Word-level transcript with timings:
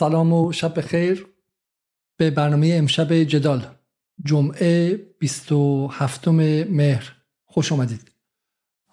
سلام 0.00 0.32
و 0.32 0.52
شب 0.52 0.80
خیر 0.80 1.26
به 2.16 2.30
برنامه 2.30 2.74
امشب 2.74 3.14
جدال 3.14 3.66
جمعه 4.24 5.00
27 5.20 6.28
مهر. 6.28 7.12
خوش 7.44 7.72
آمدید. 7.72 8.10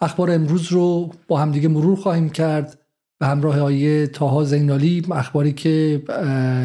اخبار 0.01 0.31
امروز 0.31 0.71
رو 0.71 1.13
با 1.27 1.39
همدیگه 1.39 1.67
مرور 1.67 1.95
خواهیم 1.95 2.29
کرد. 2.29 2.79
به 3.19 3.27
همراه 3.27 3.59
آیه 3.59 4.07
تاها 4.07 4.43
زینالی 4.43 5.05
اخباری 5.11 5.53
که 5.53 6.03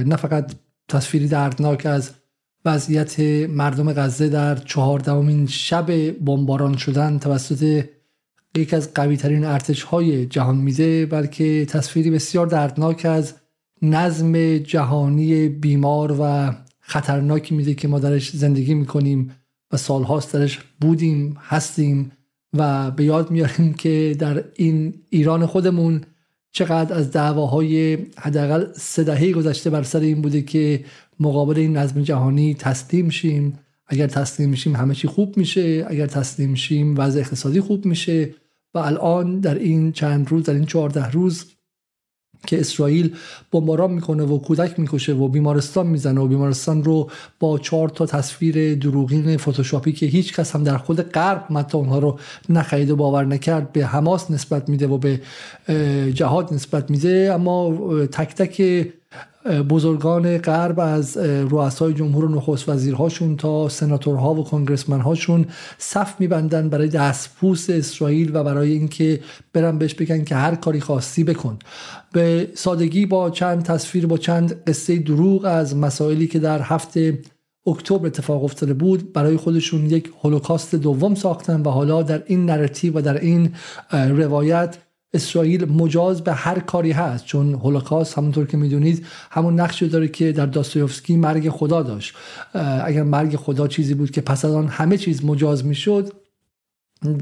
نه 0.06 0.16
فقط 0.16 0.54
تصویری 0.88 1.28
دردناک 1.28 1.86
از 1.86 2.10
وضعیت 2.64 3.20
مردم 3.50 3.92
غزه 3.92 4.28
در 4.28 4.54
چهاردهمین 4.54 5.46
شب 5.46 6.10
بمباران 6.24 6.76
شدن 6.76 7.18
توسط 7.18 7.84
یکی 8.56 8.76
از 8.76 8.94
قوی 8.94 9.16
ترین 9.16 9.44
ارتش 9.44 9.82
های 9.82 10.26
جهان 10.26 10.56
میده 10.56 11.06
بلکه 11.06 11.66
تصویری 11.66 12.10
بسیار 12.10 12.46
دردناک 12.46 13.04
از 13.04 13.34
نظم 13.82 14.58
جهانی 14.58 15.48
بیمار 15.48 16.16
و 16.20 16.54
خطرناکی 16.80 17.54
میده 17.54 17.74
که 17.74 17.88
ما 17.88 17.98
درش 17.98 18.30
زندگی 18.30 18.74
می‌کنیم 18.74 19.32
و 19.72 19.76
سالهاست 19.76 20.34
درش 20.34 20.58
بودیم 20.80 21.36
هستیم 21.40 22.12
و 22.52 22.90
به 22.90 23.04
یاد 23.04 23.30
میاریم 23.30 23.74
که 23.74 24.16
در 24.18 24.44
این 24.54 24.94
ایران 25.10 25.46
خودمون 25.46 26.00
چقدر 26.52 26.94
از 26.94 27.10
دعواهای 27.10 27.98
حداقل 28.18 28.66
سه 28.72 29.04
دهه 29.04 29.32
گذشته 29.32 29.70
بر 29.70 29.82
سر 29.82 30.00
این 30.00 30.22
بوده 30.22 30.42
که 30.42 30.84
مقابل 31.20 31.58
این 31.58 31.76
نظم 31.76 32.02
جهانی 32.02 32.54
تسلیم 32.54 33.08
شیم. 33.08 33.58
اگر 33.86 34.06
تسلیم 34.06 34.54
شیم 34.54 34.76
همه 34.76 34.94
چی 34.94 35.08
خوب 35.08 35.36
میشه 35.36 35.86
اگر 35.88 36.06
تسلیم 36.06 36.54
شیم 36.54 36.98
وضع 36.98 37.20
اقتصادی 37.20 37.60
خوب 37.60 37.86
میشه 37.86 38.34
و 38.74 38.78
الان 38.78 39.40
در 39.40 39.54
این 39.54 39.92
چند 39.92 40.28
روز 40.28 40.42
در 40.42 40.54
این 40.54 40.64
چهارده 40.64 41.10
روز 41.10 41.44
که 42.46 42.60
اسرائیل 42.60 43.14
بمباران 43.52 43.92
می‌کنه 43.92 44.24
و 44.24 44.38
کودک 44.38 44.80
می‌کشه 44.80 45.12
و 45.12 45.28
بیمارستان 45.28 45.86
می‌زنه 45.86 46.20
و 46.20 46.26
بیمارستان 46.26 46.84
رو 46.84 47.10
با 47.40 47.58
چهار 47.58 47.88
تا 47.88 48.06
تصویر 48.06 48.74
دروغین 48.74 49.36
فتوشاپی 49.36 49.92
که 49.92 50.06
هیچ 50.06 50.34
کس 50.34 50.54
هم 50.54 50.64
در 50.64 50.76
خود 50.76 51.00
غرب 51.00 51.46
متا 51.50 51.78
اونها 51.78 51.98
رو 51.98 52.18
نخرید 52.48 52.90
و 52.90 52.96
باور 52.96 53.24
نکرد 53.24 53.72
به 53.72 53.86
حماس 53.86 54.30
نسبت 54.30 54.68
میده 54.68 54.86
و 54.86 54.98
به 54.98 55.20
جهاد 56.14 56.54
نسبت 56.54 56.90
میده 56.90 57.30
اما 57.34 57.74
تک 58.06 58.34
تک 58.34 58.86
بزرگان 59.68 60.38
غرب 60.38 60.80
از 60.80 61.16
رؤسای 61.16 61.94
جمهور 61.94 62.24
و 62.24 62.28
نخست 62.28 62.68
وزیرهاشون 62.68 63.36
تا 63.36 63.68
سناتورها 63.68 64.34
و 64.34 64.44
کنگرسمنهاشون 64.44 65.46
صف 65.78 66.20
میبندن 66.20 66.68
برای 66.68 66.88
دستپوس 66.88 67.70
اسرائیل 67.70 68.36
و 68.36 68.44
برای 68.44 68.72
اینکه 68.72 69.20
برن 69.52 69.78
بهش 69.78 69.94
بگن 69.94 70.24
که 70.24 70.34
هر 70.34 70.54
کاری 70.54 70.80
خواستی 70.80 71.24
بکن. 71.24 71.58
به 72.12 72.48
سادگی 72.54 73.06
با 73.06 73.30
چند 73.30 73.62
تصویر 73.62 74.06
با 74.06 74.18
چند 74.18 74.62
قصه 74.66 74.98
دروغ 74.98 75.44
از 75.44 75.76
مسائلی 75.76 76.26
که 76.26 76.38
در 76.38 76.62
هفته 76.62 77.18
اکتبر 77.66 78.06
اتفاق 78.06 78.44
افتاده 78.44 78.74
بود 78.74 79.12
برای 79.12 79.36
خودشون 79.36 79.86
یک 79.86 80.10
هولوکاست 80.22 80.74
دوم 80.74 81.14
ساختن 81.14 81.62
و 81.62 81.70
حالا 81.70 82.02
در 82.02 82.22
این 82.26 82.46
نراتیو 82.46 82.98
و 82.98 83.02
در 83.02 83.20
این 83.20 83.54
روایت 83.92 84.76
اسرائیل 85.16 85.72
مجاز 85.72 86.24
به 86.24 86.32
هر 86.32 86.58
کاری 86.58 86.92
هست 86.92 87.24
چون 87.24 87.54
هولوکاست 87.54 88.18
همونطور 88.18 88.46
که 88.46 88.56
می‌دونید 88.56 89.06
همون 89.30 89.60
نقشی 89.60 89.88
داره 89.88 90.08
که 90.08 90.32
در 90.32 90.46
داستایوفسکی 90.46 91.16
مرگ 91.16 91.48
خدا 91.48 91.82
داشت. 91.82 92.14
اگر 92.84 93.02
مرگ 93.02 93.36
خدا 93.36 93.68
چیزی 93.68 93.94
بود 93.94 94.10
که 94.10 94.20
پس 94.20 94.44
از 94.44 94.52
آن 94.52 94.68
همه 94.68 94.96
چیز 94.98 95.24
مجاز 95.24 95.64
می‌شد 95.64 96.12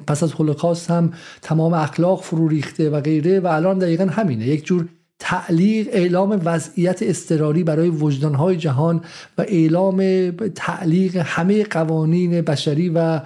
پس 0.06 0.22
از 0.22 0.32
هولوکاست 0.32 0.90
هم 0.90 1.12
تمام 1.42 1.74
اخلاق 1.74 2.22
فرو 2.22 2.48
ریخته 2.48 2.90
و 2.90 3.00
غیره 3.00 3.40
و 3.40 3.46
الان 3.46 3.78
دقیقا 3.78 4.04
همینه. 4.04 4.46
یک 4.46 4.64
جور 4.64 4.88
تعلیق 5.18 5.88
اعلام 5.92 6.40
وضعیت 6.44 7.02
اضطراری 7.02 7.64
برای 7.64 7.88
وجدانهای 7.88 8.56
جهان 8.56 9.00
و 9.38 9.44
اعلام 9.48 10.30
تعلیق 10.54 11.16
همه 11.16 11.64
قوانین 11.64 12.40
بشری 12.40 12.88
و 12.88 13.20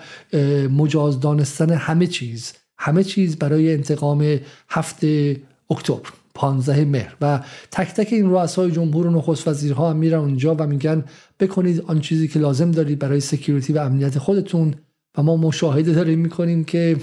مجاز 0.70 1.20
دانستن 1.20 1.70
همه 1.70 2.06
چیز. 2.06 2.52
همه 2.78 3.04
چیز 3.04 3.36
برای 3.36 3.72
انتقام 3.72 4.38
هفته 4.68 5.36
اکتبر 5.70 6.08
15 6.34 6.84
مهر. 6.84 7.16
و 7.20 7.40
تک 7.70 7.88
تک 7.88 8.12
این 8.12 8.30
رؤسای 8.30 8.70
جمهور 8.70 9.06
و 9.06 9.10
نخست 9.10 9.48
وزیرها 9.48 9.90
هم 9.90 9.96
میرن 9.96 10.18
اونجا 10.18 10.54
و 10.58 10.66
میگن 10.66 11.04
بکنید 11.40 11.84
آن 11.86 12.00
چیزی 12.00 12.28
که 12.28 12.38
لازم 12.38 12.70
دارید 12.70 12.98
برای 12.98 13.20
سکیوریتی 13.20 13.72
و 13.72 13.78
امنیت 13.78 14.18
خودتون. 14.18 14.74
و 15.18 15.22
ما 15.22 15.36
مشاهده 15.36 15.92
داریم 15.92 16.18
می‌کنیم 16.18 16.64
که 16.64 16.96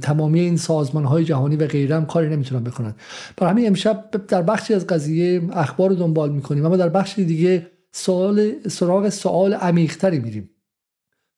تمامی 0.00 0.40
این 0.40 0.56
سازمان 0.56 1.04
های 1.04 1.24
جهانی 1.24 1.56
و 1.56 1.66
غیره 1.66 1.96
هم 1.96 2.06
کاری 2.06 2.28
نمی‌تونن 2.28 2.64
بکنن. 2.64 2.94
برای 3.36 3.50
همین 3.50 3.66
امشب 3.66 4.10
در 4.28 4.42
بخشی 4.42 4.74
از 4.74 4.86
قضیه 4.86 5.42
اخبار 5.52 5.90
رو 5.90 5.96
دنبال 5.96 6.32
می‌کنیم. 6.32 6.66
اما 6.66 6.76
در 6.76 6.88
بخشی 6.88 7.24
دیگه 7.24 7.66
سوال 7.92 8.52
سراغ 8.68 9.08
سوال 9.08 9.54
عمیقتری 9.54 10.18
میریم. 10.18 10.50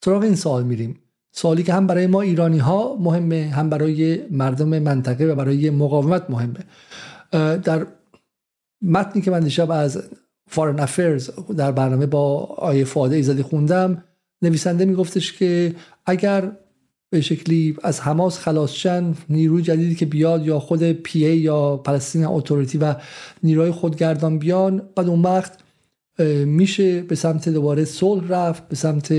سراغ 0.04 0.22
این 0.22 0.36
سوال 0.36 0.62
میریم. 0.64 0.98
سوالی 1.32 1.62
که 1.62 1.72
هم 1.72 1.86
برای 1.86 2.06
ما 2.06 2.20
ایرانی 2.20 2.58
ها 2.58 2.96
مهمه 3.00 3.50
هم 3.54 3.70
برای 3.70 4.22
مردم 4.30 4.78
منطقه 4.78 5.24
و 5.24 5.34
برای 5.34 5.70
مقاومت 5.70 6.30
مهمه. 6.30 6.64
در 7.56 7.86
متنی 8.82 9.22
که 9.22 9.30
من 9.30 9.40
دیشب 9.40 9.70
از 9.70 10.02
فارن 10.48 10.80
افیرز 10.80 11.30
در 11.56 11.72
برنامه 11.72 12.06
با 12.06 12.44
آیه 12.44 12.84
فاده 12.84 13.16
ایزدی 13.16 13.42
خوندم 13.42 14.04
نویسنده 14.42 14.84
میگفتش 14.84 15.32
که 15.32 15.74
اگر 16.06 16.52
به 17.10 17.20
شکلی 17.20 17.76
از 17.82 18.00
حماس 18.00 18.38
خلاص 18.38 18.72
شن 18.72 19.14
نیروی 19.28 19.62
جدیدی 19.62 19.94
که 19.94 20.06
بیاد 20.06 20.46
یا 20.46 20.58
خود 20.58 20.92
پی 20.92 21.26
ای 21.26 21.38
یا 21.38 21.76
پلستین 21.76 22.26
اتوریتی 22.26 22.78
و 22.78 22.94
نیروی 23.42 23.70
خودگردان 23.70 24.38
بیان 24.38 24.88
بعد 24.96 25.08
اون 25.08 25.22
وقت 25.22 25.58
میشه 26.44 27.02
به 27.02 27.14
سمت 27.14 27.48
دوباره 27.48 27.84
صلح 27.84 28.28
رفت 28.28 28.68
به 28.68 28.76
سمت 28.76 29.12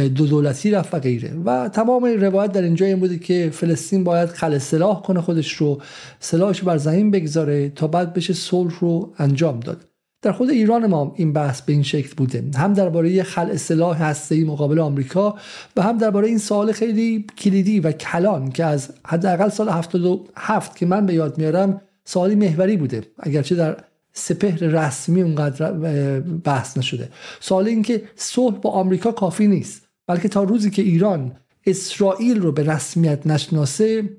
دو 0.00 0.26
دولتی 0.26 0.70
رفت 0.70 0.94
و 0.94 0.98
غیره. 0.98 1.34
و 1.44 1.68
تمام 1.68 2.04
روایت 2.04 2.52
در 2.52 2.62
اینجا 2.62 2.86
این 2.86 3.00
بوده 3.00 3.18
که 3.18 3.50
فلسطین 3.52 4.04
باید 4.04 4.28
خل 4.28 4.58
سلاح 4.58 5.02
کنه 5.02 5.20
خودش 5.20 5.52
رو 5.52 5.80
سلاحش 6.20 6.62
بر 6.62 6.76
زمین 6.76 7.10
بگذاره 7.10 7.68
تا 7.68 7.86
بعد 7.86 8.14
بشه 8.14 8.32
صلح 8.32 8.78
رو 8.80 9.14
انجام 9.18 9.60
داد. 9.60 9.84
در 10.22 10.32
خود 10.32 10.50
ایران 10.50 10.86
ما 10.86 11.12
این 11.16 11.32
بحث 11.32 11.62
به 11.62 11.72
این 11.72 11.82
شکل 11.82 12.14
بوده. 12.16 12.44
هم 12.56 12.72
درباره 12.72 13.22
خل 13.22 13.56
سلاح 13.56 14.02
هسته‌ای 14.02 14.44
مقابل 14.44 14.78
آمریکا 14.78 15.34
و 15.76 15.82
هم 15.82 15.98
درباره 15.98 16.28
این 16.28 16.38
سوال 16.38 16.72
خیلی 16.72 17.26
کلیدی 17.38 17.80
و 17.80 17.92
کلان 17.92 18.50
که 18.50 18.64
از 18.64 18.90
حداقل 19.06 19.48
سال 19.48 19.68
77 19.68 20.76
که 20.76 20.86
من 20.86 21.06
به 21.06 21.14
یاد 21.14 21.38
میارم 21.38 21.80
سوالی 22.04 22.34
محوری 22.34 22.76
بوده 22.76 23.02
اگرچه 23.18 23.54
در 23.54 23.76
سپهر 24.12 24.58
رسمی 24.58 25.22
اونقدر 25.22 25.72
بحث 26.20 26.78
نشده. 26.78 27.08
سوال 27.40 27.68
این 27.68 27.82
که 27.82 28.02
صلح 28.16 28.56
با 28.56 28.70
آمریکا 28.70 29.12
کافی 29.12 29.46
نیست. 29.46 29.87
بلکه 30.08 30.28
تا 30.28 30.42
روزی 30.42 30.70
که 30.70 30.82
ایران 30.82 31.32
اسرائیل 31.66 32.40
رو 32.40 32.52
به 32.52 32.62
رسمیت 32.62 33.26
نشناسه 33.26 34.10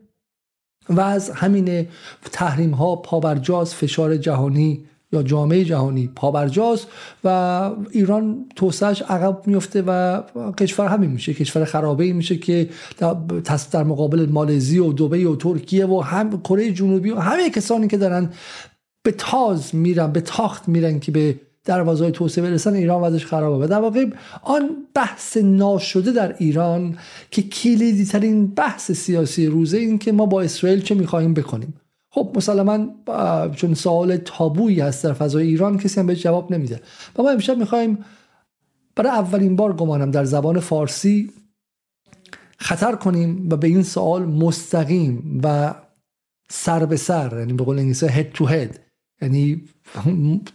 و 0.89 1.01
از 1.01 1.29
همین 1.29 1.88
تحریم 2.31 2.72
ها 2.72 2.95
پابرجاز 2.95 3.75
فشار 3.75 4.17
جهانی 4.17 4.85
یا 5.11 5.23
جامعه 5.23 5.66
جهانی 5.66 6.07
پابرجاز 6.16 6.85
و 7.23 7.27
ایران 7.91 8.45
توسعش 8.55 9.01
عقب 9.01 9.47
میفته 9.47 9.81
و 9.81 10.22
کشور 10.51 10.88
همین 10.88 11.11
میشه 11.11 11.33
کشور 11.33 11.66
خرابه 11.66 12.13
میشه 12.13 12.38
که 12.38 12.69
در 13.71 13.83
مقابل 13.83 14.25
مالزی 14.29 14.79
و 14.79 14.94
دبی 14.94 15.25
و 15.25 15.35
ترکیه 15.35 15.85
و 15.85 16.01
هم 16.01 16.41
کره 16.41 16.71
جنوبی 16.71 17.09
و 17.09 17.19
همه 17.19 17.50
کسانی 17.50 17.88
که 17.88 17.97
دارن 17.97 18.29
به 19.03 19.11
تاز 19.11 19.75
میرن 19.75 20.11
به 20.11 20.21
تاخت 20.21 20.67
میرن 20.67 21.00
که 21.00 21.11
به 21.11 21.39
دروازه 21.69 22.12
توسعه 22.12 22.44
برسن 22.44 22.74
ایران 22.74 23.02
وضعش 23.02 23.25
خرابه. 23.25 23.66
و 23.66 23.68
در 23.68 23.80
واقع 23.80 24.06
آن 24.44 24.69
بحث 24.94 25.38
ناشده 25.38 26.12
در 26.12 26.35
ایران 26.38 26.97
که 27.31 27.41
کلیدی 27.41 28.06
ترین 28.06 28.47
بحث 28.47 28.91
سیاسی 28.91 29.47
روزه 29.47 29.78
این 29.78 29.97
که 29.97 30.12
ما 30.12 30.25
با 30.25 30.41
اسرائیل 30.41 30.81
چه 30.81 30.96
می‌خواهیم 30.96 31.34
بکنیم. 31.34 31.74
خب 32.12 32.31
مسلما 32.35 32.88
چون 33.56 33.74
سوال 33.74 34.18
تابویی 34.18 34.80
هست 34.80 35.03
در 35.03 35.13
فضای 35.13 35.48
ایران 35.48 35.77
کسی 35.77 36.00
هم 36.00 36.07
به 36.07 36.16
جواب 36.16 36.51
نمیده. 36.51 36.81
و 37.18 37.24
ما 37.24 37.30
امشب 37.30 37.57
می‌خوایم 37.57 38.06
برای 38.95 39.12
اولین 39.12 39.56
بار 39.56 39.74
گمانم 39.74 40.12
در 40.12 40.25
زبان 40.25 40.60
فارسی 40.60 41.31
خطر 42.57 42.95
کنیم 42.95 43.48
و 43.51 43.57
به 43.57 43.68
این 43.68 43.83
سوال 43.83 44.25
مستقیم 44.25 45.42
و 45.44 45.74
سر 46.50 46.86
به 46.86 46.95
سر 46.95 47.36
یعنی 47.39 47.54
به 47.54 47.63
قول 47.63 47.80
انگلیسی 47.80 48.07
هد 48.07 48.31
تو 48.31 48.45
هد 48.45 48.88
یعنی 49.21 49.62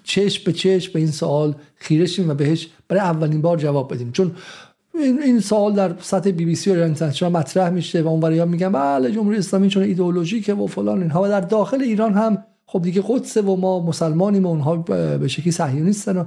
چشم 0.05 0.43
به 0.47 0.53
چشم 0.53 0.93
به 0.93 0.99
این 0.99 1.11
سوال 1.11 1.55
خیره 1.75 2.07
شیم 2.07 2.31
و 2.31 2.35
بهش 2.35 2.69
برای 2.89 3.03
اولین 3.03 3.43
بار 3.43 3.59
جواب 3.59 3.95
بدیم. 3.95 4.13
چون 4.13 4.33
این, 4.95 5.23
این 5.23 5.41
سوال 5.41 5.75
در 5.75 5.95
سطح 6.01 6.31
بی 6.31 6.45
بی 6.45 6.55
سی 6.55 6.71
و 6.71 6.83
اینترنشنال 6.83 7.33
مطرح 7.33 7.71
میشه 7.71 8.03
و 8.03 8.09
اونوری 8.09 8.39
ها 8.39 8.45
میگن 8.45 8.73
بله 8.73 9.13
جمهوری 9.13 9.39
اسلامی 9.39 9.69
چون 9.69 9.83
ایدئولوژیکه 9.83 10.55
و 10.55 10.67
فلان 10.67 11.03
اینها 11.03 11.23
و 11.23 11.29
در 11.29 11.41
داخل 11.41 11.83
ایران 11.83 12.13
هم 12.13 12.45
خب 12.67 12.83
دیگه 12.83 13.03
قدسه 13.09 13.43
و 13.43 13.57
ما 13.57 13.81
مسلمانیم 13.81 14.47
و 14.47 14.49
اونها 14.49 14.77
به 14.77 15.29
شکلی 15.29 15.53
صهیونیستن 15.53 16.17
و 16.17 16.25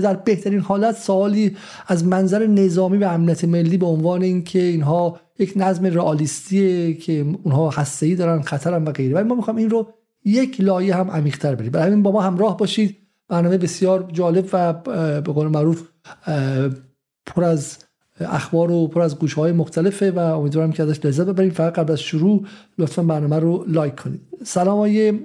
در 0.00 0.14
بهترین 0.14 0.60
حالت 0.60 0.96
سوالی 0.96 1.56
از 1.86 2.04
منظر 2.04 2.46
نظامی 2.46 2.98
و 2.98 3.04
امنیت 3.04 3.44
ملی 3.44 3.76
به 3.76 3.86
عنوان 3.86 4.22
اینکه 4.22 4.62
اینها 4.62 5.20
یک 5.38 5.52
نظم 5.56 5.86
رئالیستیه 5.86 6.94
که 6.94 7.26
اونها 7.42 7.70
هسته‌ای 7.70 8.14
دارن 8.14 8.42
خطرن 8.42 8.84
و 8.84 8.92
غیره. 8.92 9.20
و 9.20 9.24
ما 9.24 9.34
می‌خوام 9.34 9.56
این 9.56 9.70
رو 9.70 9.86
یک 10.24 10.60
لایه 10.60 10.96
هم 10.96 11.10
عمیق‌تر 11.10 11.54
برید. 11.54 11.72
برای 11.72 11.86
همین 11.86 12.02
با 12.02 12.12
ما 12.12 12.22
همراه 12.22 12.56
باشید. 12.56 12.96
برنامه 13.28 13.58
بسیار 13.58 14.10
جالب 14.12 14.48
و 14.52 14.72
به 15.20 15.32
قول 15.32 15.48
معروف 15.48 15.88
پر 17.26 17.44
از 17.44 17.78
اخبار 18.20 18.70
و 18.70 18.88
پر 18.88 19.00
از 19.00 19.18
گوشه 19.18 19.36
های 19.36 19.52
مختلفه 19.52 20.10
و 20.10 20.18
امیدوارم 20.18 20.72
که 20.72 20.82
ازش 20.82 21.04
لذت 21.04 21.26
ببرید 21.26 21.52
فقط 21.52 21.72
قبل 21.72 21.92
از 21.92 22.00
شروع 22.00 22.46
لطفا 22.78 23.02
برنامه 23.02 23.38
رو 23.38 23.64
لایک 23.68 23.96
کنید. 23.96 24.20
سلام 24.44 24.78
های 24.78 25.20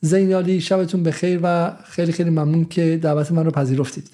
زینالی 0.00 0.60
شبتون 0.60 1.02
بخیر 1.02 1.40
و 1.42 1.76
خیلی 1.84 2.12
خیلی 2.12 2.30
ممنون 2.30 2.64
که 2.64 2.98
دعوت 3.02 3.32
من 3.32 3.44
رو 3.44 3.50
پذیرفتید. 3.50 4.10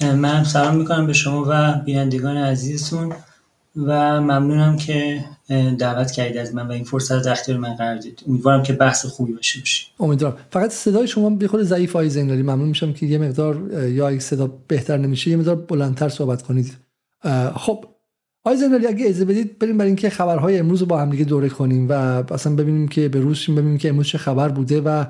من 0.00 0.44
سلام 0.44 0.76
می‌کنم 0.76 1.06
به 1.06 1.12
شما 1.12 1.44
و 1.48 1.80
بینندگان 1.84 2.36
عزیزتون. 2.36 3.12
و 3.76 4.20
ممنونم 4.20 4.76
که 4.76 5.24
دعوت 5.78 6.10
کردید 6.10 6.36
از 6.36 6.54
من 6.54 6.68
و 6.68 6.72
این 6.72 6.84
فرصت 6.84 7.24
در 7.24 7.32
اختیار 7.32 7.58
من 7.58 7.74
قرار 7.74 7.96
دید 7.96 8.22
امیدوارم 8.28 8.62
که 8.62 8.72
بحث 8.72 9.06
خوبی 9.06 9.32
باشه 9.32 9.60
باشه 9.60 9.86
امیدوارم. 10.00 10.36
فقط 10.50 10.70
صدای 10.70 11.08
شما 11.08 11.30
به 11.30 11.48
خود 11.48 11.62
ضعیف 11.62 11.96
زین 12.02 12.42
ممنون 12.42 12.68
میشم 12.68 12.92
که 12.92 13.06
یه 13.06 13.18
مقدار 13.18 13.84
یا 13.88 14.08
اگه 14.08 14.18
صدا 14.18 14.46
بهتر 14.68 14.96
نمیشه 14.96 15.30
یه 15.30 15.36
مقدار 15.36 15.56
بلندتر 15.56 16.08
صحبت 16.08 16.42
کنید. 16.42 16.76
خب 17.54 17.84
آی 18.44 18.56
زنالی 18.56 18.86
اگه 18.86 19.04
اجازه 19.04 19.24
بدید 19.24 19.58
بریم 19.58 19.78
برای 19.78 19.88
اینکه 19.88 20.10
خبرهای 20.10 20.58
امروز 20.58 20.80
رو 20.80 20.86
با 20.86 20.98
هم 20.98 21.10
دیگه 21.10 21.24
دوره 21.24 21.48
کنیم 21.48 21.88
و 21.88 21.92
اصلا 22.32 22.54
ببینیم 22.54 22.88
که 22.88 23.08
به 23.08 23.20
روز 23.20 23.46
ببینیم 23.50 23.78
که 23.78 23.88
امروز 23.88 24.06
چه 24.06 24.18
خبر 24.18 24.48
بوده 24.48 24.80
و 24.80 25.04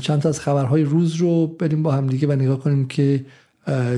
چند 0.00 0.22
تا 0.22 0.28
از 0.28 0.40
خبرهای 0.40 0.82
روز 0.82 1.14
رو 1.14 1.46
بریم 1.46 1.82
با 1.82 1.92
هم 1.92 2.06
دیگه 2.06 2.28
و 2.28 2.32
نگاه 2.32 2.60
کنیم 2.60 2.88
که 2.88 3.24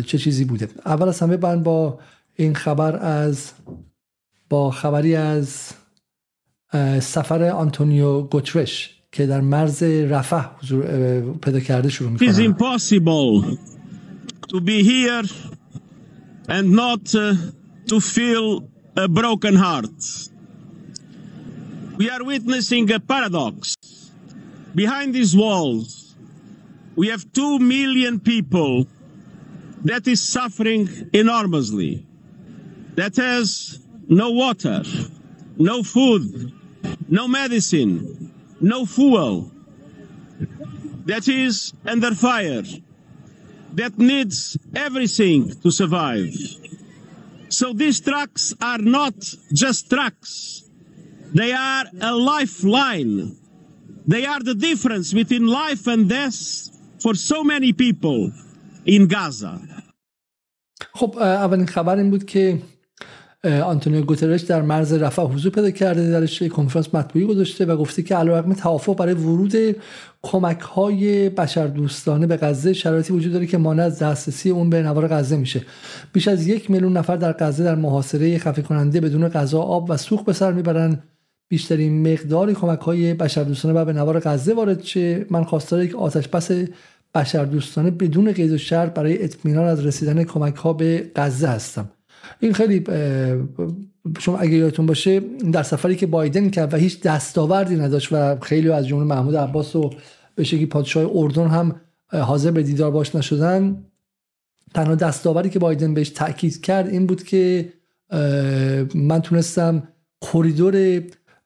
چه 0.07 0.19
چیزی 0.19 0.45
بوده. 0.45 0.69
اول 0.87 1.09
از 1.09 1.21
همه 1.21 1.37
با 1.37 1.99
این 2.37 2.55
خبر 2.55 2.97
از 2.97 3.51
با 4.54 4.72
خبری 4.72 5.16
از 5.16 5.74
سفر 7.00 7.44
آنتونیو 7.44 8.22
گوترش 8.22 8.90
که 9.12 9.26
در 9.26 9.42
مرز 9.42 9.84
رفح 9.84 10.46
حضور 10.60 11.22
پیدا 11.22 11.60
کرده 11.60 11.90
شروع 11.90 12.12
میکنه 12.12 12.28
It 12.28 12.36
is 12.36 12.40
impossible 12.40 13.58
to 14.52 14.60
be 14.62 14.84
here 14.84 15.28
and 16.48 16.72
not 16.72 17.06
to 17.90 18.00
feel 18.00 18.64
a 18.96 19.08
broken 19.08 19.56
heart. 19.56 20.00
We 21.98 22.10
are 22.10 22.24
witnessing 22.24 22.92
a 22.92 23.00
paradox. 23.00 23.76
Behind 24.76 25.14
these 25.14 25.36
walls, 25.36 26.16
we 26.96 27.08
have 27.14 27.24
two 27.40 27.60
million 27.60 28.20
people 28.20 28.88
that 29.90 30.08
is 30.08 30.20
suffering 30.38 30.88
enormously, 31.14 32.06
that 32.96 33.16
has 33.16 33.80
no 34.08 34.32
water, 34.32 34.84
no 35.58 35.84
food, 35.84 36.54
no 37.08 37.28
medicine, 37.28 38.34
no 38.62 38.86
fuel, 38.86 39.52
that 41.06 41.28
is 41.28 41.74
under 41.86 42.14
fire, 42.16 42.64
that 43.74 43.98
needs 43.98 44.58
everything 44.76 45.54
to 45.62 45.72
survive. 45.72 46.34
So 47.50 47.74
these 47.74 48.00
trucks 48.00 48.54
are 48.62 48.78
not 48.78 49.16
just 49.54 49.90
trucks. 49.90 50.64
They 51.34 51.52
are 51.52 51.86
a 52.02 52.14
lifeline. 52.14 53.36
They 54.08 54.26
are 54.26 54.40
the 54.40 54.56
difference 54.56 55.14
between 55.14 55.48
life 55.48 55.88
and 55.88 56.10
death 56.10 56.70
for 57.02 57.14
so 57.16 57.44
many 57.44 57.74
people 57.74 58.32
in 58.86 59.08
Gaza. 59.08 59.62
خب 60.94 61.18
اولین 61.18 61.66
خبر 61.66 61.98
این 61.98 62.10
بود 62.10 62.26
که 62.26 62.62
آنتونیو 63.45 64.03
گوترش 64.03 64.41
در 64.41 64.63
مرز 64.63 64.93
رفح 64.93 65.23
حضور 65.23 65.53
پیدا 65.53 65.71
کرده 65.71 66.11
درش 66.11 66.43
کنفرانس 66.43 66.95
مطبوعی 66.95 67.27
گذاشته 67.27 67.65
و 67.65 67.77
گفته 67.77 68.03
که 68.03 68.17
علیرغم 68.17 68.53
توافق 68.53 68.97
برای 68.97 69.15
ورود 69.15 69.53
کمک 70.23 70.61
های 70.61 71.29
بشردوستانه 71.29 72.27
به 72.27 72.37
غزه 72.37 72.73
شرایطی 72.73 73.13
وجود 73.13 73.33
داره 73.33 73.47
که 73.47 73.59
مانع 73.59 73.83
از 73.83 73.99
دسترسی 73.99 74.51
اون 74.51 74.71
به 74.71 74.83
نوار 74.83 75.09
غزه 75.09 75.37
میشه. 75.37 75.63
بیش 76.13 76.29
از 76.29 76.47
یک 76.47 76.71
میلیون 76.71 76.97
نفر 76.97 77.17
در 77.17 77.33
غزه 77.33 77.65
در 77.65 77.75
محاصره 77.75 78.39
خفه 78.39 78.63
کننده 78.63 79.01
بدون 79.01 79.29
غذا 79.29 79.61
آب 79.61 79.91
و 79.91 79.97
سوخت 79.97 80.25
به 80.25 80.33
سر 80.33 80.53
می‌برن. 80.53 80.99
بیشترین 81.49 82.13
مقدار 82.13 82.53
کمک 82.53 82.81
های 82.81 83.15
بشردوستانه 83.15 83.81
و 83.81 83.85
به 83.85 83.93
نوار 83.93 84.21
غزه 84.21 84.55
وارد 84.55 84.83
شه. 84.83 85.27
من 85.31 85.45
خواستار 85.45 85.85
یک 85.85 85.97
آتش 85.97 86.29
بس 86.29 86.51
بشردوستانه 87.15 87.91
بدون 87.91 88.33
قید 88.33 88.53
و 88.53 88.59
شرط 88.59 88.95
برای 88.95 89.25
اطمینان 89.25 89.65
از 89.65 89.87
رسیدن 89.87 90.25
کمک 90.25 90.55
ها 90.55 90.73
به 90.73 91.11
غزه 91.17 91.49
هستم. 91.49 91.91
این 92.41 92.53
خیلی 92.53 92.85
شما 94.19 94.39
اگه 94.39 94.55
یادتون 94.55 94.87
باشه 94.87 95.21
در 95.53 95.63
سفری 95.63 95.97
که 95.97 96.07
بایدن 96.07 96.51
کرد 96.51 96.75
و 96.75 96.77
هیچ 96.77 97.01
دستاوردی 97.01 97.77
نداشت 97.77 98.09
و 98.13 98.41
خیلی 98.41 98.71
از 98.71 98.87
جمله 98.87 99.05
محمود 99.05 99.37
عباس 99.37 99.77
و 99.77 99.91
به 100.35 100.45
شکلی 100.45 100.67
پادشاه 100.67 101.11
اردن 101.15 101.47
هم 101.47 101.81
حاضر 102.13 102.51
به 102.51 102.63
دیدار 102.63 102.91
باش 102.91 103.15
نشدن 103.15 103.85
تنها 104.75 104.95
دستاوری 104.95 105.51
که 105.51 105.59
بایدن 105.59 105.95
بهش 105.95 106.09
تاکید 106.09 106.61
کرد 106.61 106.89
این 106.89 107.07
بود 107.07 107.23
که 107.23 107.73
من 108.95 109.23
تونستم 109.23 109.83
کریدور 110.33 111.03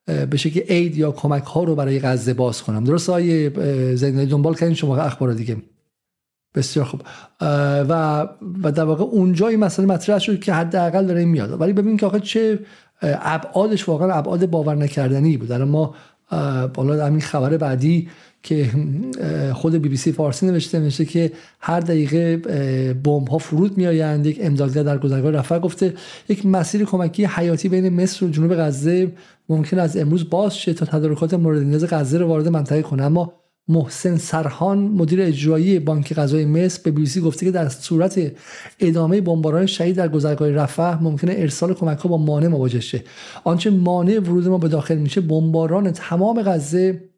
به 0.07 0.37
شکل 0.37 0.61
اید 0.69 0.97
یا 0.97 1.13
کمک 1.13 1.43
ها 1.43 1.65
رو 1.65 1.75
برای 1.75 2.01
غزه 2.01 2.35
باز 2.35 2.63
کنم. 2.63 2.85
درست 2.85 3.09
های 3.09 3.51
زیدنی 3.97 4.27
دنبال 4.27 4.55
کردین؟ 4.55 4.75
شما 4.75 4.97
اخبار 4.97 5.33
دیگه. 5.33 5.57
بسیار 6.59 6.85
خوب. 6.85 7.03
و 7.41 8.23
و 8.63 8.73
در 8.73 8.85
واقع 8.85 9.05
اونجا 9.05 9.49
این 9.49 9.61
مسئله 9.61 9.87
مطرح 9.87 10.19
شد 10.19 10.41
که 10.41 10.53
حداقل 10.53 11.07
داره 11.07 11.25
میاد. 11.25 11.61
ولی 11.61 11.73
ببین 11.73 11.97
که 11.97 12.07
آخه 12.07 12.21
چه 12.21 12.59
ابعادش 13.03 13.89
واقعا 13.89 14.13
ابعاد 14.13 14.51
باور 14.51 14.75
نکردنی 14.75 15.37
بود. 15.37 15.53
الان 15.53 15.69
ما 15.69 15.95
بالا 16.75 17.07
همین 17.07 17.21
خبر 17.21 17.57
بعدی 17.57 18.09
که 18.43 18.71
خود 19.55 19.75
بی 19.75 19.89
بی 19.89 19.97
سی 19.97 20.13
فارسی 20.13 20.47
نوشته 20.47 20.79
نوشته 20.79 21.05
که 21.05 21.33
هر 21.61 21.81
دقیقه 21.81 22.37
بمب 23.05 23.29
ها 23.29 23.39
فرود 23.39 23.79
میآیند. 23.79 24.27
یک 24.27 24.39
امدادگر 24.43 24.83
در 24.83 24.99
گذرگاه 24.99 25.31
رفع 25.31 25.59
گفته 25.59 25.95
یک 26.29 26.47
مسیر 26.47 26.85
کمکی 26.85 27.25
حیاتی 27.25 27.69
بین 27.69 27.89
مصر 28.03 28.27
و 28.27 28.29
جنوب 28.29 28.55
غزه 28.55 29.13
ممکن 29.49 29.79
از 29.79 29.97
امروز 29.97 30.31
باز 30.31 30.59
شه 30.59 30.75
تا 30.75 30.87
تدارکات 30.87 31.35
مورد 31.35 31.63
نیاز 31.63 31.85
غزه 31.85 32.19
رو 32.19 32.27
وارد 32.27 32.49
منطقه 32.49 32.83
کنه. 32.83 33.03
اما 33.03 33.33
محسن 33.69 34.17
سرحان 34.17 34.79
مدیر 34.79 35.23
اجرایی 35.23 35.79
بانک 35.79 36.15
غذای 36.15 36.45
مصر 36.45 36.81
به 36.85 36.91
بیبیسی 36.91 37.21
گفته 37.21 37.47
که 37.47 37.53
در 37.53 37.69
صورت 37.69 38.33
ادامه 38.81 39.21
بمباران 39.21 39.67
شهید 39.67 39.97
در 39.97 40.09
گذرگاه 40.09 40.51
رفح 40.51 41.03
ممکنه 41.03 41.35
ارسال 41.37 41.75
کمک 41.75 41.99
ها 41.99 42.09
با 42.09 42.17
مانع 42.17 42.49
مواجه 42.49 42.81
شه. 42.81 43.05
آنچه 43.45 43.71
مانع 43.71 44.19
ورود 44.19 44.49
ما 44.49 44.59
به 44.59 44.69
داخل 44.69 44.97
میشه 44.97 45.21
بمباران 45.21 45.91
تمام 45.91 46.43
غزه 46.43 47.09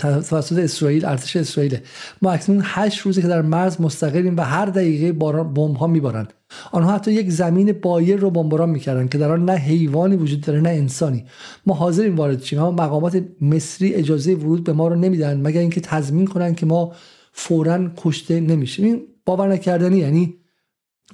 توسط 0.00 0.58
اسرائیل 0.58 1.06
ارتش 1.06 1.36
اسرائیل 1.36 1.78
ما 2.22 2.32
اکنون 2.32 2.62
هشت 2.64 3.00
روزه 3.00 3.22
که 3.22 3.28
در 3.28 3.42
مرز 3.42 3.80
مستقلیم 3.80 4.36
و 4.36 4.40
هر 4.40 4.66
دقیقه 4.66 5.12
بمب 5.12 5.76
ها 5.76 5.86
میبارند. 5.86 6.32
آنها 6.72 6.92
حتی 6.92 7.12
یک 7.12 7.30
زمین 7.30 7.72
بایر 7.72 8.16
رو 8.16 8.30
بمباران 8.30 8.70
می‌کردن 8.70 9.08
که 9.08 9.18
در 9.18 9.32
آن 9.32 9.44
نه 9.44 9.52
حیوانی 9.52 10.16
وجود 10.16 10.40
داره 10.40 10.60
نه 10.60 10.68
انسانی. 10.68 11.24
ما 11.66 11.74
حاضریم 11.74 12.16
وارد 12.16 12.42
شیم 12.42 12.58
اما 12.58 12.70
مقامات 12.70 13.22
مصری 13.40 13.94
اجازه 13.94 14.34
ورود 14.34 14.64
به 14.64 14.72
ما 14.72 14.88
رو 14.88 14.96
نمیدن 14.96 15.40
مگر 15.40 15.60
اینکه 15.60 15.80
تضمین 15.80 16.26
کنن 16.26 16.54
که 16.54 16.66
ما 16.66 16.92
فورا 17.32 17.90
کشته 17.96 18.40
نمیشیم. 18.40 18.84
این 18.84 19.02
باور 19.26 19.48
نکردنی 19.48 19.98
یعنی 19.98 20.34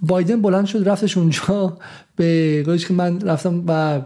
بایدن 0.02 0.43
بلند 0.43 0.66
شد 0.66 0.88
رفتش 0.88 1.19
اونجا 1.19 1.78
به 2.16 2.62
گوش 2.66 2.87
که 2.87 2.95
من 2.95 3.21
رفتم 3.21 3.64
و 3.66 4.02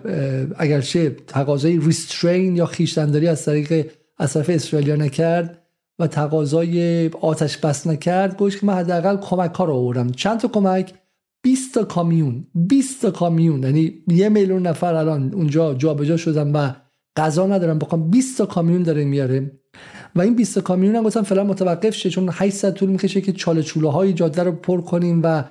اگرچه 0.56 1.16
تقاضای 1.26 1.78
ریسترین 1.78 2.56
یا 2.56 2.66
خیشتنداری 2.66 3.28
از 3.28 3.44
طریق 3.44 3.86
از 4.20 4.32
طرف 4.32 4.50
اسرائیلیا 4.50 4.96
نکرد 4.96 5.58
و 5.98 6.06
تقاضای 6.06 7.08
آتش 7.08 7.56
بس 7.58 7.86
نکرد 7.86 8.36
گوش 8.38 8.60
که 8.60 8.66
من 8.66 8.74
حداقل 8.74 9.16
کمک 9.16 9.54
ها 9.54 9.64
رو 9.64 9.74
آوردم. 9.74 10.10
چند 10.10 10.40
تا 10.40 10.48
کمک؟ 10.48 10.94
20 11.42 11.74
تا 11.74 11.84
کامیون. 11.84 12.46
20 12.54 13.02
تا 13.02 13.10
کامیون. 13.10 13.62
یعنی 13.62 13.92
یه 14.08 14.28
میلیون 14.28 14.66
نفر 14.66 14.94
الان 14.94 15.34
اونجا 15.34 15.74
جابجا 15.74 16.16
شدن 16.16 16.52
و 16.52 16.72
غذا 17.16 17.46
ندارن. 17.46 17.78
بخوام 17.78 18.10
20 18.10 18.38
تا 18.38 18.46
کامیون 18.46 18.82
داره 18.82 19.04
میاره. 19.04 19.60
و 20.16 20.20
این 20.20 20.36
20 20.36 20.54
تا 20.54 20.60
کامیون 20.60 20.96
هم 20.96 21.02
گفتم 21.02 21.22
فعلا 21.22 21.44
متوقف 21.44 21.94
شه 21.94 22.10
چون 22.10 22.28
800 22.32 22.72
طول 22.74 22.88
می‌کشه 22.88 23.20
که 23.20 23.32
چاله 23.32 23.62
چوله 23.62 23.90
های 23.90 24.12
جاده 24.12 24.42
رو 24.42 24.52
پر 24.52 24.80
کنیم 24.80 25.20
و 25.24 25.44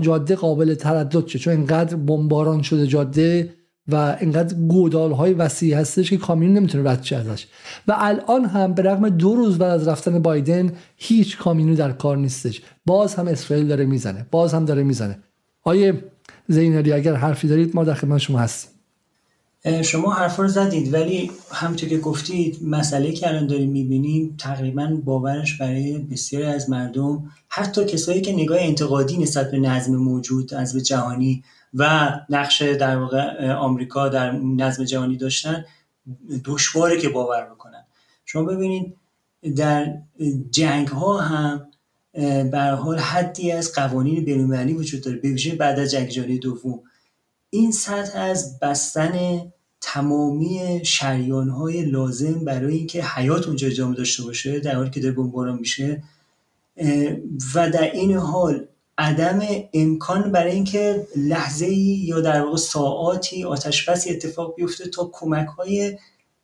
جاده 0.00 0.36
قابل 0.36 0.74
تردد 0.74 1.26
شه. 1.26 1.38
چون 1.38 1.52
اینقدر 1.52 1.96
بمباران 1.96 2.62
شده 2.62 2.86
جاده 2.86 3.57
و 3.88 4.16
اینقدر 4.20 4.54
گودال 4.54 5.12
های 5.12 5.32
وسیع 5.32 5.76
هستش 5.76 6.10
که 6.10 6.16
کامیون 6.16 6.52
نمی‌تونه 6.52 6.90
رد 6.90 7.02
شه 7.02 7.16
ازش. 7.16 7.46
و 7.88 7.94
الان 7.98 8.44
هم 8.44 8.74
به 8.74 8.82
رغم 8.82 9.08
دو 9.08 9.34
روز 9.34 9.58
بعد 9.58 9.70
از 9.70 9.88
رفتن 9.88 10.22
بایدن 10.22 10.72
هیچ 10.96 11.38
کامیونی 11.38 11.76
در 11.76 11.92
کار 11.92 12.16
نیستش. 12.16 12.62
باز 12.86 13.14
هم 13.14 13.28
اسرائیل 13.28 13.66
داره 13.66 13.84
می‌زنه. 13.84 14.26
باز 14.30 14.54
هم 14.54 14.64
داره 14.64 14.82
می‌زنه. 14.82 15.18
آیه 15.62 16.04
زینالی 16.48 16.92
اگر 16.92 17.14
حرفی 17.14 17.48
دارید 17.48 17.76
ما 17.76 17.84
در 17.84 17.94
خدمت 17.94 18.18
شما 18.18 18.38
هستیم. 18.38 18.70
شما 19.82 20.12
حرف 20.12 20.36
رو 20.36 20.48
زدید 20.48 20.94
ولی 20.94 21.30
همونطور 21.52 21.88
که 21.88 21.98
گفتید 21.98 22.58
مسئله 22.62 23.12
که 23.12 23.28
الان 23.28 23.46
داریم 23.46 23.70
می‌بینیم 23.70 24.34
تقریبا 24.38 24.98
باورش 25.04 25.58
برای 25.58 25.98
بسیاری 25.98 26.46
از 26.46 26.70
مردم 26.70 27.30
حتی 27.48 27.84
کسایی 27.84 28.20
که 28.20 28.32
نگاه 28.32 28.58
انتقادی 28.60 29.18
نسبت 29.18 29.50
به 29.50 29.58
نظم 29.58 29.96
موجود 29.96 30.54
نظم 30.54 30.78
جهانی 30.78 31.44
و 31.74 32.10
نقش 32.30 32.62
در 32.62 32.96
واقع 32.96 33.52
آمریکا 33.52 34.08
در 34.08 34.32
نظم 34.32 34.84
جهانی 34.84 35.16
داشتن 35.16 35.64
دشواره 36.44 37.00
که 37.00 37.08
باور 37.08 37.44
بکنن. 37.44 37.84
شما 38.24 38.42
ببینید 38.42 38.96
در 39.56 39.94
جنگ 40.50 40.88
ها 40.88 41.18
هم 41.18 41.66
به 42.50 42.60
حال 42.60 42.98
حدی 42.98 43.52
از 43.52 43.72
قوانین 43.72 44.24
بین‌المللی 44.24 44.72
وجود 44.72 45.00
داره 45.00 45.16
به 45.16 45.28
ویژه 45.28 45.54
بعد 45.54 45.78
از 45.78 45.90
جنگ 45.90 46.08
جهانی 46.08 46.38
دوم. 46.38 46.80
این 47.50 47.72
سطح 47.72 48.18
از 48.18 48.58
بستن 48.58 49.40
تمامی 49.80 50.80
شریان 50.84 51.48
های 51.48 51.84
لازم 51.84 52.44
برای 52.44 52.76
اینکه 52.76 53.04
حیات 53.04 53.46
اونجا 53.46 53.68
ادامه 53.68 53.94
داشته 53.94 54.22
باشه 54.22 54.60
در 54.60 54.74
حالی 54.74 54.90
که 54.90 55.00
داره 55.00 55.14
بمباران 55.14 55.58
میشه 55.58 56.02
و 57.54 57.70
در 57.70 57.90
این 57.92 58.12
حال 58.12 58.66
عدم 58.98 59.40
امکان 59.74 60.32
برای 60.32 60.52
اینکه 60.52 61.06
لحظه 61.16 61.66
ای 61.66 62.04
یا 62.06 62.20
در 62.20 62.42
واقع 62.42 62.56
ساعاتی 62.56 63.44
آتش 63.44 63.88
اتفاق 63.88 64.54
بیفته 64.56 64.88
تا 64.88 65.10
کمک 65.12 65.46
های 65.46 65.98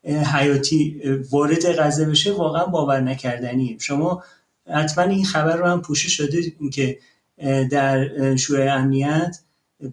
حیاتی 0.04 1.02
وارد 1.30 1.72
غزه 1.78 2.04
بشه 2.04 2.32
واقعا 2.32 2.66
باور 2.66 3.00
نکردنیه. 3.00 3.78
شما 3.78 4.22
حتما 4.74 5.04
این 5.04 5.24
خبر 5.24 5.56
رو 5.56 5.66
هم 5.66 5.82
پوشش 5.82 6.16
شده 6.16 6.52
که 6.72 6.98
در 7.70 8.36
شورای 8.36 8.68
امنیت 8.68 9.36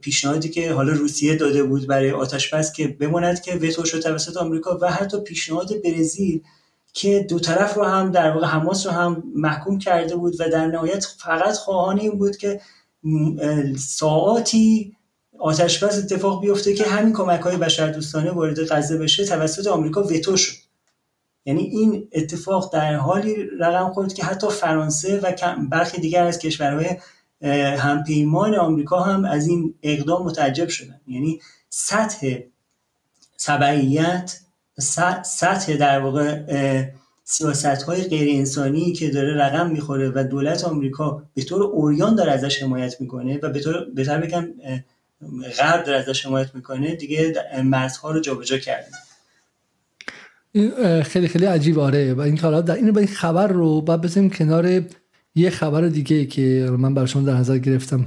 پیشنهادی 0.01 0.49
که 0.49 0.73
حالا 0.73 0.93
روسیه 0.93 1.35
داده 1.35 1.63
بود 1.63 1.87
برای 1.87 2.11
آتش 2.11 2.53
بس 2.53 2.73
که 2.73 2.87
بماند 2.87 3.41
که 3.41 3.55
وتو 3.55 3.85
شد 3.85 3.99
توسط 3.99 4.37
آمریکا 4.37 4.79
و 4.81 4.91
حتی 4.91 5.21
پیشنهاد 5.21 5.69
برزیل 5.83 6.41
که 6.93 7.25
دو 7.29 7.39
طرف 7.39 7.73
رو 7.73 7.83
هم 7.83 8.11
در 8.11 8.31
واقع 8.31 8.47
حماس 8.47 8.87
رو 8.87 8.91
هم 8.91 9.23
محکوم 9.35 9.79
کرده 9.79 10.15
بود 10.15 10.41
و 10.41 10.49
در 10.49 10.67
نهایت 10.67 11.05
فقط 11.05 11.57
خواهان 11.57 11.99
این 11.99 12.17
بود 12.17 12.37
که 12.37 12.61
ساعاتی 13.77 14.95
آتش 15.39 15.83
بس 15.83 15.97
اتفاق 15.97 16.41
بیفته 16.41 16.73
که 16.73 16.83
همین 16.83 17.13
کمک 17.13 17.41
های 17.41 17.57
بشردوستانه 17.57 18.31
وارد 18.31 18.73
غزه 18.73 18.97
بشه 18.97 19.25
توسط 19.25 19.67
آمریکا 19.67 20.03
وتو 20.03 20.37
شد. 20.37 20.55
یعنی 21.45 21.61
این 21.61 22.07
اتفاق 22.11 22.73
در 22.73 22.95
حالی 22.95 23.35
رقم 23.59 23.93
خورد 23.93 24.13
که 24.13 24.23
حتی 24.23 24.47
فرانسه 24.49 25.19
و 25.19 25.33
برخی 25.69 26.01
دیگر 26.01 26.23
از 26.23 26.39
کشورهای 26.39 26.97
همپیمان 27.77 28.55
آمریکا 28.55 28.99
هم 28.99 29.25
از 29.25 29.47
این 29.47 29.75
اقدام 29.83 30.25
متعجب 30.25 30.67
شدن. 30.67 31.01
یعنی 31.07 31.39
سطح 31.69 32.37
تبعیت 33.45 34.40
سطح 35.23 35.75
در 35.77 35.99
واقع 35.99 36.41
سیاست 37.23 37.65
های 37.65 38.03
غیر 38.03 38.37
انسانی 38.37 38.93
که 38.93 39.09
داره 39.09 39.37
رقم 39.37 39.69
می‌خوره 39.71 40.11
و 40.15 40.23
دولت 40.23 40.63
آمریکا 40.63 41.23
به 41.33 41.43
طور 41.43 41.63
اوریان 41.63 42.15
داره 42.15 42.31
ازش 42.31 42.63
حمایت 42.63 43.01
می‌کنه 43.01 43.39
و 43.43 43.49
به 43.49 43.59
طور 43.59 43.85
بهتر 43.95 44.21
بگم 44.21 44.47
غرب 45.57 45.85
داره 45.85 45.97
ازش 45.97 46.25
حمایت 46.25 46.55
می‌کنه 46.55 46.95
دیگه 46.95 47.33
مرزها 47.63 48.11
رو 48.11 48.19
جابجا 48.19 48.57
کرده. 48.57 48.87
خیلی 51.03 51.27
خیلی 51.27 51.45
عجیب 51.45 51.79
آره. 51.79 52.13
و 52.13 52.21
این 52.21 52.37
کارا 52.37 52.61
در 52.61 52.75
این 52.75 53.07
خبر 53.07 53.47
رو 53.47 53.81
بعد 53.81 54.01
بزنیم 54.01 54.29
کنار 54.29 54.83
یه 55.35 55.49
خبر 55.49 55.87
دیگه 55.87 56.25
که 56.25 56.67
من 56.79 56.93
برای 56.93 57.07
شما 57.07 57.21
در 57.21 57.35
نظر 57.35 57.57
گرفتم. 57.57 58.05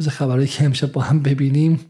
از 0.00 0.08
خبرهایی 0.08 0.46
که 0.46 0.64
امشب 0.64 0.92
با 0.92 1.00
هم 1.00 1.22
ببینیم. 1.22 1.80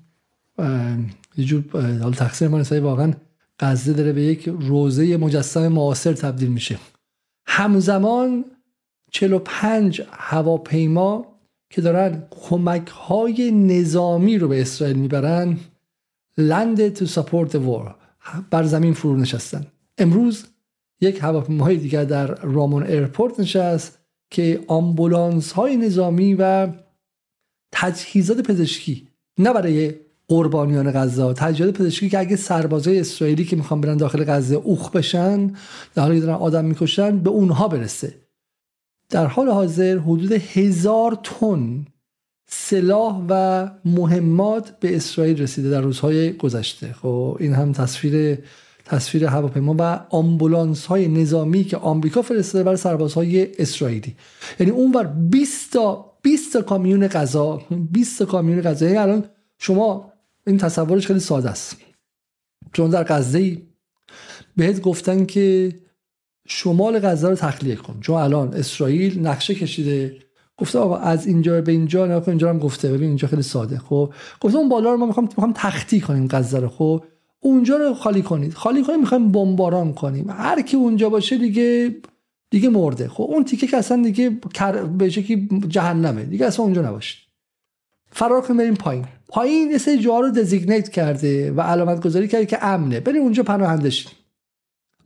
یه 1.37 1.45
جور 1.45 1.65
حالا 1.73 2.11
تقصیر 2.11 2.49
ما 2.49 2.63
واقعا 2.71 3.13
غزه 3.61 3.93
داره 3.93 4.13
به 4.13 4.23
یک 4.23 4.49
روزه 4.49 5.17
مجسم 5.17 5.69
معاصر 5.69 6.13
تبدیل 6.13 6.49
میشه. 6.49 6.79
همزمان 7.47 8.45
45 9.11 10.03
هواپیما 10.13 11.27
که 11.71 11.81
دارن 11.81 12.23
کمک 12.31 12.89
های 12.89 13.51
نظامی 13.51 14.39
رو 14.39 14.49
به 14.49 14.61
اسرائیل 14.61 14.97
می‌برن 14.97 15.59
land 16.39 16.89
to 16.89 17.07
support 17.07 17.55
war 17.55 17.97
بر 18.51 18.63
زمین 18.63 18.93
فرو 18.95 19.17
نشستن. 19.17 19.67
امروز 19.99 20.47
یک 21.01 21.19
هواپیمای 21.23 21.77
دیگر 21.77 22.05
در 22.05 22.27
رامون 22.27 22.83
airport 22.83 23.41
نشست 23.41 23.99
که 24.31 24.65
آمبولانس 24.67 25.53
های 25.53 25.77
نظامی 25.77 26.35
و 26.35 26.69
تجهیزات 27.73 28.41
پزشکی 28.41 29.09
نه 29.39 29.53
برای 29.53 29.95
قربانیان 30.31 30.93
غزه. 30.93 31.33
تجهیزات 31.33 31.79
پزشکی 31.79 32.09
که 32.09 32.19
اگه 32.19 32.37
سربازای 32.37 33.01
اسرائیلی 33.01 33.45
که 33.45 33.57
می‌خوان 33.57 33.81
برن 33.81 33.97
داخل 33.97 34.25
غزه 34.25 34.55
اوخ 34.55 34.91
بشن 34.91 35.47
در 35.95 36.03
حالی 36.03 36.21
دارن 36.21 36.35
آدم 36.35 36.65
می‌کشن 36.65 37.19
به 37.19 37.31
اونها 37.31 37.69
برسه. 37.69 38.15
در 39.11 39.27
حال 39.27 39.49
حاضر 39.49 39.99
حدود 39.99 40.33
هزار 40.33 41.19
تن 41.23 41.87
سلاح 42.49 43.25
و 43.29 43.71
مهمات 43.85 44.81
به 44.81 44.97
اسرائیل 44.97 45.43
رسیده 45.43 45.71
در 45.71 45.81
روزهای 45.81 46.33
گذشته. 46.33 46.93
خب 46.93 47.37
این 47.41 47.55
هم 47.55 47.73
تصویر 47.73 48.39
تصویر 48.85 49.25
هواپیما 49.25 49.75
و 49.79 50.01
آمبولانس 50.11 50.87
های 50.87 51.09
نظامی 51.09 51.65
که 51.65 51.77
آمریکا 51.77 52.23
فرستاده 52.23 52.65
برای 52.65 52.77
سربازهای 52.77 53.49
اسرائیلی. 53.59 54.15
یعنی 54.61 54.73
اونور 54.73 55.05
20 55.05 55.73
تا 55.73 56.13
20 56.23 56.53
تا 56.53 56.63
کامیون 56.63 57.09
غذا 57.09 57.63
20 57.93 58.19
تا 58.19 58.25
کامیون 58.25 58.61
غذا. 58.61 58.87
یعنی 58.87 58.99
الان 58.99 59.25
شما 59.59 60.10
این 60.47 60.59
تصورش 60.59 61.07
خیلی 61.07 61.21
ساده 61.21 61.51
است. 61.51 61.77
چون 62.73 62.91
در 62.91 63.05
غزه 63.05 63.39
ای 63.39 63.63
بهت 64.57 64.81
گفتن 64.81 65.27
که 65.27 65.73
شمال 66.49 66.99
غزه 66.99 67.29
رو 67.29 67.35
تخلیه 67.35 67.77
کن. 67.77 68.01
چون 68.01 68.17
الان 68.17 68.55
اسرائیل 68.55 69.27
نقشه 69.27 69.55
کشیده. 69.55 70.17
گفته 70.57 70.79
آقا 70.79 70.97
از 70.97 71.27
اینجا 71.27 71.61
به 71.61 71.73
اینجا 71.73 72.07
نه 72.07 72.29
اینجا 72.29 72.51
هم 72.51 72.59
گفته. 72.59 72.93
ببین 72.93 73.09
اینجا 73.09 73.29
خیلی 73.29 73.43
ساده. 73.43 73.79
خب؟ 73.79 74.13
گفته 74.41 74.59
اون 74.59 74.69
بالا 74.69 74.91
رو 74.91 74.97
ما 74.97 75.07
می‌خوام 75.07 75.27
می‌خوام 75.27 75.53
تختی 75.57 76.01
کنیم 76.01 76.29
غزه 76.31 76.59
رو. 76.59 76.69
خب؟ 76.69 77.05
اونجا 77.41 77.77
رو 77.77 77.95
خالی 77.95 78.23
کنید. 78.23 78.55
خالی 78.55 78.85
کنید 78.85 79.01
می‌خوایم 79.01 79.33
بمباران 79.33 79.93
کنیم. 79.93 80.31
هر 80.31 80.63
کی 80.63 80.77
اونجا 80.77 81.11
باشه 81.11 81.39
دیگه 81.39 81.95
دیگه 82.51 82.69
مرده. 82.69 83.09
خب؟ 83.09 83.23
اون 83.23 83.45
تیکه 83.45 83.67
که 83.67 83.77
اصلا 83.77 84.03
دیگه 84.03 84.31
به 84.99 85.11
که 85.11 85.49
جهنمه. 85.69 86.25
دیگه 86.25 86.47
اصلا 86.47 86.65
اونجا 86.65 86.83
نباشید 86.83 87.30
فرار 88.13 88.41
کنیم 88.41 88.57
بریم 88.57 88.75
پایین. 88.75 89.07
پایین 89.29 89.71
یه 89.71 89.79
سری 89.79 89.99
جاها 89.99 90.21
رو 90.21 90.31
دزیگنیت 90.31 90.89
کرده 90.89 91.53
و 91.53 91.61
علامت 91.61 92.05
گذاری 92.05 92.29
کرده 92.29 92.47
که 92.47 92.65
امنه. 92.65 93.01
بریم 93.01 93.23
اونجا 93.23 93.43
پناهنده 93.43 93.91
شید 93.91 94.09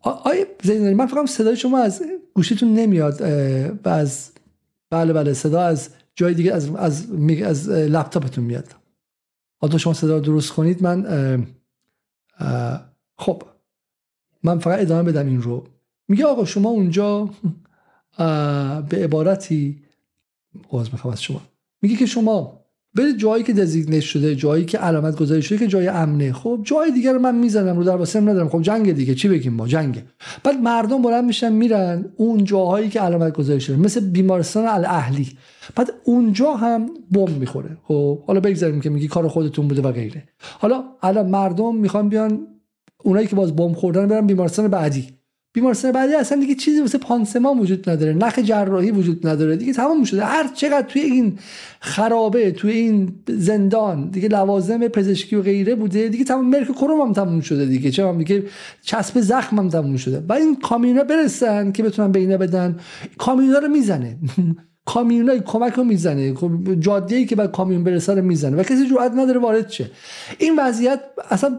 آیا 0.02 0.46
زیدانی 0.62 0.94
من 0.94 1.06
فقط 1.06 1.26
صدای 1.26 1.56
شما 1.56 1.78
از 1.78 2.02
گوشیتون 2.34 2.74
نمیاد 2.74 3.20
و 3.84 3.88
از 3.88 4.30
بله 4.90 5.12
بله 5.12 5.32
صدا 5.32 5.62
از 5.62 5.88
جای 6.16 6.34
دیگه 6.34 6.52
از 6.52 6.70
از, 6.74 7.10
از 7.42 7.68
لپتاپتون 7.68 8.44
میاد. 8.44 8.74
حالا 9.60 9.78
شما 9.78 9.92
صدا 9.92 10.14
رو 10.14 10.20
درست 10.20 10.52
کنید 10.52 10.82
من 10.82 11.46
خب 13.18 13.42
من 14.42 14.58
فقط 14.58 14.80
ادامه 14.80 15.12
بدم 15.12 15.26
این 15.26 15.42
رو. 15.42 15.66
میگه 16.08 16.24
آقا 16.24 16.44
شما 16.44 16.68
اونجا 16.68 17.30
به 18.88 19.04
عبارتی 19.04 19.82
عوض 20.72 20.90
می‌خوام 20.92 21.12
از 21.12 21.22
شما. 21.22 21.42
میگه 21.82 21.96
که 21.96 22.06
شما 22.06 22.63
برید 22.94 23.16
جایی 23.16 23.44
که 23.44 23.52
دزیگنیت 23.52 24.00
شده 24.00 24.34
جایی 24.36 24.64
که 24.64 24.78
علامت 24.78 25.16
گذاری 25.16 25.42
شده 25.42 25.58
که 25.58 25.66
جای 25.66 25.88
امنه. 25.88 26.32
خب 26.32 26.60
جای 26.62 26.90
دیگه 26.90 27.12
رو 27.12 27.18
من 27.18 27.34
می‌زنم 27.34 27.76
رو 27.76 27.84
در 27.84 27.96
واسه 27.96 28.20
ندارم. 28.20 28.48
خب 28.48 28.62
جنگ 28.62 28.92
دیگه 28.92 29.14
چی 29.14 29.28
بگیم 29.28 29.54
ما؟ 29.54 29.68
جنگه 29.68 30.04
بعد 30.44 30.56
مردم 30.56 31.02
بلند 31.02 31.24
میشن 31.24 31.52
میرن 31.52 32.04
اون 32.16 32.44
جاهایی 32.44 32.88
که 32.88 33.00
علامت 33.00 33.36
گذاری 33.36 33.60
شده. 33.60 33.76
مثل 33.76 34.00
بیمارستان 34.00 34.66
الاهلی. 34.66 35.28
بعد 35.76 35.92
اونجا 36.04 36.52
هم 36.52 36.90
بم 37.10 37.30
می‌خوره. 37.30 37.76
خب 37.82 38.22
حالا 38.24 38.40
بگذاریم 38.40 38.80
که 38.80 38.90
میگی 38.90 39.08
کار 39.08 39.28
خودتون 39.28 39.68
بوده 39.68 39.82
و 39.82 39.92
غیره. 39.92 40.28
حالا 40.58 40.84
الان 41.02 41.30
مردم 41.30 41.76
می‌خوان 41.76 42.08
بیان 42.08 42.46
اونایی 43.04 43.26
که 43.26 43.36
باز 43.36 43.56
بم 43.56 43.72
خوردن 43.72 44.06
برن 44.06 44.26
بیمارستان 44.26 44.68
بعدی. 44.68 45.13
بیمارستان 45.54 45.92
بعدی 45.92 46.14
اصلا 46.14 46.40
دیگه 46.40 46.54
چیزی 46.54 46.80
واسه 46.80 46.98
پانسمان 46.98 47.58
وجود 47.58 47.90
نداره. 47.90 48.12
نخ 48.12 48.38
جراحی 48.38 48.90
وجود 48.90 49.26
نداره. 49.26 49.56
دیگه 49.56 49.72
تمام 49.72 50.04
شده. 50.04 50.24
هر 50.24 50.48
چقدر 50.54 50.86
توی 50.86 51.02
این 51.02 51.38
خرابه 51.80 52.50
توی 52.50 52.72
این 52.72 53.12
زندان 53.28 54.10
دیگه 54.10 54.28
لوازم 54.28 54.88
پزشکی 54.88 55.36
و 55.36 55.42
غیره 55.42 55.74
بوده 55.74 56.08
دیگه 56.08 56.24
تمام 56.24 56.48
مرک 56.48 56.72
کروم 56.72 57.00
هم 57.00 57.12
تموم 57.12 57.40
شده 57.40 57.66
دیگه. 57.66 57.90
چه 57.90 58.06
هم 58.06 58.18
دیگه 58.18 58.42
چسب 58.82 59.20
زخم 59.20 59.58
هم 59.58 59.68
تموم 59.68 59.96
شده. 59.96 60.22
و 60.28 60.32
این 60.32 60.56
کامیونا 60.56 61.04
برسن 61.04 61.72
که 61.72 61.82
بتونن 61.82 62.12
به 62.12 62.36
بدن. 62.36 62.76
کامیونا 63.18 63.58
رو 63.58 63.68
می‌زنه. 63.68 64.16
کامیونای 64.86 65.40
کمک 65.40 65.72
رو 65.72 65.84
می‌زنه. 65.84 66.34
خب 66.34 66.80
جاده 66.80 67.16
ای 67.16 67.26
که 67.26 67.36
بعد 67.36 67.52
کامیون 67.52 67.84
برسه 67.84 68.14
رو 68.14 68.22
می‌زنه. 68.22 68.56
و 68.56 68.62
کسی 68.62 68.86
جرئت 68.86 69.12
نداره 69.12 69.40
وارد 69.40 69.70
شه. 69.70 69.90
این 70.38 70.58
وضعیت 70.58 71.00
اصلا 71.30 71.58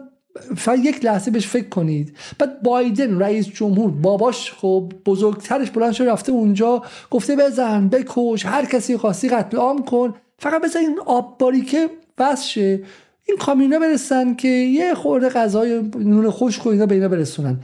فقط 0.55 0.79
یک 0.79 1.05
لحظه 1.05 1.31
بهش 1.31 1.47
فکر 1.47 1.69
کنید. 1.69 2.17
بعد 2.39 2.61
بایدن 2.61 3.19
رئیس 3.19 3.47
جمهور 3.47 3.91
باباش 3.91 4.51
خب 4.51 4.93
بزرگترش 5.05 5.71
بلند 5.71 5.91
شده 5.91 6.11
رفته 6.11 6.31
اونجا 6.31 6.83
گفته 7.11 7.35
بزن 7.35 7.87
بکش 7.87 8.45
هر 8.45 8.65
کسی 8.65 8.97
خواستی 8.97 9.29
قتل 9.29 9.57
عام 9.57 9.85
کن. 9.85 10.13
فقط 10.39 10.61
بزن 10.63 10.79
این 10.79 10.99
آب 11.05 11.37
باریکه 11.37 11.89
بس 12.17 12.45
شه. 12.45 12.83
این 13.27 13.37
کامیونا 13.37 13.79
برسن 13.79 14.35
که 14.35 14.47
یه 14.47 14.93
خورده 14.93 15.29
غذای 15.29 15.81
نون 15.95 16.31
خشک 16.31 16.65
و 16.65 16.69
اینا 16.69 16.85
به 16.85 16.95
اینا 16.95 17.07
برسونن. 17.07 17.59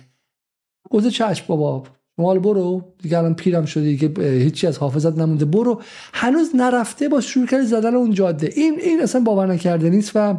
گفته 0.89 1.11
چشم 1.11 1.45
بابا. 1.47 1.83
مال 2.17 2.39
برو. 2.39 2.81
دیگه 3.01 3.17
الان 3.17 3.35
پیرم 3.35 3.65
شدی 3.65 3.97
که 3.97 4.21
هیچی 4.21 4.67
از 4.67 4.77
حافظت 4.77 5.17
نمونده. 5.17 5.45
برو. 5.45 5.81
هنوز 6.13 6.55
نرفته 6.55 7.09
با 7.09 7.21
شروع 7.21 7.47
کرد 7.47 7.63
زدن 7.63 7.95
اون 7.95 8.13
جاده. 8.13 8.49
این 8.55 8.79
این 8.79 9.01
اصلا 9.01 9.21
باور 9.21 9.47
نکرده 9.47 9.89
نیست 9.89 10.11
و 10.15 10.37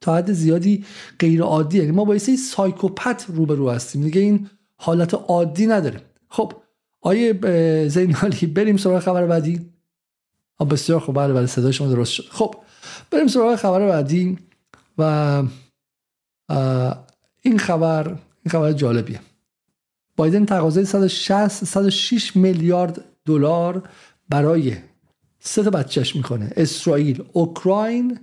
تا 0.00 0.16
حد 0.16 0.32
زیادی 0.32 0.84
غیر 1.18 1.42
عادی 1.42 1.78
یعنی 1.78 1.90
ما 1.90 2.04
با 2.04 2.14
یه 2.14 2.36
سایکوپت 2.36 3.26
روبرو 3.28 3.70
هستیم. 3.70 4.02
دیگه 4.02 4.20
این 4.20 4.50
حالت 4.76 5.14
عادی 5.14 5.66
نداره. 5.66 6.00
خب 6.28 6.52
آیه 7.00 7.32
زینالی 7.88 8.46
بریم 8.46 8.76
سراغ 8.76 9.02
خبر 9.02 9.26
بعدی. 9.26 9.60
بسیار 10.70 11.00
خوب. 11.00 11.16
بله 11.16 11.32
بله 11.32 11.46
صدای 11.46 11.72
شما 11.72 11.88
درست 11.88 12.12
شد. 12.12 12.24
خب 12.30 12.54
بریم 13.10 13.26
سراغ 13.26 13.56
خبر 13.56 13.88
بعدی 13.88 14.38
و 14.98 15.42
این 17.42 17.58
خبر 17.58 18.08
این 18.08 18.50
خبر 18.50 18.72
جالبیه. 18.72 19.20
بایدن 20.16 20.44
تقاضای 20.44 20.84
160 20.84 21.64
106 21.64 22.36
میلیارد 22.36 23.04
دلار 23.24 23.88
برای 24.28 24.76
سه 25.40 25.62
تا 25.62 25.70
بچهش 25.70 26.16
می‌کنه. 26.16 26.52
اسرائیل 26.56 27.24
اوکراین 27.32 28.18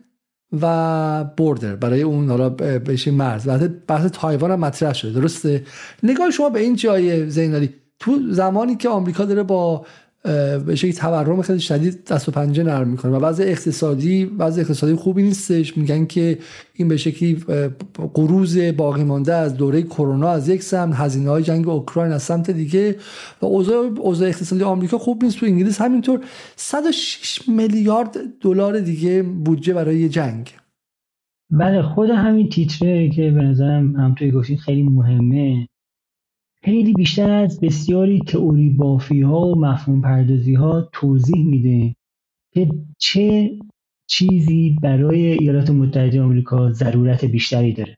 و 0.62 1.24
بوردر 1.38 1.76
برای 1.76 2.02
اون 2.02 2.30
حالا 2.30 2.50
بهش 2.80 3.08
مرز. 3.08 3.48
بحث 3.88 4.06
تایوان 4.06 4.52
هم 4.52 4.60
مطرح 4.60 4.94
شده 4.94 5.12
درسته؟ 5.12 5.64
نگاه 6.04 6.32
شما 6.32 6.50
به 6.50 6.60
این 6.60 6.76
جای 6.76 7.30
زینالی 7.30 7.70
تو 8.00 8.20
زمانی 8.30 8.76
که 8.76 8.90
آمریکا 8.90 9.26
داره 9.26 9.44
با 9.44 9.86
به 10.66 10.76
شکلی 10.76 10.94
تورم 10.94 11.42
خیلی 11.42 11.60
شدید 11.60 12.06
دست 12.06 12.30
و 12.30 12.32
پنجه 12.32 12.64
نرم 12.64 12.88
می‌کنه 12.88 13.12
و 13.12 13.20
بعض 13.20 13.42
اقتصادی 13.42 14.26
بعض 14.26 14.60
اقتصادی 14.60 14.96
خوبی 14.96 15.24
نیستش. 15.24 15.78
میگن 15.78 16.06
که 16.06 16.38
این 16.74 16.88
به 16.88 16.98
شکلی 16.98 17.44
قروز 18.14 18.58
باقی 18.78 19.04
مانده 19.04 19.34
از 19.34 19.58
دوره 19.58 19.82
کرونا 19.82 20.30
از 20.30 20.50
یک 20.50 20.64
سمت 20.64 20.96
هزینه 20.96 21.30
های 21.30 21.44
جنگ 21.44 21.70
اوکراین 21.70 22.12
از 22.12 22.24
سمت 22.24 22.52
دیگه 22.52 22.96
و 23.42 23.46
اوضاع 23.46 23.86
اوضاع 24.00 24.28
اقتصادی 24.28 24.64
آمریکا 24.64 24.98
خوب 24.98 25.24
نیست. 25.24 25.40
تو 25.40 25.46
انگلیس 25.46 25.82
همینطور 25.82 26.20
106 26.56 27.50
میلیارد 27.50 28.18
دلار 28.42 28.80
دیگه 28.80 29.24
بودجه 29.24 29.74
برای 29.74 30.10
جنگ. 30.10 30.52
بله 31.52 31.82
خود 31.82 32.10
همین 32.10 32.50
تیتره 32.50 33.10
که 33.10 33.32
به 33.32 33.42
نظرم 33.42 33.96
هم 33.96 34.16
توی 34.16 34.32
گفتین 34.32 34.58
خیلی 34.58 34.84
مهمه. 34.84 35.68
خیلی 36.64 36.94
بیشتر 36.94 37.30
از 37.30 37.60
بسیاری 37.60 38.20
تئوری 38.20 38.70
بافی 38.70 39.22
ها 39.22 39.42
و 39.42 39.60
مفهوم 39.60 40.02
پردازی 40.02 40.54
ها 40.54 40.82
توضیح 40.82 41.46
میده 41.46 41.96
که 42.54 42.70
چه 42.98 43.52
چیزی 44.10 44.76
برای 44.82 45.26
ایالات 45.26 45.70
متحده 45.70 46.22
آمریکا 46.22 46.72
ضرورت 46.72 47.26
بیشتری 47.26 47.74
داره. 47.74 47.98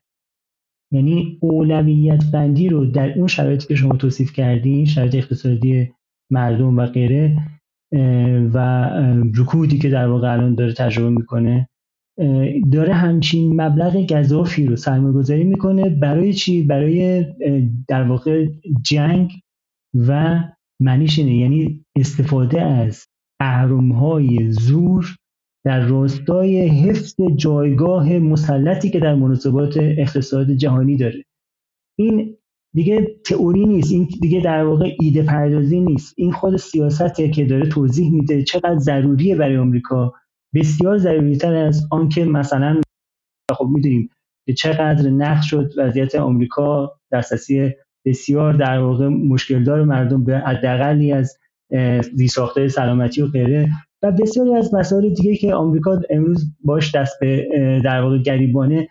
یعنی 0.92 1.38
اولویت 1.40 2.24
بندی 2.32 2.68
رو 2.68 2.86
در 2.86 3.18
اون 3.18 3.26
شرایطی 3.26 3.68
که 3.68 3.74
شما 3.74 3.96
توصیف 3.96 4.32
کردین 4.32 4.84
شرایط 4.84 5.14
اقتصادی 5.14 5.92
مردم 6.30 6.76
و 6.78 6.86
غیره 6.86 7.36
و 8.54 8.90
رکودی 9.34 9.78
که 9.78 9.90
در 9.90 10.08
واقع 10.08 10.32
الان 10.32 10.54
داره 10.54 10.72
تجربه 10.72 11.10
می‌کنه 11.10 11.68
داره 12.72 12.94
همچین 12.94 13.60
مبلغ 13.60 14.12
گذافی 14.12 14.66
رو 14.66 14.76
سرمایه 14.76 15.14
گذاری 15.14 15.44
می‌کنه 15.44 15.90
برای 15.90 16.32
چی؟ 16.32 16.62
برای 16.62 17.24
در 17.88 18.02
واقع 18.02 18.46
جنگ 18.82 19.30
و 19.94 20.40
معنیش 20.80 21.18
اینه. 21.18 21.36
یعنی 21.36 21.84
استفاده 21.96 22.62
از 22.62 23.06
های 23.92 24.52
زور 24.52 25.16
در 25.64 25.86
راستای 25.86 26.68
حفظ 26.68 27.14
جایگاه 27.36 28.18
مسلطی 28.18 28.90
که 28.90 29.00
در 29.00 29.14
مناسبات 29.14 29.76
اقتصاد 29.76 30.50
جهانی 30.50 30.96
داره. 30.96 31.24
این 31.98 32.36
دیگه 32.74 33.16
تئوری 33.24 33.66
نیست. 33.66 33.92
این 33.92 34.08
دیگه 34.20 34.40
در 34.40 34.64
واقع 34.64 34.96
ایده 35.00 35.22
پردازی 35.22 35.80
نیست. 35.80 36.14
این 36.16 36.32
خود 36.32 36.56
سیاسته 36.56 37.30
که 37.30 37.44
داره 37.44 37.68
توضیح 37.68 38.10
میده 38.12 38.42
چقدر 38.42 38.78
ضروریه 38.78 39.36
برای 39.36 39.56
آمریکا 39.56 40.12
بسیار 40.54 40.98
ضروریتر 40.98 41.54
از 41.54 41.88
آنکه 41.90 42.24
مثلا 42.24 42.80
خب 43.54 43.68
می‌دونیم 43.72 44.10
که 44.46 44.52
چقدر 44.52 45.10
نقد 45.10 45.42
شد 45.42 45.72
وضعیت 45.76 46.14
آمریکا 46.14 46.98
دسترسی 47.12 47.72
بسیار 48.04 48.52
در 48.52 48.78
واقع 48.78 49.08
مشکل 49.08 49.64
دار 49.64 49.84
مردم 49.84 50.24
به 50.24 50.38
حداقلی 50.38 51.12
از 51.12 51.38
زیرساختهای 52.14 52.68
سلامتی 52.68 53.22
و 53.22 53.26
غیره 53.26 53.68
و 54.02 54.12
بسیاری 54.12 54.54
از 54.54 54.74
مسائل 54.74 55.14
دیگه 55.14 55.36
که 55.36 55.54
آمریکا 55.54 56.00
امروز 56.10 56.56
باش 56.64 56.94
دست 56.94 57.20
به 57.20 57.48
در 57.84 58.00
واقع 58.02 58.18
گریبانه 58.18 58.88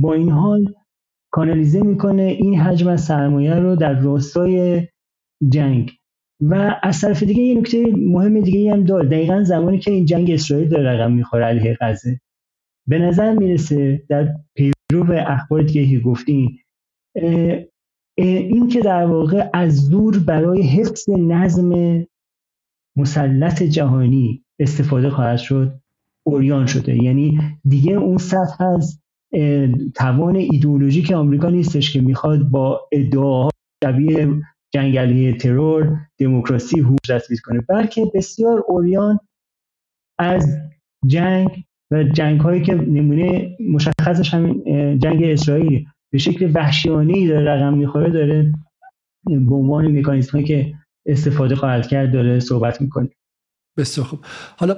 با 0.00 0.14
این 0.14 0.30
حال 0.30 0.74
کانالیزه 1.32 1.80
می‌کنه 1.80 2.22
این 2.22 2.60
حجم 2.60 2.88
از 2.88 3.04
سرمایه 3.04 3.54
رو 3.54 3.76
در 3.76 4.00
راستای 4.00 4.88
جنگ. 5.48 5.99
و 6.40 6.80
از 6.82 7.00
طرف 7.00 7.22
دیگه 7.22 7.42
یه 7.42 7.58
نکته 7.58 7.86
مهم 7.96 8.40
دیگه 8.40 8.72
هم 8.72 8.84
داره. 8.84 9.08
دقیقا 9.08 9.42
زمانی 9.42 9.78
که 9.78 9.90
این 9.90 10.04
جنگ 10.04 10.30
اسرائیل 10.30 10.68
داره 10.68 10.90
رقم 10.90 11.12
می‌خوره 11.12 11.44
علیه 11.44 11.76
غزه 11.80 12.20
به 12.88 12.98
نظر 12.98 13.32
می‌رسه 13.32 14.02
در 14.08 14.34
پیرو 14.54 15.12
اخبار 15.12 15.62
دیگه 15.62 15.86
که 15.86 15.98
گفتین 16.00 16.58
این 18.18 18.68
که 18.68 18.80
در 18.80 19.06
واقع 19.06 19.48
از 19.54 19.90
دور 19.90 20.18
برای 20.18 20.62
حفظ 20.62 21.10
نظم 21.10 22.04
مسلط 22.96 23.62
جهانی 23.62 24.44
استفاده 24.58 25.10
خواهد 25.10 25.38
شد 25.38 25.74
اوریان 26.26 26.66
شده. 26.66 27.04
یعنی 27.04 27.40
دیگه 27.64 27.92
اون 27.92 28.18
سطح 28.18 28.64
از 28.64 29.00
توان 29.94 30.36
ایدئولوژیک 30.36 31.12
آمریکا 31.12 31.50
نیستش 31.50 31.92
که 31.92 32.00
می‌خواد 32.00 32.42
با 32.42 32.88
ادعاها 32.92 33.50
شبیه 33.84 34.28
جنگ 34.70 35.36
ترور 35.36 35.98
دموکراسی 36.18 36.80
حقوق 36.80 36.98
دستگیر 37.10 37.40
کنه. 37.44 37.60
بلکه 37.60 38.10
بسیار 38.14 38.64
اوریان 38.68 39.20
از 40.18 40.58
جنگ 41.06 41.64
و 41.90 42.02
جنگ 42.02 42.40
هایی 42.40 42.62
که 42.62 42.74
نمونه 42.74 43.56
مشخصش 43.70 44.34
همین 44.34 44.62
جنگ 44.98 45.24
اسرائیل 45.24 45.86
به 46.12 46.18
شکل 46.18 46.50
وحشیانه 46.54 47.28
داره 47.28 47.50
رقم 47.50 47.78
می‌خوره 47.78 48.10
داره 48.10 48.52
به 49.24 49.54
عنوان 49.54 49.98
مکانیزم 49.98 50.42
که 50.42 50.74
استفاده 51.06 51.54
خواهد 51.56 51.86
کرد 51.86 52.12
داره 52.12 52.40
صحبت 52.40 52.80
می‌کنه. 52.80 53.08
بسیار 53.78 54.06
خوب. 54.06 54.18
حالا 54.58 54.74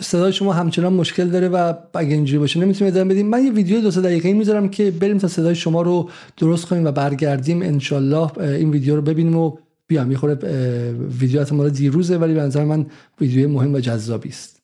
صدای 0.00 0.32
شما 0.32 0.52
همچنان 0.52 0.92
مشکل 0.92 1.28
داره 1.28 1.48
و 1.48 1.74
اگه 1.94 2.14
اینجوری 2.14 2.38
باشه 2.38 2.60
نمی‌تونیم 2.60 2.94
ادامه 2.94 3.14
بدیم. 3.14 3.26
من 3.26 3.44
یه 3.44 3.52
ویدیو 3.52 3.80
دو 3.80 3.90
سه 3.90 4.00
دقیقه‌ای 4.00 4.34
می‌ذارم 4.34 4.68
که 4.68 4.90
بریم 4.90 5.18
تا 5.18 5.28
صدای 5.28 5.54
شما 5.54 5.82
رو 5.82 6.10
درست 6.36 6.66
کنیم 6.66 6.84
و 6.84 6.92
برگردیم. 6.92 7.62
انشالله 7.62 8.38
این 8.38 8.70
ویدیو 8.70 8.96
رو 8.96 9.02
ببینیم 9.02 9.36
و 9.36 9.56
بیام. 9.86 10.10
یه 10.10 10.18
خورده 10.18 10.92
ویدیوات 10.92 11.52
مال 11.52 11.70
دیروزه 11.70 12.16
ولی 12.16 12.34
به 12.34 12.40
نظر 12.40 12.64
من 12.64 12.86
ویدیو 13.20 13.48
مهم 13.48 13.74
و 13.74 13.80
جذابی 13.80 14.28
است. 14.28 14.62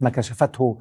ما 0.00 0.10
كشفته 0.10 0.76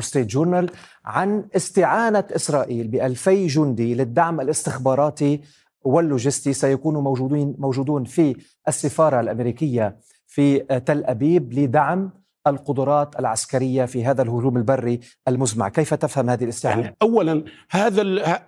ستريت 0.00 0.26
جورنال 0.28 0.70
عن 1.04 1.44
استعانة 1.54 2.24
إسرائيل 2.36 2.88
بألفي 2.88 3.46
جندي 3.46 3.94
للدعم 3.94 4.40
الاستخباراتي 4.40 5.40
واللوجستي. 5.84 6.52
سيكونوا 6.52 7.02
موجودين 7.02 7.54
موجودون 7.58 8.04
في 8.04 8.36
السفارة 8.68 9.20
الأمريكية 9.20 9.96
في 10.26 10.58
تل 10.86 11.04
أبيب 11.04 11.52
لدعم 11.52 12.10
القدرات 12.50 13.18
العسكرية 13.18 13.84
في 13.84 14.04
هذا 14.04 14.22
الهجوم 14.22 14.56
البري 14.56 15.00
المزمع، 15.28 15.68
كيف 15.68 15.94
تفهم 15.94 16.30
هذه 16.30 16.44
الاستعانة؟ 16.44 16.82
يعني 16.82 16.96
اولا 17.02 17.44
هذا 17.70 18.02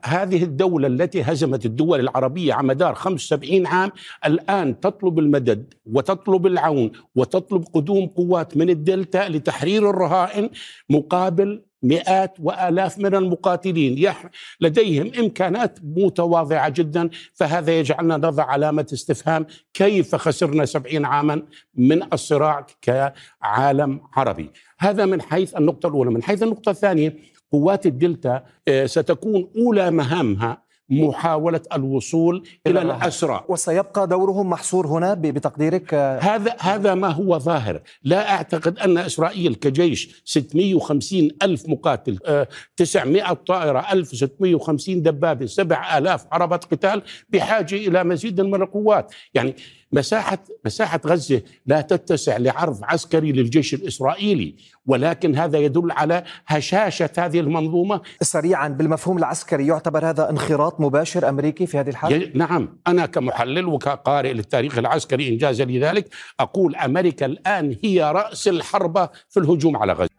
هذه 0.04 0.42
الدولة 0.42 0.86
التي 0.86 1.22
هزمت 1.22 1.66
الدول 1.66 2.00
العربية 2.00 2.54
على 2.54 2.66
مدار 2.66 2.94
75 2.94 3.66
عام 3.66 3.90
الآن 4.26 4.80
تطلب 4.80 5.18
المدد 5.18 5.74
وتطلب 5.86 6.46
العون 6.46 6.90
وتطلب 7.14 7.64
قدوم 7.74 8.06
قوات 8.06 8.56
من 8.56 8.70
الدلتا 8.70 9.28
لتحرير 9.28 9.90
الرهائن 9.90 10.50
مقابل 10.90 11.62
مئات 11.82 12.34
وآلاف 12.40 12.98
من 12.98 13.14
المقاتلين. 13.14 14.12
لديهم 14.60 15.12
إمكانات 15.18 15.78
متواضعة 15.82 16.68
جدا 16.68 17.10
فهذا 17.34 17.78
يجعلنا 17.78 18.16
نضع 18.16 18.44
علامة 18.44 18.86
استفهام 18.92 19.46
كيف 19.74 20.14
خسرنا 20.14 20.64
سبعين 20.64 21.04
عاما 21.04 21.42
من 21.74 22.12
الصراع 22.12 22.66
كعالم 22.82 24.00
عربي. 24.12 24.50
هذا 24.78 25.06
من 25.06 25.22
حيث 25.22 25.56
النقطة 25.56 25.86
الأولى. 25.86 26.10
من 26.10 26.22
حيث 26.22 26.42
النقطة 26.42 26.70
الثانية 26.70 27.16
قوات 27.52 27.86
الدلتا 27.86 28.44
آه، 28.68 28.86
ستكون 28.86 29.50
أولى 29.56 29.90
مهامها 29.90 30.69
محاولة 30.90 31.60
الوصول 31.72 32.48
إلى 32.66 32.82
الأسرى 32.82 33.44
وسيبقى 33.48 34.06
دورهم 34.06 34.50
محصور 34.50 34.86
هنا 34.86 35.14
بتقديرك 35.14 35.94
هذا 35.94 36.56
هذا 36.60 36.94
ما 36.94 37.08
هو 37.08 37.38
ظاهر. 37.38 37.80
لا 38.02 38.30
أعتقد 38.30 38.78
أن 38.78 38.98
إسرائيل 38.98 39.54
كجيش 39.54 40.22
650 40.24 41.28
ألف 41.42 41.68
مقاتل 41.68 42.46
900 42.76 43.32
طائرة 43.32 43.86
1650 43.92 45.02
دبابة 45.02 45.46
7000 45.46 46.26
عربة 46.32 46.56
قتال 46.56 47.02
بحاجة 47.28 47.74
إلى 47.74 48.04
مزيد 48.04 48.40
من 48.40 48.62
القوات. 48.62 49.12
يعني 49.34 49.56
مساحة 49.92 50.38
مساحة 50.64 51.00
غزة 51.06 51.42
لا 51.66 51.80
تتسع 51.80 52.36
لعرض 52.36 52.78
عسكري 52.82 53.32
للجيش 53.32 53.74
الإسرائيلي 53.74 54.54
ولكن 54.86 55.36
هذا 55.36 55.58
يدل 55.58 55.90
على 55.90 56.24
هشاشة 56.46 57.10
هذه 57.18 57.40
المنظومة. 57.40 58.00
سريعا 58.22 58.68
بالمفهوم 58.68 59.18
العسكري 59.18 59.66
يعتبر 59.66 60.10
هذا 60.10 60.30
انخراط 60.30 60.80
مباشر 60.80 61.28
أمريكي 61.28 61.66
في 61.66 61.78
هذه 61.78 61.88
الحالة؟ 61.88 62.30
نعم. 62.34 62.78
أنا 62.86 63.06
كمحلل 63.06 63.66
وكقارئ 63.66 64.32
للتاريخ 64.32 64.78
العسكري 64.78 65.28
إنجازا 65.28 65.64
لذلك 65.64 66.14
أقول 66.40 66.76
أمريكا 66.76 67.26
الآن 67.26 67.76
هي 67.84 68.12
رأس 68.12 68.48
الحربة 68.48 69.08
في 69.28 69.40
الهجوم 69.40 69.76
على 69.76 69.92
غزة. 69.92 70.10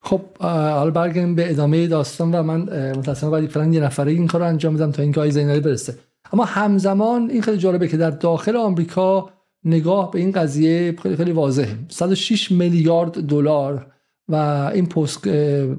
خب 0.00 0.20
حالا 0.40 0.90
برگردیم 0.90 1.34
به 1.34 1.50
ادامه 1.50 1.86
داستان 1.86 2.34
و 2.34 2.42
من 2.42 2.60
متأسفانه 2.98 3.30
باید 3.30 3.50
فعلا 3.50 3.72
یه 3.72 3.80
نفره 3.80 4.12
این 4.12 4.26
کار 4.26 4.40
رو 4.40 4.46
انجام 4.46 4.74
بدم 4.76 4.90
تا 4.90 5.02
اینکه 5.02 5.20
آقای 5.20 5.30
زینالی 5.30 5.60
برسه. 5.60 5.94
اما 6.32 6.44
همزمان 6.44 7.30
این 7.30 7.42
خیلی 7.42 7.58
جالبه 7.58 7.88
که 7.88 7.96
در 7.96 8.10
داخل 8.10 8.56
آمریکا 8.56 9.30
نگاه 9.64 10.10
به 10.10 10.18
این 10.18 10.32
قضیه 10.32 10.96
خیلی 11.02 11.16
خیلی 11.16 11.32
واضحه. 11.32 11.78
106 11.88 12.50
میلیارد 12.50 13.12
دلار 13.12 13.86
و 14.28 14.34
این 14.74 14.86
پست 14.86 15.28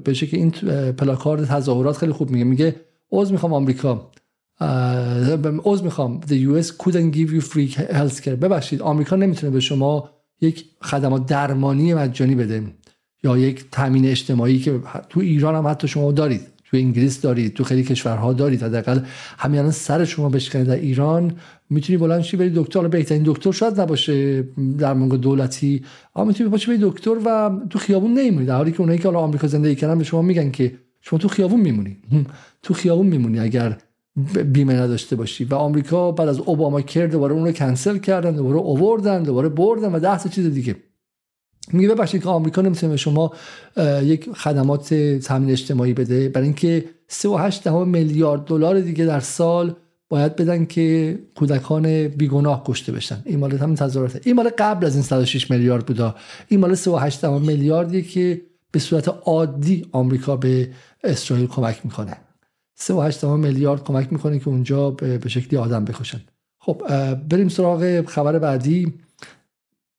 به 0.04 0.14
که 0.14 0.36
این 0.36 0.50
پلاکارد 0.92 1.44
تظاهرات 1.44 1.96
خیلی 1.96 2.12
خوب 2.12 2.30
میگه. 2.30 2.44
میگه 2.44 2.76
عذر 3.12 3.32
می‌خوام 3.32 3.52
آمریکا. 3.52 4.10
عذر 5.64 5.84
می‌خوام. 5.84 6.20
The 6.20 6.32
US 6.32 6.66
couldn't 6.66 7.14
give 7.16 7.30
you 7.30 7.40
free 7.40 7.76
health 7.76 8.24
care 8.24 8.28
ببخشید 8.28 8.82
آمریکا 8.82 9.16
نمی‌تونه 9.16 9.52
به 9.52 9.60
شما 9.60 10.10
یک 10.40 10.64
خدمات 10.82 11.26
درمانی 11.26 11.94
مجانی 11.94 12.34
بده 12.34 12.62
یا 13.24 13.38
یک 13.38 13.64
تامین 13.72 14.06
اجتماعی 14.06 14.58
که 14.58 14.80
تو 15.08 15.20
ایران 15.20 15.54
هم 15.54 15.66
حتی 15.66 15.88
شما 15.88 16.12
دارید. 16.12 16.55
تو 16.76 16.82
انگلیس 16.82 17.20
دارید 17.20 17.54
تو 17.54 17.64
خیلی 17.64 17.82
کشورها 17.82 18.32
دارید. 18.32 18.62
حداقل 18.62 19.00
همین 19.38 19.58
الان 19.58 19.72
سر 19.72 20.04
شما 20.04 20.28
بشکنه 20.28 20.64
در 20.64 20.76
ایران. 20.76 21.32
می‌تونی 21.70 21.96
بلند 21.96 22.22
شی 22.22 22.36
بری 22.36 22.52
دکتر. 22.54 22.88
بهترین 22.88 23.22
دکتر 23.26 23.52
شاید 23.52 23.80
نباشه 23.80 24.44
در 24.78 24.94
موقع 24.94 25.16
دولتی 25.16 25.84
اما 26.16 26.24
می‌تونی 26.24 26.50
باشی 26.50 26.66
بری 26.66 26.78
دکتر 26.82 27.16
و 27.24 27.50
تو 27.70 27.78
خیابون 27.78 28.14
نمیمونی 28.14 28.46
در 28.46 28.56
حالی 28.56 28.72
که 28.72 28.80
اونایی 28.80 28.98
که 28.98 29.08
حالا 29.08 29.18
آمریکا 29.18 29.46
زندگی 29.46 29.74
کردن 29.74 29.98
به 29.98 30.04
شما 30.04 30.22
میگن 30.22 30.50
که 30.50 30.72
شما 31.00 31.18
تو 31.18 31.28
خیابون 31.28 31.60
میمونی. 31.60 31.96
تو 32.62 32.74
خیابون 32.74 33.06
میمونی 33.06 33.38
اگر 33.38 33.78
بیمه 34.52 34.74
نداشته 34.74 35.16
باشی. 35.16 35.44
و 35.44 35.54
آمریکا 35.54 36.12
بعد 36.12 36.28
از 36.28 36.38
اوباما 36.38 36.80
کرد 36.80 37.10
دوباره 37.10 37.34
اون 37.34 37.44
رو 37.44 37.52
کنسل 37.52 37.98
کردن 37.98 38.32
دوباره 38.32 38.56
اووردن 38.56 39.22
دوباره 39.22 39.48
بردن 39.48 39.92
و 39.92 39.98
ده 39.98 40.18
تا 40.18 40.28
چیز 40.28 40.46
دیگه. 40.46 40.76
میگه 41.72 41.88
ببخشید 41.88 42.22
که 42.22 42.28
آمریکا 42.28 42.62
نمی‌تونه 42.62 42.90
به 42.90 42.96
شما 42.96 43.32
یک 44.02 44.32
خدمات 44.32 44.94
تامین 44.94 45.50
اجتماعی 45.50 45.94
بده. 45.94 46.28
برای 46.28 46.46
اینکه 46.46 46.84
3.8 47.08 47.66
میلیارد 47.66 48.44
دلار 48.44 48.80
دیگه 48.80 49.04
در 49.04 49.20
سال 49.20 49.76
باید 50.08 50.36
بدن 50.36 50.64
که 50.64 51.18
کودکان 51.34 52.08
بیگناه 52.08 52.62
کشته 52.66 52.92
بشن. 52.92 53.22
این 53.24 53.38
مال 53.38 53.58
همین 53.58 53.74
تظاهرات. 53.74 54.20
این 54.26 54.36
مال 54.36 54.50
قبل 54.58 54.86
از 54.86 54.94
این 54.94 55.02
106 55.02 55.50
میلیارد 55.50 55.86
بودا. 55.86 56.14
این 56.48 56.60
مال 56.60 56.74
3.8 56.74 57.24
میلیاردی 57.24 58.02
که 58.02 58.42
به 58.72 58.78
صورت 58.78 59.08
عادی 59.08 59.86
آمریکا 59.92 60.36
به 60.36 60.68
اسرائیل 61.04 61.46
کمک 61.46 61.80
می‌کنه. 61.84 62.16
3.8 62.78 63.24
میلیارد 63.24 63.84
کمک 63.84 64.12
می‌کنه 64.12 64.38
که 64.38 64.48
اونجا 64.48 64.90
به 64.90 65.28
شکلی 65.28 65.58
آدم 65.58 65.84
بکشن. 65.84 66.20
خب 66.58 66.82
بریم 67.28 67.48
سراغ 67.48 68.06
خبر 68.06 68.38
بعدی. 68.38 68.92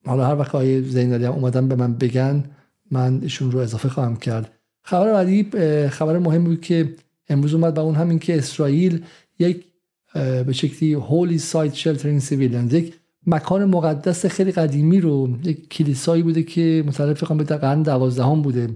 حالا 0.08 0.28
هر 0.28 0.36
وقت 0.36 0.56
آیه 0.56 0.82
زینالی 0.82 1.26
هم 1.26 1.32
اومدن 1.32 1.67
به 1.67 1.76
من 1.76 1.93
بگن 1.93 2.43
من 2.91 3.20
ایشون 3.22 3.52
رو 3.52 3.60
اضافه 3.60 3.89
خواهم 3.89 4.15
کرد. 4.15 4.52
خبر 4.84 5.13
بعدی 5.13 5.43
خبر 5.89 6.17
مهم 6.17 6.43
بود 6.43 6.62
که 6.62 6.96
امروز 7.30 7.54
اومد 7.54 7.78
و 7.78 7.82
اون 7.82 7.96
همین 7.96 8.20
که 8.20 8.38
اسرائیل 8.38 9.04
یک 9.39 9.65
به 10.13 10.54
شکلی 10.54 10.93
هولی 10.93 11.38
سایت 11.38 11.74
شلترینگ 11.74 12.20
سیویلیان 12.22 12.70
یک 12.70 12.93
مکان 13.28 13.65
مقدس 13.65 14.26
خیلی 14.26 14.52
قدیمی 14.52 15.02
رو 15.02 15.30
یک 15.43 15.70
کلیسایی 15.70 16.24
بوده 16.24 16.43
که 16.43 16.84
متعلق 16.88 17.34
به 17.38 17.43
قرن 17.43 17.84
دوازدهم 17.84 18.41
بوده. 18.41 18.70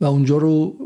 و 0.00 0.04
اونجا 0.04 0.38
رو 0.38 0.76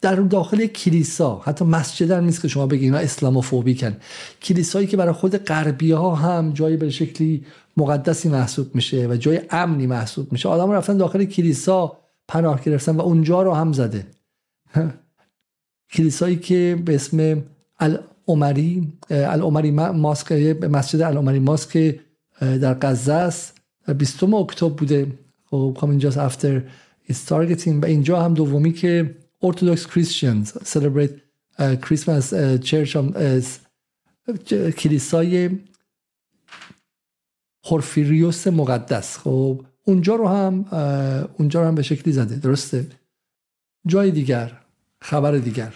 در 0.00 0.14
داخل 0.14 0.66
کلیسا 0.66 1.38
حتی 1.44 1.64
مسجد 1.64 2.10
هم 2.10 2.24
نیست 2.24 2.42
که 2.42 2.48
شما 2.48 2.66
بگید 2.66 2.82
اینا 2.82 2.98
اسلاموفوبیکن. 2.98 3.96
کلیسایی 4.42 4.86
که 4.86 4.96
برای 4.96 5.12
خود 5.12 5.36
غربی 5.36 5.92
ها 5.92 6.14
هم 6.14 6.52
جایی 6.52 6.76
به 6.76 6.90
شکلی 6.90 7.44
مقدسی 7.76 8.28
محسوب 8.28 8.74
میشه 8.74 9.08
و 9.08 9.16
جای 9.16 9.40
امنی 9.50 9.86
محسوب 9.86 10.32
میشه. 10.32 10.48
آدم 10.48 10.72
رفتن 10.72 10.96
داخل 10.96 11.24
کلیسا 11.24 11.96
پناه 12.28 12.62
گرفتن 12.62 12.96
و 12.96 13.00
اونجا 13.00 13.42
رو 13.42 13.54
هم 13.54 13.72
زده. 13.72 14.06
کلیسایی 15.92 16.36
که 16.36 16.82
به 16.84 16.94
اسم 16.94 17.42
العمری 17.78 18.92
العمری 19.10 19.70
ماسک 19.70 20.32
مسجد 20.62 21.00
العمری 21.00 21.38
ماسک 21.38 22.00
در 22.40 22.74
غزه 22.74 23.12
است. 23.12 23.60
20 23.98 24.24
اکتبر 24.24 24.68
بوده. 24.68 25.06
خب 25.50 25.84
اینجاست 25.84 26.18
افتر 26.18 26.62
is 27.10 27.32
و 27.82 27.84
اینجا 27.84 28.22
هم 28.22 28.34
دومی 28.34 28.72
که 28.72 29.14
Orthodox 29.42 29.86
Christians 29.86 30.46
celebrate 30.74 31.14
uh, 31.58 31.76
Christmas 31.86 32.32
uh, 32.32 32.58
Church 32.62 32.96
as 33.16 33.60
کلیسای 34.78 35.50
پورفیریوس 37.64 38.46
مقدس 38.46 39.18
خب 39.18 39.64
اونجا 39.84 40.14
رو 40.14 40.28
هم 40.28 40.64
اونجا 41.38 41.62
رو 41.62 41.68
هم 41.68 41.74
به 41.74 41.82
شکلی 41.82 42.12
زده. 42.12 42.36
درسته؟ 42.36 42.86
جای 43.86 44.10
دیگر 44.10 44.60
خبر 45.00 45.38
دیگر. 45.38 45.74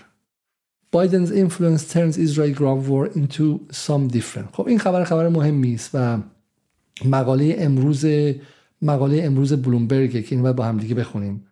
Biden's 0.94 1.31
influence 1.31 1.92
turns 1.92 2.16
Israel 2.18 2.53
ground 2.53 2.87
war 2.88 3.07
into 3.16 3.44
some 3.72 4.09
different. 4.09 4.48
خب 4.53 4.66
این 4.66 4.79
خبر 4.79 5.05
خبر 5.05 5.29
مهمی 5.29 5.74
است 5.74 5.90
و 5.94 6.18
مقاله 7.05 7.57
امروز 7.59 8.07
مقاله 8.83 9.24
امروز 9.24 9.53
بلومبرگ 9.53 10.24
که 10.24 10.37
این 10.37 10.53
با 10.53 10.64
هم 10.64 10.79
دیگه 10.79 10.94
بخونیم. 10.94 11.46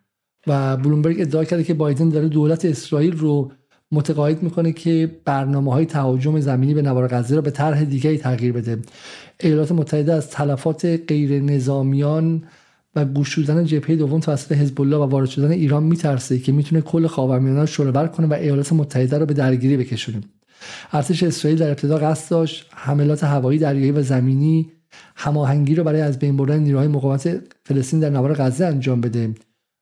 و 0.47 0.77
بلومبرگ 0.77 1.21
ادعا 1.21 1.43
کرده 1.43 1.63
که 1.63 1.73
بایدن 1.73 2.09
داره 2.09 2.27
دولت 2.27 2.65
اسرائیل 2.65 3.17
رو 3.17 3.51
متقاعد 3.91 4.43
می‌کنه 4.43 4.71
که 4.71 5.11
برنامه 5.25 5.73
های 5.73 5.85
تهاجم 5.85 6.39
زمینی 6.39 6.73
به 6.73 6.81
نوار 6.81 7.07
غزه 7.07 7.35
را 7.35 7.41
به 7.41 7.51
طرح 7.51 7.83
دیگری 7.83 8.17
تغییر 8.17 8.53
بده. 8.53 8.79
ایالات 9.39 9.71
متحده 9.71 10.13
از 10.13 10.29
تلفات 10.29 10.85
غیر 10.85 11.41
نظامیان 11.41 12.43
و 12.95 13.05
گوشودن 13.05 13.65
جبهه 13.65 13.95
دوم 13.95 14.19
توسط 14.19 14.51
حزب 14.51 14.81
الله 14.81 14.97
و 14.97 15.03
وارد 15.03 15.29
شدن 15.29 15.51
ایران 15.51 15.83
میترسه 15.83 16.39
که 16.39 16.51
می‌تونه 16.51 16.81
کل 16.81 17.07
خاورمیانه 17.07 17.59
رو 17.59 17.65
شلوور 17.65 18.07
کنه 18.07 18.27
و 18.27 18.33
ایالات 18.33 18.73
متحده 18.73 19.17
رو 19.17 19.25
به 19.25 19.33
درگیری 19.33 19.77
بکشونه. 19.77 20.21
ارتش 20.93 21.23
اسرائیل 21.23 21.59
در 21.59 21.67
ابتدا 21.67 21.97
قصد 21.97 22.31
داشت 22.31 22.65
حملات 22.71 23.23
هوایی 23.23 23.59
دریایی 23.59 23.91
و 23.91 24.01
زمینی 24.01 24.71
هماهنگی 25.15 25.75
رو 25.75 25.83
برای 25.83 26.01
از 26.01 26.19
بین 26.19 26.37
بردن 26.37 26.59
نیروهای 26.59 26.87
مقاومت 26.87 27.41
فلسطین 27.63 27.99
در 27.99 28.09
نوار 28.09 28.33
غزه 28.33 28.65
انجام 28.65 29.01
بده. 29.01 29.33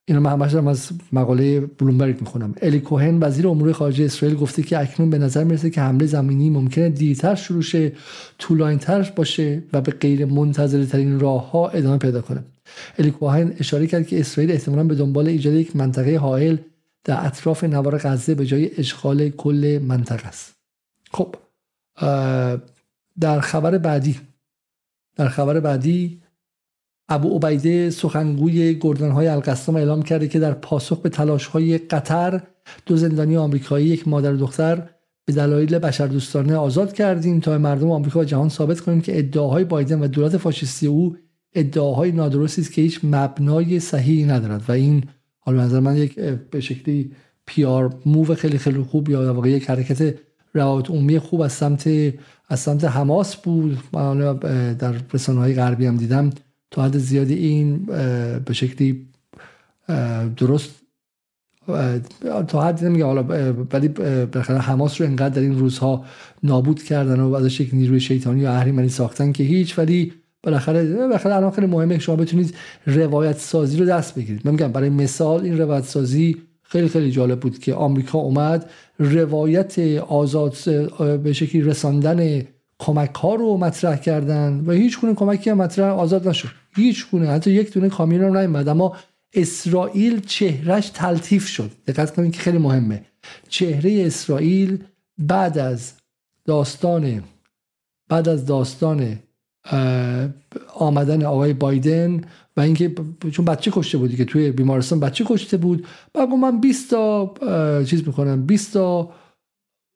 اینو 0.05 0.21
من 0.21 0.31
همش 0.31 0.55
از 0.55 0.89
مقاله 1.11 1.59
بلومبرگ 1.59 2.21
می‌خونم. 2.21 2.55
الی 2.61 2.79
کوهن 2.79 3.19
وزیر 3.23 3.47
امور 3.47 3.71
خارجه 3.71 4.05
اسرائیل 4.05 4.37
گفته 4.37 4.63
که 4.63 4.79
اکنون 4.79 5.09
به 5.09 5.17
نظر 5.17 5.43
می‌رسه 5.43 5.69
که 5.69 5.81
حمله 5.81 6.05
زمینی 6.05 6.49
ممکنه 6.49 6.89
دیرتر 6.89 7.35
شروع 7.35 7.61
شه 7.61 7.91
طولانیتر 8.37 9.11
باشه 9.15 9.63
و 9.73 9.81
به 9.81 9.91
غیر 9.91 10.25
منتظره 10.25 10.85
ترین 10.85 11.19
راه 11.19 11.51
ها 11.51 11.69
ادامه 11.69 11.97
پیدا 11.97 12.21
کنه. 12.21 12.43
الی 12.99 13.11
کوهن 13.11 13.53
اشاره 13.59 13.87
کرد 13.87 14.07
که 14.07 14.19
اسرائیل 14.19 14.51
احتمالا 14.51 14.83
به 14.83 14.95
دنبال 14.95 15.27
ایجاد 15.27 15.53
یک 15.53 15.75
منطقه 15.75 16.17
حائل 16.17 16.57
در 17.03 17.25
اطراف 17.25 17.63
نوار 17.63 17.97
غزه 17.97 18.35
به 18.35 18.45
جای 18.45 18.71
اشغال 18.77 19.29
کل 19.29 19.79
منطقه 19.87 20.27
است. 20.27 20.53
خب 21.11 21.35
در 23.19 23.39
خبر 23.39 23.77
بعدی 23.77 24.19
در 25.15 25.27
خبر 25.27 25.59
بعدی 25.59 26.20
ابو 27.11 27.37
عبیده 27.37 27.89
سخنگوی 27.89 28.79
های 28.99 29.27
القسام 29.27 29.75
اعلام 29.75 30.01
کرده 30.01 30.27
که 30.27 30.39
در 30.39 30.53
پاسخ 30.53 30.97
به 30.97 31.09
های 31.51 31.77
قطر 31.77 32.41
دو 32.85 32.97
زندانی 32.97 33.37
آمریکایی 33.37 33.87
یک 33.87 34.07
مادر 34.07 34.33
و 34.33 34.37
دختر 34.37 34.89
به 35.25 35.33
دلایل 35.33 35.79
بشردوستانه 35.79 36.55
آزاد 36.55 36.93
کردیم 36.93 37.39
تا 37.39 37.57
مردم 37.57 37.91
آمریکا 37.91 38.19
و 38.19 38.23
جهان 38.23 38.49
ثابت 38.49 38.79
کنیم 38.79 39.01
که 39.01 39.19
ادعاهای 39.19 39.63
بایدن 39.63 39.99
و 39.99 40.07
دولت 40.07 40.37
فاشیستی 40.37 40.87
او 40.87 41.15
ادعاهای 41.53 42.11
نادرستی 42.11 42.61
است 42.61 42.73
که 42.73 42.81
هیچ 42.81 42.99
مبنای 43.03 43.79
صحیحی 43.79 44.23
ندارد. 44.23 44.63
و 44.67 44.71
این 44.71 45.03
حالا 45.39 45.63
نظر 45.63 45.79
من 45.79 45.97
یک 45.97 46.19
به 46.19 46.59
شکلی 46.59 47.11
پیار 47.45 47.93
موو 48.05 48.35
خیلی 48.35 48.57
خیلی 48.57 48.79
خوب 48.79 49.09
یا 49.09 49.33
واقعا 49.33 49.51
یک 49.51 49.69
حرکت 49.69 50.15
روابط 50.53 50.89
عمومی 50.89 51.19
خوب 51.19 51.41
از 51.41 51.51
سمت 51.51 51.89
از 52.49 52.59
سمت 52.59 52.83
حماس 52.85 53.35
بود. 53.35 53.77
من 53.93 54.37
در 54.73 54.95
رسانه 55.13 55.39
های 55.39 55.53
غربی 55.53 55.85
هم 55.85 55.97
دیدم 55.97 56.29
تا 56.71 56.83
حد 56.83 56.97
زیادی 56.97 57.33
این 57.33 57.85
به 58.45 58.53
شکلی 58.53 59.07
درست 60.37 60.81
تا 62.47 62.61
حد 62.61 62.85
نمیگه 62.85 63.05
حالا 63.05 63.23
ولی 63.73 63.87
بالاخره 63.87 64.57
حماس 64.57 65.01
رو 65.01 65.07
انقدر 65.07 65.29
در 65.29 65.41
این 65.41 65.59
روزها 65.59 66.05
نابود 66.43 66.83
کردن 66.83 67.19
و 67.19 67.33
ازش 67.33 67.59
یک 67.59 67.69
نیروی 67.73 67.99
شیطانی 67.99 68.45
و 68.45 68.49
اهریمنی 68.49 68.89
ساختن 68.89 69.31
که 69.31 69.43
هیچ 69.43 69.79
ولی 69.79 70.13
بالاخره 70.43 70.93
بالاخره 70.93 71.35
الان 71.35 71.51
خیلی 71.51 71.67
مهمه 71.67 71.99
شما 71.99 72.15
بتونید 72.15 72.55
روایت 72.85 73.37
سازی 73.37 73.77
رو 73.77 73.85
دست 73.85 74.15
بگیرید. 74.15 74.41
من 74.45 74.51
میگم 74.51 74.71
برای 74.71 74.89
مثال 74.89 75.43
این 75.43 75.57
روایت 75.57 75.83
سازی 75.83 76.37
خیلی 76.63 76.87
خیلی 76.87 77.11
جالب 77.11 77.39
بود 77.39 77.59
که 77.59 77.73
آمریکا 77.73 78.19
اومد 78.19 78.69
روایت 78.99 79.79
آزاد 80.07 80.55
به 81.23 81.33
شکلی 81.33 81.61
رساندن 81.61 82.41
کمک 82.79 83.15
ها 83.15 83.35
رو 83.35 83.57
مطرح 83.57 83.95
کردن 83.95 84.63
و 84.67 84.71
هیچ 84.71 84.99
گونه 84.99 85.13
کمکی 85.13 85.49
هم 85.49 85.57
مطرح 85.57 85.93
آزاد 85.93 86.27
نشد. 86.27 86.60
هیچ 86.75 87.09
گونه 87.11 87.27
حتی 87.27 87.51
یک 87.51 87.73
دونه 87.73 87.89
کامیون 87.89 88.23
هم 88.23 88.37
نیومد 88.37 88.67
اما 88.67 88.97
اسرائیل 89.33 90.19
چهرش 90.19 90.89
تلطیف 90.89 91.47
شد. 91.47 91.71
دقت 91.87 92.15
کنید 92.15 92.31
که 92.31 92.39
خیلی 92.39 92.57
مهمه. 92.57 93.05
چهره 93.49 94.03
اسرائیل 94.05 94.83
بعد 95.17 95.57
از 95.57 95.93
داستان 96.45 97.23
بعد 98.09 98.29
از 98.29 98.45
داستان 98.45 99.19
آمدن 100.75 101.23
آقای 101.23 101.53
بایدن 101.53 102.21
و 102.57 102.61
اینکه 102.61 102.95
چون 103.31 103.45
بچه 103.45 103.71
کشته 103.71 103.97
بودی 103.97 104.17
که 104.17 104.25
توی 104.25 104.51
بیمارستان 104.51 104.99
بچه 104.99 105.25
کشته 105.27 105.57
بود. 105.57 105.87
بعد 106.13 106.29
من 106.29 106.61
20 106.61 106.89
تا 106.89 107.33
چیز 107.83 108.07
می‌کنم 108.07 108.45
20 108.45 108.73
تا 108.73 109.11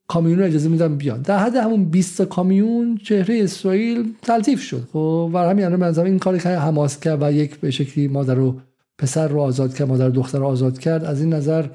کامیون 0.08 0.40
رو 0.40 0.46
اجازه 0.46 0.70
میدم 0.70 0.98
بیان 0.98 1.22
در 1.22 1.38
حد 1.38 1.56
همون 1.56 1.86
20 1.86 2.18
تا 2.18 2.26
کامیون 2.26 2.98
چهره 2.98 3.44
اسرائیل 3.44 4.14
تلطیف 4.22 4.62
شد. 4.62 4.88
خب 4.94 5.32
و 5.34 5.38
همین 5.38 5.66
الان 5.66 6.00
این 6.06 6.20
کاری 6.20 6.40
که 6.40 6.50
حماس 6.50 7.00
کرد 7.00 7.24
و 7.24 7.32
یک 7.32 7.60
به 7.60 7.72
شکلی 7.72 8.08
مادر 8.08 8.36
رو 8.36 8.62
پسر 8.98 9.28
رو 9.28 9.40
آزاد 9.40 9.74
کرد 9.74 9.88
مادر 9.88 10.10
دختر 10.10 10.40
رو 10.40 10.46
آزاد 10.46 10.80
کرد 10.80 11.04
از 11.04 11.22
این 11.22 11.34
نظر 11.34 11.70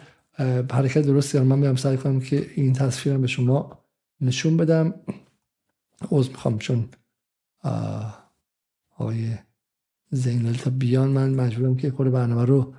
حرکت 0.72 1.02
درستی 1.02 1.40
من 1.40 1.58
میام 1.58 1.76
سعی 1.76 1.96
کنم 1.96 2.20
که 2.20 2.46
این 2.54 2.72
تصویر 2.72 3.16
به 3.16 3.26
شما 3.26 3.78
نشون 4.20 4.56
بدم. 4.56 4.94
عوض 6.10 6.28
می‌خوام 6.28 6.58
چون 6.58 6.88
آقای 8.98 9.28
زینال 10.10 10.54
تا 10.54 10.70
بیان 10.70 11.08
من 11.08 11.34
مجبورم 11.34 11.76
که 11.76 11.90
کل 11.90 12.08
برنامه 12.08 12.44
رو 12.44 12.74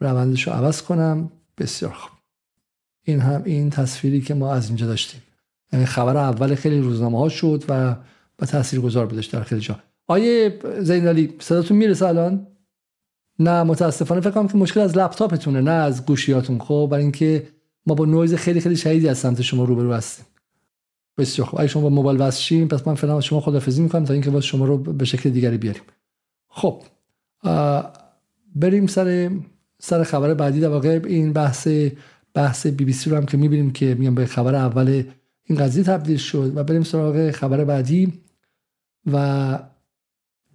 روندش 0.00 0.46
رو 0.46 0.52
عوض 0.52 0.82
کنم. 0.82 1.30
بسیار 1.58 1.92
خوب. 1.92 2.13
این 3.04 3.20
هم 3.20 3.42
این 3.44 3.70
تصویری 3.70 4.20
که 4.20 4.34
ما 4.34 4.52
از 4.52 4.66
اینجا 4.66 4.86
داشتیم. 4.86 5.22
یعنی 5.72 5.86
خبر 5.86 6.16
اول 6.16 6.54
خیلی 6.54 6.80
روزنامه 6.80 7.18
ها 7.18 7.28
شد 7.28 7.64
و 7.68 7.96
با 8.38 8.46
تاثیر 8.46 8.80
گذار 8.80 9.06
بداشت 9.06 9.32
در 9.32 9.42
خیلی 9.42 9.60
جا. 9.60 9.78
آیه 10.06 10.58
زینالی 10.80 11.34
صداتون 11.38 11.76
می‌رسه 11.76 12.06
الان؟ 12.06 12.46
نه 13.38 13.62
متاسفانه 13.62 14.20
فکر 14.20 14.30
کنم 14.30 14.48
که 14.48 14.58
مشکل 14.58 14.80
از 14.80 14.96
لپتاپتونه 14.96 15.60
نه 15.60 15.70
از 15.70 16.06
گوشیاتون. 16.06 16.58
خب 16.58 16.88
برای 16.90 17.02
اینکه 17.02 17.46
ما 17.86 17.94
با 17.94 18.04
نویز 18.04 18.34
خیلی 18.34 18.60
خیلی 18.60 18.76
شدیدی 18.76 19.08
از 19.08 19.18
سمت 19.18 19.42
شما 19.42 19.64
روبرو 19.64 19.92
هستیم. 19.92 20.26
بسیار 21.18 21.48
خوب. 21.48 21.60
اگه 21.60 21.68
شما 21.68 21.82
با 21.82 21.88
موبایل 21.88 22.20
وصل 22.20 22.64
پس 22.64 22.86
من 22.86 22.94
فعلا 22.94 23.20
شما 23.20 23.40
خدافظی 23.40 23.82
می‌کنم 23.82 24.04
تا 24.04 24.12
اینکه 24.12 24.30
واسه 24.30 24.46
شما 24.46 24.64
رو 24.64 24.78
به 24.78 25.04
شکل 25.04 25.30
دیگری 25.30 25.56
بیاریم. 25.56 25.82
خب 26.48 26.82
بریم 28.56 28.86
سر 28.86 29.30
سر 29.78 30.04
خبر 30.04 30.34
بعدی. 30.34 30.60
در 30.60 30.68
واقع 30.68 31.00
این 31.06 31.32
بحث 31.32 31.68
بحث 32.34 32.66
بی 32.66 32.84
بی 32.84 32.92
سی 32.92 33.10
رو 33.10 33.16
هم 33.16 33.26
که 33.26 33.36
می‌بینیم 33.36 33.70
که 33.70 33.96
میگم 33.98 34.14
به 34.14 34.26
خبر 34.26 34.54
اول 34.54 35.04
این 35.44 35.58
قضیه 35.58 35.84
تبدیل 35.84 36.16
شد 36.16 36.52
و 36.56 36.64
بریم 36.64 36.82
سراغ 36.82 37.30
خبر 37.30 37.64
بعدی 37.64 38.12
و 39.12 39.58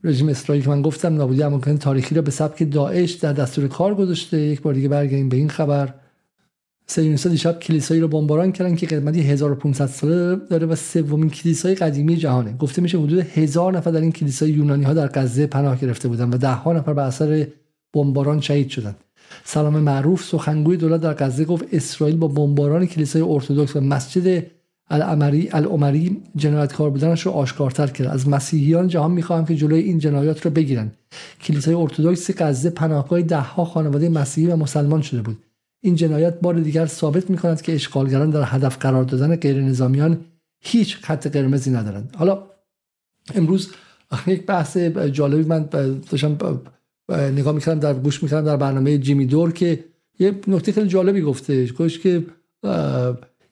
رژیم 0.03 0.29
اسرائیل 0.29 0.63
که 0.63 0.69
من 0.69 0.81
گفتم 0.81 1.15
نابودی 1.15 1.43
امکان 1.43 1.77
تاریخی 1.77 2.15
را 2.15 2.21
به 2.21 2.31
سبک 2.31 2.71
داعش 2.71 3.11
در 3.11 3.33
دستور 3.33 3.67
کار 3.67 3.95
گذاشته. 3.95 4.37
یک 4.37 4.61
بار 4.61 4.73
دیگه 4.73 4.87
برگردیم 4.87 5.29
به 5.29 5.37
این 5.37 5.49
خبر. 5.49 5.93
سیونیستا 6.87 7.29
دیشب 7.29 7.59
کلیسایی 7.59 8.01
رو 8.01 8.07
بمباران 8.07 8.51
کردن 8.51 8.75
که 8.75 8.87
قدمتی 8.87 9.21
1500 9.21 9.85
ساله 9.85 10.35
داره 10.35 10.67
و 10.67 10.75
سومین 10.75 11.29
کلیسای 11.29 11.75
قدیمی 11.75 12.15
جهانه. 12.15 12.57
گفته 12.57 12.81
میشه 12.81 12.97
حدود 12.97 13.19
هزار 13.19 13.73
نفر 13.73 13.91
در 13.91 14.01
این 14.01 14.11
کلیسای 14.11 14.51
یونانی 14.51 14.83
ها 14.83 14.93
در 14.93 15.07
غزه 15.07 15.47
پناه 15.47 15.79
گرفته 15.79 16.07
بودن 16.07 16.29
و 16.29 16.37
ده 16.37 16.53
ها 16.53 16.73
نفر 16.73 16.93
به 16.93 17.01
اثر 17.01 17.47
بمباران 17.93 18.41
شهید 18.41 18.69
شدند. 18.69 18.95
سلام 19.43 19.79
معروف 19.79 20.23
سخنگوی 20.23 20.77
دولت 20.77 21.01
در 21.01 21.13
غزه 21.13 21.45
گفت 21.45 21.65
اسرائیل 21.71 22.17
با 22.17 22.27
بمباران 22.27 22.85
کلیسای 22.85 23.21
ارتدکس 23.21 23.75
و 23.75 23.81
مسجد 23.81 24.45
العمری 24.89 25.49
العمری 25.51 26.21
جنایتکار 26.35 26.89
بودنش 26.89 27.21
رو 27.21 27.31
آشکارتر 27.31 27.87
کرد. 27.87 28.07
از 28.07 28.29
مسیحیان 28.29 28.87
جهان 28.87 29.11
می‌خواهم 29.11 29.45
که 29.45 29.55
جلوی 29.55 29.79
این 29.79 29.99
جنایات 29.99 30.45
رو 30.45 30.51
بگیرن 30.51 30.91
کلیسای 31.41 31.73
ارتدکس 31.73 32.31
غزه 32.37 32.69
پناهگاه 32.69 33.21
دهها 33.21 33.65
خانواده 33.65 34.09
مسیحی 34.09 34.47
و 34.47 34.55
مسلمان 34.55 35.01
شده 35.01 35.21
بود. 35.21 35.37
این 35.81 35.95
جنایت 35.95 36.39
بار 36.39 36.59
دیگر 36.59 36.85
ثابت 36.85 37.29
می‌کند 37.29 37.61
که 37.61 37.75
اشغالگران 37.75 38.29
در 38.29 38.43
هدف 38.45 38.77
قرار 38.77 39.03
دادن 39.03 39.35
غیر 39.35 39.61
نظامیان 39.61 40.25
هیچ 40.61 40.97
خط 40.97 41.27
قرمزی 41.27 41.71
ندارند. 41.71 42.15
حالا 42.17 42.43
امروز 43.35 43.71
یک 44.27 44.45
بحث 44.45 44.77
جالبی 44.77 45.43
من 45.43 45.69
داشتم 46.11 46.37
نگاه 47.09 47.53
می‌کردم 47.55 47.79
در 47.79 47.93
گوش 47.93 48.23
می‌کردم 48.23 48.45
در 48.45 48.57
برنامه 48.57 48.97
جیمی 48.97 49.25
دور 49.25 49.51
که 49.51 49.83
یه 50.19 50.39
نکته 50.47 50.71
خیلی 50.71 50.87
جالبی 50.87 51.21
گفته 51.21 51.67
گفت 51.67 52.01
که 52.01 52.25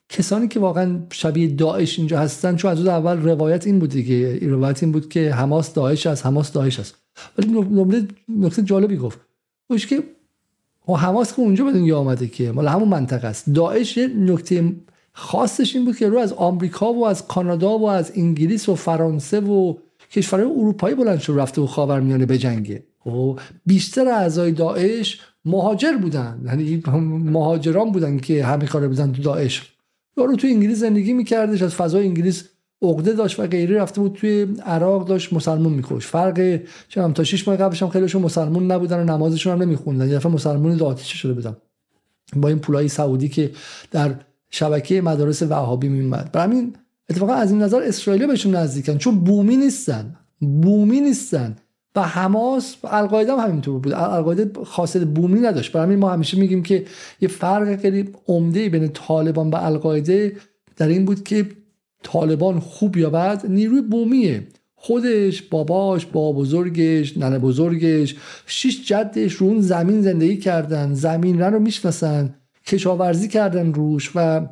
کسانی 0.08 0.48
که 0.48 0.60
واقعا 0.60 0.98
شبیه 1.12 1.48
داعش 1.48 1.98
اینجا 1.98 2.18
هستن 2.18 2.56
چون 2.56 2.70
از 2.70 2.86
اول 2.86 3.22
روایت 3.22 3.66
این 3.66 3.78
بود 3.78 4.04
که 4.04 4.38
روایت 4.42 4.82
این 4.82 4.92
بود 4.92 5.08
که 5.08 5.34
حماس 5.34 5.74
داعش 5.74 6.06
است 6.06 6.26
حماس 6.26 6.52
داعش 6.52 6.80
است. 6.80 6.94
ولی 7.38 8.08
نکته 8.28 8.62
جالبی 8.62 8.96
گفت 8.96 9.18
گفت 9.70 9.88
که 9.88 10.02
و 10.88 10.92
حماس 10.92 11.32
که 11.32 11.40
اونجا 11.40 11.64
به 11.64 11.72
دنیا 11.72 11.98
آمده 11.98 12.26
که 12.26 12.52
مال 12.52 12.68
همون 12.68 12.88
منطقه 12.88 13.28
است. 13.28 13.50
داعش 13.50 13.98
نکته 13.98 14.72
خاصش 15.12 15.76
این 15.76 15.84
بود 15.84 15.96
که 15.96 16.08
رو 16.08 16.18
از 16.18 16.32
آمریکا 16.32 16.92
و 16.92 17.06
از 17.06 17.26
کانادا 17.26 17.78
و 17.78 17.88
از 17.88 18.12
انگلیس 18.14 18.68
و 18.68 18.74
فرانسه 18.74 19.40
و 19.40 19.74
کشورهای 20.12 20.50
اروپایی 20.50 20.94
بلند 20.94 21.18
شد 21.18 21.34
رفته 21.36 21.60
و 21.60 21.66
خاورمیانه 21.66 22.26
بجنگه. 22.26 22.82
و 23.08 23.36
بیشتر 23.66 24.08
اعضای 24.08 24.52
داعش 24.52 25.20
مهاجر 25.44 25.92
بودن. 25.92 26.42
یعنی 26.46 26.82
مهاجران 27.24 27.92
بودن 27.92 28.18
که 28.18 28.44
همه 28.44 28.66
کار 28.66 28.88
بودن 28.88 29.12
تو 29.12 29.22
داعش. 29.22 29.72
یارو 30.16 30.36
تو 30.36 30.46
انگلیس 30.46 30.78
زندگی 30.78 31.12
میکردش 31.12 31.62
از 31.62 31.74
فضای 31.74 32.06
انگلیس 32.06 32.44
عقده 32.82 33.12
داشت 33.12 33.40
و 33.40 33.46
غیره 33.46 33.76
رفته 33.76 34.00
بود 34.00 34.12
توی 34.12 34.46
عراق 34.66 35.08
داشت 35.08 35.32
مسلمون 35.32 35.72
میکش 35.72 36.06
فرق 36.06 36.60
چون 36.88 37.12
تا 37.12 37.24
6 37.24 37.48
ماه 37.48 37.56
قبلش 37.56 37.82
هم 37.82 37.88
خیلیشون 37.88 38.22
مسلمون 38.22 38.70
نبودن 38.70 39.00
و 39.00 39.04
نمازشون 39.04 39.52
هم 39.52 39.62
نمیخوندن. 39.62 40.08
یه 40.08 40.14
دفعه 40.14 40.32
مسلمون 40.32 40.76
داتیشه 40.76 41.16
شده 41.16 41.32
بودن. 41.32 41.56
با 42.36 42.48
این 42.48 42.58
پولای 42.58 42.88
سعودی 42.88 43.28
که 43.28 43.50
در 43.90 44.14
شبکه 44.50 45.00
مدارس 45.00 45.42
وهابی 45.42 45.88
میومد 45.88 46.32
برای 46.32 46.46
همین 46.46 46.76
اتفاقا 47.10 47.32
از 47.32 47.50
این 47.50 47.62
نظر 47.62 47.82
اسرائیل 47.82 48.26
بهشون 48.26 48.54
نزدیکن 48.54 48.98
چون 48.98 49.20
بومی 49.20 49.56
نیستن. 49.56 50.16
بومی 50.40 51.00
نیستن. 51.00 51.56
و 51.98 52.02
حماس 52.02 52.76
القاعده 52.84 53.32
هم 53.32 53.38
همینطور 53.38 53.80
بود. 53.80 53.92
القاعده 53.92 54.64
خاصیت 54.64 55.02
بومی 55.02 55.40
نداشت. 55.40 55.72
برای 55.72 55.86
همین 55.86 55.98
ما 55.98 56.10
همیشه 56.10 56.38
میگیم 56.38 56.62
که 56.62 56.84
یه 57.20 57.28
فرق 57.28 57.80
خیلی 57.80 58.08
عمده 58.28 58.68
بین 58.68 58.88
طالبان 58.88 59.50
و 59.50 59.56
القاعده 59.56 60.36
در 60.76 60.88
این 60.88 61.04
بود 61.04 61.24
که 61.24 61.48
طالبان 62.02 62.60
خوب 62.60 62.96
یا 62.96 63.10
بد 63.10 63.46
نیروی 63.46 63.82
بومیه. 63.82 64.46
خودش 64.74 65.42
باباش 65.42 66.06
با 66.06 66.32
بزرگش 66.32 67.18
ننه 67.18 67.38
بزرگش 67.38 68.16
شش 68.46 68.86
جدش 68.86 69.32
رو 69.32 69.46
اون 69.46 69.60
زمین 69.60 70.02
زندگی 70.02 70.36
کردن 70.36 70.94
زمین 70.94 71.40
رو 71.40 71.58
می‌شناسن 71.58 72.34
کشاورزی 72.66 73.28
کردن 73.28 73.72
روش 73.72 74.10
و 74.14 74.46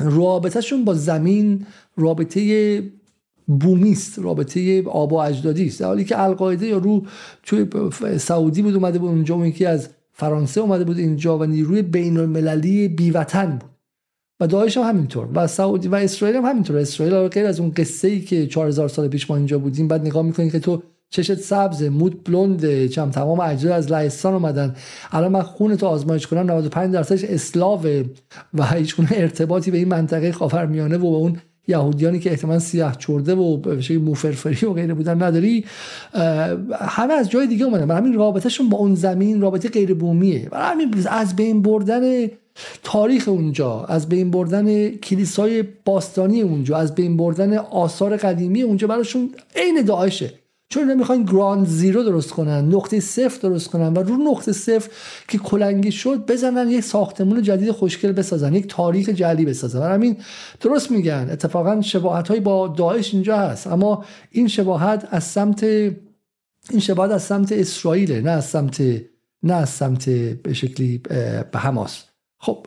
رابطهشون 0.00 0.84
با 0.84 0.94
زمین 0.94 1.66
رابطه 1.96 2.82
بومیست 3.46 4.18
رابطه 4.18 4.82
آب 4.82 5.14
اجدادی 5.14 5.66
است. 5.66 5.80
در 5.80 5.86
حالی 5.86 6.04
که 6.04 6.22
القاعده 6.22 6.66
یا 6.66 6.78
رو 6.78 7.02
توی 7.42 7.66
سعودی 8.18 8.62
بود 8.62 8.74
اومده 8.74 8.98
بود 8.98 9.10
اونجا 9.10 9.34
اون 9.34 9.52
که 9.52 9.68
از 9.68 9.88
فرانسه 10.12 10.60
اومده 10.60 10.84
بود 10.84 10.98
اینجا 10.98 11.38
و 11.38 11.44
نیروی 11.44 11.82
بین 11.82 12.16
المللی 12.16 12.88
بیوطن 12.88 13.50
بود. 13.50 13.70
و 14.40 14.46
داعش 14.46 14.76
هم 14.76 14.82
همینطور. 14.82 15.28
و 15.34 15.46
سعودی 15.46 15.88
و 15.88 15.94
اسرائیل 15.94 16.36
هم 16.36 16.44
همینطور. 16.44 16.76
اسرائیل 16.76 17.28
غیر 17.28 17.46
از 17.46 17.60
اون 17.60 17.70
قصه 17.70 18.08
ای 18.08 18.20
که 18.20 18.46
4000 18.46 18.88
سال 18.88 19.08
پیش 19.08 19.30
ما 19.30 19.36
اینجا 19.36 19.58
بودیم 19.58 19.88
بعد 19.88 20.06
نگاه 20.06 20.22
می‌کنید 20.22 20.52
که 20.52 20.58
تو 20.58 20.82
چشت 21.10 21.34
سبز 21.34 21.82
مود 21.82 22.24
بلند 22.24 22.86
چم 22.86 23.10
تمام 23.10 23.40
اجزا 23.40 23.74
از 23.74 23.92
لهستان 23.92 24.34
اومدن. 24.34 24.74
الان 25.12 25.32
من 25.32 25.42
خون 25.42 25.76
تو 25.76 25.86
آزمایش 25.86 26.26
کنم 26.26 26.50
95 26.50 26.94
درصدش 26.94 27.24
اسلاوه 27.24 28.04
و 28.54 28.66
هیچ 28.66 28.96
ارتباطی 29.10 29.70
به 29.70 29.78
این 29.78 29.88
منطقه 29.88 30.32
خاورمیانه 30.32 30.96
و 30.96 31.00
به 31.00 31.06
اون 31.06 31.36
یهودیانی 31.68 32.18
که 32.18 32.30
احتمال 32.30 32.58
سیاه 32.58 32.96
چرده 32.96 33.34
و 33.34 33.56
به 33.56 33.98
موفرفری 33.98 34.66
و 34.66 34.72
غیره 34.72 34.94
بودن 34.94 35.22
نداری 35.22 35.64
همه 36.80 37.14
از 37.14 37.30
جای 37.30 37.46
دیگه 37.46 37.64
اومدن. 37.64 37.86
برای 37.86 38.00
همین 38.00 38.14
رابطهشون 38.14 38.68
با 38.68 38.78
اون 38.78 38.94
زمین 38.94 39.40
رابطه 39.40 39.68
غیر 39.68 39.94
بومیه. 39.94 40.48
برای 40.48 40.66
همین 40.66 40.94
از 41.10 41.36
بین 41.36 41.62
بردن 41.62 42.26
تاریخ 42.82 43.28
اونجا 43.28 43.84
از 43.84 44.08
بین 44.08 44.30
بردن 44.30 44.88
کلیسای 44.88 45.64
باستانی 45.84 46.40
اونجا 46.40 46.76
از 46.76 46.94
بین 46.94 47.16
بردن 47.16 47.56
آثار 47.58 48.16
قدیمی 48.16 48.62
اونجا 48.62 48.86
براشون 48.86 49.30
عین 49.56 49.82
داعشه. 49.82 50.32
چون 50.68 50.82
اینا 50.82 50.94
می‌خوان 50.94 51.22
گراند 51.22 51.66
زیرو 51.66 52.02
درست 52.02 52.30
کنن 52.30 52.74
نقطه 52.74 53.00
صفر 53.00 53.48
درست 53.48 53.68
کنن 53.68 53.92
و 53.92 53.98
رو 53.98 54.16
نقطه 54.16 54.52
صفر 54.52 54.90
که 55.28 55.38
کلنگی 55.38 55.92
شد 55.92 56.26
بزنن 56.26 56.70
یک 56.70 56.80
ساختمون 56.80 57.42
جدید 57.42 57.70
خوشگل 57.70 58.12
بسازن 58.12 58.54
یک 58.54 58.66
تاریخ 58.68 59.08
جعلی 59.08 59.44
بسازن. 59.44 59.78
و 59.78 59.84
همین 59.84 60.16
درست 60.60 60.90
میگن 60.90 61.28
اتفاقا 61.30 61.80
شباهت 61.80 62.28
های 62.28 62.40
با 62.40 62.68
داعش 62.68 63.14
اینجا 63.14 63.38
هست. 63.38 63.66
اما 63.66 64.04
این 64.30 64.48
شباهت 64.48 65.08
از 65.10 65.24
سمت 65.24 65.62
این 66.70 66.80
شباهت 66.80 67.10
از 67.10 67.22
سمت 67.22 67.52
اسرائیل 67.52 68.12
نه 68.12 68.30
از 68.30 68.44
سمت 68.44 68.82
نه 69.42 69.54
از 69.54 69.68
سمت 69.68 70.10
به 70.10 70.54
شکلی 70.54 70.98
به 71.52 71.58
حماس. 71.58 72.04
خب 72.38 72.66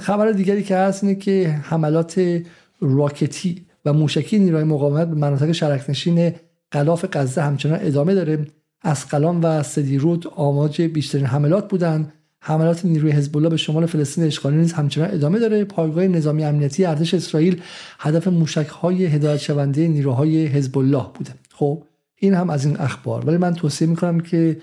خبر 0.00 0.32
دیگری 0.32 0.62
که 0.62 0.76
هست 0.76 1.04
اینه 1.04 1.14
که 1.14 1.48
حملات 1.62 2.40
راکتی 2.80 3.66
و 3.84 3.92
موشکی 3.92 4.38
نیروی 4.38 4.64
مقاومت 4.64 5.08
به 5.08 5.14
مناطق 5.14 5.52
شرکنشین 5.52 6.32
قلاف 6.70 7.04
غزه 7.12 7.42
همچنان 7.42 7.78
ادامه 7.82 8.14
داره. 8.14 8.46
اسقلان 8.84 9.40
و 9.40 9.62
سدیرود 9.62 10.26
آماج 10.26 10.82
بیشترین 10.82 11.26
حملات 11.26 11.68
بودند. 11.68 12.12
حملات 12.40 12.84
نیروی 12.84 13.10
حزب 13.10 13.36
الله 13.36 13.48
به 13.48 13.56
شمال 13.56 13.86
فلسطین 13.86 14.24
اشغالی 14.24 14.56
نیز 14.56 14.72
همچنان 14.72 15.10
ادامه 15.10 15.38
داره. 15.38 15.64
پایگاه 15.64 16.06
نظامی 16.06 16.44
امنیتی 16.44 16.84
ارتش 16.84 17.14
اسرائیل 17.14 17.60
هدف 17.98 18.28
موشک 18.28 18.66
های 18.66 19.06
هدایت 19.06 19.40
شونده 19.40 19.88
نیروهای 19.88 20.46
حزب 20.46 20.78
الله 20.78 21.06
بوده. 21.14 21.30
خب 21.50 21.82
این 22.16 22.34
هم 22.34 22.50
از 22.50 22.64
این 22.64 22.76
اخبار. 22.76 23.26
ولی 23.26 23.36
من 23.36 23.54
توصیه 23.54 23.88
می‌کنم 23.88 24.20
که 24.20 24.56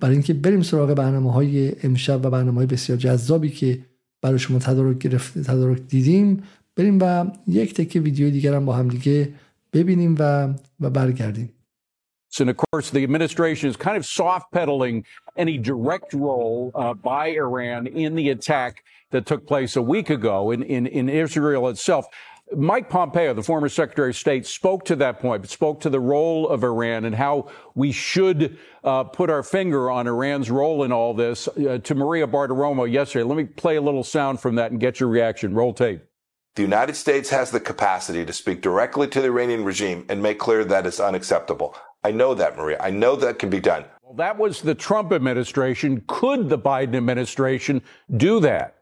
برای 0.00 0.14
اینکه 0.14 0.34
بریم 0.34 0.62
سراغ 0.62 0.94
برنامه 0.94 1.32
های 1.32 1.72
امشب 1.82 2.26
و 2.26 2.30
برنامه 2.30 2.56
های 2.56 2.66
بسیار 2.66 2.98
جذابی 2.98 3.50
که 3.50 3.78
برای 4.22 4.38
شما 4.38 4.58
تدارک 4.58 4.98
گرفت 4.98 5.38
تدارک 5.38 5.82
دیدیم 5.88 6.42
بریم 6.76 6.98
و 7.00 7.26
یک 7.46 7.74
تکه 7.74 8.00
ویدیو 8.00 8.30
دیگر 8.30 8.54
هم 8.54 8.64
با 8.64 8.72
هم 8.72 8.88
دیگه 8.88 9.28
ببینیم 9.73 10.15
و 10.19 10.53
و 10.79 10.89
برگردیم 10.89 11.53
And 12.39 12.49
of 12.51 12.57
course, 12.57 12.91
the 12.91 13.03
administration 13.03 13.69
is 13.69 13.75
kind 13.77 13.97
of 13.97 14.05
soft 14.05 14.51
pedaling 14.51 15.05
any 15.37 15.57
direct 15.57 16.13
role 16.13 16.71
uh, 16.75 16.93
by 16.93 17.29
Iran 17.29 17.87
in 17.87 18.13
the 18.13 18.29
attack 18.29 18.83
that 19.11 19.25
took 19.25 19.47
place 19.47 19.75
a 19.75 19.81
week 19.81 20.09
ago 20.09 20.51
in, 20.51 20.61
in, 20.61 20.85
in 20.85 21.09
Israel 21.09 21.67
itself. 21.69 22.05
Mike 22.55 22.89
Pompeo, 22.89 23.33
the 23.33 23.43
former 23.43 23.67
Secretary 23.67 24.11
of 24.11 24.15
State, 24.15 24.45
spoke 24.45 24.85
to 24.85 24.95
that 24.97 25.19
point, 25.19 25.47
spoke 25.49 25.81
to 25.81 25.89
the 25.89 25.99
role 25.99 26.47
of 26.47 26.63
Iran 26.63 27.03
and 27.03 27.13
how 27.13 27.49
we 27.75 27.91
should 27.91 28.57
uh, 28.85 29.03
put 29.03 29.29
our 29.29 29.43
finger 29.43 29.91
on 29.91 30.07
Iran's 30.07 30.49
role 30.49 30.83
in 30.83 30.93
all 30.93 31.13
this 31.13 31.47
uh, 31.49 31.79
to 31.83 31.95
Maria 31.95 32.25
Bartiromo 32.25 32.89
yesterday. 32.89 33.23
Let 33.23 33.37
me 33.37 33.45
play 33.45 33.75
a 33.75 33.81
little 33.81 34.03
sound 34.03 34.39
from 34.39 34.55
that 34.55 34.71
and 34.71 34.79
get 34.79 34.99
your 34.99 35.09
reaction. 35.09 35.53
Roll 35.53 35.73
tape. 35.73 36.01
The 36.54 36.62
United 36.62 36.96
States 36.96 37.30
has 37.30 37.50
the 37.50 37.60
capacity 37.60 38.26
to 38.26 38.32
speak 38.32 38.60
directly 38.60 39.08
to 39.08 39.22
the 39.22 39.28
Iranian 39.28 39.64
regime 39.64 40.04
and 40.10 40.22
make 40.22 40.38
clear 40.38 40.64
that 40.66 40.86
it's 40.86 41.00
unacceptable. 41.00 41.74
I 42.04 42.10
know 42.10 42.34
that, 42.34 42.58
Maria. 42.58 42.76
I 42.78 42.90
know 42.90 43.16
that 43.16 43.38
can 43.38 43.48
be 43.48 43.58
done. 43.58 43.86
Well, 44.02 44.12
that 44.16 44.36
was 44.36 44.60
the 44.60 44.74
Trump 44.74 45.12
administration. 45.12 46.04
Could 46.06 46.50
the 46.50 46.58
Biden 46.58 46.94
administration 46.94 47.80
do 48.18 48.38
that? 48.40 48.81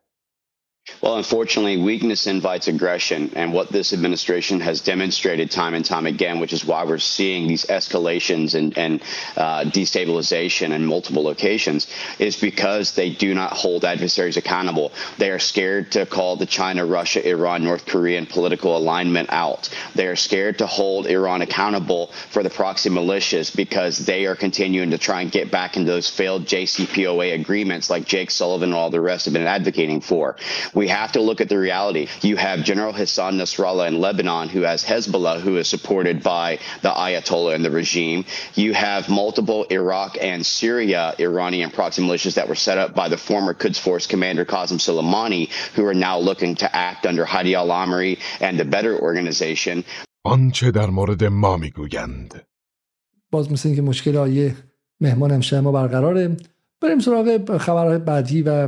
Well, 1.02 1.16
unfortunately, 1.16 1.78
weakness 1.78 2.26
invites 2.26 2.68
aggression. 2.68 3.32
And 3.34 3.52
what 3.52 3.70
this 3.70 3.92
administration 3.92 4.60
has 4.60 4.80
demonstrated 4.80 5.50
time 5.50 5.74
and 5.74 5.84
time 5.84 6.06
again, 6.06 6.40
which 6.40 6.52
is 6.52 6.64
why 6.64 6.84
we're 6.84 6.98
seeing 6.98 7.46
these 7.48 7.64
escalations 7.66 8.54
and, 8.54 8.76
and 8.76 9.02
uh, 9.36 9.64
destabilization 9.64 10.72
in 10.72 10.84
multiple 10.84 11.22
locations, 11.22 11.86
is 12.18 12.38
because 12.38 12.94
they 12.94 13.10
do 13.10 13.34
not 13.34 13.52
hold 13.52 13.84
adversaries 13.84 14.36
accountable. 14.36 14.92
They 15.16 15.30
are 15.30 15.38
scared 15.38 15.92
to 15.92 16.04
call 16.06 16.36
the 16.36 16.46
China, 16.46 16.84
Russia, 16.84 17.26
Iran, 17.26 17.64
North 17.64 17.86
Korean 17.86 18.26
political 18.26 18.76
alignment 18.76 19.30
out. 19.32 19.70
They 19.94 20.06
are 20.06 20.16
scared 20.16 20.58
to 20.58 20.66
hold 20.66 21.06
Iran 21.06 21.40
accountable 21.40 22.08
for 22.30 22.42
the 22.42 22.50
proxy 22.50 22.90
militias 22.90 23.54
because 23.54 23.98
they 23.98 24.26
are 24.26 24.36
continuing 24.36 24.90
to 24.90 24.98
try 24.98 25.22
and 25.22 25.32
get 25.32 25.50
back 25.50 25.76
into 25.76 25.90
those 25.90 26.10
failed 26.10 26.44
JCPOA 26.44 27.34
agreements 27.40 27.88
like 27.88 28.04
Jake 28.04 28.30
Sullivan 28.30 28.70
and 28.70 28.74
all 28.74 28.90
the 28.90 29.00
rest 29.00 29.24
have 29.24 29.34
been 29.34 29.46
advocating 29.46 30.00
for. 30.00 30.36
We 30.74 30.79
have 30.87 31.11
to 31.13 31.21
look 31.21 31.41
at 31.41 31.49
the 31.49 31.57
reality. 31.57 32.07
You 32.21 32.35
have 32.37 32.63
General 32.63 32.93
Hassan 32.93 33.37
Nasrallah 33.37 33.87
in 33.87 33.99
Lebanon, 33.99 34.49
who 34.49 34.61
has 34.61 34.83
Hezbollah, 34.83 35.37
who 35.45 35.57
is 35.57 35.67
supported 35.67 36.23
by 36.23 36.59
the 36.81 36.89
Ayatollah 37.05 37.55
and 37.55 37.63
the 37.65 37.71
regime. 37.71 38.25
You 38.55 38.73
have 38.73 39.09
multiple 39.09 39.61
Iraq 39.79 40.17
and 40.21 40.45
Syria 40.45 41.15
Iranian 41.19 41.69
proxy 41.71 42.01
militias 42.01 42.35
that 42.35 42.47
were 42.47 42.61
set 42.67 42.77
up 42.77 42.95
by 43.01 43.07
the 43.09 43.17
former 43.17 43.53
Quds 43.53 43.79
Force 43.79 44.07
commander 44.07 44.45
Qasem 44.45 44.79
Soleimani, 44.87 45.43
who 45.75 45.85
are 45.85 45.99
now 46.09 46.17
looking 46.29 46.55
to 46.63 46.67
act 46.75 47.05
under 47.05 47.25
Hadi 47.25 47.55
al-Amri 47.55 48.19
and 48.39 48.59
the 48.59 48.65
Better 48.65 48.93
organization. 48.99 49.83
آنچه 50.25 50.71
در 50.71 50.89
مورد 50.89 51.23
ما 51.23 51.57
میگویند 51.57 52.41
باز 53.31 53.51
مثل 53.51 53.69
اینکه 53.69 53.81
مشکل 53.81 54.17
آیه 54.17 54.55
مهمان 55.01 55.31
امشب 55.31 55.57
ما 55.57 55.71
برقراره 55.71 56.37
بریم 56.81 56.99
سراغ 56.99 57.57
خبرهای 57.57 57.97
بعدی 57.97 58.41
و 58.41 58.67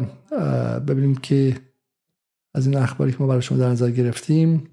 ببینیم 0.80 1.16
که 1.16 1.56
از 2.55 2.67
این 2.67 2.77
اخباری 2.77 3.13
که 3.13 3.19
ما 3.21 3.27
برای 3.27 3.43
شما 3.43 3.59
در 3.59 3.69
نظر 3.69 3.91
گرفتیم 3.91 4.69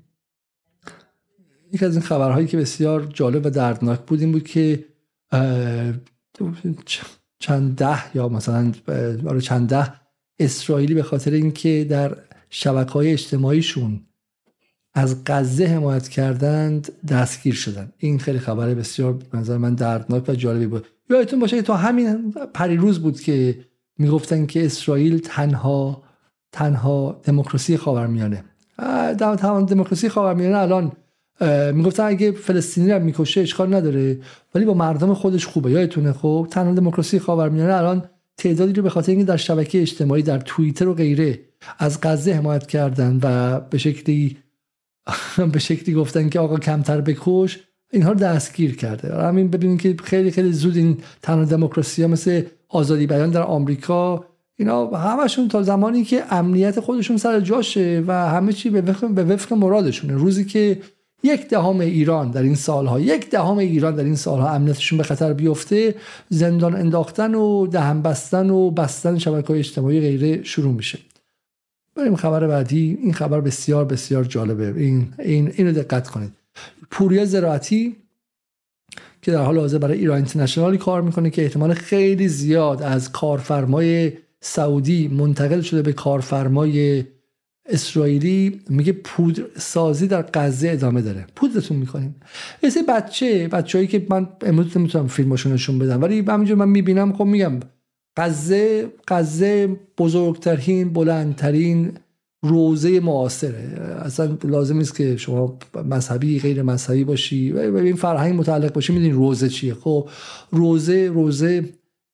یکی 1.74 1.86
از 1.86 1.96
این 1.96 2.06
خبرهایی 2.06 2.48
که 2.48 2.58
بسیار 2.58 3.06
جالب 3.06 3.46
و 3.46 3.50
دردناک 3.50 4.00
بود 4.00 4.22
این 4.22 4.32
بود 4.32 4.48
که 4.48 4.86
چند 7.39 7.76
ده 7.76 8.15
یا 8.15 8.30
مثلا 8.30 8.72
آره 9.28 9.42
چند 9.42 9.70
ده 9.70 9.94
اسرائیلی 10.39 10.94
به 10.94 11.04
خاطر 11.04 11.32
اینکه 11.32 11.88
در 11.89 12.18
شبکه 12.50 12.92
های 12.92 13.12
اجتماعیشون 13.12 14.02
از 14.94 15.24
غزه 15.26 15.65
حمایت 15.65 16.08
کردند 16.08 16.92
دستگیر 17.08 17.54
شدن 17.54 17.92
این 17.98 18.20
خیلی 18.20 18.39
خبر 18.39 18.74
بسیار 18.74 19.20
نظر 19.34 19.58
من 19.58 19.76
دردناک 19.76 20.30
و 20.30 20.36
جالبی 20.36 20.68
بود. 20.68 20.88
یادتون 21.10 21.39
باشه 21.39 21.56
که 21.56 21.62
تا 21.62 21.76
همین 21.76 22.32
پریروز 22.32 23.00
بود 23.00 23.22
که 23.22 23.65
می‌گفتن 23.98 24.46
که 24.46 24.65
اسرائیل 24.65 25.18
تنها 25.18 26.04
تنها 26.51 27.21
دموکراسی 27.23 27.77
خاورمیانه. 27.77 28.43
در 29.17 29.35
تمام 29.35 29.65
دموکراسی 29.65 30.09
خاورمیانه 30.09 30.57
الان 30.57 30.91
می‌گفتن 31.73 32.03
اگه 32.03 32.31
فلسطینی 32.31 32.91
رو 32.91 33.03
می‌کشه 33.03 33.41
اشکال 33.41 33.73
نداره 33.73 34.19
ولی 34.55 34.65
با 34.65 34.73
مردم 34.73 35.13
خودش 35.13 35.45
خوبه. 35.45 35.71
یادتونه 35.71 36.13
خب؟ 36.13 36.47
تنها 36.51 36.73
دموکراسی 36.73 37.19
خاورمیانه 37.19 37.73
الان 37.73 38.09
تعدادی 38.38 38.73
رو 38.73 38.83
به 38.83 38.89
خاطر 38.89 39.12
اینکه 39.12 39.25
در 39.25 39.38
شبکه 39.38 39.81
اجتماعی 39.81 40.23
در 40.23 40.39
توییتر 40.39 40.88
و 40.88 40.93
غیره 40.93 41.39
از 41.79 41.99
غزه 42.01 42.33
حمایت 42.33 42.67
کردن 42.67 43.19
و 43.23 43.59
به 43.59 43.77
شکلی 43.77 44.38
به 45.53 45.59
شکلی 45.59 45.95
گفتن 45.95 46.29
که 46.29 46.39
آقا 46.39 46.57
کمتر 46.57 47.01
بکش 47.01 47.59
اینها 47.91 48.12
رو 48.12 48.19
دستگیر 48.19 48.75
کرده. 48.75 49.15
همین 49.15 49.49
ببینید 49.49 49.81
که 49.81 49.95
خیلی 50.03 50.31
خیلی 50.31 50.51
زود 50.51 50.77
این 50.77 50.97
تنها 51.21 51.45
دموکراسی 51.45 52.01
ها 52.01 52.07
مثل 52.07 52.41
آزادی 52.69 53.07
بیان 53.07 53.29
در 53.29 53.41
آمریکا 53.41 54.25
اینا 54.60 54.88
همشون 54.88 55.48
تا 55.48 55.63
زمانی 55.63 56.04
که 56.04 56.24
امنیت 56.30 56.80
خودشون 56.80 57.17
سر 57.17 57.39
جاشه 57.39 58.04
و 58.08 58.13
همه 58.30 58.54
چی 58.54 58.69
به 58.69 58.82
وفق, 58.82 59.08
به 59.08 59.24
وفق 59.24 59.54
مرادشونه. 59.54 60.13
روزی 60.13 60.45
که 60.45 60.82
یک 61.24 61.48
دهم 61.48 61.80
ایران 61.80 62.32
در 62.32 62.41
این 62.41 62.56
سالها 62.56 63.00
یک 63.00 63.30
دهم 63.30 63.58
ایران 63.58 63.95
در 63.95 64.04
این 64.04 64.15
سالها 64.15 64.50
امنیتشون 64.50 64.98
به 64.98 65.04
خطر 65.04 65.34
بیفته 65.34 65.95
زندان 66.30 66.76
انداختن 66.76 67.36
و 67.36 67.67
دهن 67.67 68.02
بستن 68.02 68.50
و 68.50 68.72
بستن 68.72 69.17
شبکه 69.17 69.54
اجتماعی 69.54 70.00
غیره 70.00 70.43
شروع 70.43 70.74
میشه. 70.74 71.00
بریم 71.95 72.15
خبر 72.15 72.48
بعدی. 72.48 72.98
این 73.02 73.13
خبر 73.13 73.41
بسیار 73.41 73.86
بسیار 73.86 74.24
جالبه. 74.24 74.74
این 74.78 75.13
این 75.19 75.54
اینو 75.56 75.72
دقت 75.72 76.08
کنید. 76.08 76.32
پوریا 76.91 77.26
زراعتی 77.26 77.95
که 79.22 79.32
در 79.32 79.43
حال 79.43 79.60
حاضر 79.60 79.78
برای 79.78 79.98
ایران 79.98 80.15
اینترنشنال 80.15 80.78
کار 80.78 81.02
می‌کنه 81.02 81.30
که 81.30 81.41
احتمال 81.43 81.74
خیلی 81.74 82.28
زیاد 82.28 82.84
از 82.84 83.12
کارفرمای 83.12 84.12
سعودی 84.41 85.08
منتقل 85.08 85.62
شده 85.62 85.82
به 85.82 85.93
کارفرمای 85.93 87.04
اسرائیلی 87.65 88.62
میگه 88.69 88.93
پودر 88.93 89.43
سازی 89.58 90.08
در 90.08 90.25
غزه 90.34 90.69
ادامه 90.69 91.02
داره. 91.02 91.25
پودرتون 91.36 91.78
می‌کنیم 91.78 92.15
مثل 92.63 92.82
بچه 92.82 93.47
بچههایی 93.47 93.88
که 93.88 94.08
من 94.10 94.28
امروز 94.41 94.78
نمی‌تونم 94.78 95.08
فیلماشون 95.08 95.54
نشون 95.54 95.80
بدم 95.80 96.02
ولی 96.02 96.19
همینجور 96.19 96.58
من 96.58 96.69
می‌بینم 96.69 97.13
خب 97.13 97.23
میگم 97.23 97.60
غزه 98.17 98.88
غزه 99.08 99.78
بزرگترین 99.97 100.93
بلندترین 100.93 101.91
روزه 102.43 102.99
معاصره. 102.99 103.82
اصلا 104.06 104.38
لازم 104.43 104.78
نیست 104.78 104.95
که 104.95 105.17
شما 105.17 105.58
مذهبی 105.89 106.39
غیر 106.39 106.62
مذهبی 106.62 107.04
باشی. 107.04 107.52
و 107.52 107.75
این 107.75 107.95
فرهنگ 107.95 108.39
متعلق 108.39 108.73
باشی 108.73 108.93
می‌دونی 108.93 109.12
روزه 109.12 109.49
چیه. 109.49 109.73
خب 109.73 110.10
روزه 110.52 111.08
روزه 111.13 111.69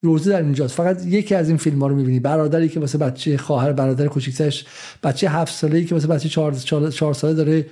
روزه 0.05 0.31
در 0.31 0.41
اینجاست. 0.41 0.75
فقط 0.75 1.05
یکی 1.05 1.35
از 1.35 1.47
این 1.47 1.57
فیلم 1.57 1.79
ها 1.79 1.87
رو 1.87 1.95
می‌بینی. 1.95 2.19
برادری 2.19 2.69
که 2.69 2.79
واسه 2.79 2.97
بچه 2.97 3.37
خواهر 3.37 3.73
برادر 3.73 4.07
کوچیکترش 4.07 4.65
بچه 5.03 5.29
هفت 5.29 5.53
ساله 5.53 5.77
ای 5.77 5.85
که 5.85 5.95
واسه 5.95 6.07
بچه 6.07 6.29
چهار, 6.29 6.53
چهار 6.89 7.13
ساله 7.13 7.33
داره 7.33 7.65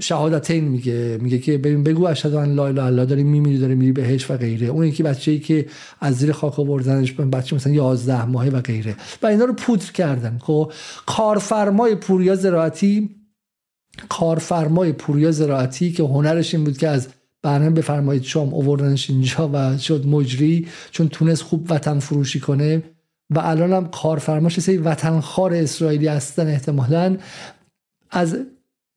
شهادتین 0.00 0.64
میگه. 0.64 1.18
میگه 1.22 1.38
که 1.38 1.58
ببین 1.58 1.84
بگو 1.84 2.06
اشهد 2.06 2.34
ان 2.34 2.54
لا 2.54 2.66
اله 2.66 2.82
الا 2.82 3.04
داری 3.04 3.24
میمیری 3.24 3.58
داره 3.58 3.74
میری 3.74 3.92
بهش 3.92 4.30
و 4.30 4.36
غیره. 4.36 4.66
اون 4.66 4.86
یکی 4.86 5.02
بچه 5.02 5.30
ای 5.30 5.38
که 5.38 5.66
از 6.00 6.14
زیر 6.14 6.32
خاک 6.32 6.58
آوردنش 6.58 7.12
بچه 7.12 7.56
مثلا 7.56 7.72
11 7.72 8.24
ماهه 8.24 8.50
و 8.50 8.60
غیره. 8.60 8.96
و 9.22 9.26
اینا 9.26 9.44
رو 9.44 9.52
پودر 9.52 9.92
کردن. 9.92 10.38
خب 10.42 10.72
کارفرمای 11.06 11.94
پوریا 11.94 12.34
زراعتی 12.34 13.10
کارفرمای 14.08 14.92
پوریا 14.92 15.30
زراعتی 15.30 15.92
که 15.92 16.02
هنرش 16.02 16.54
این 16.54 16.64
بود 16.64 16.78
که 16.78 16.88
از 16.88 17.08
برنامه 17.44 17.70
بفرمایید 17.70 18.22
شام 18.22 18.54
اووردنش 18.54 19.10
اینجا 19.10 19.50
و 19.52 19.78
شد 19.78 20.06
مجری 20.06 20.68
چون 20.90 21.08
تونست 21.08 21.42
خوب 21.42 21.66
وطن 21.70 21.98
فروشی 21.98 22.40
کنه. 22.40 22.82
و 23.30 23.38
الان 23.38 23.72
هم 23.72 23.88
کارفرماش 23.88 24.68
وطن 24.68 25.20
خار 25.20 25.54
اسرائیلی 25.54 26.06
هستن 26.06 26.46
احتمالا. 26.46 27.16
از 28.10 28.36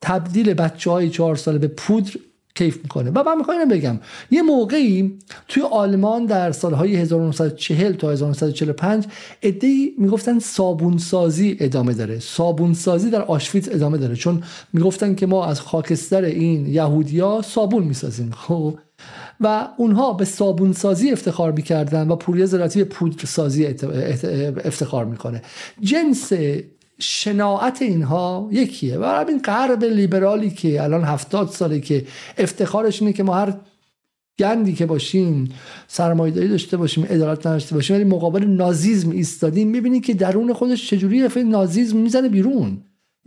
تبدیل 0.01 0.53
بچه 0.53 0.91
های 0.91 1.09
چهار 1.09 1.35
ساله 1.35 1.57
به 1.57 1.67
پودر 1.67 2.11
کیف 2.57 2.77
می‌کنه. 2.83 3.11
و 3.15 3.23
من 3.23 3.37
می‌خوام 3.37 3.67
بگم. 3.67 3.99
یه 4.31 4.41
موقعی 4.41 5.17
توی 5.47 5.63
آلمان 5.63 6.25
در 6.25 6.51
سالهای 6.51 6.95
1940 6.95 7.93
تا 7.93 8.11
1945 8.11 9.05
ادهی 9.41 9.93
می‌گفتن 9.97 10.39
صابونسازی 10.39 11.57
ادامه 11.59 11.93
داره. 11.93 12.19
صابونسازی 12.19 13.09
در 13.09 13.21
آشویتز 13.21 13.69
ادامه 13.69 13.97
داره. 13.97 14.15
چون 14.15 14.43
می‌گفتن 14.73 15.15
که 15.15 15.25
ما 15.25 15.45
از 15.45 15.61
خاکستر 15.61 16.21
این 16.21 16.67
یهودیا 16.67 17.41
صابون 17.41 17.83
می‌سازیم. 17.83 18.31
خب؟ 18.31 18.79
و 19.39 19.67
اونها 19.77 20.13
به 20.13 20.25
صابونسازی 20.25 21.11
افتخار 21.11 21.51
می‌کردن 21.51 22.07
و 22.07 22.15
پوریا 22.15 22.45
زراعتی 22.45 22.83
به 22.83 22.89
پودرسازی 22.89 23.65
افتخار 24.65 25.05
می‌کنه. 25.05 25.41
جنس 25.81 26.33
شناعت 26.99 27.81
اینها 27.81 28.49
یکیه. 28.51 28.97
و 28.97 29.03
همین 29.03 29.39
غرب 29.39 29.83
لیبرالی 29.83 30.49
که 30.49 30.83
الان 30.83 31.03
هفتاد 31.03 31.49
ساله 31.49 31.79
که 31.79 32.05
افتخارش 32.37 33.01
اینه 33.01 33.13
که 33.13 33.23
ما 33.23 33.35
هر 33.35 33.53
گندی 34.39 34.73
که 34.73 34.85
باشیم 34.85 35.49
سرمایه‌داری 35.87 36.47
داشته 36.47 36.77
باشیم 36.77 37.03
عدالت 37.03 37.47
نداشته 37.47 37.75
باشیم 37.75 37.95
ولی 37.95 38.05
مقابل 38.05 38.43
نازیسم 38.43 39.11
ایستادیم 39.11 39.67
می‌بینید 39.67 40.05
که 40.05 40.13
درون 40.13 40.53
خودش 40.53 40.89
چجوری 40.89 41.23
دفعه 41.23 41.43
نازیسم 41.43 41.97
می‌زنه 41.97 42.29
بیرون. 42.29 42.77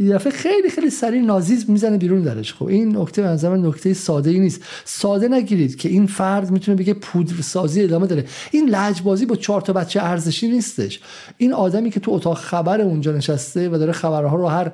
یه 0.01 0.14
دفعه 0.14 0.32
خیلی 0.32 0.70
خیلی 0.70 0.90
سریع 0.90 1.22
نازیسم 1.22 1.72
می‌زنه 1.72 1.98
بیرون 1.98 2.22
درش. 2.22 2.55
خب 2.55 2.64
این 2.64 2.96
نکته 2.96 3.22
به 3.22 3.48
من 3.48 3.66
نکته 3.66 3.94
ساده 3.94 4.30
ای 4.30 4.38
نیست. 4.38 4.62
ساده 4.84 5.28
نگیرید 5.28 5.76
که 5.76 5.88
این 5.88 6.07
فرد 6.07 6.51
می‌تونه 6.51 6.76
بگه 6.76 6.94
پودر 6.94 7.42
سازی 7.42 7.82
ادامه 7.82 8.07
داره. 8.07 8.24
این 8.51 8.68
لجبازی 8.68 9.26
با 9.26 9.36
چهار 9.36 9.61
تا 9.61 9.72
بچه 9.72 10.03
ارزشی 10.03 10.48
نیستش. 10.48 11.01
این 11.36 11.53
آدمی 11.53 11.90
که 11.90 12.01
تو 12.01 12.11
اتاق 12.12 12.36
خبر 12.36 12.80
اونجا 12.80 13.12
نشسته 13.12 13.68
و 13.68 13.78
داره 13.78 13.92
خبرها 13.92 14.36
رو 14.36 14.46
هر 14.46 14.72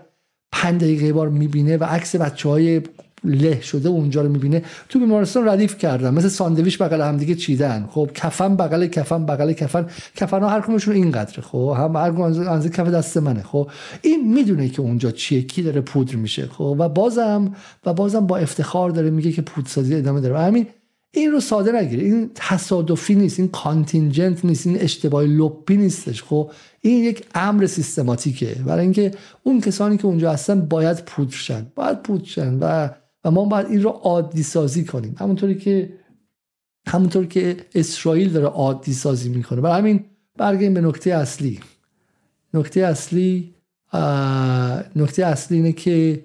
پنج 0.53 0.81
دقیقه 0.81 1.12
بار 1.12 1.29
می‌بینه 1.29 1.77
و 1.77 1.85
عکس 1.85 2.16
بچه 2.16 2.49
های 2.49 2.81
له 3.27 3.61
شده 3.61 3.89
اونجا 3.89 4.22
رو 4.22 4.29
می‌بینه. 4.29 4.62
تو 4.89 4.99
بیمارستان 4.99 5.49
ردیف 5.49 5.79
کردن 5.79 6.14
مثل 6.14 6.29
ساندویچ 6.29 6.79
بغل 6.79 7.01
هم 7.01 7.16
دیگه 7.16 7.35
چیدن. 7.35 7.87
خب 7.91 8.11
کفن 8.14 8.57
بغل 8.57 8.87
کفن 8.87 9.27
بغل 9.27 9.53
کفن. 9.53 9.87
کفن 10.16 10.41
ها 10.41 10.49
هر 10.49 10.61
کمشون 10.61 10.95
اینقدره. 10.95 11.43
خب 11.43 11.74
هم 11.79 11.97
هر 11.97 12.22
اندازه 12.22 12.68
کف 12.68 12.87
دست 12.89 13.16
منه. 13.16 13.43
خب 13.43 13.70
این 14.03 14.35
می‌دونه 14.35 14.68
که 14.68 14.83
اونجا 14.83 15.11
چیه 15.11 15.43
کی 15.43 15.62
داره 15.62 15.81
پودر 15.81 16.16
میشه. 16.16 16.47
خب 16.47 16.77
و 16.79 16.89
بازم 16.89 17.55
و 17.87 17.95
بازم 17.95 18.27
با 18.27 18.37
افتخار 18.37 18.91
داره 18.91 19.11
میگه 19.11 19.33
که 19.33 19.43
پودسازی 19.43 19.95
ادامه 19.95 20.20
داره. 20.20 20.39
همین 20.39 20.66
این 21.11 21.33
رو 21.33 21.41
ساده 21.41 21.72
نگیره 21.72 22.05
این 22.05 22.31
تصادفی 22.35 23.14
نیست 23.14 23.41
این 23.41 23.49
کانتینجنت 23.49 24.45
نیست 24.45 24.66
این 24.66 24.81
اشتباه 24.81 25.24
لپی 25.24 25.77
نیستش. 25.77 26.22
خب 26.22 26.51
این 26.81 27.05
یک 27.05 27.24
امر 27.35 27.66
سیستماتیکه. 27.66 28.57
برای 28.66 28.83
اینکه 28.83 29.11
اون 29.43 29.61
کسانی 29.61 29.97
که 29.97 30.07
اونجا 30.07 30.33
هستن 30.33 30.61
باید 30.61 31.05
پودر 31.05 31.62
باید 31.74 32.03
پودر 32.03 32.53
و 32.61 32.91
و 33.27 33.31
ما 33.31 33.45
باید 33.45 33.66
این 33.66 33.83
رو 33.83 33.91
عادی 33.91 34.43
سازی 34.43 34.85
کنیم. 34.85 35.14
همونطوری 35.18 35.55
که 35.55 35.93
همونطور 36.89 37.27
که 37.27 37.57
اسرائیل 37.74 38.33
داره 38.33 38.47
عادی 38.47 38.93
سازی 38.93 39.29
می‌کنه. 39.29 39.61
برای 39.61 39.79
همین 39.79 40.05
برگردیم 40.37 40.74
به 40.74 40.81
نکته 40.81 41.14
اصلی. 41.14 41.61
نکته 42.55 42.81
اصلی 42.81 43.55
نکته 44.97 45.27
اصلی 45.27 45.57
اینه 45.57 45.72
که 45.72 46.24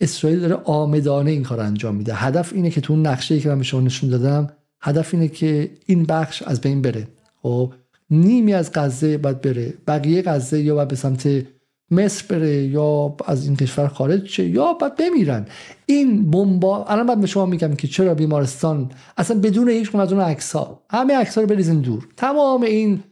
اسرائیل 0.00 0.40
داره 0.40 0.54
آمدانه 0.54 1.30
این 1.30 1.42
کار 1.42 1.60
انجام 1.60 1.94
میده. 1.94 2.14
هدف 2.14 2.52
اینه 2.52 2.70
که 2.70 2.80
تو 2.80 2.92
اون 2.92 3.06
نقشه 3.06 3.40
که 3.40 3.48
من 3.48 3.58
به 3.58 3.64
شما 3.64 3.80
نشون 3.80 4.10
دادم 4.10 4.50
هدف 4.80 5.14
اینه 5.14 5.28
که 5.28 5.70
این 5.86 6.04
بخش 6.04 6.42
از 6.42 6.60
بین 6.60 6.82
بره. 6.82 7.08
خب 7.42 7.72
نیمی 8.10 8.54
از 8.54 8.70
غزه 8.74 9.18
باید 9.18 9.40
بره. 9.40 9.74
بقیه 9.86 10.22
غزه 10.22 10.60
یا 10.60 10.74
باید 10.74 10.88
به 10.88 10.96
سمت 10.96 11.46
مصر 11.90 12.24
بره 12.28 12.64
یا 12.64 13.16
از 13.26 13.44
این 13.44 13.56
کشور 13.56 13.88
خارج 13.88 14.28
شه 14.28 14.48
یا 14.48 14.72
باید 14.72 14.96
بمیرن. 14.96 15.46
این 15.86 16.30
بمبا 16.30 16.84
الان 16.84 17.06
بعد 17.06 17.20
به 17.20 17.26
شما 17.26 17.46
میگم 17.46 17.74
که 17.74 17.88
چرا 17.88 18.14
بیمارستان 18.14 18.90
اصلا 19.16 19.40
بدون 19.40 19.68
هیچ 19.68 19.94
از 19.94 20.12
اون 20.12 20.22
عکس 20.22 20.52
ها 20.52 20.82
همه 20.90 21.14
عکس 21.14 21.34
ها 21.34 21.40
رو 21.40 21.46
بریزین 21.46 21.80
دور. 21.80 22.08
تمام 22.16 22.62
این 22.62 23.02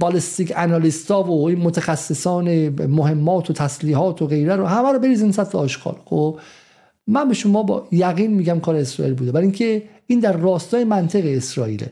بالستیک 0.00 0.52
انالیستا 0.56 1.22
و 1.22 1.48
این 1.48 1.58
متخصصان 1.58 2.68
مهمات 2.86 3.50
و 3.50 3.52
تسلیحات 3.52 4.22
و 4.22 4.26
غیره 4.26 4.56
رو 4.56 4.66
همه 4.66 4.92
رو 4.92 4.98
بریزین 4.98 5.32
سطح 5.32 5.58
آشغال. 5.58 5.96
خب 6.04 6.38
من 7.06 7.28
به 7.28 7.34
شما 7.34 7.62
با 7.62 7.88
یقین 7.92 8.34
میگم 8.34 8.60
کار 8.60 8.76
اسرائیل 8.76 9.14
بوده. 9.14 9.32
برای 9.32 9.46
اینکه 9.46 9.82
این 10.06 10.20
در 10.20 10.36
راستای 10.36 10.84
منطق 10.84 11.22
اسرائیله. 11.24 11.90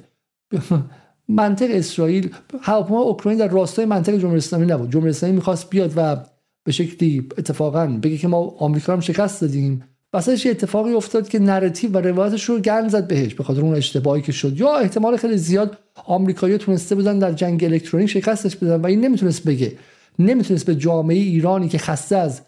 منطق 1.28 1.66
اسرائیل 1.70 2.30
هواپیما 2.60 3.00
اوکراین 3.00 3.38
در 3.38 3.48
راستای 3.48 3.84
منطق 3.84 4.16
جمهوری 4.18 4.38
اسلامی 4.38 4.66
نبود. 4.66 4.90
جمهوری 4.90 5.10
اسلامی 5.10 5.34
می‌خواست 5.34 5.70
بیاد 5.70 5.92
و 5.96 6.16
به 6.64 6.72
شکلی 6.72 7.28
اتفاقا 7.38 7.86
بگه 8.02 8.16
که 8.16 8.28
ما 8.28 8.54
آمریکا 8.58 8.92
هم 8.92 9.00
شکست 9.00 9.40
دادیم. 9.40 9.82
واسه 10.12 10.50
اتفاقی 10.50 10.92
افتاد 10.92 11.28
که 11.28 11.38
narrative 11.38 11.92
و 11.92 11.98
روایتش 11.98 12.44
رو 12.44 12.58
گند 12.58 12.88
زد 12.88 13.06
بهش 13.06 13.34
به 13.34 13.50
اون 13.50 13.74
اشتباهی 13.74 14.22
که 14.22 14.32
شد. 14.32 14.60
یا 14.60 14.76
احتمال 14.76 15.16
خیلی 15.16 15.36
زیاد 15.36 15.78
آمریکایی‌ها 16.06 16.58
تونسته 16.58 16.94
بودن 16.94 17.18
در 17.18 17.32
جنگ 17.32 17.64
الکترونیک 17.64 18.10
شکستش 18.10 18.56
بدن 18.56 18.80
و 18.80 18.86
این 18.86 19.00
نمی‌تونست 19.00 19.44
بگه. 19.44 19.72
نمی‌تونست 20.18 20.66
به 20.66 20.74
جامعه 20.74 21.16
ایرانی 21.16 21.68
که 21.68 21.78
خسته 21.78 22.16
از 22.16 22.40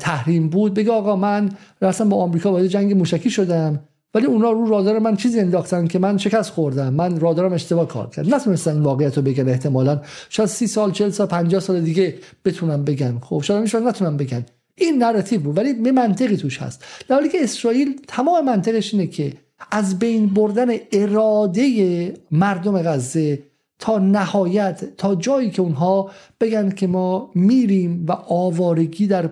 تحریم 0.00 0.48
بود 0.48 0.74
بگه 0.74 0.90
آقا 0.90 1.16
من 1.16 1.50
رفتم 1.82 2.08
با 2.08 2.16
آمریکا 2.16 2.52
وارد 2.52 2.66
جنگ 2.66 2.96
موشکی 2.96 3.30
شدم. 3.30 3.80
ولی 4.14 4.26
اونا 4.26 4.50
رو 4.50 4.66
رادار 4.66 4.98
من 4.98 5.16
چیزی 5.16 5.40
انداختن 5.40 5.86
که 5.86 5.98
من 5.98 6.18
شکست 6.18 6.50
خوردم. 6.50 6.94
من 6.94 7.20
رادارم 7.20 7.52
اشتباه 7.52 7.88
کار 7.88 8.10
کرد 8.10 8.34
نتونستن 8.34 8.72
این 8.72 8.82
واقعیت 8.82 9.16
رو 9.16 9.22
بگن 9.22 9.48
احتمالا. 9.48 10.00
شاید 10.28 10.48
سی 10.48 10.66
سال 10.66 10.92
چل 10.92 11.10
سال 11.10 11.26
50 11.26 11.60
سال 11.60 11.80
دیگه 11.80 12.14
بتونن 12.44 12.84
بگن. 12.84 13.18
خب 13.22 13.42
شایدم 13.44 13.88
نتونن 13.88 14.16
بگن. 14.16 14.46
این 14.74 15.02
narrative 15.02 15.40
بود 15.40 15.58
ولی 15.58 15.72
یه 15.72 15.92
منطقی 15.92 16.36
توش 16.36 16.58
هست. 16.58 16.84
در 17.08 17.14
حالی 17.14 17.28
که 17.28 17.42
اسرائیل 17.42 18.00
تمام 18.08 18.44
منطقش 18.44 18.94
اینه 18.94 19.06
که 19.06 19.32
از 19.70 19.98
بین 19.98 20.26
بردن 20.26 20.68
اراده 20.92 22.14
مردم 22.30 22.82
غزه 22.82 23.42
تا 23.78 23.98
نهایت 23.98 24.96
تا 24.96 25.14
جایی 25.14 25.50
که 25.50 25.62
اونها 25.62 26.10
بگن 26.40 26.70
که 26.70 26.86
ما 26.86 27.30
میریم 27.34 28.06
و 28.08 28.12
آوارگی 28.12 29.06
در 29.06 29.30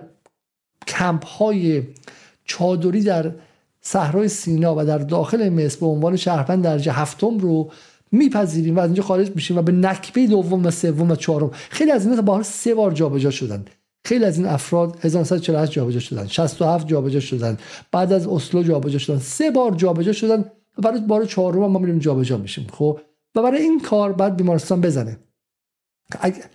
کمپ 0.87 1.25
های 1.25 1.83
چادری 2.45 3.03
در 3.03 3.31
صحرای 3.81 4.27
سینا 4.27 4.75
و 4.77 4.85
در 4.85 4.97
داخل 4.97 5.49
مصر 5.49 5.79
به 5.79 5.85
عنوان 5.85 6.15
شهروند 6.15 6.63
درجه 6.63 6.91
هفتم 6.91 7.37
رو 7.37 7.71
میپذیریم 8.11 8.75
و 8.75 8.79
از 8.79 8.85
اینجا 8.85 9.03
خارج 9.03 9.31
میشیم 9.35 9.57
و 9.57 9.61
به 9.61 9.71
نکبه 9.71 10.27
دوم 10.27 10.65
و 10.65 10.71
سوم 10.71 11.11
و 11.11 11.15
چهارم. 11.15 11.51
خیلی 11.69 11.91
از 11.91 12.05
اینا 12.05 12.21
با 12.21 12.43
سه 12.43 12.75
بار 12.75 12.91
جابجا 12.91 13.31
شدن. 13.31 13.65
خیلی 14.05 14.25
از 14.25 14.37
این 14.37 14.47
افراد 14.47 14.97
1948 15.01 15.71
جابجا 15.71 15.99
شدن 15.99 16.27
67 16.27 16.87
جابجا 16.87 17.19
شدن. 17.19 17.57
بعد 17.91 18.13
از 18.13 18.27
اسلو 18.27 18.63
جابجا 18.63 18.97
شدن. 18.97 19.19
سه 19.19 19.51
بار 19.51 19.75
جابجا 19.75 20.13
شدن 20.13 20.45
و 20.77 20.81
برای 20.81 20.99
بار 20.99 21.25
چهارم 21.25 21.59
ما 21.59 21.79
میریم 21.79 21.99
جابجا 21.99 22.37
میشیم 22.37 22.67
خب؟ 22.73 22.99
و 23.35 23.41
برای 23.41 23.61
این 23.61 23.79
کار 23.79 24.13
بعد 24.13 24.35
بیمارستان 24.35 24.81
بزنه. 24.81 25.17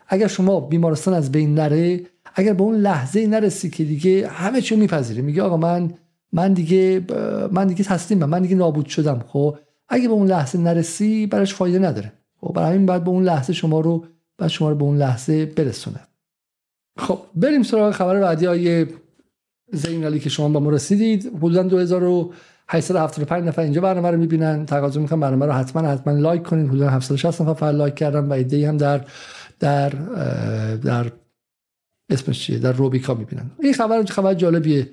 اگر 0.08 0.26
شما 0.26 0.60
بیمارستان 0.60 1.14
از 1.14 1.32
بین 1.32 1.54
نره 1.54 2.00
اگر 2.34 2.52
به 2.52 2.62
اون 2.62 2.76
لحظه 2.76 3.26
نرسی 3.26 3.70
که 3.70 3.84
دیگه 3.84 4.28
همه 4.28 4.60
چی 4.60 4.76
میپذیره 4.76 5.22
میگه 5.22 5.42
آقا 5.42 5.56
من 5.56 5.94
من 6.36 6.52
دیگه 6.52 7.04
من 7.52 7.66
دیگه 7.66 7.84
تسلیمم 7.84 8.24
من 8.24 8.42
دیگه 8.42 8.56
نابود 8.56 8.86
شدم. 8.86 9.24
خب 9.28 9.58
اگه 9.88 10.08
به 10.08 10.14
اون 10.14 10.26
لحظه 10.26 10.58
نرسی 10.58 11.26
براش 11.26 11.54
فایده 11.54 11.78
نداره. 11.78 12.12
خب 12.40 12.52
برای 12.52 12.74
همین 12.74 12.86
بعد 12.86 13.04
به 13.04 13.10
اون 13.10 13.24
لحظه 13.24 13.52
شما 13.52 13.80
رو 13.80 14.04
بعد 14.38 14.48
شما 14.48 14.70
رو 14.70 14.76
به 14.76 14.84
اون 14.84 14.96
لحظه 14.96 15.46
برسونه. 15.46 16.00
خب 16.98 17.18
بریم 17.34 17.62
سراغ 17.62 17.94
خبر 17.94 18.20
بعدی 18.20 18.46
های 18.46 18.86
زینالی 19.72 20.18
که 20.18 20.28
شما 20.28 20.48
با 20.48 20.60
ما 20.60 20.70
رسیدید. 20.70 21.26
حدودا 21.26 21.62
2875 21.62 23.44
نفر 23.44 23.62
اینجا 23.62 23.80
برنامه 23.80 24.10
رو 24.10 24.18
می‌بینن. 24.18 24.66
تقاضا 24.66 25.00
می‌کنم 25.00 25.20
برنامه 25.20 25.46
رو 25.46 25.52
حتما 25.52 25.88
حتما 25.88 26.12
لایک 26.12 26.42
کنید 26.42 26.68
حدودا 26.68 26.90
760 26.90 27.42
نفر 27.42 27.54
فعلا 27.54 27.78
لایک 27.78 27.94
کردن 27.94 28.28
و 28.28 28.32
ایده 28.32 28.68
هم 28.68 28.76
در 28.76 29.04
در 29.60 29.88
در 30.76 31.12
اسمش 32.10 32.40
چیه؟ 32.40 32.58
در 32.58 32.72
روبیکا 32.72 33.14
می‌بینن. 33.14 33.50
این 33.62 33.72
خبر 33.72 34.04
خبر 34.04 34.34
جالبیه. 34.34 34.88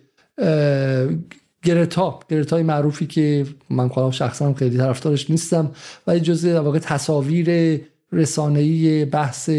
گرتا 1.63 2.19
گرتای 2.29 2.63
معروفی 2.63 3.07
که 3.07 3.45
من 3.69 3.87
خودم 3.87 4.11
شخصا 4.11 4.53
خیلی 4.53 4.77
طرفدارش 4.77 5.29
نیستم. 5.29 5.71
ولی 6.07 6.19
جزء 6.19 6.61
واقع 6.61 6.79
تصاویر 6.79 7.79
رسانه‌ای 8.11 9.05
بحث 9.05 9.49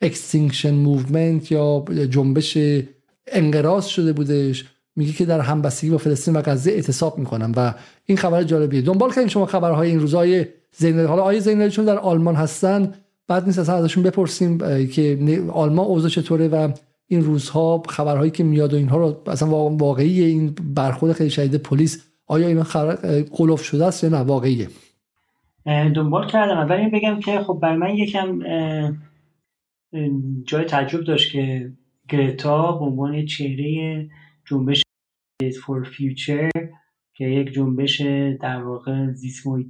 extinction 0.00 0.74
movement 0.74 1.52
یا 1.52 1.84
جنبش 2.10 2.58
انقراض 3.26 3.86
شده 3.86 4.12
بودش. 4.12 4.64
میگه 4.96 5.12
که 5.12 5.24
در 5.24 5.40
همبستگی 5.40 5.90
با 5.90 5.98
فلسطین 5.98 6.36
و 6.36 6.42
غزه 6.42 6.70
اعتصاب 6.70 7.18
می‌کنم 7.18 7.52
و 7.56 7.74
این 8.06 8.18
خبر 8.18 8.42
جالبیه. 8.42 8.82
دنبال 8.82 9.10
کنید 9.10 9.28
شما 9.28 9.46
خبرهای 9.46 9.88
این 9.88 10.00
روزهای 10.00 10.46
زینالی 10.76 11.06
حالا 11.06 11.22
آقای 11.22 11.40
زینالی 11.40 11.70
چون 11.70 11.84
در 11.84 11.98
آلمان 11.98 12.34
هستن. 12.34 12.94
بد 13.28 13.46
نیست 13.46 13.58
اصلا 13.58 13.74
ازشون 13.74 14.02
بپرسیم 14.02 14.58
که 14.86 15.18
آلمان 15.52 15.86
اوضاع 15.86 16.10
چطوره 16.10 16.48
و 16.48 16.72
این 17.10 17.24
روزها 17.24 17.82
خبرهایی 17.88 18.30
که 18.30 18.44
میاد 18.44 18.72
و 18.72 18.76
اینها 18.76 18.96
رو 18.96 19.22
اصلا 19.26 19.48
واقعی 19.68 20.24
این 20.24 20.54
برخورد 20.74 21.12
خیلی 21.12 21.30
شدید 21.30 21.62
پلیس 21.62 22.10
آیا 22.26 22.48
این 22.48 22.62
خبر 22.62 22.94
غلو 23.22 23.62
شده 23.62 23.86
است 23.86 24.04
یا 24.04 24.10
نه؟ 24.10 24.16
واقعیه. 24.16 24.68
دنبال 25.66 26.26
کردم. 26.26 26.58
اول 26.58 26.90
بگم 26.90 27.20
که 27.20 27.40
خب 27.40 27.58
برای 27.62 27.76
من 27.76 27.96
یکم 27.96 28.38
جای 30.44 30.64
تعجب 30.64 31.04
داشت 31.04 31.32
که 31.32 31.72
گرتا 32.08 32.72
به 32.72 32.84
عنوان 32.84 33.26
چهره 33.26 34.08
جنبش 34.46 34.82
فور 35.62 35.84
فیوچر 35.84 36.50
که 37.14 37.24
یک 37.24 37.52
جنبش 37.52 38.00
در 38.40 38.62
واقع 38.62 39.12
زیست 39.12 39.46
و 39.46 39.62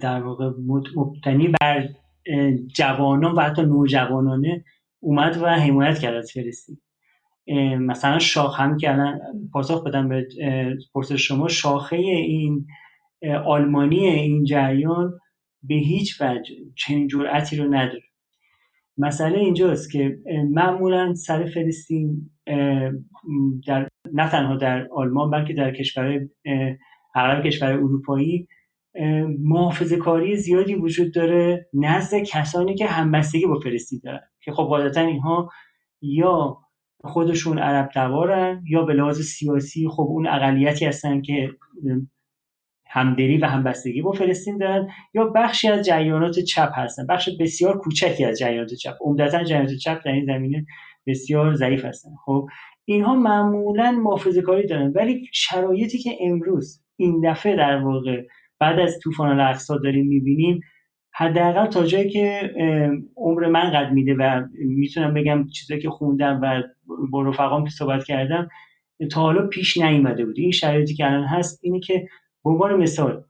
در 0.00 0.22
واقع 0.22 0.50
مبتنی 0.96 1.52
بر 1.60 1.88
جوانان 2.74 3.32
و 3.32 3.40
حتی 3.40 3.62
نوجوانانه 3.62 4.64
اومد 5.00 5.36
و 5.42 5.46
حمایت 5.46 5.98
کرد 5.98 6.14
از 6.14 6.32
فلسطین 6.32 6.78
مثلا 7.78 8.18
شاخ 8.18 8.60
هم 8.60 8.76
که 8.76 8.92
الان 8.92 9.20
پاسخ 9.52 9.86
بدم 9.86 10.08
به 10.08 10.26
پرسش 10.94 11.28
شما 11.28 11.48
شاخه 11.48 11.96
این 11.96 12.66
آلمانی 13.46 14.06
این 14.06 14.44
جریان 14.44 15.18
به 15.62 15.74
هیچ 15.74 16.20
وجه 16.20 16.54
چنین 16.76 17.08
جرأتی 17.08 17.56
رو 17.56 17.74
نداره. 17.74 18.02
مسئله 18.98 19.38
اینجاست 19.38 19.92
که 19.92 20.18
معمولا 20.50 21.14
سر 21.14 21.44
فلسطین 21.44 22.30
در 23.66 23.88
نه 24.12 24.30
تنها 24.30 24.56
در 24.56 24.88
آلمان 24.92 25.30
بلکه 25.30 25.54
در 25.54 25.74
کشورهای 25.74 26.20
اغلب 27.14 27.44
کشور 27.44 27.72
اروپایی 27.72 28.48
محافظه 29.40 29.96
کاری 29.96 30.36
زیادی 30.36 30.74
وجود 30.74 31.14
داره 31.14 31.66
نزد 31.74 32.16
کسانی 32.16 32.74
که 32.74 32.86
همبستگی 32.86 33.46
با 33.46 33.60
فلسطین 33.60 34.00
دارن. 34.04 34.20
که 34.48 34.54
خب 34.54 34.62
قاعدتا 34.62 35.00
اینها 35.00 35.50
یا 36.02 36.58
خودشون 37.04 37.58
عرب 37.58 37.90
تبارن 37.94 38.64
یا 38.68 38.82
به 38.82 38.94
لحاظ 38.94 39.20
سیاسی 39.20 39.88
خب 39.88 40.02
اون 40.02 40.26
اقلیتی 40.26 40.84
هستن 40.84 41.22
که 41.22 41.50
همدلی 42.86 43.38
و 43.38 43.46
همبستگی 43.46 44.02
با 44.02 44.12
فلسطین 44.12 44.58
دارن 44.58 44.88
یا 45.14 45.24
بخشی 45.24 45.68
از 45.68 45.86
جریانات 45.86 46.38
چپ 46.38 46.72
هستن. 46.74 47.06
بخش 47.06 47.28
بسیار 47.40 47.78
کوچکی 47.78 48.24
از 48.24 48.38
جریانات 48.38 48.74
چپ. 48.74 48.94
عمدتا 49.00 49.44
جریانات 49.44 49.74
چپ 49.74 50.04
در 50.04 50.12
این 50.12 50.26
زمینه 50.26 50.66
بسیار 51.06 51.54
ضعیف 51.54 51.84
هستن. 51.84 52.10
خب 52.24 52.48
اینها 52.84 53.14
معمولا 53.14 53.90
محافظه 53.90 54.42
کاری 54.42 54.66
دارن 54.66 54.92
ولی 54.94 55.26
شرایطی 55.32 55.98
که 55.98 56.10
امروز 56.20 56.82
این 56.96 57.30
دفعه 57.30 57.56
در 57.56 57.76
واقع 57.76 58.22
بعد 58.60 58.78
از 58.78 58.98
طوفان 59.02 59.40
الاقصا 59.40 59.78
داریم 59.78 60.06
می‌بینیم 60.06 60.60
حداقل 61.18 61.66
تا 61.66 61.86
جایی 61.86 62.10
که 62.10 62.54
عمر 63.16 63.46
من 63.46 63.70
قد 63.70 63.92
میده 63.92 64.14
و 64.14 64.42
می‌تونم 64.58 65.14
بگم 65.14 65.46
چیزایی 65.46 65.80
که 65.80 65.90
خوندم 65.90 66.40
و 66.42 66.62
با 67.10 67.22
رفقام 67.22 67.64
که 67.64 67.70
صحبت 67.70 68.04
کردم 68.04 68.48
تا 69.10 69.20
حالا 69.20 69.46
پیش 69.46 69.76
نیومده 69.76 70.24
بود. 70.24 70.38
این 70.38 70.50
شرایطی 70.50 70.94
که 70.94 71.06
الان 71.06 71.24
هست 71.24 71.60
اینه 71.62 71.80
که 71.80 72.08
به 72.44 72.50
عنوان 72.50 72.76
مثال 72.76 73.22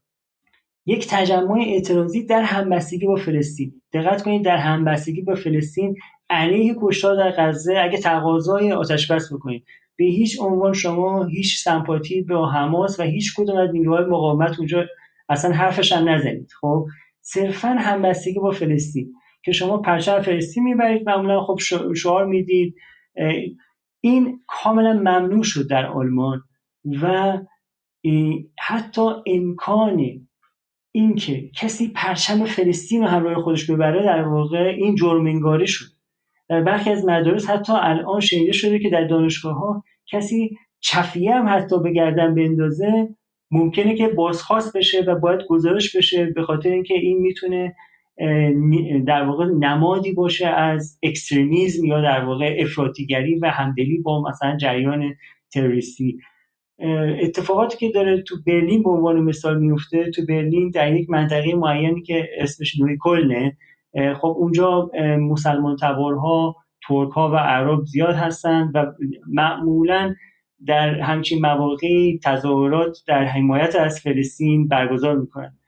یک 0.86 1.07
تجمع 1.11 1.61
اعتراضی 1.61 2.26
در 2.26 2.43
همبستگی 2.43 3.07
با 3.07 3.16
فلسطین. 3.16 3.82
دقت 3.93 4.22
کنید 4.22 4.45
در 4.45 4.57
همبستگی 4.57 5.22
با 5.22 5.34
فلسطین 5.34 5.97
علیه 6.30 6.76
کشتار 6.80 7.16
در 7.16 7.30
غزه 7.30 7.78
اگه 7.78 7.99
تقاضای 7.99 8.72
آتش 8.72 9.11
بس 9.11 9.32
بکنید 9.32 9.64
به 9.97 10.05
هیچ 10.05 10.41
عنوان 10.41 10.72
شما 10.72 11.24
هیچ 11.24 11.59
سمپاتی 11.59 12.22
با 12.22 12.51
حماس 12.51 13.01
و 13.01 13.03
هیچ 13.03 13.34
کدوم 13.36 13.57
از 13.57 13.70
نیروهای 13.72 14.05
مقاومت 14.05 14.59
اونجا 14.59 14.84
اصلا 15.28 15.53
حرفش 15.53 15.93
هم 15.93 16.09
نزنید. 16.09 16.51
خب؟ 16.61 16.86
صرفا 17.32 17.68
همبستگی 17.68 18.38
با 18.38 18.50
فلسطین 18.50 19.12
که 19.44 19.52
شما 19.52 19.78
پرچم 19.78 20.20
فلسطین 20.22 20.64
می‌برید 20.64 21.08
معمولا 21.08 21.40
خب 21.40 21.58
شعار 21.94 22.26
می‌دید. 22.26 22.74
این 24.00 24.40
کاملا 24.46 24.92
ممنوع 24.92 25.42
شد 25.42 25.70
در 25.70 25.86
آلمان 25.86 26.42
و 27.02 27.38
حتی 28.60 29.10
امکان 29.26 30.28
اینکه 30.92 31.50
کسی 31.50 31.88
پرچم 31.88 32.44
فلسطین 32.44 33.02
رو 33.02 33.08
همراه 33.08 33.42
خودش 33.42 33.70
ببره 33.70 34.02
در 34.02 34.22
واقع 34.22 34.74
این 34.78 34.94
جرمنگاری 34.94 35.66
شد. 35.66 35.86
در 36.48 36.62
برخی 36.62 36.90
از 36.90 37.04
مدارس 37.04 37.50
حتی 37.50 37.72
الان 37.76 38.20
شنیده 38.20 38.52
شده 38.52 38.78
که 38.78 38.90
در 38.90 39.04
دانشگاه 39.04 39.54
ها 39.54 39.84
کسی 40.06 40.56
چفیه 40.80 41.34
هم 41.34 41.48
حتی 41.48 41.82
به 41.82 41.92
گردن 41.92 42.34
بندازه 42.34 43.08
ممکنه 43.51 43.94
که 43.94 44.09
بازخواست 44.09 44.76
بشه 44.76 45.03
و 45.03 45.14
باید 45.14 45.40
گزارش 45.49 45.96
بشه 45.96 46.26
به 46.26 46.42
خاطر 46.42 46.70
اینکه 46.70 46.94
این 46.94 47.18
می‌تونه 47.18 47.74
در 49.07 49.22
واقع 49.22 49.44
نمادی 49.44 50.12
باشه 50.12 50.46
از 50.46 50.99
اکستریمیزم 51.03 51.84
یا 51.84 52.01
در 52.01 52.24
واقع 52.24 52.57
افراطیگری 52.61 53.38
و 53.38 53.51
همدلی 53.51 53.99
با 53.99 54.22
مثلا 54.22 54.57
جریان 54.57 55.14
تروریستی. 55.53 56.18
اتفاقاتی 57.22 57.76
که 57.76 57.92
داره 57.94 58.22
تو 58.22 58.36
برلین 58.46 58.82
به 58.82 58.90
عنوان 58.90 59.20
مثال 59.20 59.59
میفته 59.59 60.11
تو 60.11 60.22
برلین 60.28 60.70
در 60.70 60.96
یک 60.96 61.11
منطقه 61.11 61.55
معینی 61.55 62.03
که 62.03 62.28
اسمش 62.38 62.80
نویکلنه 62.80 63.57
خب 64.20 64.34
اونجا 64.38 64.90
مسلمان 65.18 65.76
تبارها 65.82 66.57
ترک 66.88 67.11
ها 67.11 67.30
و 67.30 67.36
عرب 67.36 67.84
زیاد 67.84 68.14
هستن 68.14 68.70
و 68.74 68.86
معمولا 69.26 70.14
در 70.66 71.00
همچین 71.00 71.40
مواقعی 71.40 72.20
تظاهرات 72.24 72.98
در 73.06 73.24
حمایت 73.24 73.76
از 73.76 74.00
فلسطین 74.00 74.68
برگزار 74.68 75.16
می‌کنن 75.16 75.59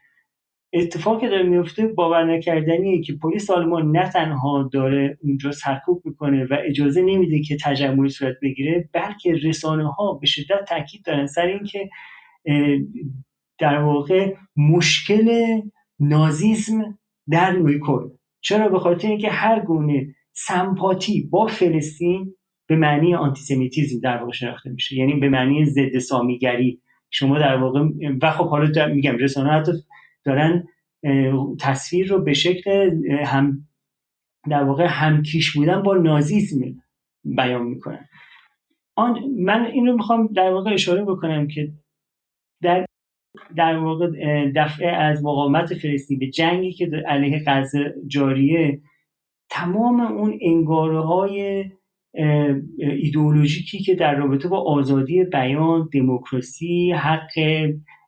اتفاقی 0.73 1.29
داره 1.29 1.43
میفته 1.43 1.87
باور 1.87 2.37
نکردنیه 2.37 3.01
که 3.03 3.13
پلیس 3.23 3.51
آلمان 3.51 3.91
نه 3.91 4.09
تنها 4.11 4.71
داره 4.73 5.19
اونجا 5.23 5.51
سرکوب 5.53 6.03
می‌کنه 6.05 6.45
و 6.45 6.57
اجازه 6.65 7.03
نمیده 7.03 7.43
که 7.43 7.57
تجمعی 7.65 8.09
صورت 8.09 8.37
بگیره 8.43 8.89
بلکه 8.93 9.35
رسانه 9.43 9.93
ها 9.93 10.13
به 10.13 10.27
شدت 10.27 10.65
تاکید 10.69 11.05
دارن. 11.05 11.27
سر 11.27 11.47
اینکه 11.47 11.89
در 13.59 13.79
واقع 13.79 14.35
مشکل 14.57 15.61
نازیسم 16.01 16.99
در 17.31 17.51
نویکل 17.51 18.09
چرا؟ 18.41 18.69
به 18.69 18.79
خاطر 18.79 19.09
اینکه 19.09 19.29
هر 19.29 19.61
گونه 19.61 20.15
سمپاتی 20.33 21.29
با 21.31 21.47
فلسطین 21.47 22.35
به 22.71 22.77
معنی 22.77 23.15
آنتیسمیتیزم 23.15 24.01
در 24.01 24.17
واقع 24.17 24.33
شناخته 24.33 24.71
میشه. 24.71 24.97
یعنی 24.97 25.15
به 25.15 25.29
معنی 25.29 25.65
ضد 25.65 25.99
سامیگری. 25.99 26.81
شما 27.11 27.39
در 27.39 27.57
واقع 27.57 27.89
و 28.23 28.31
خب 28.31 28.49
حالا 28.49 28.87
میگم 28.87 29.17
رسانه 29.17 29.51
حتی 29.51 29.73
دارن 30.25 30.65
تصویر 31.61 32.09
رو 32.09 32.23
به 32.23 32.33
شکل 32.33 32.91
هم 33.25 33.69
در 34.51 34.63
واقع 34.65 34.87
همکیش 34.87 35.57
بودن 35.57 35.83
با 35.83 35.95
نازیسم 35.95 36.59
بیان 37.25 37.63
می‌کنن. 37.63 38.09
آن 38.97 39.19
من 39.39 39.67
این 39.67 39.87
رو 39.87 39.97
می‌خوام 39.97 40.27
در 40.27 40.53
واقع 40.53 40.73
اشاره 40.73 41.05
بکنم 41.05 41.49
که 41.49 41.73
در 42.63 42.87
در 43.57 43.79
واقع 43.79 44.11
دفعه 44.57 44.89
از 44.89 45.25
مقاومت 45.25 45.75
فلسطین 45.75 46.19
به 46.19 46.27
جنگی 46.27 46.73
که 46.73 46.91
علیه 47.09 47.43
غزه 47.47 47.95
جاریه 48.07 48.81
تمام 49.51 50.01
اون 50.01 50.39
انگاره 50.41 51.01
های 51.01 51.65
ایدئولوژیکی 52.79 53.79
که 53.79 53.95
در 53.95 54.15
رابطه 54.15 54.49
با 54.49 54.61
آزادی 54.61 55.25
بیان 55.25 55.89
دموکراسی 55.93 56.93
حق 56.93 57.31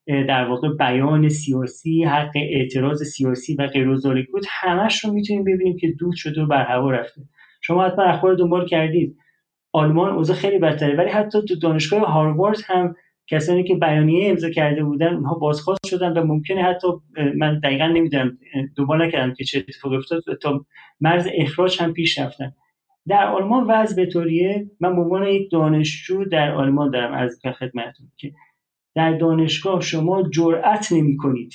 در 0.06 0.44
واقع 0.44 0.68
بیان 0.78 1.28
سیاسی 1.28 2.04
حق 2.04 2.30
اعتراض 2.34 3.02
سیاسی 3.02 3.54
و 3.54 3.66
غیر 3.66 3.88
بود 4.32 4.44
همش 4.48 5.04
رو 5.04 5.12
می‌تونیم 5.12 5.44
ببینیم 5.44 5.76
که 5.76 5.88
دود 5.98 6.14
شده 6.16 6.42
و 6.42 6.46
بر 6.46 6.64
هوا 6.64 6.90
رفته. 6.90 7.22
شما 7.62 7.84
حتما 7.84 8.04
اخبار 8.04 8.34
دنبال 8.34 8.66
کردید. 8.66 9.16
آلمان 9.72 10.10
اوضاع 10.10 10.36
خیلی 10.36 10.58
بدتره 10.58 10.96
ولی 10.96 11.10
حتی 11.10 11.38
تو 11.48 11.54
دانشگاه 11.54 12.00
هاروارد 12.00 12.58
هم 12.66 12.94
کسانی 13.26 13.64
که 13.64 13.74
بیانیه 13.74 14.30
امضا 14.30 14.50
کرده 14.50 14.84
بودن 14.84 15.14
اونها 15.14 15.34
بازخواست 15.34 15.86
شدن 15.86 16.12
و 16.12 16.24
ممکنه 16.24 16.62
حتی 16.62 16.88
من 17.36 17.58
دقیقا 17.58 17.86
نمی‌دونم 17.86 18.38
دنبال 18.76 19.06
نکردم 19.06 19.34
که 19.34 19.44
چه 19.44 19.58
اتفاقی 19.58 19.96
افتاد 19.96 20.22
تا 20.42 20.66
مرز 21.00 21.28
اخراج 21.34 21.82
هم 21.82 21.92
پیش 21.92 22.18
رفتن. 22.18 22.52
در 23.08 23.26
آلمان 23.26 23.66
وضع 23.66 23.96
به 23.96 24.06
طوریه. 24.06 24.70
من 24.80 24.96
به 24.96 25.02
عنوان 25.02 25.26
یک 25.26 25.50
دانشجو 25.50 26.24
در 26.24 26.54
آلمان 26.54 26.90
دارم 26.90 27.12
از 27.12 27.40
خدمتتون 27.58 28.12
که 28.16 28.32
در 28.94 29.12
دانشگاه 29.12 29.80
شما 29.80 30.28
جرأت 30.28 30.92
نمی 30.92 31.16
کنید 31.16 31.52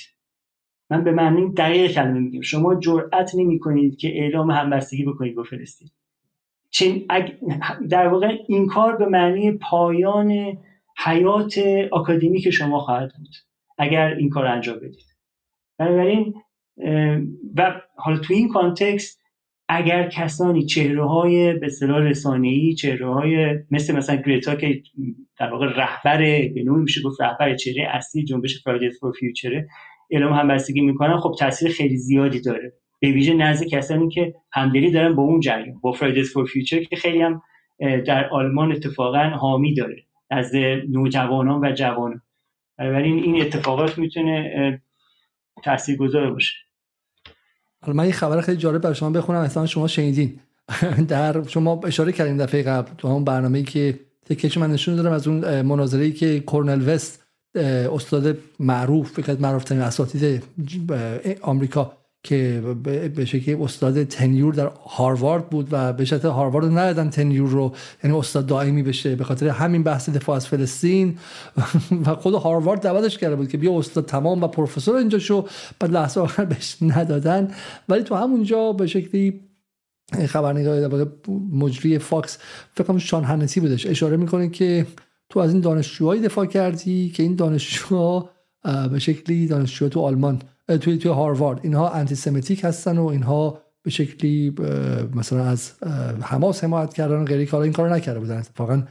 من 0.90 1.04
به 1.04 1.12
معنی 1.12 1.52
دقیق 1.52 1.92
کلمه 1.92 2.20
میگم. 2.20 2.40
شما 2.40 2.74
جرأت 2.74 3.34
نمی 3.34 3.58
کنید 3.58 3.96
که 3.96 4.08
اعلام 4.08 4.50
همبستگی 4.50 5.04
بکنید 5.04 5.34
با 5.34 5.42
فلسطین. 5.42 5.88
در 7.88 8.08
واقع 8.08 8.36
این 8.48 8.66
کار 8.66 8.96
به 8.96 9.06
معنی 9.06 9.52
پایان 9.52 10.58
حیات 11.04 11.58
آکادمیک 11.92 12.50
شما 12.50 12.78
خواهد 12.78 13.12
بود. 13.18 13.34
اگر 13.78 14.14
این 14.14 14.28
کار 14.30 14.46
انجام 14.46 14.76
بدید. 14.76 15.06
بنابراین 15.78 16.34
و 17.56 17.80
حالا 17.96 18.18
تو 18.18 18.34
این 18.34 18.48
context 18.48 19.17
اگر 19.68 20.08
کسانی 20.08 20.66
چهره 20.66 21.08
های 21.08 21.54
به 21.54 21.66
اصطلاح 21.66 21.98
رسانه‌ای 21.98 22.74
چهره 22.74 23.14
های 23.14 23.58
مثل 23.70 23.96
مثلا 23.96 24.16
گریتا 24.16 24.54
که 24.54 24.82
در 25.38 25.52
واقع 25.52 25.66
رهبر 25.66 26.18
به 26.54 26.62
نوعی 26.64 26.82
میشه 26.82 27.02
گفت 27.02 27.20
رهبر 27.20 27.56
چهره 27.56 27.88
اصلی 27.90 28.24
جنبش 28.24 28.62
Fridays 28.62 28.98
for 29.00 29.12
Future 29.12 29.64
اعلام 30.10 30.32
همبستگی 30.32 30.80
می‌کنن 30.80 31.16
خب 31.16 31.34
تاثیر 31.38 31.70
خیلی 31.70 31.96
زیادی 31.96 32.40
داره. 32.40 32.72
به 33.00 33.10
ویژه 33.10 33.34
نزد 33.34 33.66
کسانی 33.66 34.08
که 34.08 34.34
همدلی 34.52 34.90
دارن 34.90 35.14
با 35.14 35.22
اون 35.22 35.40
جریان 35.40 35.80
با 35.80 35.92
Fridays 35.92 36.32
for 36.32 36.46
Future 36.46 36.82
که 36.82 36.96
خیلی 36.96 37.22
هم 37.22 37.42
در 37.78 38.28
آلمان 38.28 38.72
اتفاقا 38.72 39.22
حامی 39.24 39.74
داره 39.74 40.02
از 40.30 40.54
نوجوانان 40.90 41.64
و 41.64 41.72
جوانان. 41.72 42.22
بنابراین 42.78 43.18
این 43.18 43.40
اتفاقات 43.40 43.98
می‌تونه 43.98 44.82
تاثیرگذار 45.64 46.30
باشه. 46.30 46.54
من 47.86 48.06
یه 48.06 48.12
خبر 48.12 48.40
خیلی 48.40 48.58
جالب 48.58 48.80
برای 48.80 48.94
شما 48.94 49.10
بخونم 49.10 49.40
اصلا 49.40 49.66
شما 49.66 49.86
شنیدین. 49.86 50.40
در 51.08 51.46
شما 51.46 51.80
اشاره 51.84 52.12
کردیم 52.12 52.36
دفعه 52.36 52.62
قبل 52.62 52.90
تو 52.98 53.08
اون 53.08 53.24
برنامه‌ای 53.24 53.64
که 53.64 54.00
تکیش 54.26 54.58
من 54.58 54.70
نشون 54.70 54.96
دارم 54.96 55.12
از 55.12 55.28
اون 55.28 55.62
مناظری 55.62 56.12
که 56.12 56.40
کورنل 56.40 56.94
وست 56.94 57.22
استاد 57.54 58.38
معروف 58.60 59.12
فکر 59.12 59.36
معروف 59.40 59.64
ترین 59.64 59.80
اساتید 59.80 60.42
آمریکا 61.40 61.97
که 62.28 62.62
به 63.16 63.24
شکلی 63.24 63.54
استاد 63.54 64.04
tenure 64.04 64.54
در 64.54 64.70
هاروارد 64.86 65.50
بود 65.50 65.68
و 65.70 65.92
به 65.92 66.04
شکل 66.04 66.28
هاروارد 66.28 66.64
رو 66.64 66.78
ندادن 66.78 67.10
tenure 67.10 67.50
رو 67.50 67.74
یعنی 68.04 68.16
استاد 68.16 68.46
دائمی 68.46 68.82
بشه 68.82 69.16
به 69.16 69.24
خاطر 69.24 69.48
همین 69.48 69.82
بحث 69.82 70.08
دفاع 70.08 70.36
از 70.36 70.46
فلسطین. 70.46 71.18
و 72.06 72.14
خود 72.14 72.34
هاروارد 72.34 72.80
دعوتش 72.80 73.18
کرده 73.18 73.36
بود 73.36 73.48
که 73.48 73.58
بیا 73.58 73.78
استاد 73.78 74.06
تمام 74.06 74.42
و 74.42 74.46
پروفسور 74.46 74.96
اینجا 74.96 75.18
شو. 75.18 75.46
بعد 75.80 75.92
لحظه 75.92 76.20
آخر 76.20 76.44
بهش 76.44 76.76
ندادن. 76.82 77.54
ولی 77.88 78.02
تو 78.02 78.14
همونجا 78.14 78.72
به 78.72 78.86
شکلی 78.86 79.40
خبرنگار 80.26 81.08
مجری 81.52 81.98
فاکس 81.98 82.38
فکر 82.74 82.84
کنم 82.84 82.98
شان 82.98 83.24
هنیتی 83.24 83.60
بودش 83.60 83.86
اشاره 83.86 84.16
می‌کنه 84.16 84.48
که 84.48 84.86
تو 85.28 85.40
از 85.40 85.52
این 85.52 85.60
دانشجوهایی 85.60 86.22
دفاع 86.22 86.46
کردی 86.46 87.10
که 87.10 87.22
این 87.22 87.36
دانشجوها 87.36 88.30
به 88.90 88.98
شکلی 88.98 89.46
دانشجو 89.46 89.88
تو 89.88 90.00
آلمان 90.00 90.42
توی 90.80 90.98
توی 90.98 91.10
هاروارد. 91.10 91.60
اینها 91.62 91.90
انتی 91.90 92.14
سمیتیک 92.14 92.64
هستن 92.64 92.98
و 92.98 93.06
اینها 93.06 93.62
به 93.82 93.90
شکلی 93.90 94.54
مثلا 95.14 95.44
از 95.44 95.72
حماس 96.22 96.64
حمایت 96.64 96.94
کردن 96.94 97.24
غیری 97.24 97.46
کار 97.46 97.62
این 97.62 97.72
کار 97.72 97.94
نکرده 97.94 98.20
بودن. 98.20 98.38
اتفاقا 98.38 98.82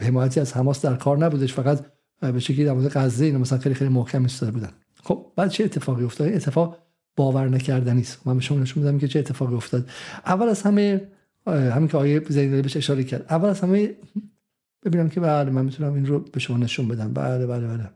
حمایتی 0.00 0.40
از 0.40 0.56
حماس 0.56 0.84
در 0.84 0.94
کار 0.94 1.18
نبودش. 1.18 1.52
فقط 1.52 1.84
به 2.20 2.38
شکلی 2.38 2.64
در 2.64 2.72
مورد 2.72 2.92
غزه 2.98 3.24
اینا 3.24 3.38
مثلا 3.38 3.58
خیلی 3.58 3.74
خیلی 3.74 3.90
محکم 3.90 4.22
ایستاده 4.22 4.52
بودن. 4.52 4.70
خب 5.02 5.26
بعد 5.36 5.50
چه 5.50 5.64
اتفاقی 5.64 6.04
افتاد؟ 6.04 6.32
اتفاق 6.32 6.78
باور 7.16 7.48
نکردنی 7.48 8.00
است. 8.00 8.26
من 8.26 8.34
به 8.34 8.40
شما 8.40 8.58
نشون 8.58 8.82
میدم 8.82 8.98
که 8.98 9.08
چه 9.08 9.18
اتفاقی 9.18 9.54
افتاد. 9.54 9.88
اول 10.26 10.48
از 10.48 10.62
همه 10.62 11.08
همین 11.46 11.88
که 11.88 11.96
آیه 11.96 12.22
زیدی 12.28 12.62
بهش 12.62 12.76
اشاره 12.76 13.04
کرد. 13.04 13.26
اول 13.30 13.48
از 13.48 13.60
همه 13.60 13.90
ببینم 14.84 15.08
که 15.08 15.20
بله 15.20 15.50
من 15.50 15.64
می‌تونم 15.64 15.94
این 15.94 16.06
رو 16.06 16.18
به 16.18 16.40
شما 16.40 16.56
نشون 16.56 16.88
بدم. 16.88 17.12
بله 17.12 17.46
بله 17.46 17.66
بله. 17.66 17.90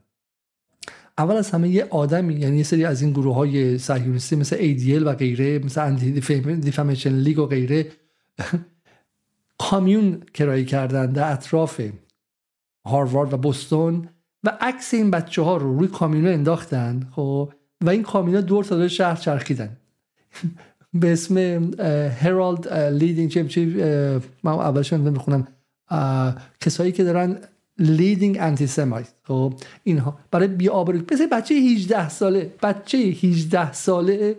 اول 1.18 1.36
از 1.36 1.50
همه 1.50 1.68
یه 1.68 1.86
آدمی 1.90 2.34
یعنی 2.34 2.56
یه 2.56 2.62
سری 2.62 2.84
از 2.84 3.02
این 3.02 3.12
گروه 3.12 3.34
های 3.34 3.78
صهیونیستی 3.78 4.36
مثل 4.36 4.56
ADL 4.56 5.06
و 5.06 5.12
غیره 5.12 5.58
مثل 5.58 5.80
انتی 5.80 6.12
دیفامیشن 6.56 7.10
لیگ 7.10 7.38
و 7.38 7.46
غیره 7.46 7.92
کامیون 9.58 10.22
کرایه 10.34 10.64
کردن 10.64 11.06
در 11.06 11.32
اطراف 11.32 11.80
هاروارد 12.86 13.32
و 13.32 13.36
بوستون 13.36 14.08
و 14.44 14.58
عکس 14.60 14.94
این 14.94 15.10
بچه 15.10 15.42
ها 15.42 15.56
رو 15.56 15.78
روی 15.78 15.88
کامیون 15.88 16.26
انداختن 16.26 17.08
خب؟ 17.10 17.52
و 17.80 17.90
این 17.90 18.02
کامیون 18.02 18.40
دور 18.40 18.64
تا 18.64 18.76
دور 18.76 18.88
شهر 18.88 19.16
چرخیدن. 19.16 19.76
به 21.00 21.12
اسم 21.12 21.38
هرالد 22.20 22.72
لیدینگ 22.72 23.48
چه 23.48 24.20
من 24.42 24.52
اولش 24.52 24.92
می‌خونم 24.92 25.48
کسایی 26.60 26.92
که 26.92 27.04
دارن 27.04 27.38
انتی 27.78 28.66
سمایت 28.66 29.08
خب 29.22 29.54
اینها. 29.84 30.18
برای 30.30 30.48
بی 30.48 30.68
آبروی. 30.68 31.02
مثل 31.12 31.26
بچه 31.26 31.54
18 31.54 32.08
ساله. 32.08 32.54
بچه 32.62 32.98
18 32.98 33.72
ساله 33.72 34.36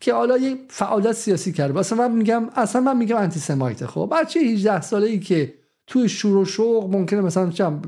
که 0.00 0.14
حالا 0.14 0.38
یه 0.38 0.56
فعالیت 0.68 1.12
سیاسی 1.12 1.52
کرده. 1.52 1.78
اصلا 1.78 1.98
من 1.98 2.16
میگم 2.16 2.50
اصلا 2.56 2.82
من 2.82 2.96
میگم 2.96 3.16
انتی 3.16 3.40
سمایت 3.40 3.86
خب 3.86 4.12
بچه 4.12 4.40
18 4.40 4.80
ساله 4.80 5.06
ای 5.06 5.18
که 5.18 5.54
توی 5.86 6.08
شور 6.08 6.36
و 6.36 6.44
شوق 6.44 6.96
ممکنه 6.96 7.20
مثلا 7.20 7.50
چم 7.50 7.80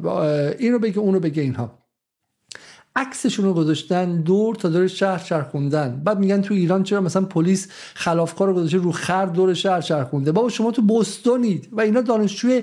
اینو 0.59 0.79
بگه 0.79 0.99
اونو 0.99 1.21
بگه 1.21 1.43
اینها. 1.43 1.83
عکسشون 2.97 3.45
رو 3.45 3.55
گذاشتن 3.55 4.21
دور 4.21 4.55
تا 4.55 4.69
دور 4.69 4.87
شهر 4.87 5.19
چرخوندن 5.19 6.03
بعد 6.05 6.19
میگن 6.19 6.41
تو 6.41 6.55
ایران 6.55 6.83
چرا 6.83 7.01
مثلا 7.01 7.25
پلیس 7.25 7.69
خلافکار 7.95 8.49
رو 8.49 8.55
گذاشته 8.55 8.79
رو 8.79 8.93
خر 8.93 9.27
دور 9.27 9.55
شهر 9.55 9.81
چرخونده 9.81 10.33
بابا 10.33 10.49
شما 10.49 10.71
تو 10.71 10.83
بوستونید 10.83 11.69
و 11.73 11.81
اینا 11.81 12.01
دانشجوی 12.01 12.63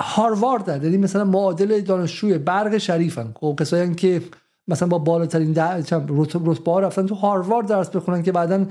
هاروارد 0.00 0.84
یعنی 0.84 0.96
مثلا 0.96 1.24
معادل 1.24 1.80
دانشجوی 1.80 2.38
برق 2.38 2.78
شریفن. 2.78 3.34
خب 3.40 3.56
کسایی 3.60 3.94
که 3.94 4.22
مثلا 4.68 4.88
با 4.88 4.98
بالاترین 4.98 5.54
رتبه 6.08 6.72
ها 6.72 6.80
رفتن 6.80 7.06
تو 7.06 7.14
هاروارد 7.14 7.66
درس 7.66 7.88
بخونن 7.88 8.22
که 8.22 8.32
بعدا 8.32 8.66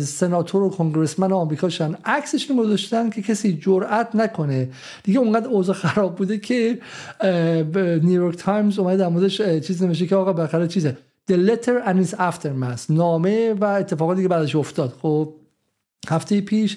سناتور 0.00 0.62
و 0.62 0.70
کنگرسمن 0.70 1.32
آمریکا 1.32 1.68
شن 1.68 1.94
عکسشون 2.04 2.56
گذاشتن 2.56 3.10
که 3.10 3.22
کسی 3.22 3.58
جرأت 3.62 4.16
نکنه. 4.16 4.68
دیگه 5.02 5.18
اونقدر 5.18 5.48
اوضاع 5.48 5.74
خراب 5.74 6.14
بوده 6.14 6.38
که 6.38 6.78
نیویورک 8.02 8.36
تایمز 8.36 8.78
اومده 8.78 8.96
در 8.96 9.08
موردش 9.08 9.42
چیز 9.42 9.82
نمیشه 9.82 10.06
که 10.06 10.16
آقا 10.16 10.32
بالاخره 10.32 10.68
چیزه. 10.68 10.96
The 11.30 11.34
letter 11.34 11.88
and 11.88 12.06
its 12.06 12.14
aftermath. 12.14 12.90
نامه 12.90 13.54
و 13.54 13.64
اتفاقاتی 13.64 14.22
که 14.22 14.28
بعدش 14.28 14.56
افتاد. 14.56 14.94
خب 15.02 15.34
هفته 16.08 16.40
پیش 16.40 16.76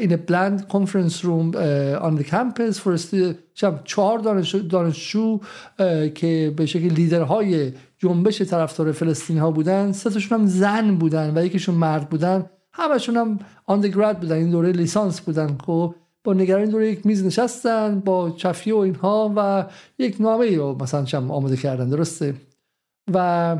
این 0.00 0.16
بلند 0.16 0.68
کنفرنس 0.68 1.24
روم 1.24 1.54
آن 2.00 2.22
کمپس 2.22 2.80
فرستی 2.80 3.34
چهار 3.84 4.18
دانشجو, 4.70 5.40
که 6.14 6.54
به 6.56 6.66
شکل 6.66 6.88
لیدرهای 6.88 7.72
جنبش 7.98 8.42
طرفدار 8.42 8.92
فلسطینی 8.92 9.38
ها 9.38 9.50
بودن. 9.50 9.92
سه 9.92 10.20
هم 10.20 10.46
زن 10.46 10.96
بودن 10.96 11.38
و 11.38 11.44
یکیشون 11.44 11.74
مرد 11.74 12.08
بودن. 12.08 12.50
همشون 12.72 13.16
هم 13.16 13.38
آندرگراد 13.66 14.18
بودن 14.18 14.36
این 14.36 14.50
دوره 14.50 14.72
لیسانس 14.72 15.20
بودن. 15.20 15.58
خب 15.66 15.94
با 16.24 16.34
نگرانی 16.34 16.70
دوره 16.70 16.92
یک 16.92 17.06
میز 17.06 17.24
نشستن 17.24 18.00
با 18.00 18.30
چفیه 18.30 18.74
و 18.74 18.78
اینها 18.78 19.32
و 19.36 19.66
یک 19.98 20.16
نامه 20.20 20.56
رو 20.56 20.76
مثلا 20.82 21.04
چم 21.04 21.30
آماده 21.30 21.56
کردن 21.56 21.88
درسته؟ 21.88 22.34
و 23.14 23.56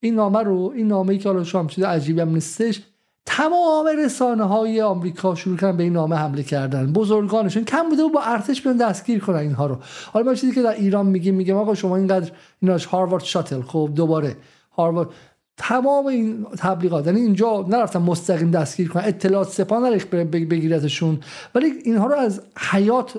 این 0.00 0.14
نامه 0.14 0.42
رو 0.42 0.72
این 0.76 0.88
نامه 0.88 1.12
ای 1.12 1.18
که 1.18 1.28
حالا 1.28 1.44
شما 1.44 1.66
چیز 1.66 1.84
عجیبی 1.84 2.20
هم 2.20 2.28
نیستش 2.28 2.82
تمام 3.26 3.86
رسانه 4.04 4.44
های 4.44 4.82
آمریکا 4.82 5.34
شروع 5.34 5.56
کردن 5.56 5.76
به 5.76 5.82
این 5.82 5.92
نامه 5.92 6.16
حمله 6.16 6.42
کردن. 6.42 6.92
بزرگانشون 6.92 7.64
کم 7.64 7.88
بوده 7.88 8.02
و 8.02 8.08
با 8.08 8.20
ارتش 8.22 8.62
بیان 8.62 8.76
دستگیر 8.76 9.18
کنن 9.18 9.36
اینها 9.36 9.66
رو. 9.66 9.78
حالا 10.12 10.26
ما 10.26 10.34
چیزی 10.34 10.52
که 10.52 10.62
در 10.62 10.74
ایران 10.74 11.06
میگیم 11.06 11.34
میگیم 11.34 11.56
آقا 11.56 11.74
شما 11.74 11.96
اینقدر 11.96 12.30
ایناش 12.62 12.84
هاروارد 12.84 13.24
شاتل 13.24 13.62
خب 13.62 13.90
دوباره 13.94 14.36
هاروارد 14.70 15.08
تمام 15.56 16.06
این 16.06 16.46
تبلیغات 16.58 17.06
یعنی 17.06 17.20
اینجا 17.20 17.64
نرفتن 17.68 17.98
مستقیم 17.98 18.50
دستگیر 18.50 18.88
کنن 18.88 19.02
اطلاعات 19.04 19.48
سپاه 19.48 19.88
نریخت 19.88 20.10
بگیرتشون. 20.10 21.20
ولی 21.54 21.66
اینها 21.84 22.06
رو 22.06 22.14
از 22.14 22.42
حیات 22.70 23.14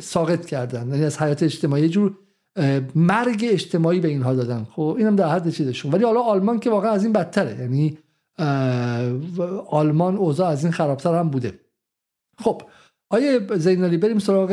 ساقط 0.00 0.46
کردن 0.46 0.88
یعنی 0.88 1.04
از 1.04 1.22
حیات 1.22 1.42
اجتماعی 1.42 1.88
جور 1.88 2.14
مرگ 2.94 3.46
اجتماعی 3.50 4.00
به 4.00 4.08
اینها 4.08 4.34
دادن. 4.34 4.66
خب 4.72 4.94
اینم 4.98 5.16
در 5.16 5.28
حد 5.28 5.50
چیزشون. 5.50 5.92
ولی 5.92 6.04
حالا 6.04 6.20
آلمان 6.20 6.58
که 6.58 6.70
واقعا 6.70 6.90
از 6.90 7.04
این 7.04 7.12
بدتره 7.12 7.60
یعنی 7.60 7.98
آلمان 9.68 10.16
اوضاع 10.16 10.48
از 10.48 10.64
این 10.64 10.72
خرابتر 10.72 11.14
هم 11.14 11.30
بوده. 11.30 11.60
خب 12.38 12.62
آیه 13.10 13.40
زینالی 13.56 13.96
بریم 13.96 14.18
سراغ 14.18 14.52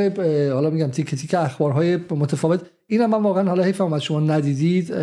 حالا 0.53 0.69
میگم 0.69 0.87
تیک 0.87 1.15
تیک 1.15 1.33
اخبارهای 1.33 1.97
متفاوت. 1.97 2.61
این 2.87 3.01
هم 3.01 3.09
من 3.09 3.23
واقعا 3.23 3.49
حالا 3.49 3.63
حیفم 3.63 3.93
از 3.93 4.03
شما 4.03 4.19
ندیدید 4.19 4.93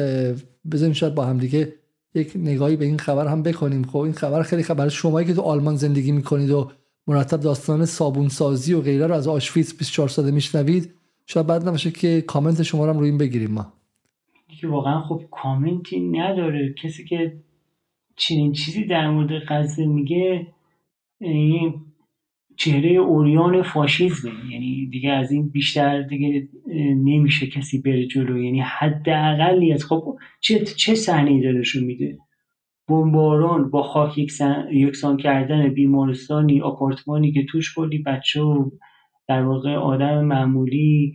بزنیم 0.72 0.93
شاید 0.93 1.14
با 1.14 1.24
هم 1.24 1.39
دیگه 1.39 1.72
یک 2.14 2.33
نگاهی 2.37 2.77
به 2.77 2.85
این 2.85 2.99
خبر 2.99 3.27
هم 3.27 3.43
بکنیم. 3.43 3.85
خب 3.85 3.99
این 3.99 4.12
خبر 4.12 4.43
خیلی 4.43 4.62
خبر 4.62 4.89
شمایی 4.89 5.27
که 5.27 5.35
تو 5.35 5.43
آلمان 5.43 5.77
زندگی 5.77 6.12
می‌کنید 6.12 6.51
و 6.51 6.70
مرتب 7.07 7.41
داستان 7.41 7.85
صابون 7.85 8.29
سازی 8.29 8.74
و 8.74 8.81
غیره 8.81 9.07
رو 9.07 9.14
از 9.14 9.29
آشویتس 9.29 9.74
24 9.74 10.09
ساله 10.09 10.31
میشنوید. 10.31 10.95
شاید 11.27 11.47
بعد 11.47 11.68
نمیشه 11.68 11.91
که 11.91 12.20
کامنت 12.20 12.62
شما 12.62 12.87
رو 12.87 12.93
هم 12.93 12.99
روی 12.99 13.09
این 13.09 13.18
بگیریم 13.18 13.51
ما. 13.51 13.72
که 14.61 14.68
واقعا 14.68 15.01
خب 15.01 15.22
کامنتی 15.31 16.01
نداره. 16.01 16.74
کسی 16.83 17.05
که 17.05 17.37
چنین 18.17 18.53
چیزی 18.53 18.85
در 18.85 19.11
مورد 19.11 19.43
غزه 19.49 19.87
میگه 19.87 20.47
این 21.21 21.75
چهره 22.57 22.91
اوریان 22.91 23.62
فاشیزمه. 23.62 24.53
یعنی 24.53 24.87
دیگه 24.87 25.11
از 25.11 25.33
این 25.33 25.49
بیشتر 25.49 26.03
دیگه 26.03 26.49
نمیشه 27.05 27.47
کسی 27.47 27.83
بره 27.83 28.07
جلو. 28.07 28.43
یعنی 28.43 28.61
حداقلی 28.61 29.73
از 29.73 29.85
خب 29.85 30.17
چه 30.41 30.64
چه 30.64 30.95
صحنه 30.95 31.43
دارشون 31.43 31.85
میده؟ 31.85 32.19
بمباران 32.89 33.71
با 33.71 33.83
خاک 33.83 34.19
یکسان 34.73 35.17
کردن 35.17 35.69
بیمارستانی 35.69 36.61
آپارتمانی 36.61 37.33
که 37.33 37.45
توش 37.45 37.75
کلی 37.75 37.99
بچه 37.99 38.41
و 38.41 38.71
در 39.29 39.43
واقع 39.43 39.75
آدم 39.75 40.25
معمولی. 40.25 41.14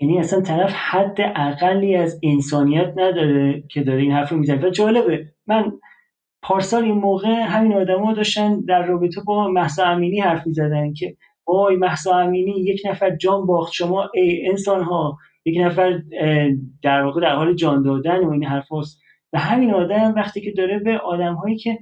یعنی 0.00 0.18
اصلا 0.18 0.40
طرف 0.40 0.72
حد 0.72 1.16
اقلی 1.36 1.94
از 1.94 2.20
انسانیت 2.22 2.92
نداره 2.96 3.64
که 3.70 3.82
داره 3.82 4.02
این 4.02 4.12
حرف 4.12 4.32
رو 4.32 4.38
می‌زنه. 4.38 4.66
و 4.66 4.70
جالبه 4.70 5.28
من 5.46 5.72
پارسال 6.46 6.84
این 6.84 6.94
موقع 6.94 7.28
همین 7.28 7.72
آدما 7.72 8.12
داشتن 8.12 8.60
در 8.60 8.86
رابطه 8.86 9.20
با 9.26 9.48
محسا 9.48 9.84
امینی 9.84 10.20
حرف 10.20 10.42
زدن 10.46 10.92
که 10.92 11.16
وای 11.46 11.76
محسا 11.76 12.18
امینی 12.18 12.50
یک 12.50 12.82
نفر 12.84 13.16
جان 13.16 13.46
باخت 13.46 13.72
شما 13.72 14.10
ای 14.14 14.48
انسان 14.48 14.82
ها 14.82 15.18
یک 15.44 15.58
نفر 15.60 16.02
در 16.82 17.02
واقع 17.02 17.20
در 17.20 17.34
حال 17.34 17.54
جان 17.54 17.82
دادن 17.82 18.24
و 18.24 18.30
این 18.30 18.44
حرف 18.44 18.72
هست. 18.72 19.00
و 19.32 19.38
همین 19.38 19.74
آدم 19.74 20.14
وقتی 20.16 20.40
که 20.40 20.52
داره 20.52 20.78
به 20.78 20.98
آدم 20.98 21.34
هایی 21.34 21.56
که 21.56 21.78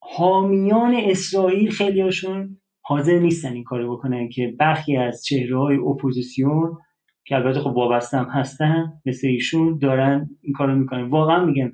حامیان 0.00 0.94
اسرائیل 0.94 1.70
خیلی 1.70 2.00
هاشون 2.00 2.56
حاضر 2.82 3.18
نیستن 3.18 3.52
این 3.52 3.64
کارو 3.64 3.96
بکنن 3.96 4.28
که 4.28 4.54
برخی 4.58 4.96
از 4.96 5.24
چهره 5.24 5.58
های 5.58 5.76
اپوزیسیون 5.76 6.78
که 7.24 7.34
البته 7.34 7.60
خب 7.60 7.76
وابسته 7.76 8.18
هم 8.18 8.28
هستن 8.30 8.92
مثل 9.06 9.28
ایشون 9.28 9.78
دارن 9.78 10.30
این 10.42 10.52
کارو 10.52 10.74
می‌کنن 10.74 11.02
واقعا 11.02 11.44
میگم 11.44 11.72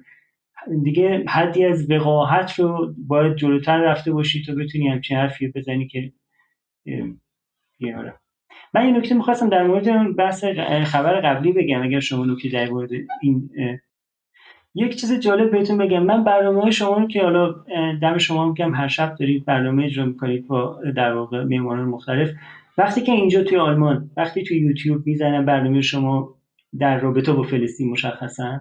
دیگه 0.82 1.24
حدی 1.28 1.64
از 1.64 1.90
وقاحت 1.90 2.58
رو 2.58 2.94
باید 3.06 3.36
جلوتر 3.36 3.78
رفته 3.78 4.12
باشی 4.12 4.42
تا 4.46 4.54
بتونی 4.54 4.88
همچین 4.88 5.16
حرفی 5.16 5.48
بزنی 5.48 5.86
که 5.86 6.12
آره. 7.98 8.14
من 8.74 8.80
این 8.80 8.96
نکته 8.96 9.14
می‌خواستم 9.14 9.48
در 9.48 9.66
مورد 9.66 10.16
بحث 10.16 10.44
خبر 10.84 11.20
قبلی 11.20 11.52
بگم 11.52 11.82
اگر 11.82 12.00
شما 12.00 12.24
نکته 12.24 12.48
در 12.48 12.70
مورد 12.70 12.90
این 13.22 13.50
یک 14.74 14.96
چیز 14.96 15.20
جالب 15.20 15.50
بهتون 15.50 15.78
بگم 15.78 16.02
من 16.02 16.24
برنامه 16.24 16.70
شما 16.70 16.98
رو 16.98 17.06
که 17.06 17.22
حالا 17.22 17.54
دم 18.02 18.18
شما 18.18 18.48
میگم 18.48 18.74
هر 18.74 18.88
شب 18.88 19.14
دارید 19.14 19.44
برنامه 19.44 19.84
اجرا 19.84 20.04
می‌کنید 20.04 20.46
با 20.46 20.80
در 20.96 21.12
واقع 21.12 21.44
معماران 21.44 21.88
مختلف 21.88 22.30
وقتی 22.78 23.02
که 23.02 23.12
اینجا 23.12 23.44
توی 23.44 23.58
آلمان 23.58 24.10
وقتی 24.16 24.42
توی 24.42 24.58
یوتیوب 24.58 25.06
می‌زنن 25.06 25.44
برنامه 25.44 25.80
شما 25.80 26.34
در 26.78 27.00
رابطه 27.00 27.32
با 27.32 27.42
فلسطین 27.42 27.90
مشخصا 27.90 28.60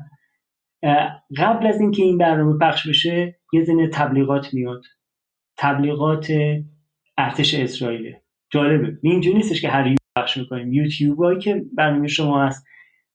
قبل 1.38 1.68
از 1.68 1.82
اینکه 1.82 2.04
این 2.04 2.18
برنامه 2.18 2.60
پخش 2.60 2.88
بشه 2.88 3.40
یه 3.54 3.64
زنه 3.64 3.88
تبلیغات 3.88 4.54
میاد. 4.54 4.82
تبلیغات 5.58 6.34
ارتش 7.18 7.54
اسرائیل 7.54 8.14
جالبه. 8.50 8.98
اینجوری 9.04 9.38
نیستش 9.38 9.62
که 9.62 9.70
هر 9.70 9.96
پخش 10.18 10.38
می‌کنیم. 10.38 10.74
یوتیوب 10.74 11.18
هایی 11.18 11.40
که 11.40 11.66
برنامه 11.74 12.08
شما 12.08 12.46
هست. 12.46 12.66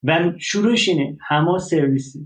و 0.03 0.33
شروعش 0.39 0.89
اینه. 0.89 1.19
حماس 1.29 1.71
سرویس 1.71 2.17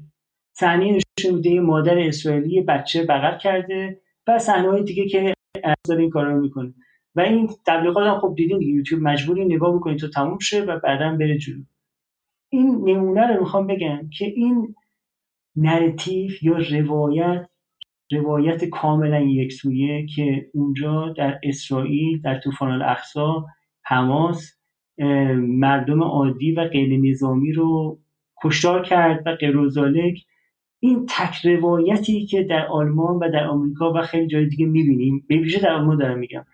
صحنه 0.56 0.98
نشون 1.18 1.34
میده 1.34 1.60
مادر 1.60 1.98
اسرائیلی 1.98 2.60
بچه 2.60 3.02
بغل 3.02 3.38
کرده 3.38 4.00
و 4.26 4.38
صحنه 4.38 4.82
دیگه 4.82 5.08
که 5.08 5.34
افضل 5.64 6.00
این 6.00 6.10
کارا 6.10 6.32
رو 6.32 6.40
می‌کنه. 6.40 6.74
و 7.14 7.20
این 7.20 7.48
تبلیغات 7.66 8.06
هم 8.06 8.20
خب 8.20 8.34
دیدین 8.36 8.62
یوتیوب 8.62 9.02
مجبوری 9.02 9.44
نگاه 9.44 9.76
بکنید 9.76 9.98
تا 9.98 10.08
تموم 10.08 10.38
شه 10.38 10.64
و 10.64 10.78
بعدا 10.78 11.16
بره 11.16 11.38
جلو. 11.38 11.62
این 12.52 12.68
نمونه 12.84 13.26
رو 13.26 13.40
می‌خوام 13.40 13.66
بگم 13.66 14.08
که 14.18 14.24
این 14.24 14.74
نراتیو 15.56 16.30
یا 16.42 16.56
روایت 16.56 17.46
روایت 18.12 18.64
کاملا 18.64 19.20
یکسویه 19.20 20.06
که 20.06 20.50
اونجا 20.54 21.14
در 21.16 21.40
اسرائیل 21.42 22.20
در 22.20 22.40
طوفان 22.40 22.70
الاقصا 22.70 23.46
حماس 23.84 24.58
مردم 25.38 26.02
عادی 26.02 26.52
و 26.52 26.68
غیر 26.68 27.10
نظامی 27.10 27.52
رو 27.52 28.00
کشتار 28.44 28.82
کرد 28.82 29.22
و 29.26 29.36
غیرزالک 29.36 30.24
این 30.80 31.06
تک 31.08 31.46
روایتی 31.46 32.26
که 32.26 32.42
در 32.42 32.66
آلمان 32.66 33.16
و 33.16 33.30
در 33.32 33.46
آمریکا 33.46 33.92
و 33.92 34.02
خیلی 34.02 34.26
جای 34.26 34.46
دیگه 34.46 34.66
می‌بینیم 34.66 35.24
به 35.28 35.36
ویژه 35.36 35.60
در 35.60 35.72
آلمان 35.72 35.98
دارم 35.98 36.18
میگم 36.18 36.44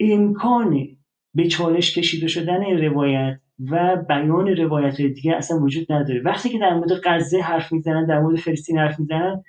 امکان 0.00 0.88
به 1.34 1.48
چالش 1.48 1.98
کشیده 1.98 2.26
شدن 2.26 2.62
این 2.62 2.78
روایت 2.84 3.40
و 3.70 3.96
بیان 4.08 4.48
روایت 4.48 4.96
دیگه 4.96 5.36
اصلا 5.36 5.58
وجود 5.58 5.92
نداره. 5.92 6.20
وقتی 6.20 6.48
که 6.48 6.58
در 6.58 6.74
مورد 6.74 6.90
غزه 7.04 7.40
حرف 7.40 7.72
می‌زنن 7.72 8.06
در 8.06 8.20
مورد 8.20 8.36
فلسطین 8.36 8.78
حرف 8.78 9.00
می‌زنن 9.00 9.42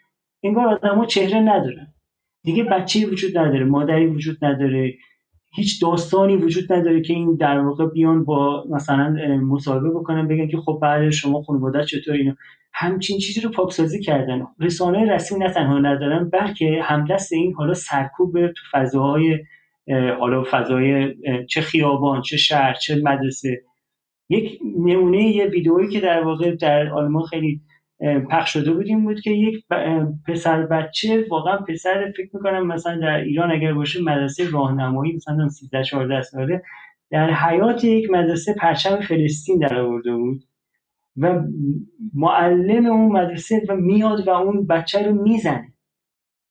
انگار 0.43 0.67
آدما 0.67 1.05
چهره 1.05 1.39
ندارن. 1.39 1.93
دیگه 2.43 2.63
بچه 2.63 3.07
وجود 3.07 3.37
نداره 3.37 3.65
مادری 3.65 4.07
وجود 4.07 4.45
نداره 4.45 4.93
هیچ 5.55 5.81
داستانی 5.81 6.35
وجود 6.35 6.73
نداره 6.73 7.01
که 7.01 7.13
این 7.13 7.35
در 7.35 7.59
واقع 7.59 7.85
بیان 7.85 8.23
با 8.23 8.65
مثلا 8.69 9.15
مصاحبه 9.41 9.89
بکنن 9.89 10.27
بگن 10.27 10.47
که 10.47 10.57
خب 10.57 10.79
بعد 10.81 11.09
شما 11.09 11.41
خانواده 11.41 11.85
چطور 11.85 12.13
اینو 12.13 12.33
همچین 12.73 13.17
چیزی 13.17 13.41
رو 13.41 13.49
پاکسازی 13.49 14.01
کردن. 14.01 14.47
رسانه 14.59 15.13
رسمی 15.13 15.39
نه 15.39 15.49
تنها 15.49 15.79
ندارن 15.79 16.29
بلکه 16.29 16.79
همدست 16.83 17.33
این 17.33 17.53
حالا 17.53 17.73
سرکوب 17.73 18.47
تو 18.47 18.63
فضاهای 18.71 19.39
حالا 20.19 20.43
فضای 20.51 21.15
چه 21.49 21.61
خیابان 21.61 22.21
چه 22.21 22.37
شهر 22.37 22.73
چه 22.73 23.01
مدرسه 23.03 23.61
یک 24.29 24.59
نمونه 24.77 25.23
یه 25.23 25.45
ویدئویی 25.45 25.87
که 25.89 25.99
در 25.99 26.23
واقع 26.23 26.55
در 26.55 26.89
آلمان 26.89 27.23
خیلی 27.23 27.61
پخش 28.31 28.53
شده 28.53 28.73
بود 28.73 28.85
این 28.85 29.03
بود 29.03 29.21
که 29.21 29.31
یک 29.31 29.65
پسر 30.27 30.65
بچه 30.65 31.25
واقعا 31.29 31.57
پسر 31.57 32.13
فکر 32.17 32.29
می‌کنم 32.33 32.67
مثلا 32.67 32.99
در 32.99 33.15
ایران 33.15 33.51
اگر 33.51 33.73
باشه 33.73 34.03
مدرسه 34.03 34.49
راهنمایی 34.49 35.15
مثلا 35.15 35.49
13 35.49 35.83
14 35.83 36.21
ساله 36.21 36.61
در 37.11 37.33
حیات 37.33 37.83
یک 37.83 38.11
مدرسه 38.11 38.53
پرچم 38.53 38.99
فلسطین 38.99 39.59
در 39.59 39.79
آورده 39.79 40.15
بود 40.15 40.43
و 41.17 41.43
معلم 42.13 42.85
اون 42.85 43.11
مدرسه 43.11 43.61
و 43.69 43.75
میاد 43.75 44.27
و 44.27 44.29
اون 44.29 44.67
بچه 44.67 45.07
رو 45.07 45.21
می‌زنه. 45.23 45.73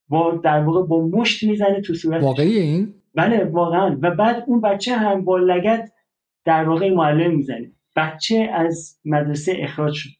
با 0.09 0.41
در 0.45 0.65
واقع 0.65 0.87
با 0.87 1.07
مشت 1.07 1.45
می‌زنه 1.45 1.81
تو 1.81 1.95
صورت 1.95 2.23
واقعی 2.23 2.59
این؟ 2.59 2.95
بله 3.15 3.45
واقعا. 3.45 3.99
و 4.03 4.11
بعد 4.11 4.45
اون 4.47 4.61
بچه 4.61 4.97
هم 4.97 5.25
با 5.25 5.39
لگت 5.39 5.93
در 6.45 6.69
واقع 6.69 6.91
معلم 6.91 7.35
می‌زنه. 7.35 7.73
بچه 7.97 8.51
از 8.55 9.01
مدرسه 9.05 9.57
اخراج 9.59 9.95
شد. 9.95 10.11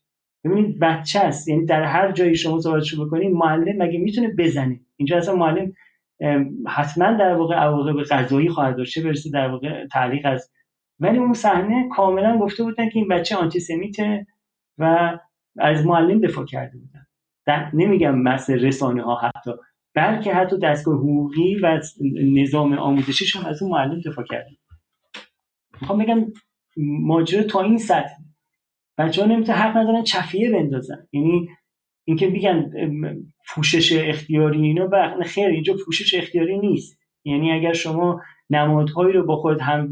ببینید 0.45 0.79
بچه 0.79 1.21
است. 1.21 1.49
یعنی 1.49 1.65
در 1.65 1.83
هر 1.83 2.13
جایی 2.13 2.37
شما 2.37 2.61
صحبتشو 2.61 3.07
بکنید 3.07 3.33
معلم 3.33 3.83
مگه 3.83 3.99
می‌تونه 3.99 4.35
بزنه؟ 4.39 4.81
اینجا 4.97 5.17
اصلا 5.17 5.37
معلم 5.37 5.73
حتما 6.69 7.13
در 7.13 7.35
واقع 7.35 7.55
عواقب 7.55 8.03
قضایی 8.03 8.49
خواهد 8.49 8.77
داشته 8.77 9.03
برسه 9.03 9.31
در 9.31 9.49
واقع 9.49 9.87
تعلیق 9.87 10.27
از 10.27 10.51
ولی 11.01 11.19
اون 11.19 11.33
صحنه 11.33 11.89
کاملا 11.97 12.39
گفته 12.39 12.63
بودن 12.65 12.89
که 12.89 12.99
این 12.99 13.09
بچه 13.09 13.37
آنتیسمیته 13.37 14.27
و 14.79 15.19
از 15.59 15.87
معلم 15.87 16.21
دفاع 16.21 16.45
کرده 16.45 16.79
بودن. 16.79 17.07
نمیگم 17.75 18.19
مثل 18.19 18.65
رسانه 18.65 19.03
ها 19.03 19.15
حتی 19.15 19.51
بلکه 19.95 20.35
حتی 20.35 20.59
دستگاه 20.59 20.95
حقوقی 20.95 21.57
و 21.63 21.81
نظام 22.23 22.73
آموزشیش 22.73 23.37
هم 23.37 23.47
از 23.47 23.63
اون 23.63 23.71
معلم 23.71 24.01
دفاع 24.01 24.25
کرده. 24.25 24.51
می‌خوام 25.81 25.99
بگم 25.99 26.27
ماجرا 26.77 27.43
تا 27.43 27.63
این 27.63 27.79
سطح. 27.79 28.15
بچه 28.99 29.23
ها 29.23 29.29
نمی‌تونه 29.29 29.59
حق 29.59 29.77
ندارن 29.77 30.03
چفیه 30.03 30.51
بندازن. 30.51 31.07
یعنی 31.13 31.49
اینکه 32.05 32.27
میگن 32.27 32.73
پوشش 33.49 33.93
اختیاری 33.93 34.63
اینا 34.63 34.89
و 34.93 35.25
خیر 35.27 35.47
اینجا 35.47 35.75
پوشش 35.85 36.15
اختیاری 36.15 36.59
نیست. 36.59 36.99
یعنی 37.25 37.53
اگر 37.53 37.73
شما 37.73 38.23
نمادهایی 38.51 39.13
رو 39.13 39.27
با 39.27 39.37
خود 39.37 39.61
هم 39.61 39.91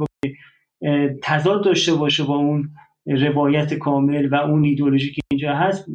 تضاد 1.22 1.64
داشته 1.64 1.94
باشه 1.94 2.24
با 2.24 2.36
اون 2.36 2.70
روایت 3.06 3.74
کامل 3.74 4.28
و 4.28 4.34
اون 4.34 4.64
ایدولوژی 4.64 5.12
که 5.12 5.20
اینجا 5.30 5.54
هست 5.54 5.86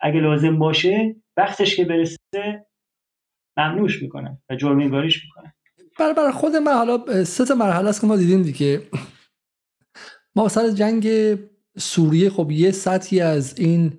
اگه 0.00 0.20
لازم 0.20 0.58
باشه 0.58 1.16
وقتش 1.36 1.76
که 1.76 1.84
برسه 1.84 2.66
ممنوش 3.56 4.02
می‌کنن 4.02 4.38
و 4.50 4.56
جرم 4.56 4.78
انگاریش 4.78 5.24
می‌کنن. 5.24 5.52
برای 5.98 6.14
برای 6.14 6.32
خود 6.32 6.56
من 6.56 6.72
حالا 6.72 7.24
سه 7.24 7.54
مرحله 7.54 7.88
است 7.88 8.00
که 8.00 8.06
ما 8.06 8.16
دیدیم 8.16 8.42
دیگه. 8.42 8.80
ما 10.36 10.48
سر 10.48 10.70
جنگ 10.70 11.08
سوریه 11.78 12.30
خب 12.30 12.50
یه 12.50 12.70
سطحی 12.70 13.20
از 13.20 13.58
این 13.58 13.92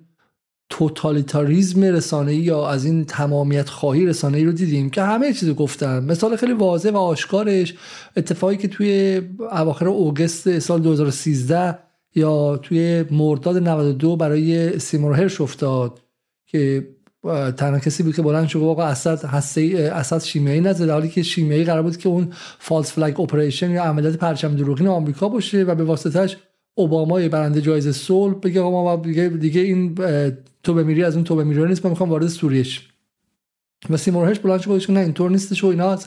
توتالیتاریزم 0.68 1.82
رسانه‌ای 1.82 2.36
یا 2.36 2.68
از 2.68 2.84
این 2.84 3.04
تمامیت 3.04 3.68
خواهی 3.68 4.06
رسانه‌ای 4.06 4.44
رو 4.44 4.52
دیدیم 4.52 4.90
که 4.90 5.02
همه 5.02 5.32
چیز 5.32 5.50
گفتن. 5.50 6.04
مثال 6.04 6.36
خیلی 6.36 6.52
واضح 6.52 6.90
و 6.90 6.96
آشکارش 6.96 7.74
اتفاقی 8.16 8.56
که 8.56 8.68
توی 8.68 9.22
اواخر 9.52 9.88
اوگست 9.88 10.58
سال 10.58 10.80
2013 10.80 11.78
یا 12.14 12.56
توی 12.56 13.04
مرداد 13.10 13.56
92 13.56 14.16
برای 14.16 14.78
سیمور 14.78 15.12
هرش 15.12 15.40
افتاد 15.40 16.00
که 16.46 16.88
تنها 17.56 17.78
کسی 17.78 18.02
بود 18.02 18.16
که 18.16 18.22
بلند 18.22 18.48
شد 18.48 18.58
واقعا 18.58 18.86
اسد 18.86 19.24
هسته 19.24 19.90
اسد 19.94 20.22
شیمیایی 20.22 20.60
نزد 20.60 20.90
حالی 20.90 21.08
که 21.08 21.22
شیمیایی 21.22 21.64
قرار 21.64 21.82
بود 21.82 21.96
که 21.96 22.08
اون 22.08 22.32
فالس 22.58 22.92
فلگ 22.92 23.20
اپریشن 23.20 23.70
یا 23.70 23.84
عملیات 23.84 24.16
پرچم 24.16 24.56
دروغین 24.56 24.88
آمریکا 24.88 25.28
باشه 25.28 25.62
و 25.62 25.74
به 25.74 25.84
واسطش 25.84 26.36
اوباما 26.74 27.28
برنده 27.28 27.60
جایزه 27.60 27.92
صلح 27.92 28.34
بگه 28.34 28.60
ما 28.60 28.96
دیگه 28.96 29.28
دیگه 29.28 29.60
این 29.60 29.94
تو 30.62 30.74
بمیری 30.74 31.04
از 31.04 31.14
اون 31.14 31.24
تو 31.24 31.36
بمیری 31.36 31.64
نیست 31.64 31.84
ما 31.84 31.90
می‌خوام 31.90 32.10
وارد 32.10 32.26
سوریش 32.26 32.88
و 33.90 33.96
سیمور 33.96 34.34
بلند 34.34 34.60
شد 34.60 34.92
نه 34.92 35.00
اینطور 35.00 35.30
نیستش 35.30 35.64
و 35.64 35.66
اینا 35.66 35.98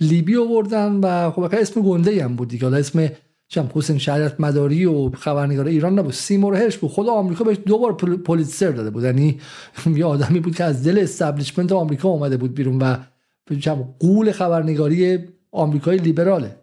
لیبی 0.00 0.36
آوردن 0.36 0.92
و 0.92 1.30
خب 1.30 1.40
اسم 1.40 1.80
گنده 1.80 2.24
هم 2.24 2.36
بود 2.36 2.48
دیگه. 2.48 2.64
حالا 2.64 2.76
اسم 2.76 3.08
چم 3.52 3.70
حسین 3.74 3.98
شریعت 3.98 4.40
مداری 4.40 4.84
و 4.84 5.10
خبرنگار 5.10 5.66
ایران 5.66 5.98
نبود. 5.98 6.12
سیمور 6.12 6.54
هرش 6.54 6.78
بود. 6.78 6.90
خود 6.90 7.08
آمریکا 7.08 7.44
بهش 7.44 7.56
دو 7.66 7.78
بار 7.78 7.92
پولیتزر 8.16 8.70
داده 8.70 8.90
بود. 8.90 9.04
یعنی 9.04 9.40
یه 9.96 10.04
آدمی 10.04 10.40
بود 10.40 10.56
که 10.56 10.64
از 10.64 10.84
دل 10.84 10.98
establishment 10.98 11.72
آمریکا 11.72 12.08
اومده 12.08 12.36
بود 12.36 12.54
بیرون 12.54 12.78
و 12.78 12.96
قول 13.98 14.32
خبرنگاری 14.32 15.18
آمریکای 15.52 15.98
لیبراله. 15.98 16.56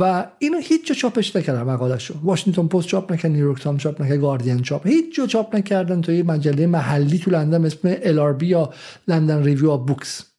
و 0.00 0.26
اینو 0.38 0.58
هیچ 0.58 0.86
جا 0.86 0.94
چاپش 0.94 1.36
نکردن 1.36 1.62
مقالش 1.62 2.12
واشنگتن 2.24 2.66
پست 2.66 2.86
چاپ 2.86 3.12
نکرد 3.12 3.30
نیویورک 3.30 3.62
تایمز 3.62 3.80
چاپ 3.80 4.02
نکرد 4.02 4.20
گاردین 4.20 4.62
چاپ. 4.62 4.86
هیچ 4.86 5.16
جا 5.16 5.26
چاپ 5.26 5.56
نکردن 5.56 6.00
توی 6.00 6.22
مجله 6.22 6.66
محلی 6.66 7.18
تو 7.18 7.30
لندن 7.30 7.64
اسم 7.64 7.96
ال 8.02 8.42
یا 8.42 8.70
London 9.08 9.44
Review 9.44 9.70
of 9.70 9.80
Books. 9.86 10.29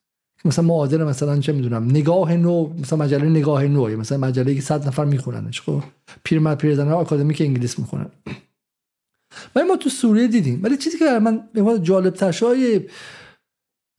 مثلا 0.46 0.66
معادل 0.66 1.04
مثلا 1.04 1.40
چه 1.40 1.54
می‌دونم 1.54 1.86
نگاه 1.86 2.38
نو 2.38 2.74
مثلا 2.80 3.00
مجله 3.00 3.30
نگاه 3.30 3.64
نو 3.64 3.98
مثلا 3.98 4.18
مجله 4.18 4.56
که 4.56 4.62
100 4.62 4.88
نفر 4.88 5.06
میخوننش 5.06 5.62
خب؟ 5.62 5.84
پیرمرد 6.24 6.58
پیرزن 6.58 6.92
آکادمیک 6.92 7.42
انگلیس 7.42 7.80
می‌خونن. 7.80 8.10
و 9.56 9.64
ما 9.66 9.76
تو 9.76 9.90
سوریه 9.90 10.28
دیدیم. 10.28 10.60
ولی 10.64 10.78
چیزی 10.78 10.98
که 10.98 11.20
من 11.20 11.50
به 11.54 11.80
جالب 11.80 12.14
تره 12.14 12.48
آقای 12.48 12.82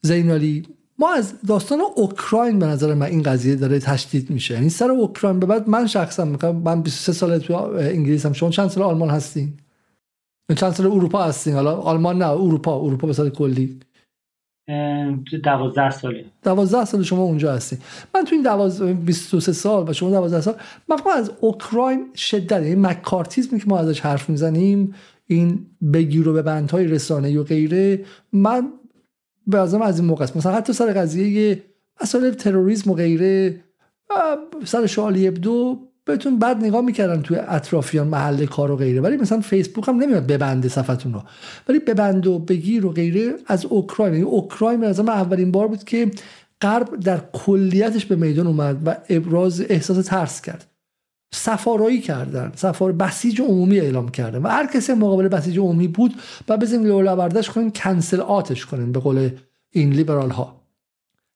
زینالی 0.02 0.66
ما 0.98 1.14
از 1.14 1.34
داستان 1.48 1.80
اوکراین 1.96 2.58
به 2.58 2.66
نظر 2.66 2.94
من 2.94 3.06
این 3.06 3.22
قضیه 3.22 3.56
داره 3.56 3.78
تشدید 3.78 4.30
میشه. 4.30 4.54
یعنی 4.54 4.68
سر 4.68 4.90
اوکراین 4.90 5.40
به 5.40 5.46
بعد 5.46 5.68
من 5.68 5.86
شخصا 5.86 6.24
میگم 6.24 6.56
من 6.56 6.82
23 6.82 7.12
سال 7.12 7.38
تو 7.38 7.54
انگلیس 7.54 8.26
هم 8.26 8.32
شما 8.32 8.50
چند 8.50 8.70
سال 8.70 8.82
آلمان 8.82 9.10
هستین؟ 9.10 9.52
چند 10.56 10.72
سال 10.72 10.86
اروپا 10.86 11.22
هستین؟ 11.22 11.54
حالا 11.54 11.76
آلمان 11.76 12.18
نه 12.18 12.28
اروپا 12.28 12.80
اروپا 12.80 13.06
به 13.06 13.12
صورت 13.12 13.32
کلی. 13.32 13.80
دوازده 15.44 15.90
ساله. 15.90 16.24
دوازده 16.42 16.84
سال 16.84 17.02
شما 17.02 17.22
اونجا 17.22 17.52
هستین 17.52 17.78
من 18.14 18.24
تو 18.24 18.34
این 18.34 18.42
دوازده 18.42 18.92
23 18.92 19.52
سال 19.52 19.88
و 19.88 19.92
شما 19.92 20.10
دوازده 20.10 20.40
سال 20.40 20.54
من 20.88 20.96
از 21.16 21.32
اوکراین 21.40 22.06
شدت 22.14 22.52
این 22.52 22.66
یعنی 22.66 22.80
مکارتیزمی 22.80 23.60
که 23.60 23.66
ما 23.68 23.78
ازش 23.78 24.00
حرف 24.00 24.28
می‌زنیم 24.28 24.94
این 25.26 25.66
بگیر 25.92 26.28
و 26.28 26.32
به 26.32 26.42
بندهای 26.42 26.86
رسانه 26.86 27.40
و 27.40 27.44
غیره 27.44 28.04
من 28.32 28.72
به 29.46 29.58
از 29.58 29.74
این 29.74 30.08
موقع 30.08 30.24
است. 30.24 30.36
مثلا 30.36 30.52
حتی 30.52 30.72
سر 30.72 30.92
قضیه 30.92 31.62
مسائل 32.02 32.30
تروریسم 32.30 32.90
و 32.90 32.94
غیره 32.94 33.60
سر 34.64 34.86
شالی 34.86 35.28
ابدو 35.28 35.78
بهتون 36.04 36.38
بعد 36.38 36.56
نگاه 36.56 36.80
می‌کردن 36.80 37.22
توی 37.22 37.36
اطرافیان 37.36 38.08
محل 38.08 38.46
کار 38.46 38.70
و 38.70 38.76
غیره. 38.76 39.00
ولی 39.00 39.16
مثلا 39.16 39.40
فیسبوک 39.40 39.88
هم 39.88 39.96
نمیاد 39.96 40.26
ببنده 40.26 40.68
صفتون 40.68 41.12
رو. 41.12 41.22
ولی 41.68 41.78
ببند 41.78 42.26
و 42.26 42.38
بگیر 42.38 42.86
و 42.86 42.90
غیره 42.90 43.34
از 43.46 43.64
اوکراین. 43.64 44.14
یعنی 44.14 44.26
اوکراین 44.26 44.80
به 44.80 44.88
نظر 44.88 45.10
اولین 45.10 45.52
بار 45.52 45.68
بود 45.68 45.84
که 45.84 46.10
غرب 46.60 47.00
در 47.00 47.20
کلیتش 47.32 48.06
به 48.06 48.16
میدان 48.16 48.46
اومد 48.46 48.82
و 48.86 48.96
ابراز 49.08 49.64
احساس 49.68 50.06
ترس 50.06 50.40
کرد. 50.40 50.66
سفارایی 51.34 52.00
کردن. 52.00 52.52
سفار 52.56 52.92
بسیج 52.92 53.40
عمومی 53.40 53.80
اعلام 53.80 54.08
کردن. 54.08 54.42
و 54.42 54.48
هر 54.48 54.66
کسی 54.66 54.92
مقابل 54.92 55.28
بسیج 55.28 55.58
عمومی 55.58 55.88
بود 55.88 56.14
و 56.48 56.56
بزنیم 56.56 56.84
لولا 56.84 57.16
برداشت 57.16 57.50
کنیم 57.50 57.70
کنسل 57.70 58.20
آتش 58.20 58.66
کنیم 58.66 58.92
به 58.92 59.00
قول 59.00 59.30
این 59.70 59.90
لیبرال 59.92 60.30
ها 60.30 60.61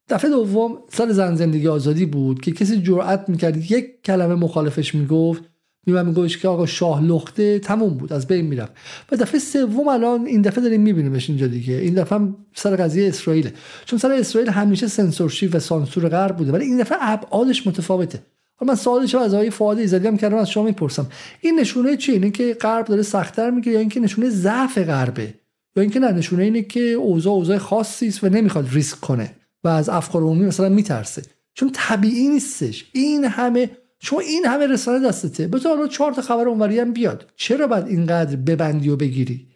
دفعه 0.09 0.31
دوم 0.31 0.79
سال 0.93 1.13
زن 1.13 1.35
زندگی 1.35 1.69
آزادی 1.69 2.07
بود 2.07 2.41
که 2.41 2.53
کسی 2.53 2.83
جرأت 2.83 3.29
می‌کرد 3.29 3.71
یک 3.71 4.03
کلمه 4.05 4.35
مخالفش 4.35 4.95
می‌گفت. 4.95 5.43
میمن 5.87 6.07
میگوش 6.07 6.39
که 6.39 6.49
آقا 6.49 6.67
شاه 6.67 7.03
لخته 7.05 7.59
تموم 7.59 7.95
بود 7.95 8.13
از 8.13 8.27
بین 8.27 8.47
می‌رفت. 8.47 8.73
و 9.13 9.17
دفعه 9.17 9.41
سوم 9.41 9.89
الان 9.89 10.27
این 10.27 10.43
دفعه 10.43 10.65
داریم 10.65 10.81
میبینیمش 10.81 11.31
اینجا 11.31 11.47
دیگه. 11.47 11.75
این 11.75 11.95
دفعه 11.95 12.19
هم 12.19 12.37
سر 12.55 12.77
قضیه 12.77 13.09
اسرائیل 13.09 13.51
چون 13.85 13.99
سر 13.99 14.13
اسرائیل 14.13 14.51
همیشه 14.51 14.87
سنسورشیپ 14.87 15.55
و 15.55 15.59
سانسور 15.59 16.09
غرب 16.09 16.37
بوده. 16.37 16.53
ولی 16.53 16.65
این 16.65 16.79
دفعه 16.79 16.99
ابعادش 17.01 17.67
متفاوته. 17.67 18.19
حالا 18.57 18.73
من 18.73 18.79
سوالش 18.79 19.15
از 19.15 19.35
آقای 19.35 19.51
فؤاد 19.51 19.79
ایزدی 19.79 20.07
هم 20.07 20.17
کردم 20.17 20.37
از 20.37 20.51
شما 20.51 20.65
می‌پرسم. 20.65 21.07
این 21.41 21.61
نشونه 21.61 21.97
چیه 21.97 22.15
اینه 22.15 22.31
که 22.31 22.57
غرب 22.61 22.87
داره 22.87 23.03
سختتر 23.03 23.51
می‌گیره 23.51 23.75
یا 23.75 23.81
اینکه 23.81 24.01
نشونه 24.01 24.31
ضعف 24.31 24.79
غربه؟ 24.79 25.35
یا 25.77 25.83
اینکه 25.83 26.01
نه 26.01 26.13
نشونه 26.13 26.43
اینه 26.43 26.63
که 26.63 26.81
اوضاع 26.81 27.33
اوضاع 27.33 27.59
خاصی 27.59 28.09
است 28.09 28.25
و 28.25 28.29
نمی‌خواد 28.29 28.69
ریسک 28.73 29.01
کنه. 29.01 29.31
و 29.65 29.69
از 29.69 29.89
افکار 29.89 30.23
عمومی 30.23 30.47
مثلا 30.47 30.69
میترسه. 30.69 31.23
چون 31.55 31.71
طبیعی 31.75 32.29
نیستش. 32.29 32.91
این 32.93 33.25
همه 33.25 33.71
شما 34.01 34.21
این 34.21 34.45
همه 34.47 34.67
رسانه 34.67 35.07
دستته. 35.07 35.49
بذار 35.49 35.77
حالا 35.77 35.89
چهار 35.89 36.13
تا 36.13 36.23
خبر 36.23 36.49
اونوری 36.49 36.79
هم 36.79 36.93
بیاد. 36.93 37.33
چرا 37.37 37.67
باید 37.67 37.87
اینقدر 37.87 38.37
ببندی 38.37 38.89
و 38.89 38.97
بگیری؟ 38.97 39.47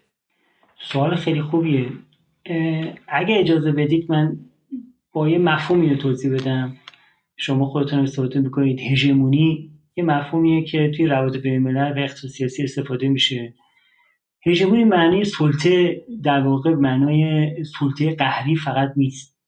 سوال 0.92 1.16
خیلی 1.16 1.42
خوبیه. 1.42 1.88
اگه 3.08 3.38
اجازه 3.38 3.72
بدید 3.72 4.12
من 4.12 4.38
با 5.12 5.28
یه 5.28 5.38
مفهومی 5.38 5.90
رو 5.90 5.96
توضیح 5.96 6.34
بدم. 6.34 6.76
شما 7.36 7.66
خودتون 7.66 7.98
استفاده 7.98 8.40
می‌کنید. 8.40 8.80
هژمونی 8.80 9.70
یه 9.96 10.04
مفهومیه 10.04 10.64
که 10.64 10.92
توی 10.96 11.06
روابط 11.06 11.36
بین 11.36 11.54
الملل 11.54 12.04
و 12.04 12.08
سیاسی 12.08 12.62
استفاده 12.62 13.08
میشه. 13.08 13.54
هژمونی 14.46 14.84
معنی 14.84 15.24
سلطه 15.24 16.02
در 16.22 16.40
واقع 16.40 16.74
معنای 16.74 17.50
سلطه 17.64 18.14
قهری 18.14 18.56
فقط 18.56 18.92
نیست. 18.96 19.39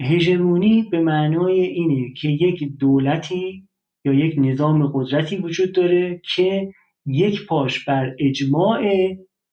هژمونی 0.00 0.82
به 0.82 1.00
معنای 1.00 1.60
اینه 1.60 2.14
که 2.14 2.28
یک 2.28 2.78
دولتی 2.78 3.68
یا 4.04 4.12
یک 4.12 4.34
نظام 4.38 4.86
قدرتی 4.94 5.36
وجود 5.36 5.72
داره 5.72 6.20
که 6.34 6.72
یک 7.06 7.46
پاش 7.46 7.84
بر 7.84 8.16
اجماع 8.18 8.82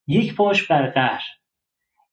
یک 0.06 0.34
پاش 0.34 0.66
بر 0.66 0.90
قهر. 0.90 1.22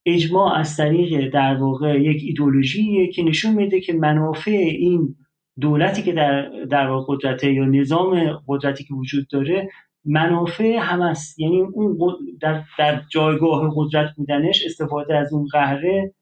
اجماع 0.06 0.60
از 0.60 0.78
طریق 0.78 1.34
در 1.34 1.56
واقع 1.56 2.02
یک 2.02 2.22
ایدولوژیه 2.24 3.08
که 3.08 3.24
نشون 3.24 3.54
میده 3.54 3.82
که 3.82 3.94
منافع 3.94 4.52
این 4.52 5.16
دولتی 5.60 6.02
که 6.02 6.14
در 6.14 6.50
در 6.66 6.88
واقع 6.88 7.16
قدرته 7.16 7.54
یا 7.54 7.66
نظام 7.66 8.42
قدرتی 8.48 8.84
که 8.84 8.94
وجود 8.94 9.28
داره 9.28 9.70
منافع 10.06 10.78
هم 10.80 11.02
است. 11.02 11.40
یعنی 11.40 11.62
اون 11.62 11.98
در, 12.42 12.64
در 12.78 13.02
جایگاه 13.12 13.74
قدرت 13.76 14.16
بودنش 14.16 14.66
استفاده 14.66 15.18
از 15.18 15.34
اون 15.34 15.48
قهره 15.52 16.14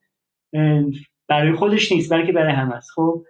برای 1.32 1.52
خودش 1.52 1.92
نیست 1.92 2.12
بلکه 2.12 2.32
برای 2.32 2.52
هم 2.52 2.72
است. 2.72 2.90
خب 2.94 3.22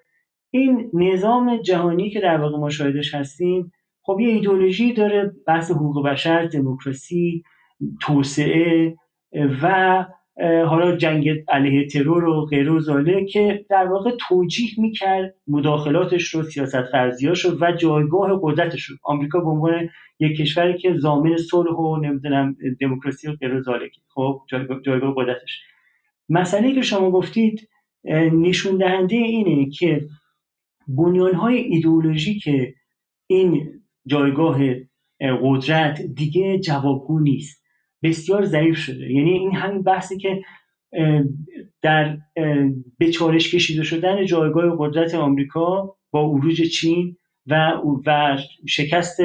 این 0.50 0.90
نظام 0.94 1.56
جهانی 1.56 2.10
که 2.10 2.20
در 2.20 2.36
واقع 2.40 2.58
مشاهدش 2.58 3.14
هستیم 3.14 3.72
خب 4.02 4.20
یه 4.20 4.28
ایدولوژی 4.28 4.92
داره 4.92 5.32
بحث 5.46 5.70
حقوق 5.70 6.06
بشر 6.06 6.46
دموکراسی 6.46 7.42
توسعه 8.00 8.94
و 9.62 10.06
حالا 10.68 10.96
جنگ 10.96 11.28
علیه 11.48 11.86
ترور 11.86 12.24
و 12.24 12.46
غیر 12.46 12.70
و 12.70 12.80
زاله 12.80 13.24
که 13.24 13.64
در 13.70 13.86
واقع 13.86 14.10
توجیه 14.28 14.70
می‌کرد 14.78 15.34
مداخلاتش 15.46 16.34
رو 16.34 16.42
سیاست 16.42 16.82
فرضیاش 16.82 17.44
رو 17.44 17.58
و 17.60 17.72
جایگاه 17.72 18.40
قدرتش 18.42 18.84
رو. 18.84 18.96
آمریکا 19.02 19.40
به 19.40 19.50
عنوان 19.50 19.88
یک 20.20 20.36
کشوری 20.36 20.78
که 20.78 20.94
زامن 20.96 21.36
صلح 21.36 21.76
و 21.76 21.96
نمی‌دونم 21.96 22.56
دموکراسی 22.80 23.28
و 23.28 23.32
غیر 23.32 23.54
و 23.54 23.62
زاله 23.62 23.90
خب 24.14 24.40
جایگاه 24.84 25.14
قدرتش. 25.16 25.60
مسئله 26.28 26.74
که 26.74 26.82
شما 26.82 27.10
گفتید 27.10 27.68
نشون 28.32 28.76
دهنده 28.76 29.16
اینه 29.16 29.70
که 29.70 30.06
بنیانهای 30.88 31.56
ایدئولوژیک 31.56 32.48
این 33.26 33.80
جایگاه 34.06 34.60
قدرت 35.42 36.02
دیگه 36.02 36.58
جوابگو 36.58 37.20
نیست. 37.20 37.62
بسیار 38.02 38.44
ضعیف 38.44 38.78
شده. 38.78 39.12
یعنی 39.12 39.30
این 39.30 39.54
همین 39.56 39.82
بحثی 39.82 40.18
که 40.18 40.42
در 41.82 42.18
به 42.98 43.10
چالش 43.10 43.54
کشیده 43.54 43.82
شدن 43.82 44.26
جایگاه 44.26 44.76
قدرت 44.78 45.14
آمریکا 45.14 45.96
با 46.10 46.20
عروج 46.20 46.62
چین 46.62 47.16
و 47.46 47.72
و 48.06 48.38
شکست 48.68 49.20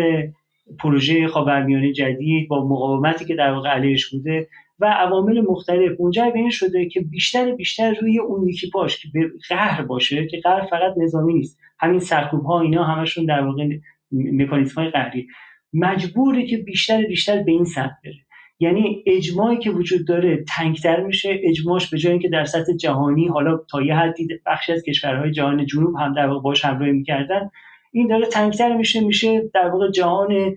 پروژه 0.79 1.27
خاورمیانه 1.27 1.93
جدید 1.93 2.47
با 2.47 2.67
مقاومتی 2.67 3.25
که 3.25 3.35
در 3.35 3.51
واقع 3.51 3.69
علیهش 3.69 4.05
بوده 4.05 4.47
و 4.79 4.85
عوامل 4.85 5.41
مختلف. 5.41 6.01
منجر 6.01 6.29
به 6.29 6.39
این 6.39 6.49
شده 6.49 6.89
که 6.89 7.01
بیشتر 7.01 7.55
بیشتر 7.55 7.93
روی 8.01 8.19
اون 8.19 8.49
یکی 8.49 8.69
باش 8.73 9.01
که 9.01 9.07
به 9.13 9.31
قهر 9.49 9.81
باشه 9.81 10.27
که 10.27 10.39
قهر 10.43 10.65
فقط 10.69 10.93
نظامی 10.97 11.33
نیست. 11.33 11.59
همین 11.79 11.99
سرکوب 11.99 12.45
ها 12.45 12.61
اینا 12.61 12.83
همشون 12.83 13.25
در 13.25 13.41
واقع 13.41 13.69
مکانیزم 14.11 14.81
های 14.81 14.89
قهری. 14.89 15.27
مجبوره 15.73 16.45
که 16.45 16.57
بیشتر 16.57 17.01
بیشتر 17.01 17.43
به 17.43 17.51
این 17.51 17.65
سمت 17.65 17.97
بره. 18.03 18.13
یعنی 18.59 19.03
اجماعی 19.05 19.57
که 19.57 19.71
وجود 19.71 20.07
داره 20.07 20.43
تنگتر 20.47 21.03
میشه. 21.03 21.39
اجماعش 21.43 21.89
به 21.89 21.97
جای 21.97 22.11
اینکه 22.11 22.29
در 22.29 22.45
سطح 22.45 22.73
جهانی 22.73 23.27
حالا 23.27 23.57
تا 23.57 23.81
یه 23.81 23.95
حدی 23.95 24.27
بخشی 24.45 24.73
از 24.73 24.83
کشورهای 24.83 25.31
جهان 25.31 25.65
جنوب 25.65 25.95
هم 25.95 26.13
در 26.13 26.27
واقع 26.27 26.41
باش 26.41 26.65
همراهی 26.65 26.91
می‌کردن 26.91 27.49
این 27.91 28.07
داره 28.07 28.25
تنگتر 28.25 28.75
میشه. 28.77 29.01
میشه 29.01 29.49
در 29.53 29.69
واقع 29.69 29.91
جهان 29.91 30.55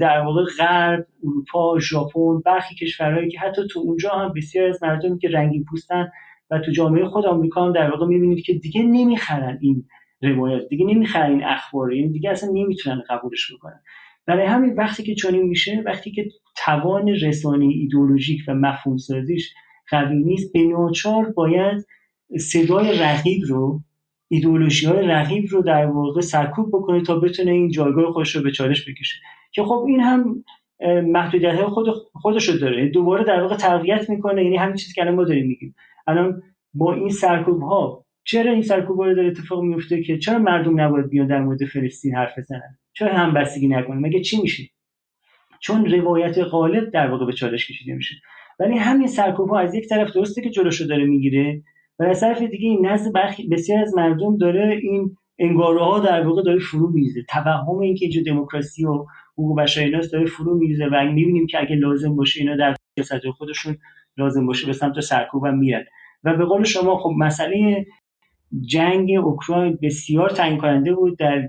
در 0.00 0.20
واقع 0.20 0.44
غرب 0.58 1.06
اروپا 1.24 1.78
ژاپن 1.78 2.40
برخی 2.44 2.74
کشورهایی 2.74 3.30
که 3.30 3.38
حتی 3.38 3.62
تو 3.70 3.80
اونجا 3.80 4.10
هم 4.10 4.32
بسیار 4.36 4.68
از 4.68 4.82
مردمی 4.82 5.18
که 5.18 5.28
رنگی 5.28 5.64
پوستن 5.70 6.08
و 6.50 6.58
تو 6.58 6.72
جامعه 6.72 7.04
خود 7.04 7.26
آمریکا 7.26 7.64
هم 7.64 7.72
در 7.72 7.90
واقع 7.90 8.06
می‌بینید 8.06 8.44
که 8.44 8.54
دیگه 8.54 8.82
نمی‌خرن 8.82 9.58
این 9.60 9.84
روایت 10.22 10.68
دیگه 10.68 10.86
نمی‌خرن 10.86 11.30
این 11.30 11.44
اخبار 11.44 11.92
یعنی 11.92 12.12
دیگه 12.12 12.30
اصلا 12.30 12.50
نمی‌تونن 12.52 13.02
قبولش 13.08 13.52
بکنن. 13.54 13.80
برای 14.26 14.46
همین 14.46 14.74
وقتی 14.74 15.02
که 15.02 15.14
چنین 15.14 15.42
میشه 15.42 15.82
وقتی 15.86 16.10
که 16.10 16.28
توان 16.64 17.08
رسانه 17.08 17.64
ایدولوژیک 17.64 18.40
و 18.48 18.54
مفهوم 18.54 18.96
سازیش 18.96 19.54
قوی 19.90 20.16
نیست 20.16 20.52
به 20.52 20.62
ناچار 20.62 21.24
باید 21.30 21.86
صدای 22.38 22.98
رقیب 22.98 23.42
رو 23.48 23.80
ایدولوژی 24.32 24.86
های 24.86 25.06
رقیب 25.06 25.44
رو 25.50 25.62
در 25.62 25.86
واقع 25.86 26.20
سرکوب 26.20 26.68
بکنه 26.68 27.02
تا 27.02 27.18
بتونه 27.18 27.50
این 27.50 27.70
جایگاه 27.70 28.12
خودش 28.12 28.36
رو 28.36 28.42
به 28.42 28.50
چالش 28.50 28.88
بکشه. 28.88 29.16
که 29.52 29.62
خب 29.62 29.84
این 29.88 30.00
هم 30.00 30.44
محدودیت 31.06 31.54
های 31.54 31.64
خود 31.64 31.86
خودش 32.12 32.48
رو 32.48 32.58
داره. 32.58 32.88
دوباره 32.88 33.24
در 33.24 33.42
واقع 33.42 33.56
تقویت 33.56 34.10
می‌کنه. 34.10 34.44
یعنی 34.44 34.56
همین 34.56 34.76
چیزی 34.76 34.94
که 34.94 35.02
الان 35.02 35.14
ما 35.14 35.24
داریم 35.24 35.46
میگیم. 35.46 35.74
الان 36.06 36.42
با 36.74 36.94
این 36.94 37.08
سرکوب 37.08 37.62
ها 37.62 38.04
چرا 38.24 38.52
این 38.52 38.62
سرکوب 38.62 39.00
ها 39.00 39.12
داره 39.14 39.28
اتفاق 39.28 39.62
میفته 39.62 40.02
که 40.02 40.18
چرا 40.18 40.38
مردم 40.38 40.80
نباید 40.80 41.08
بیان 41.08 41.26
در 41.26 41.40
مورد 41.40 41.64
فلسطین 41.64 42.14
حرف 42.14 42.38
بزنن؟ 42.38 42.78
چرا 42.92 43.12
هم 43.12 43.34
بستگی 43.34 43.68
نکنن؟ 43.68 43.98
مگه 43.98 44.20
چی 44.20 44.42
میشه؟ 44.42 44.62
چون 45.60 45.86
روایت 45.90 46.38
غالب 46.38 46.90
در 46.90 47.10
واقع 47.10 47.26
به 47.26 47.32
چالش 47.32 47.66
کشیده 47.66 47.94
میشه. 47.94 48.14
ولی 48.60 48.78
همین 48.78 49.06
سرکوب 49.06 49.48
ها 49.48 49.58
از 49.58 49.74
یک 49.74 49.88
طرف 49.88 50.12
درسته 50.12 50.42
که 50.42 50.50
جلوشو 50.50 50.84
داره 50.84 51.04
می‌گیره. 51.04 51.62
و 52.00 52.04
از 52.04 52.20
طرف 52.20 52.42
دیگه 52.42 52.68
این 52.68 52.86
نزد 52.86 53.12
برخی 53.12 53.48
بسیار 53.48 53.82
از 53.82 53.94
مردم 53.96 54.36
داره 54.36 54.80
این 54.82 55.16
انگاره 55.38 55.84
ها 55.84 55.98
در 55.98 56.26
واقع 56.26 56.42
داره 56.42 56.58
فرو 56.58 56.90
میریزه. 56.90 57.22
توهم 57.22 57.78
اینکه 57.78 58.04
اینجا 58.04 58.32
دموکراسی 58.32 58.84
و 58.84 59.06
حقوق 59.32 59.60
بشر 59.60 59.80
اینا 59.80 60.00
داره 60.12 60.26
فرو 60.26 60.58
میریزه 60.58 60.84
و 60.84 61.04
می‌بینیم 61.04 61.46
که 61.46 61.60
اگه 61.60 61.76
لازم 61.76 62.16
باشه 62.16 62.40
اینا 62.40 62.56
در 62.56 62.74
سیاست 62.94 63.30
خودشون 63.30 63.78
لازم 64.16 64.46
باشه 64.46 64.66
به 64.66 64.72
سمت 64.72 65.00
سرکوب 65.00 65.46
هم 65.46 65.58
میرن. 65.58 65.84
و 66.24 66.36
به 66.36 66.44
قول 66.44 66.64
شما 66.64 66.96
خب 66.96 67.10
مسئله 67.18 67.86
جنگ 68.66 69.10
اوکراین 69.24 69.78
بسیار 69.82 70.30
تعیین 70.30 70.58
کننده 70.58 70.94
بود 70.94 71.18
در 71.18 71.48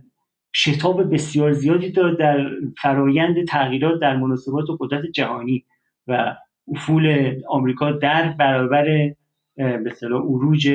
شتاب 0.56 1.14
بسیار 1.14 1.52
زیادی 1.52 1.92
داد 1.92 2.20
در 2.20 2.50
فرایند 2.82 3.46
تغییرات 3.48 4.00
در 4.02 4.18
مناسبات 4.18 4.70
و 4.70 4.78
قدرت 4.80 5.06
جهانی 5.06 5.66
و 6.08 6.36
افول 6.76 7.36
آمریکا 7.50 7.92
در 7.92 8.36
برابر 8.40 9.14
به 9.56 9.92
اصطلاح 9.92 10.22
عروج 10.22 10.72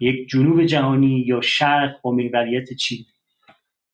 یک 0.00 0.28
جنوب 0.28 0.64
جهانی 0.64 1.24
یا 1.26 1.40
شرق 1.40 1.90
با 2.02 2.12
محوریت 2.12 2.72
چین. 2.72 3.04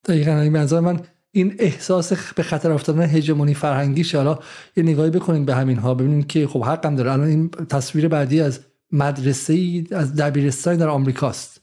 دقیقا 0.05 0.41
این 0.41 0.53
منظر 0.53 0.81
من 0.81 1.01
این 1.33 1.55
احساس 1.59 2.33
به 2.33 2.43
خطر 2.43 2.73
افتادن 2.73 3.03
هژمونی 3.03 3.55
فرهنگی 3.55 4.05
حالا 4.15 4.39
یه 4.77 4.83
نگاهی 4.83 5.11
بکنیم 5.11 5.45
به 5.45 5.55
همین 5.55 5.77
ها 5.77 5.95
ببینیم 5.95 6.23
که 6.23 6.47
خب 6.47 6.65
حقم 6.65 6.97
داره. 6.97 7.13
الان 7.13 7.29
این 7.29 7.51
تصویر 7.51 8.09
بعدی 8.09 8.41
از 8.41 8.61
مدرسه 8.93 9.53
ای 9.53 9.85
از 9.93 10.17
دبیرستانی 10.17 10.79
در 10.79 10.89
آمریکاست. 10.89 11.63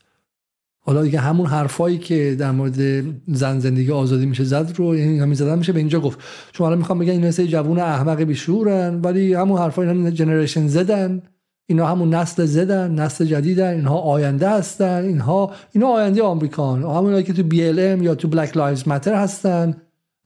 حالا 0.80 1.04
دیگه 1.04 1.20
همون 1.20 1.46
حرفایی 1.46 1.98
که 1.98 2.36
در 2.40 2.52
مورد 2.52 3.04
زن 3.28 3.60
زندگی 3.60 3.92
آزادی 3.92 4.26
میشه 4.26 4.44
زد 4.44 4.74
رو 4.76 4.96
یعنی 4.96 5.20
همین 5.20 5.34
زدن 5.34 5.58
میشه 5.58 5.74
به 5.74 5.80
اینجا 5.80 6.00
گفت. 6.00 6.20
چون 6.52 6.66
حالا 6.66 6.76
می‌خوام 6.78 7.00
بگن 7.00 7.12
اینا 7.12 7.32
سه 7.32 7.48
جوون 7.48 7.80
احمق 7.80 8.22
بیشعورن 8.22 9.02
ولی 9.02 9.34
همون 9.34 9.60
حرفای 9.60 9.88
اینا 9.88 10.12
جنریشن 10.12 10.68
زدن. 10.68 11.22
اینا 11.66 11.88
همون 11.88 12.14
نسل 12.14 12.46
Z 12.46 12.69
ان 12.69 12.92
نسل 12.92 13.26
جدیدن 13.26 13.74
اینها 13.74 13.98
آینده 13.98 14.50
هستن 14.50 15.04
اینها 15.04 15.52
اینا 15.72 15.88
آینده 15.88 16.24
آمریکان. 16.24 16.84
همونایی 16.84 17.24
که 17.24 17.34
تو 17.34 17.42
BLM 17.50 18.04
یا 18.04 18.16
تو 18.16 18.28
Black 18.28 18.58
Lives 18.58 18.88
Matter 18.88 19.14
هستن 19.14 19.76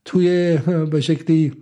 توی 0.04 0.58
به 0.92 1.00
شکلی 1.00 1.52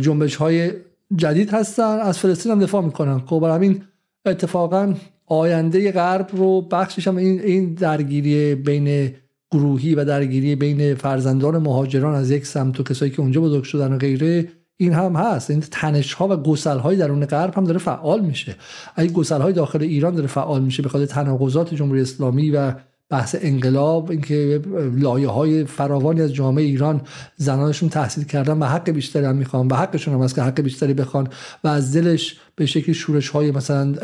جنبش 0.00 0.36
های 0.36 0.72
جدید 1.16 1.50
هستن. 1.50 1.98
از 1.98 2.18
فلسطین 2.18 2.52
هم 2.52 2.60
دفاع 2.60 2.82
می‌کنن. 2.82 3.18
خب 3.18 3.38
برای 3.40 3.54
همین 3.54 3.82
اتفاقا 4.26 4.94
آینده 5.26 5.92
غرب 5.92 6.28
رو 6.32 6.60
بخشش 6.60 7.08
هم 7.08 7.16
این 7.16 7.40
این 7.40 7.74
درگیری 7.74 8.54
بین 8.54 9.14
گروهی 9.50 9.94
و 9.94 10.04
درگیری 10.04 10.56
بین 10.56 10.94
فرزندان 10.94 11.58
مهاجران 11.58 12.14
از 12.14 12.30
یک 12.30 12.46
سمت 12.46 12.80
و 12.80 12.82
کسایی 12.82 13.10
که 13.10 13.20
اونجا 13.20 13.40
بزرگ 13.40 13.64
شدن 13.64 13.92
و 13.92 13.98
غیره 13.98 14.48
این 14.82 14.92
هم 14.92 15.16
هست. 15.16 15.50
این 15.50 15.60
تنش 15.70 16.12
ها 16.12 16.28
و 16.28 16.36
گسل 16.36 16.78
های 16.78 16.96
درون 16.96 17.26
غرب 17.26 17.54
هم 17.54 17.64
داره 17.64 17.78
فعال 17.78 18.20
میشه. 18.20 18.56
اگه 18.96 19.12
گسل 19.12 19.40
های 19.40 19.52
داخل 19.52 19.82
ایران 19.82 20.14
داره 20.14 20.26
فعال 20.26 20.62
میشه 20.62 20.82
به 20.82 20.88
خاطر 20.88 21.06
تناقضات 21.06 21.74
جمهوری 21.74 22.00
اسلامی 22.00 22.50
و 22.50 22.72
بحث 23.10 23.36
انقلاب 23.40 24.10
اینکه 24.10 24.60
لایه 24.94 25.28
های 25.28 25.64
فراوانی 25.64 26.20
از 26.20 26.34
جامعه 26.34 26.64
ایران 26.64 27.00
زنانشون 27.36 27.88
تحصیل 27.88 28.24
کردن 28.24 28.58
و 28.58 28.64
حق 28.64 28.90
بیشتری 28.90 29.24
هم 29.24 29.36
می‌خوان 29.36 29.68
و 29.68 29.74
حقشون 29.74 30.14
هم 30.14 30.22
هست 30.22 30.34
که 30.34 30.42
حق 30.42 30.60
بیشتری 30.60 30.94
بخوان 30.94 31.28
و 31.64 31.68
از 31.68 31.96
دلش 31.96 32.36
به 32.56 32.66
شکل 32.66 32.92
شورش 32.92 33.28
های 33.28 33.50
مثلا 33.50 33.94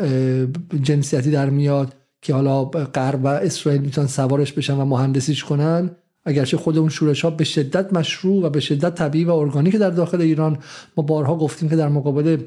جنسیتی 0.81 1.31
در 1.31 1.49
میاد 1.49 1.93
که 2.21 2.33
حالا 2.33 2.65
غرب 2.65 3.23
و 3.23 3.27
اسرائیل 3.27 3.81
می‌تونن 3.81 4.07
سوارش 4.07 4.53
بشن 4.53 4.73
و 4.73 4.85
مهندسیش 4.85 5.43
کنن. 5.43 5.91
اگرچه 6.29 6.57
خود 6.57 6.77
اون 6.77 6.89
شورش 6.89 7.21
ها 7.21 7.29
به 7.29 7.43
شدت 7.43 7.93
مشروع 7.93 8.43
و 8.43 8.49
به 8.49 8.59
شدت 8.59 8.95
طبیعی 8.95 9.25
و 9.25 9.31
ارگانیک 9.31 9.75
در 9.75 9.89
داخل 9.89 10.21
ایران 10.21 10.57
ما 10.97 11.03
بارها 11.03 11.35
گفتیم 11.35 11.69
که 11.69 11.75
در 11.75 11.89
مقابل 11.89 12.37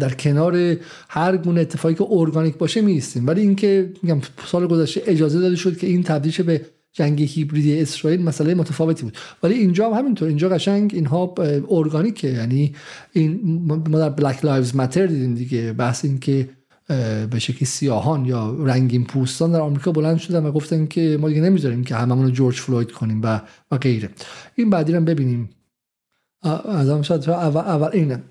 در 0.00 0.14
کنار 0.14 0.76
هر 1.08 1.36
گونه 1.36 1.60
اتفاقی 1.60 1.94
که 1.94 2.04
ارگانیک 2.10 2.56
باشه 2.56 2.80
میستیم 2.80 3.26
ولی 3.26 3.40
اینکه 3.40 3.92
میگم 4.02 4.20
سال 4.46 4.66
گذشته 4.66 5.02
اجازه 5.06 5.40
داده 5.40 5.56
شد 5.56 5.78
که 5.78 5.86
این 5.86 6.02
تبدیل 6.02 6.42
به 6.42 6.60
جنگ 6.92 7.22
هیبریدی 7.22 7.80
اسرائیل 7.80 8.22
مسئله 8.22 8.54
متفاوتی 8.54 9.02
بود. 9.02 9.16
ولی 9.42 9.54
اینجا 9.54 9.90
هم 9.90 9.98
همینطور 9.98 10.28
اینجا 10.28 10.48
قشنگ 10.48 10.90
اینها 10.94 11.34
ارگانیکه. 11.70 12.28
یعنی 12.28 12.74
این 13.12 13.40
ما 13.88 13.98
در 13.98 14.08
Black 14.08 14.44
Lives 14.44 14.76
Matter 14.76 15.06
دیدیم 15.06 15.34
دیگه. 15.34 15.72
بحث 15.72 16.04
این 16.04 16.18
که 16.18 16.48
به 17.30 17.38
شکلی 17.38 17.66
سیاهان 17.66 18.24
یا 18.24 18.56
رنگین 18.58 19.04
پوستان 19.04 19.52
در 19.52 19.60
آمریکا 19.60 19.92
بلند 19.92 20.18
شدن 20.18 20.46
و 20.46 20.52
گفتن 20.52 20.86
که 20.86 21.18
ما 21.20 21.28
دیگه 21.28 21.40
نمی‌ذاریم 21.40 21.84
که 21.84 21.94
هممون 21.94 22.24
رو 22.24 22.30
جورج 22.30 22.60
فلوید 22.60 22.92
کنیم 22.92 23.20
و 23.22 23.40
و 23.70 23.78
غیره. 23.78 24.08
این 24.54 24.70
بعدی 24.70 24.92
رو 24.92 25.00
ببینیم. 25.00 25.50
از 26.64 26.90
هم 26.90 27.02
شاید 27.02 27.30
اول, 27.30 27.60
اول 27.60 27.88
اینه 27.92 28.22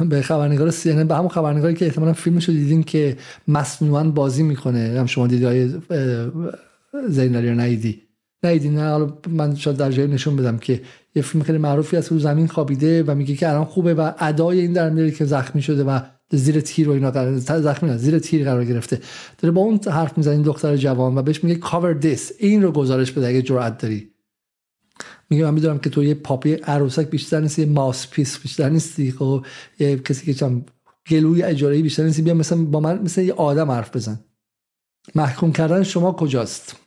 به 0.00 0.22
خبرنگار 0.22 0.70
سی 0.70 1.04
به 1.04 1.14
همون 1.14 1.28
خبرنگاری 1.28 1.74
که 1.74 1.84
احتمالا 1.84 2.12
فیلمش 2.12 2.48
رو 2.48 2.54
دیدین 2.54 2.82
که 2.82 3.16
مصنوعا 3.48 4.04
بازی 4.04 4.42
می‌کنه. 4.42 4.96
هم 4.98 5.06
شما 5.06 5.26
دیدی 5.26 5.44
آقای 5.44 5.68
زینالی 7.08 7.48
رو 7.48 7.60
ندیدی 7.60 8.02
ندیدی 8.42 8.68
نه 8.68 8.90
حالا 8.90 9.18
من 9.28 9.54
شاید 9.54 9.76
در 9.76 9.90
جایی 9.90 10.08
نشون 10.08 10.36
بدم 10.36 10.58
که 10.58 10.82
یه 11.14 11.22
فیلم 11.22 11.44
خیلی 11.44 11.58
معروفی 11.58 11.96
از 11.96 12.12
رو 12.12 12.18
زمین 12.18 12.46
خوابیده 12.46 13.02
و 13.02 13.14
میگه 13.14 13.34
که 13.34 13.48
الان 13.48 13.64
خوبه 13.64 13.94
و 13.94 14.12
ادای 14.18 14.60
این 14.60 14.72
در 14.72 15.10
که 15.10 15.24
زخمی 15.24 15.62
شده 15.62 15.84
و 15.84 16.00
زیر 16.36 16.60
تیر 16.60 16.88
و 16.88 16.92
اینا 16.92 17.40
زخمی 17.40 17.90
نه 17.90 17.96
زیر 17.96 18.18
تیر 18.18 18.44
قرار 18.44 18.64
گرفته. 18.64 19.00
داره 19.38 19.52
با 19.52 19.60
اون 19.60 19.80
حرف 19.90 20.18
می‌زنه 20.18 20.34
این 20.34 20.42
دختر 20.42 20.76
جوان 20.76 21.18
و 21.18 21.22
بهش 21.22 21.44
میگه 21.44 21.56
cover 21.56 21.92
this 21.92 22.32
این 22.38 22.62
رو 22.62 22.72
گزارش 22.72 23.12
بده 23.12 23.28
اگه 23.28 23.42
جرأت 23.42 23.78
داری. 23.78 24.08
میگه 25.30 25.44
من 25.44 25.54
می‌دونم 25.54 25.78
که 25.78 25.90
تو 25.90 26.04
یه 26.04 26.14
puppet 26.14 26.52
عروسک 26.52 27.10
بیشتر 27.10 27.40
نیستی 27.40 27.62
یه 27.62 27.68
mouthpiece 27.68 28.38
بیشتر 28.38 28.68
نیستی 28.68 29.12
خب 29.12 29.46
یه 29.78 29.98
کسی 29.98 30.26
که 30.26 30.34
چم 30.34 30.64
گلوی 31.10 31.42
اجاره 31.42 31.82
بیشتر 31.82 32.02
نیستی 32.04 32.22
بیا 32.22 32.34
مثلا 32.34 32.64
با 32.64 32.80
من 32.80 33.02
مثل 33.02 33.22
یه 33.22 33.32
آدم 33.32 33.70
حرف 33.70 33.96
بزن. 33.96 34.20
محکوم 35.14 35.52
کردن 35.52 35.82
شما 35.82 36.12
کجاست؟ 36.12 36.81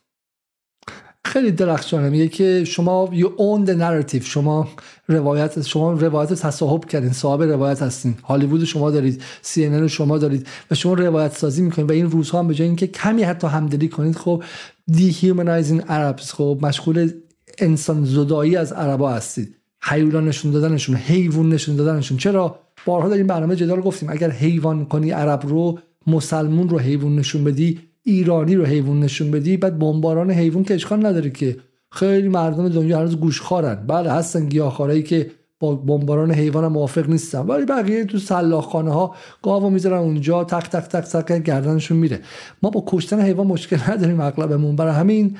خیلی 1.36 1.50
درخشانه. 1.50 2.08
میگه 2.08 2.28
که 2.28 2.64
شما 2.64 3.10
you 3.12 3.26
own 3.26 3.68
the 3.68 3.74
narrative. 3.74 4.24
شما 4.24 4.68
روایت 5.08 5.62
شما 5.62 5.92
روایت 5.92 6.32
تصاحب 6.32 6.84
کردین 6.84 7.12
صاحب 7.12 7.42
روایت 7.42 7.82
هستین. 7.82 8.14
هالیوود 8.24 8.64
شما 8.64 8.90
دارید 8.90 9.22
سی 9.42 9.66
ان 9.66 9.88
شما 9.88 10.18
دارید 10.18 10.46
و 10.70 10.74
شما 10.74 10.94
روایت 10.94 11.36
سازی 11.36 11.62
می‌کنید 11.62 11.90
و 11.90 11.92
این 11.92 12.10
روزها 12.10 12.38
هم 12.38 12.48
به 12.48 12.54
جای 12.54 12.66
اینکه 12.66 12.86
کمی 12.86 13.22
حتی 13.22 13.46
همدلی 13.46 13.88
کنید 13.88 14.16
خب 14.16 14.42
dehumanizing 14.90 15.80
Arabs 15.88 16.32
خب 16.32 16.58
مشغول 16.62 17.10
انسان 17.58 18.04
زدایی 18.04 18.56
از 18.56 18.72
عربا 18.72 19.10
هستید. 19.10 19.56
حیوان 19.82 20.28
نشون 20.28 20.50
دادنشون 20.50 20.96
حیوان 20.96 21.48
نشون 21.48 21.76
دادنشون. 21.76 22.18
چرا؟ 22.18 22.58
بارها 22.86 23.08
در 23.08 23.16
این 23.16 23.26
برنامه 23.26 23.56
جدال 23.56 23.80
گفتیم 23.80 24.10
اگر 24.10 24.30
حیوان 24.30 24.84
کنی 24.84 25.10
عرب 25.10 25.42
رو 25.46 25.78
مسلمون 26.06 26.68
رو 26.68 26.78
حیوان 26.78 27.16
نشون 27.16 27.44
بدی 27.44 27.80
ایرانی 28.06 28.54
رو 28.54 28.64
حیوان 28.64 29.00
نشون 29.00 29.30
بدی 29.30 29.56
بعد 29.56 29.78
بمباران 29.78 30.30
حیوان 30.30 30.64
که 30.64 30.74
اشکال 30.74 31.06
نداره 31.06 31.30
که. 31.30 31.56
خیلی 31.92 32.28
مردم 32.28 32.68
دنیا 32.68 32.98
هنوز 32.98 33.16
گوشخوارن. 33.16 33.86
بله 33.86 34.12
هستن 34.12 34.46
گیاهخوارایی 34.46 35.02
که 35.02 35.30
با 35.60 35.74
بمباران 35.74 36.30
حیوان 36.32 36.66
موافق 36.68 37.08
نیستن. 37.08 37.38
ولی 37.38 37.64
بقیه 37.64 38.04
تو 38.04 38.18
سلاخخانه 38.18 38.92
ها 38.92 39.14
گاو 39.42 39.70
می‌ذارن 39.70 39.98
اونجا 39.98 40.44
تک 40.44 40.70
تک 40.70 40.88
تک 40.88 41.04
تک 41.04 41.42
گردنشون 41.42 41.98
میره. 41.98 42.20
ما 42.62 42.70
با 42.70 42.84
کشتن 42.86 43.20
حیوان 43.20 43.46
مشکل 43.46 43.78
نداریم 43.88 44.20
اغلبمون. 44.20 44.76
برای 44.76 44.94
همین 44.94 45.36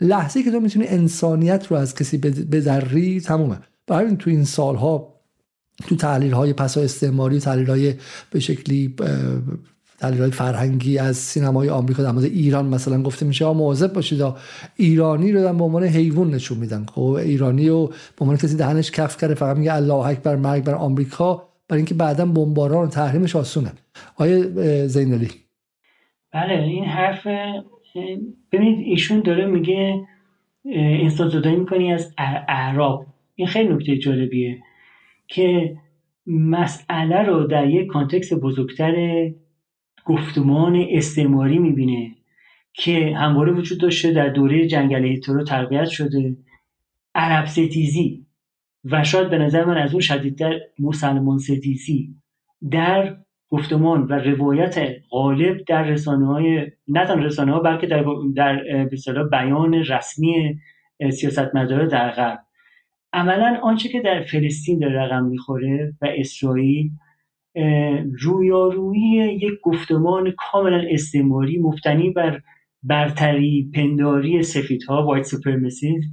لحظه 0.00 0.42
که 0.42 0.50
تو 0.50 0.60
می‌تونی 0.60 0.86
انسانیت 0.88 1.66
رو 1.66 1.76
از 1.76 1.94
کسی 1.94 2.18
بذری 2.18 3.20
تمومه. 3.20 3.58
برای 3.86 4.16
تو 4.16 4.30
این 4.30 4.44
سالها 4.44 5.20
تو 5.86 5.96
تحلیل 5.96 6.32
های 6.32 6.52
پسا 6.52 6.80
استعماری 6.80 7.40
تحلیل 7.40 7.70
های 7.70 7.94
به 8.30 8.40
شکلی 8.40 8.94
دلیل 10.02 10.30
فرهنگی 10.30 10.98
از 10.98 11.16
سینمای 11.16 11.68
آمریکا 11.68 12.02
در 12.02 12.10
مورد 12.10 12.24
ایران 12.24 12.66
مثلا 12.66 13.02
گفته 13.02 13.26
میشه 13.26 13.44
مواظب 13.44 13.92
باشید 13.92 14.22
ایرانی 14.76 15.32
رو 15.32 15.40
به 15.40 15.64
عنوان 15.64 15.84
حیوان 15.84 16.30
نشون 16.30 16.58
میدن. 16.58 16.86
خب 16.94 17.00
ایرانی 17.00 17.68
رو 17.68 17.86
به 17.86 18.20
عنوان 18.20 18.36
کسی 18.36 18.56
دهنش 18.56 18.90
کف 18.90 19.16
کرده 19.16 19.34
فقط 19.34 19.56
میگه 19.56 19.74
الله 19.74 20.06
اکبر 20.06 20.36
مرگ 20.36 20.64
بر 20.64 20.74
آمریکا 20.74 21.48
برای 21.68 21.78
اینکه 21.78 21.94
بعدا 21.94 22.26
بمباران 22.26 22.86
و 22.86 22.90
تحریمش 22.90 23.36
آسونه. 23.36 23.72
آیه 24.16 24.42
زینالی 24.86 25.28
بله 26.32 26.62
این 26.62 26.84
حرف 26.84 27.26
ببینید 28.52 28.78
ایشون 28.86 29.20
داره 29.20 29.46
میگه 29.46 30.06
انسان 30.74 31.28
زدایی 31.28 31.56
می‌کنی 31.56 31.92
از 31.92 32.14
اعراب. 32.48 33.06
این 33.34 33.48
خیلی 33.48 33.74
نکته 33.74 33.98
جالبیه 33.98 34.58
که 35.28 35.76
مسئله 36.26 37.22
رو 37.22 37.46
در 37.46 37.70
یک 37.70 37.86
context 37.86 38.32
بزرگتر 38.32 38.94
گفتمان 40.04 40.86
استعماری 40.90 41.58
می‌بینه 41.58 42.10
که 42.72 43.16
همواره 43.16 43.52
وجود 43.52 43.80
داشته 43.80 44.12
در 44.12 44.28
دوره 44.28 44.66
jungle 44.66 45.04
هیترو 45.04 45.44
تربیت 45.44 45.84
شده. 45.84 46.36
عرب 47.14 47.46
ستیزی 47.46 48.26
و 48.84 49.04
شاید 49.04 49.30
به 49.30 49.38
نظر 49.38 49.64
من 49.64 49.76
از 49.76 49.92
اون 49.92 50.00
شدیدتر 50.00 50.60
مسلمان 50.78 51.38
ستیزی 51.38 52.14
در 52.70 53.16
گفتمان 53.48 54.02
و 54.02 54.12
روایت 54.12 54.94
غالب 55.10 55.64
در 55.64 55.82
رسانه 55.82 56.26
های 56.26 56.70
نه 56.88 57.06
تنها 57.06 57.24
رسانه 57.24 57.52
ها 57.52 57.60
بلکه 57.60 57.86
در 57.86 58.04
در 58.36 59.22
بیان 59.22 59.74
رسمی 59.74 60.58
سیاستمدارا 61.12 61.86
در 61.86 62.10
غرب. 62.10 62.38
عملا 63.12 63.60
آنچه 63.62 63.88
که 63.88 64.00
در 64.00 64.22
فلسطین 64.22 64.78
داره 64.78 65.02
رقم 65.02 65.24
می‌خوره 65.24 65.94
و 66.02 66.06
اسرائیل 66.16 66.90
رویارویی 68.20 69.38
یک 69.42 69.60
گفتمان 69.62 70.34
کاملا 70.38 70.82
استعماری 70.90 71.58
مفتنی 71.58 72.10
بر 72.10 72.40
برتری 72.82 73.70
پنداری 73.74 74.42
سفیدها 74.42 75.06
وایت 75.06 75.24
سوپرمسیز 75.24 76.04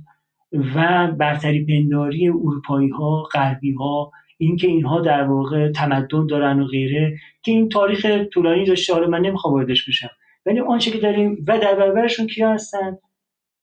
و 0.76 1.08
برتری 1.20 1.66
پنداری 1.66 2.30
اروپایی 2.30 2.90
ها 2.90 3.24
غربی 3.34 3.74
ها 3.74 4.12
اینکه 4.38 4.68
اینها 4.68 5.02
در 5.02 5.24
واقع 5.24 5.72
تمدن 5.72 6.28
دارن 6.28 6.60
و 6.60 6.66
غیره 6.66 7.18
که 7.44 7.52
این 7.52 7.70
تاریخ 7.70 8.06
طولانی 8.34 8.66
داشته. 8.66 8.94
حالا 8.94 9.08
من 9.08 9.22
نمی‌خوام 9.22 9.54
واردش 9.54 9.90
بشم. 9.90 10.10
ولی 10.46 10.60
آنچه 10.60 10.92
که 10.92 10.98
داریم 10.98 11.46
و 11.48 11.60
در 11.60 11.76
برابرشون 11.76 12.28
کیا 12.28 12.54
هستن؟ 12.54 12.98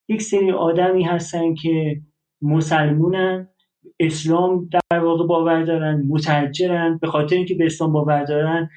یک 0.09 0.23
سری 0.23 0.51
آدمی 0.51 1.03
هستن 1.03 1.55
که 1.55 2.01
مسلمونن. 2.43 3.49
اسلام 4.01 4.69
در 4.91 4.99
واقع 4.99 5.27
باور 5.27 5.63
دارن 5.63 6.05
متحجرن 6.09 6.99
به 6.99 7.07
خاطر 7.07 7.37
اینکه 7.37 7.55
به 7.55 7.67
اسلام 7.67 7.93
باور 7.93 8.25
دارن 8.25 8.71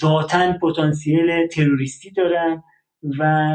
ذاتا 0.00 0.52
پتانسیل 0.62 1.46
تروریستی 1.46 2.10
دارن 2.10 2.62
و 3.18 3.52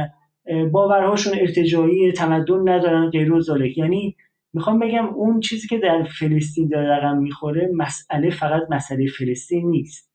باورهاشون 0.71 1.33
ارتجاعی 1.39 2.11
تمدن 2.11 2.69
ندارن 2.69 3.09
غیر 3.09 3.33
و 3.33 3.41
یعنی 3.77 4.15
می‌خوام 4.53 4.79
بگم 4.79 5.05
اون 5.05 5.39
چیزی 5.39 5.67
که 5.67 5.77
در 5.77 6.03
فلسطین 6.19 6.67
داره 6.67 6.87
رقم 6.87 7.17
می‌خوره 7.17 7.69
مسئله 7.75 8.29
فقط 8.29 8.61
مسئله 8.69 9.07
فلسطین 9.07 9.69
نیست. 9.69 10.11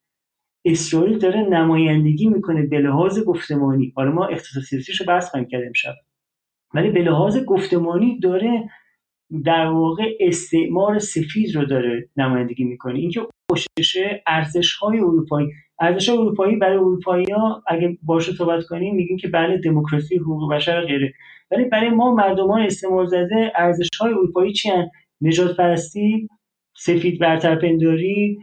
اسرائیل 0.64 1.18
داره 1.18 1.40
نمایندگی 1.40 2.26
می‌کنه 2.28 2.62
به 2.66 2.78
لحاظ 2.78 3.24
گفتمانی. 3.24 3.92
حالا 3.96 4.10
ما 4.12 4.28
سیاسیش 4.68 5.00
رو 5.00 5.06
بحث 5.06 5.30
خواهیم 5.30 5.48
کرد 5.48 5.96
ولی 6.74 6.90
به 6.90 7.02
لحاظ 7.02 7.44
گفتمانی 7.44 8.18
داره 8.18 8.70
در 9.44 9.66
واقع 9.66 10.04
استعمار 10.20 10.98
سفید 10.98 11.56
رو 11.56 11.64
داره 11.64 12.08
نمایندگی 12.16 12.64
می‌کنه. 12.64 12.98
اینکه 12.98 13.20
پشتش 13.50 13.96
ارزش 14.26 14.74
های 14.74 14.98
اروپایی 14.98 15.48
ارزش 15.80 16.08
اروپایی 16.08 16.56
برای 16.56 16.76
اروپایی 16.76 17.30
ها 17.30 17.62
اگه 17.66 17.98
باشه 18.02 18.32
صحبت 18.32 18.64
کنیم 18.64 18.94
میگیم 18.94 19.16
که 19.16 19.28
بله 19.28 19.58
دموکراسی 19.58 20.16
حقوق 20.16 20.52
بشر 20.52 20.80
غیره. 20.80 21.12
ولی 21.50 21.64
برای 21.64 21.90
ما 21.90 22.14
مردمان 22.14 22.60
استعمار 22.60 23.06
زده 23.06 23.52
ارزش 23.56 23.88
های 24.00 24.12
اروپایی 24.12 24.52
چی 24.52 24.68
هن؟ 24.68 24.90
نجات 25.20 25.56
پرستی 25.56 26.28
سفید 26.76 27.20
برترپنداری 27.20 28.38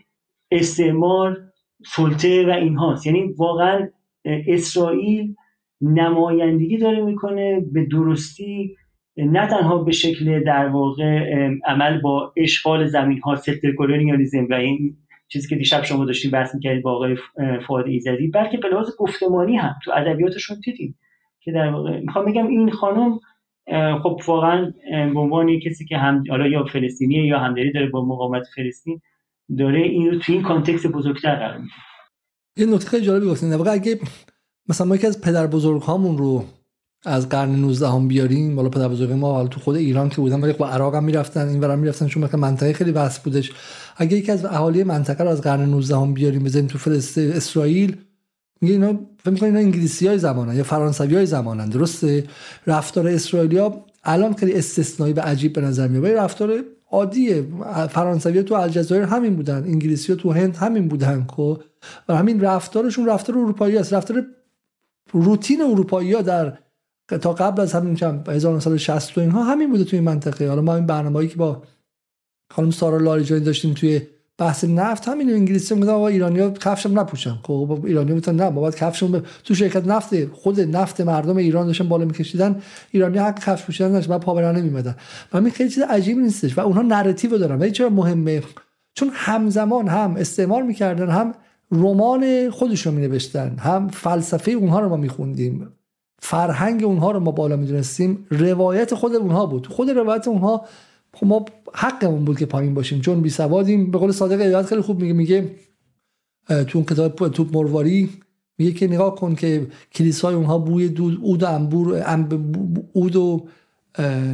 استعمار 0.52 1.38
سلطه 1.86 2.48
و 2.48 2.50
اینهاست. 2.50 3.06
یعنی 3.08 3.34
واقعا 3.38 3.90
اسرائیل 4.26 5.36
نمایندگی 5.82 6.78
داره 6.78 7.02
می‌کنه 7.02 7.66
به 7.74 7.86
درستی 7.86 8.76
نه 9.18 9.48
تنها 9.48 9.78
به 9.78 9.92
شکل 9.92 10.44
در 10.44 10.68
واقع 10.68 11.26
عمل 11.66 12.02
با 12.02 12.34
اشغال 12.38 12.86
زمین 12.86 13.20
ها 13.20 13.36
ستر 13.36 13.72
کلونیالیزم 13.78 14.48
و 14.50 14.54
این 14.54 14.98
چیزی 15.28 15.48
که 15.48 15.56
دیشب 15.56 15.84
شما 15.84 16.06
داشتیم 16.06 16.32
بحث 16.32 16.56
می‌کردید 16.56 16.84
با 16.84 16.92
آقای 16.92 17.18
فؤاد 17.68 17.88
ایزدی 17.88 18.28
بلکه 18.28 18.58
به 18.58 18.68
لحاظ 18.68 18.90
گفتمانی 18.98 19.58
هم 19.58 19.76
تو 19.84 19.92
ادبیاتشون 19.96 20.58
دیدیم 20.64 21.00
که 21.40 21.52
در 21.52 21.70
واقع 21.70 22.00
می‌خوام 22.00 22.26
بگم 22.26 22.48
این 22.48 22.72
خانم 22.72 23.20
خب 24.04 24.22
واقعا 24.28 24.74
به 25.14 25.20
عنوان 25.20 25.60
کسی 25.60 25.86
که 25.86 25.98
هم 25.98 26.24
حالا 26.30 26.48
یا 26.48 26.64
فلسطینیه 26.64 27.26
یا 27.26 27.40
همدلی 27.40 27.72
داره 27.72 27.90
با 27.90 28.06
مقاومت 28.06 28.44
فلسطین 28.56 29.02
داره 29.58 29.82
این 29.82 30.12
رو 30.12 30.20
تو 30.20 30.32
این 30.34 30.42
کانتکست 30.42 30.88
بزرگتر 30.88 31.36
قرار 31.36 31.58
میده. 31.58 31.74
یه 32.58 32.66
نکته 32.66 32.90
خیلی 32.90 33.06
جالبی 33.06 33.28
گفتین. 33.28 33.54
واقعا 33.54 33.74
اگه 33.74 34.00
مثلا 34.70 34.88
ما 34.88 34.96
یکی 34.96 35.08
از 35.08 35.22
پدر 35.22 35.48
بزرگ 35.48 35.82
هامون 35.82 36.18
رو 36.18 36.44
از 37.06 37.30
قرن 37.30 37.56
19 37.56 37.88
هم 37.88 38.08
بیاریم 38.08 38.56
بالا 38.56 38.70
پدر 38.70 38.88
بزرگ 38.88 39.12
ما 39.12 39.34
حالا 39.34 39.48
تو 39.48 39.60
خود 39.60 39.76
ایران 39.76 40.10
که 40.10 40.16
بودن 40.16 40.42
ولی 40.42 40.54
با 40.54 40.70
عراق 40.70 40.96
هم 40.96 41.04
می‌رفتن 41.04 41.48
این 41.48 41.60
برام 41.60 41.80
می‌رفتن 41.80 42.08
چون 42.08 42.24
مثلا 42.24 42.40
منطقه 42.40 42.74
خیلی 42.74 42.92
واسع 42.92 43.22
بودش. 43.24 43.52
اگه 43.98 44.18
یکی 44.18 44.32
از 44.32 44.46
اهالی 44.46 44.84
منطقه 44.84 45.24
رو 45.24 45.30
از 45.30 45.42
قرن 45.42 45.70
19 45.70 45.98
هم 45.98 46.14
بیاریم 46.14 46.44
بزنیم 46.44 46.68
تو 46.68 46.78
فلسطین 46.78 47.32
اسرائیل 47.32 47.98
میگه 48.62 48.74
اینا 48.74 49.00
فکر 49.18 49.32
می‌کنن 49.32 49.50
اینا 49.50 49.60
انگلیسی 49.60 50.08
های 50.08 50.18
یا 50.56 50.64
فرانسوی 50.64 51.16
های 51.16 51.26
زمانن 51.26 51.70
درسته؟ 51.70 52.24
رفتار 52.68 53.08
اسرائیلیا 53.08 53.86
الان 54.04 54.34
خیلی 54.34 54.54
استثنایی 54.54 55.14
و 55.14 55.20
عجیب 55.20 55.54
به 55.54 55.62
نظر 55.62 55.88
میاد 55.88 56.04
ولی 56.04 56.14
رفتار 56.14 56.64
عادیه 56.92 57.46
فرانسوی 57.90 58.44
تو 58.44 58.56
الجزایر 58.56 59.04
همین 59.04 59.36
بودن 59.36 59.64
انگلیسی 59.64 60.16
تو 60.16 60.32
هند 60.32 60.56
همین 60.56 60.88
بودن 60.88 61.26
خب؟ 61.30 61.62
و 62.10 62.16
همین 62.16 62.42
رفتارشون 62.42 63.06
رفتار 63.06 63.38
اروپایی 63.38 63.78
است. 63.78 63.94
رفتار 63.94 64.26
روتین 65.12 65.62
اروپایی 65.62 66.14
ها 66.14 66.22
در 66.22 66.54
تا 67.08 67.34
قبل 67.34 67.62
از 67.62 67.74
همین 67.74 67.96
چند 67.96 68.30
1960 68.30 69.18
و 69.18 69.22
اینها 69.22 69.44
همین 69.44 69.70
بوده 69.70 69.84
توی 69.84 70.00
این 70.00 70.08
منطقه. 70.08 70.48
حالا 70.48 70.62
ما 70.62 70.76
این 70.76 70.86
برنامه‌ای 70.86 71.28
که 71.28 71.36
با 71.36 71.64
خانم 72.52 72.72
سارا 72.72 72.98
لاریجانی 72.98 73.42
داشتیم 73.42 73.74
توی 73.74 74.02
بحث 74.38 74.64
نفت 74.64 75.08
همین 75.08 75.30
انگلیسی 75.34 75.76
میگن 75.76 75.90
آقا 75.90 76.08
ایرانیا 76.08 76.50
کفشم 76.52 77.00
نپوشن. 77.00 77.38
خب 77.44 77.82
ایرانی 77.86 78.14
می‌تونن 78.14 78.42
نه 78.42 78.52
باید 78.52 78.76
کفشون 78.76 79.24
تو 79.44 79.56
شرکت 79.56 79.88
نفت 79.88 80.34
خود 80.34 80.60
نفت 80.60 81.02
مردم 81.02 81.38
ایران 81.38 81.68
داشتن 81.68 81.90
بالا 81.90 82.06
میکشیدن 82.06 82.62
ایرانی 82.92 83.18
حق 83.18 83.40
کفش 83.40 83.64
پوشیدن 83.64 83.92
داشت 83.92 84.08
بعد 84.08 84.22
پا 84.22 84.34
برهنه 84.34 84.60
نمیمدن 84.60 84.96
و 85.34 85.38
همین 85.38 85.52
خیلی 85.52 85.70
چیز 85.70 85.84
عجیبی 85.84 86.22
نیستش. 86.22 86.58
و 86.58 86.62
اونها 86.62 86.82
نراتیو 86.82 87.38
دارن. 87.38 87.60
ولی 87.60 87.72
چرا 87.72 87.90
مهمه؟ 87.90 88.42
چون 88.96 89.10
همزمان 89.14 89.88
هم 89.88 90.16
استعمار 90.16 90.64
می‌کردن 90.64 91.10
هم 91.10 91.34
رمان 91.72 92.50
خودشون 92.50 92.94
می 92.94 93.08
نوشتن 93.08 93.56
هم 93.60 93.88
فلسفه 93.88 94.52
اونها 94.52 94.80
رو 94.80 94.90
ما 94.90 94.98
میخوندیم. 94.98 95.68
فرهنگ 96.24 96.84
اونها 96.84 97.12
رو 97.12 97.20
ما 97.20 97.32
بالا 97.32 97.56
می‌دونستیم 97.56 98.28
روایت 98.32 98.96
خود 98.96 99.16
اونها 99.16 99.46
بود. 99.46 99.68
خود 99.68 99.90
روایت 99.90 100.28
اونها 100.28 100.66
ما 101.22 101.46
حقمون 101.74 102.26
بود 102.26 102.40
که 102.40 102.46
پایین 102.46 102.74
باشیم. 102.74 103.02
چون 103.02 103.22
بی 103.22 103.30
سوادیم. 103.30 103.92
به 103.92 103.98
قول 103.98 104.12
صادق 104.12 104.42
ایاد 104.42 104.66
خیلی 104.66 104.82
خوب 104.82 105.02
میگه 105.02 105.14
میگه 105.14 105.56
تو 106.48 106.78
اون 106.78 106.86
کتاب 106.86 107.30
تو 107.30 107.48
مرواری 107.54 108.10
میگه 108.58 108.72
که 108.72 108.88
نگاه 108.88 109.16
کن 109.16 109.36
که 109.36 109.68
کلیسای 109.92 110.36
اونها 110.36 110.58
بوی 110.58 110.90
دود 110.90 111.20
اود 111.22 111.44
و 111.44 111.48
انبور 112.06 112.06
اود 112.94 113.16
و 113.16 113.48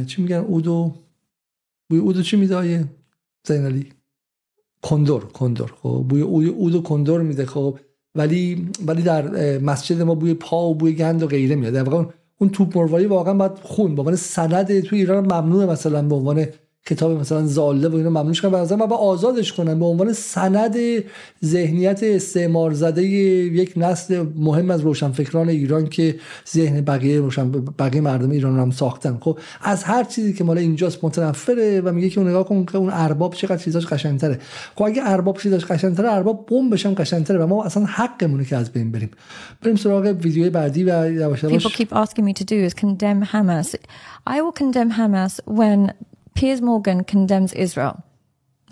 چی 0.06 0.22
میگن؟ 0.22 0.36
اود 0.36 0.66
و 0.66 0.94
بوی 1.90 1.98
اود 1.98 2.22
چی 2.22 2.36
میده 2.36 2.88
زینالی 3.46 3.92
کندور 4.82 5.24
کندور 5.24 5.72
خب 5.82 6.06
بوی 6.08 6.22
اود 6.22 6.74
و 6.74 6.82
کندور 6.82 7.22
میده. 7.22 7.46
خب 7.46 7.78
ولی 8.14 8.68
ولی 8.86 9.02
در 9.02 9.58
مسجد 9.58 10.02
ما 10.02 10.14
بوی 10.14 10.34
پا 10.34 10.68
و 10.68 10.74
بوی 10.74 10.92
گند 10.94 11.22
و 11.22 11.26
غیره 11.26 11.54
میاد. 11.54 11.72
در 11.72 11.82
واقع 11.82 12.10
اون 12.38 12.50
توپ 12.50 12.78
مرواری 12.78 13.06
واقعا 13.06 13.34
باید 13.34 13.52
خون 13.62 13.94
به 13.94 14.02
عنوان 14.02 14.16
سند 14.16 14.80
تو 14.80 14.96
ایران 14.96 15.24
ممنوعه 15.24 15.66
مثلا 15.66 16.02
به 16.02 16.14
عنوان 16.14 16.46
کتاب 16.86 17.20
مثلا 17.20 17.46
زاله 17.46 17.88
و 17.88 17.96
اینا 17.96 18.10
ممنوعش 18.10 18.40
کنن 18.40 18.52
و 18.52 18.86
با 18.86 18.96
آزادش 18.96 19.52
کنن. 19.52 19.78
به 19.78 19.84
عنوان 19.84 20.12
سند 20.12 20.76
ذهنیت 21.44 22.00
استعمار 22.02 22.72
زده 22.72 23.02
یک 23.02 23.72
نسل 23.76 24.26
مهم 24.36 24.70
از 24.70 24.80
روشنفکران 24.80 25.48
ایران 25.48 25.86
که 25.86 26.14
ذهن 26.52 26.80
بقیه 26.80 27.20
روشن 27.20 27.50
بقیه 27.50 28.00
مردم 28.00 28.30
ایران 28.30 28.56
رو 28.56 28.62
هم 28.62 28.70
ساختن. 28.70 29.18
خب 29.20 29.38
از 29.62 29.84
هر 29.84 30.04
چیزی 30.04 30.32
که 30.32 30.44
مال 30.44 30.58
اینجاست 30.58 31.04
متنفره 31.04 31.80
و 31.80 31.92
میگه 31.92 32.08
که 32.08 32.20
اون 32.20 32.30
نگاه 32.30 32.44
کن 32.44 32.64
که 32.64 32.78
اون 32.78 32.90
ارباب 32.92 33.34
چقدر 33.34 33.56
چیزاش 33.56 33.86
قشنگتره. 33.86 34.38
خب 34.74 34.82
اگه 34.82 35.02
ارباب 35.04 35.38
چیزاش 35.38 35.64
قشنگتره 35.64 36.12
ارباب 36.12 36.46
بم 36.46 36.70
بشن 36.70 36.94
قشنگتره 36.94 37.38
و 37.38 37.46
ما 37.46 37.64
اصلا 37.64 37.84
حقمونه 37.84 38.44
که 38.44 38.56
از 38.56 38.72
بین 38.72 38.92
بریم. 38.92 39.10
بریم 39.62 39.76
سراغ 39.76 40.04
ویدیوی 40.04 40.50
بعدی 40.50 40.84
و 40.84 41.12
یواش 41.12 41.44
People 41.44 41.70
keep 41.70 41.92
asking 41.92 42.24
me 42.24 42.32
to 42.34 42.44
do 42.44 42.56
is 42.68 42.74
condemn 42.74 43.22
Hamas. 43.32 43.74
I 44.26 44.40
will 44.42 44.52
condemn 44.52 44.90
Hamas 44.90 45.40
when 45.46 45.92
Piers 46.34 46.60
Morgan 46.60 47.04
condemns 47.04 47.52
Israel. 47.52 48.02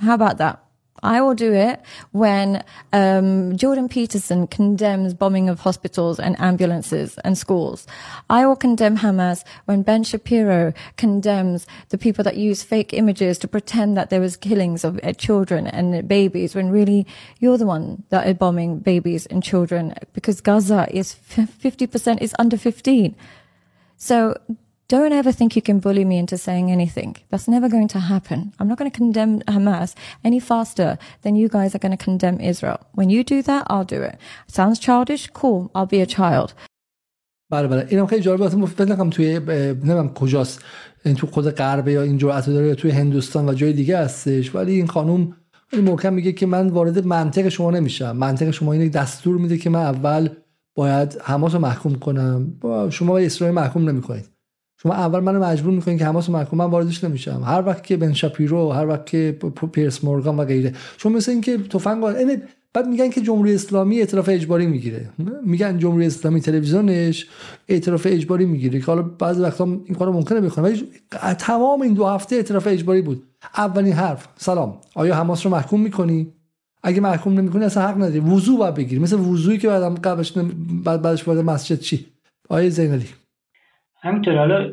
How 0.01 0.15
about 0.15 0.39
that? 0.39 0.63
I 1.03 1.21
will 1.21 1.35
do 1.35 1.53
it 1.53 1.81
when 2.13 2.65
um, 2.93 3.57
Jordan 3.57 3.89
Peterson 3.89 4.47
condemns 4.47 5.15
bombing 5.15 5.49
of 5.49 5.61
hospitals 5.61 6.19
and 6.19 6.39
ambulances 6.41 7.19
and 7.19 7.37
schools. 7.39 7.87
I 8.29 8.47
will 8.47 8.57
condemn 8.57 8.99
Hamas 8.99 9.45
when 9.67 9.83
Ben 9.83 10.03
Shapiro 10.03 10.73
condemns 10.97 11.67
the 11.91 11.99
people 11.99 12.25
that 12.25 12.37
use 12.37 12.63
fake 12.63 12.93
images 12.93 13.39
to 13.39 13.49
pretend 13.49 13.97
that 13.97 14.11
there 14.11 14.21
was 14.21 14.37
killings 14.37 14.85
of 14.85 14.99
uh, 15.03 15.13
children 15.13 15.67
and 15.67 16.09
babies 16.09 16.55
when 16.55 16.71
really 16.71 17.07
you're 17.39 17.59
the 17.59 17.67
one 17.67 18.03
that 18.09 18.27
are 18.27 18.35
bombing 18.35 18.79
babies 18.79 19.27
and 19.27 19.43
children 19.43 19.95
because 20.13 20.41
Gaza 20.41 20.89
is 20.91 21.15
50% 21.15 22.21
is 22.21 22.35
under 22.39 22.57
15. 22.57 23.15
So 23.97 24.37
don't 24.89 25.13
ever 25.13 25.33
think 25.33 25.55
you 25.55 25.63
can 25.69 25.79
bully 25.81 26.05
me 26.05 26.17
into 26.19 26.39
saying 26.39 26.71
anything. 26.71 27.17
That's 27.31 27.47
never 27.47 27.69
going 27.69 27.89
to 27.89 28.01
happen. 28.13 28.39
I'm 28.59 28.69
not 28.69 28.79
going 28.79 28.91
to 28.91 28.97
condemn 28.97 29.41
Hamas 29.43 29.95
any 30.25 30.41
faster 30.41 30.99
than 31.23 31.37
you 31.37 31.49
guys 31.49 31.75
are 31.75 31.83
going 31.85 31.97
to 31.97 32.05
condemn 32.09 32.41
Israel. 32.41 32.81
When 32.93 33.11
you 33.11 33.23
do 33.23 33.43
that, 33.43 33.65
I'll 33.67 33.85
do 33.85 34.01
it. 34.03 34.17
Sounds 34.47 34.79
childish? 34.79 35.29
Cool. 35.41 35.71
I'll 35.75 35.87
be 35.87 36.01
a 36.01 36.07
child. 36.07 36.55
بله 37.51 37.69
بله 37.69 37.87
اینم 37.89 38.07
خیلی 38.07 38.23
جالبه 38.23 38.67
فکر 38.67 39.11
توی 39.11 39.39
نمی‌دونم 39.39 40.09
کجاست 40.09 40.65
این 41.05 41.15
تو 41.15 41.27
خود 41.27 41.51
غرب 41.51 41.89
یا 41.89 42.03
این 42.03 42.19
جرأت 42.19 42.47
داره 42.51 42.75
توی 42.75 42.91
هندوستان 42.91 43.49
و 43.49 43.55
جای 43.55 43.73
دیگه 43.73 43.99
هستش 43.99 44.55
ولی 44.55 44.73
این 44.73 44.87
خانم 44.87 45.37
این 45.73 45.85
محکم 45.85 46.13
میگه 46.13 46.33
که 46.33 46.47
من 46.47 46.69
وارد 46.69 47.07
منطق 47.07 47.49
شما 47.49 47.71
نمیشم 47.71 48.17
منطق 48.17 48.51
شما 48.51 48.73
اینه 48.73 48.89
دستور 48.89 49.39
میده 49.39 49.59
که 49.59 49.71
من 49.71 49.81
اول 49.81 50.29
باید 50.75 51.19
حماس 51.23 51.55
رو 51.55 51.61
محکوم 51.61 51.95
کنم 51.95 52.53
شما 52.91 53.19
اسرائیل 53.19 53.55
محکوم 53.55 53.89
نمی‌کنید 53.89 54.38
شما 54.83 54.95
اول 54.95 55.21
منو 55.21 55.45
مجبور 55.45 55.73
می‌کنین 55.75 55.99
که 55.99 56.05
حماس 56.05 56.31
محکوم 56.31 56.59
من 56.59 56.65
واردش 56.65 57.05
نمیشم. 57.05 57.43
هر 57.45 57.63
وقت 57.67 57.85
که 57.85 57.97
بن 57.97 58.13
شاپیرو 58.13 58.73
هر 58.73 58.87
وقت 58.87 59.07
که 59.07 59.39
پیرس 59.73 60.05
مورگان 60.05 60.37
و 60.37 60.45
غیره. 60.45 60.75
شما 60.99 61.13
مثل 61.13 61.33
اینکه 61.33 61.59
تفنگ 61.59 62.05
بعد 62.75 62.87
میگن 62.87 63.11
که 63.11 63.21
جمهوری 63.21 63.55
اسلامی 63.55 63.99
اعتراف 63.99 64.29
اجباری 64.29 64.67
می‌گیره. 64.67 65.09
میگن 65.45 65.79
جمهوری 65.79 66.07
اسلامی 66.07 66.41
تلویزیونش 66.41 67.27
اعتراف 67.69 68.07
اجباری 68.11 68.45
می‌گیره. 68.45 68.81
که 68.81 68.87
حالا 68.87 69.03
بعضی 69.03 69.41
وقتا 69.41 69.65
این 69.65 69.95
کارو 69.99 70.13
ممکنه 70.13 70.41
بکنه. 70.41 70.65
ولی 70.65 70.89
تمام 71.39 71.83
این 71.83 71.95
دو 71.95 72.07
هفته 72.07 72.37
اعتراف 72.37 72.67
اجباری 72.67 73.03
بود. 73.03 73.23
اولین 73.57 73.93
حرف 73.93 74.29
سلام. 74.37 74.79
آیا 74.95 75.15
حماس 75.15 75.47
رو 75.47 75.53
محکوم 75.53 75.81
می‌کنی؟ 75.81 76.33
اگه 76.83 77.01
محکوم 77.01 77.35
نمی‌کنی 77.35 77.65
اصلا 77.65 77.89
حق 77.89 77.97
نداری. 77.97 78.21
وضو 78.21 78.57
باید 78.57 78.75
بگیری. 78.75 79.01
مثل 79.01 79.21
وضویی 79.21 79.59
که 79.59 79.69
بعدم 79.69 79.95
قبلش 79.95 80.33
بعد 80.85 81.03
بعدش 81.03 81.29
وارد 81.29 81.41
مسجد 81.41 81.81
چی؟ 81.81 82.07
آیه 82.49 82.71
زینالی 82.71 83.07
همینطور 84.03 84.39
حالا 84.39 84.73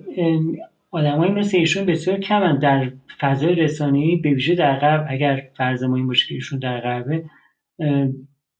آدمایی 0.91 1.31
مثل 1.31 1.57
ایشون 1.57 1.85
بسیار 1.85 2.18
کمن 2.18 2.60
در 2.60 2.91
فضای 3.19 3.56
رسانه‌ای 3.56 4.15
به 4.15 4.30
ویژه 4.30 4.56
در 4.56 4.80
غرب. 4.80 5.06
اگر 5.10 5.43
فرض 5.57 5.84
ما 5.84 5.95
این 5.95 6.07
باشه 6.07 6.27
که 6.27 6.34
ایشون 6.34 6.60
در 6.60 6.80
غربه 6.81 7.26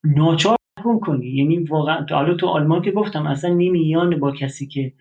ناچار 0.04 0.58
محکوم 0.78 1.00
کنی. 1.00 1.28
یعنی 1.28 1.58
واقعا 1.58 2.06
حالا 2.10 2.34
تو 2.34 2.48
آلمان 2.48 2.82
که 2.82 2.92
گفتم 2.92 3.26
اصلا 3.26 3.54
نمیان 3.54 4.20
با 4.20 4.32
کسی 4.32 4.68
که 4.68 4.94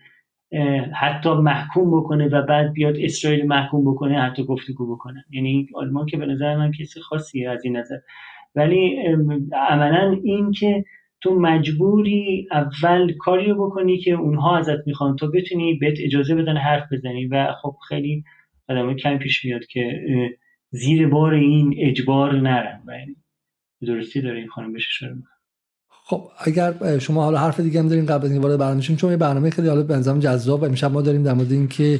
حتی 0.93 1.33
محکوم 1.33 1.99
بکنه 1.99 2.27
و 2.27 2.41
بعد 2.41 2.73
بیاد 2.73 2.95
اسرائیل 2.99 3.47
محکوم 3.47 3.91
بکنه 3.91 4.21
حتی 4.21 4.43
گفتگو 4.43 4.95
بکنه. 4.95 5.25
یعنی 5.29 5.67
آلمان 5.75 6.05
که 6.05 6.17
به 6.17 6.25
نظر 6.25 6.57
من 6.57 6.71
کسی 6.71 6.99
خاصیه 6.99 7.49
از 7.49 7.65
این 7.65 7.77
نظر. 7.77 7.97
ولی 8.55 8.97
عملا 9.69 10.19
این 10.23 10.51
که 10.51 10.83
تو 11.25 11.39
مجبوری 11.39 12.47
اول 12.51 13.13
کاری 13.13 13.49
رو 13.49 13.65
بکنی 13.65 13.97
که 13.97 14.11
اونها 14.11 14.57
ازت 14.57 14.87
می‌خوان. 14.87 15.15
تو 15.15 15.31
بتونی 15.31 15.73
بهت 15.73 15.97
اجازه 15.99 16.35
بدن 16.35 16.57
حرف 16.57 16.93
بزنی 16.93 17.25
و 17.25 17.53
خب 17.61 17.75
خیلی 17.89 18.23
آدم 18.69 18.93
کم 18.93 19.17
پیش 19.17 19.45
میاد 19.45 19.65
که 19.65 20.01
زیر 20.71 21.07
بار 21.07 21.33
این 21.33 21.75
اجبار 21.77 22.33
نرن. 22.33 22.81
و 22.87 23.85
درستی 23.85 24.21
داره 24.21 24.37
این 24.37 24.47
خانم 24.47 24.73
بشه 24.73 24.87
شروع 24.89 25.15
خب 25.89 26.21
اگر 26.45 26.99
شما 26.99 27.23
حالا 27.23 27.37
حرف 27.37 27.59
دیگه 27.59 27.79
هم 27.79 27.89
دارین 27.89 28.05
قبل 28.05 28.25
از 28.25 28.31
اینکه 28.31 28.47
وارد 28.47 28.59
برنامه 28.59 28.81
چون 28.81 29.11
یه 29.11 29.17
برنامه 29.17 29.49
خیلی 29.49 29.67
حالا 29.67 29.83
بنظرم 29.83 30.19
جذاب 30.19 30.61
و 30.61 30.65
امشب 30.65 30.91
ما 30.91 31.01
داریم 31.01 31.23
در 31.23 31.33
مورد 31.33 31.51
اینکه 31.51 31.99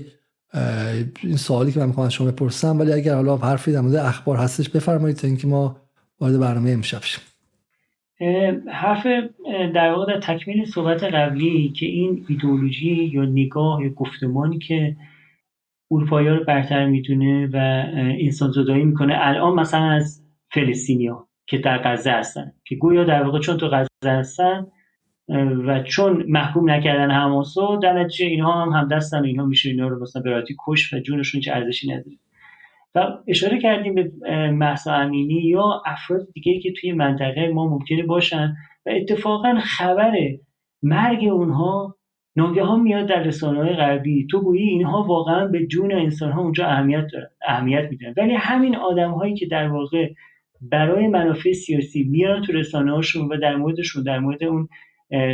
این 1.23 1.38
سوالی 1.38 1.72
که 1.72 1.80
من 1.80 1.85
می‌خوام 1.85 2.06
از 2.06 2.14
شما 2.14 2.31
بپرسم 2.31 2.80
ولی 2.80 2.93
اگر 2.93 3.15
حالا 3.15 3.38
حرفی 3.38 3.72
در 3.72 3.81
مورد 3.81 3.95
اخبار 3.95 4.38
هستش 4.38 4.69
بفرمایید 4.69 5.18
تا 5.18 5.27
اینکه 5.27 5.47
ما 5.47 5.77
وارد 6.19 6.39
برنامه 6.39 6.72
امشب 6.72 7.03
شیم. 7.03 7.22
حرف 8.71 9.07
در 9.49 9.91
واقع 9.91 10.13
در 10.13 10.19
تکمیل 10.19 10.65
صحبت 10.65 11.03
قبلی 11.03 11.69
که 11.69 11.85
این 11.85 12.25
ایدئولوژی 12.29 13.11
یا 13.13 13.25
نگاه 13.25 13.83
یا 13.83 13.89
گفتمانی 13.89 14.59
که 14.59 14.95
اروپایی 15.91 16.27
رو 16.27 16.43
برتر 16.43 16.85
می‌دونه 16.85 17.47
و 17.53 17.85
انسان 17.95 18.51
زدایی 18.51 18.83
می‌کنه 18.83 19.15
الان 19.17 19.53
مثلا 19.53 19.91
از 19.91 20.23
فلسطینیا 20.51 21.27
که 21.47 21.57
در 21.57 21.77
غزه 21.77 22.11
هستن 22.11 22.51
که 22.65 22.75
گویا 22.75 23.03
در 23.03 23.23
واقع 23.23 23.39
چون 23.39 23.57
تو 23.57 23.67
غزه 23.67 23.89
هستن 24.05 24.67
و 25.65 25.83
چون 25.83 26.25
محکوم 26.27 26.69
نکردن 26.69 27.11
حماسو 27.11 27.79
در 27.83 27.93
نتیجه 28.03 28.25
اینها 28.25 28.61
هم 28.61 28.69
همدستن 28.69 29.19
و 29.19 29.25
اینها 29.25 29.45
میشه 29.45 29.69
اینا 29.69 29.87
رو 29.87 30.01
مثلا 30.01 30.21
براتی 30.21 30.55
کش 30.67 30.93
و 30.93 30.99
جونشون 30.99 31.41
چه 31.41 31.51
ارزشی 31.51 31.87
نداره. 31.91 32.17
و 32.95 32.99
اشاره 33.27 33.59
کردیم 33.59 33.95
به 33.95 34.11
محسا 34.51 34.93
امینی 34.93 35.34
یا 35.34 35.81
افراد 35.85 36.27
دیگه 36.34 36.59
که 36.59 36.73
توی 36.81 36.91
منطقه 36.91 37.47
ما 37.53 37.67
ممکنه 37.67 38.03
باشن 38.03 38.55
و 38.85 38.89
اتفاقا 38.89 39.59
خبر 39.59 40.17
مرگ 40.84 41.23
اونها 41.23 41.95
ناگهان 42.35 42.81
میاد 42.81 43.09
در 43.09 43.23
رسانه 43.23 43.59
های 43.59 43.73
غربی. 43.73 44.27
تو 44.31 44.41
گویی 44.41 44.69
اینها 44.69 45.03
واقعا 45.03 45.47
به 45.47 45.67
جون 45.67 45.91
انسان 45.91 46.31
ها 46.31 46.41
اونجا 46.41 46.65
اهمیت 46.65 47.07
اهمیت 47.47 47.88
میدن. 47.89 48.13
ولی 48.17 48.34
همین 48.34 48.76
آدم 48.76 49.11
هایی 49.11 49.35
که 49.35 49.45
در 49.45 49.67
واقع 49.67 50.09
برای 50.61 51.07
منافع 51.07 51.51
سیاسی 51.51 52.03
میان 52.03 52.41
تو 52.41 52.53
رسانه 52.53 52.91
هاشون 52.91 53.27
و 53.27 53.38
در 53.38 53.55
موردشون 53.55 54.03
در 54.03 54.19
مورد 54.19 54.43
اون 54.43 54.67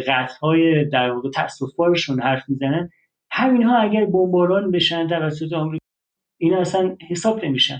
قتل 0.07 0.33
های 0.41 0.85
در 0.85 1.11
واقع 1.11 1.29
تاسفبارشون 1.29 2.21
حرف 2.21 2.43
می‌زنن 2.49 2.89
همینها 3.31 3.77
اگر 3.77 4.05
بمباران 4.05 4.71
بشن 4.71 5.07
توسط 5.07 5.53
اینا 6.41 6.59
اصلا 6.59 6.97
حساب 7.09 7.45
نمیشن. 7.45 7.80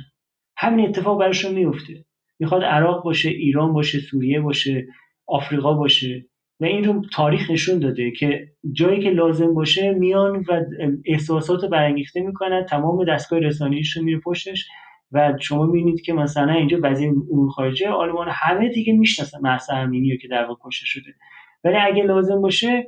همین 0.58 0.90
اتفاق 0.90 1.20
براشون 1.20 1.54
میفته. 1.54 2.06
می‌خواد 2.40 2.64
عراق 2.64 3.04
باشه 3.04 3.30
ایران 3.30 3.74
باشه 3.74 4.00
سوریه 4.00 4.42
باشه 4.42 4.88
آفریقا 5.28 5.74
باشه 5.74 6.26
و 6.60 6.66
این 6.66 6.84
رو 6.84 7.02
تاریخ 7.14 7.52
نشون 7.52 7.80
داده 7.80 8.12
که 8.12 8.48
جایی 8.72 9.04
که 9.04 9.10
لازم 9.10 9.54
باشه 9.54 9.92
میان 9.92 10.46
و 10.50 10.62
احساسات 11.06 11.66
برانگیخته 11.66 12.22
می‌کنن 12.22 12.66
تمام 12.66 13.06
دستگاه 13.06 13.40
رسانه‌ایشون 13.40 14.04
میره 14.04 14.20
پشتش 14.20 14.68
و 15.12 15.34
شما 15.42 15.66
می‌بینید 15.66 16.02
که 16.02 16.14
مثلا 16.14 16.54
اینجا 16.54 16.80
وزیر 16.84 17.10
امور 17.10 17.50
خارجه 17.50 17.90
آلمان 17.90 18.28
همه 18.32 18.70
دیگه 18.70 18.94
می‌شناسن 18.94 19.40
مهسا 19.42 19.74
امینی 19.74 20.18
که 20.18 20.28
در 20.28 20.46
واقع 20.46 20.60
کشته 20.66 20.86
شده. 20.86 21.14
ولی 21.64 21.76
اگه 21.76 22.04
لازم 22.04 22.42
باشه 22.42 22.88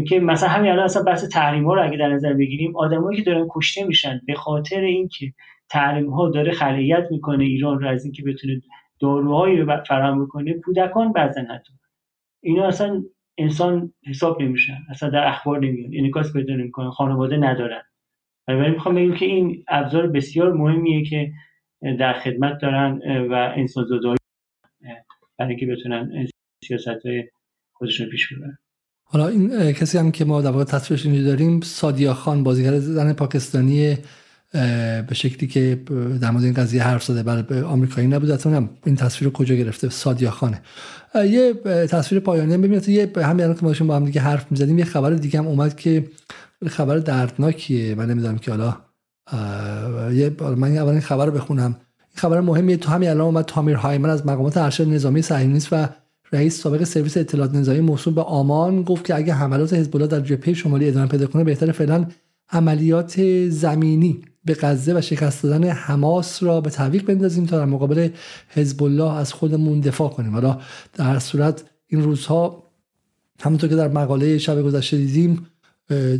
که 0.00 0.20
مثلا 0.20 0.48
همین 0.48 0.70
الان 0.70 0.84
اصلا 0.84 1.02
بحث 1.02 1.28
تحریم 1.28 1.64
ها 1.64 1.74
رو 1.74 1.84
اگه 1.84 1.96
در 1.96 2.08
نظر 2.08 2.32
بگیریم 2.32 2.76
آدمایی 2.76 3.18
که 3.18 3.30
دارن 3.30 3.46
کشته 3.50 3.84
میشن 3.84 4.20
به 4.26 4.34
خاطر 4.34 4.80
اینکه 4.80 5.32
تحریم 5.70 6.10
ها 6.10 6.30
داره 6.30 6.52
خلیت 6.52 7.06
می‌کنه 7.10 7.44
ایران 7.44 7.80
رو 7.80 7.88
از 7.88 8.04
اینکه 8.04 8.22
بتونه 8.22 8.60
داروهایی 9.00 9.56
رو 9.56 9.82
فراهم 9.88 10.24
بکنه 10.24 10.54
کودکان 10.54 11.12
بعضن 11.12 11.46
حتی 11.46 11.72
اینا 12.42 12.66
اصلا 12.66 13.02
انسان 13.38 13.92
حساب 14.06 14.42
نمیشن 14.42 14.78
اصلا 14.90 15.10
در 15.10 15.26
اخبار 15.28 15.60
نمیان. 15.60 15.90
انعکاس 15.94 16.32
پیدا 16.32 16.54
نمی‌کنن 16.54 16.90
خانواده 16.90 17.36
ندارن. 17.36 17.82
ولی 18.48 18.70
می‌خوام 18.70 18.94
بگم 18.94 19.14
که 19.14 19.26
این 19.26 19.64
ابزار 19.68 20.06
بسیار 20.06 20.52
مهمیه 20.52 21.04
که 21.04 21.32
در 21.98 22.12
خدمت 22.12 22.58
دارن 22.62 23.00
و 23.30 23.52
انسان 23.56 23.84
زدایی 23.84 24.16
برای 25.38 25.50
اینکه 25.50 25.66
بتونن 25.66 26.26
سیاست 26.64 27.06
های 27.06 27.28
خودشون 27.72 28.08
پیش 28.08 28.32
ببرن. 28.32 28.58
حالا 29.12 29.28
این 29.28 29.72
کسی 29.72 29.98
هم 29.98 30.10
که 30.10 30.24
ما 30.24 30.42
در 30.42 30.50
واقع 30.50 30.64
تصویرش 30.64 31.06
اینجا 31.06 31.22
داریم 31.22 31.60
سادیا 31.60 32.14
خان 32.14 32.42
بازیگر 32.42 32.78
زن 32.78 33.12
پاکستانی 33.12 33.98
به 34.52 35.08
شکلی 35.12 35.48
که 35.48 35.82
در 36.20 36.30
مورد 36.30 36.44
این 36.44 36.54
قضیه 36.54 36.82
حرف 36.82 37.04
زده 37.04 37.22
برای 37.22 37.60
آمریکایی 37.60 38.06
نبود. 38.06 38.30
اصلا 38.30 38.68
این 38.86 38.96
تصویر 38.96 39.30
کجا 39.30 39.54
گرفته؟ 39.54 39.88
سادیا 39.88 40.30
خانه. 40.30 40.62
یه 41.14 41.54
تصویر 41.90 42.20
پایانی 42.20 42.56
ببینید. 42.56 42.88
یه 42.88 43.10
همین 43.16 43.54
که 43.54 43.64
ما 43.64 43.74
با 43.86 43.96
هم 43.96 44.04
دیگه 44.04 44.20
حرف 44.20 44.46
می‌زدیم 44.50 44.78
یه 44.78 44.84
خبر 44.84 45.10
دیگه 45.10 45.38
هم 45.38 45.46
اومد 45.46 45.76
که 45.76 46.04
خبر 46.66 46.98
دردناکیه. 46.98 47.94
من 47.94 48.10
نمی‌دونم 48.10 48.38
که 48.38 48.50
حالا 48.50 48.76
یه 50.12 50.36
من 50.56 50.76
اول 50.76 50.92
این 50.92 51.00
خبر 51.00 51.26
رو 51.26 51.32
بخونم. 51.32 51.76
این 51.98 52.16
خبر 52.16 52.40
مهمیه. 52.40 52.76
تو 52.76 52.90
همین 52.90 53.08
الان 53.08 53.26
اومد 53.26 53.44
تامیر 53.44 53.76
هایمن 53.76 54.10
از 54.10 54.26
مقامات 54.26 54.56
ارشد 54.56 54.88
نظامی 54.88 55.22
صهیونیست 55.22 55.68
و 55.72 55.88
رئیس 56.32 56.62
سابق 56.62 56.84
سرویس 56.84 57.16
اطلاعات 57.16 57.54
نظامی 57.54 57.80
موصول 57.80 58.14
به 58.14 58.22
آمان 58.22 58.82
گفت 58.82 59.04
که 59.04 59.14
اگه 59.14 59.34
حملات 59.34 59.74
حزب 59.74 59.96
الله 59.96 60.08
در 60.08 60.20
جبهه 60.20 60.54
شمالی 60.54 60.88
ادامه 60.88 61.06
پیدا 61.06 61.26
کنه 61.26 61.44
بهتر 61.44 61.72
فعلا 61.72 62.06
عملیات 62.50 63.48
زمینی 63.48 64.22
به 64.44 64.56
غزه 64.60 64.98
و 64.98 65.00
شکست 65.00 65.42
دادن 65.42 65.64
حماس 65.64 66.42
را 66.42 66.60
به 66.60 66.70
تعویق 66.70 67.04
بندازیم 67.04 67.46
تا 67.46 67.58
در 67.58 67.64
مقابل 67.64 68.08
حزب 68.48 68.82
الله 68.82 69.12
از 69.12 69.32
خودمون 69.32 69.80
دفاع 69.80 70.08
کنیم. 70.08 70.32
حالا 70.32 70.60
در 70.94 71.18
صورت 71.18 71.64
این 71.86 72.02
روزها 72.02 72.62
همونطور 73.40 73.70
که 73.70 73.76
در 73.76 73.88
مقاله 73.88 74.38
شب 74.38 74.62
گذشته 74.62 74.96
دیدیم 74.96 75.46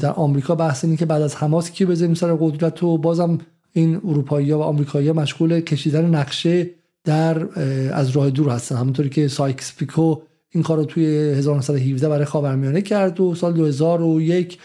در 0.00 0.10
آمریکا 0.10 0.54
بحث 0.54 0.84
اینه 0.84 0.96
که 0.96 1.06
بعد 1.06 1.22
از 1.22 1.36
حماس 1.36 1.70
کی 1.70 1.84
بزنیم 1.84 2.14
سر 2.14 2.34
قدرت 2.34 2.82
و 2.82 2.98
بازم 2.98 3.38
این 3.72 3.96
اروپایی 3.96 4.52
و 4.52 4.58
آمریکایی 4.58 5.12
مشغول 5.12 5.60
کشیدن 5.60 6.06
نقشه 6.06 6.70
در 7.04 7.60
از 7.92 8.10
راه 8.10 8.30
دور 8.30 8.50
هستن. 8.50 8.76
همونطوری 8.76 9.08
که 9.08 9.28
سایکس 9.28 9.76
پیکو 9.76 10.16
این 10.50 10.62
کار 10.62 10.76
رو 10.76 10.84
توی 10.84 11.06
1917 11.06 12.08
برای 12.08 12.24
خاورمیانه 12.24 12.82
کرد 12.82 13.20
و 13.20 13.34
سال 13.34 13.52
2001 13.52 14.58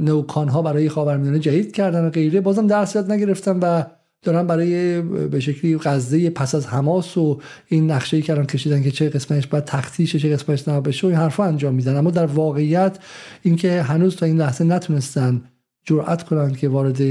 نوکان 0.00 0.48
ها 0.48 0.62
برای 0.62 0.88
خاورمیانه 0.88 1.38
جدید 1.38 1.72
کردن 1.72 2.06
و 2.06 2.10
غیره. 2.10 2.40
بازم 2.40 2.66
درس 2.66 2.94
یاد 2.94 3.12
نگرفتن 3.12 3.58
و 3.58 3.82
دارن 4.22 4.46
برای 4.46 5.02
به 5.02 5.40
شکلی 5.40 5.78
غزه 5.78 6.30
پس 6.30 6.54
از 6.54 6.66
حماس 6.66 7.16
و 7.16 7.40
این 7.68 7.90
نقشه 7.90 8.16
ای 8.16 8.22
کشیدن 8.22 8.82
که 8.82 8.90
چه 8.90 9.08
قسمتش 9.08 9.46
باید 9.46 9.64
تختیش 9.64 10.16
چه 10.16 10.36
قسمتش 10.36 10.68
نباید 10.68 10.82
بشه 10.82 11.06
و 11.06 11.10
این 11.10 11.18
حرفا 11.18 11.44
انجام 11.44 11.74
میدن. 11.74 11.96
اما 11.96 12.10
در 12.10 12.26
واقعیت 12.26 12.98
اینکه 13.42 13.82
هنوز 13.82 14.16
تا 14.16 14.26
این 14.26 14.38
لحظه 14.38 14.64
نتونستن 14.64 15.42
جرأت 15.84 16.22
کنن 16.22 16.52
که 16.52 16.68
وارد 16.68 17.02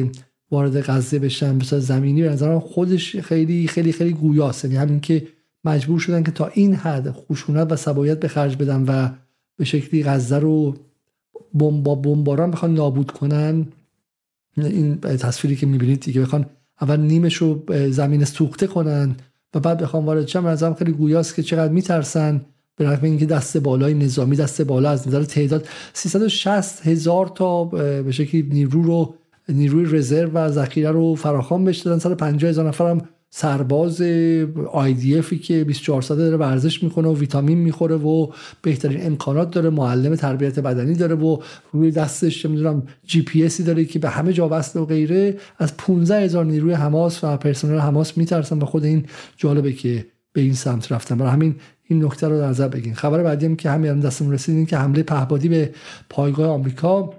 وارد 0.51 0.81
غزه 0.81 1.19
بشن 1.19 1.57
به 1.57 1.65
زمینی 1.65 2.21
به 2.21 2.29
نظرم 2.29 2.59
خودش 2.59 3.15
خیلی 3.15 3.67
خیلی 3.67 3.91
خیلی 3.91 4.13
گویاست 4.13 4.65
یعنی 4.65 4.77
همین 4.77 4.99
که 4.99 5.27
مجبور 5.63 5.99
شدن 5.99 6.23
که 6.23 6.31
تا 6.31 6.47
این 6.47 6.75
حد 6.75 7.11
خشونت 7.11 7.71
و 7.71 7.75
سبایت 7.75 8.19
به 8.19 8.27
خرج 8.27 8.55
بدن 8.55 8.85
و 8.87 9.09
به 9.57 9.65
شکلی 9.65 10.03
غزه 10.03 10.39
رو 10.39 10.75
با 11.53 11.95
بمباران 11.95 12.51
بخوان 12.51 12.73
نابود 12.73 13.11
کنن 13.11 13.67
این 14.57 14.99
تصویری 14.99 15.55
که 15.55 15.65
می‌بینید 15.65 15.99
دیگه 15.99 16.21
بخوان 16.21 16.45
اول 16.81 16.99
نیمش 16.99 17.35
رو 17.35 17.63
زمین 17.89 18.25
سوخته 18.25 18.67
کنن 18.67 19.15
و 19.53 19.59
بعد 19.59 19.81
بخوام 19.81 20.05
وارد 20.05 20.27
شن 20.27 20.47
نظرم 20.47 20.73
خیلی 20.73 20.91
گویاست 20.91 21.35
که 21.35 21.43
چقدر 21.43 21.71
میترسن. 21.71 22.41
به 22.75 22.89
رغم 22.89 23.03
اینکه 23.03 23.25
دست 23.25 23.57
بالای 23.57 23.93
نظامی 23.93 24.35
دست 24.35 24.61
بالا 24.61 24.89
از 24.89 25.07
نظر 25.07 25.23
تعداد 25.23 25.67
360 25.93 26.87
هزار 26.87 27.27
تا 27.27 27.63
به 27.63 28.11
شکلی 28.11 28.41
نیرو 28.41 28.83
رو 28.83 29.15
نیروی 29.53 29.97
رزرو 29.97 30.31
و 30.31 30.49
ذخیره 30.49 30.91
رو 30.91 31.15
فراخوان 31.15 31.63
بهش 31.63 31.77
دادن. 31.79 31.99
سر 31.99 32.15
50 32.15 32.49
هزار 32.49 32.67
نفرم 32.67 33.01
سرباز 33.33 34.01
افی 35.17 35.39
که 35.43 35.63
24 35.63 36.01
ساعته 36.01 36.23
داره 36.23 36.37
ورزش 36.37 36.83
می‌کنه 36.83 37.07
و 37.07 37.15
ویتامین 37.15 37.57
می‌خوره 37.57 37.95
و 37.95 38.27
بهترین 38.61 39.05
امکانات 39.05 39.51
داره 39.51 39.69
معلم 39.69 40.15
تربیت 40.15 40.59
بدنی 40.59 40.93
داره 40.93 41.15
و 41.15 41.37
روی 41.71 41.91
دستش 41.91 42.45
نمی‌دونم 42.45 42.83
جی 43.03 43.21
پی 43.21 43.43
اسی 43.43 43.63
داره 43.63 43.85
که 43.85 43.99
به 43.99 44.09
همه 44.09 44.33
جا 44.33 44.49
وصل 44.51 44.79
و 44.79 44.85
غیره. 44.85 45.37
از 45.57 45.77
15 45.77 46.21
هزار 46.21 46.45
نیروی 46.45 46.73
حماس 46.73 47.23
و 47.23 47.37
پرسنل 47.37 47.79
حماس 47.79 48.17
میترسن 48.17 48.59
و 48.59 48.65
خود 48.65 48.83
این 48.83 49.05
جالبه 49.37 49.73
که 49.73 50.05
به 50.33 50.41
این 50.41 50.53
سمت 50.53 50.91
رفتن. 50.91 51.17
برای 51.17 51.31
همین 51.31 51.55
این 51.83 52.05
نکته 52.05 52.27
رو 52.27 52.37
در 52.37 52.47
نظر 52.47 52.67
بگین 52.67 52.93
خبر 52.93 53.23
بعدی 53.23 53.45
هم 53.45 53.55
که 53.55 53.69
همین 53.69 53.99
دستمون 53.99 54.33
رسید 54.33 54.67
که 54.67 54.77
حمله 54.77 55.03
پهبادی 55.03 55.49
به 55.49 55.69
پایگاه 56.09 56.47
آمریکا 56.47 57.13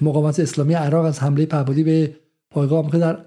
مقاومت 0.00 0.40
اسلامی 0.40 0.74
عراق 0.74 1.04
از 1.04 1.20
حمله 1.20 1.46
پهبادی 1.46 1.84
به 1.84 2.16
پایگاه 2.50 2.78
آمریکا 2.78 2.98
در 2.98 3.18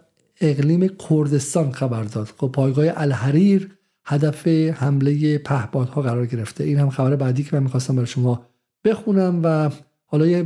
اقلیم 0.41 0.87
کردستان 1.09 1.71
خبر 1.71 2.03
داد. 2.03 2.29
خب 2.37 2.51
پایگاه 2.53 2.85
الحریر 2.95 3.71
هدف 4.05 4.47
حمله 4.47 5.37
پهپادها 5.37 6.01
قرار 6.01 6.25
گرفته. 6.25 6.63
این 6.63 6.79
هم 6.79 6.89
خبر 6.89 7.15
بعدی 7.15 7.43
که 7.43 7.55
من 7.55 7.63
می‌خواستم 7.63 7.95
برای 7.95 8.07
شما 8.07 8.45
بخونم 8.85 9.41
و 9.43 9.69
حالا 10.05 10.27
یه 10.27 10.43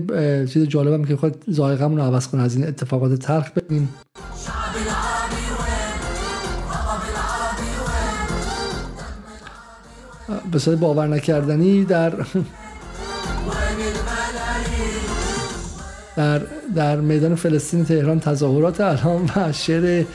چیز 0.47 0.63
جالبم 0.63 1.05
که 1.05 1.15
خود 1.15 1.43
زایقمون 1.47 1.97
رو 1.97 2.03
عوض 2.03 2.27
کنه 2.27 2.41
از 2.41 2.55
این 2.55 2.67
اتفاقات 2.67 3.13
تلخ 3.13 3.51
ببینیم. 3.51 3.89
به 10.65 10.75
باور 10.75 11.07
نکردنی 11.07 11.85
در 11.85 12.13
در 16.15 16.41
در 16.75 17.01
میدان 17.01 17.35
فلسطین 17.35 17.85
تهران 17.85 18.19
تظاهرات 18.19 18.81
الان 18.81 19.29
و 19.35 19.51
شعر 19.51 20.05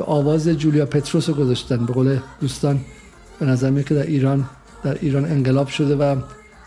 آواز 0.00 0.48
جولیا 0.48 0.86
پتروس 0.86 1.28
رو 1.28 1.34
گذاشتن. 1.34 1.86
به 1.86 1.92
قول 1.92 2.18
دوستان 2.40 2.80
به 3.40 3.46
نظر 3.46 3.82
که 3.82 3.94
در 3.94 4.06
ایران 4.06 4.44
در 4.84 4.98
ایران 5.00 5.24
انقلاب 5.24 5.68
شده 5.68 5.96
و 5.96 6.16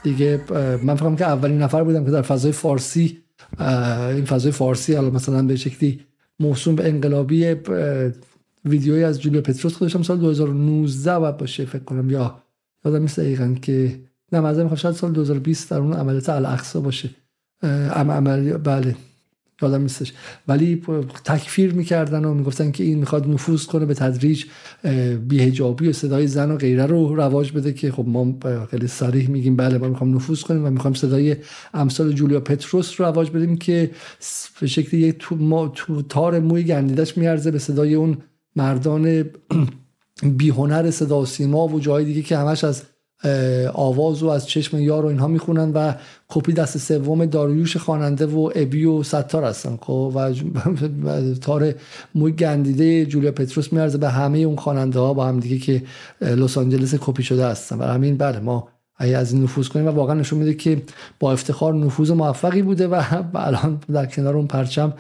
دیگه 0.03 0.41
من 0.84 0.95
فکرم 0.95 1.15
که 1.15 1.26
اولین 1.26 1.61
نفر 1.61 1.84
بودم 1.84 2.06
که 2.06 2.11
در 2.11 2.22
فضای 2.22 2.52
فارسی 2.52 3.18
این 3.60 4.26
فضای 4.26 4.52
فارسی 4.52 4.94
حالا 4.94 5.10
مثلا 5.10 5.44
به 5.44 5.56
شکلی 5.56 5.99
موسوم 6.40 6.76
به 6.76 6.88
انقلابی 6.90 7.56
ویدیویی 8.65 9.03
از 9.03 9.22
جولیا 9.22 9.41
پتروس 9.41 9.76
خودشم 9.76 10.02
سال 10.02 10.18
2019 10.18 11.20
باید 11.20 11.38
باشه 11.38 11.65
فکر 11.65 11.84
کنم. 11.84 12.10
یا 12.10 12.40
یادم 12.86 13.02
نیست 13.02 13.20
دقیقا 13.20 13.56
که 13.61 13.99
نه 14.32 14.40
مثلا 14.40 14.76
شاید 14.76 14.95
سال 14.95 15.11
2020 15.11 15.70
در 15.70 15.78
اون 15.78 15.94
عملیات 15.94 16.30
الاقصا 16.30 16.80
باشه. 16.80 17.10
عمل 17.94 18.57
بله 18.57 18.95
یادم 19.61 19.81
نیستش. 19.81 20.14
ولی 20.48 20.81
تکفیر 21.23 21.73
می‌کردن 21.73 22.26
و 22.26 22.34
می‌گفتن 22.34 22.72
که 22.72 22.84
این 22.84 22.99
می‌خواد 22.99 23.30
نفوذ 23.30 23.65
کنه 23.65 23.85
به 23.85 23.94
تدریج 23.94 24.45
بیهجابی 25.27 25.88
و 25.88 25.94
صدای 25.94 26.27
زن 26.27 26.52
و 26.52 26.57
غیره 26.57 26.85
رو 26.85 27.15
رواج 27.15 27.52
بده 27.52 27.73
که 27.73 27.91
خب 27.91 28.06
ما 28.07 28.35
خیلی 28.72 28.88
صریح 28.88 29.30
میگیم 29.30 29.56
بله 29.56 29.77
ما 29.77 29.88
می‌خوام 29.88 30.15
نفوذ 30.15 30.41
کنیم 30.41 30.65
و 30.65 30.69
می‌خوام 30.69 30.94
صدای 30.94 31.35
امثال 31.73 32.11
جولیا 32.11 32.40
پتروس 32.40 33.02
رو 33.02 33.06
رواج 33.06 33.30
بدیم 33.30 33.57
که 33.57 33.91
به 34.61 34.68
شکلی 34.68 34.99
یک 34.99 35.15
تو, 35.19 35.35
ما 35.35 35.68
تو 35.68 36.02
تار 36.02 36.40
موی 36.40 36.64
گندیدش 36.64 37.18
میارزه 37.18 37.52
به 37.52 37.60
صدای 37.60 37.95
اون 37.95 38.18
مردان 38.56 39.26
بیهنر 40.38 40.91
صدا 40.91 41.22
و 41.22 41.26
سیما 41.26 41.68
و 41.68 41.80
جای 41.80 42.06
دیگه 42.06 42.22
که 42.22 42.38
همش 42.38 42.64
از 42.64 42.84
آواز 43.74 44.24
و 44.24 44.28
از 44.30 44.48
چشم 44.48 44.80
یار 44.80 45.06
و 45.06 45.08
اینها 45.08 45.28
می‌خونن 45.28 45.72
و 45.72 45.94
کپی 46.30 46.54
دست 46.54 46.78
سوم 46.78 47.26
داریوش 47.26 47.78
خواننده 47.78 48.26
و 48.26 48.52
ابی 48.56 48.86
و 48.86 49.04
ستار 49.04 49.44
هستن 49.44 49.78
خب؟ 49.82 50.12
و 50.16 50.34
تار 51.41 51.74
موی 52.16 52.32
گندیده 52.32 53.06
جولیا 53.06 53.32
پتروس 53.32 53.74
میارزه 53.74 53.98
به 53.98 54.10
همه 54.10 54.38
اون 54.38 54.56
خواننده 54.56 55.00
ها 55.00 55.14
با 55.14 55.26
هم 55.26 55.40
دیگه 55.40 55.58
که 55.58 55.84
لس 56.22 56.58
آنجلس 56.58 56.95
کپی 57.00 57.24
شده 57.24 57.45
هستن. 57.45 57.78
و 57.78 57.84
همین 57.84 58.18
بله 58.18 58.40
ما 58.40 58.68
اگه 58.98 59.18
از 59.18 59.34
این 59.34 59.44
نفوذ 59.44 59.68
کنیم 59.68 59.88
و 59.88 59.90
واقعا 59.90 60.16
نشون 60.16 60.40
میده 60.40 60.54
که 60.54 60.82
با 61.20 61.32
افتخار 61.32 61.74
نفوذ 61.74 62.12
موفقی 62.12 62.62
بوده 62.62 62.88
و 62.88 63.04
الان 63.34 63.80
در 63.94 64.06
کنار 64.06 64.38
اون 64.38 64.48
پرچم 64.48 64.94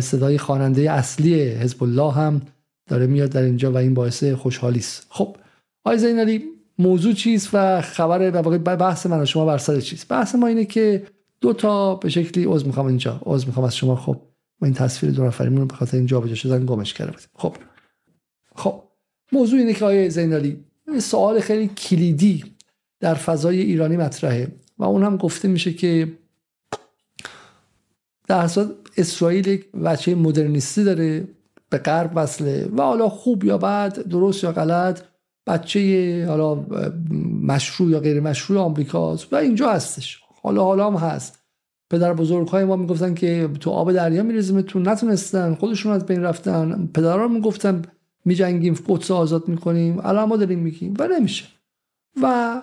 صدای 0.00 0.38
خواننده 0.38 0.90
اصلی 0.90 1.42
حزب 1.42 1.82
الله 1.82 2.12
هم 2.12 2.42
داره 2.88 3.06
میاد 3.06 3.30
در 3.30 3.42
اینجا 3.42 3.72
و 3.72 3.76
این 3.76 3.94
باعث 3.94 4.24
خوشحالی 4.24 4.78
است. 4.78 5.06
خب 5.08 5.36
آقای 5.84 5.98
زینالی 5.98 6.53
موضوع 6.78 7.12
چیست 7.12 7.50
و 7.52 7.80
خبر 7.80 8.30
در 8.30 8.42
واقع 8.42 8.58
بحث 8.58 9.06
من 9.06 9.20
و 9.20 9.24
شما 9.24 9.44
بر 9.44 9.58
سر 9.58 9.80
چیست؟ 9.80 10.08
بحث 10.08 10.34
ما 10.34 10.46
اینه 10.46 10.64
که 10.64 11.06
دو 11.40 11.52
تا 11.52 11.94
به 11.94 12.08
شکلی 12.08 12.44
عذر 12.44 12.66
می‌خوام 12.66 12.86
اینجا. 12.86 13.20
عذر 13.24 13.46
می‌خوام 13.46 13.66
از 13.66 13.76
شما. 13.76 13.96
خب 13.96 14.16
ما 14.60 14.66
این 14.66 14.74
تصویر 14.74 15.12
دو 15.12 15.24
نفریمون 15.24 15.60
رو 15.60 15.66
به 15.66 15.74
خاطر 15.74 15.96
این 15.96 16.34
شدن 16.34 16.66
گمش 16.66 16.94
کرده 16.94 17.12
بودیم 17.12 17.28
خب. 17.34 17.56
خب. 18.54 18.82
موضوع 19.32 19.58
اینه 19.58 19.74
که 19.74 19.84
آیه 19.84 20.08
زینالی 20.08 20.64
سوال 20.98 21.40
خیلی 21.40 21.68
کلیدی 21.68 22.44
در 23.00 23.14
فضای 23.14 23.60
ایرانی 23.60 23.96
مطرحه 23.96 24.52
و 24.78 24.84
اون 24.84 25.02
هم 25.02 25.16
گفته 25.16 25.48
میشه 25.48 25.72
که 25.72 26.18
در 28.28 28.38
اصل 28.38 28.66
اسرائیل 28.96 29.46
یک 29.46 29.72
بچه 29.72 30.14
مدرنیستی 30.14 30.84
داره 30.84 31.28
به 31.70 31.78
غرب 31.78 32.12
وصله 32.14 32.68
و 32.76 32.82
حالا 32.82 33.08
خوب 33.08 33.44
یا 33.44 33.58
بد 33.58 34.08
درست 34.08 34.44
یا 34.44 34.52
غلط 34.52 35.02
بچه 35.46 36.24
حالا 36.28 36.66
مشروع 37.42 37.90
یا 37.90 38.00
غیر 38.00 38.20
مشروع 38.20 38.60
آمریکاست 38.60 39.32
و 39.32 39.36
اینجا 39.36 39.72
هستش. 39.72 40.20
حالا 40.42 40.64
حالا 40.64 40.90
هم 40.90 40.94
هست. 40.94 41.44
پدر 41.90 42.14
بزرگ 42.14 42.48
های 42.48 42.64
ما 42.64 42.76
می‌گفتن 42.76 43.14
که 43.14 43.48
تو 43.60 43.70
آب 43.70 43.92
دریا 43.92 44.22
میریزیمتون 44.22 44.88
نتونستن 44.88 45.54
خودشون 45.54 45.92
از 45.92 46.06
بین 46.06 46.22
رفتن. 46.22 46.90
پدران 46.94 47.32
می‌گفتن 47.32 47.82
میجنگیم 48.24 48.74
قدس 48.88 49.10
آزاد 49.10 49.48
می‌کنیم. 49.48 50.00
الان 50.02 50.28
ما 50.28 50.36
داریم 50.36 50.58
میگیم 50.58 50.94
و 50.98 51.08
نمیشه. 51.08 51.44
و 52.22 52.62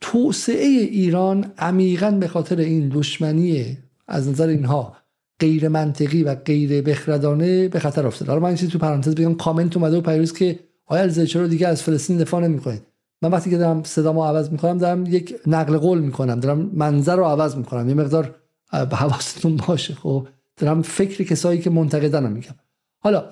توسعه 0.00 0.66
ایران 0.66 1.52
عمیقا 1.58 2.10
به 2.10 2.28
خاطر 2.28 2.56
این 2.56 2.88
دشمنی 2.88 3.78
از 4.08 4.28
نظر 4.28 4.48
اینها 4.48 4.96
غیر 5.40 5.68
منطقی 5.68 6.22
و 6.22 6.34
غیر 6.34 6.82
بخردانه 6.82 7.68
به 7.68 7.80
خطر 7.80 8.06
افتاده. 8.06 8.30
حالا 8.30 8.42
من 8.42 8.48
این 8.48 8.56
تو 8.56 8.78
پرانتز 8.78 9.14
بگم. 9.14 9.34
کامنت 9.34 9.76
اومده 9.76 9.96
و 9.96 10.00
پیروز 10.00 10.32
که 10.32 10.58
آیا 10.86 11.08
چرا 11.08 11.46
دیگه 11.46 11.68
از 11.68 11.82
فلسطین 11.82 12.16
دفاع 12.16 12.40
نمی‌کنید. 12.40 12.82
من 13.22 13.30
وقتی 13.30 13.50
که 13.50 13.58
دارم 13.58 13.82
صدامو 13.82 14.24
عوض 14.24 14.50
می‌کنم 14.50 14.78
دارم 14.78 15.06
یک 15.06 15.34
نقل 15.46 15.78
قول 15.78 15.98
می‌کنم 15.98 16.40
دارم 16.40 16.70
منظر 16.72 17.16
رو 17.16 17.24
عوض 17.24 17.56
می‌کنم. 17.56 17.88
یه 17.88 17.94
مقدار 17.94 18.34
به 18.72 18.96
حواستون 18.96 19.56
باشه 19.68 19.94
خب. 19.94 20.28
دارم 20.56 20.82
فکر 20.82 21.24
کسایی 21.24 21.60
که 21.60 21.70
منتقدن 21.70 22.32
میگم. 22.32 22.54
حالا 22.98 23.24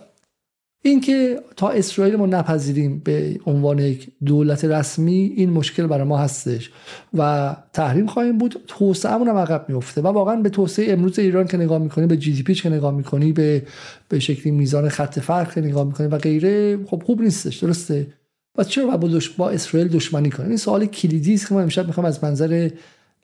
اینکه 0.84 1.40
تا 1.56 1.68
اسرائیل 1.68 2.16
ما 2.16 2.26
نپذیریم 2.26 2.98
به 3.04 3.40
عنوان 3.46 3.78
یک 3.78 4.09
دولت 4.24 4.64
رسمی 4.64 5.32
این 5.36 5.50
مشکل 5.50 5.86
برای 5.86 6.04
ما 6.04 6.18
هستش 6.18 6.70
و 7.14 7.56
تحریم 7.72 8.06
خواهیم 8.06 8.38
بود. 8.38 8.56
توسعهمون 8.66 9.28
هم 9.28 9.36
عقب 9.36 9.64
میفته 9.68 10.00
و 10.00 10.06
واقعا 10.06 10.36
به 10.36 10.48
توسعه 10.48 10.92
امروز 10.92 11.18
ایران 11.18 11.46
که 11.46 11.56
نگاه 11.56 11.78
می‌کنی 11.78 12.06
به 12.06 12.16
جی 12.16 12.32
دی 12.32 12.42
پیش 12.42 12.62
که 12.62 12.70
نگاه 12.70 12.94
می‌کنی 12.94 13.32
به 13.32 13.62
به 14.09 14.18
شکلی 14.18 14.52
میزان 14.52 14.88
خط 14.88 15.18
فرق 15.18 15.54
که 15.54 15.60
نگاه 15.60 15.84
می‌کنی 15.84 16.06
و 16.06 16.18
غیره 16.18 16.84
خب 16.86 17.02
خوب 17.06 17.22
نیستش 17.22 17.56
درسته؟ 17.56 18.06
و 18.59 18.64
چرا 18.64 18.96
با, 18.96 19.20
با 19.36 19.50
اسرائیل 19.50 19.88
دشمنی 19.88 20.30
کنیم؟ 20.30 20.48
این 20.48 20.56
سوال 20.56 20.86
کلیدی 20.86 21.34
است 21.34 21.48
که 21.48 21.54
ما 21.54 21.60
امشب 21.60 21.86
می‌خوام 21.86 22.06
از 22.06 22.24
منظر 22.24 22.70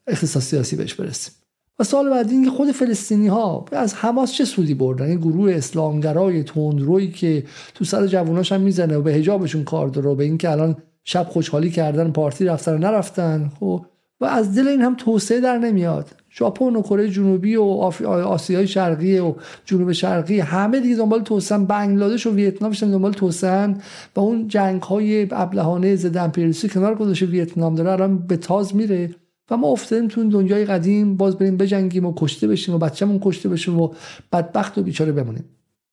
اختصاص 0.06 0.44
سیاسی 0.44 0.76
بهش 0.76 0.94
برسیم. 0.94 1.34
و 1.78 1.84
سال 1.84 2.10
بعد 2.10 2.30
اینکه 2.30 2.50
خود 2.50 2.70
فلسطینی 2.70 3.28
ها 3.28 3.64
از 3.72 3.94
حماس 3.94 4.32
چه 4.32 4.44
سودی 4.44 4.74
بردن؟ 4.74 5.06
این 5.06 5.18
گروه 5.18 5.52
اسلامگرای 5.52 6.42
تندرویی 6.42 7.10
که 7.10 7.44
تو 7.74 7.84
سر 7.84 8.06
جووناش 8.06 8.52
هم 8.52 8.60
می‌زنه 8.60 8.96
و 8.96 9.02
به 9.02 9.12
حجابشون 9.12 9.64
کار 9.64 9.88
داره 9.88 10.10
و 10.10 10.14
به 10.14 10.24
اینکه 10.24 10.50
الان 10.50 10.76
شب 11.04 11.26
خوشحالی 11.30 11.70
کردن 11.70 12.10
پارتی 12.10 12.44
رفتن 12.44 12.74
و 12.74 12.78
نرفتن 12.78 13.50
خب. 13.60 13.84
و 14.20 14.24
از 14.24 14.54
دل 14.54 14.68
این 14.68 14.80
هم 14.80 14.94
توسعه 14.94 15.40
در 15.40 15.58
نمیاد. 15.58 16.06
ژاپن 16.38 16.76
و 16.76 16.82
کره 16.82 17.10
جنوبی 17.10 17.56
و 17.56 17.62
آسیای 17.62 18.66
شرقی 18.66 19.18
و 19.18 19.34
جنوب 19.64 19.92
شرقی 19.92 20.40
همه 20.40 20.80
دیگه 20.80 20.96
دنبال 20.96 21.22
توسعه 21.22 21.58
بنگلادش 21.58 22.26
و 22.26 22.34
ویتنام 22.34 22.72
شدن 22.72 22.90
دنبال 22.90 23.12
توسعه 23.12 23.74
و 24.16 24.20
اون 24.20 24.48
جنگ 24.48 24.82
های 24.82 25.26
ابلهانه 25.30 25.96
ضد 25.96 26.16
امپریالیستی 26.16 26.68
کنار 26.68 26.94
گذاشته 26.94 27.26
ویتنام 27.26 27.74
داره 27.74 27.90
الان 27.90 28.18
به 28.18 28.36
تاز 28.36 28.76
میره. 28.76 29.10
و 29.50 29.56
ما 29.56 29.68
افتادیم 29.68 30.08
تو 30.08 30.30
دنیای 30.30 30.64
قدیم 30.64 31.16
باز 31.16 31.38
بریم 31.38 31.56
بجنگیم 31.56 32.06
و 32.06 32.12
کشته 32.16 32.48
بشیم 32.48 32.74
و 32.74 32.78
بچه‌مون 32.78 33.18
کشته 33.22 33.48
بشه 33.48 33.72
و 33.72 33.94
بدبخت 34.32 34.78
و 34.78 34.82
بیچاره 34.82 35.12
بمونیم. 35.12 35.44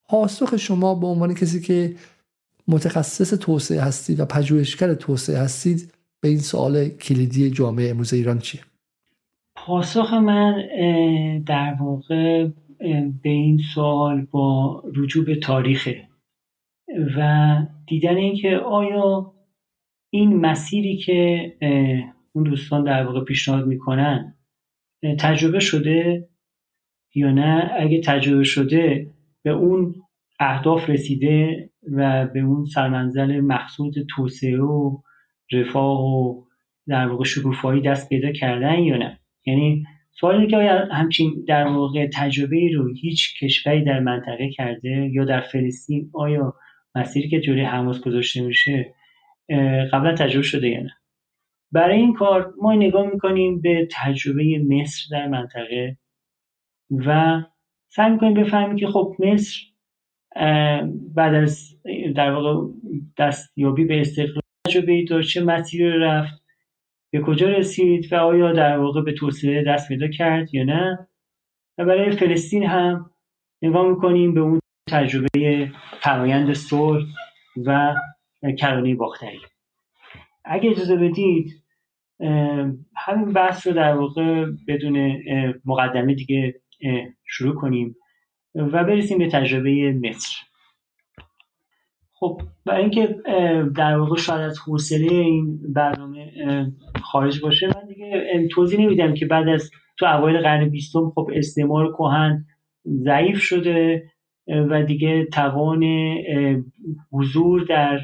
پاسخ 0.09 0.57
شما 0.57 0.95
به 0.95 1.07
عنوان 1.07 1.33
کسی 1.33 1.61
که 1.61 1.95
متخصص 2.67 3.33
توسعه 3.33 3.81
هستید 3.81 4.19
و 4.19 4.25
پژوهشگر 4.25 4.93
توسعه 4.93 5.37
هستید 5.37 5.93
به 6.21 6.29
این 6.29 6.39
سوال 6.39 6.89
کلیدی 6.89 7.51
جامعه 7.51 7.89
امروز 7.89 8.13
ایران 8.13 8.39
چیه؟ 8.39 8.61
پاسخ 9.55 10.13
من 10.13 10.53
در 11.45 11.75
واقع 11.79 12.47
به 13.23 13.29
این 13.29 13.61
سوال 13.73 14.27
با 14.31 14.83
رجوع 14.95 15.25
به 15.25 15.35
تاریخه 15.35 16.07
و 17.17 17.57
دیدن 17.87 18.17
اینکه 18.17 18.57
آیا 18.57 19.33
این 20.09 20.35
مسیری 20.35 20.97
که 20.97 21.53
اون 22.35 22.43
دوستان 22.43 22.83
در 22.83 23.03
واقع 23.03 23.23
پیشنهاد 23.23 23.67
می‌کنن. 23.67 24.35
تجربه 25.19 25.59
شده 25.59 26.29
یا 27.15 27.31
نه؟ 27.31 27.71
اگه 27.79 28.01
تجربه 28.01 28.43
شده 28.43 29.11
به 29.43 29.51
اون 29.51 29.95
اهداف 30.39 30.89
رسیده 30.89 31.69
و 31.91 32.27
به 32.27 32.39
اون 32.39 32.65
سرمنزل 32.65 33.39
مقصود 33.41 33.93
توسعه 34.15 34.61
و 34.61 34.97
رفاه 35.51 36.01
و 36.01 36.43
در 36.87 37.07
واقع 37.07 37.23
شکوفایی 37.23 37.81
دست 37.81 38.09
پیدا 38.09 38.31
کردن 38.31 38.79
یا 38.79 38.97
نه؟ 38.97 39.19
یعنی 39.45 39.85
سوالی 40.19 40.47
که 40.47 40.57
آیا 40.57 40.85
همچین 40.91 41.45
در 41.47 41.67
واقع 41.67 42.09
تجربه 42.13 42.69
رو 42.75 42.93
هیچ 42.93 43.43
کشوری 43.43 43.83
در 43.83 43.99
منطقه 43.99 44.49
کرده 44.49 45.09
یا 45.13 45.25
در 45.25 45.41
فلسطین؟ 45.41 46.09
آیا 46.13 46.53
مسیری 46.95 47.29
که 47.29 47.41
جوری 47.41 47.61
حماس 47.61 48.01
گذاشته 48.01 48.41
میشه 48.41 48.93
قبلا 49.93 50.15
تجربه 50.15 50.43
شده 50.43 50.69
یا 50.69 50.81
نه؟ 50.81 50.91
برای 51.75 51.97
این 51.97 52.13
کار 52.13 52.53
ما 52.61 52.73
نگاه 52.73 53.07
می‌کنیم 53.11 53.61
به 53.61 53.87
تجربه 53.91 54.59
مصر 54.69 55.03
در 55.11 55.27
منطقه 55.27 55.97
و 56.91 57.41
سعی 57.87 58.11
می‌کنیم 58.11 58.33
بفهمیم 58.33 58.75
که 58.75 58.87
خب 58.87 59.15
مصر 59.19 59.59
بعد 61.15 61.35
از 61.35 61.81
در 62.15 62.31
واقع 62.31 62.67
دستیابی 63.17 63.85
به 63.85 64.01
استقلال 64.01 64.41
تجربه 64.67 65.05
داشت 65.09 65.33
چه 65.33 65.43
مسیری 65.43 65.99
رفت 65.99 66.45
به 67.11 67.21
کجا 67.21 67.49
رسید 67.49 68.13
و 68.13 68.15
آیا 68.15 68.51
در 68.51 68.77
واقع 68.77 69.01
به 69.01 69.13
توسعه 69.13 69.63
دست 69.63 69.87
پیدا 69.87 70.07
کرد 70.07 70.53
یا 70.53 70.63
نه. 70.63 71.07
و 71.77 71.85
برای 71.85 72.11
فلسطین 72.11 72.63
هم 72.63 73.11
نگاه 73.61 73.89
می‌کنیم 73.89 74.33
به 74.33 74.39
اون 74.39 74.59
تجربه 74.89 75.71
فرایند 76.01 76.53
صلح 76.53 77.05
و 77.65 77.95
کرانه 78.59 78.95
باختری. 78.95 79.39
اگه 80.45 80.69
اجازه 80.69 80.95
بدید 80.95 81.64
همین 82.95 83.33
بحث 83.33 83.67
رو 83.67 83.73
در 83.73 83.93
واقع 83.97 84.45
بدون 84.67 85.23
مقدمه 85.65 86.13
دیگه 86.13 86.61
شروع 87.25 87.55
کنیم 87.55 87.95
و 88.55 88.83
برسیم 88.83 89.17
به 89.17 89.29
تجربه 89.29 89.91
مصر. 89.91 90.35
خب 92.13 92.41
برای 92.65 92.81
اینکه 92.81 93.15
در 93.75 93.97
واقع 93.97 94.17
شاید 94.17 94.41
از 94.41 94.59
حوصله 94.59 95.13
این 95.13 95.73
برنامه 95.73 96.31
خارج 97.01 97.41
باشه 97.41 97.67
من 97.67 97.87
دیگه 97.87 98.47
توضیح 98.51 98.79
نمیدم 98.79 99.13
که 99.13 99.25
بعد 99.25 99.47
از 99.47 99.71
تو 99.97 100.05
اوایل 100.05 100.41
قرن 100.41 100.69
بیستم 100.69 101.11
خب 101.15 101.29
استعمار 101.33 101.91
کهن 101.91 102.45
ضعیف 102.87 103.41
شده 103.41 104.03
و 104.47 104.83
دیگه 104.83 105.25
توان 105.25 105.83
حضور 107.11 107.63
در 107.63 107.99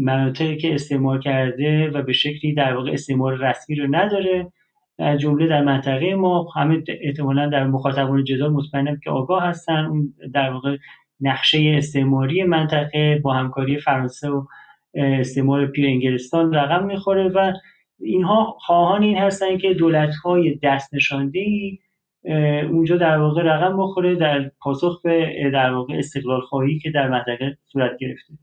مناطقی 0.00 0.56
که 0.56 0.74
استعمار 0.74 1.18
کرده 1.20 1.90
و 1.90 2.02
به 2.02 2.12
شکلی 2.12 2.54
در 2.54 2.74
واقع 2.74 2.92
استعمار 2.92 3.36
رسمی 3.36 3.76
رو 3.76 3.86
نداره 3.90 4.52
از 4.98 5.20
جمله 5.20 5.46
در 5.46 5.62
منطقه 5.64 6.14
ما 6.14 6.48
همه 6.56 6.82
احتمالا 6.88 7.48
در 7.48 7.66
مخاطبان 7.66 8.24
جدال 8.24 8.52
مطمئنم 8.52 9.00
که 9.04 9.10
آگاه 9.10 9.42
هستن. 9.42 9.84
اون 9.84 10.14
در 10.34 10.50
واقع 10.50 10.76
نقشه 11.20 11.74
استعماری 11.76 12.44
منطقه 12.44 13.20
با 13.24 13.34
همکاری 13.34 13.80
فرانسه 13.80 14.28
و 14.28 14.44
استعمار 14.94 15.66
پیر 15.66 15.86
انگلستان 15.86 16.54
رقم 16.54 16.86
می‌خوره 16.86 17.28
و 17.28 17.52
اینها 18.00 18.56
خواهان 18.60 19.02
این 19.02 19.18
هستن 19.18 19.58
که 19.58 19.74
دولت 19.74 20.14
های 20.24 20.58
دست 20.62 20.94
نشانده 20.94 21.38
ای 21.38 21.78
اونجا 22.62 22.96
در 22.96 23.18
واقع 23.18 23.42
رقم 23.42 23.76
بخوره 23.78 24.14
در 24.14 24.50
پاسخ 24.60 25.02
به 25.02 25.50
در 25.52 25.72
واقع 25.72 25.94
استقلال 25.94 26.40
خواهی 26.40 26.78
که 26.78 26.90
در 26.90 27.08
منطقه 27.08 27.56
صورت 27.72 27.90
گرفته. 28.00 28.34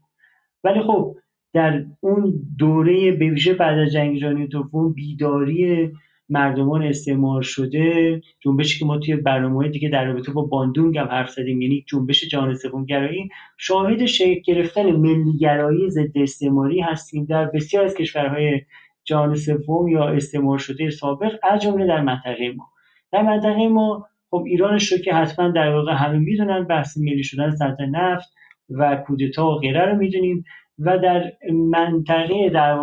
ولی 0.63 0.81
خب 0.81 1.15
در 1.53 1.85
اون 1.99 2.33
دوره 2.57 3.11
به 3.11 3.29
ویژه 3.29 3.53
بعد 3.53 3.79
از 3.79 3.91
جنگ 3.91 4.17
جهانی 4.17 4.47
دوم 4.47 4.93
بیداری 4.93 5.91
مردمان 6.29 6.83
استعمار 6.83 7.41
شده 7.41 8.21
جنبشی 8.39 8.79
که 8.79 8.85
ما 8.85 8.97
توی 8.97 9.15
برنامه 9.15 9.69
دیگه 9.69 9.89
در 9.89 10.05
رابطه 10.05 10.31
با 10.31 10.41
باندونگ 10.41 10.97
هم 10.97 11.07
حرف 11.07 11.29
زدیم 11.29 11.61
یعنی 11.61 11.85
جنبش 11.87 12.23
جهان 12.23 12.55
سوم 12.55 12.85
گرایی 12.85 13.29
شاهد 13.57 14.05
شکل 14.05 14.41
گرفتن 14.45 14.91
ملیگرایی 14.91 15.89
ضد 15.89 16.17
استعماری 16.17 16.81
هستیم 16.81 17.25
در 17.25 17.45
بسیار 17.45 17.85
از 17.85 17.95
کشورهای 17.95 18.61
جهان 19.03 19.35
سوم 19.35 19.87
یا 19.87 20.07
استعمار 20.07 20.57
شده 20.57 20.89
سابق 20.89 21.31
از 21.43 21.61
جمله 21.61 21.87
در 21.87 22.01
منطقه 22.01 22.53
ما. 22.57 22.69
در 23.11 23.21
منطقه 23.21 23.67
ما 23.67 24.07
خب 24.29 24.43
ایرانش 24.47 24.91
رو 24.91 24.97
که 24.97 25.13
حتما 25.13 25.49
در 25.49 25.69
واقع 25.69 25.93
همه 25.93 26.19
می‌دونن 26.19 26.63
بحث 26.63 26.97
ملی 26.97 27.23
شدن 27.23 27.51
صنعت 27.51 27.81
نفت 27.81 28.33
و 28.69 28.95
کودتا 29.07 29.47
و 29.47 29.55
غیره 29.55 29.85
رو 29.85 29.95
می‌دونیم. 29.95 30.45
و 30.79 30.97
در 30.97 31.31
منطقه 31.53 32.49
در 32.49 32.79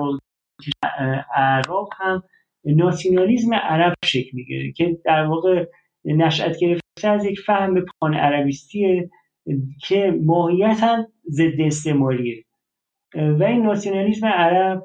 عراق 1.34 1.88
هم 1.96 2.22
ناسیونالیزم 2.64 3.54
عرب 3.54 3.94
شکل 4.04 4.30
می‌گیره 4.32 4.72
که 4.72 4.98
در 5.04 5.26
واقع 5.26 5.64
نشأت 6.04 6.58
گرفته 6.58 7.08
از 7.08 7.24
یک 7.24 7.40
فهم 7.40 7.84
پان 8.00 8.14
عربیستیه 8.14 9.10
که 9.80 10.14
ماهیتا 10.24 11.06
ضد 11.30 11.60
استعماریه. 11.60 12.44
و 13.14 13.44
این 13.44 13.62
ناسیونالیزم 13.62 14.26
عرب 14.26 14.82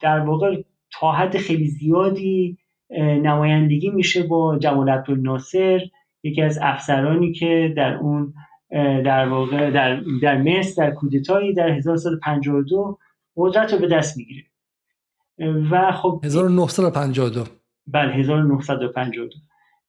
در 0.00 0.20
واقع 0.20 0.62
تا 0.92 1.12
حد 1.12 1.36
خیلی 1.36 1.66
زیادی 1.66 2.58
نمایندگی 2.98 3.90
میشه 3.90 4.22
با 4.22 4.58
جمال 4.58 4.90
عبدالناصر 4.90 5.80
یکی 6.22 6.42
از 6.42 6.58
افسرانی 6.62 7.32
که 7.32 7.74
در 7.76 7.94
اون 7.94 8.34
در 9.04 9.28
واقع 9.28 9.70
در, 9.70 10.00
در 10.22 10.38
مصر 10.38 10.84
در 10.84 10.90
کودتایی 10.90 11.54
در 11.54 11.68
1952 11.68 12.98
قدرت 13.36 13.72
رو 13.72 13.78
به 13.78 13.86
دست 13.86 14.16
می‌گیره. 14.16 14.44
و 15.70 15.92
خب 15.92 16.20
1952 16.24 17.44
بله 17.86 18.12
1952 18.12 19.28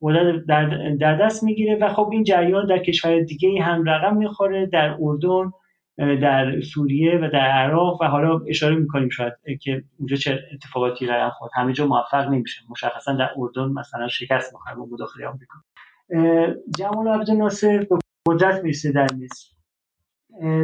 قدرت 0.02 0.46
در, 0.46 0.90
در 1.00 1.18
دست 1.18 1.44
می‌گیره 1.44 1.76
و 1.76 1.94
خب 1.94 2.10
این 2.12 2.24
جریان 2.24 2.68
در 2.68 2.78
کشور 2.78 3.20
دیگه 3.20 3.62
هم 3.64 3.84
رقم 3.84 4.18
می‌خوره 4.18 4.66
در 4.66 4.98
اردن 5.00 5.52
در 5.98 6.62
سوریه 6.62 7.18
و 7.18 7.30
در 7.34 7.40
عراق 7.40 8.02
و 8.02 8.06
حالا 8.06 8.40
اشاره 8.48 8.76
می‌کنیم 8.76 9.10
شاید 9.10 9.34
که 9.62 9.84
اونجا 10.00 10.16
چه 10.16 10.40
اتفاقاتی 10.54 11.06
رقم 11.06 11.30
خورد. 11.30 11.52
همه 11.56 11.74
جا 11.74 11.88
موفق 11.88 12.30
نمیشه. 12.30 12.62
مشخصا 12.70 13.14
در 13.14 13.30
اردن 13.38 13.72
مثلا 13.72 14.08
شکست 14.08 14.54
می‌خوره 14.54 14.76
با 14.76 14.86
مداخله 14.86 15.28
آمریکا. 15.28 15.58
جمال 16.78 17.08
عبدالناصر 17.08 17.88
به 17.90 18.01
قدرت 18.28 18.64
می‌رسه 18.64 18.92
در 18.92 19.08
مصر. 19.20 19.48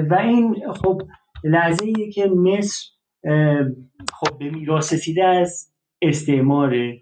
و 0.09 0.13
این 0.13 0.73
خب 0.73 1.01
لحظه 1.43 1.85
ایه 1.85 2.11
که 2.11 2.25
مصر 2.25 2.87
خب 4.13 4.37
به 4.39 4.49
میراث 4.49 4.93
رسیده 4.93 5.25
از 5.25 5.73
استعماره. 6.01 6.99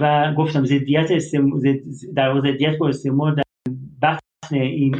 و 0.00 0.34
گفتم 0.38 0.64
زدیت 0.64 1.10
استعمار 1.10 1.60
در 2.16 2.40
زدیت 2.40 2.78
با 2.78 2.88
استعمار 2.88 3.34
در 3.34 3.42
بطن 4.02 4.56
این 4.56 4.94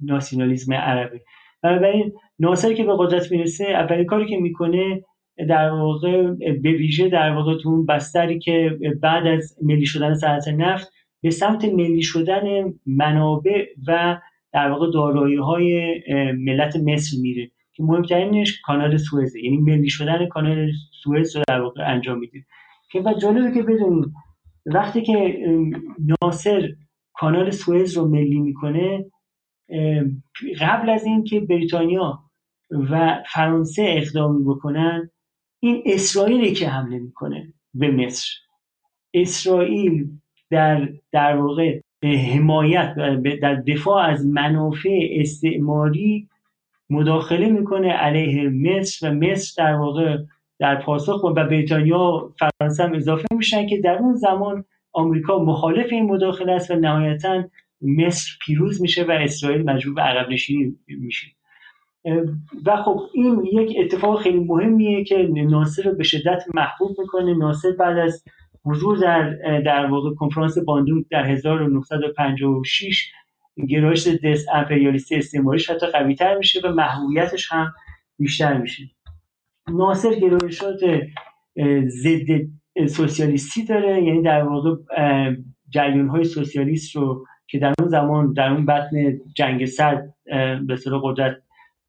ناسیونالیسم 0.00 0.74
عربه. 0.74 1.20
بنابراین 1.62 2.12
ناصر 2.38 2.74
که 2.74 2.84
به 2.84 2.92
قدرت 2.98 3.32
می‌رسه 3.32 3.64
اولین 3.64 4.06
کاری 4.06 4.26
که 4.26 4.36
می‌کنه 4.36 5.04
در 5.48 5.70
واقع 5.70 6.34
به 6.62 6.72
ویژه 6.72 7.08
در 7.08 7.34
واقع 7.34 7.58
تو 7.62 7.68
اون 7.68 7.86
بستری 7.86 8.38
که 8.38 8.78
بعد 9.02 9.26
از 9.26 9.58
ملی 9.62 9.86
شدن 9.86 10.14
صنعت 10.14 10.48
نفت 10.48 10.92
به 11.22 11.30
سمت 11.30 11.64
ملی 11.64 12.02
شدن 12.02 12.74
منابع 12.86 13.66
و 13.86 14.20
در 14.52 14.70
واقع 14.70 14.90
دارایی 14.92 15.36
های 15.36 16.00
ملت 16.32 16.76
مصر 16.76 17.16
میره. 17.20 17.50
که 17.74 17.82
مهمترینش 17.82 18.60
کانال 18.60 18.96
سوئز 18.96 19.36
یعنی 19.36 19.56
ملی 19.56 19.88
شدن 19.88 20.26
کانال 20.26 20.70
سوئز 21.02 21.36
رو 21.36 21.42
در 21.48 21.60
واقع 21.60 21.90
انجام 21.90 22.18
میده. 22.18 22.44
که 22.90 23.00
و 23.00 23.14
جالبه 23.22 23.54
که 23.54 23.62
بدونید 23.62 24.12
وقتی 24.66 25.02
که 25.02 25.38
ناصر 26.22 26.68
کانال 27.12 27.50
سوئز 27.50 27.96
رو 27.96 28.08
ملی 28.08 28.40
می‌کنه 28.40 29.04
قبل 30.60 30.90
از 30.90 31.04
اینکه 31.04 31.40
بریتانیا 31.40 32.18
و 32.70 33.22
فرانسه 33.32 33.84
اقدامی 33.88 34.44
بکنن 34.44 35.10
این 35.60 35.82
اسرائیلی 35.86 36.52
که 36.52 36.68
حمله 36.68 36.98
می‌کنه 36.98 37.54
به 37.74 37.90
مصر. 37.90 38.28
اسرائیل 39.14 40.08
در 40.52 40.88
در 41.12 41.36
واقع 41.36 41.80
حمایت 42.02 42.94
در 43.42 43.54
دفاع 43.54 44.04
از 44.04 44.26
منافع 44.26 45.08
استعماری 45.10 46.28
مداخله 46.90 47.48
می‌کنه 47.48 47.92
علیه 47.92 48.48
مصر 48.48 49.10
و 49.10 49.14
مصر 49.14 49.64
در 49.64 49.74
واقع 49.74 50.18
در 50.58 50.82
پاسخ 50.82 51.24
و 51.24 51.32
بریتانیا 51.32 51.98
و 51.98 52.32
فرانسه 52.38 52.84
هم 52.84 52.94
اضافه 52.94 53.26
میشن 53.36 53.66
که 53.66 53.80
در 53.80 53.98
اون 53.98 54.14
زمان 54.14 54.64
آمریکا 54.92 55.38
مخالف 55.38 55.86
این 55.90 56.06
مداخله 56.06 56.52
است 56.52 56.70
و 56.70 56.74
نهایتا 56.74 57.44
مصر 57.82 58.30
پیروز 58.46 58.82
میشه 58.82 59.04
و 59.04 59.10
اسرائیل 59.10 59.62
مجبور 59.62 59.94
به 59.94 60.02
عقب 60.02 60.30
نشینی 60.30 60.76
میشه 60.88 61.26
و 62.66 62.76
خب 62.76 63.00
این 63.14 63.44
یک 63.52 63.76
اتفاق 63.80 64.22
خیلی 64.22 64.38
مهمیه 64.38 65.04
که 65.04 65.28
ناصر 65.32 65.82
رو 65.82 65.94
به 65.94 66.04
شدت 66.04 66.42
محبوب 66.54 67.00
می‌کنه. 67.00 67.34
ناصر 67.34 67.70
بعد 67.78 67.98
از 67.98 68.24
حضور 68.64 68.98
در 68.98 69.30
در 69.60 69.86
واقع 69.86 70.14
کنفرانس 70.14 70.58
باندون 70.58 71.04
در 71.10 71.26
1956 71.26 73.12
گرایش 73.68 74.08
دست 74.24 74.48
امپریالیستی 74.54 75.16
استعماریش 75.16 75.70
حتی 75.70 75.86
قوی 75.86 76.14
تر 76.14 76.38
میشه 76.38 76.60
و 76.64 76.72
محبوبیتش 76.72 77.52
هم 77.52 77.74
بیشتر 78.18 78.58
میشه. 78.58 78.82
ناصر 79.68 80.14
گرایشات 80.14 80.80
ضد 81.86 82.26
سوسیالیستی 82.88 83.64
داره 83.64 84.02
یعنی 84.02 84.22
در 84.22 84.42
واقع 84.42 84.76
جریان 85.68 86.08
های 86.08 86.24
سوسیالیست 86.24 86.96
رو 86.96 87.26
که 87.46 87.58
در 87.58 87.74
اون 87.78 87.88
زمان 87.88 88.32
در 88.32 88.52
اون 88.52 88.66
بطن 88.66 89.20
جنگ 89.36 89.64
سرد 89.64 90.14
به 90.66 90.76
صورت 90.76 91.00
قدرت 91.04 91.36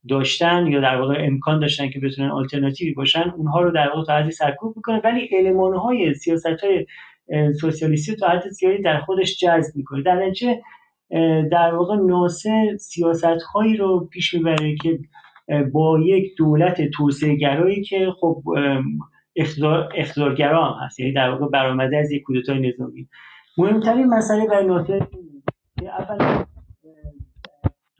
داشتن 0.08 0.66
یا 0.66 0.80
در 0.80 1.00
واقع 1.00 1.16
امکان 1.20 1.60
داشتن 1.60 1.90
که 1.90 2.00
بتونن 2.00 2.30
آلترناتیوی 2.30 2.94
باشن 2.94 3.30
اونها 3.36 3.60
رو 3.60 3.70
در 3.70 3.88
واقع 3.88 4.04
تا 4.04 4.12
حدی 4.12 4.30
سرکوب 4.30 4.76
می‌کنه. 4.76 5.00
ولی 5.04 5.28
المان 5.32 5.76
های 5.76 6.14
سیاست 6.14 6.46
های 6.46 6.86
سوسیالیستی 7.60 8.16
تا 8.16 8.28
حد 8.28 8.48
زیادی 8.48 8.82
در 8.82 9.00
خودش 9.00 9.38
جذب 9.38 9.76
می‌کنه. 9.76 10.02
در 10.02 10.14
نتیجه 10.14 10.60
در 11.52 11.74
واقع 11.74 11.96
ناصر 11.96 12.76
سیاست 12.76 13.42
هایی 13.54 13.76
رو 13.76 14.08
پیش 14.12 14.34
می‌بره 14.34 14.74
که 14.74 14.98
با 15.72 16.00
یک 16.00 16.36
دولت 16.38 16.90
توسعه 16.90 17.34
گرایی 17.34 17.82
که 17.82 18.12
خب 18.20 18.42
اقتدارگرا 19.94 20.64
هم 20.64 20.84
هست. 20.86 21.00
یعنی 21.00 21.12
در 21.12 21.30
واقع 21.30 21.48
برآمده 21.48 21.96
از 21.96 22.12
یک 22.12 22.22
کودتای 22.22 22.68
نظامی. 22.68 23.08
مهمترین 23.58 24.06
مسئله 24.06 24.46
برای 24.46 24.66
ناصر 24.66 24.98
که 25.80 25.88
اول 25.88 26.44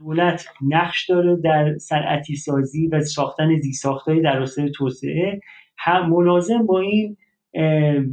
دولت 0.05 0.47
نقش 0.69 1.11
داره 1.11 1.37
در 1.37 1.79
صنعتی 1.79 2.37
سازی 2.37 2.87
و 2.87 3.01
ساختن 3.01 3.57
زیرساختهایی 3.57 4.23
در 4.23 4.39
راستای 4.39 4.71
توسعه. 4.71 5.41
هم 5.79 6.11
ملازم 6.11 6.67
با 6.67 6.81
این 6.81 7.17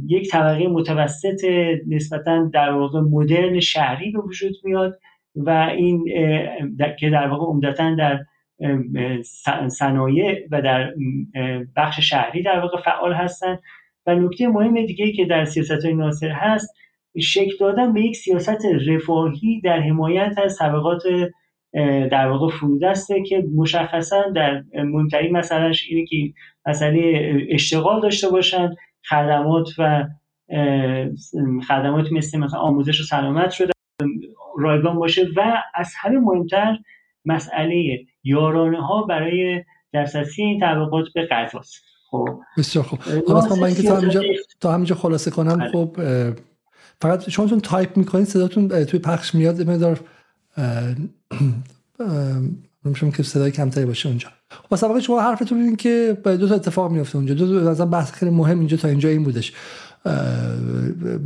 یک 0.06 0.30
طبقه 0.30 0.68
متوسط 0.68 1.44
نسبتا 1.88 2.50
در 2.52 2.72
واقع 2.72 3.00
مدرن 3.00 3.60
شهری 3.60 4.10
به 4.10 4.20
وجود 4.20 4.54
میاد 4.64 4.98
و 5.36 5.50
این 5.50 6.04
که 6.98 7.10
در 7.10 7.28
واقع 7.28 7.46
عمدتا 7.46 7.94
در 7.94 8.24
صنایع 9.68 10.46
و 10.50 10.62
در 10.62 10.94
بخش 11.76 12.00
شهری 12.00 12.42
در 12.42 12.60
واقع 12.60 12.80
فعال 12.82 13.12
هستند 13.12 13.58
و 14.06 14.14
نکته 14.14 14.48
مهم 14.48 14.86
دیگه 14.86 15.12
که 15.12 15.24
در 15.24 15.44
سیاست 15.44 15.84
های 15.84 15.94
ناصر 15.94 16.30
هست 16.30 16.74
شکل 17.20 17.56
دادن 17.60 17.92
به 17.92 18.00
یک 18.00 18.16
سیاست 18.16 18.64
رفاهی 18.86 19.60
در 19.60 19.80
حمایت 19.80 20.34
از 20.44 20.58
طبقات 20.58 21.02
در 22.10 22.28
واقع 22.28 22.48
فرودسته 22.48 23.22
که 23.22 23.44
مشخصا 23.56 24.22
در 24.34 24.64
مهمترین 24.74 25.36
مسئلهش 25.36 25.86
اینه 25.88 26.06
که 26.06 26.16
مسئله 26.66 27.32
اشتغال 27.50 28.00
داشته 28.00 28.28
باشن 28.28 28.74
خدمات 29.08 29.68
و 29.78 30.08
خدمات 31.68 32.12
مثل 32.12 32.38
مثلا 32.38 32.60
آموزش 32.60 33.00
و 33.00 33.04
سلامت 33.04 33.50
شده 33.50 33.72
رایگان 34.58 34.96
باشه 34.96 35.26
و 35.36 35.62
از 35.74 35.92
همه 36.00 36.18
مهمتر 36.18 36.78
مسئله 37.24 37.98
یارانه 38.24 38.86
ها 38.86 39.02
برای 39.02 39.64
دسترسی 39.94 40.42
این 40.42 40.60
طبقات 40.60 41.04
به 41.14 41.26
غذاست. 41.26 41.82
خب. 42.10 42.28
بسیار 42.58 42.84
خوب. 42.84 42.98
حالا 43.28 43.56
من 43.56 43.64
اینکه 43.64 43.82
تا 43.82 43.96
همینجا 43.96 44.22
تا 44.60 44.72
همینجا 44.72 44.94
خلاصه 44.94 45.30
کنم 45.30 45.56
بله. 45.56 45.68
خب 45.68 45.96
فقط 47.00 47.30
شما 47.30 47.46
تایپ 47.46 47.96
می‌کنید 47.96 48.24
صداتون 48.24 48.84
توی 48.84 49.00
پخش 49.00 49.34
میاد 49.34 49.60
مقدار 49.60 50.00
نمیشم 52.84 53.10
که 53.16 53.22
صدای 53.22 53.50
کمتری 53.50 53.84
باشه 53.84 54.08
اونجا. 54.08 54.28
خب 54.50 54.76
سابقه 54.76 55.00
شما 55.00 55.20
حرفتون 55.20 55.62
این 55.62 55.76
که 55.76 56.18
دو 56.24 56.48
تا 56.48 56.54
اتفاق 56.54 56.90
میفته 56.90 57.16
اونجا. 57.16 57.34
دو 57.34 57.74
تا 57.74 57.86
بحث 57.86 58.12
خیلی 58.12 58.30
مهم 58.30 58.58
اینجا 58.58 58.76
تا 58.76 58.88
اینجا 58.88 59.08
این 59.08 59.24
بودش. 59.24 59.52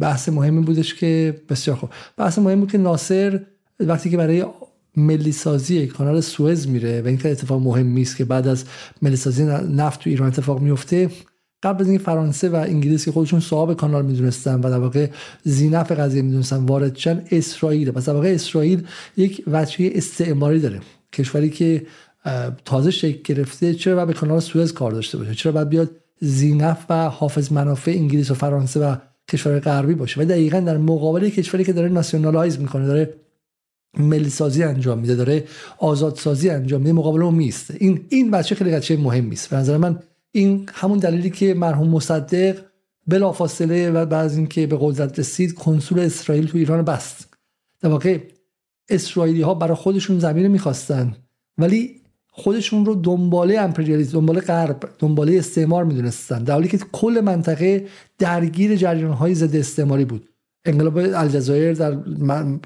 بحث 0.00 0.28
مهمی 0.28 0.62
بودش 0.62 0.94
که 0.94 1.40
بسیار 1.48 1.76
خوب. 1.76 1.90
بحث 2.16 2.38
مهم 2.38 2.60
بود 2.60 2.72
که 2.72 2.78
ناصر 2.78 3.40
وقتی 3.80 4.10
که 4.10 4.16
برای 4.16 4.44
ملی 4.96 5.32
سازی 5.32 5.86
کانال 5.86 6.20
سوئز 6.20 6.68
میره 6.68 7.02
و 7.02 7.06
این 7.06 7.20
اتفاق 7.24 7.62
مهم 7.62 7.96
است 7.96 8.16
که 8.16 8.24
بعد 8.24 8.48
از 8.48 8.64
ملی 9.02 9.16
سازی 9.16 9.44
نفت 9.44 10.00
تو 10.00 10.10
ایران 10.10 10.28
اتفاق 10.28 10.60
میفته 10.60 11.10
قبل 11.62 11.82
از 11.82 11.88
اینکه 11.88 12.04
فرانسه 12.04 12.48
و 12.48 12.54
انگلیس 12.54 13.04
که 13.04 13.12
خودشون 13.12 13.40
صاحب 13.40 13.72
کانال 13.72 14.04
می‌دونستن 14.04 14.60
و 14.60 14.70
در 14.70 14.78
واقع 14.78 15.08
زینف 15.44 15.92
قضیه 15.92 16.22
می‌دونستن 16.22 16.56
وارد 16.56 16.96
شدن 16.96 17.24
اسرائیل. 17.30 17.90
پس 17.90 18.08
در 18.08 18.34
اسرائیل 18.34 18.86
یک 19.16 19.44
وجهه 19.46 19.90
استعماری 19.94 20.60
داره. 20.60 20.80
کشوری 21.12 21.50
که 21.50 21.86
تازه 22.64 22.90
شکل 22.90 23.34
گرفته. 23.34 23.74
چرا 23.74 23.94
باید 23.94 24.08
به 24.08 24.14
کانال 24.14 24.40
سوئز 24.40 24.72
کار 24.72 24.92
داشته 24.92 25.18
باشه؟ 25.18 25.34
چرا 25.34 25.52
باید 25.52 25.68
بیاد 25.68 25.90
زینف 26.20 26.84
و 26.90 27.08
حافظ 27.08 27.52
منافع 27.52 27.90
انگلیس 27.90 28.30
و 28.30 28.34
فرانسه 28.34 28.80
و 28.80 28.96
کشور 29.28 29.60
غربی 29.60 29.94
باشه؟ 29.94 30.20
و 30.20 30.24
دقیقا 30.24 30.60
در 30.60 30.76
مقابل 30.76 31.28
کشوری 31.28 31.64
که 31.64 31.72
داره 31.72 31.88
ناسیونالایز 31.88 32.60
می‌کنه 32.60 32.86
داره 32.86 33.14
ملی 33.98 34.30
سازی 34.30 34.62
انجام 34.62 34.98
میده 34.98 35.14
داره 35.14 35.44
آزاد 35.78 36.16
سازی 36.16 36.50
انجام 36.50 36.80
میده 36.80 36.92
مقابل 36.92 37.22
اون 37.22 37.34
میسته 37.34 37.76
این 37.80 38.00
این 38.08 38.30
بچه 38.30 38.54
خیلی 38.54 38.70
بچه 38.70 38.96
مهمی 38.96 39.32
است 39.32 39.50
به 39.50 39.56
نظر 39.56 39.76
من 39.76 39.98
این 40.36 40.68
همون 40.72 40.98
دلیلی 40.98 41.30
که 41.30 41.54
مرحوم 41.54 41.88
مصدق 41.88 42.58
بلافاصله 43.06 43.90
و 43.90 44.06
بعد 44.06 44.30
اینکه 44.30 44.66
به 44.66 44.78
قدرت 44.80 45.18
رسید 45.18 45.54
کنسول 45.54 45.98
اسرائیل 46.00 46.46
تو 46.46 46.58
ایران 46.58 46.82
بست. 46.82 47.28
در 47.80 47.88
واقع 47.88 48.18
اسرائیلی 48.88 49.42
ها 49.42 49.54
برای 49.54 49.74
خودشون 49.74 50.18
زمین 50.18 50.46
می‌خواستن 50.46 51.16
ولی 51.58 52.00
خودشون 52.30 52.86
رو 52.86 52.94
دنباله 52.94 53.60
امپریالیسم 53.60 54.12
دنباله 54.12 54.40
غرب 54.40 54.88
دنباله 54.98 55.38
استعمار 55.38 55.84
می‌دونستن. 55.84 56.44
در 56.44 56.54
حالی 56.54 56.68
که 56.68 56.78
کل 56.92 57.20
منطقه 57.24 57.86
درگیر 58.18 58.76
جریان 58.76 59.12
های 59.12 59.34
ضد 59.34 59.56
استعماری 59.56 60.04
بود. 60.04 60.28
انقلاب 60.64 60.96
الجزایر 60.96 61.72
در 61.72 61.96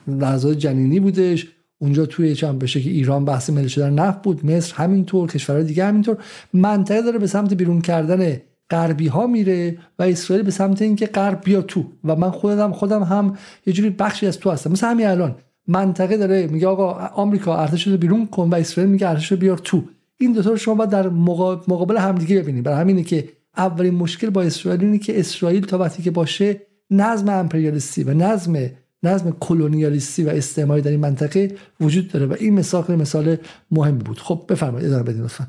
لحظات 0.08 0.58
جنینی 0.58 1.00
بودش. 1.00 1.46
اونجا 1.82 2.06
توی 2.06 2.34
چند 2.34 2.58
بشه 2.58 2.80
که 2.80 2.90
ایران 2.90 3.24
بحث 3.24 3.50
ملی 3.50 3.68
شدن 3.68 3.94
نفت 3.94 4.22
بود 4.22 4.46
مصر 4.46 4.74
همینطور 4.74 5.28
کشورهای 5.28 5.64
دیگه 5.64 5.84
همینطور. 5.84 6.16
منطقه 6.52 7.02
داره 7.02 7.18
به 7.18 7.26
سمت 7.26 7.54
بیرون 7.54 7.80
کردن 7.80 8.40
غربی 8.70 9.06
ها 9.06 9.26
میره 9.26 9.78
و 9.98 10.02
اسرائیل 10.02 10.44
به 10.44 10.50
سمت 10.50 10.82
اینکه 10.82 11.06
غرب 11.06 11.40
بیا 11.44 11.62
تو. 11.62 11.84
و 12.04 12.16
من 12.16 12.30
خودم 12.30 12.72
خودم 12.72 13.02
هم 13.02 13.36
یه 13.66 13.72
جوری 13.72 13.90
بخشی 13.90 14.26
از 14.26 14.38
تو 14.38 14.50
هستم. 14.50 14.72
مثل 14.72 14.86
همین 14.86 15.06
الان 15.06 15.34
منطقه 15.68 16.16
داره 16.16 16.46
میگه 16.46 16.66
آقا 16.66 16.92
آمریکا 16.92 17.56
ارتش 17.56 17.86
رو 17.86 17.96
بیرون 17.96 18.26
کن 18.26 18.50
و 18.50 18.54
اسرائیل 18.54 18.92
میگه 18.92 19.08
ارتش 19.08 19.32
رو 19.32 19.38
بیار 19.38 19.58
تو. 19.58 19.82
این 20.18 20.32
دو 20.32 20.42
رو 20.42 20.56
شما 20.56 20.74
باید 20.74 20.90
در 20.90 21.08
مقابل 21.08 21.96
همدیگه 21.96 22.40
ببینید. 22.40 22.64
برای 22.64 22.80
همینه 22.80 23.02
که 23.02 23.28
اولین 23.56 23.94
مشکل 23.94 24.30
با 24.30 24.42
اسرائیل 24.42 24.80
اینه 24.80 24.98
که 24.98 25.20
اسرائیل 25.20 25.66
تا 25.66 25.78
وقتی 25.78 26.02
که 26.02 26.10
باشه 26.10 26.60
نظم 26.90 27.28
امپریالیستی 27.28 28.02
و 28.02 28.14
نظم 28.14 28.70
نظم 29.02 29.36
کلونیالیستی 29.40 30.24
و 30.24 30.28
استعماری 30.28 30.82
در 30.82 30.90
این 30.90 31.00
منطقه 31.00 31.54
وجود 31.80 32.08
داره 32.08 32.26
و 32.26 32.36
این 32.40 32.54
مثال 32.54 32.96
مثال 32.96 33.36
مهمی 33.70 34.02
بود. 34.02 34.18
خب 34.18 34.44
بفرمایید 34.48 34.88
ادامه 34.88 35.02
بدین 35.02 35.22
لطفا. 35.22 35.46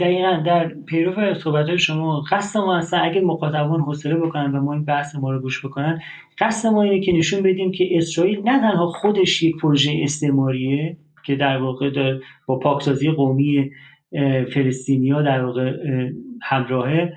دقیقا 0.00 0.42
در 0.46 0.68
پیرو 0.68 1.34
صحبت 1.34 1.76
شما 1.76 2.24
قصد 2.30 2.60
ما 2.60 2.76
اصلا 2.76 3.00
اگه 3.00 3.20
مخاطبان 3.20 3.80
حوصله 3.80 4.16
بکنن 4.16 4.54
و 4.54 4.60
ما 4.60 4.72
این 4.72 4.84
بحث 4.84 5.14
ما 5.14 5.30
رو 5.30 5.40
گوش 5.40 5.66
بکنن 5.66 6.00
قصد 6.38 6.68
ما 6.68 6.82
اینه 6.82 7.00
که 7.00 7.12
نشون 7.12 7.42
بدیم 7.42 7.72
که 7.72 7.88
اسرائیل 7.92 8.40
نه 8.44 8.60
تنها 8.60 8.86
خودش 8.86 9.42
یک 9.42 9.56
پروژه 9.62 10.00
استعماریه 10.02 10.96
که 11.26 11.36
در 11.36 11.56
واقع 11.56 11.90
در 11.90 12.20
با 12.46 12.58
پاکسازی 12.58 13.10
قومی 13.10 13.70
فلسطینیا 14.54 15.22
در 15.22 15.44
واقع 15.44 15.72
همراهه 16.42 17.12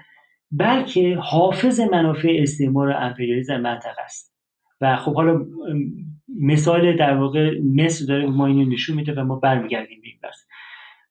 بلکه 0.52 1.18
حافظ 1.22 1.80
منافع 1.80 2.38
استعمار 2.42 2.92
امپریالیسم 2.92 3.62
منطقه 3.62 4.02
است. 4.06 4.37
و 4.82 4.96
خب 4.98 5.16
حالا 5.16 5.46
مثال 6.40 6.96
در 6.96 7.18
واقع 7.18 7.60
مصر 7.76 8.06
داره 8.06 8.26
ما 8.26 8.48
اینو 8.48 8.66
نشون 8.70 8.96
میده 8.96 9.14
و 9.14 9.24
ما 9.24 9.36
برمیگردیم 9.36 10.02
به 10.02 10.08
این 10.08 10.18
بحث. 10.24 10.44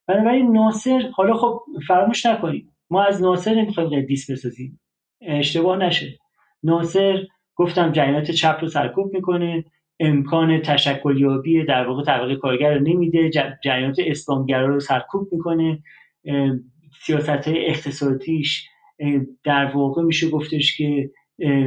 بنابراین 0.07 0.51
ناصر 0.51 1.09
حالا 1.13 1.33
خب 1.33 1.61
فراموش 1.87 2.25
نکنیم 2.25 2.75
ما 2.89 3.03
از 3.03 3.21
ناصر 3.21 3.53
نمی‌خوایم 3.55 3.89
قدیس 3.89 4.31
بسازیم. 4.31 4.79
اشتباه 5.21 5.77
نشه. 5.77 6.17
ناصر 6.63 7.23
گفتم 7.55 7.91
جریانات 7.91 8.31
چپ 8.31 8.57
رو 8.61 8.67
سرکوب 8.67 9.13
می‌کنه. 9.13 9.65
امکان 9.99 10.61
تشکلیابی 10.61 11.65
در 11.65 11.87
واقع 11.87 12.03
طبقه 12.03 12.35
کارگر 12.35 12.73
رو 12.73 12.87
نمیده. 12.87 13.29
جریانات 13.63 13.97
اسلامگرا 13.99 14.67
رو 14.67 14.79
سرکوب 14.79 15.29
می‌کنه. 15.31 15.79
سیاست 17.01 17.47
اقتصادیش 17.47 18.69
در 19.43 19.65
واقع 19.65 20.01
میشه 20.03 20.29
گفتش 20.29 20.77
که 20.77 21.11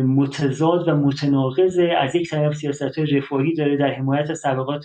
متضاد 0.05 0.89
و 0.89 0.97
متناقض 0.97 1.79
از 1.99 2.15
یک 2.15 2.31
طرف 2.31 2.55
سیاست 2.55 2.99
های 2.99 3.07
رفاهی 3.07 3.55
داره 3.55 3.77
در 3.77 3.91
حمایت 3.93 4.31
از 4.31 4.43
طبقات 4.43 4.85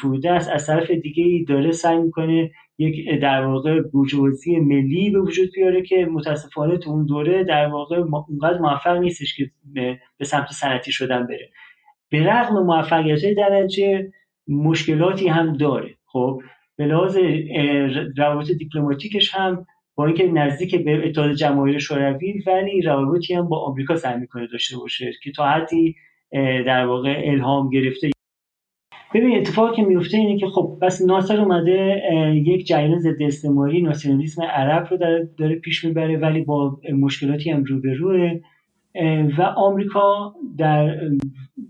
فروده 0.00 0.30
است 0.30 0.50
از 0.50 0.66
طرف 0.66 0.90
دیگه 0.90 1.44
داره 1.48 1.72
سعی 1.72 1.98
می‌کنه 1.98 2.50
یک 2.78 3.20
در 3.20 3.44
واقع 3.44 3.80
بوجوزی 3.80 4.56
ملی 4.60 5.10
به 5.10 5.20
وجود 5.20 5.48
بیاره 5.54 5.82
که 5.82 6.08
متاسفانه 6.12 6.78
تو 6.78 6.90
اون 6.90 7.06
دوره 7.06 7.44
در 7.44 7.66
واقع 7.66 7.96
اونقدر 8.28 8.58
موفق 8.58 8.96
نیستش 8.96 9.36
که 9.36 9.50
به 10.18 10.24
سمت 10.24 10.52
سنتی 10.52 10.92
شدن 10.92 11.26
بره. 11.26 11.50
به 12.10 12.26
رغم 12.26 12.62
موفقیت 12.62 13.34
درجه 13.36 14.12
مشکلاتی 14.48 15.28
هم 15.28 15.52
داره. 15.52 15.94
خب 16.06 16.40
به 16.76 16.86
لحاظ 16.86 17.18
روابط 18.16 18.50
دیپلماتیکش 18.50 19.34
هم 19.34 19.66
با 19.96 20.06
اینکه 20.06 20.26
نزدیک 20.26 20.84
به 20.84 21.08
اتحاد 21.08 21.32
جماهیر 21.32 21.78
شوروی 21.78 22.42
ولی 22.46 22.82
روابطی 22.82 23.34
هم 23.34 23.48
با 23.48 23.58
آمریکا 23.58 23.96
سعی 23.96 24.20
می‌کنه 24.20 24.46
داشته 24.46 24.76
باشه 24.76 25.10
که 25.22 25.32
تا 25.32 25.46
حدی 25.46 25.94
در 26.66 26.86
واقع 26.86 27.22
الهام 27.24 27.70
گرفته. 27.70 28.10
ببین 29.14 29.38
اتفاقی 29.38 29.76
که 29.76 29.82
میفته 29.82 30.16
اینه 30.16 30.38
که 30.38 30.46
خب 30.46 30.78
بس 30.82 31.02
ناصر 31.02 31.40
اومده 31.40 32.02
یک 32.34 32.66
جریان 32.66 32.98
ضد 32.98 33.22
استعماری 33.22 33.82
ناسیونالیسم 33.82 34.42
عرب 34.42 34.88
رو 34.90 34.96
داره, 34.96 35.30
داره 35.38 35.54
پیش 35.54 35.84
می‌بره 35.84 36.18
ولی 36.18 36.40
با 36.40 36.78
مشکلاتی 36.92 37.50
هم 37.50 37.64
روبروه. 37.64 38.40
و 39.38 39.42
آمریکا 39.42 40.34
در 40.58 41.00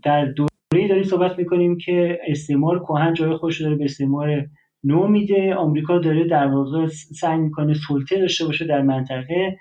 در 0.02 0.24
دوره 0.24 0.88
داری 0.88 1.04
صحبت 1.04 1.38
می‌کنیم 1.38 1.78
که 1.78 2.18
استعمار 2.26 2.78
کهن 2.78 3.14
جای 3.14 3.36
خودش 3.36 3.62
داره 3.62 3.76
به 3.76 3.84
استعمار 3.84 4.46
نو 4.86 5.06
میده. 5.08 5.54
آمریکا 5.54 5.98
داره 5.98 6.24
در 6.24 6.46
واقع 6.46 6.86
سعی 7.20 7.38
می‌کنه 7.38 7.74
سلطه 7.88 8.20
داشته 8.20 8.44
باشه 8.44 8.64
در 8.64 8.82
منطقه 8.82 9.58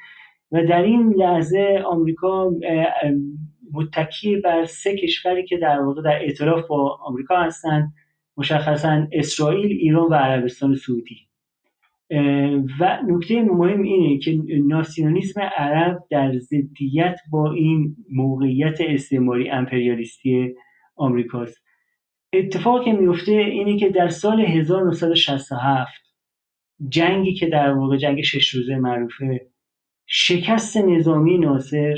و 0.52 0.66
در 0.66 0.82
این 0.82 1.14
لحظه 1.18 1.84
آمریکا 1.86 2.52
متکی 3.74 4.36
بر 4.36 4.66
سه 4.66 4.96
کشوری 4.96 5.46
که 5.46 5.58
در 5.58 5.80
واقع 5.82 6.02
در 6.02 6.22
اعتراف 6.22 6.68
با 6.68 7.00
آمریکا 7.04 7.38
هستند 7.38 7.94
مشخصا 8.38 9.08
اسرائیل 9.12 9.72
ایران 9.72 10.08
و 10.10 10.14
عربستان 10.14 10.76
سعودی. 10.76 11.18
و 12.80 13.00
نکته 13.08 13.42
مهم 13.42 13.82
اینه 13.82 14.20
که 14.20 14.40
ناسیونالیسم 14.66 15.42
عرب 15.58 16.04
در 16.10 16.38
ضدیت 16.38 17.20
با 17.32 17.52
این 17.52 17.96
موقعیت 18.12 18.82
استعماری 18.82 19.50
امپریالیستی 19.50 20.54
آمریکاست. 20.96 21.65
اتفاقی 22.40 22.86
که 22.86 22.94
میفته 22.94 23.32
اینه 23.32 23.80
که 23.80 23.90
در 23.90 24.10
سال 24.10 24.42
1967 24.42 25.92
جنگی 26.90 27.34
که 27.34 27.48
در 27.48 27.74
واقع 27.74 27.98
جنگ 27.98 28.22
شش 28.22 28.50
روزه 28.50 28.76
معروفه 28.76 29.48
شکست 30.06 30.78
نظامی 30.78 31.38
ناصر 31.38 31.98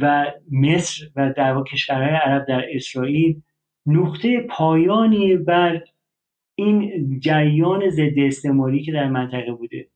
و 0.00 0.32
مصر 0.50 1.04
و 1.16 1.32
در 1.36 1.52
واقع 1.52 1.70
کشورهای 1.70 2.14
عرب 2.14 2.46
در 2.46 2.64
اسرائیل 2.70 3.42
نقطه 3.86 4.46
پایانی 4.50 5.36
بر 5.36 5.84
این 6.54 6.90
جریان 7.20 7.90
ضد 7.90 8.18
استعماری 8.18 8.82
که 8.82 8.92
در 8.92 9.08
منطقه 9.08 9.52
بوده. 9.52 9.88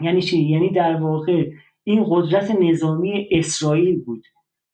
یعنی 0.00 0.22
چی؟ 0.22 0.42
یعنی 0.42 0.70
در 0.70 0.94
واقع 0.96 1.50
این 1.84 2.04
قدرت 2.08 2.50
نظامی 2.50 3.28
اسرائیل 3.30 4.04
بود. 4.04 4.24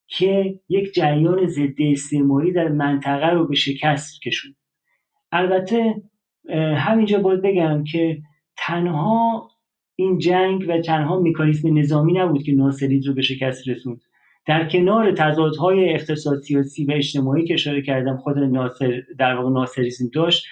که 0.08 0.60
یک 0.68 0.94
جریان 0.94 1.46
ضد 1.46 1.80
استعماری 1.92 2.52
در 2.52 2.68
منطقه 2.68 3.30
رو 3.30 3.46
به 3.46 3.54
شکست 3.54 4.22
کشوند. 4.22 4.56
البته 5.32 6.02
همینجا 6.76 7.18
باید 7.18 7.42
بگم 7.42 7.84
که 7.84 8.18
تنها 8.56 9.48
این 9.96 10.18
جنگ 10.18 10.64
و 10.68 10.80
تنها 10.80 11.20
مکانیسم 11.20 11.78
نظامی 11.78 12.12
نبود 12.12 12.42
که 12.42 12.52
ناصرید 12.52 13.06
رو 13.06 13.14
به 13.14 13.22
شکست 13.22 13.68
رسوند. 13.68 14.00
در 14.46 14.68
کنار 14.68 15.12
تضادهای 15.12 15.94
اقتصاد 15.94 16.38
سیاسی 16.38 16.84
و 16.84 16.92
اجتماعی 16.92 17.44
که 17.44 17.54
اشاره 17.54 17.82
کردم 17.82 18.16
خود 18.16 18.38
ناصر 18.38 19.02
در 19.18 19.34
واقع 19.34 19.50
ناصریسم 19.50 20.04
داشت 20.14 20.46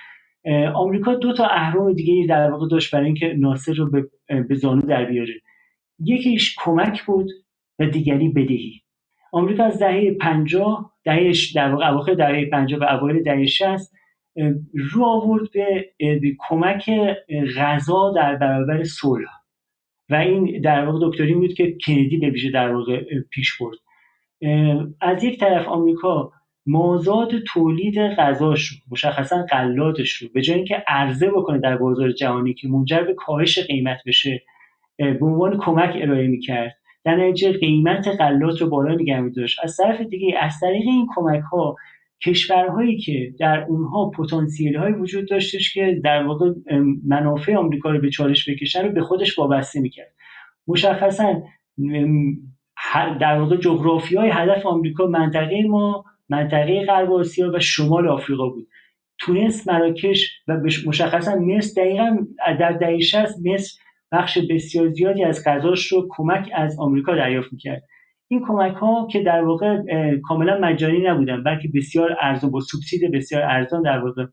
آمریکا 0.74 1.15
دو 1.15 1.33
تا 1.33 1.47
اهرام 1.47 1.93
دیگه 1.93 2.27
در 2.28 2.51
واقع 2.51 2.69
داشت 2.69 2.95
برای 2.95 3.07
اینکه 3.07 3.35
ناصر 3.39 3.73
رو 3.73 3.91
به 4.49 4.55
زانو 4.55 4.83
در 4.83 5.05
بیاره. 5.05 5.35
یکیش 5.99 6.57
کمک 6.59 7.03
بود 7.07 7.31
و 7.78 7.87
دیگری 7.87 8.28
بدهی. 8.28 8.83
آمریکا 9.32 9.65
از 9.65 9.78
دهه 9.78 10.11
50 10.20 10.93
دهه 11.05 11.32
در 11.55 11.73
واقع 11.73 11.90
اواخر 11.90 12.15
دهه 12.15 12.51
50 12.51 12.81
و 12.81 12.85
اوایل 12.85 13.23
دهه 13.23 13.47
60 13.47 13.93
رو 14.93 15.05
آورد 15.05 15.53
به 15.98 16.36
کمک 16.39 16.90
غذا 17.57 18.12
در 18.16 18.36
برابر 18.36 18.85
صلح. 18.85 19.28
و 20.11 20.15
این 20.15 20.61
در 20.61 20.86
واقع 20.86 21.09
دکترین 21.09 21.40
بود 21.40 21.55
که 21.55 21.77
کندی 21.86 22.16
به 22.16 22.31
ویژه 22.31 22.51
در 22.51 22.74
واقع 22.74 23.05
پیش 23.31 23.53
برد. 23.61 23.77
از 25.01 25.24
یک 25.24 25.40
طرف 25.40 25.69
آمریکا 25.69 26.32
مازاد 26.66 27.31
تولید 27.47 27.98
غذاش 27.98 28.82
مشخصا 28.90 29.47
قلاتش 29.51 30.12
رو 30.12 30.28
به 30.35 30.40
جای 30.40 30.57
اینکه 30.57 30.85
عرضه 30.89 31.31
بکنه 31.31 31.59
در 31.59 31.77
بازار 31.77 32.12
جهانی 32.12 32.55
که 32.55 32.69
منجر 32.69 33.03
به 33.03 33.15
کاهش 33.15 33.59
قیمت 33.59 33.98
بشه 34.07 34.43
به 34.98 35.19
عنوان 35.20 35.59
کمک 35.59 35.98
ارائه 36.03 36.27
می‌کرد. 36.27 36.77
در 37.07 37.16
نتیجه 37.16 37.53
قیمت 37.53 38.09
غلات 38.09 38.61
رو 38.61 38.69
بالا 38.69 38.95
نگه 38.95 39.28
داشت 39.37 39.59
از 39.62 39.77
طرف 39.77 40.01
دیگه 40.01 40.39
از 40.41 40.53
طریق 40.61 40.87
این 40.87 41.07
کمک 41.15 41.41
ها 41.41 41.77
کشورهایی 42.27 42.99
که 42.99 43.35
در 43.39 43.65
اونها 43.69 44.11
پتانسیل 44.11 44.77
های 44.77 44.93
وجود 44.93 45.28
داشتش 45.28 45.74
که 45.74 46.01
در 46.05 46.27
واقع 46.27 46.53
منافع 47.07 47.55
آمریکا 47.57 47.91
رو 47.91 48.01
به 48.01 48.11
چالش 48.11 48.49
بکشن 48.49 48.85
رو 48.85 48.93
به 48.93 49.03
خودش 49.03 49.39
وابسته 49.39 49.81
می‌کرد. 49.81 50.15
مشخصا 50.69 51.43
در 53.20 53.39
واقع 53.39 53.57
جغرافی 53.57 54.16
های 54.16 54.31
هدف 54.33 54.66
آمریکا 54.66 55.07
منطقه 55.07 55.62
ما 55.69 56.05
منطقه 56.28 56.85
غرب 56.87 57.12
آسیا 57.12 57.51
و 57.55 57.59
شمال 57.59 58.09
آفریقا 58.09 58.49
بود. 58.49 58.69
تونس 59.19 59.69
مراکش 59.69 60.41
و 60.49 60.61
مشخصا 60.87 61.35
مصر 61.35 61.83
دقیقا 61.83 62.16
در 62.59 62.73
دهه 62.73 62.99
60 62.99 63.35
مصر 63.45 63.81
بخش 64.16 64.38
بسیار 64.51 64.88
زیادی 64.88 65.24
از 65.24 65.44
غذاش 65.47 65.86
رو 65.86 66.06
کمک 66.10 66.51
از 66.55 66.78
آمریکا 66.78 67.14
دریافت 67.14 67.52
می‌کرد. 67.52 67.82
این 68.28 68.43
کمک 68.47 68.74
ها 68.74 69.09
که 69.10 69.22
در 69.22 69.44
واقع 69.44 69.82
کاملا 70.24 70.59
مجانی 70.59 70.98
نبودن 70.98 71.43
بلکه 71.43 71.68
بسیار 71.74 72.16
ارزان 72.20 72.51
با 72.51 72.60
سوبسید 72.60 73.10
بسیار 73.12 73.43
ارزان 73.43 73.82
در 73.82 73.98
واقع 73.98 74.26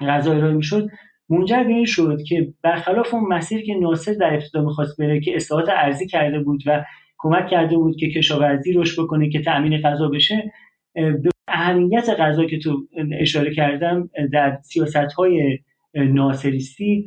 غذا 0.00 0.32
ارائه 0.32 0.54
می‌شد. 0.54 0.88
منجر 1.28 1.64
به 1.64 1.70
این 1.70 1.84
شد 1.84 2.18
که 2.28 2.48
برخلاف 2.62 3.14
اون 3.14 3.28
مسیر 3.28 3.62
که 3.62 3.74
ناصر 3.74 4.12
در 4.12 4.34
ابتدا 4.34 4.64
می‌خواست 4.64 5.00
بره 5.00 5.20
که 5.20 5.36
اصلاحات 5.36 5.68
ارزی 5.68 6.06
کرده 6.06 6.40
بود 6.40 6.62
و 6.66 6.84
کمک 7.18 7.48
کرده 7.48 7.76
بود 7.76 7.96
که 7.96 8.10
کشاورزی 8.10 8.72
رشد 8.72 9.02
بکنه 9.02 9.28
که 9.28 9.42
تأمین 9.42 9.80
غذا 9.80 10.08
بشه 10.08 10.52
به 10.94 11.30
اهمیت 11.48 12.10
غذا 12.18 12.44
که 12.44 12.58
تو 12.58 12.86
اشاره 13.20 13.54
کردم 13.54 14.10
در 14.32 14.58
سیاست 14.62 15.12
های 15.16 15.58
ناصریستی 15.94 17.06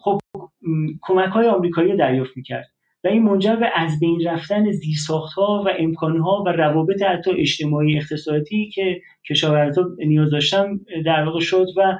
خب 0.00 0.20
کمک 1.02 1.28
های 1.28 1.48
آمریکایی 1.48 1.96
دریافت 1.96 2.36
می‌کرد 2.36 2.66
و 3.04 3.08
این 3.08 3.22
منجر 3.22 3.56
به 3.56 3.70
از 3.74 4.00
بین 4.00 4.26
رفتن 4.26 4.70
زیرساخت 4.70 5.34
ها 5.34 5.62
و 5.66 5.70
امکان 5.78 6.18
ها 6.18 6.42
و 6.46 6.48
روابط 6.48 7.02
حتی 7.02 7.30
اجتماعی 7.30 7.96
اقتصادی 7.98 8.70
که 8.70 9.00
کشاورزا 9.28 9.88
نیاز 10.06 10.30
داشتن 10.30 10.80
در 11.04 11.24
واقع 11.24 11.40
شد 11.40 11.66
و 11.76 11.98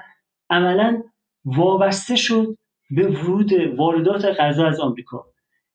عملا 0.50 1.02
وابسته 1.44 2.16
شد 2.16 2.56
به 2.90 3.08
ورود 3.08 3.52
واردات 3.76 4.24
غذا 4.24 4.66
از 4.66 4.80
آمریکا. 4.80 5.24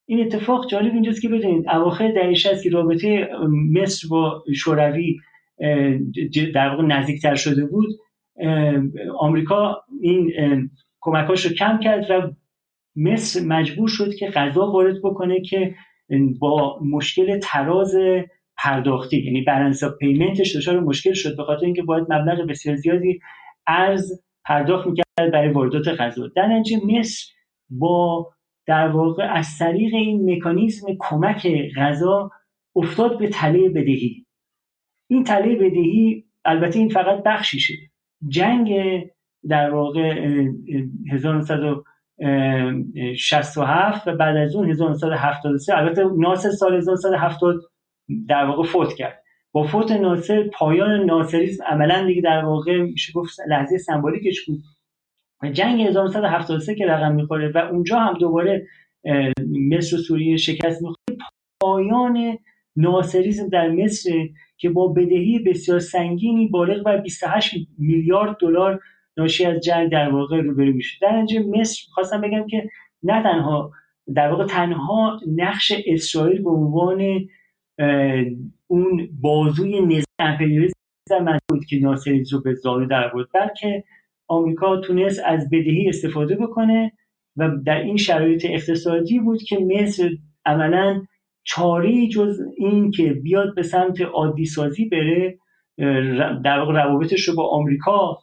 این 0.06 0.26
اتفاق 0.26 0.70
جالب 0.70 0.94
اینجاست 0.94 1.22
که 1.22 1.30
بدونید 1.30 1.70
اواخر 1.70 2.12
دهه 2.12 2.34
60 2.34 2.64
که 2.64 2.70
رابطه 2.70 3.30
مصر 3.74 4.08
با 4.08 4.44
شوروی 4.56 5.18
در 6.54 6.70
واقع 6.70 6.84
نزدیکتر 6.84 7.36
شده 7.36 7.66
بود 7.66 7.90
آمریکا 9.20 9.84
این 10.02 10.32
کمکاش 11.08 11.46
رو 11.46 11.56
کم 11.56 11.80
کرد 11.80 12.12
و 12.12 12.32
مصر 12.96 13.42
مجبور 13.46 13.88
شد 13.88 14.16
که 14.16 14.28
غذا 14.28 14.72
وارد 14.72 15.02
بکنه 15.04 15.42
که 15.42 15.76
با 16.40 16.80
مشکل 16.84 17.40
تراز 17.40 17.96
پرداختی 18.58 19.18
یعنی 19.18 19.42
بالانس 19.42 19.84
پیمنتش 20.00 20.56
دچار 20.56 20.80
مشکل 20.80 21.14
شد 21.14 21.38
به 21.38 21.44
خاطر 21.44 21.66
اینکه 21.66 21.84
باید 21.84 22.14
مبلغ 22.14 22.48
بسیار 22.48 22.76
زیادی 22.76 23.20
ارز 23.68 24.22
پرداخت 24.46 24.88
می‌کرد 24.88 25.32
برای 25.34 25.50
واردات 25.50 25.88
غذا. 25.88 26.28
در 26.36 26.48
نتیجه 26.48 26.86
مصر 26.86 27.26
با 27.70 28.30
در 28.66 28.88
واقع 28.88 29.24
از 29.24 29.58
طریق 29.60 29.94
این 29.94 30.32
مکانیزم 30.32 30.88
کمک 31.00 31.48
غذا 31.76 32.32
افتاد 32.76 33.20
به 33.20 33.28
تله 33.28 33.70
بدهی. 33.70 34.26
این 35.10 35.24
تله 35.24 35.56
بدهی 35.56 36.26
البته 36.46 36.80
این 36.80 36.90
فقط 36.90 37.24
بخشیشه. 37.24 37.74
جنگ 38.28 38.72
در 39.50 39.70
واقع 39.70 40.34
1967 41.12 44.08
و 44.08 44.16
بعد 44.16 44.38
از 44.38 44.56
اون 44.56 44.70
1973 44.70 45.78
البته 45.78 46.06
ناصر 46.18 46.50
سال 46.50 46.76
1970 46.76 47.62
در 48.28 48.46
واقع 48.46 48.64
فوت 48.64 48.94
کرد. 48.94 49.24
با 49.52 49.64
فوت 49.64 49.92
ناصر 49.92 50.50
پایان 50.54 51.06
ناصریزم 51.06 51.64
عملا 51.64 52.06
دیگه 52.06 52.22
در 52.22 52.46
واقع 52.46 52.82
میشه 52.82 53.14
گفت 53.14 53.40
لحظه 53.50 53.78
سمبولیکش 53.78 54.46
بود. 54.46 54.60
جنگ 55.54 55.82
1973 55.82 56.76
که 56.76 56.86
رقم 56.86 57.16
می‌خوره 57.16 57.52
و 57.56 57.58
اونجا 57.58 58.00
هم 58.00 58.18
دوباره 58.18 58.68
مصر 59.72 59.96
و 59.96 60.00
سوریه 60.00 60.38
شکست 60.38 60.82
می‌خوره. 60.82 61.18
پایان 61.62 62.38
ناصریزم 62.76 63.50
در 63.50 63.70
مصر 63.70 64.12
که 64.58 64.70
با 64.70 64.88
بدهی 64.88 65.40
بسیار 65.40 65.80
سنگینی 65.80 66.48
بالغ 66.48 66.84
بر 66.84 66.98
28 66.98 67.56
میلیارد 67.78 68.38
دلار 68.42 68.80
ناشی 69.18 69.46
از 69.46 69.60
جنگ 69.60 69.92
در 69.92 70.10
واقع 70.10 70.42
روبرو 70.42 70.74
میشه 70.74 70.98
در 71.02 71.16
اینجا 71.16 71.42
مصر 71.42 71.84
خواستم 71.92 72.22
بگم 72.22 72.48
که 72.48 72.70
نه 73.04 73.24
تنها 73.24 73.72
در 74.16 74.32
واقع 74.32 74.46
تنها 74.46 75.20
نقش 75.36 75.72
اسرائیل 75.86 76.44
به 76.44 76.50
عنوان 76.50 77.28
اون 78.68 79.10
بازوی 79.22 79.82
نظام 79.82 80.04
امپریالیسم 80.20 81.40
بود 81.50 81.66
که 81.66 81.80
ناصریز 81.80 82.34
رو 82.34 82.42
به 82.42 82.54
زانو 82.54 82.86
در 82.86 83.08
بود 83.08 83.30
بلکه 83.34 83.84
آمریکا 84.28 84.78
تونست 84.78 85.22
از 85.26 85.50
بدهی 85.50 85.90
استفاده 85.90 86.36
بکنه 86.36 86.92
و 87.38 87.50
در 87.66 87.82
این 87.82 87.98
شرایط 87.98 88.46
اقتصادی 88.50 89.20
بود 89.20 89.44
که 89.44 89.58
مصر 89.60 90.10
عملا 90.46 91.04
چاری 91.44 92.08
جز 92.10 92.40
این 92.58 92.92
که 92.92 93.14
بیاد 93.14 93.56
به 93.56 93.64
سمت 93.64 94.02
عادی 94.02 94.46
سازی 94.46 94.86
بره 94.86 95.40
در 96.44 96.60
واقع 96.60 96.74
روابطش 96.74 97.28
رو 97.28 97.36
با 97.36 97.50
آمریکا 97.50 98.18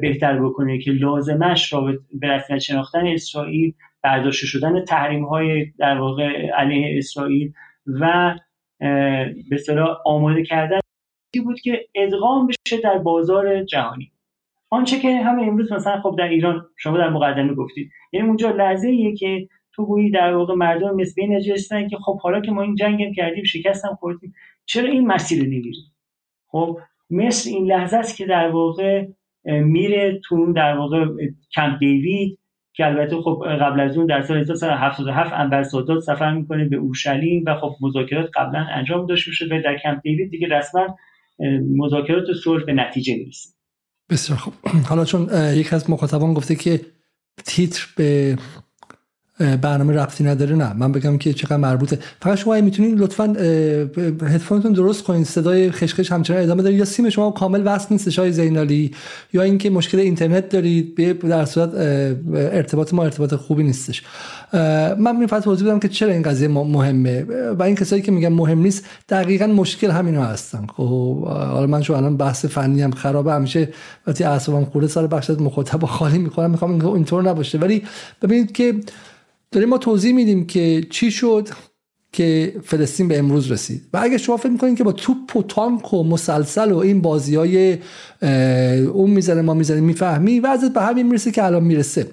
بهتر 0.00 0.38
بکنه 0.38 0.78
که 0.78 0.90
لازمش 0.90 1.72
رابط 1.72 1.98
به 2.12 2.28
رسمیت 2.28 2.58
شناختن 2.58 3.06
اسرائیل 3.06 3.74
برداشته 4.02 4.46
شدن 4.46 4.84
تحریم 4.84 5.24
های 5.24 5.66
در 5.78 5.98
واقع 5.98 6.46
علیه 6.46 6.98
اسرائیل 6.98 7.52
و 7.86 8.34
به 9.50 9.56
صلاح 9.66 9.96
آماده 10.06 10.42
کردن 10.42 10.80
بود 11.44 11.60
که 11.60 11.88
ادغام 11.94 12.46
بشه 12.46 12.80
در 12.82 12.98
بازار 12.98 13.64
جهانی. 13.64 14.12
آنچه 14.70 14.98
که 14.98 15.16
همه 15.16 15.42
امروز 15.42 15.72
مثلا 15.72 16.00
خب 16.00 16.14
در 16.18 16.28
ایران 16.28 16.66
شما 16.76 16.98
در 16.98 17.10
مقدمه 17.10 17.54
گفتید. 17.54 17.90
یعنی 18.12 18.26
اونجا 18.28 18.50
لحظه 18.50 18.88
ایه 18.88 19.16
که 19.16 19.48
تو 19.72 19.86
گویی 19.86 20.10
در 20.10 20.34
واقع 20.34 20.54
مردم 20.54 20.94
مثل 20.94 21.22
این 21.22 21.88
که 21.88 21.96
خب 21.96 22.20
حالا 22.20 22.40
که 22.40 22.50
ما 22.50 22.62
این 22.62 22.74
جنگ 22.74 23.14
کردیم 23.16 23.44
شکستم 23.44 23.98
خوردیم 24.00 24.34
چرا 24.66 24.88
این 24.88 25.06
مسیر 25.06 25.38
رو 25.38 25.46
نمیریم 25.46 25.92
خب 26.46 26.78
مثل 27.10 27.50
این 27.50 27.66
لحظه 27.66 27.96
است 27.96 28.16
که 28.16 28.26
در 28.26 28.48
واقع 28.48 29.06
میره 29.44 30.20
تو 30.24 30.52
در 30.52 30.76
واقع 30.76 31.06
کمپ 31.54 31.78
دیوید 31.78 32.38
که 32.72 32.86
البته 32.86 33.16
خب 33.16 33.44
قبل 33.60 33.80
از 33.80 33.96
اون 33.96 34.06
در 34.06 34.22
سال 34.22 34.36
1977 34.36 35.32
انبر 35.32 35.62
سادات 35.62 36.02
سفر 36.02 36.34
می‌کنه 36.34 36.64
به 36.68 36.76
اورشلیم 36.76 37.44
و 37.46 37.54
خب 37.54 37.76
مذاکرات 37.80 38.30
قبلا 38.34 38.66
انجام 38.74 39.06
داشته 39.06 39.30
شده 39.30 39.58
و 39.58 39.62
در 39.62 39.78
کمپ 39.78 40.00
دیوید 40.02 40.30
دیگه 40.30 40.48
رسما 40.48 40.96
مذاکرات 41.76 42.24
صلح 42.44 42.64
به 42.64 42.72
نتیجه 42.72 43.16
می‌رسه. 43.16 43.48
بسیار 44.10 44.38
خوب. 44.38 44.54
حالا 44.88 45.04
چون 45.04 45.28
یک 45.54 45.72
از 45.72 45.90
مخاطبان 45.90 46.34
گفته 46.34 46.54
که 46.54 46.80
تیتر 47.44 47.86
به 47.96 48.36
برنامه 49.38 49.92
ربطی 49.92 50.24
نداره 50.24 50.56
نه. 50.56 50.72
من 50.72 50.92
بگم 50.92 51.18
که 51.18 51.32
چقدر 51.32 51.56
مربوطه. 51.56 51.98
فقط 52.22 52.38
شما 52.38 52.60
می‌تونید 52.60 53.00
لطفا 53.00 53.24
هدفونتون 54.22 54.72
درست 54.72 55.04
کنید 55.04 55.26
صدای 55.26 55.70
خشخش 55.70 56.12
همچنان 56.12 56.42
ادامه 56.42 56.62
داره. 56.62 56.74
یا 56.74 56.84
سیم 56.84 57.10
شما 57.10 57.30
کامل 57.30 57.62
وصل 57.64 57.86
نیست 57.90 58.18
های 58.18 58.32
زینالی 58.32 58.90
یا 59.32 59.42
اینکه 59.42 59.70
مشکل 59.70 59.98
اینترنت 59.98 60.48
دارید 60.48 61.18
در 61.28 61.44
صورت 61.44 61.74
ارتباط 62.34 62.94
ما 62.94 63.04
ارتباط 63.04 63.34
خوبی 63.34 63.62
نیستش. 63.62 64.02
من 64.98 65.16
می 65.16 65.26
توضیح 65.26 65.66
بدم 65.66 65.78
که 65.78 65.88
چرا 65.88 66.12
این 66.12 66.22
قضیه 66.22 66.48
مهمه. 66.48 67.22
و 67.58 67.62
این 67.62 67.74
کسایی 67.74 68.02
که 68.02 68.12
میگن 68.12 68.32
مهم 68.32 68.58
نیست 68.58 68.84
دقیقا 69.08 69.46
مشکل 69.46 69.90
همین 69.90 70.16
هستن. 70.16 70.66
خب 70.76 71.24
حالا 71.24 71.66
من 71.66 71.82
شو 71.82 71.92
الان 71.92 72.16
بحث 72.16 72.44
فنی 72.44 72.82
هم 72.82 72.90
خرابه 72.90 73.32
همیشه 73.32 73.68
وقتی 74.06 74.24
اعصابم 74.24 74.64
خورده 74.64 74.88
سر 74.88 75.06
بخش 75.06 75.30
مخاطب 75.30 75.84
خالی 75.84 76.18
می‌کنم 76.18 76.50
می‌خوام 76.50 76.86
اینطور 76.86 77.22
نباشه. 77.22 77.58
ولی 77.58 77.82
ببینید 78.22 78.52
که 78.52 78.74
داریم 79.54 79.68
ما 79.68 79.78
توضیح 79.78 80.14
میدیم 80.14 80.46
که 80.46 80.86
چی 80.90 81.10
شد 81.10 81.48
که 82.12 82.56
فلسطین 82.64 83.08
به 83.08 83.18
امروز 83.18 83.52
رسید. 83.52 83.82
و 83.92 83.98
اگه 84.02 84.18
شما 84.18 84.36
فکر 84.36 84.48
می‌کنید 84.48 84.78
که 84.78 84.84
با 84.84 84.92
توپ 84.92 85.36
و 85.36 85.42
تانک 85.42 85.94
و 85.94 86.04
مسلسل 86.04 86.72
و 86.72 86.76
این 86.76 87.00
بازی 87.00 87.34
های 87.36 87.78
اون 88.92 89.10
می‌زنه 89.10 89.42
ما 89.42 89.54
می‌زنه 89.54 89.80
می‌فهمی. 89.80 90.40
وضعیت 90.40 90.72
به 90.72 90.82
همین 90.82 91.06
می‌رسه 91.06 91.30
که 91.30 91.44
الان 91.44 91.64
می‌رسه. 91.64 92.06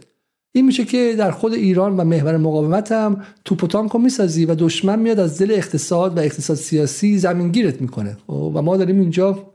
این 0.51 0.65
میشه 0.65 0.85
که 0.85 1.15
در 1.17 1.31
خود 1.31 1.53
ایران 1.53 1.97
و 1.97 2.03
محور 2.03 2.37
مقاومت 2.37 2.91
هم 2.91 3.23
توپ 3.45 3.63
و 3.63 3.67
تانک 3.67 3.95
می‌سازی 3.95 4.45
و 4.45 4.55
دشمن 4.55 4.99
میاد 4.99 5.19
از 5.19 5.41
دل 5.41 5.51
اقتصاد 5.51 6.17
و 6.17 6.19
اقتصاد 6.19 6.57
سیاسی 6.57 7.17
زمینگیرت 7.17 7.81
می‌کنه. 7.81 8.17
خب، 8.27 8.51
و 8.55 8.61
ما 8.61 8.77
داریم 8.77 8.99
اینجا 8.99 9.53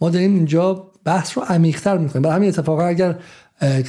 ما 0.00 0.10
داریم 0.10 0.34
اینجا 0.34 0.90
بحث 1.04 1.38
رو 1.38 1.44
عمیقتر 1.44 1.98
می‌کنیم. 1.98 2.22
برای 2.22 2.36
همین 2.36 2.48
اتفاقا 2.48 2.86
اگر 2.86 3.18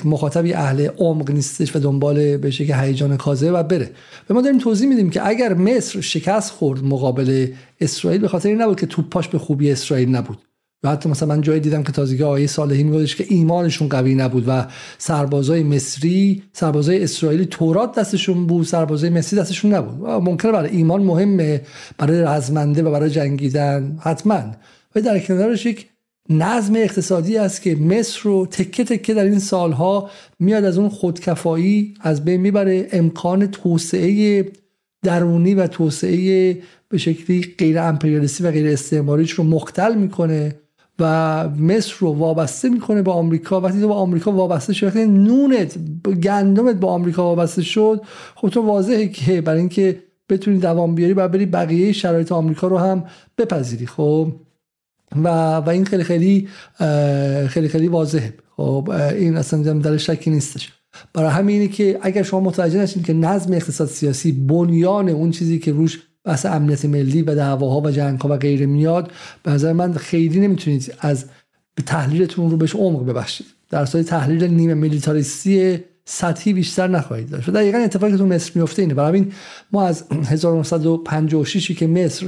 مخاطبی 0.05 0.53
اهل 0.53 0.87
عمق 0.97 1.31
نیستش 1.31 1.75
و 1.75 1.79
دنبال 1.79 2.37
بشه 2.37 2.65
که 2.65 2.77
هیجان 2.77 3.17
کازه 3.17 3.51
و 3.51 3.63
بره. 3.63 3.91
به 4.27 4.33
ما 4.33 4.41
داریم 4.41 4.59
توضیح 4.59 4.89
میدیم 4.89 5.09
که 5.09 5.27
اگر 5.27 5.53
مصر 5.53 6.01
شکست 6.01 6.51
خورد 6.51 6.83
مقابل 6.83 7.47
اسرائیل 7.81 8.21
به 8.21 8.27
خاطر 8.27 8.49
این 8.49 8.61
نبود 8.61 8.79
که 8.79 8.85
توپاش 8.85 9.27
به 9.27 9.37
خوبی 9.37 9.71
اسرائیل 9.71 10.09
نبود. 10.09 10.37
و 10.83 10.89
حتی 10.89 11.09
مثلا 11.09 11.35
من 11.35 11.41
جایی 11.41 11.59
دیدم 11.59 11.83
که 11.83 11.91
تازگی 11.91 12.23
آیه 12.23 12.47
صالحی 12.47 12.83
میگفتش 12.83 13.15
که 13.15 13.25
ایمانشون 13.29 13.89
قوی 13.89 14.15
نبود 14.15 14.43
و 14.47 14.65
سربازای 14.97 15.63
مصری 15.63 16.43
سربازای 16.53 17.03
اسرائیلی 17.03 17.45
تورات 17.45 17.99
دستشون 17.99 18.47
بود 18.47 18.65
سربازای 18.65 19.09
مصری 19.09 19.39
دستشون 19.39 19.73
نبود. 19.73 20.09
ممکنه 20.09 20.51
برای 20.51 20.69
ایمان 20.69 21.03
مهمه 21.03 21.61
برای 21.97 22.21
رزمنده 22.21 22.83
و 22.83 22.91
برای 22.91 23.09
جنگیدن 23.09 23.97
حتما. 24.01 24.41
و 24.95 25.01
در 25.01 25.19
کنارش 25.19 25.65
یک 25.65 25.87
نظم 26.29 26.75
اقتصادی 26.75 27.37
است 27.37 27.61
که 27.61 27.75
مصر 27.75 28.19
رو 28.23 28.45
تکه 28.45 28.83
تکه 28.83 29.13
در 29.13 29.23
این 29.23 29.39
سالها 29.39 30.09
میاد 30.39 30.63
از 30.63 30.77
اون 30.77 30.89
خودکفایی 30.89 31.93
از 32.01 32.25
بین 32.25 32.41
می‌بره. 32.41 32.87
امکان 32.91 33.47
توسعه 33.47 34.45
درونی 35.03 35.53
و 35.53 35.67
توسعه 35.67 36.57
به 36.89 36.97
شکلی 36.97 37.55
غیر 37.57 37.79
امپریالیستی 37.79 38.43
و 38.43 38.51
غیر 38.51 38.67
استعماریش 38.67 39.31
رو 39.31 39.43
مختل 39.43 39.95
می‌کنه 39.95 40.55
و 40.99 41.49
مصر 41.49 41.93
رو 41.99 42.11
وابسته 42.11 42.69
می‌کنه 42.69 43.01
به 43.01 43.11
آمریکا. 43.11 43.61
وقتی 43.61 43.81
تو 43.81 43.87
با 43.87 43.95
آمریکا 43.95 44.31
وابسته 44.31 44.73
شد 44.73 44.97
نونت 44.97 45.77
گندمت 46.23 46.75
با 46.75 46.91
آمریکا 46.91 47.23
وابسته 47.23 47.61
شد 47.61 48.01
خب 48.35 48.49
تو 48.49 48.61
واضحه 48.61 49.07
که 49.07 49.41
برای 49.41 49.59
اینکه 49.59 50.03
بتونی 50.29 50.57
دوام 50.57 50.95
بیاری 50.95 51.13
باید 51.13 51.31
بری 51.31 51.45
بقیه 51.45 51.91
شرایط 51.91 52.31
آمریکا 52.31 52.67
رو 52.67 52.77
هم 52.77 53.03
بپذیری. 53.37 53.87
خب 53.87 54.31
و 55.15 55.27
و 55.57 55.69
این 55.69 55.85
خیلی 55.85 56.03
خیلی 56.03 56.47
خیلی 57.47 57.67
خیلی 57.67 57.87
واضحه. 57.87 58.33
خب 58.57 58.89
این 59.15 59.37
اصلا 59.37 59.73
در 59.73 59.97
شکی 59.97 60.29
نیستش. 60.29 60.71
برای 61.13 61.29
همینه 61.29 61.67
که 61.67 61.99
اگر 62.01 62.23
شما 62.23 62.39
متوجه 62.39 62.79
نشین 62.79 63.03
که 63.03 63.13
نظم 63.13 63.53
اقتصاد 63.53 63.87
سیاسی 63.87 64.31
بنیان 64.31 65.09
اون 65.09 65.31
چیزی 65.31 65.59
که 65.59 65.71
روش 65.71 65.99
بحث 66.23 66.45
امنیت 66.45 66.85
ملی 66.85 67.21
و 67.21 67.35
دعواها 67.35 67.81
و 67.81 67.91
جنگها 67.91 68.29
و 68.29 68.37
غیره 68.37 68.65
میاد 68.65 69.11
به 69.43 69.51
نظر 69.51 69.73
من 69.73 69.93
خیلی 69.93 70.39
نمی‌تونید 70.39 70.93
از 70.99 71.25
تحلیلتون 71.85 72.51
رو 72.51 72.57
بهش 72.57 72.75
عمق 72.75 73.05
ببخشید. 73.05 73.47
در 73.69 73.85
صورت 73.85 74.05
تحلیل 74.05 74.43
نیمه 74.43 74.73
میلیتاریستی 74.73 75.79
سطحی 76.05 76.53
بیشتر 76.53 76.87
نخواهید 76.87 77.29
داشت. 77.29 77.49
دقیقا 77.49 77.77
اتفاقی 77.77 78.11
که 78.11 78.17
تو 78.17 78.25
مصر 78.25 78.51
میفته 78.55 78.81
اینه. 78.81 78.93
برای 78.93 79.09
همین 79.09 79.31
ما 79.71 79.87
از 79.87 80.03
1956 80.31 81.71
که 81.71 81.87
مصر 81.87 82.25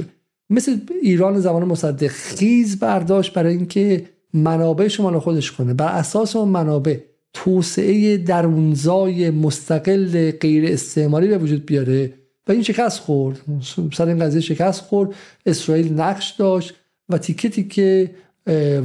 مثل 0.50 0.76
ایران 1.02 1.40
زمان 1.40 1.64
مصدق 1.64 2.06
خیز 2.06 2.78
برداشت 2.78 3.32
برای 3.32 3.56
اینکه 3.56 4.04
منابع 4.34 4.88
شما 4.88 5.10
رو 5.10 5.20
خودش 5.20 5.52
کنه. 5.52 5.74
بر 5.74 5.88
اساس 5.88 6.36
اون 6.36 6.48
منابع 6.48 6.98
توسعه 7.32 8.16
درونزای 8.16 9.30
مستقل 9.30 10.30
غیر 10.30 10.72
استعماری 10.72 11.28
به 11.28 11.38
وجود 11.38 11.66
بیاره 11.66 12.12
و 12.48 12.52
این 12.52 12.62
شکست 12.62 13.00
خورد. 13.00 13.40
سر 13.94 14.08
این 14.08 14.18
قضیه 14.18 14.40
شکست 14.40 14.80
خورد. 14.80 15.10
اسرائیل 15.46 15.92
نقش 15.92 16.30
داشت 16.30 16.74
و 17.08 17.18
تیکه 17.18 17.48
تیکه 17.48 18.10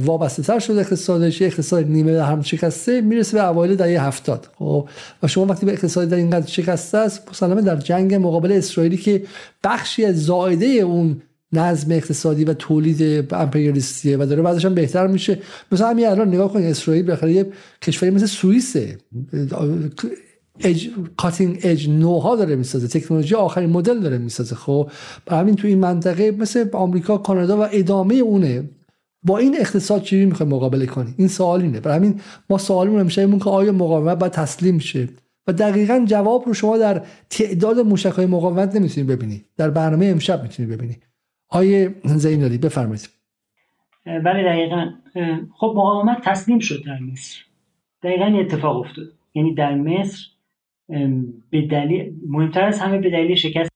وابسته 0.04 0.42
تر 0.42 0.58
شد 0.58 0.78
اقتصادش. 0.78 1.42
اقتصاد 1.42 1.86
نیمه 1.86 2.22
هم 2.22 2.42
شکسته 2.42 3.00
می‌رسه 3.00 3.36
به 3.36 3.48
اوایل 3.48 3.74
دهه 3.74 4.06
هفتاد. 4.06 4.48
خب 4.58 4.88
و 5.22 5.28
شما 5.28 5.46
وقتی 5.46 5.66
به 5.66 5.72
اقتصاد 5.72 6.08
در 6.08 6.16
اینقدر 6.16 6.46
شکسته 6.46 6.98
است 6.98 7.30
مسلمه 7.30 7.62
در 7.62 7.76
جنگ 7.76 8.14
مقابل 8.14 8.52
اسرائیلی 8.52 8.96
که 8.96 9.22
بخشی 9.64 10.04
از 10.04 10.24
زائده 10.24 10.66
اون 10.66 11.22
نظم 11.52 11.92
اقتصادی 11.92 12.44
و 12.44 12.54
تولید 12.54 13.32
امپریالیستیه 13.34 14.16
و 14.16 14.26
داره 14.26 14.42
بعدش 14.42 14.64
هم 14.64 14.74
بهتر 14.74 15.06
میشه. 15.06 15.38
مثلا 15.72 15.88
همین 15.88 16.06
الان 16.06 16.28
نگاه 16.28 16.52
کنید 16.52 16.66
اسرائیل 16.66 17.04
بالاخره 17.04 17.32
یه 17.32 17.46
کشوری 17.82 18.10
مثل 18.10 18.26
سوئیسه. 18.26 18.98
اج 20.60 20.88
کاتینگ 21.16 21.58
اج 21.62 21.88
نوها 21.88 22.36
داره 22.36 22.56
می‌سازه. 22.56 22.88
تکنولوژی 22.88 23.34
آخرین 23.34 23.70
مدل 23.70 24.00
داره 24.00 24.18
می‌سازه. 24.18 24.54
خب 24.54 24.90
همین 25.30 25.54
تو 25.54 25.68
این 25.68 25.78
منطقه 25.78 26.30
مثل 26.30 26.68
آمریکا 26.72 27.18
کانادا 27.18 27.62
و 27.62 27.66
ادامه 27.72 28.14
اونه. 28.14 28.64
با 29.24 29.38
این 29.38 29.56
اقتصاد 29.60 30.02
چی 30.02 30.24
می‌خوای 30.24 30.48
مقابله 30.48 30.86
کنی؟ 30.86 31.14
این 31.16 31.28
سوال 31.28 31.62
اینه. 31.62 31.80
برای 31.80 31.96
همین 31.96 32.20
ما 32.50 32.58
سوالمون 32.58 33.00
همیشه 33.00 33.38
که 33.38 33.50
آیا 33.50 33.72
مقاومت 33.72 34.18
باید 34.18 34.32
تسلیم 34.32 34.78
شه؟ 34.78 35.08
و 35.46 35.52
دقیقا 35.52 36.04
جواب 36.06 36.44
رو 36.46 36.54
شما 36.54 36.78
در 36.78 37.02
تعداد 37.30 37.78
موشک 37.78 38.12
های 38.12 38.26
مقاومت 38.26 38.76
نمی‌تونید 38.76 39.10
ببینی. 39.10 39.44
در 39.56 39.70
برنامه 39.70 40.06
امشب 40.06 40.42
می‌تونید 40.42 40.72
ببینی. 40.72 40.96
آیه 41.52 41.94
زینالی 42.04 42.58
بفرمایید. 42.58 43.08
بله 44.06 44.44
دقیقا. 44.44 44.90
خب 45.54 45.72
مقاومت 45.76 46.20
تسلیم 46.24 46.58
شد 46.58 46.84
در 46.86 46.98
مصر. 46.98 47.38
دقیقا 48.02 48.24
اتفاق 48.24 48.76
افتاد. 48.76 49.06
یعنی 49.34 49.54
در 49.54 49.74
مصر 49.74 50.26
به 51.50 51.62
دلیل 51.70 52.14
مهمتر 52.28 52.64
از 52.64 52.80
همه 52.80 52.98
به 52.98 53.10
دلیل 53.10 53.34
شکست 53.34 53.70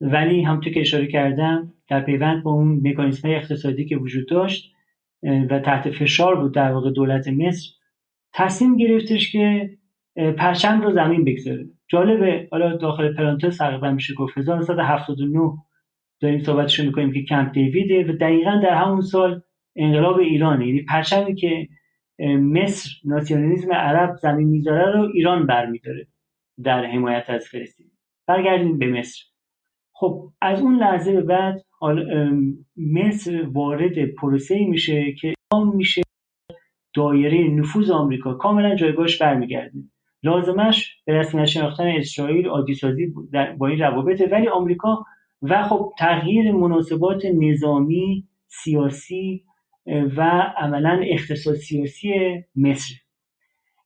ولی 0.00 0.42
همونطور 0.42 0.72
که 0.72 0.80
اشاره 0.80 1.06
کردم 1.06 1.72
در 1.88 2.00
پیوند 2.00 2.42
با 2.42 2.52
اون 2.52 2.80
مکانیسم 2.84 3.28
اقتصادی 3.28 3.84
که 3.84 3.96
وجود 3.96 4.28
داشت 4.28 4.72
و 5.22 5.58
تحت 5.58 5.90
فشار 5.90 6.40
بود 6.40 6.54
در 6.54 6.72
واقع 6.72 6.90
دولت 6.90 7.28
مصر 7.28 7.68
تصمیم 8.32 8.76
گرفتش 8.76 9.32
که 9.32 9.70
پرچم 10.16 10.82
رو 10.82 10.92
زمین 10.92 11.24
بگذاره. 11.24 11.66
جالبه 11.88 12.48
حالا 12.50 12.76
داخل 12.76 13.14
پرانتز 13.14 13.58
تقریبا 13.58 13.90
میشه 13.90 14.14
گفت 14.14 14.38
1979 14.38 15.52
داریم 16.24 16.42
صحبتش 16.42 16.80
می‌کنیم 16.80 17.12
که 17.12 17.22
کمپ 17.22 17.52
دیویده 17.52 18.04
و 18.04 18.16
دقیقا 18.16 18.60
در 18.62 18.74
همون 18.74 19.00
سال 19.00 19.42
انقلاب 19.76 20.18
ایرانه. 20.18 20.66
یعنی 20.66 20.82
پرچمی 20.82 21.34
که 21.34 21.68
مصر 22.38 22.90
ناسیونالیسم 23.04 23.72
عرب 23.72 24.16
زمین 24.22 24.48
می‌ذاره 24.48 24.92
رو 24.92 25.10
ایران 25.14 25.46
برمیداره 25.46 26.06
در 26.64 26.84
حمایت 26.84 27.30
از 27.30 27.44
فلسطین. 27.44 27.86
برگردیم 28.26 28.78
به 28.78 28.86
مصر. 28.86 29.22
خب 29.92 30.30
از 30.40 30.60
اون 30.60 30.76
لحظه 30.76 31.12
به 31.12 31.22
بعد 31.22 31.64
مصر 32.76 33.46
وارد 33.52 34.04
پروسه 34.06 34.64
میشه 34.64 35.12
که 35.12 35.34
میشه 35.74 36.02
دایره 36.94 37.48
نفوذ 37.48 37.90
آمریکا. 37.90 38.34
کاملا 38.34 38.74
جایگاهش 38.74 39.22
برمیگرده. 39.22 39.78
لازمش 40.22 40.96
به 41.06 41.12
رسمیت 41.12 41.44
شناختن 41.44 41.86
اسرائیل 41.86 42.46
عادی 42.46 42.74
سازی 42.74 43.14
با 43.58 43.66
این 43.66 43.78
روابطه. 43.78 44.26
ولی 44.26 44.48
آمریکا 44.48 45.04
و 45.44 45.62
خب 45.62 45.92
تغییر 45.98 46.52
مناسبات 46.52 47.24
نظامی 47.24 48.24
سیاسی 48.48 49.44
و 50.16 50.22
عملا 50.56 51.00
اقتصاد 51.04 51.54
سیاسی 51.54 52.12
مصر. 52.56 52.94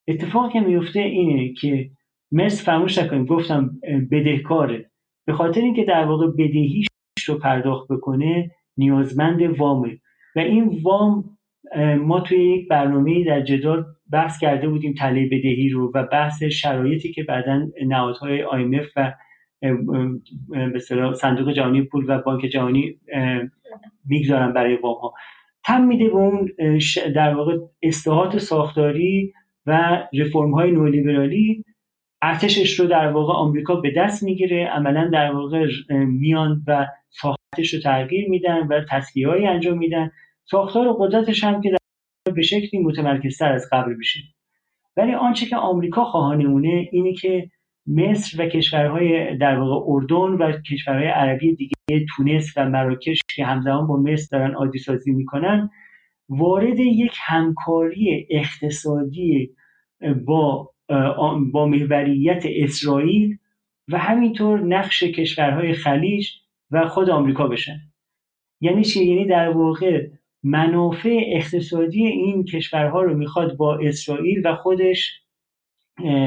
اتفاقی 0.09 0.53
که 0.53 0.61
میفته 0.61 1.01
اینه 1.01 1.55
که 1.55 1.91
مصر 2.33 2.65
فراموش 2.65 2.99
نکنیم 2.99 3.25
گفتم 3.25 3.71
بدهکاره. 4.11 4.91
به 5.25 5.33
خاطر 5.33 5.61
اینکه 5.61 5.85
در 5.85 6.05
واقع 6.05 6.27
بدهیش 6.27 6.87
رو 7.27 7.39
پرداخت 7.39 7.89
بکنه 7.93 8.51
نیازمند 8.77 9.43
وامه. 9.43 9.99
و 10.37 10.39
این 10.39 10.81
وام 10.83 11.39
ما 12.01 12.21
توی 12.21 12.39
یک 12.39 12.69
برنامه 12.69 13.25
در 13.25 13.41
جدال 13.41 13.85
بحث 14.13 14.39
کرده 14.39 14.69
بودیم 14.69 14.95
تله 14.95 15.27
بدهی 15.27 15.69
رو 15.69 15.93
و 15.95 16.07
بحث 16.13 16.43
شرایطی 16.43 17.13
که 17.13 17.23
بعدا 17.23 17.67
نهادهای 17.87 18.45
IMF 18.45 18.87
و 18.97 19.15
به 20.73 20.79
صندوق 21.21 21.53
جهانی 21.53 21.83
پول 21.83 22.05
و 22.09 22.23
بانک 22.23 22.45
جهانی 22.45 22.99
می‌گذارن 24.09 24.53
برای 24.53 24.77
وام 24.77 24.99
ها 24.99 25.15
تم 25.65 25.85
میده 25.85 26.09
به 26.09 26.15
اون 26.15 26.49
در 27.15 27.35
واقع 27.35 27.59
اصلاحات 27.83 28.39
ساختاری 28.39 29.33
و 29.67 30.03
رفرم 30.15 30.55
های 30.55 30.71
نولیبرالی. 30.71 31.65
ارتشش 32.23 32.81
رو 32.81 32.87
در 32.87 33.13
واقع 33.13 33.33
آمریکا 33.33 33.75
به 33.75 33.91
دست 33.97 34.23
می‌گیره. 34.23 34.67
عملا 34.67 35.11
در 35.13 35.33
واقع 35.33 35.67
میان 35.91 36.63
و 36.67 36.87
ساختش 37.09 37.75
رو 37.75 37.81
تغییر 37.81 38.29
میدن 38.29 38.67
و 38.67 38.85
تصفیه 38.91 39.29
انجام 39.29 39.79
میدن. 39.79 40.11
ساختار 40.45 40.89
و 40.89 40.93
قدرتش 40.93 41.45
هم 41.45 41.61
که 41.61 41.71
در 41.71 41.79
به 42.33 42.43
شکلی 42.43 42.81
متمرکزتر 42.81 43.53
از 43.53 43.69
قبل 43.73 43.95
بشه 43.95 44.21
ولی 44.97 45.15
آنچه 45.15 45.47
که 45.47 45.57
آمریکا 45.57 46.05
خواهانمونه 46.05 46.89
اینه 46.93 47.13
که 47.15 47.51
مصر 47.89 48.43
و 48.43 48.49
کشورهای 48.49 49.37
در 49.37 49.59
واقع 49.59 49.93
اردن 49.93 50.17
و 50.17 50.53
کشورهای 50.53 51.07
عربی 51.07 51.55
دیگه 51.55 52.07
تونس 52.17 52.53
و 52.57 52.69
مراکش 52.69 53.21
که 53.35 53.45
همزمان 53.45 53.87
با 53.87 53.97
مصر 53.97 54.39
دارن 54.39 54.55
عادی 54.55 54.79
سازی 54.79 55.13
می‌کنن 55.13 55.71
وارد 56.29 56.79
یک 56.79 57.17
همکاری 57.27 58.27
اقتصادی 58.31 59.51
با 60.27 60.71
با 61.53 61.67
محوریت 61.67 62.43
اسرائیل 62.47 63.39
و 63.89 63.99
همینطور 63.99 64.61
نقش 64.61 65.03
کشورهای 65.03 65.73
خلیج 65.73 66.29
و 66.71 66.89
خود 66.89 67.11
آمریکا 67.11 67.49
بشن. 67.49 67.79
یعنی 68.61 68.85
چی؟ 68.85 69.05
یعنی 69.05 69.27
در 69.27 69.49
واقع 69.49 70.09
منافع 70.43 71.21
اقتصادی 71.27 72.07
این 72.07 72.45
کشورها 72.45 73.03
رو 73.03 73.15
می‌خواد 73.15 73.57
با 73.57 73.79
اسرائیل 73.79 74.43
و 74.47 74.55
خودش 74.55 75.23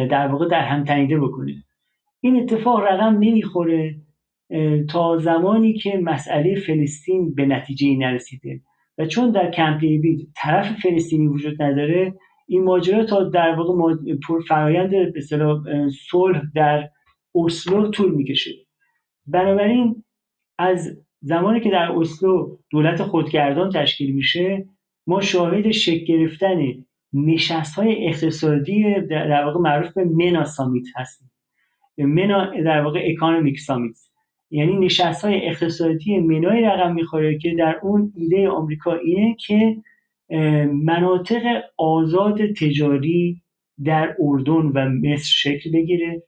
در 0.09 0.27
واقع 0.27 0.47
در 0.47 0.61
هم 0.61 0.83
تنیده 0.83 1.19
بکنه. 1.19 1.63
این 2.21 2.35
اتفاق 2.35 2.79
رقم 2.79 3.17
نمی‌خوره 3.19 3.95
تا 4.89 5.17
زمانی 5.17 5.73
که 5.73 5.97
مسئله 5.97 6.55
فلسطین 6.55 7.33
به 7.35 7.45
نتیجه 7.45 7.97
نرسیده. 7.97 8.61
و 8.97 9.05
چون 9.05 9.31
در 9.31 9.51
کمپ 9.51 9.79
دیوید 9.79 10.29
طرف 10.35 10.79
فلسطینی 10.79 11.27
وجود 11.27 11.61
نداره 11.61 12.13
این 12.47 12.63
ماجرا 12.63 13.05
تا 13.05 13.23
در 13.23 13.55
واقع 13.55 14.03
فرایند 14.47 15.13
به 15.13 15.21
صلح 16.09 16.41
در 16.55 16.89
اسلو 17.35 17.89
طول 17.89 18.15
می‌کشه. 18.15 18.51
بنابراین 19.27 20.03
از 20.57 20.97
زمانی 21.21 21.59
که 21.59 21.69
در 21.69 21.91
اسلو 21.91 22.57
دولت 22.71 23.03
خودگردان 23.03 23.69
تشکیل 23.69 24.15
میشه 24.15 24.65
ما 25.07 25.21
شاهد 25.21 25.71
شکل 25.71 26.05
گرفتن 26.05 26.57
نشست 27.13 27.75
های 27.75 28.07
اقتصادی 28.07 29.01
در 29.09 29.45
واقع 29.45 29.59
معروف 29.59 29.93
به 29.93 30.03
منا 30.03 30.45
سامیت 30.45 30.85
هستیم. 30.95 31.31
منا 31.97 32.61
در 32.63 32.81
واقع 32.81 33.01
اکانومیک 33.05 33.59
سامیت 33.59 33.97
یعنی 34.51 34.77
نشست 34.77 35.25
های 35.25 35.47
اقتصادی 35.47 36.19
منای 36.19 36.61
رقم 36.61 36.93
می‌خوره 36.93 37.37
که 37.37 37.55
در 37.55 37.79
اون 37.83 38.13
ایده 38.15 38.49
آمریکا 38.49 38.93
اینه 38.93 39.35
که 39.39 39.77
مناطق 40.73 41.43
آزاد 41.77 42.51
تجاری 42.51 43.41
در 43.83 44.15
اردن 44.19 44.53
و 44.53 44.89
مصر 44.89 45.25
شکل 45.25 45.71
بگیره. 45.71 46.23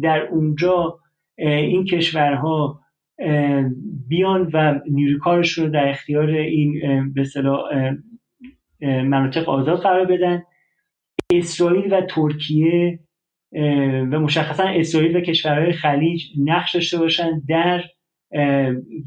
در 0.00 0.20
اونجا 0.26 0.98
این 1.38 1.84
کشورها 1.84 2.80
بیان 4.08 4.50
و 4.52 4.80
نیروکارش 4.90 5.52
رو 5.52 5.68
در 5.68 5.88
اختیار 5.88 6.30
این 6.30 6.80
به 7.12 7.24
مناطق 8.80 9.48
آزاد 9.48 9.80
قرار 9.80 10.04
بدن. 10.04 10.42
اسرائیل 11.32 11.92
و 11.92 12.00
ترکیه 12.00 12.98
و 14.12 14.20
مشخصا 14.20 14.64
اسرائیل 14.64 15.16
و 15.16 15.20
کشورهای 15.20 15.72
خلیج 15.72 16.24
نقش 16.38 16.74
داشته 16.74 16.98
باشن 16.98 17.42
در 17.48 17.84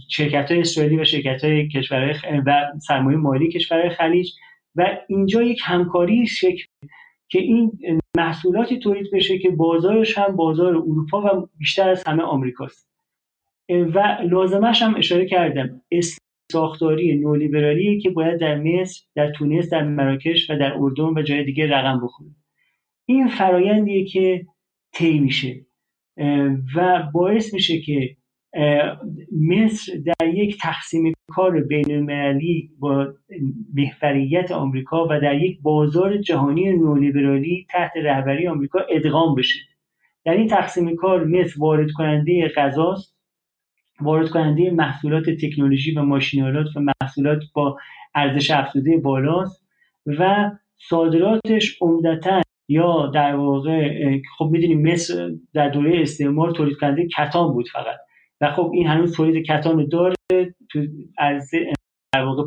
شرکت 0.10 0.52
های 0.52 0.60
اسرائیلی 0.60 0.98
و 0.98 1.03
شرکت 1.03 1.43
های 1.43 1.68
کشورهای 1.68 2.14
و 2.45 2.72
سرمایه 2.88 3.18
مالی 3.18 3.52
کشورهای 3.52 3.89
خلیج. 3.89 4.31
و 4.76 4.98
اینجا 5.07 5.41
یک 5.41 5.61
همکاری 5.64 6.27
شکل 6.27 6.64
که 7.30 7.39
این 7.39 7.72
محصولاتی 8.18 8.80
تولید 8.80 9.11
بشه 9.14 9.39
که 9.39 9.49
بازارش 9.49 10.18
هم 10.18 10.35
بازار 10.35 10.76
اروپا 10.76 11.22
و 11.22 11.49
بیشتر 11.57 11.89
از 11.89 12.03
همه 12.07 12.23
آمریکاست. 12.23 12.88
و 13.69 14.18
لازمش 14.30 14.81
هم 14.81 14.95
اشاره 14.95 15.26
کردم. 15.26 15.81
ساختاری 16.52 17.15
نولیبرالی 17.15 17.99
که 17.99 18.10
باید 18.10 18.40
در 18.40 18.56
مصر 18.56 19.02
در 19.15 19.32
تونس 19.32 19.69
در 19.69 19.84
مراکش 19.84 20.49
و 20.49 20.57
در 20.57 20.73
اردن 20.73 21.03
و 21.03 21.22
جای 21.22 21.44
دیگه 21.44 21.68
رقم 21.68 22.02
بخوره. 22.03 22.30
این 23.06 23.28
فرایندیه 23.28 24.06
که 24.06 24.45
طی 24.94 25.19
میشه 25.19 25.65
و 26.76 27.03
باعث 27.14 27.53
میشه 27.53 27.82
که 27.82 28.15
مصر 29.49 29.94
در 30.06 30.28
یک 30.28 30.57
تقسیم 30.61 31.14
کار 31.28 31.61
بین 31.61 31.91
المللی 31.91 32.69
با 32.80 33.14
محوریت 33.73 34.52
آمریکا 34.52 35.07
و 35.10 35.19
در 35.19 35.41
یک 35.41 35.61
بازار 35.61 36.18
جهانی 36.18 36.73
نولیبرالی 36.73 37.68
تحت 37.69 37.91
رهبری 37.95 38.48
آمریکا 38.48 38.80
ادغام 38.90 39.36
بشه. 39.36 39.60
در 40.26 40.34
این 40.34 40.48
تقسیم 40.48 40.95
کار 40.95 41.23
مصر 41.23 41.60
وارد 41.60 41.91
کننده 41.91 42.48
غذاست. 42.56 43.20
وارد 44.02 44.30
کننده 44.30 44.72
محصولات 44.72 45.30
تکنولوژی 45.30 45.91
و 45.91 46.02
ماشینالات 46.02 46.68
و 46.76 46.80
محصولات 47.02 47.44
با 47.53 47.78
ارزش 48.15 48.52
افزوده 48.52 48.98
بالاست 48.98 49.65
و 50.06 50.52
صادراتش 50.90 51.78
عمدتا 51.82 52.41
یا 52.68 53.07
در 53.07 53.36
واقع 53.36 54.19
خب 54.38 54.49
می‌دونیم 54.52 54.91
مصر 54.91 55.32
در 55.53 55.69
دوره 55.69 56.02
استعمار 56.02 56.52
تولید 56.52 56.78
کننده 56.78 57.07
کتان 57.07 57.53
بود 57.53 57.69
فقط 57.69 57.98
و 58.41 58.52
خب 58.52 58.72
این 58.73 58.88
هنوز 58.88 59.15
تولید 59.15 59.45
کتان 59.45 59.78
رو 59.78 59.84
داره 59.84 60.15
تو 60.72 60.86
عرضه 61.18 61.73
در 62.14 62.23
واقع 62.23 62.44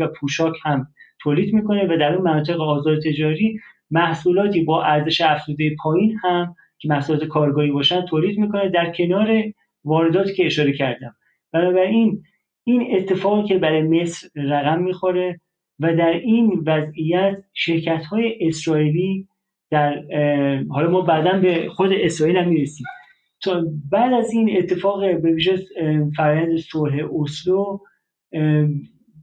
و 0.00 0.08
پوشاک 0.20 0.54
هم 0.62 0.86
تولید 1.20 1.54
می‌کنه 1.54 1.84
و 1.84 1.98
در 1.98 2.14
اون 2.14 2.24
مناطق 2.24 2.60
آزاد 2.60 2.98
تجاری 3.02 3.60
محصولاتی 3.90 4.64
با 4.64 4.84
ارزش 4.84 5.20
افزوده 5.20 5.76
پایین 5.82 6.18
هم 6.22 6.54
که 6.78 6.88
محصولات 6.88 7.24
کارگاهی 7.24 7.70
باشن 7.70 8.04
تولید 8.06 8.38
می‌کنه. 8.38 8.68
در 8.68 8.92
کنار 8.92 9.42
وارداتی 9.84 10.34
که 10.34 10.46
اشاره 10.46 10.72
کردم. 10.72 11.14
بنابراین 11.52 12.22
این 12.64 12.96
اتفاقی 12.96 13.48
که 13.48 13.58
برای 13.58 13.82
مصر 13.82 14.28
رقم 14.34 14.82
می‌خوره 14.82 15.40
و 15.80 15.96
در 15.96 16.10
این 16.10 16.62
وضعیت 16.66 17.36
شرکت 17.54 18.04
های 18.04 18.38
اسرائیلی 18.40 19.28
در 19.70 20.02
حالا 20.70 20.90
ما 20.90 21.00
بعدا 21.00 21.38
به 21.38 21.68
خود 21.68 21.92
اسرائیل 21.92 22.36
هم 22.36 22.48
می‌رسیم. 22.48 22.86
تا 23.42 23.64
بعد 23.90 24.12
از 24.12 24.32
این 24.32 24.56
اتفاق 24.56 25.00
به 25.00 25.30
ویژه 25.30 25.58
فرآیند 26.16 26.56
صلح 26.56 27.08
اسلو 27.22 27.78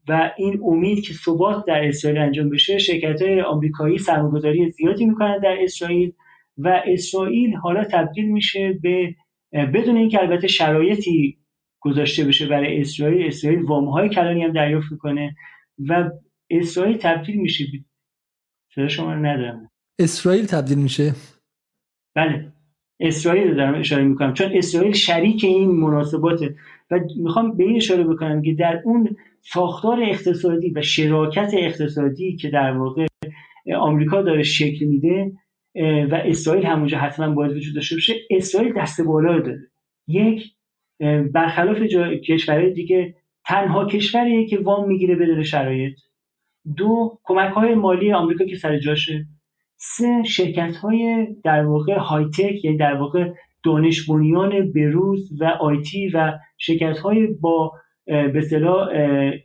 و 0.07 0.31
این 0.38 0.60
امید 0.65 1.03
که 1.03 1.14
ثبات 1.14 1.65
در 1.68 1.88
اسرائیل 1.88 2.22
انجام 2.22 2.49
بشه 2.49 2.77
شرکت 2.77 3.22
های 3.22 3.41
آمریکایی 3.41 3.98
سرمایه‌گذاری 3.98 4.72
زیادی 4.72 5.06
می‌کنن 5.06 5.40
در 5.40 5.57
اسرائیل 5.61 6.11
و 6.57 6.81
اسرائیل 6.86 7.56
حالا 7.56 7.84
تبدیل 7.84 8.31
میشه 8.31 8.80
به 8.81 9.15
بدون 9.54 9.98
اینکه 9.98 10.22
البته 10.22 10.48
شرایطی 10.48 11.38
گذاشته 11.80 12.24
بشه 12.24 12.48
برای 12.48 12.82
اسرائیل 12.82 13.28
اسرائیل 13.28 13.62
وامهای 13.62 14.10
کلانی 14.10 14.44
هم 14.44 14.52
دریافت 14.52 14.92
می‌کنه 14.92 15.36
و 15.88 16.10
اسرائیل 16.50 16.98
تبدیل 16.98 17.42
میشه 17.42 17.66
صدا 18.76 18.88
شما 18.88 19.14
رو 19.14 19.26
ندارم. 19.26 19.72
اسرائیل 20.00 20.46
تبدیل 20.46 20.78
میشه؟ 20.78 21.16
بله. 22.16 22.54
اسرائیل 23.00 23.48
رو 23.48 23.56
دارم 23.56 23.80
اشاره 23.80 24.04
می‌کنم. 24.04 24.34
چون 24.34 24.52
اسرائیل 24.54 24.94
شریک 24.94 25.44
این 25.44 25.72
مناسباته 25.72 26.56
و 26.92 27.00
می‌خوام 27.18 27.58
به 27.58 27.64
این 27.64 27.76
اشاره 27.76 28.04
بکنم 28.04 28.42
که 28.42 28.54
در 28.54 28.82
اون 28.86 29.16
ساختار 29.42 30.04
اقتصادی 30.04 30.72
و 30.76 30.82
شراکت 30.82 31.52
اقتصادی 31.54 32.36
که 32.36 32.50
در 32.50 32.78
واقع 32.78 33.08
آمریکا 33.78 34.22
داره 34.22 34.44
شکل 34.44 34.86
میده 34.86 35.32
و 35.80 36.22
اسرائیل 36.26 36.65
همونجا 36.65 36.97
حتما 36.97 37.34
باید 37.34 37.57
وجود 37.57 37.76
داشته 37.76 37.95
باشه 37.95 38.14
اسرائیل 38.30 38.73
دست 38.73 39.01
بالا 39.01 39.39
داره. 39.39 39.72
یک 40.07 40.43
برخلاف 41.34 41.77
کشورهای 42.27 42.73
دیگه 42.73 43.15
تنها 43.45 43.85
کشوریه 43.85 44.47
که 44.47 44.60
وام 44.60 44.88
می‌گیره 44.88 45.15
بدون 45.15 45.43
شرایط. 45.43 45.99
دو 46.77 47.19
کمک 47.23 47.51
های 47.53 47.76
مالی 47.76 48.14
آمریکا 48.14 48.45
که 48.45 48.56
سر 48.56 48.80
جاشه. 48.80 49.26
سه 49.77 50.23
شرکت 50.23 50.76
های 50.76 51.27
در 51.43 51.65
واقع 51.65 51.97
های 51.97 52.26
تک 52.26 52.65
یعنی 52.65 52.77
در 52.77 52.93
واقع 52.93 53.34
دانش 53.64 54.10
بنیان 54.10 54.72
بروز 54.72 55.41
و 55.41 55.45
IT 55.45 56.10
و 56.10 56.34
شرکت 56.57 56.97
های 56.97 57.27
با 57.27 57.72
به 58.10 58.34
اصطلاح 58.36 58.88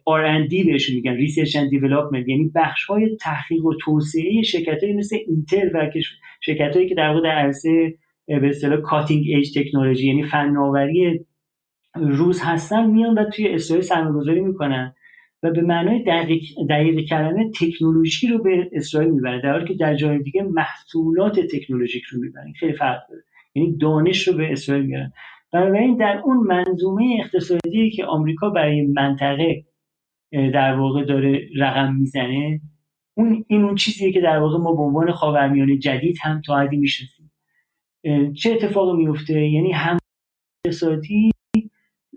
R&D 0.08 0.66
بهش 0.66 0.90
میگن 0.90 1.12
research 1.12 1.56
and 1.56 1.70
development 1.70 2.28
یعنی 2.28 2.50
بخش 2.54 2.84
های 2.84 3.16
تحقیق 3.16 3.64
و 3.64 3.74
توسعه 3.74 4.42
شرکت 4.42 4.84
های 4.84 4.92
مثل 4.92 5.16
اینتل 5.26 5.68
و 5.74 5.90
شرکت 6.40 6.76
هایی 6.76 6.88
که 6.88 6.94
در 6.94 7.08
واقع 7.08 7.20
در 7.20 7.30
عرصه 7.30 7.94
به 8.26 8.48
اصطلاح 8.48 8.80
cutting 8.80 9.24
edge 9.28 9.58
technology 9.58 10.06
یعنی 10.06 10.22
فناوری 10.22 11.20
روز 11.94 12.40
هستن 12.42 12.90
میان 12.90 13.18
و 13.18 13.24
توی 13.30 13.48
اسرائیل 13.48 13.84
سرمایه‌گذاری 13.84 14.40
می‌کنن 14.40 14.94
و 15.42 15.50
به 15.50 15.60
معنای 15.62 16.02
دقیق, 16.02 16.42
دقیق 16.70 17.08
کلمه 17.08 17.50
تکنولوژی 17.60 18.28
رو 18.28 18.42
به 18.42 18.70
اسرائیل 18.72 19.10
می‌بره 19.10 19.40
در 19.40 19.52
حالی 19.52 19.64
که 19.64 19.74
در 19.74 19.94
جای 19.94 20.18
دیگه 20.18 20.42
محصولات 20.42 21.40
تکنولوژیک 21.40 22.02
رو 22.04 22.20
می‌برن. 22.20 22.52
خیلی 22.52 22.72
فرق 22.72 22.98
داره. 23.08 23.22
یعنی 23.54 23.76
دانش 23.76 24.28
رو 24.28 24.36
به 24.36 24.52
اسرائیل 24.52 24.86
می‌برن. 24.86 25.12
بنابراین 25.54 25.96
در 25.96 26.20
اون 26.24 26.36
منظومه 26.36 27.16
اقتصادی 27.20 27.90
که 27.90 28.04
آمریکا 28.04 28.50
برای 28.50 28.86
منطقه 28.86 29.64
در 30.32 30.74
واقع 30.74 31.04
داره 31.04 31.48
رقم 31.56 31.94
می‌زنه 31.94 32.60
اون 33.16 33.44
این 33.48 33.64
اون 33.64 33.74
چیزیه 33.74 34.12
که 34.12 34.20
در 34.20 34.38
واقع 34.38 34.58
ما 34.58 34.72
به 34.72 34.82
عنوان 34.82 35.12
خاورمیانه 35.12 35.78
جدید 35.78 36.16
هم 36.22 36.42
تا 36.46 36.58
حدی 36.58 36.76
می‌شناسیم. 36.76 37.32
چه 38.34 38.52
اتفاقی 38.52 38.96
میفته 38.96 39.48
یعنی 39.48 39.72
هم 39.72 39.98
اقتصادی 40.64 41.30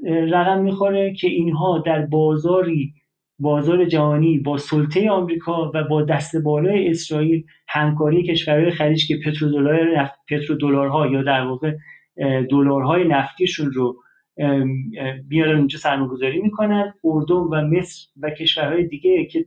رقم 0.05 0.61
می‌خوره 0.61 1.13
که 1.13 1.27
اینها 1.27 1.83
در 1.85 2.05
بازاری 2.05 2.93
بازار 3.39 3.85
جهانی 3.85 4.39
با 4.39 4.57
سلطه 4.57 5.09
آمریکا 5.09 5.71
و 5.73 5.83
با 5.83 6.01
دست 6.01 6.35
بالای 6.35 6.89
اسرائیل 6.89 7.43
همکاری 7.67 8.23
کشورهای 8.23 8.71
خلیج 8.71 9.07
که 9.07 9.19
پترودلار 9.25 10.09
پترودلارها 10.29 11.07
یا 11.07 11.23
در 11.23 11.41
واقع 11.41 11.73
دلارهای 12.49 13.07
نفتیشون 13.07 13.71
رو 13.71 14.03
بیارن 15.27 15.57
اونجا 15.57 15.79
سرمایه‌گذاری 15.79 16.41
می‌کنن. 16.41 16.93
اردن 17.03 17.35
و 17.35 17.61
مصر 17.67 18.07
و 18.21 18.29
کشورهای 18.29 18.87
دیگه 18.87 19.25
که 19.25 19.45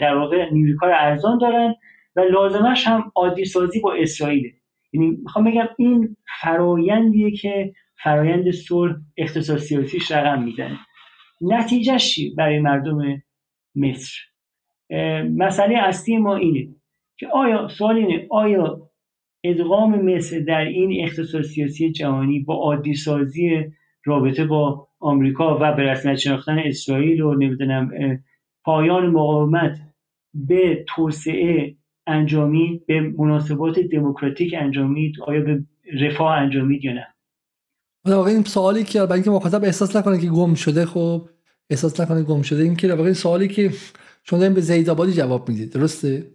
در 0.00 0.16
واقع 0.16 0.50
نیروی 0.52 0.76
ارزان 0.82 1.38
دارن 1.38 1.74
و 2.16 2.20
لازمش 2.20 2.86
هم 2.86 3.12
عادی 3.14 3.44
سازی 3.44 3.80
با 3.80 3.94
اسرائیل 3.94 4.52
یعنی 4.92 5.10
می‌خوام 5.22 5.44
بگم 5.44 5.68
این 5.78 6.16
فرایندیه 6.42 7.30
که 7.30 7.72
فرایند 8.02 8.50
صلح 8.50 8.96
اقتصاد 9.16 9.58
سیاسیش 9.58 10.12
رقم 10.12 10.42
می‌زنه. 10.42 10.78
نتیجهش 11.40 12.18
برای 12.36 12.60
مردم 12.60 13.22
مصر؟ 13.76 14.18
مسئله 15.36 15.78
اصلی 15.78 16.16
ما 16.16 16.36
اینه 16.36 16.68
که 17.16 17.28
آیا 17.28 17.68
سوال 17.68 17.96
اینه 17.96 18.26
آیا 18.30 18.90
ادغام 19.44 20.02
مصر 20.02 20.38
در 20.38 20.64
این 20.64 21.04
اقتصاد 21.04 21.42
سیاسی 21.42 21.92
جهانی 21.92 22.40
با 22.40 22.54
عادی 22.54 22.94
سازی 22.94 23.64
رابطه 24.04 24.44
با 24.44 24.88
آمریکا 25.00 25.58
و 25.60 25.72
به 25.72 25.82
رسمیت 25.82 26.16
شناختن 26.16 26.58
اسرائیل 26.58 27.22
و 27.22 27.34
نمی‌دونم 27.34 27.90
پایان 28.64 29.06
مقاومت 29.06 29.78
به 30.34 30.84
توسعه 30.88 31.76
انجامید 32.06 32.86
به 32.86 33.00
مناسبات 33.00 33.78
دموکراتیک 33.78 34.54
انجامید 34.58 35.14
آیا 35.26 35.40
به 35.40 35.64
رفاه 36.00 36.32
انجامید 36.32 36.84
یا 36.84 36.92
نه؟ 36.92 37.06
واقعا 38.04 38.32
این 38.32 38.42
سوالی 38.42 38.84
که 38.84 38.98
برای 39.00 39.12
اینکه 39.12 39.30
مخاطب 39.30 39.64
احساس 39.64 39.96
نکنه 39.96 40.20
که 40.20 40.26
گم 40.26 40.54
شده 40.54 40.86
خب 40.86 41.28
احساس 41.70 42.00
نکنه 42.00 42.22
گم 42.22 42.42
شده 42.42 42.62
این 42.62 42.76
که 42.76 42.94
واقعا 42.94 43.12
سوالی 43.12 43.48
که 43.48 43.70
شما 44.24 44.38
دارین 44.38 44.54
به 44.54 44.60
زید 44.60 44.90
آبادی 44.90 45.12
جواب 45.12 45.48
می‌دید 45.48 45.72
درسته؟ 45.72 46.33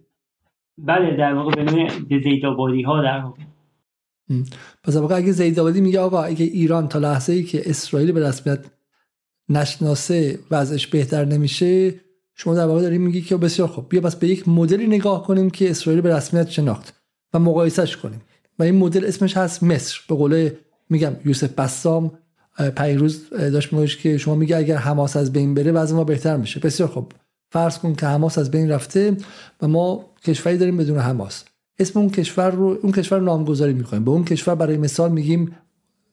بله 0.86 1.16
در 1.16 1.34
واقع 1.34 1.64
به 2.08 2.20
زید 2.24 2.46
آبادی 2.46 2.82
ها 2.82 3.02
در 3.02 3.20
واقع. 3.20 3.42
پس 4.84 4.96
واقعا 4.96 5.18
اگه 5.18 5.32
زید 5.32 5.60
آبادی 5.60 5.80
میگه 5.80 6.00
آقا 6.00 6.22
اگه 6.22 6.44
ایران 6.44 6.88
تا 6.88 6.98
لحظه 6.98 7.32
ای 7.32 7.42
که 7.42 7.70
اسرائیل 7.70 8.12
به 8.12 8.28
رسمیت 8.28 8.58
نشناسه 9.48 10.38
وضعش 10.50 10.86
بهتر 10.86 11.24
نمیشه 11.24 11.94
شما 12.34 12.54
در 12.54 12.66
واقع 12.66 12.80
داریم 12.80 13.02
میگی 13.02 13.20
که 13.20 13.36
بسیار 13.36 13.68
خوب 13.68 13.88
بیا 13.88 14.00
بس 14.00 14.16
به 14.16 14.28
یک 14.28 14.48
مدلی 14.48 14.86
نگاه 14.86 15.26
کنیم 15.26 15.50
که 15.50 15.70
اسرائیل 15.70 16.00
به 16.00 16.16
رسمیت 16.16 16.48
شناخت 16.48 17.02
و 17.34 17.38
مقایسش 17.38 17.96
کنیم. 17.96 18.20
و 18.58 18.62
این 18.62 18.74
مدل 18.74 19.04
اسمش 19.04 19.36
هست 19.36 19.62
مصر. 19.62 20.00
به 20.08 20.14
قول 20.14 20.50
میگم 20.90 21.12
یوسف 21.24 21.52
بسام 21.52 22.10
پیروز 22.76 23.30
داشت 23.30 23.72
میگوش 23.72 23.96
که 23.96 24.18
شما 24.18 24.34
میگه 24.34 24.56
اگر 24.56 24.76
حماس 24.76 25.16
از 25.16 25.32
بین 25.32 25.54
بره 25.54 25.72
وضع 25.72 25.96
ما 25.96 26.04
بهتر 26.04 26.36
میشه. 26.36 26.60
بسیار 26.60 26.88
خوب. 26.88 27.12
فرض 27.52 27.78
کن 27.78 27.94
که 27.94 28.06
حماس 28.06 28.38
از 28.38 28.50
بین 28.50 28.70
رفته 28.70 29.16
و 29.62 29.68
ما 29.68 30.09
کشوری 30.24 30.58
داریم 30.58 30.76
بدون 30.76 30.98
حماس. 30.98 31.44
اسم 31.78 32.00
اون 32.00 32.10
کشور 32.10 32.50
رو 32.50 32.78
اون 32.82 32.92
کشور 32.92 33.18
رو 33.18 33.24
نامگذاری 33.24 33.72
می‌کنیم. 33.72 34.04
به 34.04 34.10
اون 34.10 34.24
کشور 34.24 34.54
برای 34.54 34.76
مثال 34.76 35.12
میگیم 35.12 35.56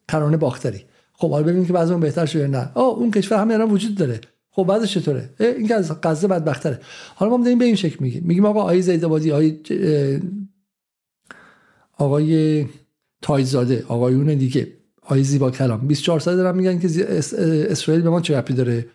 کرانه 0.07 0.37
باختری. 0.37 0.81
خب 1.13 1.31
حالا 1.31 1.43
ببینیم 1.43 1.65
که 1.65 1.73
وضع 1.73 1.95
بهتر 1.95 2.25
شده 2.25 2.47
نه. 2.47 2.71
آه 2.73 2.97
اون 2.97 3.11
کشور 3.11 3.37
همین 3.37 3.53
الان 3.53 3.71
وجود 3.71 3.95
داره. 3.95 4.21
خب 4.49 4.63
بعدش 4.63 4.93
چطوره؟ 4.93 5.29
این 5.39 5.67
که 5.67 5.75
از 5.75 6.01
غزه 6.03 6.27
بدبختره. 6.27 6.79
حالا 7.15 7.37
ما 7.37 7.43
داریم 7.43 7.59
به 7.59 7.65
این 7.65 7.75
شکل 7.75 7.97
میگیم. 7.99 8.23
میگیم 8.25 8.45
آقا 8.45 8.61
آقای 8.61 8.81
زیدآبادی 8.81 9.31
آقای 9.31 9.59
آقای 11.97 12.65
تایزاده 13.21 13.85
آقایون 13.87 14.35
دیگه 14.35 14.67
آقای 15.01 15.23
زیبا 15.23 15.51
کلام. 15.51 15.87
24 15.87 16.19
ساله 16.19 16.37
دارن 16.37 16.57
میگن 16.57 16.79
که 16.79 17.17
اسرائیل 17.69 18.03
به 18.03 18.09
ما 18.09 18.21
چه 18.21 18.37
ربطی 18.37 18.53
داره؟ 18.53 18.85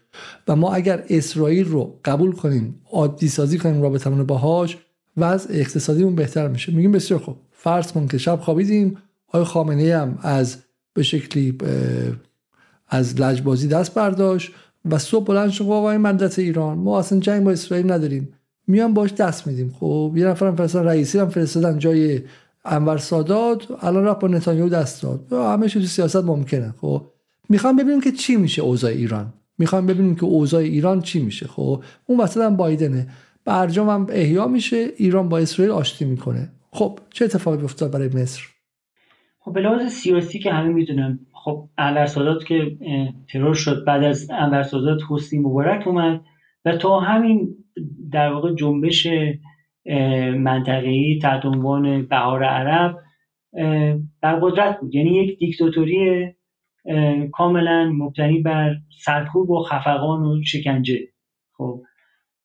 و 0.48 0.56
ما 0.56 0.72
اگر 0.72 1.05
اسرائیل 1.09 1.64
رو 1.64 2.01
قبول 2.05 2.32
کنیم 2.32 2.80
عادی 2.93 3.28
سازی 3.28 3.59
کنیم 3.59 3.82
رابطمون 3.82 4.22
باهاش 4.26 4.78
وضع 5.16 5.55
اقتصادیمون 5.55 6.14
بهتر 6.14 6.48
میشه. 6.48 6.72
میگیم 6.72 6.93
بسیار 6.93 7.20
خوب. 7.20 7.36
فرض 7.52 7.93
کن 7.93 8.06
که 8.06 8.18
شب 8.18 8.40
خوابیدیم 8.40 8.98
آقای 9.28 9.44
خامنه 9.44 9.97
هم 9.97 10.18
از 10.22 10.56
به 10.94 11.02
شکلی 11.02 11.59
از 12.89 13.20
لجبازی 13.20 13.68
دست 13.68 13.94
برداشت 13.94 14.52
و 14.90 14.98
صبح 14.98 15.24
بلند 15.24 15.51
شد 15.51 15.64
آقای 15.64 15.97
مدت 15.97 16.39
ایران 16.39 16.78
ما 16.78 16.98
اصلا 16.98 17.20
جنگ 17.20 17.44
با 17.44 17.51
اسرائیل 17.51 17.93
نداریم. 17.93 18.28
میان 18.66 18.94
باش 18.94 19.12
دست 19.12 19.47
میدیم. 19.47 19.74
خب 19.80 20.12
یه 20.16 20.26
نفرم 20.26 20.56
فرستادن 20.56 20.86
رئیسی 20.86 21.18
هم 21.18 21.28
فرستادن 21.28 21.78
جای 21.78 22.20
انور 22.64 22.98
سادات 22.98 23.84
الان 23.84 24.05
رفت 24.05 24.20
با 24.20 24.28
نتانیاهو 24.28 24.68
دست 24.68 25.02
داد. 25.02 25.32
همه 25.32 25.68
چیز 25.68 25.90
سیاست 25.90 26.16
ممکنه. 26.16 26.74
خب 26.80 27.06
می‌خوام 27.48 27.76
ببینیم 27.76 28.01
که 28.01 28.12
چی 28.12 28.36
میشه 28.36 28.62
اوضاع 28.62 28.90
ایران. 28.90 29.32
می‌خوام 29.59 29.86
ببینیم 29.86 30.14
که 30.14 30.24
اوضاع 30.24 30.60
ایران 30.60 31.01
چی 31.01 31.22
میشه. 31.22 31.47
خب 31.47 31.82
اون 32.06 32.20
وسط 32.20 32.40
هم 32.40 32.56
بایدنه. 32.56 33.09
برجام 33.44 33.89
هم 33.89 34.06
احیا 34.10 34.47
میشه 34.47 34.89
ایران 34.97 35.28
با 35.28 35.39
اسرائیل 35.39 35.73
آشتی 35.73 36.05
می‌کنه. 36.05 36.48
خب 36.73 36.98
چه 37.10 37.24
اتفاقی 37.24 37.64
افتاد 37.64 37.93
برای 37.93 38.09
مصر؟ 38.09 38.43
خب 39.40 39.52
به 39.52 39.60
لحاظ 39.60 39.93
سیاسی 39.93 40.39
که 40.39 40.52
همه 40.52 40.69
می‌دونن 40.69 41.19
خب 41.32 41.69
انور 41.78 42.06
سادات 42.06 42.44
که 42.44 42.77
ترور 43.32 43.55
شد 43.55 43.85
بعد 43.85 44.05
از 44.05 44.31
انور 44.31 44.62
سادات 44.62 45.01
حسنی 45.10 45.39
مبارک 45.39 45.86
اومد 45.86 46.20
و 46.64 46.77
تا 46.77 47.01
همین 47.01 47.56
در 48.12 48.32
واقع 48.32 48.55
جنبش 48.55 49.06
منطقه‌ای 50.36 51.19
تحت 51.23 51.44
عنوان 51.44 52.06
بهار 52.06 52.44
عرب 52.44 52.98
در 54.23 54.40
قدرت 54.40 54.81
بود. 54.81 54.94
یعنی 54.94 55.10
یک 55.10 55.39
دیکتاتوری 55.39 56.27
کاملا 57.32 57.93
مبتنی 57.93 58.39
بر 58.40 58.77
سرکوب 59.05 59.51
و 59.51 59.62
خفقان 59.62 60.23
و 60.23 60.43
شکنجه. 60.44 61.09
خب 61.52 61.82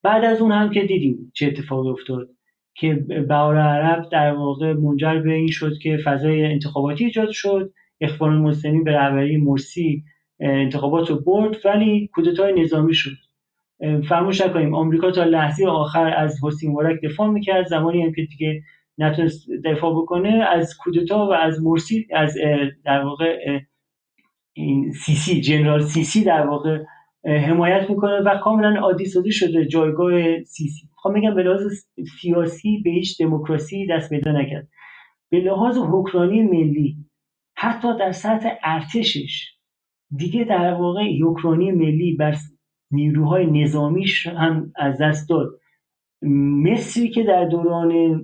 بعد 0.07 0.25
از 0.25 0.41
اون 0.41 0.51
هم 0.51 0.69
که 0.69 0.83
دیدیم 0.83 1.31
چه 1.35 1.47
اتفاقی 1.47 1.89
افتاد 1.89 2.29
که 2.75 2.93
بهار 3.29 3.57
عرب 3.57 4.09
در 4.11 4.33
واقع 4.33 4.73
منجر 4.73 5.19
به 5.19 5.33
این 5.33 5.47
شد 5.47 5.77
که 5.81 5.97
فضای 5.97 6.45
انتخاباتی 6.45 7.05
ایجاد 7.05 7.29
شد. 7.31 7.73
اخوان 8.01 8.33
المسلمین 8.33 8.83
به 8.83 8.91
رهبری 8.91 9.37
مرسی 9.37 10.03
انتخابات 10.39 11.09
رو 11.09 11.15
برد 11.15 11.55
ولی 11.65 12.09
کودتای 12.13 12.61
نظامی 12.61 12.93
شد. 12.93 13.17
فراموش 14.09 14.41
نکنیم 14.41 14.75
آمریکا 14.75 15.11
تا 15.11 15.23
لحظه 15.23 15.65
آخر 15.65 16.13
از 16.17 16.39
حسین 16.43 16.71
مبارک 16.71 17.01
دفاع 17.01 17.29
می‌کرد. 17.29 17.67
زمانی 17.67 18.03
هم 18.03 18.13
که 18.13 18.21
دیگه 18.21 18.61
نتونست 18.97 19.47
دفاع 19.65 20.01
بکنه 20.01 20.29
از 20.29 20.77
کودتا 20.77 21.27
و 21.27 21.33
از 21.33 21.63
مرسی 21.63 22.07
از 22.13 22.37
در 22.85 23.03
واقع 23.05 23.59
این 24.53 24.91
سیسی 24.91 25.41
جنرال 25.41 25.81
سیسی 25.81 26.23
در 26.23 26.47
واقع 26.47 26.83
حمایت 27.27 27.89
می‌کنه 27.89 28.19
و 28.19 28.37
کاملا 28.37 28.79
عادی 28.79 29.05
سازی 29.05 29.31
شده 29.31 29.65
جایگاه 29.65 30.43
سیسی. 30.43 30.89
خب 30.95 31.09
میگم 31.09 31.35
به 31.35 31.43
لحاظ 31.43 31.85
سیاسی 32.21 32.81
به 32.83 32.89
هیچ 32.89 33.21
دموکراسی 33.21 33.87
دست 33.87 34.09
پیدا 34.09 34.31
نکرد. 34.31 34.67
به 35.29 35.39
لحاظ 35.39 35.77
حکمرانی 35.77 36.41
ملی 36.41 36.97
حتی 37.57 37.97
در 37.99 38.11
سطح 38.11 38.49
ارتشش 38.63 39.53
دیگه 40.15 40.43
در 40.43 40.73
واقع 40.73 41.03
حکمرانی 41.23 41.71
ملی 41.71 42.15
بر 42.15 42.35
نیروهای 42.91 43.45
نظامیش 43.45 44.27
هم 44.27 44.71
از 44.75 45.01
دست 45.01 45.29
داد. 45.29 45.59
مصری 46.63 47.09
که 47.09 47.23
در 47.23 47.45
دوران 47.45 48.21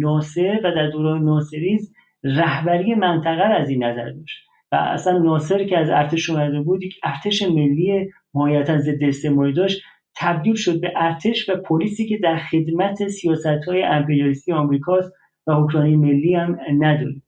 ناصر 0.00 0.60
و 0.64 0.74
در 0.74 0.90
دوران 0.90 1.24
ناصریز 1.24 1.92
رهبری 2.24 2.94
منطقه 2.94 3.42
از 3.42 3.70
این 3.70 3.84
نظر 3.84 4.10
داشت. 4.10 4.47
و 4.72 4.76
اصلا 4.76 5.18
ناصر 5.18 5.64
که 5.64 5.78
از 5.78 5.90
ارتش 5.90 6.30
اومده 6.30 6.60
بود 6.60 6.82
یک 6.82 6.94
ارتش 7.02 7.42
ملی 7.42 8.10
مهایتا 8.34 8.78
ضد 8.78 9.02
استعماری 9.02 9.52
داشت. 9.52 9.82
تبدیل 10.16 10.54
شد 10.54 10.80
به 10.80 10.92
ارتش 10.96 11.48
و 11.48 11.56
پلیسی 11.56 12.08
که 12.08 12.18
در 12.18 12.36
خدمت 12.36 13.08
سیاست 13.08 13.46
های 13.46 13.82
امپریالیستی 13.82 14.52
آمریکاست 14.52 15.12
و 15.46 15.52
حکمرانی 15.52 15.96
ملی 15.96 16.34
هم 16.34 16.58
نداره. 16.78 17.22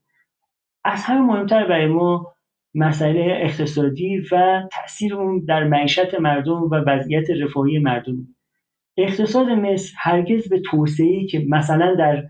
از 0.84 1.04
همه 1.04 1.20
مهمتر 1.20 1.66
برای 1.66 1.86
ما 1.86 2.32
مسئله 2.74 3.38
اقتصادی 3.40 4.22
و 4.32 4.62
تاثیر 4.72 5.14
اون 5.14 5.44
در 5.44 5.64
معیشت 5.64 6.20
مردم 6.20 6.62
و 6.62 6.74
وضعیت 6.74 7.30
رفاهی 7.30 7.78
مردم. 7.78 8.16
اقتصاد 8.96 9.48
مصر 9.48 9.92
هرگز 9.98 10.48
به 10.48 10.60
توسعه 10.60 11.26
که 11.26 11.46
مثلا 11.48 11.94
در 11.94 12.24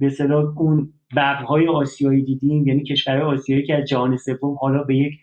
به 0.00 0.32
اون 0.56 0.93
ببرهای 1.12 1.68
آسیایی 1.68 2.22
دیدیم 2.22 2.66
یعنی 2.66 2.82
کشورهای 2.82 3.22
آسیایی 3.22 3.62
که 3.62 3.74
از 3.74 3.84
جهان 3.84 4.16
سوم 4.16 4.54
حالا 4.60 4.82
به 4.82 4.96
یک 4.96 5.14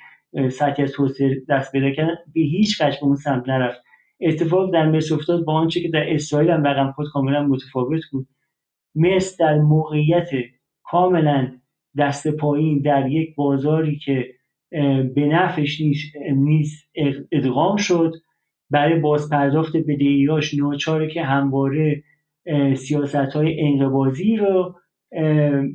سطحی 0.50 0.84
از 0.84 0.92
توسعه 0.92 1.42
دست 1.50 1.72
پیدا 1.72 1.92
کردن 1.92 2.16
به 2.34 2.42
هیچ 2.42 2.82
وجه 2.82 2.98
به 3.00 3.06
اون 3.06 3.16
سمت 3.16 3.50
نرفت. 3.50 3.82
اتفاق 4.22 4.74
در 4.74 4.90
مصر 4.90 5.16
افتاد 5.16 5.46
با 5.46 5.54
آنچه 5.54 5.82
که 5.82 5.90
در 5.90 6.14
اسرائیل 6.14 6.50
هم 6.50 6.64
رقم 6.64 6.92
خود 6.92 7.08
کاملا 7.14 7.44
متفاوت 7.44 8.02
بود. 8.12 8.28
مصر 8.96 9.36
در 9.40 9.58
موقعیت 9.58 10.30
کاملا 10.84 11.52
دست 11.98 12.28
پایین 12.28 12.82
در 12.82 13.10
یک 13.10 13.36
بازاری 13.36 13.98
که 13.98 14.34
به 15.16 15.26
نفعش 15.32 15.82
نیست 16.36 16.90
ادغام 17.32 17.78
شد. 17.78 18.14
برای 18.70 19.00
بازپرداخت 19.00 19.78
بدهیاش 19.78 20.54
ناچاره 20.54 21.08
که 21.08 21.24
همواره 21.24 22.04
سیاست 22.76 23.16
های 23.16 23.62
انقبازی 23.62 24.36
رو 24.36 24.76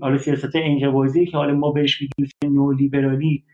حالا 0.00 0.18
سیاست 0.18 0.56
انقباضی 0.56 1.26
که 1.26 1.36
حالا 1.36 1.54
ما 1.54 1.70
بهش 1.72 2.00
میگیم 2.00 2.56
نولیبرالی 2.56 3.44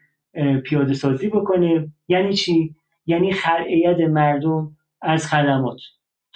پیاده 0.64 0.94
سازی 0.94 1.28
بکنه 1.28 1.92
یعنی 2.09 2.32
چی؟ 2.32 2.74
یعنی 3.06 3.32
خرعیت 3.32 4.00
مردم 4.00 4.76
از 5.02 5.26
خدمات 5.26 5.80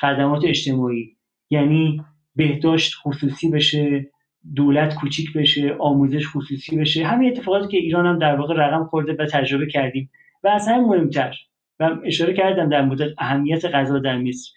خدمات 0.01 0.45
اجتماعی. 0.45 1.17
یعنی 1.51 2.03
بهداشت 2.37 2.95
خصوصی 3.03 3.51
بشه 3.51 4.11
دولت 4.55 4.95
کوچیک 4.95 5.33
بشه 5.33 5.77
آموزش 5.79 6.27
خصوصی 6.29 6.77
بشه. 6.77 7.07
همین 7.07 7.31
اتفاقاتی 7.31 7.69
که 7.69 7.77
ایران 7.77 8.07
هم 8.07 8.19
در 8.19 8.37
واقع 8.37 8.55
رقم 8.55 8.85
خورده 8.85 9.17
و 9.19 9.27
تجربه 9.27 9.67
کردیم. 9.67 10.11
و 10.45 10.49
از 10.49 10.69
همین 10.69 10.85
مهمتر 10.85 11.35
و 11.81 11.97
اشاره 12.05 12.35
کردم 12.35 12.69
در 12.69 12.83
مورد 12.85 13.15
اهمیت 13.19 13.65
غذا 13.65 13.99
در 13.99 14.19
مصر. 14.19 14.51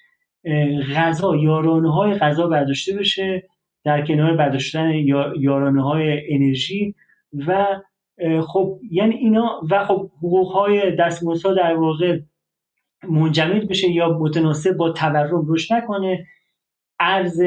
غذا 0.95 1.35
یارانه 1.35 1.93
های 1.93 2.13
غذا 2.13 2.47
برداشته 2.47 2.95
بشه. 2.95 3.49
در 3.83 4.05
کنار 4.05 4.37
برداشتن 4.37 4.93
یارانه 5.39 5.83
های 5.83 6.33
انرژی 6.35 6.95
و 7.47 7.65
خب 8.47 8.79
یعنی 8.91 9.15
اینا 9.15 9.61
و 9.71 9.85
خب 9.85 10.11
حقوق 10.17 10.51
های 10.51 10.95
در 10.95 11.75
واقع 11.75 12.19
منجمد 13.09 13.67
بشه 13.67 13.89
یا 13.89 14.17
متناسب 14.19 14.77
با 14.77 14.91
تورم 14.91 15.45
رشد 15.47 15.73
نکنه 15.73 16.25
ارز 16.99 17.41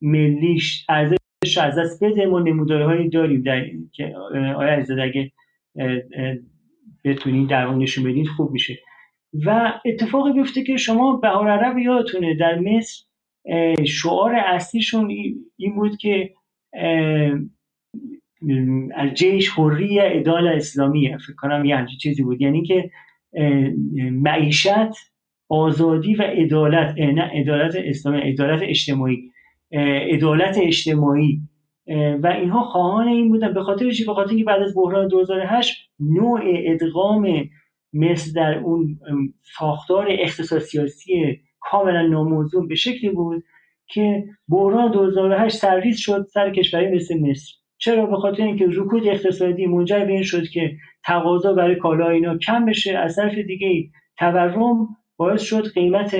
ملیش 0.00 0.86
ارزش 0.88 1.58
از 1.60 1.78
دست 1.78 2.04
بده. 2.04 2.26
ما 2.26 2.40
نمودارهایی 2.40 3.08
داریم 3.08 3.42
در 3.42 3.64
که 3.92 4.14
آیا 4.58 4.72
عزیزاده 4.72 5.02
اگه 5.02 5.32
بتونید 7.04 7.48
در 7.48 7.66
اون 7.66 7.78
نشون 7.78 8.04
بدید 8.04 8.26
خوب 8.26 8.50
میشه. 8.50 8.78
و 9.46 9.72
اتفاقی 9.84 10.32
بیفته 10.32 10.64
که 10.64 10.76
شما 10.76 11.16
بهار 11.16 11.48
عرب 11.48 11.78
یادتونه 11.78 12.34
در 12.34 12.58
مصر 12.58 13.05
شعار 13.86 14.34
اصلیشون 14.34 15.10
این 15.56 15.74
بود 15.74 15.96
که 15.96 16.30
جیش 19.14 19.50
حری 19.50 20.00
ادال 20.00 20.48
اسلامی 20.48 21.18
فکر 21.18 21.34
کنم 21.36 21.64
یه 21.64 21.76
همچین 21.76 21.98
چیزی 21.98 22.22
بود. 22.22 22.40
یعنی 22.40 22.62
که 22.62 22.90
معیشت 24.12 24.68
آزادی 25.48 26.14
و 26.14 26.22
عدالت 26.22 26.98
نه 26.98 27.22
عدالت 27.22 27.76
اسلامی 27.76 28.20
عدالت 28.20 28.62
اجتماعی 28.62 29.30
عدالت 30.12 30.58
اجتماعی. 30.58 31.40
و 32.22 32.26
اینها 32.26 32.64
خواهان 32.64 33.08
این 33.08 33.28
بودن. 33.28 33.54
به 33.54 33.62
خاطر 33.62 33.90
چی؟ 33.90 34.04
به 34.04 34.14
خاطر 34.14 34.30
اینکه 34.30 34.44
بعد 34.44 34.62
از 34.62 34.74
بحران 34.76 35.08
2008 35.08 35.90
نوع 36.00 36.40
ادغام 36.44 37.48
مثل 37.92 38.32
در 38.32 38.58
اون 38.58 38.98
ساختار 39.58 40.06
اقتصاد 40.10 40.58
سیاسی 40.58 41.40
کاملا 41.60 42.02
ناموزون 42.02 42.68
به 42.68 42.74
شکلی 42.74 43.10
بود 43.10 43.44
که 43.86 44.24
بحران 44.48 44.90
2008 44.90 45.56
سرویس 45.56 45.98
شد 45.98 46.26
سر 46.32 46.50
کشوری 46.50 46.96
مثل 46.96 47.20
مصر. 47.20 47.52
چرا؟ 47.78 48.06
به 48.06 48.16
خاطر 48.16 48.42
اینکه 48.42 48.66
رکود 48.72 49.08
اقتصادی 49.08 49.66
منجر 49.66 50.04
به 50.04 50.12
این 50.12 50.22
شد 50.22 50.48
که 50.48 50.76
تقاضا 51.04 51.52
برای 51.52 51.76
کالا 51.76 52.08
اینا 52.08 52.38
کم 52.38 52.66
بشه. 52.66 52.98
از 52.98 53.16
طرف 53.16 53.34
دیگه 53.34 53.90
تورم 54.18 54.88
باعث 55.16 55.42
شد 55.42 55.72
قیمت 55.72 56.16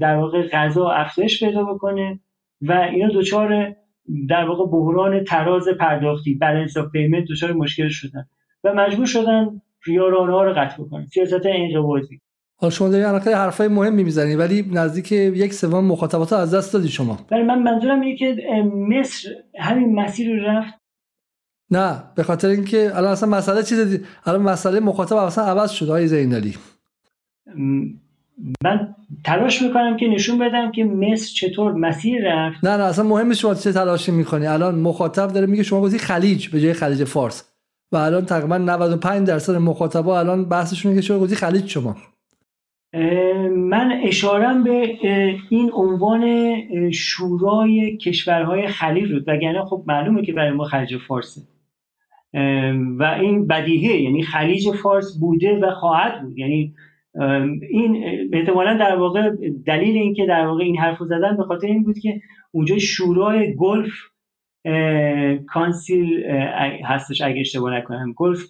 در 0.00 0.16
واقع 0.16 0.48
غذا 0.48 0.90
افزایش 0.90 1.44
پیدا 1.44 1.64
بکنه 1.64 2.20
و 2.62 2.72
اینا 2.72 3.08
دچار 3.08 3.74
در 4.28 4.44
واقع 4.44 4.64
بحران 4.72 5.24
تراز 5.24 5.68
پرداختی. 5.68 6.34
بالانس 6.34 6.76
اف 6.76 6.90
پیمنت 6.92 7.24
دچار 7.30 7.52
مشکل 7.52 7.88
شدن 7.88 8.26
و 8.64 8.74
مجبور 8.74 9.06
شدن 9.06 9.62
ریارانه 9.86 10.32
ها 10.32 10.44
رو 10.44 10.52
قطع 10.52 10.82
بکنن. 10.82 11.06
سیاست 11.06 11.46
انقباضی. 11.46 12.20
حالا 12.58 12.70
شما 12.70 12.88
دارید 12.88 13.06
الان 13.06 13.20
حرفای 13.22 13.68
مهمی 13.68 14.04
می‌زنید 14.04 14.38
ولی 14.38 14.70
نزدیک 14.72 15.12
یک 15.12 15.54
سوم 15.54 15.84
مخاطبات 15.84 16.32
از 16.32 16.54
دست 16.54 16.72
دادی 16.72 16.88
شما. 16.88 17.18
ولی 17.30 17.42
من 17.42 17.62
منظورم 17.62 18.00
اینه 18.00 18.16
که 18.16 18.36
مصر 18.88 19.28
همین 19.58 19.94
مسیر 19.94 20.36
رو 20.36 20.48
رفت. 20.48 20.74
نه 21.70 22.02
به 22.14 22.22
خاطر 22.22 22.48
اینکه 22.48 22.90
الان 22.94 23.12
اصلا 23.12 23.28
مسئله 23.28 23.62
چیز 23.62 23.80
دی... 23.80 24.00
الان 24.26 24.42
مسئله 24.42 24.80
مخاطب 24.80 25.16
اصلا 25.16 25.44
عوض 25.44 25.70
شد 25.70 25.86
آقای 25.86 26.06
زینالی 26.06 26.54
من 28.64 28.94
تلاش 29.24 29.62
می‌کنم 29.62 29.96
که 29.96 30.06
نشون 30.06 30.38
بدم 30.38 30.72
که 30.72 30.84
مصر 30.84 31.26
چطور 31.34 31.72
مسیر 31.72 32.22
رفت. 32.24 32.64
نه 32.64 32.76
نه 32.76 32.84
اصلا 32.84 33.04
مهم 33.04 33.32
شما 33.34 33.54
چه 33.54 33.72
تلاشی 33.72 34.12
می‌کنی. 34.12 34.46
الان 34.46 34.74
مخاطب 34.74 35.32
داره 35.32 35.46
میگه 35.46 35.62
شما 35.62 35.80
گفتی 35.80 35.98
خلیج 35.98 36.48
به 36.48 36.60
جای 36.60 36.72
خلیج 36.72 37.04
فارس. 37.04 37.44
و 37.92 37.96
الان 37.96 38.24
تقریبا 38.24 38.58
95 38.58 39.28
درصد 39.28 39.54
مخاطبا 39.54 40.18
الان 40.18 40.44
بحثشون 40.44 40.94
که 40.94 41.00
شما 41.00 41.18
گفتی 41.18 41.34
خلیج 41.34 41.66
شما. 41.66 41.96
من 43.50 44.00
اشارم 44.04 44.64
به 44.64 44.98
این 45.50 45.70
عنوان 45.72 46.62
شورای 46.90 47.96
کشورهای 47.96 48.66
خلیج 48.66 49.12
بود 49.12 49.24
وگرنه 49.26 49.64
خب 49.64 49.84
معلومه 49.86 50.22
که 50.22 50.32
برای 50.32 50.50
ما 50.50 50.64
خلیج 50.64 50.96
فارسه. 50.96 51.40
و 52.98 53.18
این 53.20 53.46
بدیهیه 53.46 54.00
یعنی 54.02 54.22
خلیج 54.22 54.70
فارس 54.82 55.18
بوده 55.20 55.60
و 55.62 55.70
خواهد 55.70 56.22
بود. 56.22 56.38
یعنی 56.38 56.74
این 57.70 58.04
احتمالا 58.32 58.76
در 58.76 58.96
واقع 58.96 59.30
دلیل 59.66 59.96
اینکه 59.96 60.26
در 60.26 60.46
واقع 60.46 60.64
این 60.64 60.78
حرف 60.78 60.98
زدن 61.02 61.36
به 61.36 61.44
خاطر 61.44 61.66
این 61.66 61.82
بود 61.82 61.98
که 61.98 62.20
اونجا 62.52 62.78
شورای 62.78 63.54
Gulf 63.56 63.92
Council 65.46 66.24
هستش 66.84 67.22
اگه 67.22 67.40
اشتباه 67.40 67.74
نکنم. 67.74 68.12
Gulf 68.16 68.40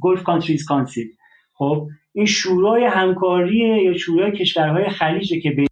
Gulf 0.00 0.22
Countries 0.22 0.64
Council. 0.64 1.06
خب 1.52 1.88
این 2.16 2.26
شورای 2.26 2.84
همکاری 2.84 3.84
یا 3.84 3.96
شورای 3.96 4.32
کشورهای 4.32 4.88
خلیج 4.88 5.42
که 5.42 5.50
به 5.50 5.66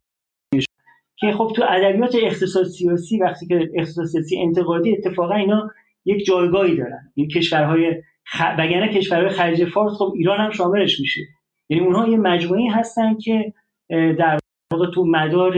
که 1.16 1.32
خب 1.32 1.52
تو 1.56 1.64
ادبیات 1.68 2.14
اقتصاد 2.22 2.64
سیاسی 2.64 3.18
وقتی 3.18 3.46
که 3.46 3.70
اقتصاد 3.74 4.06
سیاسی 4.06 4.42
انتقادی 4.42 4.96
اتفاقا 4.96 5.34
اینا 5.34 5.70
یک 6.04 6.24
جایگاهی 6.24 6.76
دارن. 6.76 7.12
این 7.14 7.28
کشورهای 7.28 8.02
خ... 8.24 8.42
بگنه 8.58 8.88
کشورهای 8.88 9.28
خلیج 9.28 9.64
فارس 9.64 9.92
خب 9.92 10.12
ایران 10.16 10.40
هم 10.40 10.50
شاملش 10.50 11.00
میشه. 11.00 11.20
یعنی 11.68 11.84
اونها 11.86 12.08
یه 12.08 12.16
مجموعی 12.16 12.66
هستن 12.66 13.18
که 13.18 13.52
در 13.90 14.38
واقع 14.72 14.90
تو 14.94 15.04
مدار 15.04 15.54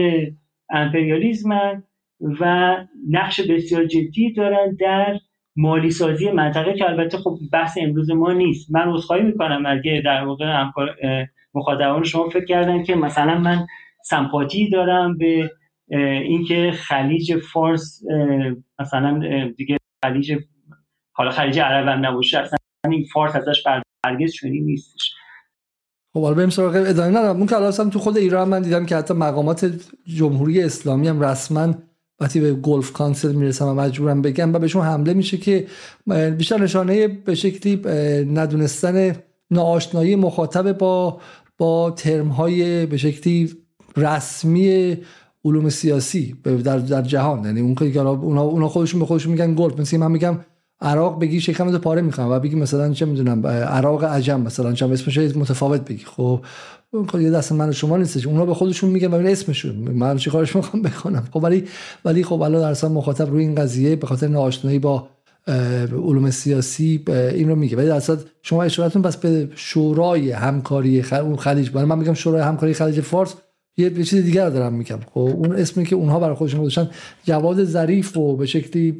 امپریالیزم 0.69 1.83
و 2.21 2.75
نقش 3.09 3.41
بسیار 3.41 3.85
جدی 3.85 4.33
دارن 4.33 4.75
در 4.79 5.19
مالی 5.57 5.91
سازی 5.91 6.31
منطقه 6.31 6.73
که 6.73 6.89
البته 6.89 7.17
خب 7.17 7.37
بحث 7.53 7.77
امروز 7.81 8.11
ما 8.11 8.33
نیست. 8.33 8.71
من 8.71 8.93
عذرخواهی 8.93 9.23
می‌کنم 9.23 9.63
اگه 9.65 10.01
در 10.05 10.23
واقع 10.23 10.65
مخاطبان 11.53 12.03
شما 12.03 12.29
فکر 12.29 12.45
کردن 12.45 12.83
که 12.83 12.95
مثلا 12.95 13.39
من 13.39 13.67
سمپاتی 14.03 14.69
دارم 14.69 15.17
به 15.17 15.51
اینکه 15.89 16.71
خلیج 16.71 17.37
فارس 17.37 18.01
مثلا 18.79 19.21
دیگه 19.57 19.77
خلیج 20.05 20.33
حالا 21.13 21.31
خلیج 21.31 21.59
عرب 21.59 21.87
هم 21.87 22.05
نباشه 22.05 22.39
اصلا 22.39 22.57
این 22.89 23.05
فارس 23.13 23.35
ازش 23.35 23.63
برگز 24.03 24.31
شدی 24.33 24.61
نیستش. 24.61 25.13
خب 26.13 26.21
حالا 26.21 26.35
بریم 26.35 26.49
سراغ 26.49 26.75
ادامه. 26.75 27.19
نه 27.19 27.33
ممکن 27.33 27.55
الان 27.55 27.89
تو 27.89 27.99
خود 27.99 28.17
ایران 28.17 28.49
من 28.49 28.61
دیدم 28.61 28.85
که 28.85 28.95
حتی 28.95 29.13
مقامات 29.13 29.71
جمهوری 30.05 30.63
اسلامی 30.63 31.07
هم 31.07 31.23
رسما 31.23 31.73
وقتی 32.19 32.39
به 32.39 32.53
گلف 32.53 32.91
کانسل 32.91 33.31
می‌رسم 33.31 33.67
و 33.67 33.73
مجبورم 33.73 34.21
بگم 34.21 34.53
و 34.53 34.59
بهشون 34.59 34.81
حمله 34.85 35.13
میشه 35.13 35.37
که 35.37 35.67
بیشتر 36.37 36.61
نشانه 36.61 37.07
به 37.07 37.35
شکلی 37.35 37.81
ندونستن 38.33 39.15
ناآشنایی 39.51 40.15
مخاطب 40.15 40.77
با 40.77 41.19
با 41.57 41.91
ترم 41.91 42.27
های 42.27 42.85
به 42.85 42.97
شکلی 42.97 43.53
رسمی 43.97 44.97
علوم 45.45 45.69
سیاسی 45.69 46.35
در, 46.43 46.77
در 46.77 47.01
جهان. 47.01 47.45
یعنی 47.45 47.61
اون 47.61 47.75
که 47.75 47.99
اونا, 47.99 48.41
اونا 48.41 48.69
خودشون 48.69 48.99
به 48.99 49.05
خودشون 49.05 49.31
میگن 49.31 49.55
گلف. 49.55 49.79
مثل 49.79 49.97
من 49.97 50.11
میگم 50.11 50.39
عراق 50.81 51.19
بگی 51.21 51.39
شکمت 51.39 51.75
پاره 51.75 52.01
می‌کنم 52.01 52.31
و 52.31 52.39
بگی 52.39 52.55
مثلا 52.55 52.93
چه 52.93 53.05
می‌دونم 53.05 53.47
عراق 53.47 54.03
عجم 54.03 54.41
مثلا 54.41 54.73
چه 54.73 54.85
اسمش 54.85 55.17
متفاوت 55.17 55.81
بگی. 55.81 56.03
خب 56.05 56.41
اون 56.93 57.21
یه 57.21 57.29
دست 57.29 57.51
من 57.51 57.71
شما 57.71 57.97
نیستش. 57.97 58.27
اونا 58.27 58.45
به 58.45 58.53
خودشون 58.53 58.89
میگن 58.89 59.07
و 59.07 59.15
اسمشون. 59.15 59.75
من 59.75 60.17
چی 60.17 60.29
کارش 60.29 60.55
می‌خوام 60.55 60.83
بکنم؟ 60.83 61.27
خب 61.33 61.43
ولی 61.43 61.63
ولی 62.05 62.23
خب 62.23 62.41
الان 62.41 62.61
در 62.61 62.71
اصل 62.71 62.87
مخاطب 62.87 63.29
روی 63.29 63.41
این 63.43 63.55
قضیه 63.55 63.95
به 63.95 64.07
خاطر 64.07 64.27
ناآشنایی 64.27 64.79
با 64.79 65.07
علوم 65.91 66.29
سیاسی 66.29 67.03
این 67.07 67.49
رو 67.49 67.55
میگه. 67.55 67.77
ولی 67.77 67.87
در 67.87 68.01
شما 68.41 68.63
اشارتون 68.63 69.01
بس 69.01 69.17
به 69.17 69.49
شورای 69.55 70.31
همکاری 70.31 71.01
خلیج. 71.37 71.69
برای 71.69 71.85
من 71.85 71.97
میگم 71.99 72.13
شورای 72.13 72.41
همکاری 72.41 72.73
خلیج 72.73 73.01
فارس 73.01 73.33
یه 73.77 74.03
چیز 74.03 74.23
دیگر 74.23 74.49
دارم 74.49 74.73
میگم. 74.73 74.99
خب 75.13 75.19
اون 75.19 75.55
اسمی 75.55 75.85
که 75.85 75.95
اونها 75.95 76.19
برای 76.19 76.35
خودشون 76.35 76.61
گذاشتن 76.61 76.89
جواد 77.23 77.63
ظریف 77.63 78.17
و 78.17 78.37
به 78.37 78.45
شکلی 78.45 78.91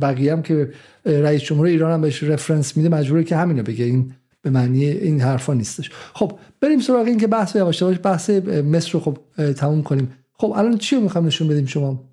بقیه 0.00 0.42
که 0.44 0.70
رئیس 1.06 1.42
جمهور 1.42 1.66
ایران 1.66 1.92
هم 1.92 2.00
بهش 2.00 2.22
رفرنس 2.22 2.76
میده 2.76 2.88
مجبوره 2.88 3.24
که 3.24 3.36
همینو 3.36 3.62
بگه. 3.62 3.84
این 3.84 4.12
به 4.42 4.50
معنی 4.50 4.84
این 4.84 5.20
حرفا 5.20 5.54
نیستش. 5.54 5.90
خب 5.92 6.32
بریم 6.60 6.78
سراغ 6.78 7.06
این 7.06 7.18
که 7.18 7.26
بحث 7.26 7.56
یواش 7.56 7.82
یواش 7.82 7.98
بحث 8.04 8.30
مصر 8.64 8.92
رو 8.92 9.00
خب 9.00 9.18
تموم 9.52 9.82
کنیم. 9.82 10.12
خب 10.32 10.52
الان 10.56 10.76
چی 10.76 10.96
رو 10.96 11.02
می‌خوام 11.02 11.26
نشون 11.26 11.48
بدیم 11.48 11.66
شما؟ 11.66 12.04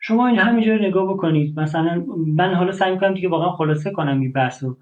شما 0.00 0.26
این 0.26 0.38
همینجا 0.38 0.74
نگاه 0.74 1.14
بکنید. 1.14 1.60
مثلا 1.60 2.04
من 2.26 2.54
حالا 2.54 2.72
سعی 2.72 2.92
می‌کنم 2.92 3.14
دیگه 3.14 3.28
واقعا 3.28 3.50
خلاصه 3.50 3.90
کنم 3.90 4.20
این 4.20 4.32
بحث 4.32 4.64
رو. 4.64 4.76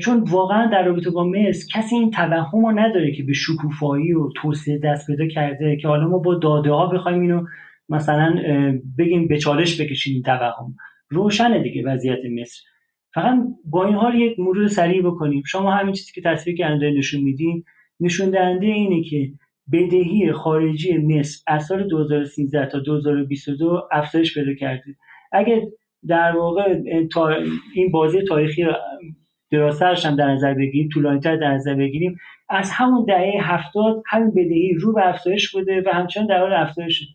چون 0.00 0.20
واقعا 0.20 0.66
در 0.66 0.84
رابطه 0.84 1.10
با 1.10 1.24
مصر 1.24 1.66
کسی 1.74 1.96
این 1.96 2.10
توهم 2.10 2.66
رو 2.66 2.78
نداره 2.78 3.12
که 3.12 3.22
به 3.22 3.32
شکوفایی 3.32 4.12
و 4.12 4.28
توسعه 4.36 4.78
دست 4.78 5.06
پیدا 5.06 5.26
کرده 5.26 5.76
که 5.76 5.88
حالا 5.88 6.08
ما 6.08 6.18
با 6.18 6.34
داده 6.34 6.70
ها 6.70 6.86
بخوایم 6.86 7.20
اینو 7.20 7.46
مثلا 7.88 8.34
بگیم 8.98 9.28
به 9.28 9.38
چالش 9.38 9.80
بکشیم 9.80 10.14
این 10.14 10.22
توهم. 10.22 10.74
روشنه 11.08 11.62
دیگه 11.62 11.82
وضعیت 11.86 12.18
مصر. 12.40 12.60
فقط 13.14 13.38
با 13.64 13.86
این 13.86 13.94
حال 13.94 14.14
یک 14.14 14.38
مرور 14.38 14.68
سریع 14.68 15.02
بکنیم. 15.02 15.42
شما 15.46 15.70
همین 15.70 15.94
چیزی 15.94 16.12
که 16.12 16.20
تصویر 16.20 16.56
که 16.56 16.66
نشون 16.66 17.20
میدین 17.20 17.64
نشون 18.00 18.30
دهنده 18.30 18.66
اینه 18.66 19.02
که 19.02 19.30
بدهی 19.72 20.32
خارجی 20.32 20.98
مصر 20.98 21.42
از 21.46 21.66
سال 21.66 21.88
2013 21.88 22.66
تا 22.66 22.78
2022 22.78 23.88
افزایش 23.92 24.34
پیدا 24.34 24.54
کرده. 24.54 24.96
اگه 25.32 25.72
در 26.08 26.36
واقع 26.36 26.78
این 27.74 27.90
بازی 27.90 28.22
تاریخی 28.22 28.66
دراستش 29.50 30.06
هم 30.06 30.16
در 30.16 30.30
نظر 30.30 30.54
بگیریم 30.54 30.88
طولانیتر 30.92 31.36
در 31.36 31.54
نظر 31.54 31.74
بگیریم 31.74 32.16
از 32.48 32.70
همون 32.70 33.04
دهه 33.04 33.32
هفتاد 33.40 34.02
همین 34.06 34.30
بدهی 34.30 34.74
رو 34.74 34.92
به 34.92 35.08
افزایش 35.08 35.52
بوده 35.52 35.82
و 35.86 35.90
همچنان 35.94 36.26
در 36.26 36.40
حال 36.40 36.52
افزایش. 36.52 37.08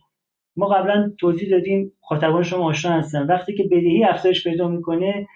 ما 0.56 0.66
قبلا 0.66 1.12
توضیح 1.18 1.50
دادیم 1.50 1.92
خاطبان 2.00 2.42
شما 2.42 2.64
آشنا 2.64 2.92
هستن. 2.92 3.26
وقتی 3.26 3.54
که 3.54 3.64
بدهی 3.64 4.04
افزایش 4.04 4.48
پیدا 4.48 4.68
می‌کنه 4.68 5.26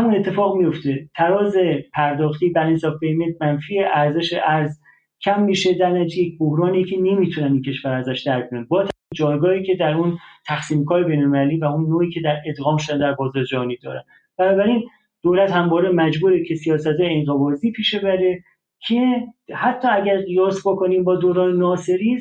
همون 0.00 0.14
اتفاق 0.14 0.56
میفته. 0.56 1.08
تراز 1.16 1.56
پرداختی 1.94 2.48
بالانس 2.50 2.84
اف 2.84 2.94
پیمنت 3.00 3.42
منفی 3.42 3.78
ارزش 3.78 4.34
ارز 4.46 4.80
کم 5.24 5.42
میشه 5.42 5.74
در 5.74 5.90
نتیجه 5.90 6.22
یک 6.22 6.38
بحرانی 6.38 6.84
که 6.84 6.96
نمی‌تونن 6.96 7.52
این 7.52 7.62
کشور 7.62 7.92
ازش 7.92 8.22
در 8.26 8.40
بیان 8.40 8.66
با 8.68 8.86
جایگاهی 9.14 9.62
که 9.62 9.76
در 9.76 9.94
اون 9.94 10.18
تقسیم 10.46 10.84
کار 10.84 11.04
بین‌المللی 11.04 11.56
و 11.56 11.64
اون 11.64 11.88
نوعی 11.88 12.10
که 12.10 12.20
در 12.20 12.36
ادغام 12.46 12.76
شده 12.76 12.98
در 12.98 13.12
بازار 13.12 13.44
جهانی 13.44 13.76
داره. 13.82 14.04
بنابراین 14.38 14.82
دولت 15.22 15.50
همواره 15.50 15.90
مجبوره 15.90 16.44
که 16.44 16.54
سیاست 16.54 17.00
انقباضی 17.00 17.72
پیش 17.72 17.94
بره 17.94 18.44
که 18.86 19.26
حتی 19.54 19.88
اگر 19.88 20.20
قیاس 20.22 20.66
بکنیم 20.66 21.04
با 21.04 21.16
دوران 21.16 21.56
ناصری 21.56 22.18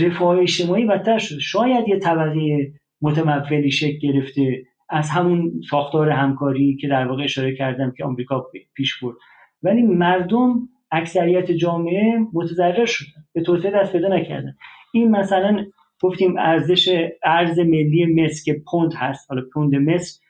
رفاه 0.00 0.38
اجتماعی 0.38 0.84
بدتر 0.84 1.18
شده. 1.18 1.40
شاید 1.40 1.88
یه 1.88 1.98
طبقه 1.98 2.72
متمولی 3.02 3.70
شکل 3.70 3.98
گرفته 3.98 4.62
از 4.90 5.10
همون 5.10 5.60
ساختار 5.70 6.10
همکاری 6.10 6.76
که 6.76 6.88
در 6.88 7.06
واقع 7.06 7.24
اشاره 7.24 7.56
کردم 7.56 7.92
که 7.96 8.04
آمریکا 8.04 8.46
پیش 8.74 9.02
برد. 9.02 9.16
ولی 9.62 9.82
مردم 9.82 10.68
اکثریت 10.90 11.50
جامعه 11.50 12.18
متضرر 12.32 12.86
شدن. 12.86 13.24
به 13.34 13.42
توسعه 13.42 13.70
دست 13.70 13.92
پیدا 13.92 14.08
نکردن. 14.08 14.54
این 14.94 15.10
مثلا 15.10 15.66
گفتیم 16.02 16.36
ارزش 16.38 17.08
ارز 17.24 17.58
ملی 17.58 18.06
مصر 18.06 18.42
که 18.44 18.62
پوند 18.70 18.94
هست. 18.94 19.30
حالا 19.30 19.42
پوند 19.54 19.74
مصر 19.74 20.20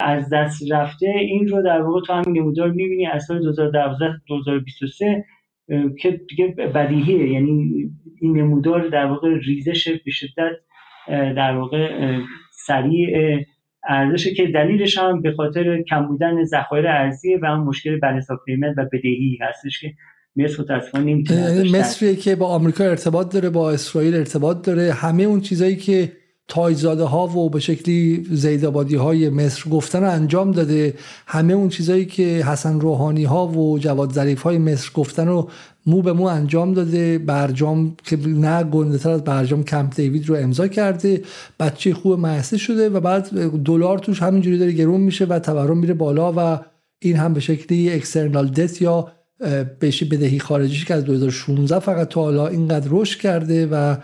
از 0.00 0.30
دست 0.32 0.72
رفته. 0.72 1.08
این 1.08 1.48
رو 1.48 1.62
در 1.62 1.82
واقع 1.82 2.00
تو 2.00 2.12
همین 2.12 2.38
نمودار 2.38 2.70
می‌بینی 2.70 3.06
از 3.06 3.24
سال 3.24 3.42
2012 3.42 4.14
2023 4.28 5.24
که 6.00 6.20
دیگه 6.28 6.46
بدیهیه. 6.46 7.28
یعنی 7.28 7.72
این 8.20 8.36
نمودار 8.36 8.88
در 8.88 9.06
واقع 9.06 9.28
ریزش 9.46 9.88
به 9.88 10.10
شدت 10.10 10.52
در 11.08 11.56
واقع 11.56 12.18
سریع 12.50 13.44
ارزش 13.88 14.28
که 14.28 14.46
دلیلش 14.46 14.98
هم 14.98 15.22
به 15.22 15.32
خاطر 15.32 15.82
کم 15.82 16.06
بودن 16.06 16.44
ذخایر 16.44 16.88
ارزی 16.88 17.34
و 17.34 17.46
هم 17.46 17.64
مشکل 17.64 17.98
بالانس 17.98 18.30
و 18.76 18.84
بدهی 18.92 19.38
هستش 19.40 19.80
که 19.80 19.92
مصر 20.36 20.62
متاسفانه 20.62 21.24
یعنی 21.30 21.78
مصری 21.78 22.16
که 22.16 22.36
با 22.36 22.46
آمریکا 22.46 22.84
ارتباط 22.84 23.32
داره 23.32 23.50
با 23.50 23.70
اسرائیل 23.70 24.14
ارتباط 24.14 24.66
داره. 24.66 24.92
همه 24.92 25.22
اون 25.22 25.40
چیزایی 25.40 25.76
که 25.76 26.12
تایزاده 26.48 27.04
ها 27.04 27.26
و 27.26 27.50
به 27.50 27.60
شکلی 27.60 28.26
زیدابادی 28.30 28.96
های 28.96 29.28
مصر 29.28 29.70
گفتن 29.70 30.00
رو 30.00 30.10
انجام 30.10 30.50
داده. 30.50 30.94
همه 31.26 31.52
اون 31.52 31.68
چیزایی 31.68 32.06
که 32.06 32.22
حسن 32.22 32.80
روحانی 32.80 33.24
ها 33.24 33.46
و 33.46 33.78
جواد 33.78 34.12
ظریف 34.12 34.42
های 34.42 34.58
مصر 34.58 34.90
گفتن 34.94 35.26
رو 35.26 35.50
مو 35.86 36.02
به 36.02 36.12
مو 36.12 36.24
انجام 36.24 36.74
داده 36.74 37.18
برجام 37.18 37.96
که 38.04 38.18
نه 38.26 38.64
گنده 38.64 38.98
تر 38.98 39.10
از 39.10 39.24
برجام 39.24 39.64
کمپ 39.64 39.96
دیوید 39.96 40.28
رو 40.28 40.36
امضا 40.36 40.68
کرده. 40.68 41.22
بچه 41.60 41.94
خوب 41.94 42.20
مؤسس 42.20 42.54
شده 42.54 42.88
و 42.88 43.00
بعد 43.00 43.30
دلار 43.64 43.98
توش 43.98 44.22
همینجوری 44.22 44.58
داره 44.58 44.72
گرون 44.72 45.00
میشه 45.00 45.24
و 45.24 45.38
تورم 45.38 45.78
میره 45.78 45.94
بالا 45.94 46.32
و 46.36 46.60
این 46.98 47.16
هم 47.16 47.34
به 47.34 47.40
شکلی 47.40 47.92
اکسترنال 47.92 48.48
دت 48.48 48.82
یا 48.82 49.12
بهش 49.80 50.02
بدهی 50.02 50.38
خارجیش 50.38 50.84
که 50.84 50.94
از 50.94 51.04
2016 51.04 51.78
فقط 51.78 52.08
تا 52.08 52.20
حالا 52.20 52.46
اینقدر 52.46 52.88
رشد 52.90 53.20
کرده 53.20 53.66
و 53.66 53.96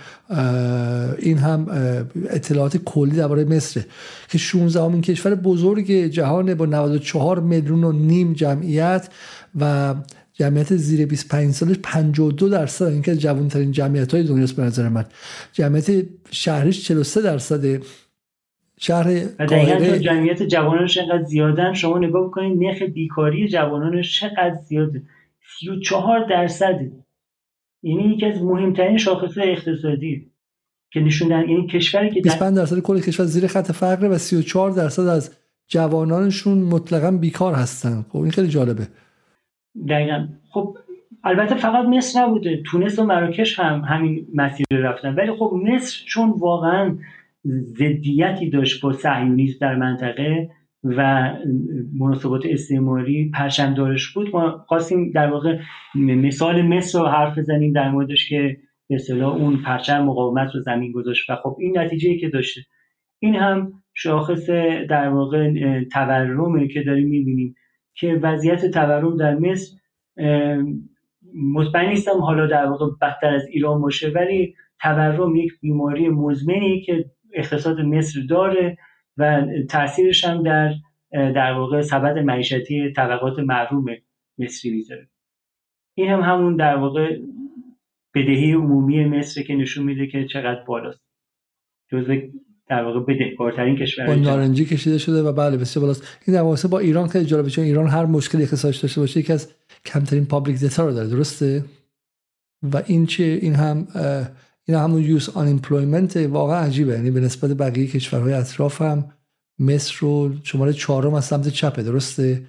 این 1.19 1.39
هم 1.39 1.67
اطلاعات 2.31 2.77
کلی 2.77 3.17
درباره 3.17 3.45
مصر. 3.45 3.81
که 4.29 4.39
16 4.39 4.83
همین 4.83 5.01
کشور 5.01 5.35
بزرگ 5.35 5.93
جهان 5.93 6.55
با 6.55 6.67
94 6.67 7.41
میلیون 7.41 7.85
و 7.85 7.93
نیم 7.93 8.33
جمعیت 8.33 9.09
و 9.61 9.95
جمعیت 10.43 10.77
زیر 10.77 11.07
25 11.07 11.55
سالش 11.55 11.77
52 11.83 12.49
درصد. 12.49 12.85
این 12.85 13.03
که 13.03 13.17
جوانترین 13.17 13.73
جمعیت 13.73 14.15
های 14.15 14.23
دنیاست 14.23 14.57
به 14.57 14.63
نظر 14.63 14.89
من. 14.89 15.05
جمعیت 15.53 16.07
شهرش 16.31 16.85
43 16.85 17.23
درصده. 17.23 17.81
شهر 18.79 19.07
و 19.39 19.99
جمعیت 19.99 20.43
جوانانش 20.43 20.99
انقدر 20.99 21.25
زیادن 21.25 21.75
شما 21.75 21.99
نگاه 21.99 22.27
بکنید 22.27 22.63
نرخ 22.63 22.83
بیکاری 22.83 23.49
جوانانش 23.49 24.21
چقدر 24.21 24.57
زیاده؟ 24.69 25.03
34 25.61 26.27
درصده 26.31 26.93
یعنی 27.83 28.15
یکی 28.15 28.27
از 28.27 28.43
مهمترین 28.43 28.99
شاخص 28.99 29.39
اقتصادی 29.39 30.31
که 30.93 31.01
نشون 31.01 31.29
دهن. 31.29 31.49
یعنی 31.49 31.67
کشوری 31.67 32.11
که 32.11 32.21
25 32.21 32.57
درصد 32.57 32.79
کل 32.79 33.01
کشور 33.01 33.27
زیر 33.27 33.47
خط 33.47 33.73
فقر 33.73 34.11
و 34.11 34.19
34 34.19 34.71
درصد 34.71 35.07
از 35.07 35.31
جوانانشون 35.69 36.59
مطلقا 36.59 37.11
بیکار 37.11 37.55
هستن. 37.55 38.05
خب 38.09 38.19
این 38.19 38.31
خیلی 38.31 38.49
جالبه. 38.49 38.89
دقیقا. 39.89 40.29
خب 40.51 40.77
البته 41.25 41.55
فقط 41.55 41.85
مصر 41.85 42.21
نبوده 42.23 42.63
تونس 42.67 42.99
و 42.99 43.05
مراکش 43.05 43.61
هم 43.61 43.81
همین 43.81 44.27
مسیر 44.35 44.67
رفتن. 44.73 45.15
ولی 45.15 45.33
خب 45.33 45.61
مصر 45.65 46.05
چون 46.07 46.31
واقعا 46.31 46.97
ضدیتی 47.47 48.51
داشت 48.51 48.83
با 48.83 48.93
صهیونیسم 48.93 49.59
در 49.61 49.77
منطقه 49.77 50.51
و 50.85 51.31
مناسبات 51.99 52.47
استعماری 52.47 53.31
پرچمدارش 53.35 54.13
بود 54.13 54.31
ما 54.33 54.65
خواستیم 54.69 55.11
در 55.11 55.31
واقع 55.31 55.59
مثال 55.95 56.63
مصر 56.63 56.99
رو 56.99 57.07
حرف 57.07 57.39
بزنیم 57.39 57.73
در 57.73 57.91
موردش 57.91 58.29
که 58.29 58.57
به 58.89 58.95
اصطلاح 58.95 59.35
اون 59.35 59.57
پرچم 59.57 60.05
مقاومت 60.05 60.55
رو 60.55 60.61
زمین 60.61 60.93
گذاشت 60.93 61.31
و 61.31 61.37
خب 61.37 61.57
این 61.61 61.79
نتیجه 61.79 62.17
که 62.17 62.29
داشته. 62.29 62.61
این 63.19 63.35
هم 63.35 63.73
شاخص 63.95 64.51
در 64.91 65.09
واقع 65.09 65.51
تورمه 65.85 66.69
که 66.69 66.83
داریم 66.83 67.09
می‌بینیم. 67.09 67.55
که 67.95 68.21
وضعیت 68.23 68.67
تورم 68.67 69.17
در 69.17 69.35
مصر 69.35 69.77
مطمئن 71.35 71.89
نیستم 71.89 72.21
حالا 72.21 72.47
در 72.47 72.67
واقع 72.67 72.87
بدتر 73.03 73.35
از 73.35 73.47
ایران 73.47 73.81
باشه 73.81 74.09
ولی 74.09 74.55
تورم 74.83 75.37
یک 75.37 75.61
بیماری 75.61 76.09
مزمنی 76.09 76.81
که 76.81 77.11
اقتصاد 77.33 77.81
مصر 77.81 78.21
داره 78.29 78.79
و 79.17 79.47
تاثیرش 79.71 80.25
هم 80.25 80.43
در 80.43 80.75
در 81.13 81.53
واقع 81.53 81.81
سبد 81.81 82.19
معیشتی 82.19 82.93
طبقات 82.93 83.39
محروم 83.39 83.85
مصری 84.39 84.71
می‌ذاره. 84.71 85.09
این 85.95 86.09
هم 86.09 86.21
همون 86.21 86.57
در 86.57 86.77
واقع 86.77 87.19
بدهی 88.15 88.53
عمومی 88.53 89.05
مصر 89.05 89.43
که 89.43 89.55
نشون 89.55 89.85
میده 89.85 90.07
که 90.07 90.25
چقدر 90.25 90.65
بالاست. 90.65 91.03
جزو 91.93 92.17
در 92.73 92.85
واقع 92.85 93.01
بدهکارترین 93.01 93.77
کشور 93.77 94.07
با 94.07 94.15
نارنجی 94.15 94.65
کشیده 94.65 94.99
شده 94.99 95.23
و 95.23 95.33
بله 95.33 95.57
بسیار 95.57 95.81
بالاست. 95.81 96.19
این 96.27 96.37
در 96.37 96.69
با 96.69 96.79
ایران 96.79 97.09
خیلی 97.09 97.25
جالبه 97.25 97.51
چون 97.51 97.65
ایران 97.65 97.87
هر 97.87 98.05
مشکلی 98.05 98.43
اقتصادی 98.43 98.79
داشته 98.83 99.01
باشه 99.01 99.21
یکی 99.21 99.33
از 99.33 99.49
کمترین 99.85 100.27
public 100.27 100.59
data 100.59 100.87
رو 100.87 100.93
داره 100.93 101.09
درسته؟ 101.09 101.65
و 102.73 102.83
این 102.87 103.07
چه 103.07 103.39
این 103.43 103.55
هم 103.55 103.87
این 104.65 104.77
همون 104.77 105.03
youth 105.03 105.29
unemployment 105.29 106.17
واقعا 106.17 106.61
عجیبه. 106.61 106.93
یعنی 106.93 107.11
به 107.11 107.21
نسبت 107.21 107.51
بقیه 107.51 107.87
کشورهای 107.87 108.33
اطراف 108.33 108.83
هم 108.83 109.05
مصر 109.59 109.95
رو 110.01 110.33
شماره 110.43 110.73
چهارم 110.73 111.15
از 111.15 111.25
سمت 111.25 111.49
چپه 111.49 111.83
درسته؟ 111.83 112.43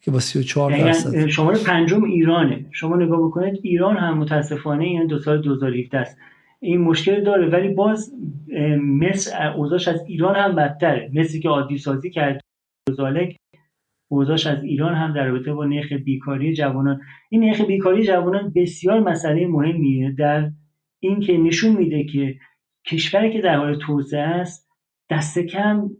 که 0.00 0.10
با 0.10 0.20
34 0.20 0.78
درصد. 0.78 1.26
شماره 1.26 1.58
پنجم 1.58 2.04
ایرانه. 2.04 2.66
شما 2.72 2.96
نگاه 2.96 3.28
بکنید 3.28 3.60
ایران 3.62 3.96
هم 3.96 4.18
متاسفانه 4.18 4.84
این 4.84 5.06
دو 5.06 5.18
سال 5.18 5.42
2017 5.42 5.98
است. 5.98 6.16
این 6.60 6.80
مشکل 6.80 7.24
داره 7.24 7.48
ولی 7.48 7.68
باز 7.68 8.14
مصر 8.80 9.52
اوضاعش 9.52 9.88
از 9.88 10.04
ایران 10.06 10.36
هم 10.36 10.54
بدتره. 10.54 11.10
مصری 11.14 11.40
که 11.40 11.48
عادی 11.48 11.78
سازی 11.78 12.10
کرد 12.10 12.40
زالک 12.96 13.36
اوضاعش 14.10 14.46
از 14.46 14.64
ایران 14.64 14.94
هم 14.94 15.12
در 15.14 15.26
رابطه 15.26 15.52
با 15.52 15.64
نرخ 15.64 15.92
بیکاری 15.92 16.54
جوانان. 16.54 17.00
این 17.30 17.44
نرخ 17.44 17.60
بیکاری 17.60 18.04
جوانان 18.04 18.52
بسیار 18.56 19.00
مسئله 19.00 19.46
مهمیه 19.46 20.10
در 20.10 20.50
این 21.00 21.20
که 21.20 21.38
نشون 21.38 21.76
میده 21.76 22.04
که 22.04 22.36
کشوری 22.86 23.32
که 23.32 23.40
در 23.40 23.56
حال 23.56 23.78
توسعه 23.78 24.20
است 24.20 24.68
دست 25.10 25.38
کم 25.38 25.90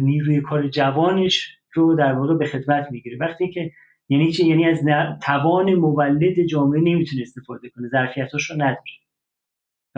نیروی 0.00 0.40
کار 0.40 0.68
جوانش 0.68 1.56
رو 1.72 1.94
در 1.94 2.12
واقع 2.12 2.36
به 2.36 2.46
خدمت 2.46 2.88
می‌گیره. 2.90 3.16
وقتی 3.20 3.50
که 3.50 3.70
یعنی 4.08 4.32
چی؟ 4.32 4.46
یعنی 4.46 4.64
از 4.64 4.84
توان 5.22 5.74
مولد 5.74 6.42
جامعه 6.42 6.80
نمی‌تونه 6.80 7.22
استفاده 7.22 7.68
کنه 7.68 7.88
ظرفیتاش 7.88 8.50
رو 8.50 8.56
نداره. 8.56 8.82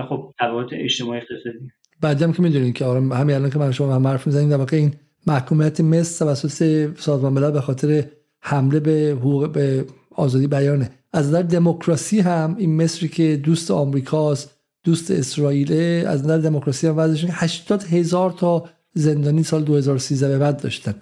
خب 0.08 0.34
تبعات 0.40 0.66
اجتماعی 0.72 1.20
اقتصادی. 1.20 1.70
بعدم 2.00 2.32
که 2.32 2.42
می‌دونید 2.42 2.74
که 2.74 2.84
آره 2.84 3.00
همین 3.00 3.36
الان 3.36 3.50
که 3.50 3.58
من 3.58 3.72
شما 3.72 3.94
هم 3.94 4.06
حرف 4.06 4.26
می‌زنیم 4.26 4.48
در 4.48 4.56
واقع 4.56 4.76
این 4.76 4.94
محکومیت 5.26 5.80
مصر 5.80 6.24
توسط 6.24 6.88
سازمان 7.00 7.32
ملل 7.32 7.50
به 7.50 7.60
خاطر 7.60 8.04
حمله 8.40 8.80
به 8.80 9.16
حقوق 9.20 9.52
به 9.52 9.84
آزادی 10.10 10.46
بیانه. 10.46 10.90
از 11.12 11.28
نظر 11.28 11.42
دموکراسی 11.42 12.20
هم 12.20 12.56
این 12.58 12.82
مصری 12.82 13.08
که 13.08 13.36
دوست 13.36 13.70
آمریکاست 13.70 14.50
دوست 14.84 15.10
اسرائیل 15.10 15.72
از 16.06 16.24
نظر 16.24 16.38
دموکراسی 16.38 16.86
هم 16.86 16.94
وضعش 16.96 17.26
80 17.30 17.82
هزار 17.82 18.30
تا 18.30 18.64
زندانی 18.94 19.42
سال 19.42 19.64
2013 19.64 20.28
به 20.28 20.38
بعد 20.38 20.62
داشتن. 20.62 20.94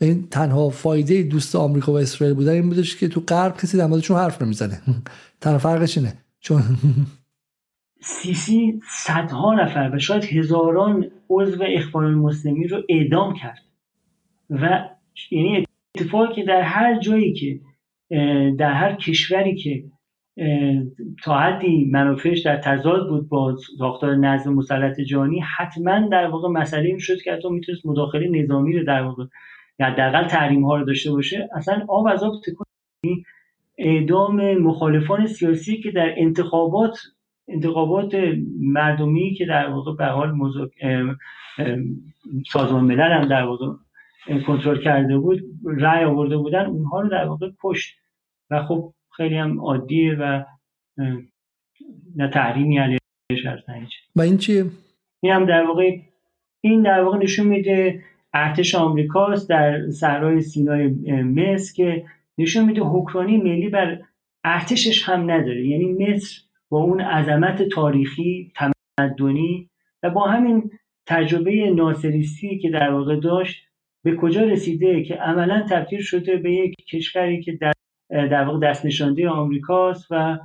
این 0.00 0.28
تنها 0.30 0.70
فایده 0.70 1.22
دوست 1.22 1.56
آمریکا 1.56 1.92
و 1.92 1.98
اسرائیل 1.98 2.36
بودن 2.36 2.52
این 2.52 2.68
بودش 2.68 2.96
که 2.96 3.08
تو 3.08 3.20
غرب 3.20 3.56
کسی 3.56 3.78
در 3.78 3.88
حرف 4.08 4.42
نمی‌زنه. 4.42 4.82
تنها 5.40 5.58
فرقش 5.58 5.98
اینه. 5.98 6.14
چون 6.40 6.62
سیسی 8.00 8.80
صدها 8.88 9.54
نفر 9.54 9.90
و 9.94 9.98
شاید 9.98 10.24
هزاران 10.24 11.10
عضو 11.30 11.64
اخوان 11.68 12.04
المسلمین 12.04 12.68
رو 12.68 12.82
اعدام 12.88 13.34
کرد. 13.34 13.58
و 14.50 14.88
یعنی 15.30 15.64
اتفاقی 15.94 16.34
که 16.34 16.42
در 16.42 16.62
هر 16.62 16.98
جایی 16.98 17.32
که 17.32 17.60
در 18.58 18.72
هر 18.72 18.94
کشوری 18.94 19.54
که 19.56 19.84
تا 21.24 21.38
حدی 21.38 21.84
منافعش 21.92 22.40
در 22.40 22.56
تضاد 22.56 23.08
بود 23.08 23.28
با 23.28 23.56
ساختار 23.78 24.16
نظم 24.16 24.54
مسلط 24.54 25.00
جهانی 25.00 25.40
حتما 25.56 26.08
در 26.08 26.26
واقع 26.26 26.48
مسئله 26.48 26.88
این 26.88 26.98
شد 26.98 27.22
که 27.24 27.32
حتی 27.32 27.48
می‌تونست 27.48 27.86
مداخله 27.86 28.42
نظامی 28.42 28.78
رو 28.78 28.84
در 28.84 29.02
واقع 29.02 29.24
یا 29.80 29.86
حداقل 29.86 30.28
تحریم 30.28 30.64
ها 30.64 30.76
رو 30.76 30.84
داشته 30.84 31.10
باشه. 31.10 31.48
اصلا 31.54 31.84
آب 31.88 32.06
از 32.06 32.22
آب 32.22 32.32
اعدام 33.78 34.58
مخالفان 34.58 35.26
سیاسی 35.26 35.80
که 35.80 35.90
در 35.90 36.14
انتخابات 36.16 36.98
انتخابات 37.48 38.14
مردمی 38.60 39.34
که 39.34 39.46
در 39.46 39.68
واقع 39.70 39.94
به 39.96 40.06
حال 40.06 40.34
سازمان 42.52 42.84
ملل 42.84 43.12
هم 43.12 43.28
در 43.28 43.42
واقع 43.42 43.66
کنترل 44.46 44.82
کرده 44.82 45.18
بود 45.18 45.40
رأی 45.64 46.04
آورده 46.04 46.36
بودن 46.36 46.66
اونها 46.66 47.00
رو 47.00 47.08
در 47.08 47.24
واقع 47.24 47.50
کشت. 47.62 47.98
و 48.50 48.62
خب 48.62 48.94
خیلی 49.16 49.36
هم 49.36 49.60
عادیه 49.60 50.14
و 50.14 50.44
نه 52.16 52.28
تحریمی 52.28 52.78
علیهش 52.78 53.46
هست 53.46 53.68
و 54.16 54.20
این 54.20 54.38
چیه؟ 54.38 54.64
این 55.22 55.32
هم 55.32 55.44
در 55.44 55.66
واقع 55.66 55.98
این 56.60 56.82
در 56.82 57.02
واقع 57.02 57.18
نشون 57.18 57.46
میده 57.46 58.02
ارتش 58.34 58.74
آمریکاست 58.74 59.48
در 59.48 59.90
صحرای 59.90 60.40
سینای 60.40 60.88
مصر 61.22 61.74
که 61.74 62.04
نشون 62.38 62.64
میده 62.64 62.80
حکمرانی 62.80 63.36
ملی 63.36 63.68
بر 63.68 64.00
ارتشش 64.44 65.08
هم 65.08 65.30
نداره. 65.30 65.66
یعنی 65.66 65.92
مصر 65.92 66.40
با 66.70 66.78
اون 66.78 67.00
عظمت 67.00 67.62
تاریخی 67.62 68.52
تمدنی 68.56 69.70
و 70.02 70.10
با 70.10 70.26
همین 70.26 70.70
تجربه 71.06 71.70
ناصریستی 71.70 72.58
که 72.58 72.70
در 72.70 72.90
واقع 72.90 73.16
داشت 73.16 73.64
به 74.04 74.16
کجا 74.16 74.44
رسیده 74.44 75.02
که 75.02 75.14
عملا 75.14 75.66
تبدیل 75.70 76.00
شده 76.00 76.36
به 76.36 76.52
یک 76.52 76.74
کشوری 76.88 77.42
که 77.42 77.52
در 77.52 77.72
در 78.10 78.44
واقع 78.44 78.68
دست 78.68 78.86
نشانده 78.86 79.28
آمریکاست 79.28 80.06
و 80.10 80.38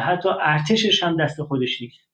حتی 0.00 0.28
ارتشش 0.42 1.02
هم 1.02 1.16
دست 1.16 1.42
خودش 1.42 1.82
نیست. 1.82 2.10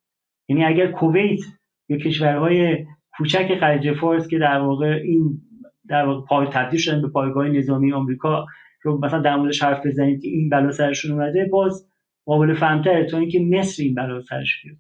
یعنی 0.49 0.65
اگر 0.65 0.93
کویت 0.93 1.41
یا 1.89 1.97
کشورهای 1.99 2.87
کوچک 3.19 3.59
خلیج 3.61 3.93
فارس 3.93 4.29
که 4.29 4.39
در 4.39 4.59
واقع 4.59 5.01
این 5.05 5.41
در 5.89 6.07
واقع 6.07 6.27
پای 6.27 6.47
تبدیل 6.47 6.81
شدن 6.81 7.03
به 7.03 7.09
پایگاه 7.09 7.49
نظامی 7.49 7.93
آمریکا 7.93 8.47
رو 8.83 8.99
مثلا 9.05 9.21
در 9.21 9.37
موردش 9.37 9.63
حرف 9.63 9.87
بزنید 9.87 10.23
که 10.23 10.29
این 10.29 10.49
بلا 10.49 10.71
سرشون 10.71 11.13
اومده 11.13 11.49
باز 11.53 11.92
قابل 12.27 12.55
فهمتره 12.55 13.07
تا 13.11 13.19
اینکه 13.19 13.41
مصر 13.41 13.83
این 13.83 13.95
بلا 13.95 14.21
سرش 14.21 14.49
بیاد. 14.63 14.77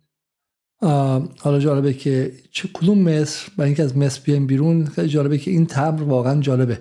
حالا 1.40 1.58
جالبه 1.58 1.92
که 1.92 2.32
چه 2.50 2.68
کدوم 2.72 2.98
مصر؟ 2.98 3.48
برای 3.56 3.68
اینکه 3.68 3.82
از 3.82 3.96
مصر 3.96 4.20
بیایم 4.24 4.46
بیرون 4.46 4.88
جالبه 5.06 5.38
که 5.38 5.50
این 5.50 5.66
تمر 5.66 6.02
واقعا 6.02 6.40
جالبه. 6.40 6.78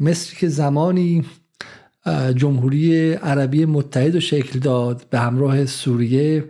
مصری 0.00 0.36
که 0.36 0.48
زمانی 0.48 1.24
جمهوری 2.36 3.12
عربی 3.12 3.64
متحد 3.64 4.14
و 4.14 4.20
شکل 4.20 4.58
داد 4.58 5.06
به 5.10 5.18
همراه 5.18 5.66
سوریه 5.66 6.44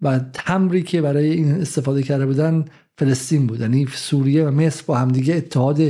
و 0.00 0.18
تمری 0.32 0.82
که 0.82 1.02
برای 1.02 1.30
این 1.30 1.50
استفاده 1.50 2.02
کرده 2.02 2.26
بودن 2.26 2.64
فلسطین 2.98 3.46
بود. 3.46 3.60
یعنی 3.60 3.86
سوریه 3.86 4.44
و 4.44 4.50
مصر 4.50 4.84
با 4.86 4.96
همدیگه 4.96 5.34
اتحاد 5.34 5.80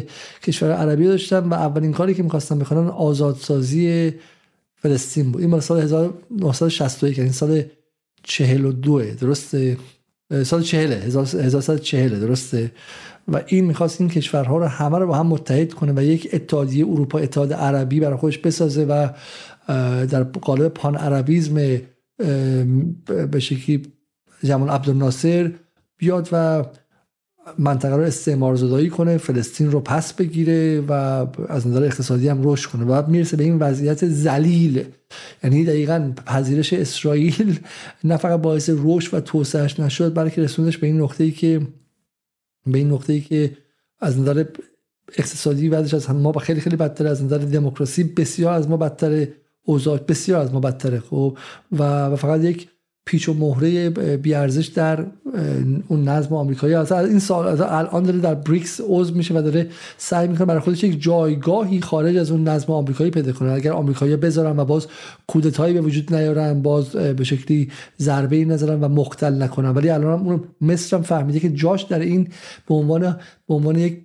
کشور 0.43 0.73
عربی 0.73 1.05
داشتن 1.05 1.39
و 1.39 1.55
اولین 1.55 1.93
کاری 1.93 2.15
که 2.15 2.23
می‌خواستن 2.23 2.59
بکنن 2.59 2.89
آزادسازی 2.89 4.13
فلسطین 4.83 5.33
بود. 5.33 5.41
این 5.41 5.51
مال 5.51 5.61
سال 5.61 5.81
1961 5.81 7.19
یعنی 7.19 7.33
سال 7.33 7.63
42 8.23 9.15
درسته؟ 9.15 9.77
سال 10.45 10.63
40 10.63 10.93
1940 10.93 12.21
درسته؟ 12.21 12.73
و 13.29 13.43
این 13.47 13.65
می‌خواست 13.65 14.01
این 14.01 14.11
کشورها 14.11 14.59
رو 14.59 14.65
همه 14.65 14.99
رو 14.99 15.07
با 15.07 15.17
هم 15.17 15.27
متحد 15.27 15.73
کنه 15.73 15.93
و 15.97 16.03
یک 16.03 16.29
اتحادیه 16.33 16.87
اروپا 16.87 17.19
اتحاد 17.19 17.53
عربی 17.53 18.01
برای 18.01 18.17
خودش 18.17 18.39
بسازه 18.39 18.85
و 18.85 19.09
در 20.07 20.23
قالب 20.23 20.69
پان 20.69 20.97
عربیزم 20.97 21.81
به 23.31 23.41
شکلی 23.41 23.83
جمال 24.45 24.71
عبدالناصر 24.71 25.53
بیاد 25.97 26.29
و 26.33 26.65
منطقه 27.59 27.97
رو 27.97 28.03
استعمار 28.03 28.57
زدایی 28.57 28.89
کنه 28.89 29.17
فلسطین 29.17 29.71
رو 29.71 29.81
پس 29.81 30.13
بگیره 30.13 30.81
و 30.81 30.93
از 31.49 31.67
نظر 31.67 31.85
اقتصادی 31.85 32.29
هم 32.29 32.41
رشد 32.43 32.71
کنه 32.71 32.85
و 32.85 33.11
می‌رسه 33.11 33.37
به 33.37 33.45
این 33.45 33.59
وضعیت 33.59 34.09
زلیل 34.09 34.85
یعنی 35.45 35.65
دقیقا 35.65 36.13
پذیرش 36.27 36.73
اسرائیل 36.73 37.61
نه 38.05 38.17
فقط 38.17 38.41
باعث 38.41 38.71
رشد 38.85 39.15
و 39.15 39.21
توسعهش 39.21 39.81
نشد 39.81 40.15
بلکه 40.15 40.43
رسوندش 40.43 40.79
به 40.79 40.87
این 40.87 41.01
نقطه 41.01 41.25
ای 41.25 41.31
که 41.31 41.61
به 42.67 42.79
این 42.79 42.91
نقطه 42.91 43.13
ای 43.13 43.21
که 43.21 43.57
از 44.01 44.19
نظر 44.19 44.45
اقتصادی 45.19 45.69
وضعش 45.69 45.95
از 45.95 46.11
ما 46.11 46.33
خیلی 46.33 46.61
خیلی 46.61 46.77
بدتر 46.77 47.07
از 47.07 47.25
نظر 47.25 47.39
دموکراسی 47.39 48.05
بسیار 48.05 48.53
از 48.53 48.69
ما 48.69 48.77
بدتر 48.77 49.27
اوضاع 49.65 49.99
بسیار 49.99 50.41
از 50.41 50.53
ما 50.53 50.61
بدتره 50.61 51.01
خب؟ 51.01 51.39
و 51.79 52.17
فقط 52.17 52.45
یک 52.45 52.69
پیچ 53.07 53.29
و 53.29 53.35
مهره 53.35 53.91
بیارزش 54.17 54.67
در 54.67 55.07
اون 55.89 56.09
نظم 56.09 56.35
آمریکایی 56.35 56.75
از 56.75 56.93
این 56.93 57.19
سال 57.19 57.47
از 57.47 57.61
الان 57.61 58.03
داره 58.03 58.19
در 58.19 58.35
بریکس 58.35 58.81
عضو 58.89 59.15
میشه 59.15 59.35
و 59.35 59.43
داره 59.43 59.69
سعی 59.99 60.29
می‌کنه 60.29 60.47
برای 60.47 60.61
خودش 60.61 60.85
یک 60.85 61.03
جایگاهی 61.03 61.81
خارج 61.81 62.17
از 62.17 62.31
اون 62.31 62.49
نظم 62.49 62.73
آمریکایی 62.73 63.11
پیدا 63.11 63.33
کنه. 63.33 63.53
اگر 63.53 63.73
آمریکایی 63.73 64.17
بذارن 64.17 64.59
و 64.59 64.65
باز 64.65 64.87
کودتایی 65.27 65.75
به 65.75 65.81
وجود 65.81 66.15
نیارن 66.15 66.63
باز 66.63 66.91
به 66.91 67.25
شکلی 67.25 67.71
ضربه 67.99 68.37
ای 68.37 68.45
نظرن 68.45 68.81
و 68.81 68.89
مختل 68.89 69.43
نکنن. 69.43 69.69
ولی 69.69 69.91
الان 69.91 70.27
اون 70.27 70.45
مصر 70.61 70.97
هم 70.97 71.03
فهمیده 71.03 71.41
که 71.41 71.51
جاش 71.51 71.83
در 71.83 71.99
این 71.99 72.29
به 72.69 72.75
عنوان 72.75 73.01
به 73.49 73.55
عنوان 73.55 73.79
یک 73.79 74.01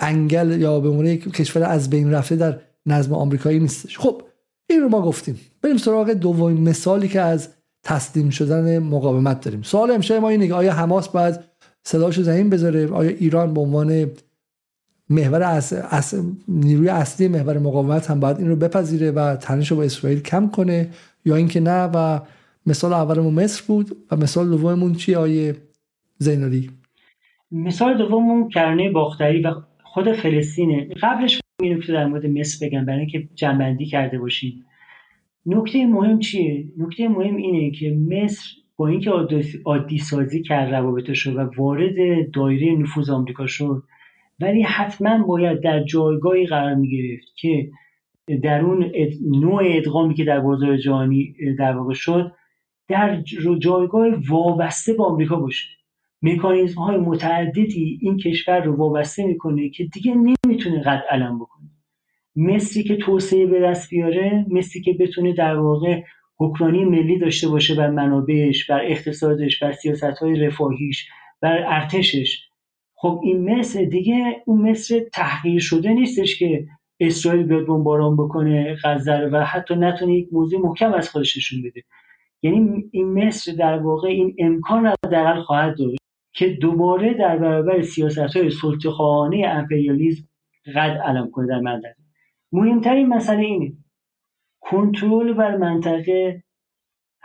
انگل 0.00 0.60
یا 0.60 0.80
به 0.80 0.88
عنوان 0.88 1.06
یک 1.06 1.32
کشور 1.32 1.62
از 1.62 1.90
بین 1.90 2.10
رفته 2.10 2.36
در 2.36 2.58
نظم 2.86 3.12
آمریکایی 3.12 3.58
نیستش. 3.58 3.98
خب 3.98 4.22
این 4.70 4.80
رو 4.80 4.88
ما 4.88 5.02
گفتیم. 5.02 5.40
بریم 5.62 5.76
سراغ 5.76 6.10
دومین 6.10 6.68
مثالی 6.68 7.08
که 7.08 7.20
از 7.20 7.48
تسلیم 7.82 8.30
شدن 8.30 8.78
مقاومت 8.78 9.40
داریم. 9.40 9.62
سوال 9.62 9.90
امشب 9.90 10.14
ما 10.14 10.28
اینه 10.28 10.46
که 10.46 10.54
آیا 10.54 10.72
حماس 10.72 11.08
باید 11.08 11.40
صداشو 11.82 12.22
زمین 12.22 12.50
بذاره؟ 12.50 12.88
آیا 12.88 13.10
ایران 13.10 13.54
به 13.54 13.60
عنوان 13.60 14.10
محور 15.10 15.42
اص... 15.42 16.14
نیروی 16.48 16.88
اصلی 16.88 17.28
محور 17.28 17.58
مقاومت 17.58 18.10
هم 18.10 18.20
باید 18.20 18.38
این 18.38 18.48
رو 18.48 18.56
بپذیره 18.56 19.10
و 19.10 19.36
تنش 19.36 19.72
با 19.72 19.82
اسرائیل 19.82 20.20
کم 20.20 20.48
کنه 20.48 20.88
یا 21.24 21.36
اینکه 21.36 21.60
نه؟ 21.60 21.84
و 21.84 22.20
مثال 22.66 22.92
اولمون 22.92 23.34
مصر 23.34 23.64
بود 23.66 23.96
و 24.10 24.16
مثال 24.16 24.50
دوممون 24.50 24.94
چی 24.94 25.14
آیه 25.14 25.56
زینالی 26.18 26.70
مثال 27.52 27.98
دوممون 27.98 28.48
کرانه 28.48 28.90
باختری 28.90 29.42
و 29.42 29.54
خود 29.82 30.12
فلسطینه. 30.12 30.88
قبلش 31.02 31.40
اینو 31.62 31.80
که 31.80 31.92
در 31.92 32.06
مورد 32.06 32.26
مصر 32.26 32.66
بگم 32.66 32.84
برای 32.84 32.98
اینکه 32.98 33.28
جنبندی 33.34 33.86
کرده 33.86 34.18
باشیم. 34.18 34.64
نکته 35.46 35.86
مهم 35.86 36.18
چیه؟ 36.18 36.64
نکته 36.78 37.08
مهم 37.08 37.36
اینه 37.36 37.70
که 37.70 37.98
مصر 38.08 38.50
با 38.76 38.88
اینکه 38.88 39.10
عادی 39.64 39.98
سازی 39.98 40.42
کرد 40.42 40.74
روابطش 40.74 41.26
و 41.26 41.50
وارد 41.56 41.94
دایره 42.32 42.78
نفوذ 42.78 43.10
آمریکا 43.10 43.46
شد 43.46 43.82
ولی 44.40 44.62
حتما 44.62 45.26
باید 45.26 45.60
در 45.60 45.84
جایگاهی 45.84 46.46
قرار 46.46 46.74
می 46.74 46.90
گرفت 46.90 47.26
که 47.36 47.70
در 48.42 48.60
اون 48.60 48.92
نوع 49.30 49.62
ادغامی 49.64 50.14
که 50.14 50.24
در 50.24 50.40
بازار 50.40 50.76
جهانی 50.76 51.34
در 51.58 51.76
واقع 51.76 51.94
شد 51.94 52.32
در 52.88 53.22
جایگاه 53.58 54.08
وابسته 54.28 54.92
با 54.92 55.04
آمریکا 55.04 55.36
باشه. 55.36 55.68
مکانیزم 56.22 56.80
های 56.80 56.96
متعددی 56.96 57.98
این 58.02 58.16
کشور 58.16 58.60
رو 58.60 58.76
وابسته 58.76 59.26
می‌کنه 59.26 59.68
که 59.68 59.84
دیگه 59.84 60.14
نمی‌تونه 60.14 60.82
قد 60.82 61.02
علم 61.10 61.38
بکنه. 61.38 61.59
مصری 62.36 62.82
که 62.82 62.96
توسعه 62.96 63.46
به 63.46 63.60
دست 63.60 63.90
بیاره 63.90 64.46
مصری 64.50 64.82
که 64.82 64.92
بتونه 64.92 65.32
در 65.32 65.56
واقع 65.56 66.02
حکمرانی 66.38 66.84
ملی 66.84 67.18
داشته 67.18 67.48
باشه 67.48 67.74
بر 67.74 67.90
منابعش 67.90 68.70
بر 68.70 68.84
اقتصادش 68.84 69.62
بر 69.62 69.72
سیاست 69.72 70.04
های 70.04 70.40
رفاهیش 70.40 71.08
بر 71.40 71.64
ارتشش. 71.66 72.50
خب 72.94 73.20
این 73.24 73.50
مصر 73.50 73.84
دیگه 73.84 74.42
اون 74.46 74.70
مصر 74.70 75.00
تحقیر 75.12 75.60
شده 75.60 75.92
نیستش 75.92 76.38
که 76.38 76.66
اسرائیل 77.00 77.42
بیاد 77.42 77.66
بمباران 77.66 78.16
بکنه 78.16 78.76
غزه 78.84 79.28
و 79.32 79.44
حتی 79.44 79.74
نتونه 79.74 80.14
یک 80.14 80.28
موضوع 80.32 80.60
محکم 80.60 80.92
از 80.92 81.08
خودش 81.08 81.36
نشون 81.36 81.62
بده. 81.62 81.82
یعنی 82.42 82.84
این 82.92 83.24
مصر 83.24 83.52
در 83.52 83.78
واقع 83.78 84.08
این 84.08 84.36
امکان 84.38 84.84
را 84.84 84.94
حداقل 85.06 85.42
خواهد 85.42 85.78
داشت 85.78 86.00
که 86.34 86.48
دوباره 86.48 87.14
در 87.14 87.38
برابر 87.38 87.82
سیاست 87.82 88.18
های 88.18 88.50
سلطه‌خواهانه 88.50 89.46
امپریالیسم 89.46 90.28
قد 90.76 91.00
علم 91.06 91.30
کنه 91.30 91.46
در 91.46 91.60
منطقه 91.60 91.99
مهمترین 92.52 93.08
مسئله 93.08 93.40
اینه. 93.40 93.72
کنترل 94.60 95.32
بر 95.32 95.56
منطقه 95.56 96.42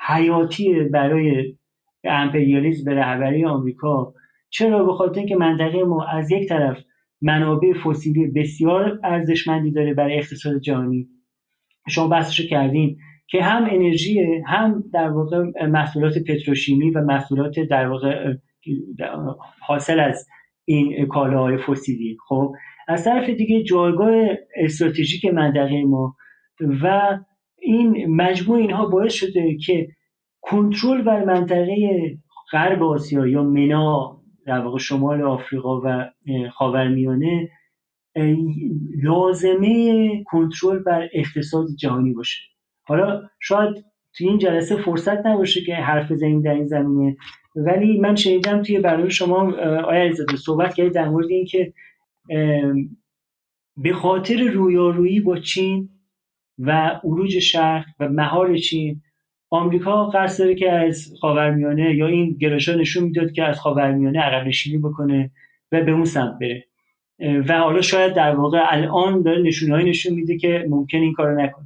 حیاتی 0.08 0.84
برای 0.84 1.58
امپریالیسم 2.04 2.86
به 2.86 2.96
رهبری 2.96 3.46
آمریکا. 3.46 4.14
چرا؟ 4.50 4.86
به 4.86 4.94
خاطر 4.94 5.20
اینکه 5.20 5.36
منطقه 5.36 5.84
ما 5.84 6.06
از 6.06 6.32
یک 6.32 6.50
طرف 6.50 6.78
منابع 7.22 7.74
فسیلی 7.74 8.28
بسیار 8.28 9.00
ارزشمندی 9.04 9.72
داره 9.72 9.94
برای 9.94 10.18
اقتصاد 10.18 10.60
جهانی. 10.60 11.08
شما 11.90 12.08
بحثشو 12.08 12.48
کردین 12.48 12.98
که 13.28 13.44
هم 13.44 13.68
انرژی 13.72 14.42
هم 14.48 14.84
در 14.94 15.10
واقع 15.10 15.66
محصولات 15.66 16.18
پتروشیمی 16.18 16.92
و 16.92 17.02
محصولات 17.02 17.60
در 17.60 17.88
واقع 17.88 18.34
حاصل 19.68 20.00
از 20.00 20.28
این 20.66 21.08
کالاهای 21.08 21.58
فسیلی. 21.58 22.18
خب 22.28 22.54
از 22.88 23.04
طرف 23.04 23.30
دیگه 23.30 23.64
جایگاه 23.64 24.14
استراتژیک 24.56 25.26
منطقه 25.26 25.84
ما 25.84 26.16
و 26.84 27.18
این 27.60 28.16
مجموع 28.16 28.58
اینها 28.58 28.86
باعث 28.86 29.14
شده 29.14 29.58
که 29.58 29.88
کنترل 30.42 31.02
بر 31.02 31.24
منطقه 31.24 31.76
غرب 32.52 32.84
آسیا 32.84 33.28
یا 33.28 33.44
منا 33.44 34.22
در 34.46 34.60
واقع 34.60 34.80
شمال 34.80 35.22
آفریقا 35.22 35.82
و 35.82 36.12
خاورمیانه 36.54 37.50
لازمه 39.04 40.24
کنترل 40.24 40.80
بر 40.80 41.10
اقتصاد 41.14 41.68
جهانی 41.80 42.14
باشه. 42.14 42.40
حالا 42.84 43.22
شاید 43.40 43.86
توی 44.18 44.28
این 44.28 44.38
جلسه 44.38 44.76
فرصت 44.76 45.26
نباشه 45.26 45.62
که 45.62 45.76
حرف 45.76 46.12
بزنیم 46.12 46.42
در 46.42 46.54
این 46.54 46.68
زمینه 46.68 47.18
ولی 47.56 48.00
من 48.00 48.16
شنیدم 48.16 48.62
توی 48.62 48.80
برنامه 48.80 49.10
شما 49.10 49.54
آیا 49.82 50.14
صحبت 50.46 50.74
کردید 50.74 50.94
در 50.94 51.10
مورد 51.10 51.30
اینکه 51.30 51.74
به 53.78 53.94
خاطر 53.94 54.44
رویارویی 54.44 55.20
با 55.20 55.40
چین 55.40 55.90
و 56.60 57.00
عروج 57.04 57.40
شرق 57.40 57.86
و 58.00 58.10
مهار 58.10 58.58
چین 58.58 59.02
آمریکا 59.50 60.06
قصد 60.06 60.44
داره 60.44 60.56
که 60.56 60.72
از 60.72 61.14
خاورمیانه 61.22 61.96
یا 61.96 62.08
این 62.08 62.38
گرایش‌ها 62.40 62.76
نشون 62.76 63.04
می‌داد 63.04 63.32
که 63.32 63.44
از 63.44 63.60
خاورمیانه 63.60 64.20
عقب 64.20 64.48
نشینی 64.48 64.78
بکنه 64.78 65.32
و 65.72 65.84
به 65.84 65.92
اون 65.92 66.06
سمت 66.06 66.40
بره. 66.40 66.66
و 67.20 67.60
حالا 67.60 67.82
شاید 67.82 68.14
در 68.14 68.36
واقع 68.36 68.64
الان 68.68 69.22
داره 69.22 69.42
نشونهایی 69.42 69.90
نشون 69.90 70.14
میده 70.14 70.38
که 70.38 70.66
ممکن 70.70 70.98
این 70.98 71.14
کارو 71.14 71.42
نکنه. 71.42 71.66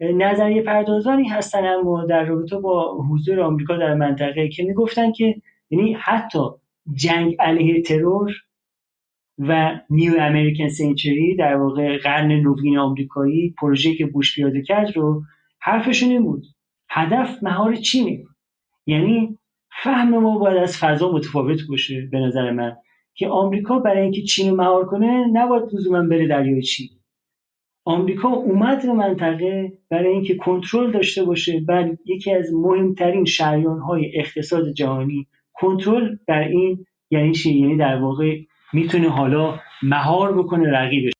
نظریه 0.00 0.62
پردازانی 0.62 1.28
هستن 1.28 1.66
اما 1.66 2.04
در 2.04 2.24
رابطه 2.24 2.58
با 2.58 2.98
حضور 3.10 3.40
آمریکا 3.40 3.76
در 3.76 3.94
منطقه 3.94 4.48
که 4.48 4.62
می‌گفتن 4.64 5.12
که 5.12 5.34
یعنی 5.70 5.92
حتی 6.00 6.38
جنگ 6.94 7.36
علیه 7.38 7.82
ترور 7.82 8.32
و 9.38 9.80
نیو 9.90 10.14
امریکن 10.20 10.68
سنچری 10.68 11.36
در 11.36 11.56
واقع 11.56 11.98
قرن 11.98 12.32
نوین 12.32 12.78
آمریکایی 12.78 13.54
پروژه 13.58 13.94
که 13.94 14.06
بوش 14.06 14.34
پیاده 14.34 14.62
کرد 14.62 14.96
رو 14.96 15.22
حرفشون 15.60 16.10
این 16.10 16.22
بود. 16.22 16.44
هدف 16.90 17.42
مهار 17.42 17.76
چینه. 17.76 18.24
یعنی 18.86 19.38
فهم 19.82 20.18
ما 20.18 20.38
باید 20.38 20.56
از 20.56 20.78
فضا 20.78 21.12
متفاوت 21.12 21.60
باشه 21.68 22.08
به 22.12 22.18
نظر 22.18 22.50
من 22.50 22.76
که 23.14 23.28
آمریکا 23.28 23.78
برای 23.78 24.02
اینکه 24.02 24.22
چین 24.22 24.54
مهار 24.54 24.86
کنه 24.86 25.26
نباید 25.32 25.62
لزوما 25.74 26.02
بره 26.02 26.26
دریای 26.26 26.62
چین. 26.62 26.88
آمریکا 27.84 28.28
اومد 28.28 28.82
به 28.82 28.92
منطقه 28.92 29.72
برای 29.90 30.12
اینکه 30.12 30.34
کنترل 30.34 30.90
داشته 30.90 31.24
باشه 31.24 31.60
بر 31.60 31.96
یکی 32.06 32.32
از 32.32 32.52
مهمترین 32.54 33.24
شریان 33.24 33.78
های 33.78 34.18
اقتصاد 34.18 34.72
جهانی 34.72 35.26
کنترل 35.52 36.16
بر 36.28 36.40
این 36.40 36.86
یعنی 37.10 37.32
چی؟ 37.32 37.58
یعنی 37.58 37.76
در 37.76 37.96
واقع 37.96 38.38
می‌تونه 38.72 39.10
حالا 39.10 39.54
مهار 39.82 40.38
بکنه 40.38 40.70
رقیبش. 40.70 41.12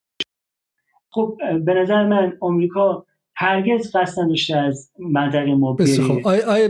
خب 1.11 1.37
به 1.65 1.74
نظر 1.74 2.07
من 2.07 2.33
آمریکا 2.41 3.07
هرگز 3.35 3.97
قصد 3.97 4.23
نداشته 4.23 4.57
از 4.57 4.91
منطقه 4.99 5.55
ما 5.55 5.73
بره. 5.73 5.87
خب 5.87 6.27
آیا 6.27 6.69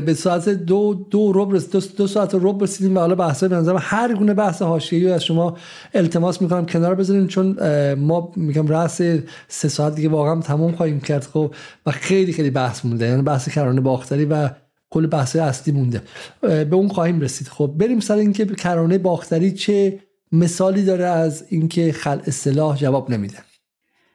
به 0.00 0.14
ساعت 0.14 0.48
دو 0.48 1.06
دو 1.10 1.32
رب 1.32 1.52
دو, 1.72 1.80
دو 1.96 2.06
ساعت 2.06 2.34
رب 2.34 2.62
رسیدیم 2.62 2.96
و 2.96 3.00
حالا 3.00 3.14
بحث 3.14 3.44
به 3.44 3.56
نظر 3.56 3.76
هر 3.80 4.14
گونه 4.14 4.34
بحث 4.34 4.62
حاشیه‌ای 4.62 5.12
از 5.12 5.24
شما 5.24 5.56
التماس 5.94 6.42
می‌کنم 6.42 6.66
کنار 6.66 6.94
بذارین 6.94 7.26
چون 7.26 7.56
ما 7.94 8.32
میگم 8.36 8.68
رأس 8.68 9.02
سه 9.48 9.68
ساعت 9.68 9.94
دیگه 9.94 10.08
واقعا 10.08 10.40
تموم 10.40 10.72
خواهیم 10.72 11.00
کرد 11.00 11.24
خب 11.24 11.54
و 11.86 11.90
خیلی 11.90 12.32
خیلی 12.32 12.50
بحث 12.50 12.84
مونده 12.84 13.06
یعنی 13.06 13.22
بحث 13.22 13.48
کرانه 13.48 13.80
باختری 13.80 14.24
و 14.24 14.50
کل 14.90 15.06
بحث 15.06 15.36
اصلی 15.36 15.74
مونده. 15.74 16.02
به 16.40 16.74
اون 16.74 16.88
خواهیم 16.88 17.20
رسید. 17.20 17.48
خب 17.48 17.74
بریم 17.78 18.00
سر 18.00 18.14
اینکه 18.14 18.46
کرانه 18.46 18.98
باختری 18.98 19.52
چه 19.52 19.98
مثالی 20.32 20.84
داره 20.84 21.04
از 21.04 21.52
اینکه 21.52 21.92
خل 21.92 22.18
اصطلاح 22.26 22.76
جواب 22.76 23.10
نمیده. 23.10 23.38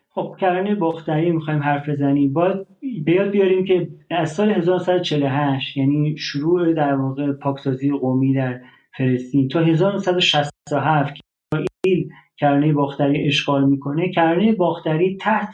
خب 0.09 0.35
کرانه 0.39 0.75
باختری 0.75 1.31
می‌خوایم 1.31 1.63
حرف 1.63 1.89
بزنیم. 1.89 2.33
باید 2.33 2.67
بیاد 3.05 3.31
بیاریم 3.31 3.65
که 3.65 3.87
از 4.09 4.31
سال 4.31 4.51
1948 4.51 5.77
یعنی 5.77 6.17
شروع 6.17 6.73
در 6.73 6.95
واقع 6.95 7.31
پاکسازی 7.31 7.91
قومی 7.91 8.33
در 8.33 8.61
فلسطین 8.97 9.47
تا 9.47 9.59
1967 9.59 11.13
که 11.15 11.21
اسرائیل 11.53 12.09
کرانه 12.37 12.73
باختری 12.73 13.27
اشغال 13.27 13.69
می‌کنه 13.69 14.11
کرانه 14.11 14.51
باختری 14.51 15.17
تحت 15.17 15.51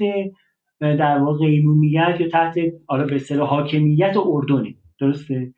در 0.80 1.18
واقع 1.18 1.46
قیمومیت 1.46 2.18
یا 2.20 2.30
تحت 2.30 2.56
حالا 2.86 3.06
به 3.06 3.16
اصطلاح 3.16 3.50
حاکمیت 3.50 4.14
اردنه. 4.18 4.76
درسته؟ 5.00 5.54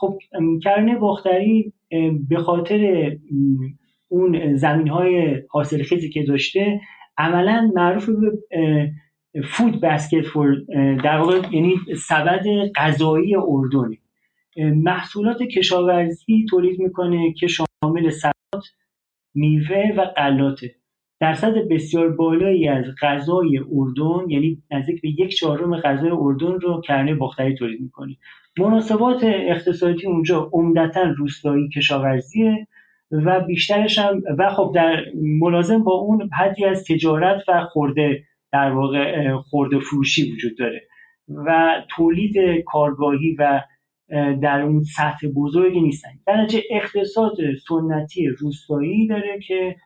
خب 0.00 0.18
کرانه 0.62 0.96
باختری 0.96 1.72
به 2.28 2.36
خاطر 2.36 3.12
اون 4.08 4.56
زمین 4.56 4.88
های 4.88 5.42
حاصل 5.50 5.82
خیزی 5.82 6.10
که 6.10 6.22
داشته 6.22 6.80
عملا 7.18 7.72
معروف 7.74 8.08
به 8.08 8.92
فود 9.44 9.80
بسکت 9.80 10.26
فور 10.26 10.56
در 11.04 11.18
واقع 11.18 11.40
یعنی 11.52 11.74
سبد 11.96 12.44
غذایی 12.76 13.36
اردنه. 13.36 13.98
محصولات 14.56 15.42
کشاورزی 15.42 16.46
تولید 16.50 16.80
می‌کنه 16.80 17.32
که 17.32 17.46
شامل 17.46 18.10
سبات 18.10 18.64
میوه 19.34 19.92
و 19.96 20.04
غلاته 20.04 20.74
درصد 21.20 21.54
بسیار 21.70 22.08
بالایی 22.08 22.68
از 22.68 22.84
غذای 23.02 23.60
اردن 23.72 24.30
یعنی 24.30 24.62
نزدیک 24.70 25.02
به 25.02 25.08
یک 25.08 25.34
چهارم 25.34 25.76
غذای 25.76 26.10
اردن 26.10 26.60
رو 26.60 26.80
کرنه 26.80 27.14
باختری 27.14 27.54
تولید 27.54 27.80
می‌کنه. 27.80 28.16
مناسبات 28.58 29.24
اقتصادی 29.24 30.06
اونجا 30.06 30.50
عمدتا 30.52 31.02
روستایی 31.02 31.68
کشاورزیه 31.68 32.66
و 33.10 33.40
بیشترش 33.40 33.98
هم 33.98 34.22
و 34.38 34.50
خب 34.50 34.72
در 34.74 35.04
ملازم 35.14 35.82
با 35.82 35.92
اون 35.92 36.30
حدی 36.32 36.64
از 36.64 36.84
تجارت 36.84 37.48
و 37.48 37.64
خورده 37.64 38.24
در 38.52 38.70
واقع 38.72 39.36
خورده 39.36 39.78
فروشی 39.78 40.32
وجود 40.32 40.58
داره 40.58 40.82
و 41.28 41.72
تولید 41.96 42.36
کارگاهی 42.66 43.36
و 43.38 43.62
در 44.42 44.60
اون 44.60 44.82
سطح 44.82 45.28
بزرگی 45.36 45.80
نیستن. 45.80 46.10
در 46.26 46.42
نتیجه 46.42 46.64
اقتصاد 46.70 47.36
سنتی 47.68 48.26
روستایی 48.26 49.06
داره 49.06 49.40
که 49.46 49.76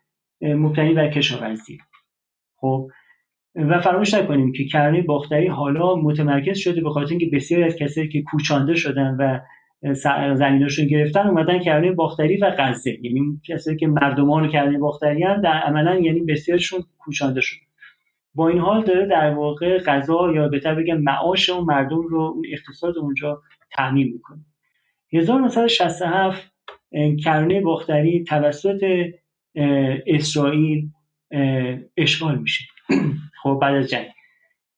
مبتنی 0.43 0.95
بر 0.95 1.11
کشاورزی. 1.11 1.79
خب 2.57 2.89
و 3.57 3.81
فراموش 3.81 4.15
نکنیم 4.15 4.53
که 4.53 4.65
کرنه 4.65 5.03
باختری 5.03 5.47
حالا 5.47 5.97
متمرکز 5.97 6.59
شده 6.59 6.81
به 6.81 6.91
خاطر 6.91 7.11
اینکه 7.11 7.27
بسیاری 7.33 7.65
از 7.65 7.77
کسایی 7.77 8.09
که 8.09 8.23
کوچانده 8.23 8.75
شدن 8.75 9.17
و 9.19 9.41
زمیناشون 10.35 10.87
گرفتن 10.87 11.27
اومدن 11.27 11.59
کرده 11.59 11.93
باختری 11.93 12.37
و 12.37 12.55
غزه. 12.59 12.99
یعنی 13.03 13.41
کسایی 13.49 13.77
که 13.77 13.87
مردمان 13.87 14.49
کرده 14.49 14.79
باختری 14.79 15.23
هم 15.23 15.41
در 15.41 15.53
عملا 15.53 15.95
یعنی 15.95 16.21
بسیارشون 16.21 16.81
کوچانده 16.99 17.41
شد 17.41 17.57
با 18.35 18.49
این 18.49 18.59
حال 18.59 18.85
داره 18.85 19.07
در 19.07 19.31
واقع 19.31 19.79
غذا 19.79 20.33
یا 20.35 20.49
بهتر 20.49 20.75
بگم 20.75 20.99
معاش 20.99 21.51
اون 21.51 21.65
مردم 21.65 22.01
رو 22.01 22.21
اون 22.21 22.43
اقتصاد 22.53 22.99
اونجا 22.99 23.43
تامین 23.77 24.13
می‌کنه. 24.13 24.45
1967 25.13 26.53
کرنه 27.25 27.61
باختری 27.61 28.25
توسط 28.25 28.85
اسرائیل 30.07 30.91
اشغال 31.97 32.39
میشه. 32.39 32.65
خب 33.43 33.59
بعد 33.63 33.75
از 33.75 33.91
جنگ. 33.91 34.07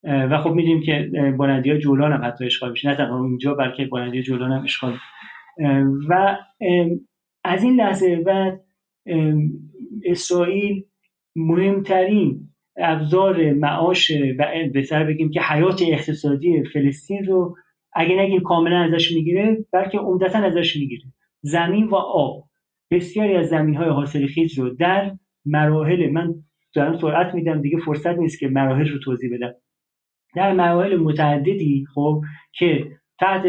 و 0.05 0.39
خب 0.39 0.51
می‌دونیم 0.51 0.83
که 0.83 1.11
بلندی 1.39 1.71
ها 1.71 1.79
جولان 1.79 2.13
هم 2.13 2.25
حتی 2.25 2.45
اشغال 2.45 2.71
میشه. 2.71 2.89
نه 2.89 2.95
تنها 2.95 3.25
اینجا 3.25 3.55
بلکه 3.55 3.85
بلندی 3.85 4.23
جولان 4.23 4.53
هم 4.53 4.63
اشغال 4.63 4.97
و 6.09 6.37
از 7.45 7.65
این 7.65 7.75
لحظه 7.75 8.17
بعد 8.17 8.61
اسرائیل 10.05 10.85
مهمترین 11.37 12.49
ابزار 12.77 13.53
معاش 13.53 14.11
و 14.39 14.45
بهتر 14.73 15.05
بگیم 15.05 15.31
که 15.31 15.41
حیات 15.41 15.83
اقتصادی 15.83 16.65
فلسطین 16.73 17.25
رو 17.25 17.57
اگه 17.93 18.17
نگیم 18.17 18.41
کاملا 18.41 18.79
ازش 18.79 19.13
می‌گیره 19.13 19.65
بلکه 19.73 19.99
عمدتا 19.99 20.39
ازش 20.39 20.77
می‌گیره. 20.77 21.03
زمین 21.43 21.85
و 21.85 21.95
آب. 21.95 22.45
بسیاری 22.91 23.35
از 23.35 23.49
زمین 23.49 23.75
های 23.75 23.89
حاصل 23.89 24.27
خیز 24.27 24.59
رو 24.59 24.71
در 24.75 25.13
مراحل 25.45 26.11
من 26.11 26.35
دارم 26.74 26.99
سرعت 26.99 27.35
میدم 27.35 27.61
دیگه 27.61 27.78
فرصت 27.78 28.19
نیست 28.19 28.39
که 28.39 28.49
مراحل 28.49 28.89
رو 28.89 28.99
توضیح 28.99 29.35
بدم. 29.35 29.55
در 30.36 30.53
مراحل 30.53 30.97
متعددی 30.97 31.86
خب 31.95 32.23
که 32.53 32.86
تحت 33.20 33.43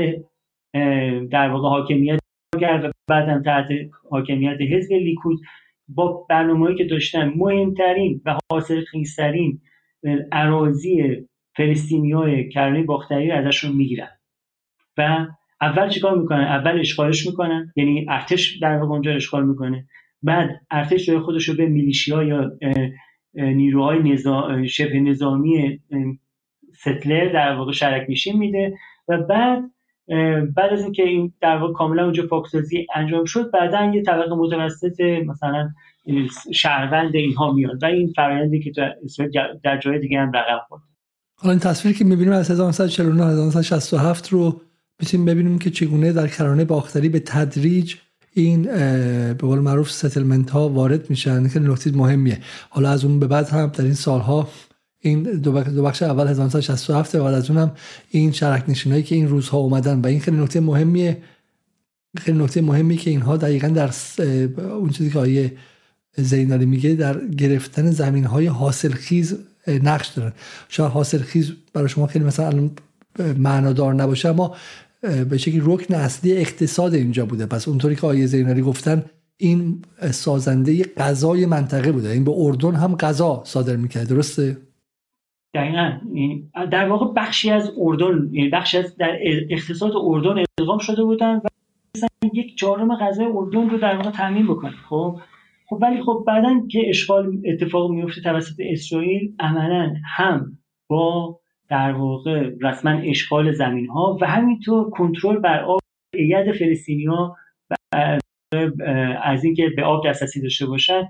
در 1.32 1.50
واقع 1.50 1.70
حاکمیت 1.70 2.20
و 2.62 2.92
بعدم 3.08 3.44
تحت 3.44 3.68
حاکمیت 4.10 4.58
حزب 4.62 4.94
لیکود 4.94 5.40
با 5.88 6.26
برنامه‌ای 6.30 6.76
که 6.76 6.84
داشتن 6.84 7.34
مهمترین 7.36 8.22
و 8.26 8.38
حاصل 8.52 8.82
خیزترین 8.82 9.62
اراضی 10.32 11.18
فلسطینی 11.58 12.12
های 12.12 12.50
کرنه 12.50 12.84
باختری 12.84 13.32
رو 13.32 13.38
ازشون 13.38 13.76
می‌گیرن. 13.76 14.10
و 14.98 15.28
اول 15.62 15.90
چیکار 15.90 16.18
می‌کنن؟ 16.18 16.44
اول 16.44 16.80
اشغالش 16.80 17.28
می‌کنن 17.28 17.74
یعنی 17.76 18.06
ارتش 18.10 18.58
در 18.58 18.78
واقع 18.78 18.92
اونجا 18.92 19.12
اشغال 19.12 19.46
می‌کنه. 19.46 19.88
بعد 20.24 20.50
ارتش 20.72 21.06
جای 21.06 21.20
خودش 21.20 21.50
رو 21.50 21.56
به 21.56 21.66
میلیشیا 21.66 22.24
یا 22.24 22.52
نیروهای 23.40 24.14
نظام 24.14 24.68
شبه 24.68 25.00
نظامی 25.00 25.80
ستلر 26.74 27.34
در 27.34 27.56
واقع 27.56 27.72
شرک 27.72 28.06
نشین 28.10 28.38
میده 28.38 28.78
و 29.08 29.18
بعد 29.18 29.64
بعد 30.56 30.74
از 30.74 30.84
اینکه 30.84 31.04
این 31.04 31.34
در 31.42 31.58
واقع 31.58 31.74
کاملا 31.74 32.04
اونجا 32.04 32.28
پاکسازی 32.28 32.88
انجام 32.96 33.26
شد 33.26 33.52
بعدا 33.52 33.92
یه 33.96 34.04
طبقه 34.04 34.36
متوسط 34.36 35.02
مثلا 35.02 35.70
شهروند 36.54 37.16
اینها 37.16 37.52
میاد 37.52 37.84
و 37.84 37.86
این 37.86 38.14
فرآیندی 38.16 38.60
که 38.60 38.72
در 39.64 39.78
جای 39.78 40.00
دیگه 40.00 40.20
هم 40.20 40.32
رقم 40.32 40.60
خورد. 40.68 40.82
حالا 41.36 41.52
این 41.52 41.60
تصویری 41.60 41.98
که 41.98 42.06
می‌بینیم 42.06 42.34
از 42.34 42.52
1949 42.52 43.26
1967 43.26 44.30
رو 44.30 44.62
می‌تونیم 45.00 45.26
ببینیم 45.26 45.60
که 45.60 45.70
چگونه 45.70 46.14
در 46.14 46.28
کرانه 46.28 46.66
باختری 46.66 47.10
به 47.10 47.20
تدریج 47.20 47.96
این 48.34 48.64
به 48.64 49.34
قول 49.42 49.60
معروف 49.60 49.92
ستلمنت 49.92 50.50
ها 50.50 50.70
وارد 50.70 51.10
میشن. 51.10 51.50
که 51.50 51.60
نکته 51.60 51.92
مهمیه. 51.92 52.40
حالا 52.70 52.90
از 52.90 53.06
اون 53.06 53.20
به 53.20 53.28
بعد 53.28 53.50
هم 53.50 53.68
در 53.68 53.84
این 53.84 53.94
سالها 53.94 54.50
این 55.00 55.24
دو 55.24 55.52
بخش 55.84 56.04
اول 56.04 56.28
1967 56.28 57.16
و 57.16 57.24
بعد 57.24 57.34
از 57.34 57.50
اونم 57.50 57.72
این 58.10 58.32
شرک 58.32 58.64
نشینایی 58.68 59.04
که 59.04 59.16
این 59.16 59.28
روزها 59.28 59.58
اومدن 59.58 60.02
و 60.02 60.08
این 60.08 60.20
خیلی 60.20 60.38
نکته 60.38 60.60
مهمیه. 60.60 61.18
خیلی 62.18 62.38
نکته 62.38 62.62
مهمی 62.62 62.98
که 62.98 63.10
اینها 63.10 63.38
دقیقا 63.38 63.68
در 63.68 63.92
اون 64.58 64.90
چیزی 64.90 65.12
که 65.12 65.20
آیه 65.20 65.54
زینالی 66.18 66.66
میگه 66.66 66.94
در 66.94 67.26
گرفتن 67.28 67.92
زمین 67.92 68.24
های 68.24 68.48
حاصل 68.48 68.92
خیز 68.92 69.36
نقش 69.68 70.08
دارن. 70.08 70.34
شاید 70.70 70.92
حاصل 70.92 71.18
خیز 71.18 71.52
برای 71.74 71.90
شما 71.90 72.08
خیلی 72.08 72.26
مثلا 72.26 72.70
معنادار 73.38 73.94
نباشه 73.94 74.30
اما 74.30 74.56
به 75.02 75.38
شکلی 75.38 75.62
رکن 75.64 75.94
اصلی 75.94 76.38
اقتصاد 76.38 76.94
اینجا 76.94 77.26
بوده. 77.26 77.46
پس 77.46 77.68
اونطوری 77.68 77.96
که 77.96 78.08
آیه 78.08 78.26
زیناری 78.26 78.62
گفتن 78.62 79.04
این 79.38 79.82
سازنده 80.12 80.84
غذای 80.98 81.46
منطقه 81.46 81.92
بوده. 81.92 82.10
این 82.10 82.24
به 82.24 82.32
اردن 82.36 82.76
هم 82.76 82.96
غذا 82.96 83.42
صادر 83.46 83.76
می‌کرد 83.76 84.10
درسته؟ 84.10 84.58
دقیقا. 85.54 86.00
در 86.72 86.90
واقع 86.90 87.14
بخشی 87.14 87.52
از 87.52 87.72
اردن 87.78 88.30
یعنی 88.32 88.50
بخشی 88.50 88.78
از 88.78 88.98
در 88.98 89.18
اقتصاد 89.50 89.92
اردن 89.96 90.44
ادغام 90.60 90.80
شده 90.80 91.04
بودن 91.04 91.36
و 91.36 91.48
یک 92.34 92.58
چهارم 92.58 92.96
غذای 92.96 93.26
اردن 93.26 93.70
رو 93.70 93.78
در 93.78 93.96
واقع 93.96 94.12
تامین 94.12 94.48
بکنه. 94.48 94.76
خب؟ 94.90 95.20
خب 95.70 95.80
ولی 95.82 96.04
خب 96.04 96.24
بعدا 96.28 96.62
که 96.72 96.82
اشغال 96.90 97.42
اتفاق 97.46 97.92
میفته 97.92 98.22
توسط 98.22 98.56
اسرائیل 98.60 99.36
عملا 99.40 99.94
هم 100.18 100.58
با 100.90 101.40
در 101.70 101.92
واقع 101.92 102.52
رسما 102.62 102.92
اشغال 102.92 103.52
زمین 103.52 103.88
ها 103.88 104.18
و 104.22 104.28
همینطور 104.28 104.90
کنترل 104.90 105.40
بر 105.40 105.60
آب 105.60 105.80
ید 106.14 106.52
فلسطینی 106.52 107.06
ها 107.06 107.38
از 109.24 109.44
اینکه 109.44 109.70
به 109.76 109.84
آب 109.84 110.08
دسترسی 110.08 110.42
داشته 110.42 110.66
باشن 110.66 111.10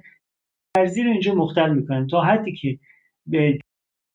ارزی 0.78 1.04
رو 1.04 1.12
اینجا 1.12 1.34
مختل 1.36 1.74
می‌کنن 1.74 2.08
تا 2.08 2.22
حدی 2.22 2.56
که 2.56 2.80
به 3.26 3.60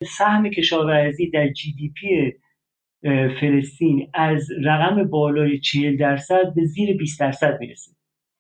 سهم 0.05 0.51
کشاورزی 0.51 1.31
در 1.31 1.49
جی 1.49 1.73
دی 1.73 1.89
پی 1.89 2.33
فلسطین 3.41 4.11
از 4.15 4.49
رقم 4.65 5.05
بالای 5.05 5.61
40 5.61 5.97
درصد 5.97 6.55
به 6.55 6.65
زیر 6.65 6.97
20 6.97 7.21
درصد 7.21 7.61
می‌رسه. 7.61 7.93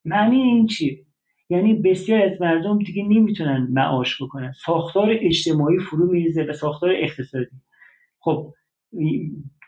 معنی 0.04 0.36
این 0.36 0.66
چیه؟ 0.66 1.04
یعنی 1.50 1.74
بسیار 1.74 2.22
از 2.22 2.40
مردم 2.42 2.78
دیگه 2.78 3.02
نمی‌تونن 3.02 3.68
معاش 3.70 4.22
بکنن. 4.22 4.52
ساختار 4.52 5.16
اجتماعی 5.20 5.78
فرو 5.78 6.12
میریزه 6.12 6.44
به 6.44 6.52
ساختار 6.52 6.90
اقتصادی. 6.96 7.56
خب 8.24 8.52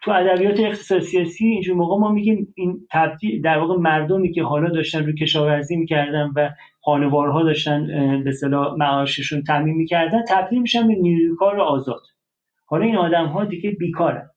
تو 0.02 0.10
ادبیات 0.10 0.60
اقتصاد 0.60 1.00
سیاسی 1.00 1.46
اینجور 1.46 1.76
موقع 1.76 2.00
ما 2.00 2.12
میگیم 2.12 2.54
این 2.56 2.86
تبدیل 2.92 3.42
در 3.42 3.58
واقع 3.58 3.76
مردمی 3.76 4.32
که 4.32 4.42
حالا 4.42 4.68
داشتن 4.68 5.06
رو 5.06 5.12
کشاورزی 5.12 5.76
می‌کردن 5.76 6.30
و 6.36 6.50
خانوارها 6.80 7.42
داشتن 7.42 7.86
به 8.24 8.32
صلاح 8.32 8.74
معاششون 8.78 9.42
تعمین 9.42 9.74
می‌کردن 9.74 10.24
تبدیل 10.28 10.62
میشن 10.62 10.88
به 10.88 10.94
نیروی 10.94 11.36
کار 11.36 11.60
آزاد. 11.60 12.02
حالا 12.66 12.84
این 12.84 12.96
آدم 12.96 13.26
ها 13.26 13.44
دیگه 13.44 13.70
بیکارن 13.70 14.30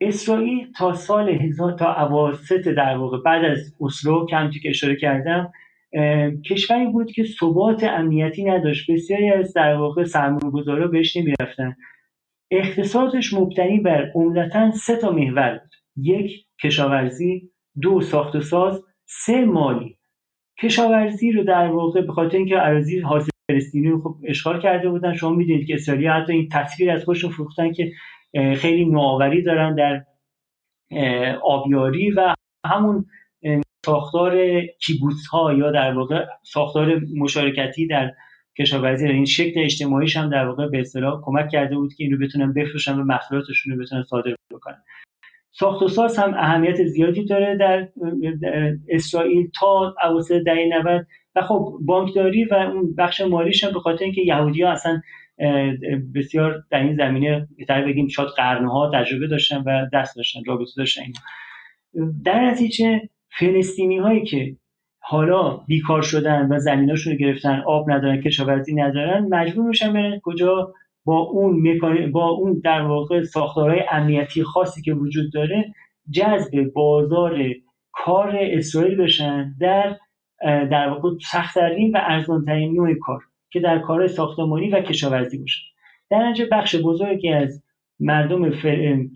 اسرائیل 0.00 0.72
تا 0.76 0.92
سال 0.92 1.28
هزار 1.28 1.72
تا 1.72 1.92
اواسط 2.06 2.68
در 2.68 2.96
واقع 2.96 3.18
بعد 3.24 3.44
از 3.44 3.74
اسلو 3.80 4.26
که 4.26 4.50
که 4.62 4.68
اشاره 4.68 4.96
کردم 4.96 5.52
کشوری 6.50 6.86
بود 6.86 7.12
که 7.12 7.24
ثبات 7.24 7.84
امنیتی 7.84 8.44
نداشت. 8.44 8.90
بسیاری 8.90 9.30
از 9.30 9.52
در 9.52 9.74
واقع 9.74 10.04
سرمایه‌گذارا 10.04 10.88
بهش 10.88 11.16
نمی‌رفتن. 11.16 11.76
اقتصادش 12.58 13.34
مبتنی 13.34 13.80
بر 13.80 14.12
عمدتا 14.14 14.70
سه 14.70 14.96
تا 14.96 15.10
محور 15.10 15.58
بود. 15.58 15.70
یک 15.96 16.46
کشاورزی. 16.62 17.50
دو 17.82 18.00
ساخت 18.00 18.36
و 18.36 18.40
ساز. 18.40 18.82
سه 19.06 19.44
مالی. 19.44 19.98
کشاورزی 20.62 21.32
رو 21.32 21.44
در 21.44 21.66
واقع 21.66 22.00
به 22.00 22.12
خاطر 22.12 22.36
اینکه 22.36 22.66
اراضی 22.66 23.00
حاصل 23.00 23.30
فلسطینی 23.50 23.88
رو 23.88 24.02
خب 24.02 24.16
اشغال 24.24 24.60
کرده 24.60 24.88
بودن 24.88 25.14
شما 25.14 25.30
می‌دونید 25.30 25.66
که 25.66 25.74
اسرائیل 25.74 26.08
حتی 26.08 26.32
این 26.32 26.48
تصویر 26.52 26.90
از 26.90 27.04
خودشون 27.04 27.30
فروختن 27.30 27.72
که 27.72 27.92
خیلی 28.56 28.84
نوآوری 28.84 29.42
دارن 29.42 29.74
در 29.74 30.04
آبیاری 31.42 32.10
و 32.10 32.34
همون 32.66 33.06
ساختار 33.86 34.60
کیبوتس 34.60 35.26
ها 35.26 35.52
یا 35.52 35.70
در 35.70 35.94
واقع 35.96 36.24
ساختار 36.42 37.00
مشارکتی 37.16 37.86
در 37.86 38.12
کشاورزی 38.58 39.06
این 39.06 39.24
شکل 39.24 39.60
اجتماعیش 39.60 40.16
هم 40.16 40.30
در 40.30 40.46
واقع 40.46 40.68
به 40.68 40.80
اصطلاح 40.80 41.20
کمک 41.24 41.48
کرده 41.48 41.76
بود 41.76 41.94
که 41.94 42.04
این 42.04 42.12
رو 42.12 42.26
بتونن 42.26 42.52
بفروشن 42.52 42.98
و 42.98 43.04
محصولاتشون 43.04 43.72
رو 43.72 43.82
بتونن 43.82 44.02
صادر 44.02 44.34
بکنن. 44.50 44.82
ساخت 45.52 45.82
و 45.82 45.88
ساز 45.88 46.18
هم 46.18 46.34
اهمیت 46.34 46.84
زیادی 46.84 47.24
داره 47.24 47.56
در 47.56 47.88
اسرائیل 48.88 49.50
تا 49.60 49.94
اواسط 50.04 50.42
دهه 50.42 50.68
90 50.84 51.06
و 51.34 51.42
خب 51.42 51.78
بانکداری 51.80 52.44
و 52.44 52.54
اون 52.54 52.94
بخش 52.94 53.20
مالیش 53.20 53.64
هم 53.64 53.72
به 53.72 53.80
خاطر 53.80 54.04
اینکه 54.04 54.20
یهودی 54.20 54.62
ها 54.62 54.70
اصلا 54.70 55.00
بسیار 56.14 56.64
در 56.70 56.80
این 56.80 56.96
زمینه 56.96 57.48
بهتر 57.56 57.86
بگیم 57.86 58.08
شاید 58.08 58.28
قرنها 58.28 58.90
تجربه 58.94 59.26
داشتن 59.26 59.62
و 59.66 59.86
دست 59.92 60.16
داشتن 60.16 60.40
رابطه 60.46 60.70
داشتن. 60.76 61.02
در 62.24 62.50
نتیجه 62.50 63.00
فلسطینی 63.38 63.98
هایی 63.98 64.24
که 64.24 64.56
حالا 65.06 65.56
بیکار 65.56 66.02
شدن 66.02 66.48
و 66.52 66.58
زمیناشون 66.58 67.12
رو 67.12 67.18
گرفتن 67.18 67.62
آب 67.66 67.90
ندارن 67.90 68.20
کشاورزی 68.20 68.74
ندارن 68.74 69.28
مجبور 69.30 69.66
میشن 69.66 69.92
برن 69.92 70.20
کجا؟ 70.22 70.74
با 71.04 71.18
اون 71.18 71.80
با 72.12 72.28
اون 72.28 72.60
در 72.64 72.82
واقع 72.82 73.22
ساختارهای 73.22 73.82
امنیتی 73.90 74.42
خاصی 74.42 74.82
که 74.82 74.94
وجود 74.94 75.32
داره 75.32 75.74
جذب 76.10 76.72
بازار 76.74 77.38
کار 77.92 78.36
اسرائیل 78.40 78.96
بشن 78.96 79.54
در 79.60 79.96
در 80.42 80.88
واقع 80.88 81.08
سختترین 81.30 81.96
و 81.96 81.98
ارزانترین 82.02 82.74
نوع 82.74 82.94
کار 82.94 83.20
که 83.50 83.60
در 83.60 83.78
کار 83.78 84.06
ساختمانی 84.06 84.68
و 84.70 84.80
کشاورزی 84.80 85.38
باشن. 85.38 85.62
در 86.10 86.28
نتیجه 86.28 86.48
بخش 86.52 86.76
بزرگی 86.76 87.28
از 87.28 87.62
مردم 88.00 88.50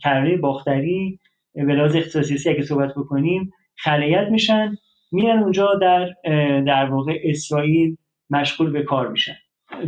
کرانه 0.03 0.37
باختری 0.37 1.21
ولاز 1.55 1.97
اختصاصی 1.97 2.51
اگه 2.51 2.63
صحبت 2.63 2.95
بکنیم 2.95 3.53
خلیت 3.77 4.29
میشن. 4.31 4.77
میرن 5.11 5.39
اونجا 5.39 5.75
در 5.75 6.15
در 6.61 6.85
واقع 6.91 7.19
اسرائیل 7.25 7.97
مشغول 8.31 8.71
به 8.71 8.83
کار 8.83 9.09
میشن. 9.09 9.35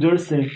درسته؟ 0.00 0.46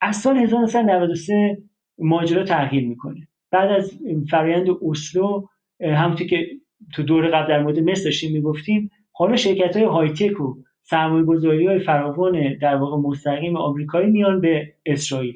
از 0.00 0.16
سال 0.16 0.36
1993 0.36 1.58
ماجرا 1.98 2.44
تغییر 2.44 2.88
می‌کنه. 2.88 3.28
بعد 3.50 3.70
از 3.70 3.92
فرایند 4.30 4.66
اسلو 4.90 5.46
همونطور 5.80 6.26
که 6.26 6.46
تو 6.94 7.02
دور 7.02 7.28
قبل 7.28 7.48
در 7.48 7.62
مورد 7.62 7.78
مصر 7.78 8.04
داشتیم 8.04 8.32
می‌گفتیم 8.32 8.90
حالا 9.12 9.36
شرکت 9.36 9.76
های 9.76 9.84
هایتک 9.84 10.40
و 10.40 10.54
سرمایه 10.82 11.24
گذاری 11.24 11.66
های 11.66 11.78
فراوان 11.78 12.58
در 12.58 12.76
واقع 12.76 12.96
مستقیم 12.96 13.56
آمریکایی 13.56 14.10
میان 14.10 14.40
به 14.40 14.72
اسرائیل. 14.86 15.34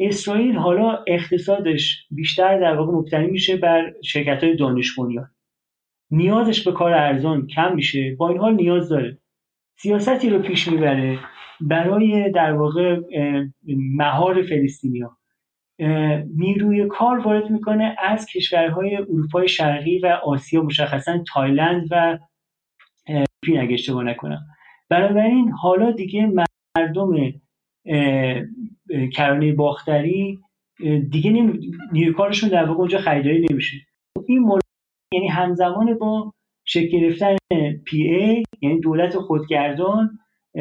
اسرائیل 0.00 0.56
حالا 0.56 1.04
اقتصادش 1.06 2.06
بیشتر 2.10 2.60
در 2.60 2.76
واقع 2.76 2.92
مبتنی 2.92 3.26
میشه 3.26 3.56
بر 3.56 3.92
شرکت 4.04 4.44
های 4.44 4.56
دانش 4.56 4.98
نیازش 6.10 6.64
به 6.64 6.72
کار 6.72 6.92
ارزان 6.92 7.46
کم 7.46 7.74
میشه 7.74 8.16
با 8.18 8.28
این 8.28 8.38
حال 8.38 8.54
نیاز 8.54 8.88
داره. 8.88 9.18
سیاستی 9.78 10.30
رو 10.30 10.38
پیش 10.38 10.68
می‌بره 10.68 11.18
برای 11.60 12.30
در 12.30 12.52
واقع 12.52 13.00
مهار 13.96 14.42
فلسطینیا 14.42 15.16
نیروی 16.36 16.88
کار 16.88 17.18
وارد 17.18 17.50
می‌کنه 17.50 17.96
از 18.02 18.26
کشورهای 18.26 18.96
اروپای 18.96 19.48
شرقی 19.48 19.98
و 19.98 20.06
آسیا 20.06 20.62
مشخصا 20.62 21.24
تایلند 21.32 21.88
و 21.90 22.18
فیلپین 23.06 23.60
اگه 23.60 23.74
اشتباه 23.74 24.04
نکنم. 24.04 24.46
بنابراین 24.88 25.50
حالا 25.50 25.90
دیگه 25.90 26.32
مردم 26.76 27.32
کرانه 29.12 29.52
باختری 29.52 30.38
دیگه 31.10 31.30
نیروی 31.92 32.12
کارشون 32.12 32.50
در 32.50 32.64
واقع 32.64 32.78
اونجا 32.78 32.98
خریداری 32.98 33.46
نمیشه. 33.50 33.76
این 34.28 34.42
یعنی 35.16 35.28
همزمان 35.28 35.98
با 35.98 36.32
شکل 36.64 36.88
گرفتن 36.88 37.36
پی 37.84 38.02
ای 38.02 38.42
یعنی 38.60 38.80
دولت 38.80 39.16
خودگردان 39.16 40.18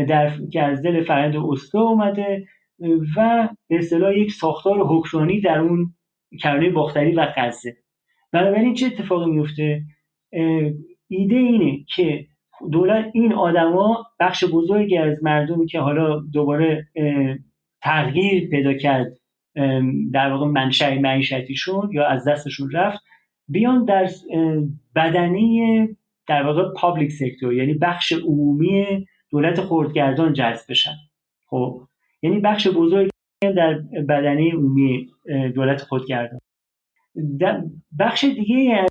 در 0.07 0.31
که 0.51 0.61
از 0.61 0.81
دل 0.81 1.03
فرند 1.03 1.35
اسلو 1.35 1.81
اومده 1.81 2.47
و 3.17 3.49
به 3.69 3.77
اصطلاح 3.77 4.17
یک 4.17 4.31
ساختار 4.31 4.79
حکمرانی 4.79 5.41
در 5.41 5.59
اون 5.59 5.93
کرانه 6.41 6.69
باختری 6.69 7.11
و 7.11 7.27
غزه. 7.37 7.77
بنابراین 8.31 8.73
چه 8.73 8.85
اتفاقی 8.85 9.31
میفته؟ 9.31 9.81
ایده 11.07 11.35
اینه 11.35 11.85
که 11.95 12.25
دولت 12.71 13.11
این 13.13 13.33
آدما 13.33 14.05
بخش 14.19 14.43
بزرگی 14.43 14.97
از 14.97 15.23
مردمی 15.23 15.65
که 15.65 15.79
حالا 15.79 16.19
دوباره 16.33 16.87
تغییر 17.81 18.49
پیدا 18.49 18.73
کرد 18.73 19.07
در 20.13 20.31
واقع 20.31 20.45
منشأ 20.45 20.99
معیشتیشون 20.99 21.89
یا 21.93 22.07
از 22.07 22.27
دستشون 22.27 22.71
رفت 22.71 23.04
بیان 23.47 23.85
در 23.85 24.09
بدنه 24.95 25.89
در 26.27 26.43
واقع 26.43 26.73
پابلیک 26.75 27.11
سکتور 27.11 27.53
یعنی 27.53 27.73
بخش 27.73 28.11
عمومی 28.11 29.07
دولت 29.31 29.61
خردگردان 29.61 30.33
جذب 30.33 30.65
بشن. 30.69 30.95
خب 31.47 31.81
یعنی 32.21 32.39
بخش 32.39 32.67
بزرگی 32.67 33.09
در 33.41 33.73
بدنه 34.09 34.51
عمومی 34.51 35.09
دولت 35.55 35.81
خودگردان 35.81 36.39
بخش 37.99 38.23
دیگه 38.23 38.85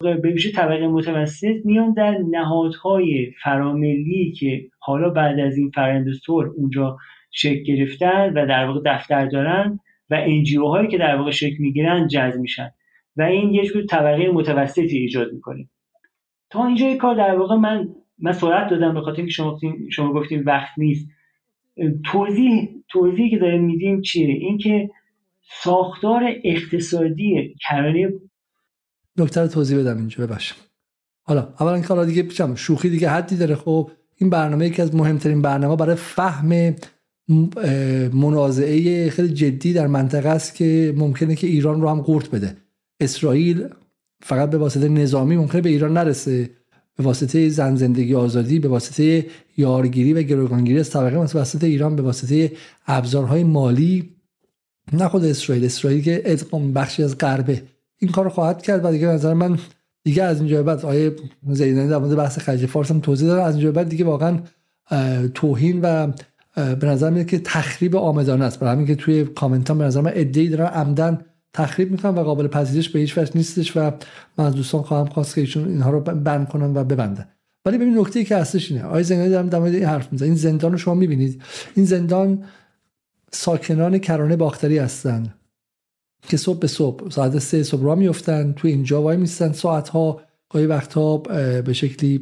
به 0.00 0.14
ویژه 0.14 0.52
طبقه 0.52 0.88
متوسط 0.88 1.56
میان 1.64 1.92
در 1.92 2.18
نهادهای 2.30 3.32
فراملی 3.42 4.32
که 4.32 4.68
حالا 4.78 5.10
بعد 5.10 5.40
از 5.40 5.56
این 5.56 5.70
فرند 5.70 6.12
سور 6.12 6.46
اونجا 6.56 6.96
شکل 7.30 7.62
گرفتن 7.62 8.32
و 8.32 8.46
در 8.46 8.66
واقع 8.66 8.80
دفتر 8.86 9.26
دارن 9.26 9.80
و 10.10 10.14
انجیو 10.14 10.66
هایی 10.66 10.88
که 10.88 10.98
در 10.98 11.16
واقع 11.16 11.30
شکل 11.30 11.56
می‌گیرن 11.58 12.08
جذب 12.08 12.40
میشن. 12.40 12.70
و 13.16 13.22
این 13.22 13.54
یه 13.54 13.64
جور 13.64 13.86
طبقه 13.86 14.30
متوسطی 14.32 14.98
ایجاد 14.98 15.32
می‌کنه 15.32 15.68
تا 16.50 16.66
اینجا 16.66 16.86
یک 16.86 16.98
کار 16.98 17.16
در 17.16 17.38
واقع 17.38 17.54
من 17.56 17.88
من 18.18 18.32
سرعت 18.32 18.70
دادم 18.70 18.94
به 18.94 19.00
خاطر 19.00 19.16
اینکه 19.16 19.32
شما 19.32 19.58
شما 19.90 20.12
گفتیم 20.12 20.42
وقت 20.46 20.78
نیست. 20.78 21.08
توضیح 22.04 22.68
توضیحی 22.88 23.30
که 23.30 23.38
داریم 23.38 23.64
میدیم 23.64 24.00
چیه؟ 24.00 24.28
اینکه 24.28 24.90
ساختار 25.62 26.22
اقتصادی 26.44 27.54
کرانه 27.68 28.12
دکتر 29.18 29.46
توضیح 29.46 29.78
بدم 29.78 29.96
اینجا 29.96 30.26
ببخشید. 30.26 30.56
حالا 31.22 31.54
اولا 31.60 31.80
کارا 31.80 32.04
دیگه 32.04 32.22
پیشم 32.22 32.54
شوخی 32.54 32.90
دیگه 32.90 33.08
حدی 33.08 33.36
داره. 33.36 33.54
خب 33.54 33.90
این 34.16 34.30
برنامه 34.30 34.66
یکی 34.66 34.82
از 34.82 34.94
مهمترین 34.94 35.42
برنامه 35.42 35.76
برای 35.76 35.96
فهم 35.96 36.74
منازعه 38.12 39.10
خیلی 39.10 39.28
جدی 39.28 39.72
در 39.72 39.86
منطقه 39.86 40.28
است 40.28 40.54
که 40.54 40.94
ممکنه 40.96 41.36
که 41.36 41.46
ایران 41.46 41.80
رو 41.80 41.88
هم 41.88 42.00
قورت 42.00 42.30
بده. 42.30 42.56
اسرائیل 43.04 43.68
فقط 44.22 44.50
به 44.50 44.58
واسطه 44.58 44.88
نظامی 44.88 45.36
ممکنه 45.36 45.60
به 45.60 45.68
ایران 45.68 45.92
نرسه. 45.92 46.50
به 46.96 47.04
واسطه 47.04 47.48
زن 47.48 47.76
زندگی 47.76 48.14
آزادی 48.14 48.58
به 48.58 48.68
واسطه 48.68 49.26
یارگیری 49.56 50.12
و 50.12 50.22
گروگانگیری 50.22 50.78
از 50.78 50.90
طبقه 50.90 51.16
واسطه 51.16 51.66
ایران 51.66 51.96
به 51.96 52.02
واسطه 52.02 52.52
ابزارهای 52.86 53.44
مالی. 53.44 54.10
نه 54.92 55.08
خود 55.08 55.24
اسرائیل. 55.24 55.64
اسرائیل 55.64 56.02
که 56.02 56.22
ادغام 56.24 56.72
بخشی 56.72 57.02
از 57.02 57.18
غربه. 57.18 57.62
این 57.98 58.10
کار 58.10 58.28
خواهد 58.28 58.62
کرد 58.62 58.84
و 58.84 58.92
دیگه 58.92 59.06
نظر 59.06 59.34
من 59.34 59.58
دیگه 60.04 60.22
از 60.22 60.40
اینجا 60.40 60.62
بعد 60.62 60.84
آیه 60.84 61.16
زیدانی 61.48 61.88
در 61.88 61.98
مورد 61.98 62.16
بحث 62.16 62.38
خلیج 62.38 62.66
فارس 62.66 62.90
هم 62.90 63.00
توضیح 63.00 63.28
داره 63.28 63.42
از 63.42 63.54
اینجا 63.54 63.72
بعد 63.72 63.88
دیگه 63.88 64.04
واقعا 64.04 64.38
توهین 65.34 65.80
و 65.82 66.12
به 66.54 66.86
نظر 66.86 67.10
میاد 67.10 67.26
که 67.26 67.38
تخریب 67.38 67.96
آمدانه 67.96 68.44
است. 68.44 68.60
برای 68.60 68.72
همین 68.72 68.86
که 68.86 68.94
توی 68.94 69.24
کامنت 69.24 69.68
ها 69.68 69.74
به 69.74 69.84
نظر 69.84 70.00
من 70.00 70.12
ادعی 70.14 70.48
دارن 70.48 70.66
عمدن 70.66 71.24
تخریب 71.54 71.90
می‌کنن 71.90 72.14
و 72.14 72.22
قابل 72.22 72.46
پذیرش 72.46 72.88
به 72.88 72.98
هیچ 72.98 73.18
وجه 73.18 73.30
نیستش 73.34 73.76
و 73.76 73.90
من 74.38 74.44
از 74.44 74.54
دوستان 74.54 74.82
خواهم 74.82 75.06
خواست 75.06 75.34
که 75.34 75.40
ایشون 75.40 75.68
اینها 75.68 75.90
رو 75.90 76.00
بند 76.00 76.48
کنن 76.48 76.76
و 76.76 76.84
ببندن 76.84 77.28
ولی 77.64 77.78
ببین 77.78 77.98
نکته 77.98 78.18
ای 78.18 78.24
که 78.24 78.36
هستش 78.36 78.70
اینه. 78.70 78.84
آقای 78.84 79.02
زنگانی 79.02 79.30
دارم 79.30 79.48
در 79.48 79.60
این 79.60 79.84
حرف 79.84 80.12
می‌زنه 80.12 80.28
این 80.28 80.36
زندان 80.36 80.72
رو 80.72 80.78
شما 80.78 80.94
می‌بینید. 80.94 81.42
این 81.74 81.86
زندان 81.86 82.44
ساکنان 83.32 83.98
کرانه 83.98 84.36
باختری 84.36 84.78
هستن 84.78 85.34
که 86.28 86.36
صبح 86.36 86.58
به 86.58 86.66
صبح 86.66 87.10
ساعت 87.10 87.38
سه 87.38 87.62
صبح 87.62 87.82
را 87.82 87.94
میفتن 87.94 88.52
توی 88.52 88.70
اینجا 88.70 89.02
وای 89.02 89.16
میستن 89.16 89.52
ساعت 89.52 89.88
ها 89.88 90.20
گاهی 90.50 90.66
وقتها 90.66 91.16
به 91.62 91.72
شکلی 91.72 92.18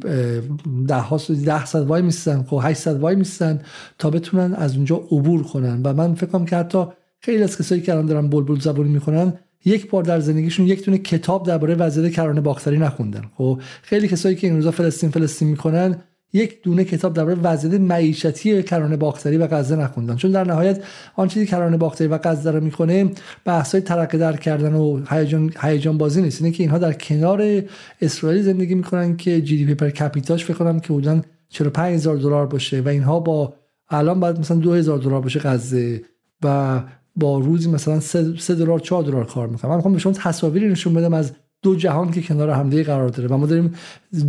ده 0.87 0.95
ها 0.95 1.17
ده 1.45 1.65
صد 1.65 1.87
وای 1.87 2.01
میستن 2.01 2.43
خب 2.43 2.59
800 2.63 2.99
وای 2.99 3.15
میستن 3.15 3.61
تا 3.97 4.09
بتونن 4.09 4.53
از 4.53 4.75
اونجا 4.75 4.95
عبور 4.95 5.43
کنن. 5.43 5.81
و 5.83 5.93
من 5.93 6.15
فکر 6.15 6.29
کنم 6.29 6.45
که 6.45 6.55
حتی 6.55 6.85
خیلی 7.25 7.43
از 7.43 7.57
کسایی 7.57 7.81
که 7.81 7.91
الان 7.91 8.05
دارن 8.05 8.29
بلبل 8.29 8.59
زبونی 8.59 8.89
می‌کنن 8.89 9.33
یک 9.65 9.89
بار 9.89 10.03
در 10.03 10.19
زندگیشون 10.19 10.67
یک 10.67 10.81
تونه 10.81 10.97
کتاب 10.97 11.45
درباره 11.45 11.75
وضعیت 11.75 12.11
کرانه 12.11 12.41
باختری 12.41 12.77
نخوندن. 12.77 13.21
خب 13.37 13.61
خیلی 13.81 14.07
کسایی 14.07 14.35
که 14.35 14.47
این 14.47 14.55
روزا 14.55 14.71
فلسطین 14.71 15.09
فلسطین 15.09 15.47
می‌کنن 15.47 15.97
یک 16.33 16.63
دونه 16.63 16.83
کتاب 16.83 17.13
درباره 17.13 17.35
وضعیت 17.35 17.73
معیشتی 17.81 18.63
کرانه 18.63 18.97
باختری 18.97 19.37
و 19.37 19.47
غزه 19.47 19.75
نخوندن. 19.75 20.15
چون 20.15 20.31
در 20.31 20.43
نهایت 20.43 20.83
آن 21.15 21.27
چیزی 21.27 21.45
کرانه 21.45 21.77
باختری 21.77 22.07
و 22.07 22.17
غزه 22.23 22.51
رو 22.51 22.59
می‌کنه 22.59 23.11
بحث 23.45 23.71
های 23.71 23.81
ترقه 23.81 24.17
در 24.17 24.37
کردن 24.37 24.73
و 24.73 25.01
هیجان 25.09 25.53
هیجان 25.61 25.97
بازی 25.97 26.21
نیست. 26.21 26.41
اینه 26.41 26.53
که 26.55 26.63
اینها 26.63 26.77
در 26.77 26.93
کنار 26.93 27.63
اسرائیل 28.01 28.41
زندگی 28.41 28.75
می‌کنن 28.75 29.17
که 29.17 29.41
جی 29.41 29.57
دی 29.57 29.65
پی 29.65 29.73
پر 29.73 29.89
کپیتاش 29.89 30.45
فکر 30.45 30.79
که 30.79 30.87
بودن 30.87 31.21
45000 31.49 32.17
دلار 32.17 32.47
باشه 32.47 32.81
و 32.81 32.87
اینها 32.87 33.19
با 33.19 33.53
الان 33.89 34.19
بعد 34.19 34.39
مثلا 34.39 34.57
2000 34.57 34.97
دلار 34.97 35.21
باشه 35.21 35.39
غزه 35.39 36.01
و 36.43 36.81
با 37.15 37.39
روزی 37.39 37.69
مثلا 37.69 37.99
3 37.99 38.55
دلار 38.55 38.79
4 38.79 39.03
دلار 39.03 39.25
کار 39.25 39.47
می‌کنن 39.47 39.69
من 39.71 39.75
می‌خوام 39.75 39.93
به 39.93 39.99
شما 39.99 40.13
تصاویری 40.13 40.67
نشون 40.67 40.93
بدم 40.93 41.13
از 41.13 41.31
دو 41.61 41.75
جهان 41.75 42.11
که 42.11 42.21
کنار 42.21 42.49
همدیگه 42.49 42.83
قرار 42.83 43.09
داره 43.09 43.29
و 43.29 43.37
ما 43.37 43.45
داریم 43.45 43.73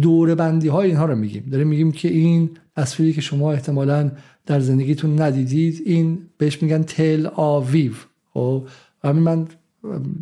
دوره 0.01 0.35
بندی 0.35 0.69
های 0.69 0.89
اینها 0.89 1.05
رو 1.05 1.17
میگیم. 1.17 1.49
داریم 1.53 1.69
میگیم 1.69 1.93
که 1.93 2.09
این 2.09 2.51
تصویری 2.77 3.13
که 3.13 3.21
شما 3.21 3.53
احتمالا 3.53 4.11
در 4.47 4.61
زندگیتون 4.61 5.23
ندیدید 5.23 5.83
این 5.87 6.19
بهش 6.39 6.63
میگن 6.63 6.83
تل 6.83 7.27
آویو. 7.35 7.93
خب؟ 8.33 8.69
همین 9.05 9.23
من 9.23 9.47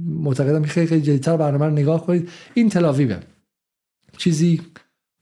معتقدم 0.06 0.62
که 0.62 0.68
خیلی 0.68 0.86
خیلی 0.86 1.02
جدیتر 1.02 1.36
برنامه 1.36 1.66
نگاه 1.66 2.06
کنید. 2.06 2.28
این 2.54 2.68
تل 2.68 3.16
چیزی 4.18 4.60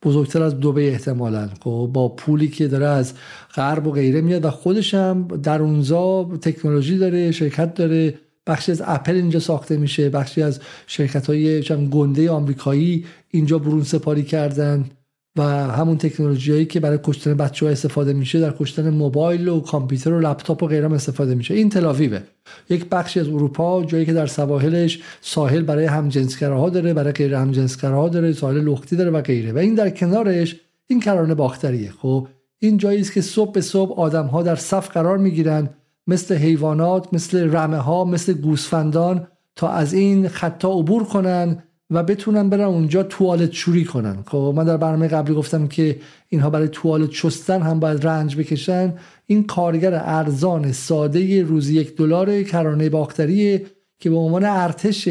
بزرگتر 0.04 0.42
از 0.42 0.60
دوبه 0.60 0.88
احتمالا. 0.88 1.48
خب 1.64 1.90
با 1.92 2.08
پولی 2.08 2.48
که 2.48 2.68
داره 2.68 2.86
از 2.86 3.14
غرب 3.54 3.86
و 3.86 3.90
غیره 3.90 4.20
میاد 4.20 4.44
و 4.44 4.50
خودش 4.50 4.94
هم 4.94 5.28
در 5.42 5.62
اونجا 5.62 6.24
تکنولوژی 6.42 6.98
داره 6.98 7.32
شرکت 7.32 7.74
داره. 7.74 8.14
بخشی 8.46 8.72
از 8.72 8.82
اپل 8.86 9.14
اینجا 9.14 9.40
ساخته 9.40 9.76
میشه. 9.76 10.10
بخشی 10.10 10.42
از 10.42 10.60
شرکت 10.86 11.26
های 11.26 11.62
گنده 11.90 12.30
آمریکایی 12.30 13.04
اینجا 13.30 13.58
برون 13.58 13.82
سپاری 13.82 14.22
کردن. 14.22 14.90
و 15.36 15.42
همون 15.42 15.98
تکنولوژی 15.98 16.52
هایی 16.52 16.66
که 16.66 16.80
برای 16.80 16.98
کشتن 17.04 17.34
بچه 17.34 17.66
ها 17.66 17.72
استفاده 17.72 18.12
میشه 18.12 18.40
در 18.40 18.54
کشتن 18.58 18.90
موبایل 18.90 19.48
و 19.48 19.60
کامپیوتر 19.60 20.12
و 20.12 20.20
لپتاپ 20.20 20.62
و 20.62 20.66
غیره 20.66 20.92
استفاده 20.92 21.34
میشه. 21.34 21.54
این 21.54 21.68
تلاویوه 21.68 22.22
یک 22.70 22.88
بخشی 22.88 23.20
از 23.20 23.28
اروپا 23.28 23.84
جایی 23.84 24.06
که 24.06 24.12
در 24.12 24.26
سواحلش 24.26 25.00
ساحل 25.20 25.62
برای 25.62 25.84
همجنسگراها 25.84 26.70
داره 26.70 26.94
برای 26.94 27.12
غیر 27.12 27.34
همجنسگراها 27.34 28.08
داره 28.08 28.32
ساحل 28.32 28.60
لختی 28.60 28.96
داره 28.96 29.10
و 29.10 29.20
غیره. 29.20 29.52
و 29.52 29.58
این 29.58 29.74
در 29.74 29.90
کنارش 29.90 30.56
این 30.86 31.00
کرانه 31.00 31.34
باختریه. 31.34 31.90
خب 31.90 32.28
این 32.58 32.76
جایی 32.76 33.00
است 33.00 33.12
که 33.12 33.20
صبح 33.20 33.52
به 33.52 33.60
صبح 33.60 34.00
آدم 34.00 34.26
ها 34.26 34.42
در 34.42 34.56
صف 34.56 34.90
قرار 34.90 35.18
می‌گیرن 35.18 35.70
مثل 36.06 36.34
حیوانات 36.34 37.08
مثل 37.12 37.56
رمه 37.56 37.76
ها 37.76 38.04
مثل 38.04 38.32
گوسفندان 38.32 39.26
تا 39.56 39.68
از 39.68 39.92
این 39.92 40.28
خطا 40.28 40.72
عبور 40.72 41.04
کنن 41.04 41.62
و 41.90 42.02
بتونن 42.02 42.48
برن 42.48 42.60
اونجا 42.60 43.02
توالت 43.02 43.52
شوری 43.52 43.84
کنن. 43.84 44.22
خب 44.26 44.52
من 44.56 44.64
در 44.64 44.76
برنامه 44.76 45.08
قبلی 45.08 45.34
گفتم 45.34 45.66
که 45.66 46.00
اینها 46.28 46.50
برای 46.50 46.68
توالت 46.68 47.10
شستن 47.10 47.62
هم 47.62 47.80
باید 47.80 48.06
رنج 48.06 48.36
بکشن. 48.36 48.94
این 49.26 49.44
کارگر 49.44 49.94
ارزان 49.94 50.72
ساده 50.72 51.42
روزی 51.42 51.74
یک 51.74 51.96
دلار 51.96 52.42
کرانه 52.42 52.88
باختریه 52.88 53.66
که 53.98 54.10
به 54.10 54.16
عنوان 54.16 54.44
ارتش 54.44 55.08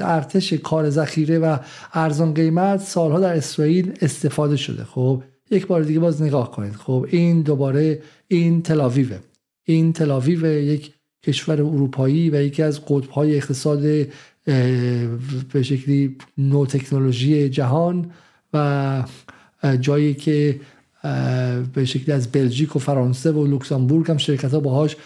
ارتش 0.00 0.52
کار 0.52 0.90
ذخیره 0.90 1.38
و 1.38 1.56
ارزان 1.92 2.34
قیمت 2.34 2.80
سالها 2.80 3.20
در 3.20 3.36
اسرائیل 3.36 3.92
استفاده 4.00 4.56
شده. 4.56 4.84
خب 4.84 5.22
یک 5.50 5.66
بار 5.66 5.82
دیگه 5.82 6.00
باز 6.00 6.22
نگاه 6.22 6.50
کنید. 6.50 6.74
خب 6.74 7.06
این 7.10 7.42
دوباره 7.42 8.02
این 8.28 8.62
تلاویوه 8.62 9.18
این 9.64 9.92
تلاویو 9.92 10.46
یک 10.46 10.92
کشور 11.26 11.54
اروپایی 11.54 12.30
و 12.30 12.42
یکی 12.42 12.62
از 12.62 12.86
قطبهای 12.86 13.36
اقتصاد 13.36 14.06
به 15.52 15.62
شکلی 15.62 16.16
نو 16.38 16.66
تکنولوژی 16.66 17.48
جهان 17.48 18.10
و 18.54 19.04
جایی 19.80 20.14
که 20.14 20.60
به 21.74 21.84
شکلی 21.84 22.12
از 22.12 22.32
بلژیک 22.32 22.76
و 22.76 22.78
فرانسه 22.78 23.32
و 23.32 23.46
لوکزامبورگ 23.46 24.10
هم 24.10 24.16
شرکت 24.16 24.54
ها 24.54 24.60
باهاش 24.60 24.96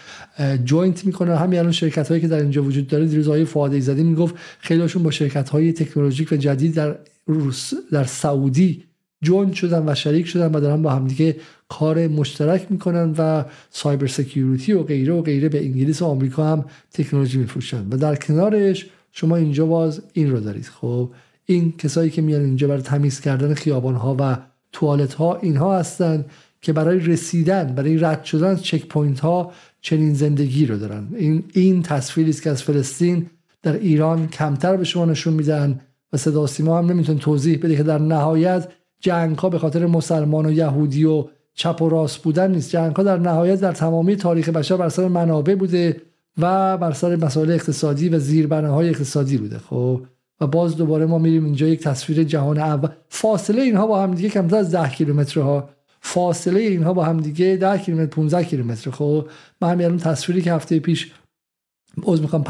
joint 0.65 1.05
می‌کنه 1.05 1.37
همین 1.37 1.59
الان 1.59 1.71
شرکت 1.71 2.07
هایی 2.07 2.21
که 2.21 2.27
در 2.27 2.41
اینجا 2.41 2.63
وجود 2.63 2.87
داره 2.87 3.05
دیروز 3.05 3.27
های 3.27 3.45
فعاده 3.45 3.79
زدی 3.79 4.03
می‌گفت 4.03 4.35
خیلیشون 4.59 5.03
با 5.03 5.11
شرکت 5.11 5.49
های 5.49 5.73
تکنولوژیک 5.73 6.31
و 6.31 6.35
جدید 6.35 6.73
در 6.73 6.95
روس 7.25 7.73
در 7.91 8.03
سعودی 8.03 8.83
join 9.21 9.53
شدن 9.53 9.89
و 9.89 9.95
شریک 9.95 10.27
شدن 10.27 10.55
و 10.55 10.59
دارن 10.59 10.81
با 10.81 10.91
همدیگه 10.91 11.35
کار 11.69 12.07
مشترک 12.07 12.67
می‌کنن 12.69 13.15
و 13.17 13.43
cyber 13.69 14.07
security 14.07 14.73
و 14.73 14.83
غیره 14.83 15.13
و 15.13 15.21
غیره 15.21 15.49
به 15.49 15.65
انگلیس 15.65 16.01
و 16.01 16.05
آمریکا 16.05 16.47
هم 16.47 16.65
تکنولوژی 16.93 17.37
میفروشن. 17.37 17.87
و 17.91 17.97
در 17.97 18.15
کنارش 18.15 18.85
شما 19.11 19.35
اینجا 19.35 19.65
باز 19.65 20.01
این 20.13 20.31
رو 20.31 20.39
دارید. 20.39 20.65
خب 20.65 21.09
این 21.45 21.73
کسایی 21.77 22.09
که 22.09 22.21
میان 22.21 22.41
اینجا 22.41 22.67
برای 22.67 22.81
تمیز 22.81 23.19
کردن 23.19 23.53
خیابان 23.53 23.95
ها 23.95 24.15
و 24.19 24.37
توالت 24.71 25.13
ها 25.13 25.35
اینها 25.35 25.79
هستن 25.79 26.25
که 26.61 26.73
برای 26.73 26.99
رسیدن 26.99 27.75
برای 27.75 27.97
رد 27.97 28.23
شدن 28.23 28.55
checkpoint 28.55 29.19
ها 29.19 29.51
چنین 29.81 30.13
زندگی 30.13 30.65
رو 30.65 30.77
دارن. 30.77 31.07
این 31.15 31.43
این 31.53 31.81
تصویری 31.81 32.29
است 32.29 32.41
که 32.41 32.49
از 32.49 32.63
فلسطین 32.63 33.29
در 33.61 33.73
ایران 33.73 34.27
کمتر 34.27 34.77
به 34.77 34.83
شما 34.83 35.05
نشون 35.05 35.33
میدن 35.33 35.79
و 36.13 36.17
صدا 36.17 36.47
سیما 36.47 36.77
هم 36.77 36.85
نمی‌تونه 36.85 37.19
توضیح 37.19 37.57
بده 37.57 37.75
که 37.75 37.83
در 37.83 37.99
نهایت 37.99 38.67
جنگ 38.99 39.37
ها 39.37 39.49
به 39.49 39.59
خاطر 39.59 39.85
مسلمان 39.85 40.45
و 40.45 40.51
یهودی 40.51 41.05
و 41.05 41.25
چپ 41.53 41.81
و 41.81 41.89
راست 41.89 42.17
بودن 42.23 42.51
نیست. 42.51 42.69
جنگ 42.69 42.95
ها 42.95 43.03
در 43.03 43.17
نهایت 43.17 43.61
در 43.61 43.71
تمامی 43.71 44.15
تاریخ 44.15 44.49
بشر 44.49 44.77
بر 44.77 44.89
سر 44.89 45.07
منابع 45.07 45.55
بوده 45.55 46.01
و 46.37 46.77
بر 46.77 46.91
سر 46.91 47.15
مسائل 47.15 47.51
اقتصادی 47.51 48.09
و 48.09 48.19
زیربناهای 48.19 48.89
اقتصادی 48.89 49.37
بوده 49.37 49.57
خب؟ 49.57 50.01
و 50.41 50.47
باز 50.47 50.77
دوباره 50.77 51.05
ما 51.05 51.17
میریم 51.17 51.45
اینجا 51.45 51.67
یک 51.67 51.79
تصویر 51.79 52.23
جهان 52.23 52.57
اول. 52.57 52.89
فاصله 53.09 53.61
اینها 53.61 53.87
با 53.87 54.03
هم 54.03 54.13
دیگه 54.13 54.29
کمتر 54.29 54.55
از 54.55 54.71
10 54.71 54.89
کیلومتر 54.89 55.41
ها 55.41 55.69
فاصله 56.01 56.59
اینها 56.59 56.93
با 56.93 57.03
هم 57.05 57.17
دیگه 57.17 57.57
10 57.57 57.77
کیلومتر 57.77 58.09
15 58.09 58.43
کیلومتر 58.43 58.91
خب؟ 58.91 59.27
من 59.61 59.71
همین 59.71 59.85
الان 59.85 59.97
تصویری 59.97 60.41
که 60.41 60.53
هفته 60.53 60.79
پیش 60.79 61.11
عذر 62.03 62.21
می‌خوام 62.21 62.43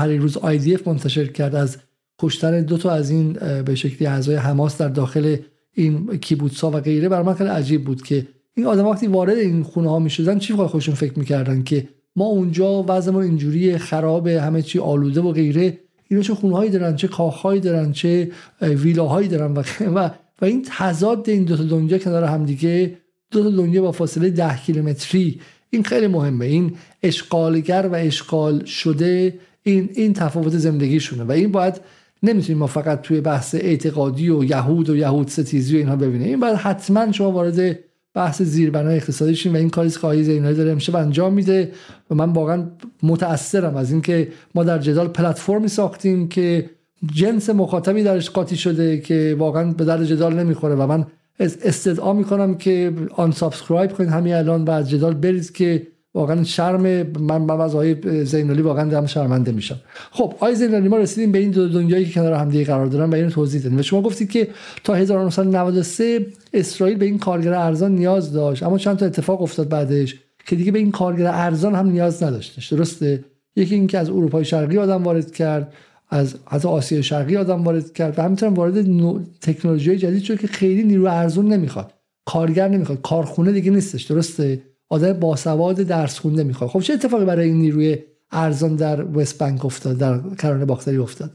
دی 0.57 0.75
اف 0.75 0.87
منتشر 0.87 1.27
کرد 1.27 1.55
از 1.55 1.77
کشتن 2.19 2.61
دو 2.61 2.77
تا 2.77 2.91
از 2.91 3.09
این 3.09 3.33
به 3.65 3.75
شکلی 3.75 4.07
اعضای 4.07 4.35
حماس 4.35 4.77
در 4.77 4.87
داخل 4.87 5.37
این 5.73 6.17
کیبوتسا 6.17 6.71
و 6.71 6.79
غیره 6.79 7.09
برای 7.09 7.25
من 7.25 7.33
خیلی 7.33 7.49
عجیب 7.49 7.83
بود 7.83 8.03
که 8.03 8.27
این 8.53 8.65
آدم 8.65 8.85
وقتی 8.85 9.07
وارد 9.07 9.37
این 9.37 9.63
خونه 9.63 9.89
ها 9.89 9.99
می‌شدن 9.99 10.39
چی 10.39 10.53
خودشون 10.53 10.95
فکر 10.95 11.19
می‌کردن 11.19 11.63
که 11.63 11.87
ما 12.17 12.25
اونجا 12.25 12.85
وضعمون 12.87 13.23
اینجوری 13.23 13.77
خراب 13.77 14.27
همه 14.27 14.61
چی 14.61 14.79
آلوده 14.79 15.21
و 15.21 15.31
غیره. 15.31 15.77
اینا 16.07 16.23
چه 16.23 16.33
خونه 16.33 16.55
هایی 16.55 16.71
دارن 16.71 16.95
چه 16.95 17.07
کاخهایی 17.07 17.61
دارن 17.61 17.91
چه 17.91 18.31
ویلاهایی 18.61 19.27
دارن 19.27 19.51
و 19.53 19.63
و, 19.95 20.09
و 20.41 20.45
این 20.45 20.65
تضاد 20.77 21.29
این 21.29 21.43
دو 21.43 21.57
تا 21.57 21.63
دنیا 21.63 21.97
کنار 21.97 22.23
همدیگه 22.23 22.97
دو 23.31 23.43
تا 23.43 23.49
دنیا 23.49 23.81
با 23.81 23.91
فاصله 23.91 24.29
ده 24.29 24.57
کیلومتری. 24.57 25.39
این 25.69 25.83
خیلی 25.83 26.07
مهمه. 26.07 26.45
این 26.45 26.75
اشغالگر 27.03 27.89
و 27.91 27.95
اشغال 27.95 28.65
شده 28.65 29.39
این 29.63 29.89
این 29.93 30.13
تفاوت 30.13 30.57
زندگیشونه 30.57 31.23
و 31.23 31.31
این 31.31 31.51
باید 31.51 31.81
نمی‌تونیم 32.23 32.57
ما 32.57 32.67
فقط 32.67 33.01
توی 33.01 33.21
بحث 33.21 33.55
اعتقادی 33.55 34.29
و 34.29 34.43
یهود 34.43 34.89
و 34.89 34.95
یهود 34.95 35.27
ستیزی 35.27 35.75
و 35.75 35.77
اینها 35.77 35.95
ببینیم. 35.95 36.27
این 36.27 36.39
باید 36.39 36.55
حتما 36.55 37.11
شما 37.11 37.31
وارد 37.31 37.79
بحث 38.17 38.41
زیربنای 38.41 38.95
اقتصادی 38.95 39.35
شیم 39.35 39.53
و 39.53 39.57
این 39.57 39.69
کاری 39.69 39.89
که 39.89 39.97
آقای 39.97 40.23
زینالی 40.23 40.55
داره 40.55 40.71
امشب 40.71 40.95
انجام 40.95 41.33
میده 41.33 41.71
و 42.09 42.15
من 42.15 42.29
واقعا 42.29 42.63
متاثرم 43.03 43.75
از 43.75 43.91
اینکه 43.91 44.27
ما 44.55 44.63
در 44.63 44.79
جدال 44.79 45.07
پلتفرمی 45.07 45.67
ساختیم 45.67 46.27
که 46.27 46.69
جنس 47.13 47.49
مخاطبی 47.49 48.03
درش 48.03 48.29
قاطی 48.29 48.55
شده 48.55 48.97
که 48.97 49.35
واقعا 49.39 49.71
به 49.71 49.85
در 49.85 50.03
جدال 50.03 50.33
نمی‌خوره 50.33 50.75
و 50.75 50.87
من 50.87 51.05
استدعا 51.39 52.13
می‌کنم 52.13 52.55
که 52.55 52.93
آن 53.15 53.31
subscribe 53.31 53.91
کنید 53.91 54.09
همین 54.09 54.33
الان 54.33 54.63
و 54.63 54.71
از 54.71 54.89
جدال 54.89 55.13
برید 55.13 55.51
که 55.51 55.87
واقعا 56.17 56.43
شرم 56.43 56.81
من 57.19 57.37
من 57.37 57.61
از 57.61 57.75
آقای 57.75 58.25
زینالی 58.25 58.61
واقعا 58.61 58.89
دارم 58.89 59.05
شرمنده 59.05 59.51
میشم. 59.51 59.79
خب 60.11 60.23
آقای 60.23 60.55
زینالی 60.55 60.87
ما 60.87 60.97
رسیدیم 60.97 61.31
به 61.31 61.39
این 61.39 61.51
دو 61.51 61.69
دنیایی 61.69 62.05
که 62.05 62.13
کنار 62.13 62.33
هم 62.33 62.49
دیگه 62.49 62.65
قرار 62.65 62.85
دارن 62.85 63.09
و 63.09 63.15
اینو 63.15 63.29
توضیح 63.29 63.61
دادیم. 63.61 63.79
و 63.79 63.81
شما 63.81 64.01
گفتید 64.01 64.29
که 64.29 64.47
تا 64.83 64.93
1993 64.93 66.25
اسرائیل 66.53 66.97
به 66.97 67.05
این 67.05 67.17
کارگر 67.17 67.53
ارزان 67.53 67.95
نیاز 67.95 68.33
داشت 68.33 68.63
اما 68.63 68.77
چند 68.77 68.97
تا 68.97 69.05
اتفاق 69.05 69.41
افتاد 69.41 69.69
بعدش 69.69 70.15
که 70.45 70.55
دیگه 70.55 70.71
به 70.71 70.79
این 70.79 70.91
کارگر 70.91 71.27
ارزان 71.27 71.75
هم 71.75 71.89
نیاز 71.89 72.23
نداشتش. 72.23 72.73
درسته؟ 72.73 73.23
یکی 73.55 73.75
اینکه 73.75 73.97
از 73.97 74.09
اروپای 74.09 74.45
شرقی 74.45 74.77
آدم 74.77 75.03
وارد 75.03 75.31
کرد 75.31 75.73
از 76.09 76.35
حتی 76.45 76.67
آسیا 76.67 77.01
شرقی 77.01 77.37
آدم 77.37 77.63
وارد 77.63 77.93
کرد 77.93 78.19
و 78.19 78.21
همینطور 78.21 78.49
وارد 78.49 78.85
تکنولوژی 79.41 79.97
جدید 79.97 80.23
شد 80.23 80.39
که 80.39 80.47
خیلی 80.47 80.83
نیرو 80.83 81.05
ارزون 81.05 81.53
نمی‌خواد 81.53 81.93
کارگر 82.25 82.67
نمی‌خواد 82.67 83.01
کارخونه 83.01 83.51
دیگه 83.51 83.71
نیستش. 83.71 84.03
درسته؟ 84.03 84.61
آدم 84.89 85.13
باسواد 85.13 85.75
درس 85.75 86.19
خونده 86.19 86.43
می‌خواد. 86.43 86.69
خب 86.69 86.79
چه 86.79 86.93
اتفاقی 86.93 87.25
برای 87.25 87.47
این 87.47 87.57
نیروی 87.57 87.97
ارزان 88.31 88.75
در 88.75 89.17
وست 89.17 89.39
بنک 89.41 89.65
افتاد 89.65 89.97
در 89.97 90.19
کرانه 90.41 90.65
باختری 90.65 90.97
افتاد؟ 90.97 91.31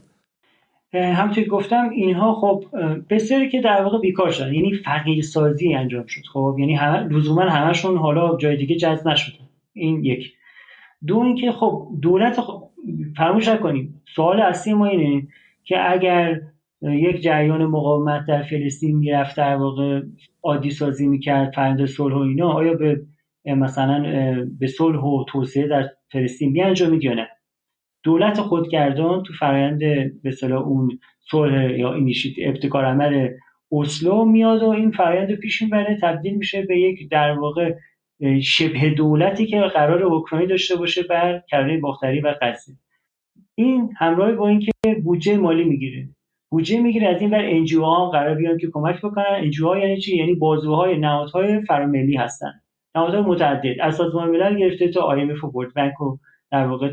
همونطور 0.93 1.43
گفتم 1.43 1.89
اینها 1.89 2.33
خب 2.33 2.65
بسیاری 3.09 3.49
که 3.49 3.61
در 3.61 3.83
واقع 3.83 3.99
بیکار 3.99 4.31
شدن. 4.31 4.53
یعنی 4.53 4.73
فقیر 4.73 5.23
سازی 5.23 5.73
انجام 5.73 6.05
شد. 6.07 6.21
خب 6.33 6.55
یعنی 6.59 6.75
همه 6.75 7.07
لزوما 7.07 7.41
همشون 7.41 7.97
حالا 7.97 8.37
جای 8.37 8.57
دیگه 8.57 8.75
جذب 8.75 9.07
نشدن 9.07 9.45
این 9.73 10.03
یک. 10.05 10.33
دو 11.07 11.19
اینکه 11.19 11.51
خب 11.51 11.87
دولت 12.01 12.41
خب 12.41 12.69
فراموش 13.17 13.47
نکنیم. 13.47 14.01
سوال 14.15 14.39
اصلی 14.39 14.73
ما 14.73 14.85
اینه 14.85 15.27
که 15.63 15.91
اگر 15.91 16.41
یک 16.81 17.21
جریان 17.21 17.65
مقاومت 17.65 18.25
در 18.27 18.43
فلسطین 18.43 18.97
می‌رفت 18.97 19.37
در 19.37 19.55
واقع 19.55 20.01
عادی 20.43 20.71
سازی 20.71 21.07
می‌کرد 21.07 21.53
فرند 21.55 21.85
صلح 21.85 22.15
و 22.15 22.19
اینا 22.19 22.51
آیا 22.51 22.73
به 22.73 23.01
مثلا 23.45 24.03
به 24.59 24.67
صلح 24.67 24.99
و 24.99 25.25
توسعه 25.27 25.67
در 25.67 25.89
فلسطین 26.11 26.53
بیانجامید 26.53 27.03
یا 27.03 27.13
نه. 27.13 27.27
دولت 28.03 28.41
خودگردان 28.41 29.23
تو 29.23 29.33
فرآیند 29.33 29.79
به 30.23 30.51
اون 30.51 30.99
صلح 31.31 31.71
یا 31.71 31.93
اینیشیت 31.93 32.47
ابتکار 32.47 32.85
عمل 32.85 33.29
اسلو 33.71 34.25
میاد 34.25 34.63
و 34.63 34.69
این 34.69 34.91
فرآیند 34.91 35.35
پیش 35.35 35.61
می‌بره. 35.61 35.97
تبدیل 36.01 36.33
میشه 36.33 36.61
به 36.61 36.79
یک 36.79 37.09
در 37.09 37.31
واقع 37.31 37.75
شبه 38.41 38.89
دولتی 38.89 39.45
که 39.45 39.61
قرار 39.61 40.03
حکمرانی 40.03 40.47
داشته 40.47 40.75
باشه 40.75 41.03
بر 41.03 41.41
کرانه 41.49 41.79
باختری 41.79 42.21
و 42.21 42.35
غزه. 42.41 42.73
این 43.55 43.89
همراه 43.97 44.31
با 44.31 44.47
اینکه 44.47 44.71
بودجه 45.03 45.37
مالی 45.37 45.63
می‌گیره. 45.63 46.09
بودجه 46.51 46.81
می‌گیره 46.81 47.07
از 47.07 47.21
این 47.21 47.29
بر 47.29 47.45
NGO 47.45 47.83
ها 47.83 48.09
قرار 48.09 48.35
بیان 48.35 48.57
که 48.57 48.67
کمک 48.73 48.97
بکنن. 48.97 49.25
NGO 49.29 49.67
ها 49.67 49.79
یعنی 49.79 49.97
چی؟ 49.97 50.17
یعنی 50.17 50.35
بازوهای 50.35 50.97
نهادهای 50.97 51.61
فراملی 51.61 52.15
هستن. 52.15 52.53
نهادهای 52.95 53.21
متعدد 53.21 53.81
از 53.81 53.95
سازمان 53.95 54.29
ملل 54.29 54.59
گرفته 54.59 54.87
تا 54.87 55.11
IMF 55.11 55.29
و 55.43 55.47
World 55.47 55.73
Bank 55.73 56.01
و 56.01 56.17
در 56.51 56.67
واقع 56.67 56.91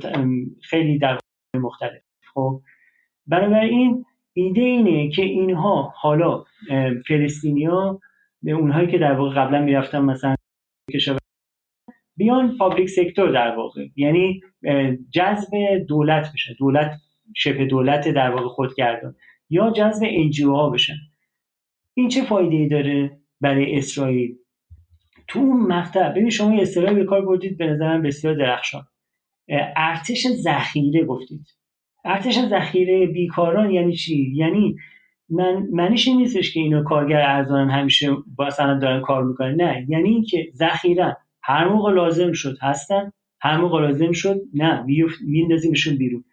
خیلی 0.63 0.99
در 0.99 1.19
مختلف. 1.55 2.03
خب 2.35 2.61
بنابراین 3.27 4.05
ایده 4.33 4.61
اینه 4.61 5.11
که 5.11 5.23
اینها 5.23 5.95
حالا 5.97 6.45
فلسطینیا 7.09 8.01
به 8.43 8.53
اونهایی 8.53 8.89
که 8.89 8.99
در 8.99 9.13
واقع 9.13 9.35
قبلا 9.35 9.63
می‌رفتن 9.63 9.99
مثلا 9.99 10.37
بیان 12.17 12.57
public 12.59 12.89
sector 12.89 13.31
در 13.31 13.57
واقع. 13.57 13.87
یعنی 13.97 14.41
جذب 15.11 15.51
دولت 15.89 16.33
بشه 16.35 16.57
دولت 16.59 16.93
شبه 17.37 17.65
دولت 17.65 18.09
در 18.09 18.31
واقع 18.31 18.49
خودگردان. 18.49 19.15
یا 19.51 19.71
جذب 19.71 20.07
NGO 20.07 20.55
ها 20.55 20.71
بشن. 20.71 20.97
این 21.95 22.09
چه 22.09 22.23
فایده 22.23 22.57
ای 22.57 22.69
داره 22.69 23.19
برای 23.41 23.79
اسرائیل؟ 23.79 24.37
تو 25.31 25.39
اون 25.39 25.61
مقطع 25.61 26.09
ببین 26.09 26.31
شما 26.31 26.55
یه 26.55 26.63
اصطلاحی 26.63 26.95
به 26.95 27.05
کار 27.05 27.27
بردید 27.27 27.59
به 27.59 27.67
نظرم 27.67 28.03
بسیار 28.03 28.35
درخشان. 28.35 28.83
ارتش 29.77 30.27
ذخیره 30.29 31.05
گفتید. 31.05 31.47
ارتش 32.05 32.39
ذخیره 32.39 33.07
بیکاران 33.07 33.71
یعنی 33.71 33.97
چی؟ 33.97 34.33
یعنی 34.35 34.77
من 35.29 35.67
معنیش 35.73 36.09
این 36.09 36.17
نیستش 36.17 36.55
که 36.55 36.61
اینا 36.61 36.83
کارگر 36.83 37.21
ارزان 37.21 37.71
همیشه 37.71 38.17
مثلا 38.39 38.79
دارن 38.79 39.01
کار 39.01 39.25
می‌کنن. 39.25 39.55
نه 39.55 39.87
یعنی 39.89 40.09
اینکه 40.09 40.51
ذخیره 40.55 41.17
هر 41.43 41.69
موقع 41.69 41.93
لازم 41.93 42.33
شد 42.33 42.57
هستن 42.63 43.13
هر 43.41 43.57
موقع 43.57 43.81
لازم 43.81 44.13
شد 44.13 44.41
نه 44.55 44.85
میندازیمشون 45.27 45.97
بیرون. 45.97 46.25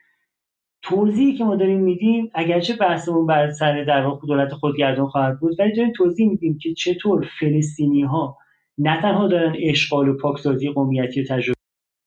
توضیحی 0.81 1.33
که 1.33 1.43
ما 1.43 1.55
داریم 1.55 1.79
میدیم 1.79 2.31
اگرچه 2.33 2.75
بحثمون 2.75 3.25
بر 3.25 3.51
سر 3.51 3.83
در 3.83 4.05
واقع 4.05 4.27
دولت 4.27 4.53
خودگردان 4.53 5.07
خواهد 5.07 5.39
بود 5.39 5.59
ولی 5.59 5.75
داریم 5.75 5.93
توضیح 5.95 6.29
میدیم 6.29 6.57
که 6.57 6.73
چطور 6.73 7.27
فلسطینی 7.39 8.01
ها 8.01 8.37
نه 8.77 9.01
تنها 9.01 9.27
دارن 9.27 9.55
اشغال 9.59 10.09
و 10.09 10.17
پاکسازی 10.17 10.69
قومیتی 10.69 11.21
و 11.21 11.25
تجربه 11.25 11.57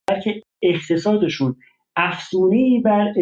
بلکه 0.08 0.42
اقتصادشون 0.62 1.56
افزونه 1.96 2.80
بر 2.84 3.12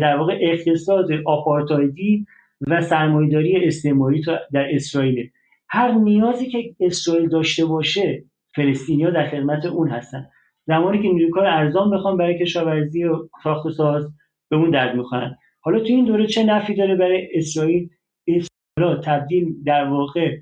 در 0.00 0.16
واقع 0.16 0.38
اقتصاد 0.40 1.08
آپارتایدی 1.26 2.26
و 2.60 2.80
سرمایهداری 2.80 3.66
استعماری 3.66 4.22
در 4.52 4.74
اسرائیل. 4.74 5.30
هر 5.68 5.92
نیازی 5.92 6.46
که 6.46 6.74
اسرائیل 6.80 7.28
داشته 7.28 7.64
باشه 7.64 8.24
فلسطینیا 8.54 9.10
در 9.10 9.28
خدمت 9.28 9.66
اون 9.66 9.88
هستن. 9.88 10.28
زمانی 10.66 11.02
که 11.02 11.08
نیروی 11.08 11.30
کار 11.30 11.46
ارزان 11.46 11.90
بخوام 11.90 12.16
برای 12.16 12.38
کشاورزی 12.38 13.04
و 13.04 13.28
ساخت 13.44 13.66
و 13.66 13.70
ساز 13.70 14.12
به 14.50 14.56
اون 14.56 14.70
درد 14.70 14.96
می‌خورن. 14.96 15.36
حالا 15.60 15.78
تو 15.78 15.86
این 15.86 16.04
دوره 16.04 16.26
چه 16.26 16.44
نفی 16.44 16.74
داره 16.74 16.96
برای 16.96 17.28
اسرائیل؟ 17.34 17.90
اسرائیل 18.26 19.00
تبدیل 19.04 19.62
در 19.64 19.84
واقع 19.84 20.38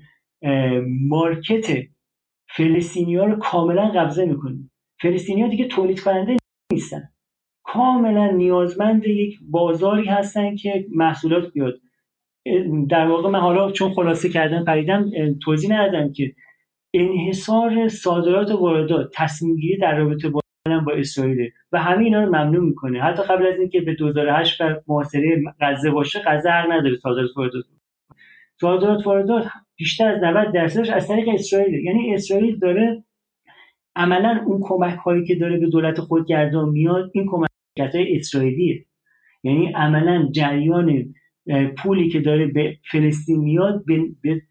مارکت 1.07 1.83
فلسطینیا 2.55 3.25
رو 3.25 3.35
کاملا 3.35 3.87
قبضه 3.87 4.25
می‌کنه. 4.25 4.57
فلسطینیا 5.01 5.47
دیگه 5.47 5.67
تولید 5.67 5.99
کننده 5.99 6.37
نیستن. 6.71 7.09
کاملا 7.63 8.31
نیازمند 8.31 9.07
یک 9.07 9.39
بازاری 9.49 10.05
هستن 10.05 10.55
که 10.55 10.85
محصولات 10.91 11.53
بیاد. 11.53 11.73
در 12.89 13.07
واقع 13.07 13.29
من 13.29 13.39
حالا 13.39 13.71
چون 13.71 13.93
خلاصه 13.93 14.29
کردم 14.29 14.65
پریدم 14.65 15.11
توضیح 15.43 15.73
ندادم 15.73 16.11
که 16.11 16.33
انحصار 16.93 17.87
صادرات 17.87 18.51
و 18.51 18.57
واردات 18.57 19.11
تصمیم 19.13 19.55
گیری 19.55 19.77
در 19.77 19.97
رابطه 19.97 20.29
با 20.29 20.41
با 20.85 20.93
اسرائیل 20.93 21.49
و 21.71 21.81
همه 21.81 22.03
اینا 22.03 22.23
رو 22.23 22.29
ممنوع 22.29 22.65
می‌کنه. 22.65 23.01
حتی 23.01 23.23
قبل 23.23 23.45
از 23.45 23.59
اینکه 23.59 23.81
به 23.81 23.95
2008 23.95 24.61
و 24.61 24.75
محاصره 24.87 25.43
غزه 25.61 25.91
باشه 25.91 26.21
غزه 26.25 26.49
حق 26.49 26.71
نداره 26.71 26.95
صادرات 26.97 27.29
واردات. 27.37 27.63
صادرات 28.61 29.07
واردات 29.07 29.47
بیشتر 29.75 30.07
از 30.07 30.23
90 30.23 30.53
درصدش 30.53 30.89
از 30.89 31.07
طریق 31.07 31.29
اسرائیل. 31.29 31.73
یعنی 31.73 32.13
اسرائیل 32.13 32.59
داره 32.59 33.03
عملا 33.95 34.43
اون 34.45 34.59
کمک 34.63 34.97
هایی 34.97 35.25
که 35.25 35.35
داره 35.35 35.57
به 35.57 35.69
دولت 35.69 35.99
خودگردان 35.99 36.69
میاد 36.69 37.11
این 37.13 37.25
کمک 37.27 37.49
های 37.93 38.17
اسرائیلیه. 38.17 38.85
یعنی 39.43 39.71
عملا 39.71 40.29
جریان 40.31 41.13
پولی 41.77 42.09
که 42.09 42.19
داره 42.19 42.47
به 42.47 42.77
فلسطین 42.91 43.39
میاد 43.39 43.83
به 44.21 44.41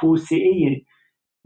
توسعه 0.00 0.82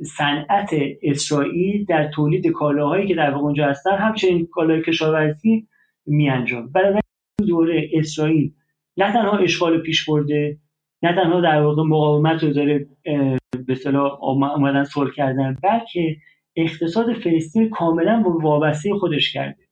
صنعت 0.03 0.71
اسرائیل 1.03 1.85
در 1.85 2.11
تولید 2.11 2.47
کالاهایی 2.47 3.09
که 3.09 3.15
در 3.15 3.31
واقع 3.31 3.45
اونجا 3.45 3.67
هستن 3.67 3.97
همچنین 3.97 4.47
کالای 4.47 4.83
کشاورزی 4.83 5.69
میانجام. 6.07 6.73
برای 6.73 7.01
دوره 7.49 7.91
اسرائیل 7.93 8.53
نه 8.97 9.13
تنها 9.13 9.39
اشغال 9.39 9.79
پیش 9.79 10.09
برده 10.09 10.59
نه 11.05 11.15
تنها 11.15 11.41
در 11.41 11.61
واقع 11.61 11.83
مقاومت 11.83 12.43
رو 12.43 12.53
داره 12.53 12.87
به 13.67 13.73
اصطلاح 13.73 14.25
اومدن 14.25 14.85
صلح 14.85 15.11
کردن 15.11 15.57
بلکه 15.63 16.17
اقتصاد 16.57 17.13
فلسطین 17.13 17.71
کاملا 17.71 18.23
وابسته 18.43 18.95
خودش 18.95 19.33
کرده. 19.33 19.65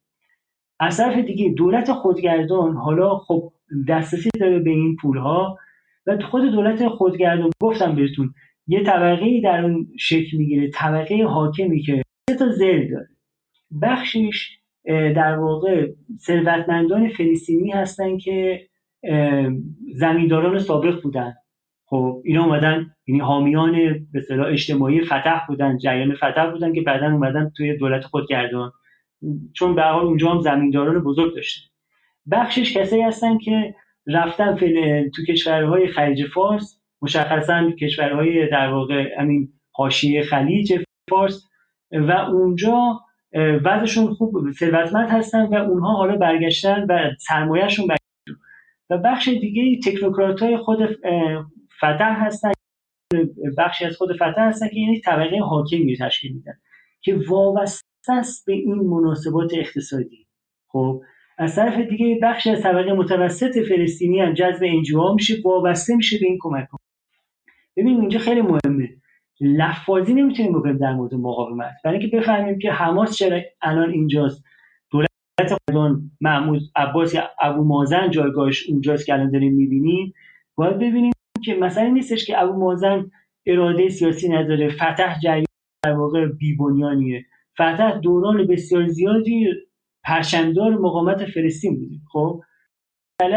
از 0.81 0.97
طرف 0.97 1.19
دیگه 1.19 1.49
دولت 1.57 1.93
خودگردان 1.93 2.77
حالا 2.77 3.17
خب 3.17 3.53
دسترسی 3.89 4.31
داره 4.41 4.59
به 4.59 4.71
این 4.71 4.97
پولها 4.97 5.59
و 6.07 6.19
خود 6.21 6.53
دولت 6.53 6.89
خودگردان 6.89 7.51
گفتم 7.63 7.95
بهتون 7.95 8.35
یه 8.67 8.83
طبقه 8.83 9.41
در 9.41 9.65
اون 9.65 9.89
شکل 9.99 10.37
می‌گیره 10.37 10.71
طبقه 10.71 11.25
حاکمی 11.25 11.83
که 11.83 12.03
سه 12.31 12.37
تا 12.37 12.49
زل 12.49 12.89
داره. 12.91 13.09
بخشش 13.83 14.59
در 14.87 15.39
واقع 15.39 15.89
ثروتمندان 16.19 17.09
فلسطینی 17.09 17.71
هستن 17.71 18.19
که 18.19 18.67
زمینداران 19.95 20.59
سابق 20.59 21.03
بودن. 21.03 21.35
خب 21.87 22.23
اینا 22.25 22.45
اومدن 22.45 22.91
یعنی 23.07 23.21
حامیان 23.21 23.73
به 24.13 24.19
اصطلاح 24.19 24.47
اجتماعی 24.47 25.05
فتح 25.05 25.47
بودن 25.49 25.79
جریان 25.79 26.15
فتح 26.15 26.51
بودن 26.51 26.73
که 26.73 26.81
بعدا 26.81 27.13
اومدن 27.13 27.53
توی 27.57 27.77
دولت 27.77 28.05
خودگردان. 28.05 28.73
چون 29.53 29.75
به 29.75 29.83
حال 29.83 30.07
اونجا 30.07 30.31
هم 30.31 30.41
زمینداران 30.41 31.05
بزرگ 31.05 31.35
داشته 31.35 31.61
بخشش 32.31 32.77
کسایی 32.77 33.03
هستن 33.03 33.39
که 33.39 33.75
رفتن 34.07 34.57
تو 35.15 35.25
کشورهای 35.29 35.87
خلیج 35.87 36.27
فارس 36.27 36.81
مشخصا 37.03 37.71
کشورهای 37.71 38.49
در 38.49 38.69
واقع 38.73 39.21
همین 39.21 39.49
حاشیه 39.73 40.23
خلیج 40.23 40.83
فارس. 41.11 41.49
و 41.93 42.13
اونجا 42.13 43.01
وضعشون 43.65 44.15
خوب 44.15 44.51
ثروتمند 44.51 45.09
هستن 45.09 45.47
و 45.47 45.55
اونها 45.55 45.93
حالا 45.93 46.17
برگشتن 46.17 46.87
و 46.89 47.11
سرمایهشون 47.19 47.87
و 48.93 48.99
بخش 48.99 49.29
دیگه 49.29 49.91
تکنوکرات 49.91 50.43
های 50.43 50.57
خود 50.57 50.79
فتح 51.79 52.27
هستن. 52.27 52.53
بخشی 53.59 53.85
از 53.85 53.97
خود 53.97 54.17
فتح 54.17 54.41
هستن 54.41 54.69
که 54.69 54.81
یعنی 54.81 55.01
طبقه 55.01 55.39
حاکمی 55.39 55.97
تشکیل 55.97 56.33
میدن 56.33 56.53
که 57.01 57.21
وابسته 57.29 58.13
است 58.13 58.47
به 58.47 58.53
این 58.53 58.75
مناسبات 58.75 59.55
اقتصادی. 59.55 60.27
خب 60.69 61.03
از 61.39 61.57
طرف 61.57 61.89
دیگه 61.89 62.19
بخشی 62.23 62.51
از 62.51 62.63
طبقه 62.63 62.93
متوسط 62.93 63.59
فلسطینی 63.59 64.21
هم 64.21 64.35
جذب 64.35 64.63
انجوها 64.63 65.15
میشه 65.15 65.35
وابسته 65.45 65.97
میشه 65.97 66.19
به 66.19 66.27
این 66.27 66.39
کمک 66.41 66.69
ببین 67.77 68.01
اینجا 68.01 68.19
خیلی 68.19 68.43
مهمه. 68.43 68.89
لفاظی 69.41 70.15
نمی‌تونیم 70.15 70.53
بکنیم 70.53 70.79
در 70.79 70.93
مورد 70.93 71.15
مقاومت. 71.15 71.73
برای 71.85 71.99
اینکه 71.99 72.17
بفهمیم 72.17 72.59
که 72.59 72.73
حماس 72.73 73.17
چرا 73.17 73.41
الان 73.63 73.91
اینجاست. 73.91 74.45
خودان 75.41 76.11
محمود 76.21 76.61
عباس 76.77 77.15
یا 77.15 77.31
ابو 77.41 77.65
مازن 77.65 78.11
جایگاهش 78.11 78.69
اونجاست 78.69 79.07
که 79.07 79.13
الان 79.13 79.31
داریم 79.31 79.55
می‌بینیم 79.55 80.15
باید 80.55 80.77
ببینیم 80.77 81.13
که 81.45 81.55
مثلا 81.55 81.89
نیستش 81.89 82.27
که 82.27 82.43
ابو 82.43 82.53
مازن 82.53 83.11
اراده 83.47 83.89
سیاسی 83.89 84.29
نداره 84.29 84.69
فتح 84.69 85.19
جریان 85.19 85.47
در 85.85 85.93
واقع 85.93 86.27
بیبنیانیه 86.27 87.27
فتح 87.55 87.99
دوران 87.99 88.47
بسیار 88.47 88.87
زیادی 88.87 89.49
پرچمدار 90.05 90.71
مقاومت 90.75 91.25
فلسطین 91.25 91.79
بوده. 91.79 91.97
خب؟ 92.13 92.41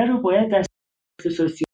رو 0.08 0.22
باید 0.22 0.52
در 0.52 0.64
اختصاصی 1.20 1.66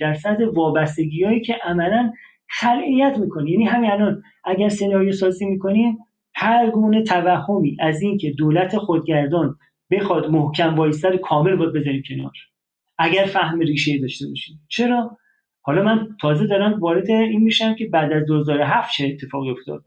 درصد 0.00 0.40
وابستگی 0.42 1.24
هایی 1.24 1.40
که 1.40 1.54
عملا 1.64 2.12
خلعیت 2.48 3.18
می‌کنه 3.18 3.50
یعنی 3.50 3.64
همین 3.64 3.90
الان 3.90 4.22
اگر 4.44 4.68
سناریو 4.68 5.12
سازی 5.12 5.46
می‌کنیم 5.46 5.98
هر 6.40 6.70
گونه 6.70 7.02
توهمی 7.02 7.76
از 7.80 8.02
اینکه 8.02 8.30
دولت 8.30 8.78
خودگردان 8.78 9.56
بخواد 9.90 10.30
محکم 10.30 10.74
وایستر 10.74 11.16
کامل 11.16 11.56
باید 11.56 11.72
بذاریم 11.72 12.02
کنار. 12.08 12.32
اگر 12.98 13.24
فهم 13.24 13.60
ریشه 13.60 13.98
داشته 13.98 14.28
باشیم. 14.28 14.60
چرا؟ 14.68 15.16
حالا 15.62 15.82
من 15.82 16.08
تازه 16.20 16.46
دارم 16.46 16.80
وارد 16.80 17.10
این 17.10 17.40
میشم 17.40 17.74
که 17.74 17.86
بعد 17.86 18.12
از 18.12 18.26
2007 18.26 18.92
چه 18.96 19.06
اتفاقی 19.06 19.50
افتاد. 19.50 19.84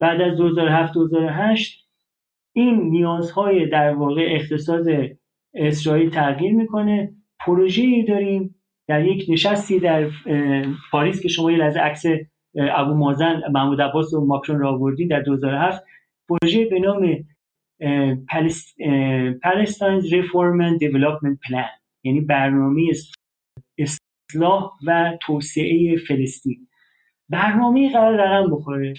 بعد 0.00 0.20
از 0.20 0.36
2007 0.36 0.94
2008 0.94 1.88
این 2.52 2.80
نیازهای 2.80 3.66
در 3.66 3.94
واقع 3.94 4.26
اقتصاد 4.30 4.86
اسرائیل 5.54 6.10
تغییر 6.10 6.54
می‌کنه. 6.54 7.12
پروژه‌ای 7.46 8.04
داریم 8.04 8.54
در 8.88 9.04
یک 9.04 9.26
نشستی 9.28 9.80
در 9.80 10.10
پاریس 10.90 11.22
که 11.22 11.28
شما 11.28 11.52
یه 11.52 11.58
لحظه 11.58 11.80
عکس 11.80 12.04
ابو 12.54 12.94
مازن 12.94 13.42
محمود 13.52 13.80
عباس 13.80 14.14
و 14.14 14.26
ماکرون 14.26 14.60
را 14.60 14.70
آوردین 14.70 15.08
در 15.08 15.20
2007 15.20 15.84
پروژه 16.28 16.64
به 16.64 16.78
نام 16.78 17.24
Palestine's 19.44 20.06
Reform 20.10 20.58
and 20.66 20.78
Development 20.84 21.38
Plan 21.46 21.80
یعنی 22.04 22.20
برنامه 22.20 22.90
اصلاح 23.78 24.70
و 24.86 25.18
توسعه 25.22 25.96
فلسطین. 26.08 26.68
برنامه 27.28 27.92
قرار 27.92 28.16
رقم 28.16 28.50
بخوره. 28.50 28.94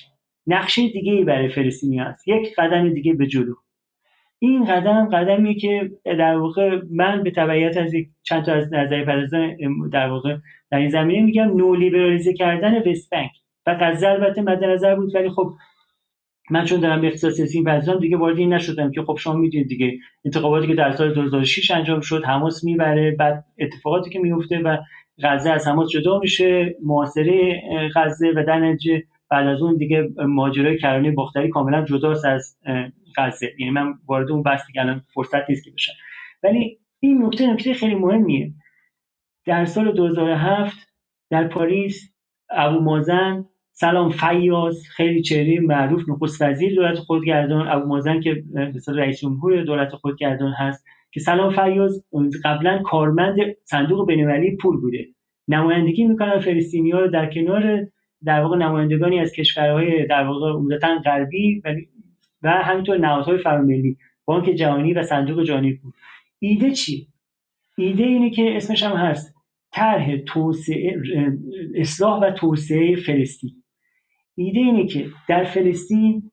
نقشه 0.47 0.87
دیگه 0.87 1.13
ای 1.13 1.23
برای 1.23 1.49
فلسطینی 1.49 1.99
هست. 1.99 2.27
یک 2.27 2.55
قدم 2.57 2.93
دیگه 2.93 3.13
به 3.13 3.27
جلو. 3.27 3.55
این 4.39 4.65
قدم 4.65 5.09
قدمی 5.09 5.55
که 5.55 5.91
در 6.03 6.35
واقع 6.35 6.81
من 6.91 7.23
به 7.23 7.31
تبعیت 7.31 7.77
از 7.77 7.93
چند 8.23 8.45
تا 8.45 8.53
از 8.53 8.73
نظری 8.73 9.05
پردازان 9.05 9.55
در 9.91 10.09
واقع 10.09 10.37
در 10.71 10.77
این 10.77 10.89
زمینه 10.89 11.25
میگم 11.25 11.57
نو 11.57 11.75
لیبرالیزه 11.75 12.33
کردن 12.33 12.89
وست 12.89 13.09
بانک 13.09 13.31
و 13.65 13.77
غزه 13.81 14.07
البته 14.07 14.41
مد 14.41 14.63
نظر 14.63 14.95
بود 14.95 15.15
ولی 15.15 15.29
خب 15.29 15.53
من 16.49 16.65
چون 16.65 16.79
دارم 16.79 17.01
به 17.01 17.07
اقتصاد 17.07 17.31
سیاسی 17.31 17.63
پردازم 17.63 17.99
دیگه 17.99 18.17
وارد 18.17 18.37
این 18.37 18.53
نشدم 18.53 18.91
که 18.91 19.01
خب 19.01 19.17
شما 19.19 19.33
می‌دونید 19.33 19.67
دیگه 19.67 19.97
انتخاباتی 20.25 20.67
که 20.67 20.75
در 20.75 20.91
سال 20.91 21.13
2006 21.13 21.71
انجام 21.71 22.01
شد 22.01 22.25
حماس 22.25 22.63
می‌بره 22.63 23.11
بعد 23.11 23.45
اتفاقاتی 23.59 24.09
که 24.09 24.19
میفته 24.19 24.59
و 24.59 24.77
غزه 25.23 25.49
از 25.49 25.67
حماس 25.67 25.89
جدا 25.89 26.19
میشه 26.19 26.75
محاصره 26.83 27.61
غزه 27.95 28.31
و 28.35 28.43
در 28.47 28.77
بعد 29.31 29.47
از 29.47 29.61
اون 29.61 29.77
دیگه 29.77 30.09
ماجرای 30.27 30.77
کرانه 30.77 31.11
بختری 31.11 31.49
کاملا 31.49 31.85
جداست 31.85 32.25
از 32.25 32.57
غزه. 33.17 33.53
یعنی 33.59 33.71
من 33.71 33.93
وارد 34.07 34.31
اون 34.31 34.43
بحث 34.43 34.61
که 34.73 34.81
الان 34.81 35.01
فرصت 35.13 35.49
نیست 35.49 35.63
که 35.63 35.71
بشن 35.71 35.93
ولی 36.43 36.79
این 36.99 37.25
نکته 37.25 37.53
نکته 37.53 37.73
خیلی 37.73 37.95
مهمیه. 37.95 38.53
در 39.45 39.65
سال 39.65 39.91
2007 39.91 40.77
در 41.29 41.47
پاریس 41.47 42.10
ابو 42.51 42.79
مازن 42.79 43.45
سلام 43.71 44.09
فیاض 44.09 44.87
خیلی 44.87 45.21
چهره 45.21 45.59
معروف 45.59 46.09
نخست 46.09 46.41
وزیر 46.41 46.75
دولت 46.75 46.97
خودگردان 46.99 47.67
ابو 47.67 47.87
مازن 47.87 48.19
که 48.19 48.43
مثلا 48.75 48.95
رئیس 48.95 49.19
جمهور 49.19 49.63
دولت 49.63 49.95
خودگردان 49.95 50.51
هست 50.51 50.85
که 51.11 51.19
سلام 51.19 51.53
فیاض 51.53 52.03
قبلا 52.43 52.81
کارمند 52.85 53.37
صندوق 53.63 54.07
بین‌المللی 54.07 54.55
پول 54.55 54.81
بوده. 54.81 55.07
نمایندگی 55.47 56.03
می‌کنن 56.03 56.39
فلسطینی‌ها 56.39 56.99
رو 56.99 57.07
در 57.07 57.33
کنار 57.33 57.87
در 58.25 58.41
واقع 58.41 58.57
نمایندگانی 58.57 59.19
از 59.19 59.31
کشورهای 59.31 60.05
در 60.07 60.27
واقع 60.27 60.51
عمدتا 60.51 60.99
غربی 61.05 61.61
و 62.43 62.51
همینطور 62.51 62.97
نهادهای 62.97 63.37
فراملی 63.37 63.97
بانک 64.25 64.45
جهانی 64.49 64.93
و 64.93 65.03
صندوق 65.03 65.43
جهانی 65.43 65.73
بود 65.73 65.93
ایده 66.39 66.71
چی 66.71 67.07
ایده 67.77 68.03
اینه 68.03 68.29
که 68.29 68.57
اسمش 68.57 68.83
هم 68.83 68.95
هست. 68.95 69.30
طرح 69.73 70.17
توسعه 70.17 71.01
اصلاح 71.75 72.19
و 72.19 72.31
توسعه 72.31 72.95
فلسطین. 72.95 73.63
ایده 74.35 74.59
اینه 74.59 74.87
که 74.87 75.05
در 75.29 75.43
فلسطین 75.43 76.31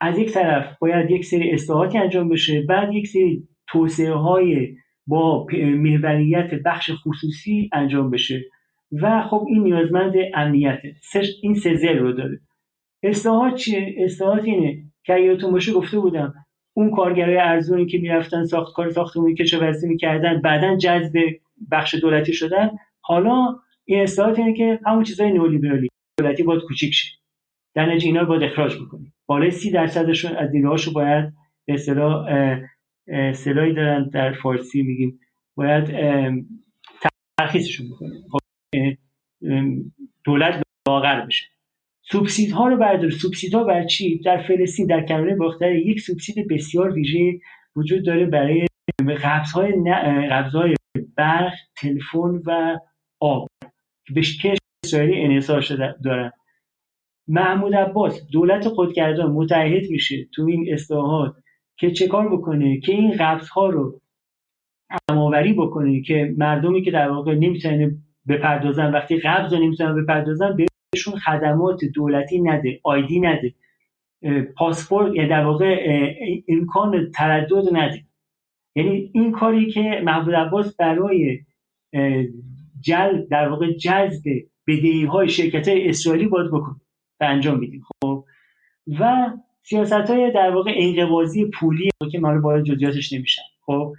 از 0.00 0.18
یک 0.18 0.32
طرف 0.32 0.78
باید 0.78 1.10
یک 1.10 1.24
سری 1.24 1.50
اصلاحاتی 1.50 1.98
انجام 1.98 2.28
بشه 2.28 2.62
بعد 2.62 2.92
یک 2.92 3.06
سری 3.06 3.48
توسعه 3.68 4.12
های 4.12 4.76
با 5.06 5.46
محوریت 5.62 6.50
بخش 6.64 6.90
خصوصی 7.04 7.70
انجام 7.72 8.10
بشه. 8.10 8.44
و 8.92 9.22
خب 9.22 9.46
این 9.48 9.62
نیازمند 9.62 10.14
امنیته. 10.34 10.94
این 11.42 11.54
سه 11.54 11.76
زل 11.76 11.98
رو 11.98 12.12
داره. 12.12 12.40
اصلاحات 13.02 13.54
چیه؟ 13.54 13.94
اصلاحات 13.98 14.44
اینه 14.44 14.82
که 15.04 15.18
یادتون 15.18 15.52
باشه 15.52 15.72
گفته 15.72 15.98
بودم 15.98 16.34
اون 16.72 16.90
کارگرای 16.90 17.36
ارزونی 17.36 17.86
که 17.86 17.98
می‌رفتن 17.98 18.44
ساخت 18.44 18.72
کار 18.74 18.90
ساختمونی 18.90 19.34
کشاورزی 19.34 19.88
می‌کردن 19.88 20.40
بعدا 20.40 20.76
جذب 20.76 21.18
بخش 21.70 21.94
دولتی 21.94 22.32
شدن 22.32 22.70
حالا 23.00 23.56
این 23.84 24.02
اصلاحات 24.02 24.38
اینه 24.38 24.54
که 24.54 24.80
همون 24.86 25.04
چیزای 25.04 25.32
نئولیبرالی 25.32 25.88
دولتی 26.18 26.42
باید 26.42 26.62
کوچیک 26.62 26.94
شه. 26.94 27.18
در 27.74 27.88
اینا 27.88 28.20
رو 28.20 28.26
باید 28.26 28.42
اخراج 28.42 28.76
بکنیم. 28.82 29.14
بالای 29.26 29.50
سی 29.50 29.70
درصدشون 29.70 30.36
از 30.36 30.50
نیروهاشو 30.54 30.92
باید 30.92 31.32
به 31.66 31.74
اصطلاح 31.74 32.26
اصطلاحی 33.08 33.74
دارن 33.74 34.08
در 34.08 34.32
فارسی 34.32 34.82
میگیم 34.82 35.20
باید 35.54 35.84
ترخیصشون 37.38 37.86
بکنیم. 37.90 38.24
خب، 38.32 38.38
دولت 40.24 40.62
لاغر 40.88 41.26
بشه. 41.26 41.44
ها 42.54 42.68
رو 42.68 42.76
بردار 42.76 43.12
ها 43.52 43.64
بر 43.64 43.86
چی؟ 43.86 44.18
در 44.18 44.42
فلسطین 44.42 44.86
در 44.86 45.06
کرانه 45.06 45.36
باختر 45.36 45.76
یک 45.76 46.00
سوبسید 46.00 46.48
بسیار 46.48 46.92
ویژه 46.92 47.40
وجود 47.76 48.04
داره 48.06 48.26
برای 48.26 48.66
قبض 50.30 50.54
های 50.54 50.74
برق 51.18 51.52
تلفن 51.76 52.42
و 52.46 52.78
آب. 53.20 53.48
به 54.14 54.22
اسرائیلی 54.84 55.24
انحصار 55.24 55.60
شده 55.60 55.94
دارن 56.04 56.32
محمود 57.28 57.74
عباس 57.74 58.26
دولت 58.32 58.68
خودگردان 58.68 59.32
متحد 59.32 59.90
میشه 59.90 60.28
تو 60.34 60.46
این 60.46 60.72
اصلاحات. 60.72 61.34
که 61.78 61.90
چه 61.90 62.06
بکنه؟ 62.06 62.80
که 62.80 62.92
این 62.92 63.16
قبض 63.18 63.48
ها 63.48 63.66
رو 63.66 64.00
جمعآوری 65.10 65.52
بکنه 65.52 66.02
که 66.02 66.34
مردمی 66.38 66.82
که 66.82 66.90
در 66.90 67.10
واقع 67.10 67.34
نمی‌تونن 67.34 68.02
بپردازن 68.28 68.92
وقتی 68.92 69.18
قبض 69.20 69.52
رو 69.52 69.58
نمی‌تونن 69.58 70.02
بپردازن 70.02 70.56
بهشون 70.92 71.18
خدمات 71.18 71.84
دولتی 71.94 72.40
نده 72.40 72.80
آیدی 72.84 73.20
نده. 73.20 73.54
پاسپورت 74.56 75.14
یا 75.14 75.28
در 75.28 75.44
واقع 75.44 76.04
امکان 76.48 77.10
تردد 77.10 77.76
نده. 77.76 78.04
یعنی 78.78 79.10
این 79.14 79.32
کاری 79.32 79.70
که 79.70 80.00
محمود 80.04 80.34
عباس 80.34 80.76
برای 80.76 81.38
جل 82.80 83.24
در 83.30 83.48
واقع 83.48 83.72
جذب 83.72 84.22
بدهی 84.66 85.04
های 85.04 85.28
شرکت 85.28 85.68
های 85.68 85.88
اسرائیلی 85.88 86.26
باید 86.26 86.50
بکنه 86.50 86.80
و 87.20 87.24
انجام 87.24 87.58
میدیم 87.58 87.82
خب؟ 88.02 88.24
و 89.00 89.30
سیاست 89.62 89.92
های 89.92 90.32
در 90.32 90.50
واقع 90.50 90.72
انقباضی 90.74 91.50
پولی 91.50 91.90
که 92.12 92.18
من 92.18 92.42
باید 92.42 92.64
جزئیاتش 92.64 93.12
نمیشن 93.12 93.42
خب؟ 93.66 93.92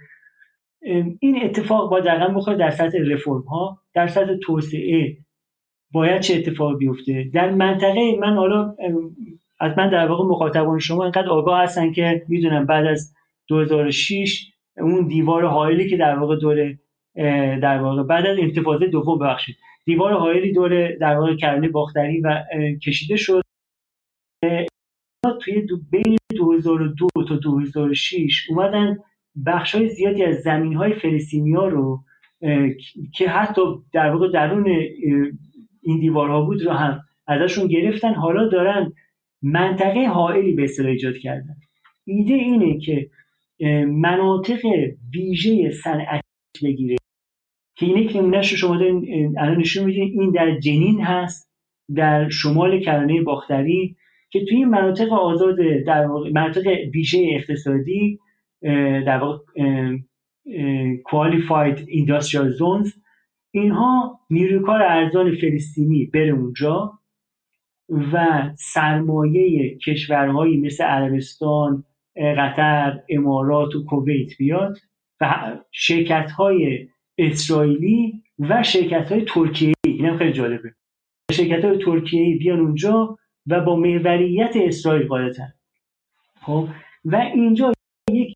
این 1.20 1.42
اتفاق 1.42 1.90
با 1.90 2.00
دقیقا 2.00 2.28
بخوره 2.28 2.56
در 2.56 2.70
سطح 2.70 2.98
رفرم 2.98 3.40
ها 3.42 3.78
در 3.94 4.06
سطح 4.06 4.34
توسعه. 4.42 5.16
باید 5.92 6.20
چه 6.20 6.34
اتفاق 6.36 6.78
بیفته؟ 6.78 7.30
در 7.34 7.50
منطقه 7.50 8.16
من 8.20 8.34
حالا 8.34 8.76
از 9.60 9.78
من 9.78 9.90
در 9.90 10.06
واقع 10.06 10.24
مخاطبان 10.24 10.78
شما 10.78 11.04
انقدر 11.04 11.28
آگاه 11.28 11.62
هستن 11.62 11.92
که 11.92 12.22
می‌دونم 12.28 12.66
بعد 12.66 12.86
از 12.86 13.14
2006 13.48 14.49
اون 14.76 15.06
دیوار 15.06 15.46
حائلی 15.46 15.90
که 15.90 15.96
در 15.96 16.18
واقع 16.18 16.36
دور 16.36 16.76
در 17.58 17.82
واقع 17.82 18.02
بعد 18.02 18.26
از 18.26 18.38
انتفاضه 18.38 18.86
دوم 18.86 19.18
ببخشید. 19.18 19.56
دیوار 19.84 20.12
حائلی 20.12 20.52
دور 20.52 20.96
در 20.96 21.18
واقع 21.18 21.36
کرانه 21.36 21.68
باختری 21.68 22.20
و 22.20 22.44
کشیده 22.86 23.16
شد. 23.16 23.42
توی 25.40 25.62
دو 25.62 25.76
بین 25.90 26.16
2002 26.36 27.08
تا 27.28 27.36
2006 27.36 28.46
اومدن 28.50 28.96
بخش 29.46 29.74
های 29.74 29.88
زیادی 29.88 30.24
از 30.24 30.36
زمین 30.36 30.74
های 30.74 30.94
فلسطینی 30.94 31.52
رو 31.52 32.04
که 33.14 33.28
حتی 33.28 33.60
در 33.92 34.10
واقع 34.10 34.30
درون 34.32 34.66
این 35.82 36.00
دیوارها 36.00 36.40
بود 36.40 36.62
رو 36.62 36.72
هم 36.72 37.00
ازشون 37.26 37.66
گرفتن. 37.66 38.14
حالا 38.14 38.48
دارن 38.48 38.92
منطقه 39.42 40.06
حائلی 40.06 40.52
به 40.52 40.64
اصطلاح 40.64 40.90
ایجاد 40.90 41.16
کردن. 41.16 41.56
ایده 42.04 42.34
اینه 42.34 42.78
که 42.78 43.10
مناطق 43.86 44.60
ویژه 45.14 45.70
صنعتی 45.70 46.22
بگیره. 46.62 46.96
که 47.76 47.86
این 47.86 47.96
یک 47.96 48.16
نمونهش 48.16 48.50
رو 48.50 48.56
شما 48.56 48.76
دارین 48.76 49.34
الان 49.38 49.56
نشون 49.56 49.84
میدین 49.84 50.20
این 50.20 50.30
در 50.30 50.58
جنین 50.58 51.00
هست 51.00 51.50
در 51.94 52.28
شمال 52.28 52.80
کرانه 52.80 53.22
باختری 53.22 53.96
که 54.30 54.44
توی 54.44 54.64
مناطق 54.64 55.12
آزاد 55.12 55.56
در 55.86 56.06
مناطق 56.06 56.66
ویژه 56.94 57.28
اقتصادی 57.34 58.18
در 59.06 59.18
واقع 59.18 59.42
qualified 61.10 61.78
industrial 61.78 62.58
zones 62.58 62.98
اینها 63.50 64.20
نیروی 64.30 64.64
کار 64.64 64.82
ارزان 64.82 65.34
فلسطینی 65.34 66.06
بره 66.06 66.30
اونجا 66.30 66.92
و 68.12 68.42
سرمایه 68.58 69.78
کشورهایی 69.78 70.60
مثل 70.60 70.84
عربستان 70.84 71.84
قطر 72.16 73.02
امارات 73.08 73.74
و 73.74 73.84
کویت 73.84 74.36
بیاد 74.38 74.78
و 75.20 75.56
شرکت 75.72 76.30
های 76.30 76.88
اسرائیلی 77.18 78.22
و 78.38 78.62
شرکت 78.62 79.12
های 79.12 79.24
ترکیه 79.24 79.74
هم 79.86 80.18
خیلی 80.18 80.32
جالبه. 80.32 80.74
شرکت 81.32 81.64
های 81.64 81.78
ترکیه 81.78 82.38
بیان 82.38 82.60
اونجا 82.60 83.18
و 83.46 83.60
با 83.60 83.76
محوریت 83.76 84.52
اسرائیل 84.56 85.06
قاعدتن 85.06 85.52
خب؟ 86.40 86.68
و 87.04 87.16
اینجا 87.16 87.72
یک 88.10 88.34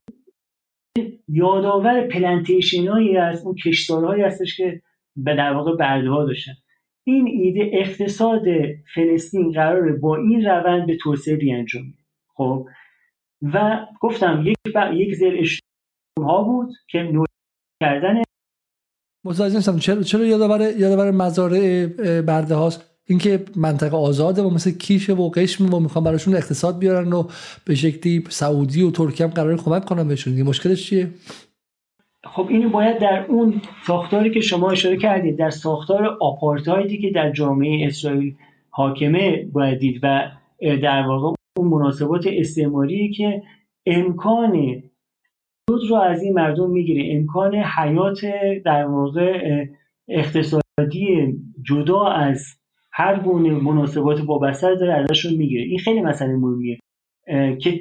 یادآور 1.28 2.06
پلنتیشن 2.06 2.88
هایی 2.88 3.16
از 3.16 3.46
اون 3.46 3.54
کشتارهایی 3.54 4.22
هستش 4.22 4.56
که 4.56 4.82
به 5.16 5.36
در 5.36 5.52
واقع 5.52 5.76
برده 5.76 6.10
ها 6.10 6.24
داشتن. 6.24 6.52
این 7.04 7.26
ایده 7.26 7.70
اقتصاد 7.72 8.44
فلسطین 8.94 9.52
قراره 9.52 9.92
با 9.92 10.16
این 10.16 10.44
روند 10.44 10.86
به 10.86 10.96
توسعه 10.96 11.36
بیانجام 11.36 11.94
خب؟ 12.34 12.66
و 13.42 13.86
گفتم 14.00 14.42
یک 14.46 14.56
یک 14.94 15.14
زل 15.14 15.46
ها 16.18 16.42
بود 16.42 16.72
که 16.88 17.02
نوع 17.02 17.26
کردن 17.82 18.22
متوجه 19.24 19.54
نیستم 19.54 19.78
چرا 19.78 20.02
چرا 20.02 20.24
یادآور 20.24 20.60
یادآور 20.60 21.10
مزارع 21.10 21.86
برده 22.20 22.54
هاست؟ 22.54 22.90
اینکه 23.06 23.44
منطقه 23.56 23.96
آزاده 23.96 24.42
و 24.42 24.50
مثل 24.50 24.70
کیش 24.70 25.10
و 25.10 25.30
قشم 25.30 25.74
و 25.74 25.80
می‌خوان 25.80 26.04
براشون 26.04 26.36
اقتصاد 26.36 26.78
بیارن 26.78 27.12
و 27.12 27.28
به 27.64 27.74
شکلی 27.74 28.24
سعودی 28.28 28.82
و 28.82 28.90
ترکیه 28.90 29.26
هم 29.26 29.32
قرار 29.32 29.56
کمک 29.56 29.84
کنن 29.84 30.08
بهشون. 30.08 30.42
مشکلش 30.42 30.86
چیه؟ 30.86 31.10
خب 32.24 32.46
اینو 32.50 32.68
باید 32.68 32.98
در 32.98 33.24
اون 33.28 33.62
ساختاری 33.86 34.30
که 34.30 34.40
شما 34.40 34.70
اشاره 34.70 34.96
کردید 34.96 35.38
در 35.38 35.50
ساختار 35.50 36.16
آپارتایدی 36.20 36.98
که 36.98 37.10
در 37.10 37.32
جامعه 37.32 37.86
اسرائیل 37.86 38.34
حاکمه 38.70 39.46
باید 39.52 39.78
دید 39.78 40.00
و 40.02 40.30
در 40.60 41.02
واقع 41.06 41.34
اون 41.56 41.68
مناسبات 41.68 42.26
استعماری 42.26 43.10
که 43.10 43.42
امکان 43.86 44.82
سود 45.70 45.90
رو 45.90 45.96
از 45.96 46.22
این 46.22 46.32
مردم 46.32 46.70
می‌گیره. 46.70 47.16
امکان 47.16 47.54
حیات 47.54 48.20
در 48.64 48.86
واقع 48.86 49.64
اقتصادی 50.08 51.34
جدا 51.62 52.04
از 52.04 52.44
هر 52.92 53.20
گونه 53.20 53.50
مناسبات 53.50 54.20
بستر 54.42 54.74
داره 54.74 54.92
ازشون 54.94 55.34
می‌گیره. 55.34 55.62
این 55.64 55.78
خیلی 55.78 56.00
مسئله 56.00 56.36
مهمیه. 56.36 56.78
که 57.60 57.80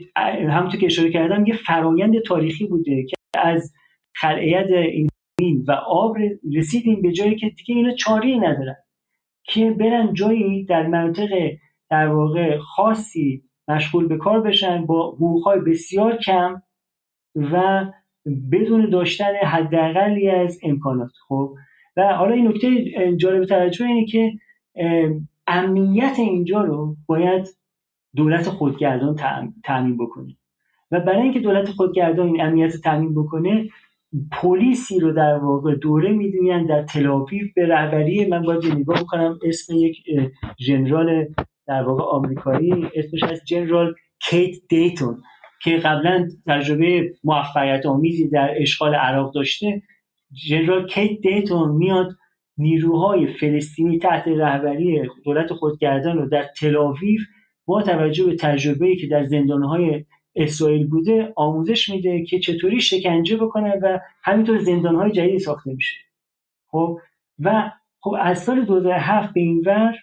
همونطور 0.49 0.79
که 0.79 0.85
اشاره 0.85 1.11
کردم 1.11 1.45
یه 1.45 1.53
فرایند 1.53 2.19
تاریخی 2.19 2.67
بوده 2.67 3.03
که 3.03 3.15
از 3.33 3.73
خلعیت 4.15 4.67
این 5.39 5.65
و 5.67 5.71
آب 5.71 6.17
رسیدیم 6.55 7.01
به 7.01 7.11
جایی 7.11 7.35
که 7.35 7.49
دیگه 7.49 7.75
اینا 7.75 7.95
چاری 7.95 8.39
ندارن. 8.39 8.75
که 9.43 9.71
برن 9.71 10.13
جایی 10.13 10.65
در 10.65 10.87
منطق 10.87 11.29
در 11.89 12.07
واقع 12.07 12.57
خاصی 12.57 13.43
مشغول 13.67 14.07
به 14.07 14.17
کار 14.17 14.41
بشن 14.41 14.85
با 14.85 15.11
حقوقهای 15.11 15.59
بسیار 15.59 16.17
کم 16.17 16.61
و 17.35 17.85
بدون 18.51 18.89
داشتن 18.89 19.35
حداقلی 19.43 20.29
از 20.29 20.59
امکانات. 20.63 21.11
خب 21.27 21.55
و 21.97 22.13
حالا 22.13 22.33
این 22.33 22.47
نکته 22.47 22.67
جالب 23.17 23.45
توجه 23.45 23.85
اینه 23.85 24.05
که 24.05 24.33
امنیت 25.47 26.15
اینجا 26.17 26.61
رو 26.61 26.95
باید 27.07 27.47
دولت 28.15 28.49
خودگردان 28.49 29.15
تعمین 29.63 29.97
بکنه. 29.97 30.35
و 30.91 30.99
برای 30.99 31.21
اینکه 31.21 31.39
دولت 31.39 31.69
خودگردان 31.69 32.27
این 32.27 32.41
امنیت 32.41 32.77
تعمین 32.77 33.13
بکنه 33.15 33.69
پلیسی 34.31 34.99
رو 34.99 35.13
در 35.13 35.37
واقع 35.37 35.75
دوره 35.75 36.11
می‌دونن 36.11 36.65
در 36.65 36.83
تلاویو 36.83 37.47
به 37.55 37.67
رهبری 37.67 38.25
من 38.25 38.41
باید 38.41 38.65
نگاه 38.65 39.01
بکنم 39.01 39.39
اسم 39.43 39.75
یک 39.75 39.97
ژنرال 40.59 41.25
در 41.67 41.83
واقع 41.83 42.03
آمریکایی 42.03 42.71
اسمش 42.95 43.23
از 43.23 43.41
جنرال 43.47 43.93
کیت 44.29 44.55
دیتون 44.69 45.21
که 45.63 45.77
قبلا 45.77 46.27
تجربه 46.47 47.13
موفقیت 47.23 47.85
آمیزی 47.85 48.29
در 48.29 48.53
اشغال 48.57 48.95
عراق 48.95 49.33
داشته. 49.33 49.81
جنرال 50.47 50.87
کیت 50.87 51.21
دیتون 51.21 51.75
میاد 51.75 52.09
نیروهای 52.57 53.27
فلسطینی 53.27 53.99
تحت 53.99 54.27
رهبری 54.27 55.09
دولت 55.25 55.53
خودگردان 55.53 56.17
رو 56.17 56.29
در 56.29 56.45
تلاویو 56.59 57.19
با 57.65 57.81
توجه 57.81 58.25
به 58.25 58.35
تجربه‌ای 58.35 58.95
که 58.95 59.07
در 59.07 59.25
زندانهای 59.25 60.05
اسرائیل 60.35 60.87
بوده 60.87 61.33
آموزش 61.35 61.89
میده 61.89 62.25
که 62.25 62.39
چطوری 62.39 62.81
شکنجه 62.81 63.37
بکنه 63.37 63.79
و 63.81 63.99
همینطور 64.23 64.57
زندانهای 64.59 65.11
جدیدی 65.11 65.39
ساخته 65.39 65.73
میشه. 65.73 65.95
خب؟ 66.67 66.97
و 67.39 67.71
خب 67.99 68.15
از 68.19 68.43
سال 68.43 68.65
2007 68.65 69.33
به 69.33 69.41
این 69.41 69.63
ور 69.65 69.95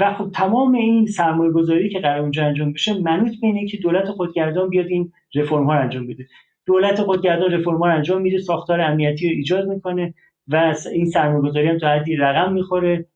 و 0.00 0.14
خب 0.14 0.30
تمام 0.34 0.74
این 0.74 1.06
سرمایه 1.06 1.52
گذاری 1.52 1.90
که 1.90 1.98
قرار 1.98 2.20
اونجا 2.20 2.46
انجام 2.46 2.72
بشه 2.72 2.98
منوط 2.98 3.40
به 3.40 3.46
اینه 3.46 3.66
که 3.66 3.76
دولت 3.76 4.10
خودگردان 4.10 4.68
بیاد 4.68 4.86
این 4.86 5.12
رفرم 5.34 5.64
ها 5.64 5.74
انجام 5.74 6.06
بده. 6.06 6.26
دولت 6.66 7.02
خودگردان 7.02 7.52
رفرم 7.52 7.78
ها 7.78 7.88
انجام 7.88 8.22
میده 8.22 8.38
ساختار 8.38 8.80
امنیتی 8.80 9.28
رو 9.28 9.36
ایجاد 9.36 9.68
می‌کنه 9.68 10.14
و 10.48 10.74
این 10.92 11.06
سرمایه 11.06 11.50
گذاری 11.50 11.68
هم 11.68 11.78
تا 11.78 11.88
حدی 11.88 12.16
رقم 12.16 12.52
می‌خوره 12.52 13.06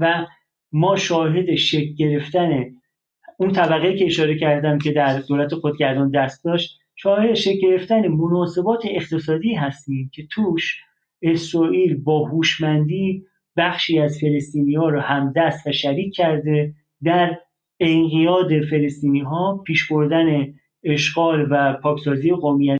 و 0.00 0.26
ما 0.72 0.96
شاهد 0.96 1.54
شکل 1.54 1.94
گرفتن 1.94 2.64
اون 3.36 3.52
طبقه 3.52 3.96
که 3.96 4.06
اشاره 4.06 4.38
کردم 4.38 4.78
که 4.78 4.92
در 4.92 5.20
دولت 5.20 5.54
خودگردان 5.54 6.10
دست 6.10 6.44
داشت 6.44 6.80
شاهد 6.96 7.34
شکل 7.34 7.60
گرفتن 7.60 8.08
مناسبات 8.08 8.82
اقتصادی 8.90 9.54
هستیم 9.54 10.10
که 10.14 10.26
توش 10.30 10.80
اسرائیل 11.22 12.02
با 12.02 12.24
هوشمندی 12.24 13.26
بخشی 13.60 13.98
از 13.98 14.18
فلسطینی 14.20 14.74
ها 14.74 14.88
رو 14.88 15.00
همدست 15.00 15.66
و 15.66 15.72
شریک 15.72 16.14
کرده 16.14 16.74
در 17.04 17.38
انقیاد 17.80 18.60
فلسطینی 18.70 19.20
ها 19.20 19.62
پیش 19.66 19.92
بردن 19.92 20.54
اشغال 20.84 21.46
و 21.50 21.72
پاکسازی 21.82 22.30
قومیت 22.32 22.78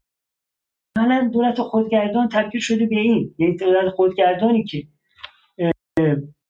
عملا 0.98 1.30
دولت 1.32 1.60
خودگردان 1.60 2.28
تبدیل 2.28 2.60
شده 2.60 2.86
به 2.86 2.96
این 2.96 3.34
یعنی 3.38 3.56
دولت 3.56 3.88
خودگردانی 3.88 4.64
که 4.64 4.82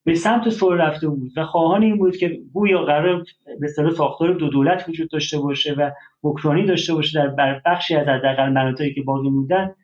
به 0.04 0.14
سمت 0.14 0.48
سر 0.48 0.74
رفته 0.74 1.08
بود 1.08 1.32
و 1.36 1.44
خواهان 1.44 1.82
این 1.82 1.98
بود 1.98 2.16
که 2.16 2.40
گویا 2.52 2.84
قرار 2.84 3.24
به 3.60 3.66
اصطلاح 3.66 3.90
ساختار 3.90 4.34
دو 4.34 4.48
دولت 4.48 4.88
وجود 4.88 5.10
داشته 5.10 5.38
باشه 5.38 5.74
و 5.74 5.90
اوکراینی 6.20 6.66
داشته 6.66 6.94
باشه 6.94 7.34
در 7.36 7.60
بخشی 7.66 7.94
از 7.94 8.08
حداقل 8.08 8.48
مناطقی 8.48 8.94
که 8.94 9.02
باقی 9.02 9.30
بودن 9.30 9.74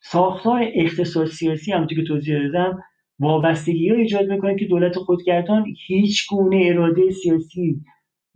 ساختار 0.00 0.60
اقتصاد 0.74 1.26
سیاسی 1.26 1.72
هم 1.72 1.86
که 1.86 2.04
توضیح 2.04 2.38
دادم 2.38 2.82
وابستگی 3.20 3.88
ها 3.88 3.96
ایجاد 3.96 4.32
می‌کنه 4.32 4.56
که 4.56 4.66
دولت 4.66 4.96
خودگردان 4.96 5.64
هیچ 5.86 6.26
گونه 6.30 6.62
اراده 6.66 7.10
سیاسی 7.10 7.80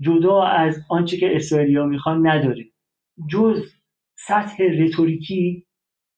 جدا 0.01 0.43
از 0.43 0.81
آنچه 0.91 1.17
که 1.17 1.37
اسرائیلیا 1.37 1.87
می‌خوان 1.87 2.27
نداره. 2.27 2.65
جز 3.31 3.63
سطح 4.27 4.65
رتوریکی 4.65 5.67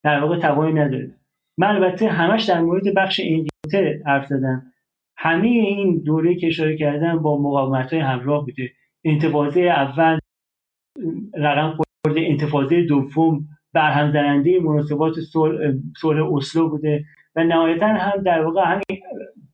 در 0.04 0.20
واقع 0.20 0.38
توانی 0.38 0.72
نداره. 0.72 1.14
من 1.58 1.66
البته 1.66 2.08
همش 2.08 2.44
در 2.44 2.60
مورد 2.60 2.94
بخش 2.96 3.20
انگلیته 3.20 4.02
حرف 4.06 4.26
زدم. 4.26 4.72
همه 5.16 5.48
این 5.48 6.02
دوره 6.02 6.34
که 6.34 6.46
اشاره 6.46 6.76
کردم 6.76 7.18
با 7.18 7.42
مقاومت 7.42 7.92
های 7.92 8.02
همراه 8.02 8.44
بوده. 8.44 8.70
انتفاضه 9.04 9.60
اول 9.60 10.18
رقم 11.34 11.76
خورده 12.04 12.20
انتفاضه 12.20 12.82
دوم 12.82 13.48
برهم 13.72 14.12
زننده 14.12 14.60
مناسبات 14.60 15.14
صلح 16.00 16.34
اسلو 16.34 16.68
بوده. 16.68 17.04
و 17.36 17.44
نهایتا 17.44 17.86
هم 17.86 18.22
در 18.22 18.44
واقع 18.44 18.62
همین 18.64 19.02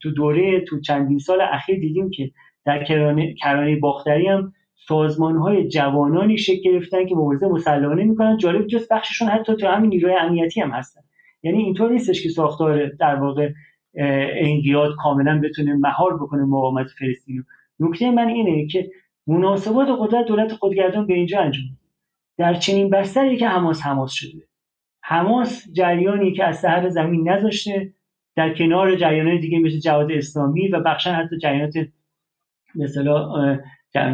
تو 0.03 0.11
دوره 0.11 0.61
تو 0.61 0.81
چندین 0.81 1.19
سال 1.19 1.41
اخیر 1.41 1.81
دیدیم 1.81 2.11
که 2.11 2.31
در 2.65 2.85
کرانه, 2.85 3.35
کرانه 3.35 3.77
باختری 3.77 4.29
هم 4.29 4.53
سازمان 4.89 5.37
های 5.37 5.69
جوانانی 5.69 6.39
شکل 6.39 6.71
گرفتن 6.71 7.07
که 7.07 7.15
مبارزه 7.15 7.47
مسلحانه 7.49 8.05
می‌کنن. 8.05 8.37
جالب 8.37 8.67
جز 8.67 8.89
بخششون 8.91 9.29
حتی 9.29 9.57
تو 9.57 9.67
همین 9.67 9.91
نیروی 9.91 10.15
امنیتی 10.15 10.61
هم 10.61 10.71
هستن. 10.71 11.01
یعنی 11.43 11.59
اینطور 11.59 11.93
نیستش 11.93 12.23
که 12.23 12.29
ساختار 12.29 12.87
در 12.87 13.15
واقع 13.15 13.51
انقیاد 14.41 14.95
کاملا 14.99 15.41
بتونه 15.45 15.75
مهار 15.75 16.17
بکنه 16.17 16.43
مقاومت 16.45 16.87
فلسطین 16.99 17.45
نکته 17.81 18.11
من 18.11 18.29
اینه 18.29 18.67
که 18.67 18.91
مناسبات 19.27 19.89
قدرت 20.01 20.27
دولت 20.27 20.53
خودگردان 20.53 21.07
به 21.07 21.15
اینجا 21.15 21.41
انجام 21.41 21.65
در 22.39 22.55
چنین 22.55 22.91
بستری 22.91 23.37
که 23.37 23.49
حماس 23.49 23.83
حماس 23.83 24.13
شده. 24.13 24.43
حماس 25.09 25.73
جریانی 25.73 26.33
که 26.33 26.45
از 26.45 26.59
سهر 26.59 26.89
زمین 26.89 27.29
نذاشته 27.29 27.93
در 28.37 28.55
کنار 28.55 28.97
جریان 28.97 29.41
دیگه 29.41 29.59
مثل 29.59 29.79
جواد 29.79 30.13
اسلامی 30.13 30.69
و 30.69 30.81
بخشا 30.81 31.13
حتی 31.13 31.39
جریانات 31.39 31.75
مثلا 32.75 33.59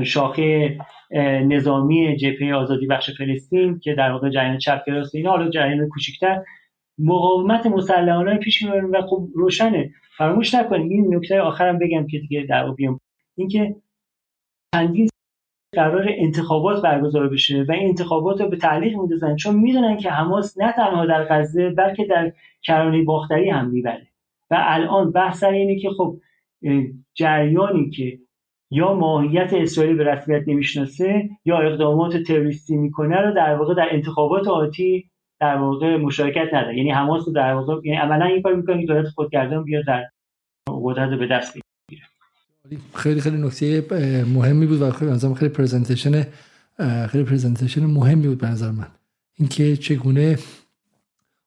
شاخه 0.04 0.78
نظامی 1.46 2.16
جبهه 2.16 2.54
آزادی 2.54 2.86
بخش 2.86 3.10
فلسطین 3.18 3.78
که 3.78 3.94
در 3.94 4.12
واقع 4.12 4.30
جریان 4.30 4.58
چپگراست 4.58 5.14
اینا 5.14 5.30
حالا 5.30 5.50
جریان 5.50 5.88
کوچکتر. 5.88 6.42
مقاومت 6.98 7.66
مسلحانه 7.66 8.38
پیش 8.38 8.62
می‌برن 8.62 8.84
و 8.84 9.02
خب 9.06 9.28
روشنه. 9.34 9.90
فراموش 10.18 10.54
نکنیم. 10.54 10.88
این 10.88 11.14
نکته 11.14 11.40
آخرم 11.40 11.78
بگم 11.78 12.06
که 12.06 12.18
دیگه 12.18 12.46
در 12.48 12.70
بیام. 12.70 13.00
اینکه 13.36 13.76
چندین 14.74 15.08
قرار 15.74 16.06
انتخابات 16.08 16.82
برگزار 16.82 17.28
بشه 17.28 17.64
و 17.68 17.72
این 17.72 17.88
انتخابات 17.88 18.40
رو 18.40 18.48
به 18.48 18.56
تعلیق 18.56 18.96
میدازن 18.98 19.36
چون 19.36 19.56
می‌دونن 19.56 19.96
که 19.96 20.10
حماس 20.10 20.58
نه 20.58 20.72
تنها 20.72 21.06
در 21.06 21.24
غزه 21.24 21.70
بلکه 21.70 22.04
در 22.04 22.32
کرانه 22.62 23.04
باختری 23.04 23.50
هم 23.50 23.70
می‌بره. 23.70 24.06
و 24.50 24.56
الان 24.58 25.12
بحث 25.12 25.38
سر 25.38 25.50
اینه 25.50 25.78
که 25.78 25.90
خب 25.90 26.16
جریانی 27.14 27.90
که 27.90 28.18
یا 28.70 28.94
ماهیت 28.94 29.52
اسرائیل 29.52 29.96
به 29.96 30.04
رسمیت 30.04 30.42
نمی‌شناسه 30.46 31.30
یا 31.44 31.58
اقدامات 31.58 32.16
تروریستی 32.16 32.76
می‌کنه 32.76 33.20
رو 33.20 33.34
در 33.34 33.54
واقع 33.54 33.74
در 33.74 33.88
انتخابات 33.90 34.48
آتی 34.48 35.10
در 35.40 35.56
واقع 35.56 35.96
مشارکت 35.96 36.54
نداره. 36.54 36.76
یعنی 36.76 36.90
حماس 36.90 37.28
رو 37.28 37.32
در 37.32 37.54
واقع 37.54 37.80
یعنی 37.84 37.98
عملا 37.98 38.24
این 38.24 38.42
کار 38.42 38.54
می‌کنه 38.54 38.80
که 38.80 38.86
دولت 38.86 39.08
خودگردان 39.08 39.64
بیاد 39.64 39.84
در 39.86 40.04
قدرت 40.68 41.18
به 41.18 41.26
دست 41.26 41.61
خیلی 42.94 43.20
خیلی 43.20 43.36
نکته 43.36 43.86
مهمی 44.34 44.66
بود 44.66 44.82
و 44.82 44.90
خیلی 44.90 45.34
خیلی 45.34 45.48
پرزنتیشن 45.48 46.26
خیلی 47.10 47.24
پرزنتیشن 47.24 47.86
مهمی 47.86 48.28
بود 48.28 48.38
به 48.38 48.48
نظر 48.48 48.70
من. 48.70 48.86
اینکه 49.34 49.76
چگونه 49.76 50.38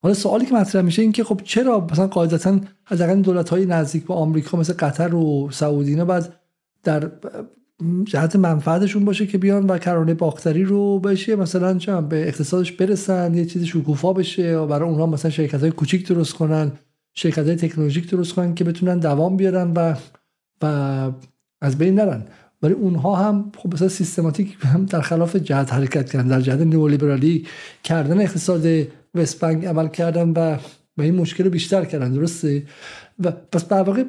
حالا 0.02 0.14
سوالی 0.14 0.45
که 0.45 0.53
مطرح 0.53 0.82
میشه 0.82 1.02
این 1.02 1.11
که 1.11 1.24
خب 1.24 1.42
چرا 1.44 1.88
مثلا 1.92 2.08
قاعدتا 2.08 2.60
از 2.88 3.02
دولت 3.02 3.50
های 3.50 3.66
نزدیک 3.66 4.06
به 4.06 4.14
آمریکا 4.14 4.58
مثل 4.58 4.74
قطر 4.74 5.16
و 5.16 5.50
سعودی 5.52 5.90
اینا 5.90 6.06
بعد 6.06 6.34
در 6.84 7.11
جهت 8.03 8.35
منفعتشون 8.35 9.06
باشه 9.06 9.27
که 9.27 9.38
بیان 9.38 9.68
و 9.68 9.77
کرانه 9.77 10.14
باختری 10.14 10.64
رو 10.64 11.00
بشه 11.00 11.35
مثلا 11.35 11.77
چه 11.77 12.02
به 12.02 12.27
اقتصادش 12.27 12.72
برسن 12.72 13.34
یه 13.34 13.45
چیزی 13.45 13.68
شکوفا 13.68 14.14
بشه 14.14 14.58
و 14.58 14.68
برای 14.68 14.90
اونها 14.90 15.06
مثلا 15.06 15.32
شرکت 15.32 15.61
های 15.61 15.72
کوچیک 15.72 16.08
درست 16.08 16.34
کنن 16.34 16.72
شرکت 17.14 17.45
های 17.45 17.56
تکنولوژیک 17.56 18.10
درست 18.10 18.34
کنن 18.34 18.56
که 18.56 18.64
بتونن 18.64 19.00
دوام 19.00 19.38
بیارن 19.38 19.72
و 19.76 19.95
و 20.61 21.11
از 21.61 21.77
بین 21.77 21.95
نرن. 21.95 22.25
ولی 22.61 22.74
اونها 22.74 23.16
هم 23.16 23.51
خب 23.58 23.74
مثلا 23.74 23.88
سیستماتیک 23.88 24.58
هم 24.61 24.85
در 24.85 25.01
خلاف 25.01 25.35
جهت 25.35 25.74
حرکت 25.74 26.11
کردن 26.11 26.27
در 26.27 26.42
جهت 26.42 26.59
نئولیبرالی 26.59 27.45
کردن 27.84 28.22
اقتصاد 28.22 28.88
وست 29.16 29.43
عمل 29.43 29.88
کردن 29.88 30.30
و 30.30 30.58
و 30.98 31.01
این 31.01 31.16
مشکل 31.16 31.43
رو 31.43 31.50
بیشتر 31.50 31.85
کردن 31.85 32.14
درسته؟ 32.14 32.64
و 33.19 33.32
پس 33.32 33.67
در 33.67 33.84
واقع 33.84 34.03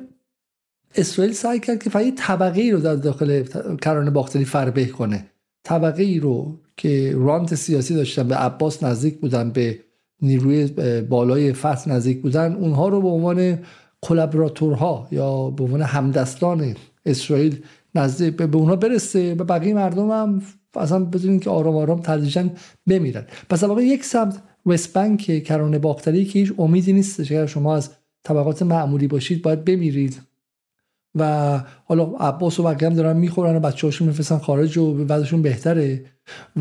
اسرائیل 0.94 1.34
سعی 1.34 1.60
کرد 1.60 1.82
که 1.82 1.90
فقط 1.90 2.14
طبقه 2.16 2.70
رو 2.72 2.80
در 2.80 2.94
داخل 2.94 3.42
کرانه 3.82 4.10
باختری 4.10 4.44
فربه 4.44 4.86
کنه. 4.86 5.26
طبقه 5.64 6.02
ای 6.02 6.20
رو 6.20 6.60
که 6.76 7.12
رانت 7.16 7.54
سیاسی 7.54 7.94
داشتن 7.94 8.28
به 8.28 8.34
عباس 8.34 8.82
نزدیک 8.82 9.20
بودن 9.20 9.50
به 9.50 9.80
نیروی 10.22 10.66
بالای 11.00 11.52
فتح 11.52 11.88
نزدیک 11.88 12.22
بودن 12.22 12.54
اونها 12.54 12.88
رو 12.88 13.02
به 13.02 13.08
عنوان 13.08 13.58
کلابراتورها 14.06 15.08
یا 15.10 15.50
به 15.50 15.64
عنوان 15.64 15.82
همدستان 15.82 16.76
اسرائیل 17.06 17.62
نزدیک 17.94 18.36
به 18.36 18.56
اونها 18.56 18.76
برسه 18.76 19.34
و 19.34 19.44
بقیه 19.44 19.74
مردم 19.74 20.10
هم 20.10 20.42
اصلا 20.76 21.04
بدونین 21.04 21.40
که 21.40 21.50
آرام 21.50 21.76
آرام 21.76 22.00
تدریجا 22.00 22.48
بمیرن. 22.86 23.24
پس 23.50 23.64
واقعا 23.64 23.84
یک 23.84 24.04
سمت 24.04 24.38
وست 24.66 24.92
بنک 24.92 25.42
کرانه 25.42 25.78
باختری 25.78 26.24
که 26.24 26.38
هیچ 26.38 26.52
امیدی 26.58 26.92
نیست 26.92 27.20
اگر 27.20 27.46
شما 27.46 27.76
از 27.76 27.90
طبقات 28.22 28.62
معمولی 28.62 29.06
باشید 29.06 29.42
باید 29.42 29.64
بمیرید. 29.64 30.20
و 31.14 31.60
حالا 31.84 32.04
عباس 32.04 32.60
و 32.60 32.62
بقیه 32.62 32.88
هم 32.88 32.94
دارن 32.94 33.16
می‌خورن 33.16 33.56
و 33.56 33.60
بچه 33.60 33.86
هاشون 33.86 34.08
میفرستن 34.08 34.38
خارج 34.38 34.78
و 34.78 35.04
بعدشون 35.04 35.42
بهتره. 35.42 36.04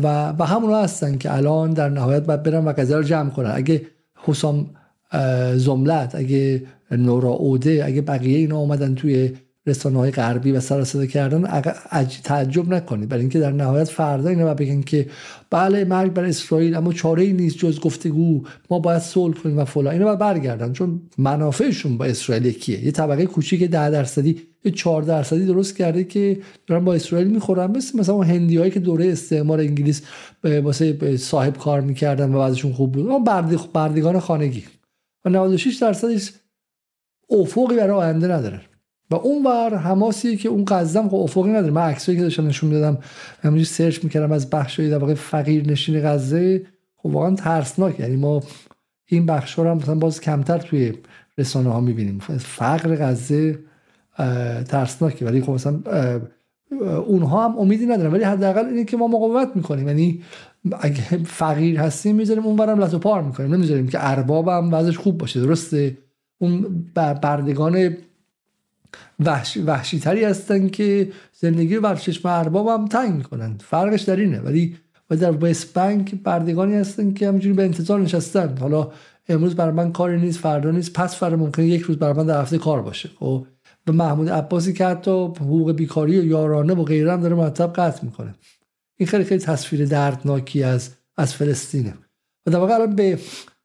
و 0.02 0.34
و 0.38 0.44
همون 0.44 0.74
هستن 0.74 1.18
که 1.18 1.34
الان 1.34 1.70
در 1.70 1.88
نهایت 1.88 2.22
باید 2.26 2.42
برن 2.42 2.64
و 2.64 2.72
قضیه 2.72 2.96
رو 2.96 3.02
جمع 3.02 3.30
کنن. 3.30 3.52
اگه 3.54 3.86
حسام 4.24 4.70
زملت 5.56 6.14
اگه 6.14 6.62
نورا 6.90 7.30
اوده 7.30 7.82
اگه 7.84 8.02
بقیه 8.02 8.38
اینا 8.38 8.58
اومدن 8.58 8.94
توی 8.94 9.32
رسانه 9.68 9.98
های 9.98 10.10
غربی 10.10 10.52
و 10.52 10.60
سر 10.60 10.84
صدا 10.84 11.06
کردن 11.06 11.62
تعجب 12.24 12.74
نکنید. 12.74 13.08
برای 13.08 13.20
اینکه 13.20 13.38
در 13.38 13.52
نهایت 13.52 13.88
فردا 13.88 14.28
اینا 14.28 14.54
بگن 14.54 14.80
که 14.82 15.06
بله 15.50 15.84
مرگ 15.84 16.12
بر 16.12 16.24
اسرائیل 16.24 16.74
اما 16.74 16.92
چاره 16.92 17.22
ای 17.22 17.32
نیست 17.32 17.58
جز 17.58 17.80
گفتگو. 17.80 18.42
ما 18.70 18.78
باید 18.78 19.02
صلح 19.02 19.34
کنیم 19.34 19.58
و 19.58 19.64
فلان. 19.64 19.92
اینا 19.92 20.04
باید 20.04 20.18
برگردن. 20.18 20.72
چون 20.72 21.00
منافعشون 21.18 21.98
با 21.98 22.04
اسرائیل 22.04 22.52
کیه 22.52 22.84
یه 22.84 22.90
طبقه 22.90 23.26
کوچیک 23.26 23.70
10 23.70 23.90
درصدی 23.90 24.42
یه 24.64 24.72
4 24.72 25.02
درصدی 25.02 25.46
درست 25.46 25.76
کرده 25.76 26.04
که 26.04 26.38
دارن 26.66 26.84
با 26.84 26.94
اسرائیل 26.94 27.28
می‌خورن. 27.28 27.70
مثل 27.76 27.98
مثلا 27.98 28.14
اون 28.14 28.26
هندیایی 28.26 28.70
که 28.70 28.80
دوره 28.80 29.08
استعمار 29.08 29.60
انگلیس 29.60 30.02
واسه 30.44 31.16
صاحب 31.16 31.58
کار 31.58 31.80
می‌کردن 31.80 32.34
و 32.34 32.38
بعدشون 32.38 32.72
خوب 32.72 32.92
بود. 32.92 33.06
اون 33.06 33.24
بردگان 33.72 34.20
خانگی. 34.20 34.64
و 35.24 35.28
96 35.28 35.76
درصدش 35.76 36.32
افقی 37.30 37.76
برای 37.76 37.90
آینده 37.90 38.28
ندارن 38.28 38.60
و 39.10 39.14
اون 39.14 39.42
بر 39.42 39.74
حماسی 39.74 40.36
که 40.36 40.48
اون 40.48 40.64
قزم 40.64 41.08
خب 41.08 41.14
افقی 41.14 41.50
نداره. 41.50 41.72
من 41.72 41.82
عکسایی 41.82 42.18
که 42.18 42.24
داشتم 42.24 42.46
نشون 42.46 42.70
می‌دادم 42.70 42.98
همینجوری 43.42 43.64
سرچ 43.64 44.04
می‌کردم 44.04 44.32
از 44.32 44.50
بخشای 44.50 44.90
در 44.90 44.98
واقع 44.98 45.14
فقیر 45.14 45.70
نشین 45.70 46.00
غزه 46.00 46.66
خب 46.96 47.06
واقعا 47.06 47.34
ترسناک. 47.34 48.00
یعنی 48.00 48.16
ما 48.16 48.42
این 49.06 49.26
بخش 49.26 49.58
رو 49.58 49.70
هم 49.70 49.76
مثلا 49.76 49.94
باز 49.94 50.20
کمتر 50.20 50.58
توی 50.58 50.92
رسانه 51.38 51.70
ها 51.70 51.80
می‌بینیم. 51.80 52.18
فقر 52.38 52.96
غزه 52.96 53.58
ترسناکه. 54.68 55.24
ولی 55.24 55.40
خب 55.40 55.52
مثلا 55.52 55.80
اونها 57.06 57.48
هم 57.48 57.58
امیدی 57.58 57.86
ندارن. 57.86 58.12
ولی 58.12 58.24
حداقل 58.24 58.66
اینه 58.66 58.84
که 58.84 58.96
ما 58.96 59.06
مقاومت 59.06 59.48
می‌کنیم. 59.54 59.88
یعنی 59.88 60.22
اگه 60.80 61.02
فقیر 61.24 61.80
هستیم 61.80 62.16
می‌ذاریم 62.16 62.46
اون 62.46 62.56
برم 62.56 62.80
لطو 62.80 62.98
پار 62.98 63.22
می‌کنیم. 63.22 63.54
نمی‌ذاریم 63.54 63.88
که 63.88 63.98
ارباب 64.10 64.48
هم 64.48 64.74
وضعش 64.74 64.98
خوب 64.98 65.18
باشه. 65.18 65.40
درسته؟ 65.40 65.96
اون 66.38 66.84
بردگان 66.94 67.96
وحشی, 69.20 69.60
وحشی 69.60 69.98
تری 70.00 70.24
هستن 70.24 70.68
که 70.68 71.12
زندگی 71.32 71.78
بر 71.78 71.96
چشم 71.96 72.28
ارباب 72.28 72.68
هم 72.68 72.86
تنگ 72.88 73.14
می‌کنن. 73.14 73.58
فرقش 73.58 74.02
در 74.02 74.16
اینه. 74.16 74.40
ولی 74.40 74.76
و 75.10 75.16
در 75.16 75.44
وست 75.44 75.74
بنک 75.74 76.14
بردگانی 76.14 76.74
هستن 76.74 77.12
که 77.12 77.28
همینجوری 77.28 77.54
به 77.54 77.64
انتظار 77.64 78.00
نشستن. 78.00 78.56
حالا 78.58 78.90
امروز 79.28 79.56
بر 79.56 79.70
من 79.70 79.92
کاری 79.92 80.20
نیست 80.20 80.38
فردا 80.38 80.70
نیست. 80.70 80.92
پس 80.92 81.16
فردا 81.16 81.36
ممکنه 81.36 81.66
یک 81.66 81.82
روز 81.82 81.98
بر 81.98 82.12
من 82.12 82.26
در 82.26 82.40
هفته 82.40 82.58
کار 82.58 82.82
باشه. 82.82 83.10
خب 83.20 83.46
و 83.86 83.92
محمود 83.92 84.28
عباسی 84.28 84.72
که 84.72 84.86
حتی 84.86 85.10
حقوق 85.10 85.72
بیکاری 85.72 86.18
و 86.18 86.24
یارانه 86.24 86.74
و 86.74 86.84
غیره 86.84 87.12
هم 87.12 87.20
داره 87.20 87.34
مرتب 87.34 87.72
قطع 87.72 88.04
می‌کنه. 88.04 88.34
این 88.96 89.06
خیلی 89.06 89.24
خیلی 89.24 89.40
تصویر 89.40 89.86
دردناکی 89.86 90.62
از 90.62 90.90
از 91.16 91.34
فلسطینه. 91.34 91.94
و 92.46 92.50
در 92.50 92.58
واقع 92.58 92.74
الان 92.74 92.94
به 92.94 93.18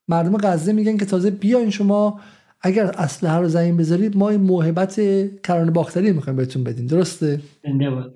مردم 0.08 0.38
غزه 0.38 0.74
میگن 0.74 0.98
که 0.98 1.06
تازه 1.06 1.32
بیاین 1.32 1.69
شما 1.69 2.19
اگر 2.64 2.83
اسلحه 2.83 3.38
رو 3.38 3.48
زمین 3.48 3.77
بذارید 3.77 4.17
ما 4.17 4.30
این 4.30 4.41
موهبت 4.41 5.01
کرانه 5.43 5.72
باختری 5.72 6.11
می‌خوایم 6.11 6.38
بهتون 6.38 6.64
بدیم. 6.64 6.85
درسته؟ 6.85 7.40
زنده 7.64 7.90
بود 7.90 8.14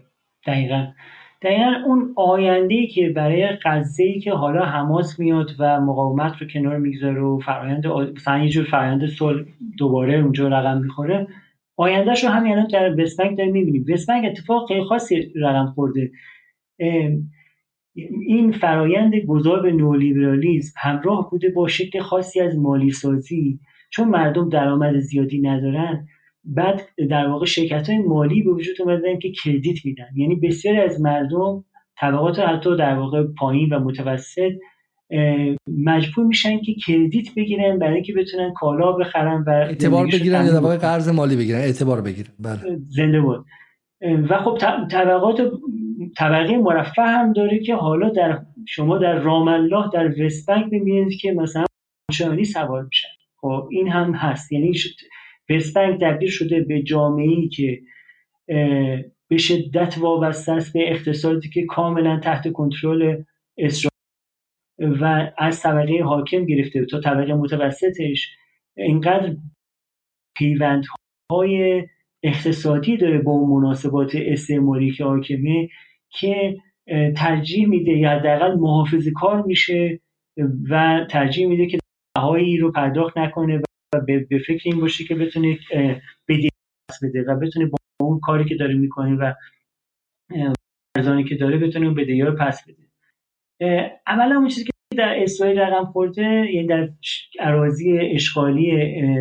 دقیقا. 0.47 0.87
دقیقا 1.41 1.71
اون 1.85 2.13
آینده 2.15 2.87
که 2.87 3.09
برای 3.09 3.49
غزه 3.63 4.19
که 4.19 4.31
حالا 4.31 4.65
حماس 4.65 5.19
میاد 5.19 5.51
و 5.59 5.81
مقاومت 5.81 6.33
رو 6.41 6.47
کنار 6.47 6.77
می‌گذاره 6.77 7.21
و 7.21 7.39
فرایند 7.39 7.87
مثلا 7.87 8.43
یه 8.43 8.49
جور 8.49 8.65
فرایند 8.65 9.05
صلح 9.05 9.45
دوباره 9.77 10.13
اونجا 10.13 10.47
رقم 10.47 10.81
می‌خوره 10.81 11.27
آیندهش 11.77 12.23
رو 12.23 12.29
همین 12.29 12.51
الان 12.51 12.67
در 12.67 13.01
وستبنک 13.01 13.37
داریم 13.37 13.53
می‌بینیم. 13.53 13.85
وستبنک 13.93 14.25
اتفاق 14.25 14.67
خیلی 14.67 14.83
خاصی 14.83 15.31
رقم 15.35 15.65
خورده. 15.75 16.11
این 18.27 18.51
فرایند 18.51 19.15
گذار 19.15 19.61
به 19.61 19.71
نولیبرالیزم 19.71 20.73
همراه 20.77 21.29
بوده 21.29 21.49
با 21.49 21.67
شکل 21.67 21.99
خاصی 21.99 22.39
از 22.39 22.57
مالی 22.57 22.91
سازی 22.91 23.59
چون 23.95 24.07
مردم 24.07 24.49
درآمد 24.49 24.99
زیادی 24.99 25.41
ندارن 25.41 26.07
بعد 26.43 26.81
در 27.09 27.27
واقع 27.27 27.45
شرکت 27.45 27.89
های 27.89 27.99
مالی 27.99 28.43
به 28.43 28.51
وجود 28.51 28.81
اومدن 28.81 29.19
که 29.19 29.31
کردیت 29.43 29.85
میدن. 29.85 30.07
یعنی 30.15 30.35
بسیاری 30.35 30.79
از 30.79 31.01
مردم 31.01 31.63
طبقات 31.99 32.39
حتی 32.39 32.77
در 32.77 32.95
واقع 32.95 33.23
پایین 33.23 33.73
و 33.73 33.79
متوسط 33.79 34.51
مجبور 35.67 36.25
میشن 36.25 36.61
که 36.61 36.73
کردیت 36.73 37.35
بگیرن 37.35 37.79
برای 37.79 37.93
اینکه 37.93 38.13
بتونن 38.13 38.53
کالا 38.53 38.91
بخرن 38.91 39.43
و 39.47 39.49
اعتبار 39.49 40.05
بگیرن 40.05 40.45
یا 40.45 40.51
در 40.51 40.59
واقع 40.59 40.77
قرض 40.77 41.09
مالی 41.09 41.35
بگیرن 41.35 41.59
اعتبار 41.59 42.01
بگیرن. 42.01 42.29
بله. 42.39 42.79
زنده 42.87 43.21
بود 43.21 43.45
و 44.29 44.37
خب 44.37 44.57
طبقات 44.91 45.51
طبقه 46.17 46.57
مرفه 46.57 47.01
هم 47.01 47.33
داره 47.33 47.59
که 47.59 47.75
حالا 47.75 48.09
در 48.09 48.41
شما 48.67 48.97
در 48.97 49.19
رام 49.19 49.47
الله 49.47 49.89
در 49.93 50.25
وستبنک 50.25 50.65
می‌بینید 50.71 51.19
که 51.19 51.31
مثلا 51.31 51.65
شانی 52.11 52.43
سوار 52.43 52.83
میشن. 52.83 53.04
خب 53.45 53.67
این 53.71 53.87
هم 53.87 54.13
هست. 54.13 54.51
یعنی 54.51 54.73
وستبنک 55.49 56.01
تبدیل 56.01 56.29
شده 56.29 56.61
به 56.61 56.81
جامعه 56.81 57.27
ای 57.27 57.49
که 57.49 57.81
به 59.27 59.37
شدت 59.37 59.97
وابسته 59.97 60.51
است 60.51 60.73
به 60.73 60.91
اقتصادی 60.91 61.49
که 61.49 61.65
کاملا 61.65 62.19
تحت 62.19 62.51
کنترل 62.51 63.23
اسرائیل 63.57 65.01
و 65.01 65.31
از 65.37 65.61
طبقه 65.61 66.03
حاکم 66.03 66.45
گرفته 66.45 66.85
تا 66.85 66.99
طبقه 66.99 67.33
متوسطش. 67.33 68.35
اینقدر 68.77 69.35
پیوندهای 70.37 71.83
اقتصادی 72.23 72.97
داره 72.97 73.17
با 73.17 73.45
مناسبات 73.45 74.15
استعماری 74.15 74.91
که 74.91 75.03
حاکمه 75.03 75.69
که 76.09 76.57
ترجیح 77.15 77.67
میده 77.67 77.91
یا 77.91 78.09
حداقل 78.09 78.55
محافظه 78.55 79.11
کار 79.11 79.41
میشه 79.41 79.99
و 80.69 81.05
ترجیح 81.09 81.47
میده 81.47 81.67
که 81.67 81.77
بهایی 82.15 82.57
رو 82.57 82.71
پرداخت 82.71 83.17
نکنه 83.17 83.61
و 83.95 83.99
به 84.07 84.39
فکر 84.47 84.61
این 84.65 84.79
باشه 84.79 85.03
که 85.03 85.15
بتونه 85.15 85.59
بدهی 86.27 86.49
بده 87.03 87.23
و 87.27 87.35
بتونه 87.35 87.65
با 87.65 87.77
اون 88.01 88.19
کاری 88.19 88.45
که 88.45 88.55
داره 88.55 88.75
می‌کنه 88.75 89.15
و 89.15 89.33
ارزانی 90.97 91.23
که 91.23 91.35
داره 91.35 91.57
بتونه 91.57 91.85
اون 91.85 91.95
بدهی 91.95 92.21
رو 92.21 92.35
پس 92.35 92.63
بده. 92.67 92.85
اولا 94.07 94.35
اون 94.35 94.47
چیزی 94.47 94.63
که 94.63 94.71
در 94.97 95.23
اسرائیل 95.23 95.59
رقم 95.59 95.85
خورده 95.85 96.51
یعنی 96.53 96.67
در 96.67 96.89
اراضی 97.39 97.99
اشغالی 97.99 98.71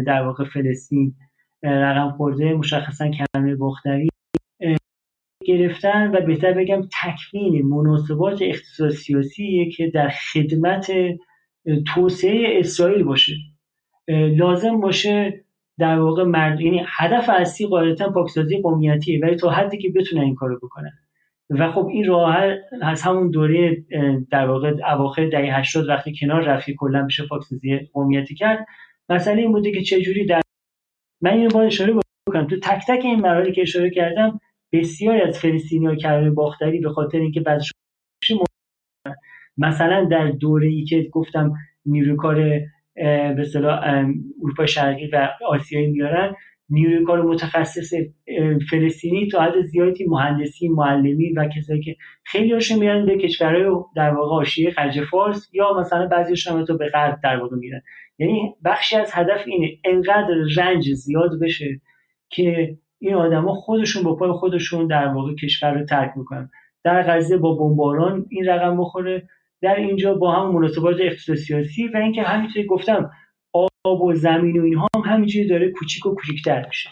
در 0.03 0.23
واقع 0.23 0.45
فلسطین 0.45 1.15
رقم 1.63 2.11
خورده 2.11 2.55
مشخصا 2.55 3.11
کلمه 3.11 3.57
بختری 3.61 4.09
گرفتن 5.45 6.17
و 6.17 6.21
بهتر 6.21 6.53
بگم 6.53 6.89
تکوین 7.03 7.67
مناسبات 7.67 8.43
اقتصاد 8.43 8.91
سیاسی 8.91 9.73
که 9.77 9.91
در 9.91 10.09
خدمت 10.09 10.91
توسعه 11.95 12.59
اسرائیل 12.59 13.03
باشه. 13.03 13.35
لازم 14.37 14.81
باشه 14.81 15.45
در 15.79 15.99
واقع 15.99 16.23
مرد 16.23 16.61
یعنی 16.61 16.83
هدف 16.87 17.29
اصلی 17.29 17.67
قاعدتا 17.67 18.11
پاکسازی 18.11 18.61
قومیتیه 18.63 19.21
ولی 19.23 19.37
تا 19.37 19.51
حدی 19.51 19.79
که 19.79 19.91
بتونن 19.91 20.23
این 20.23 20.35
کارو 20.35 20.57
بکنن. 20.57 20.93
و 21.51 21.73
خب 21.73 21.87
این 21.87 22.09
راه 22.09 22.37
از 22.83 23.03
همون 23.03 23.31
دوره 23.31 23.85
در 24.31 24.47
واقع 24.47 24.75
اواخر 24.93 25.29
دهه 25.29 25.59
80 25.59 25.89
وقتی 25.89 26.13
کنار 26.21 26.43
رفتی 26.43 26.75
کلا 26.79 27.07
بشه 27.07 27.27
پاکسازی 27.27 27.91
قومیتی 27.93 28.35
کرد. 28.35 28.67
مسئله 29.09 29.43
این 29.43 29.53
بوده 29.53 29.73
که 29.73 29.83
چه 29.83 30.01
جوری 30.01 30.27
در 30.27 30.41
من 31.21 31.31
اینو 31.31 31.49
باید 31.49 31.67
اشاره 31.67 31.95
بکنم. 32.29 32.47
تو 32.47 32.61
تک 32.61 32.83
تک 32.89 33.05
این 33.05 33.21
مراحلی 33.21 33.53
که 33.53 33.63
اشاره 33.63 33.91
کردم 33.91 34.41
بسیاری 34.73 35.21
از 35.21 35.39
فلسطینی‌ها 35.39 35.95
کرده 35.95 36.31
باختری 36.31 36.81
به 36.81 36.91
خاطر 36.91 37.19
اینکه 37.19 37.41
بعضش 37.41 37.73
مثلا 39.59 40.05
در 40.05 40.31
دوره 40.31 40.69
ای 40.69 40.85
که 40.85 41.09
گفتم 41.13 41.53
نیروی 41.87 42.17
کار 42.17 42.35
به 42.95 43.37
اصطلاح 43.39 44.05
اروپا 44.43 44.67
شرقی 44.67 45.07
و 45.07 45.29
آسیایی 45.49 45.87
میارن 45.87 46.35
نیروی 46.71 47.05
کار 47.05 47.23
متخصص 47.23 47.93
فلسطینی 48.71 49.29
تا 49.29 49.43
حد 49.43 49.61
زیادی 49.61 50.05
مهندسی 50.05 50.69
معلمی 50.69 51.33
و 51.33 51.49
کسایی 51.49 51.83
که 51.83 51.97
خیلی 52.25 52.53
هاشون 52.53 52.79
میرن 52.79 53.07
به 53.07 53.19
کشورهای 53.19 53.71
در 53.97 54.11
واقع 54.11 54.29
حاشیه 54.29 54.71
خلیج 54.71 55.05
فارس 55.05 55.51
یا 55.53 55.73
مثلا 55.81 56.07
بعضیشون 56.07 56.59
هم 56.69 56.77
به 56.77 56.89
غرب 56.89 57.19
در 57.23 57.37
واقع 57.37 57.57
میرن. 57.57 57.83
یعنی 58.19 58.55
بخشی 58.65 58.97
از 58.97 59.11
هدف 59.13 59.43
اینه 59.47 59.79
انقدر 59.85 60.35
رنج 60.57 60.93
زیاد 60.93 61.41
بشه 61.43 61.81
که 62.29 62.77
این 62.99 63.15
آدما 63.15 63.55
خودشون 63.55 64.03
با 64.03 64.17
پای 64.17 64.33
خودشون 64.33 64.87
در 64.87 65.07
واقع 65.07 65.35
کشور 65.35 65.73
رو 65.73 65.85
ترک 65.85 66.13
می‌کنن 66.17 66.51
در 66.85 67.03
غزه 67.03 67.37
با 67.37 67.55
بمباران 67.55 68.27
این 68.31 68.47
رقم 68.47 68.77
بخوره. 68.81 69.29
در 69.65 69.77
اینجا 69.77 70.15
با 70.15 70.33
هم 70.33 70.55
مناسبات 70.55 70.97
اقتصاد 71.01 71.37
سیاسی 71.37 71.89
و 71.89 71.97
اینکه 71.97 72.23
همینطوری 72.23 72.67
گفتم 72.67 73.11
آب 73.85 74.03
و 74.03 74.15
زمین 74.15 74.61
و 74.61 74.65
اینها 74.65 74.89
هم 74.97 75.01
همینجوری 75.01 75.49
داره 75.49 75.71
کوچیک 75.71 76.07
و 76.07 76.15
کوچیکتر 76.15 76.67
میشه. 76.67 76.91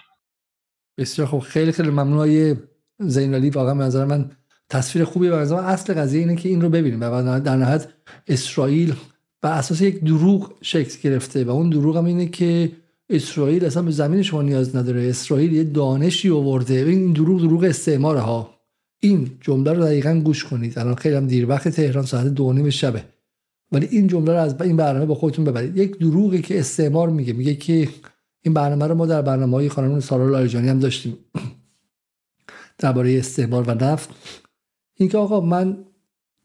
بسیار 0.98 1.28
خب 1.28 1.38
خیلی 1.38 1.72
خیلی 1.72 1.90
ممنون 1.90 2.18
های 2.18 2.56
زینالی 2.98 3.50
واقعا 3.50 3.74
به 3.74 3.84
نظر 3.84 4.04
من 4.04 4.30
تصویر 4.68 5.04
خوبی 5.04 5.28
به 5.28 5.36
نظر 5.36 5.56
اصل 5.56 5.94
قضیه 5.94 6.20
اینه 6.20 6.36
که 6.36 6.48
این 6.48 6.60
رو 6.60 6.68
ببینیم 6.68 7.00
و 7.00 7.40
در 7.40 7.56
نهایت 7.56 7.88
اسرائیل 8.28 8.94
بر 9.42 9.52
اساس 9.52 9.80
یک 9.80 10.00
دروغ 10.04 10.52
شکل 10.62 11.10
گرفته 11.10 11.44
و 11.44 11.50
اون 11.50 11.70
دروغ 11.70 11.96
هم 11.96 12.04
اینه 12.04 12.26
که 12.26 12.72
اسرائیل 13.10 13.64
اصلا 13.64 13.82
به 13.82 13.90
زمین 13.90 14.22
شما 14.22 14.42
نیاز 14.42 14.76
نداره. 14.76 15.08
اسرائیل 15.08 15.52
یه 15.52 15.64
دانشی 15.64 16.30
آورده. 16.30 16.74
این 16.74 17.12
دروغ 17.12 17.40
دروغ 17.40 17.64
استعمار 17.64 18.16
ها 18.16 18.51
این 19.04 19.30
جمله 19.40 19.72
رو 19.72 19.82
دقیقا 19.82 20.20
گوش 20.24 20.44
کنید. 20.44 20.78
الان 20.78 20.94
خیلی 20.94 21.14
هم 21.14 21.26
دیر 21.26 21.48
وقت 21.48 21.68
تهران 21.68 22.04
ساعت 22.04 22.26
دو 22.26 22.52
نیم 22.52 22.70
شبه. 22.70 23.04
ولی 23.72 23.86
این 23.90 24.06
جمله 24.06 24.32
رو 24.32 24.38
از 24.38 24.62
این 24.62 24.76
برنامه 24.76 25.06
با 25.06 25.14
خودتون 25.14 25.44
ببرید. 25.44 25.76
یک 25.76 25.98
دروغی 25.98 26.42
که 26.42 26.60
استعمار 26.60 27.10
میگه. 27.10 27.32
میگه 27.32 27.54
که 27.54 27.88
این 28.42 28.54
برنامه 28.54 28.86
رو 28.86 28.94
ما 28.94 29.06
در 29.06 29.22
برنامه 29.22 29.56
های 29.56 29.68
خانم 29.68 30.00
سارا 30.00 30.28
لایجانی 30.30 30.68
هم 30.68 30.78
داشتیم. 30.78 31.16
درباره 32.78 33.18
استعمار 33.18 33.62
و 33.62 33.84
نفت. 33.84 34.10
اینکه 34.94 35.18
آقا 35.18 35.40
من 35.40 35.78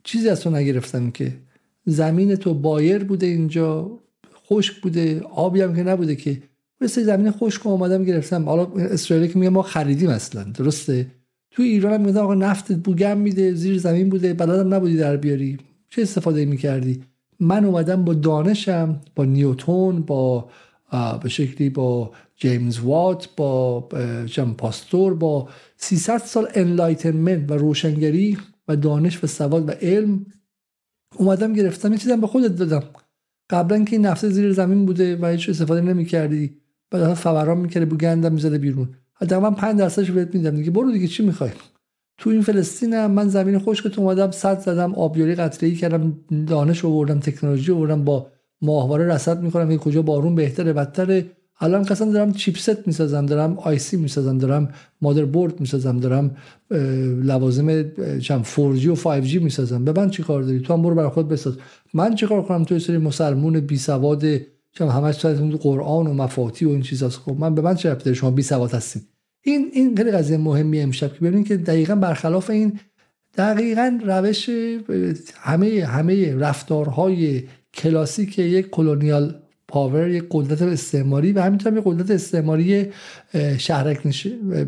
چیزی 0.03 0.29
از 0.29 0.41
تو 0.41 0.49
نگرفتم 0.49 1.11
که 1.11 1.37
زمین 1.85 2.35
تو 2.35 2.53
بایر 2.53 3.03
بوده 3.03 3.25
اینجا 3.25 3.99
خشک 4.47 4.81
بوده 4.81 5.21
آبی 5.21 5.61
هم 5.61 5.75
که 5.75 5.83
نبوده 5.83 6.15
که. 6.15 6.43
مثل 6.81 7.03
زمین 7.03 7.31
خشک 7.31 7.67
اومدم 7.67 8.03
گرفتم. 8.03 8.45
حالا 8.45 8.63
اسرائیل 8.65 9.31
که 9.31 9.39
میگه 9.39 9.49
ما 9.49 9.61
خریدیم 9.61 10.09
اصلا. 10.09 10.43
درسته؟ 10.43 11.07
تو 11.57 11.63
ایران 11.63 11.93
هم 11.93 12.01
میگه 12.01 12.19
آقا 12.19 12.35
نفت 12.35 12.71
بوگم 12.71 13.17
میده 13.17 13.53
زیر 13.53 13.77
زمین 13.77 14.09
بوده 14.09 14.33
بلدم 14.33 14.73
نبودی 14.73 14.97
در 14.97 15.17
بیاری. 15.17 15.57
چه 15.89 16.01
استفاده 16.01 16.45
می‌کردی؟ 16.45 17.03
من 17.39 17.65
اومدم 17.65 18.03
با 18.03 18.13
دانشم 18.13 19.01
با 19.15 19.25
نیوتون 19.25 20.01
با 20.01 20.49
به 21.23 21.29
شکلی 21.29 21.69
با 21.69 22.11
جیمز 22.35 22.79
وات 22.79 23.29
با 23.37 23.89
ژم 24.25 24.53
پاستور 24.53 25.13
با 25.13 25.49
300 25.77 26.17
سال 26.17 26.47
Enlightenment 26.53 27.51
و 27.51 27.53
روشنگری 27.53 28.37
و 28.67 28.75
دانش 28.75 29.23
و 29.23 29.27
سواد 29.27 29.69
و 29.69 29.71
علم 29.71 30.25
اومدم 31.15 31.53
گرفتم. 31.53 31.89
این 31.89 31.97
چیزم 31.97 32.21
به 32.21 32.27
خودت 32.27 32.55
دادم. 32.55 32.83
قبلا 33.49 33.83
که 33.83 33.95
این 33.95 34.05
نفت 34.05 34.29
زیر 34.29 34.53
زمین 34.53 34.85
بوده 34.85 35.17
و 35.21 35.25
هیچ 35.25 35.49
استفاده 35.49 35.81
نمی‌کردی. 35.81 36.57
بعد 36.91 37.13
فوران 37.13 37.57
می‌کرده 37.57 37.85
بو 37.85 37.97
گندم 37.97 38.33
می‌زده 38.33 38.57
بیرون. 38.57 38.89
حداقل 39.21 39.43
من 39.43 39.55
5 39.55 39.79
درصدش 39.79 40.11
بهت 40.11 40.35
میدم 40.35 40.55
دیگه. 40.55 40.71
برو 40.71 40.91
دیگه 40.91 41.07
چی 41.07 41.25
می‌خوای؟ 41.25 41.51
تو 42.17 42.29
این 42.29 42.41
فلسطین 42.41 42.93
هم 42.93 43.11
من 43.11 43.27
زمین 43.27 43.59
خشک 43.59 43.99
اومدم 43.99 44.31
صد 44.31 44.59
زدم 44.59 44.95
آبیاری 44.95 45.35
قطره‌ای 45.35 45.75
کردم 45.75 46.13
دانش 46.47 46.85
آوردم 46.85 47.19
تکنولوژی 47.19 47.71
آوردم 47.71 48.03
با 48.03 48.27
ماهواره 48.61 49.07
رصد 49.07 49.41
می‌کنم. 49.41 49.69
که 49.69 49.77
کجا 49.77 50.01
بارون 50.01 50.35
بهتره 50.35 50.73
بدتره. 50.73 51.25
الان 51.59 51.83
قسم 51.83 52.11
دارم 52.11 52.31
چیپست 52.31 52.87
می‌سازم 52.87 53.25
دارم 53.25 53.57
آیسی 53.57 53.97
می‌سازم 53.97 54.37
دارم 54.37 54.69
مادر 55.01 55.25
بورد 55.25 55.59
می‌سازم 55.59 55.99
دارم 55.99 56.35
لوازم 57.23 57.91
چم 58.19 58.43
4G 58.43 58.85
و 58.85 58.95
5G 58.95 59.35
می‌سازم. 59.41 59.85
به 59.85 59.91
من 59.91 60.09
چی 60.09 60.23
کار 60.23 60.43
داری؟ 60.43 60.59
تو 60.59 60.73
هم 60.73 60.81
برو 60.81 60.95
برای 60.95 61.09
خود 61.09 61.27
بساز. 61.27 61.57
من 61.93 62.15
چی 62.15 62.27
کار 62.27 62.41
کنم؟ 62.41 62.63
تو 62.63 62.79
سری 62.79 62.97
مسلمون 62.97 63.59
بی 63.59 63.77
سواد 63.77 64.23
چم 64.77 64.87
همش 64.87 65.17
تو 65.17 65.57
قرآن 65.61 66.07
و 66.07 66.13
مفاتی 66.13 66.65
و 66.65 66.69
این 66.69 66.81
چیزاست. 66.81 67.19
خب 67.19 67.35
من 67.39 67.55
به 67.55 67.61
من 67.61 67.75
چه 67.75 67.91
ربطه 67.91 68.13
شما 68.13 68.31
بی 68.31 68.41
سواد 68.41 68.73
هستین. 68.73 69.01
این 69.41 69.69
این 69.73 69.95
خیلی 69.97 70.11
قضیه 70.11 70.37
مهمی 70.37 70.79
امشب 70.79 71.13
که 71.13 71.19
ببینید 71.19 71.47
که 71.47 71.57
دقیقا 71.57 71.95
برخلاف 71.95 72.49
این 72.49 72.79
دقیقا 73.37 73.99
روش 74.05 74.49
همه 75.39 75.85
همه 75.85 76.35
رفتارهای 76.35 77.43
کلاسیک 77.73 78.39
یک 78.39 78.69
کلونیال 78.69 79.35
پاور 79.67 80.09
یک 80.09 80.25
قدرت 80.31 80.61
استعماری 80.61 81.31
و 81.31 81.41
همینطور 81.41 81.77
یک 81.77 81.83
قدرت 81.85 82.11
استعماری 82.11 82.87
شهرک 83.57 84.07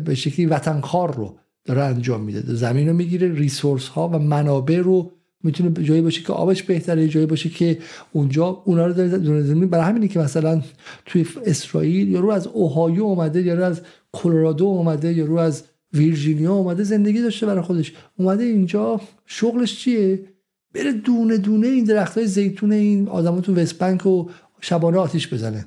به 0.04 0.14
شکلی 0.14 0.46
وطنخوار 0.46 1.14
رو 1.14 1.38
داره 1.64 1.82
انجام 1.82 2.20
میده. 2.20 2.54
زمین 2.54 2.88
رو 2.88 2.94
می‌گیره 2.94 3.34
ریسورس 3.34 3.88
ها 3.88 4.08
و 4.08 4.18
منابع 4.18 4.78
رو 4.78 5.12
می‌تونه 5.42 5.84
جایی 5.84 6.02
باشه 6.02 6.22
که 6.22 6.32
آبش 6.32 6.62
بهتره 6.62 7.08
جایی 7.08 7.26
باشه 7.26 7.48
که 7.48 7.78
اونجا 8.12 8.46
اونا 8.64 8.86
رو 8.86 8.92
داره 8.92 9.42
زمین. 9.42 9.68
برای 9.68 9.84
همینه 9.84 10.08
که 10.08 10.18
مثلا 10.18 10.62
توی 11.06 11.26
اسرائیل 11.46 12.08
یا 12.08 12.20
رو 12.20 12.30
از 12.30 12.46
اوهایو 12.46 13.02
اومده 13.02 13.42
یا 13.42 13.54
رو 13.54 13.64
از 13.64 13.80
کلرادو 14.12 14.64
اومده 14.64 15.12
یا 15.12 15.24
رو 15.24 15.36
از 15.36 15.62
ویرجینیا 15.92 16.52
اومده 16.52 16.82
زندگی 16.82 17.22
داشته 17.22 17.46
برای 17.46 17.62
خودش. 17.62 17.92
اومده 18.18 18.44
اینجا 18.44 19.00
شغلش 19.26 19.78
چیه؟ 19.78 20.24
بره 20.74 20.92
دونه 20.92 21.36
دونه 21.36 21.66
این 21.66 21.84
درخت 21.84 22.18
های 22.18 22.26
زیتون 22.26 22.72
این 22.72 23.08
آدم 23.08 23.40
تو 23.40 23.54
وست 23.54 23.78
بنک 23.78 24.06
و 24.06 24.28
شبانه 24.60 24.98
آتیش 24.98 25.34
بزنه. 25.34 25.66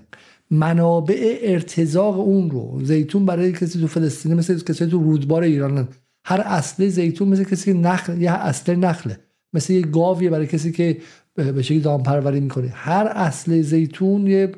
منابع 0.51 1.37
ارتزاق 1.41 2.19
اون 2.19 2.49
رو. 2.49 2.79
زیتون 2.83 3.25
برای 3.25 3.51
کسی 3.51 3.79
تو 3.79 3.87
فلسطین 3.87 4.33
مثل 4.33 4.59
کسی 4.59 4.85
تو 4.85 4.97
رودبار 4.97 5.43
ایران 5.43 5.87
هر 6.25 6.41
اصل 6.45 6.87
زیتون 6.87 7.27
مثل 7.27 7.43
کسی 7.43 7.73
نخل 7.73 8.21
یه 8.21 8.31
اصل 8.31 8.75
نخله. 8.75 9.19
مثل 9.53 9.73
یه 9.73 9.81
گاویه 9.81 10.29
برای 10.29 10.47
کسی 10.47 10.71
که 10.71 10.97
به 11.35 11.61
شکلی 11.61 11.79
دام 11.79 12.03
پروری 12.03 12.39
می‌کنه. 12.39 12.67
هر 12.67 13.11
اصل 13.15 13.61
زیتون 13.61 14.27
یه 14.27 14.51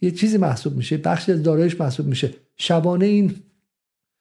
یه 0.00 0.10
چیزی 0.10 0.38
محسوب 0.38 0.76
میشه 0.76 0.96
بخشی 0.96 1.32
از 1.32 1.42
دارایش 1.42 1.80
محسوب 1.80 2.06
میشه. 2.06 2.34
شبانه 2.56 3.06
این 3.06 3.34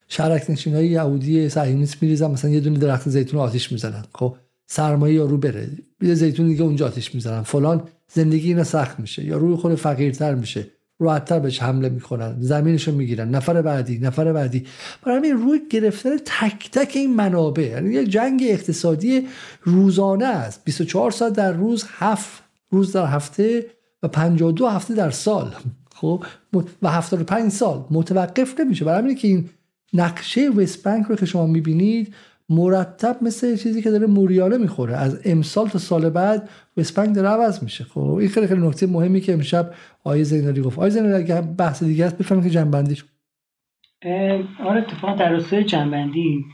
شرک 0.08 0.46
نشین 0.50 0.76
های 0.76 0.88
یهودی 0.88 1.50
صهیونیست 1.50 2.04
میریزن 2.04 2.32
مثلا 2.32 2.52
یه 2.52 2.60
دونه 2.60 2.80
درخت 2.80 3.10
زیتون 3.10 3.40
آتیش 3.40 3.72
می‌زنن. 3.72 4.04
خب 4.16 4.36
سرمایه 4.68 5.16
یارو 5.16 5.38
بره 5.38 5.70
یه 6.02 6.14
زیتون 6.14 6.48
دیگه 6.48 6.64
اونجا 6.64 6.88
آتیش 6.88 7.16
می‌زنن. 7.16 7.42
فلان 7.42 7.84
زندگی 8.14 8.48
اینا 8.48 8.64
سخت 8.64 9.00
میشه 9.00 9.26
یا 9.26 9.38
روی 9.38 9.56
خود 9.56 9.76
فقیرتر 9.76 10.36
میشه. 10.36 10.68
راحتتر 11.02 11.40
بهش 11.40 11.62
حمله 11.62 11.90
می‌کنن 11.90 12.36
زمینش 12.40 12.88
رو 12.88 12.96
می‌گیرن 12.96 13.30
نفر 13.30 13.62
بعدی 13.62 14.00
نفر 14.00 14.34
بعدی. 14.34 14.66
برای 15.04 15.18
همین 15.18 15.38
روی 15.38 15.60
گرفتن 15.70 16.18
تک 16.18 16.72
تک 16.72 16.92
این 16.96 17.16
منابع 17.16 17.64
یعنی 17.64 17.94
یک 17.94 18.10
جنگ 18.10 18.44
اقتصادی 18.48 19.28
روزانه 19.64 20.26
است. 20.26 20.62
24 20.64 21.12
ساعت 21.12 21.34
در 21.34 21.52
روز 21.52 21.86
هفت 21.88 22.44
روز 22.70 22.92
در 22.92 23.06
هفته 23.06 23.66
و 24.04 24.08
52 24.08 24.68
هفته 24.68 24.94
در 24.94 25.10
سال. 25.12 25.56
خب 25.96 26.24
و 26.82 26.90
75 26.90 27.52
سال. 27.52 27.86
متوقف 27.92 28.60
نمیشه. 28.60 28.86
برای 28.86 29.02
همین 29.02 29.16
که 29.16 29.28
این 29.28 29.50
نقشه 29.94 30.50
وست 30.50 30.84
بانک 30.84 31.06
رو 31.06 31.16
که 31.16 31.26
شما 31.26 31.48
می‌بینید 31.48 32.14
مرتب 32.50 33.18
مثل 33.22 33.56
چیزی 33.56 33.82
که 33.82 33.92
داره 33.92 34.08
موریانه 34.08 34.58
می‌خوره. 34.58 34.96
از 34.98 35.20
امسال 35.26 35.70
تا 35.70 35.80
سال 35.80 36.10
بعد 36.10 36.50
وسپنگ 36.78 37.16
داره 37.16 37.28
عوض 37.28 37.64
میشه. 37.64 37.84
خب 37.84 38.00
این 38.00 38.30
خیلی 38.30 38.48
خیلی 38.48 38.68
نکته 38.68 38.88
مهمی 38.88 39.22
که 39.22 39.34
امشب 39.34 39.74
آیه 40.04 40.24
زینالی 40.24 40.62
گفت. 40.62 40.80
آیه 40.80 40.90
زینالی 40.90 41.14
اگه 41.14 41.42
بحث 41.42 41.84
دیگه 41.84 42.06
است 42.06 42.18
بفهمید 42.18 42.44
که 42.44 42.50
جنبندیش 42.50 43.06
آره 44.66 44.82
اتفاقا 44.82 45.16
در 45.16 45.32
راستای 45.32 45.64
جنبندی. 45.64 46.46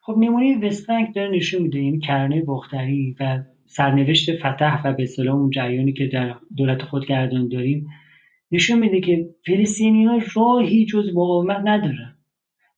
خب 0.00 0.16
نمونه 0.18 0.66
وسپنگ 0.66 1.14
داره 1.14 1.30
نشون 1.30 1.62
میده. 1.62 1.78
این 1.78 2.00
کرنه 2.00 2.42
بختری 2.46 3.16
و 3.20 3.42
سرنوشت 3.66 4.36
فتح 4.36 4.82
و 4.84 4.92
به 4.92 5.02
اصطلاح 5.02 5.36
اون 5.36 5.50
جریانی 5.50 5.92
که 5.92 6.06
در 6.06 6.34
دولت 6.56 6.82
خودگردان 6.82 7.48
داریم 7.48 7.86
نشون 8.52 8.78
میده 8.78 9.00
که 9.00 9.28
فلسطینی‌ها 9.46 10.18
راهی 10.34 10.86
جز 10.86 11.08
مقاومت 11.14 11.60
ندارن. 11.64 12.16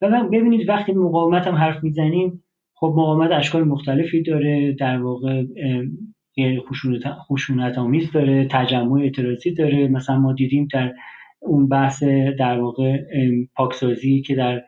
و 0.02 0.28
ببینید 0.32 0.68
وقتی 0.68 0.92
مقاومت 0.92 1.46
هم 1.46 1.54
حرف 1.54 1.84
می‌زنیم 1.84 2.44
خب 2.74 2.86
مقاومت 2.86 3.30
اشکال 3.32 3.64
مختلفی 3.64 4.22
داره. 4.22 4.72
در 4.72 5.02
واقع 5.02 5.44
خشونت 7.28 7.78
آمیز 7.78 8.12
داره 8.12 8.48
تجمع 8.50 9.00
اعتراضی 9.00 9.54
داره. 9.54 9.88
مثلا 9.88 10.18
ما 10.18 10.32
دیدیم 10.32 10.68
در 10.72 10.94
اون 11.40 11.68
بحث 11.68 12.02
در 12.38 12.60
واقع 12.60 12.98
پاکسازی 13.56 14.22
که 14.22 14.34
در 14.34 14.62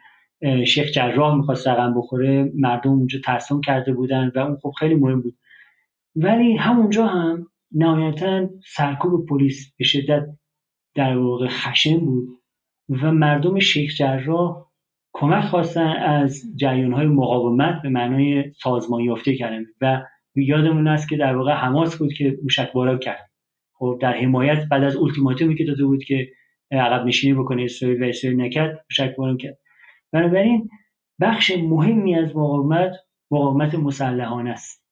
شیخ 0.64 0.90
جراح 0.90 1.36
می‌خواست 1.36 1.68
رقم 1.68 1.94
بخوره 1.94 2.52
مردم 2.54 2.90
اونجا 2.90 3.18
ترسم 3.24 3.60
کرده 3.60 3.92
بودن 3.92 4.32
و 4.34 4.38
اون 4.38 4.56
خب 4.62 4.72
خیلی 4.78 4.94
مهم 4.94 5.22
بود. 5.22 5.36
ولی 6.16 6.56
همونجا 6.56 7.06
هم 7.06 7.46
نهایتا 7.72 8.48
سرکوب 8.74 9.26
پلیس 9.26 9.74
به 9.78 9.84
شدت 9.84 10.26
در 10.94 11.16
واقع 11.16 11.46
خشن 11.48 12.00
بود 12.00 12.28
و 13.02 13.12
مردم 13.12 13.58
شیخ 13.58 13.96
جراح 13.96 14.66
کمک 15.12 15.44
خواستن 15.44 15.96
از 15.96 16.42
جریان 16.56 16.92
های 16.92 17.06
مقاومت 17.06 17.82
به 17.82 17.88
معنای 17.88 18.52
سازمان 18.52 19.00
یافته 19.00 19.36
کردن 19.36 19.64
و 19.80 20.02
یادمون 20.42 20.89
است 20.89 21.08
که 21.08 21.16
در 21.16 21.36
واقع 21.36 21.52
حماس 21.52 21.97
بود 21.97 22.12
که 22.12 22.39
موشکبارا 22.42 22.98
کرد. 22.98 23.31
خب 23.73 23.98
در 24.00 24.12
حمایت 24.12 24.68
بعد 24.70 24.82
از 24.82 24.97
التیماتومی 24.97 25.56
که 25.56 25.65
داده 25.65 25.84
بود 25.84 26.05
که 26.05 26.28
عقب 26.70 27.06
نشینی 27.06 27.34
بکنه 27.34 27.62
اسرائیل 27.65 28.02
و 28.02 28.06
اسرائیل 28.06 28.40
نکرد 28.40 28.84
موشکبارا 28.90 29.36
کرد. 29.36 29.58
بنابراین 30.12 30.68
بخش 31.20 31.50
مهمی 31.50 32.15
از 32.15 32.36
مقاومت 32.36 32.92
مقاومت 33.31 33.74
مسلحانه 33.74 34.50
است. 34.50 34.86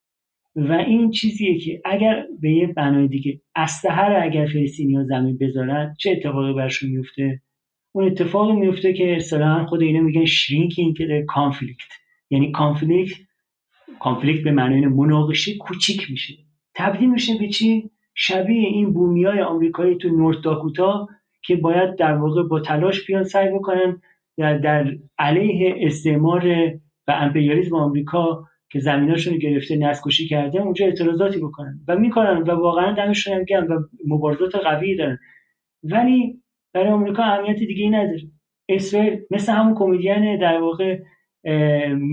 و 0.57 0.73
این 0.73 1.11
چیزیه 1.11 1.59
که 1.59 1.81
اگر 1.85 2.27
به 2.41 2.53
یه 2.53 2.67
بنای 2.67 3.09
دیگه 3.09 3.41
اسلحه 3.57 4.23
اگر 4.23 4.47
فلسطینی‌ها 4.47 5.05
زمین 5.05 5.39
بذارن 5.39 5.95
چه 5.99 6.11
اتفاقی 6.11 6.53
برشون 6.53 6.91
میفته؟ 6.91 7.41
اون 7.93 8.07
اتفاقی 8.07 8.53
میفته 8.53 8.93
که 8.93 9.17
اصطلاحا 9.17 9.67
خود 9.67 9.83
اینا 9.83 10.01
میگن 10.01 10.25
شرینکینگ 10.25 11.25
کانفلیکت 11.29 11.89
یعنی 12.31 12.53
کانفلیکت 12.53 13.17
کانفلیکت 14.01 14.45
به 14.45 14.51
معنای 14.51 14.87
مناقشه 14.87 15.57
کوچیک 15.57 16.11
میشه. 16.11 16.35
تبدیل 16.75 17.11
میشه 17.11 17.39
به 17.39 17.49
چی؟ 17.49 17.91
شبیه 18.15 18.69
این 18.69 18.93
بومیای 18.93 19.41
آمریکایی 19.41 19.97
تو 19.97 20.09
نورت 20.09 20.41
داکوتا 20.41 21.09
که 21.43 21.57
باید 21.57 21.97
در 21.97 22.17
واقع 22.17 22.43
با 22.43 22.61
تلاش 22.61 23.07
بیان 23.07 23.25
سعی 23.25 23.49
بکنن 23.49 24.01
در, 24.39 24.59
در 24.59 24.93
علیه 25.19 25.75
استعمار 25.79 26.47
و 27.09 27.13
امپریالیسم 27.13 27.77
آمریکا 27.77 28.45
که 28.71 28.81
زمیناشون 28.81 29.39
گرفته 29.39 29.77
نسکشی 29.77 30.29
کرده 30.29 30.63
اونجا 30.63 30.87
اعتراضاتی 30.87 31.39
بکنن. 31.39 31.81
و 31.89 31.97
می‌کنن 31.97 32.43
و 32.43 32.51
واقعا 32.51 32.93
دمشون 32.93 33.47
هم 33.51 33.67
و 33.71 33.81
مبارزات 34.07 34.55
قوی 34.55 34.97
دارن. 34.97 35.19
ولی 35.83 36.43
برای 36.75 36.89
آمریکا 36.89 37.23
اهمیت 37.23 37.59
دیگه 37.59 37.83
ای 37.83 37.91
نداره. 37.91 38.23
اسرائیل 38.69 39.21
مثل 39.31 39.53
همون 39.53 39.75
کمدین 39.75 40.39
در 40.39 40.61
واقع 40.61 40.99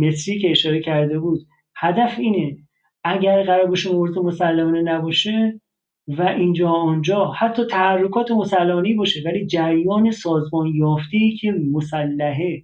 مصری 0.01 0.39
که 0.39 0.51
اشاره 0.51 0.79
کرده 0.79 1.19
بود. 1.19 1.39
هدف 1.81 2.19
اینه 2.19 2.57
اگر 3.03 3.43
قرار 3.43 3.65
باشه 3.65 3.93
مورد 3.93 4.19
مسلمانه 4.19 4.81
نباشه 4.81 5.61
و 6.07 6.21
اینجا 6.21 6.69
آنجا 6.69 7.31
حتی 7.31 7.65
تحرکات 7.65 8.31
مسلمانی 8.31 8.93
باشه 8.93 9.21
ولی 9.25 9.45
جریان 9.45 10.11
سازمان 10.11 10.67
یافتی 10.67 11.37
که 11.41 11.51
مسلحه 11.51 12.63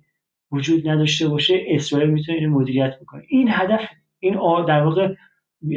وجود 0.51 0.89
نداشته 0.89 1.27
باشه 1.27 1.63
اسرائیل 1.67 2.09
می‌تونه 2.09 2.37
این 2.37 2.49
مدیریت 2.49 2.99
بکنه. 3.01 3.23
این 3.29 3.47
هدف 3.51 3.81
این 4.19 4.33
در 4.67 4.83
واقع 4.83 5.13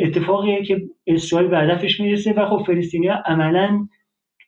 اتفاقیه 0.05 0.65
که 0.65 0.83
اسرائیل 1.07 1.51
به 1.51 1.59
هدفش 1.59 2.01
می‌رسه 2.01 2.33
و 2.33 2.47
خب 2.47 2.65
فلسطینیا 2.67 3.23
عملا 3.27 3.89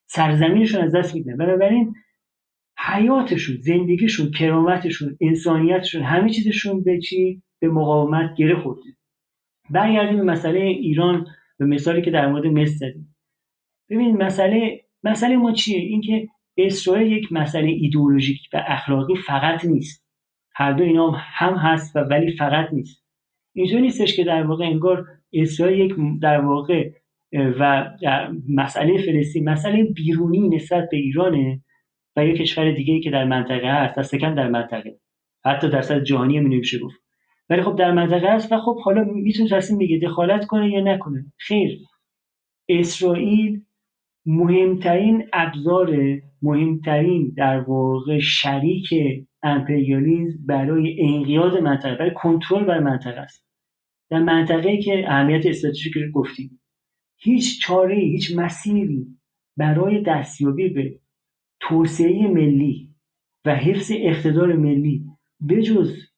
سرزمینشون 0.06 0.80
از 0.80 0.94
دست 0.94 1.14
میدن. 1.14 1.36
بنابراین 1.36 1.94
حیاتشون 2.78 3.56
زندگیشون 3.60 4.30
کرامتشون 4.30 5.16
انسانیتشون 5.20 6.02
همه 6.02 6.30
چیزشون 6.30 6.82
به 6.82 7.00
چی؟ 7.00 7.42
به 7.62 7.68
مقاومت 7.68 8.34
گره 8.34 8.62
خورده. 8.62 8.90
برگردیم 9.70 10.16
به 10.16 10.22
مسئله 10.22 10.60
ایران 10.60 11.26
به 11.58 11.66
مثالی 11.66 12.02
که 12.02 12.10
در 12.10 12.26
مورد 12.26 12.46
مصر 12.46 12.74
زدیم. 12.74 13.16
ببین 13.90 14.22
مسئله 14.22 14.84
مسئله 15.04 15.36
ما 15.36 15.52
چیه؟ 15.52 15.78
اینکه 15.78 16.28
اسرائیل 16.56 17.12
یک 17.12 17.32
مسئله 17.32 17.68
ایدئولوژیک 17.68 18.40
و 18.52 18.62
اخلاقی 18.66 19.16
فقط 19.16 19.64
نیست. 19.64 20.06
هر 20.54 20.72
دو 20.72 20.84
اینا 20.84 21.10
هم 21.10 21.54
هست 21.54 21.96
و 21.96 21.98
ولی 21.98 22.36
فقط 22.36 22.72
نیست. 22.72 23.04
اینجوری 23.54 23.82
نیستش 23.82 24.16
که 24.16 24.24
در 24.24 24.46
واقع 24.46 24.64
انگار 24.64 25.06
اسرائیل 25.32 25.80
یک 25.80 25.94
در 26.22 26.40
واقع 26.40 26.90
و 27.32 27.90
مسئله 28.48 29.02
فلسطین 29.02 29.48
مسئله 29.48 29.84
بیرونی 29.84 30.48
نسبت 30.48 30.88
به 30.90 30.96
ایرانه 30.96 31.60
و 32.16 32.26
یک 32.26 32.36
کشور 32.36 32.72
دیگه 32.72 33.00
که 33.00 33.10
در 33.10 33.24
منطقه 33.24 33.66
هست 33.66 33.98
دست 33.98 34.14
کم 34.14 34.34
در 34.34 34.48
منطقه. 34.48 34.98
حتی 35.44 35.68
در 35.68 35.82
سطح 35.82 36.00
جهانی 36.00 36.38
هم 36.38 36.60
گفت. 36.82 37.02
ولی 37.50 37.62
خب 37.62 37.76
در 37.76 37.92
منطقه 37.92 38.34
هست 38.34 38.52
و 38.52 38.58
خب 38.58 38.80
حالا 38.80 39.04
می‌تونه 39.04 39.50
تصمیم 39.50 39.78
بگیره 39.78 40.08
دخالت 40.08 40.46
کنه 40.46 40.70
یا 40.70 40.80
نکنه. 40.80 41.32
خیر. 41.38 41.78
اسرائیل 42.68 43.62
مهمترین 44.26 45.28
ابزار 45.32 45.96
مهمترین 46.42 47.34
در 47.36 47.60
واقع 47.60 48.18
شریک 48.18 48.88
امپریالیزم 49.42 50.46
برای 50.46 50.96
انقیاد 51.02 51.58
منطقه 51.58 51.94
برای 51.94 52.14
کنترل 52.14 52.64
بر 52.64 52.78
منطقه 52.78 53.20
است. 53.20 53.46
در 54.10 54.18
منطقه 54.18 54.76
که 54.76 55.04
اهمیت 55.08 55.46
استراتژیک 55.46 55.94
گفتیم. 56.14 56.60
هیچ 57.18 57.60
چاره 57.62 57.96
هیچ 57.96 58.36
مسیری 58.36 59.06
برای 59.56 60.02
دستیابی 60.02 60.68
به 60.68 61.00
توسعه 61.60 62.28
ملی 62.28 62.94
و 63.44 63.54
حفظ 63.54 63.92
اقتدار 63.94 64.52
ملی 64.52 65.04
بجز 65.48 66.11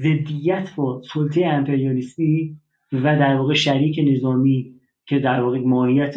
ضدیت 0.00 0.68
با 0.76 1.02
سلطه 1.12 1.46
امپریالیستی 1.46 2.56
و 2.92 3.18
در 3.18 3.36
واقع 3.36 3.54
شریک 3.54 4.00
نظامی 4.12 4.74
که 5.06 5.18
در 5.18 5.40
واقع 5.40 5.58
ماهیت 5.58 6.14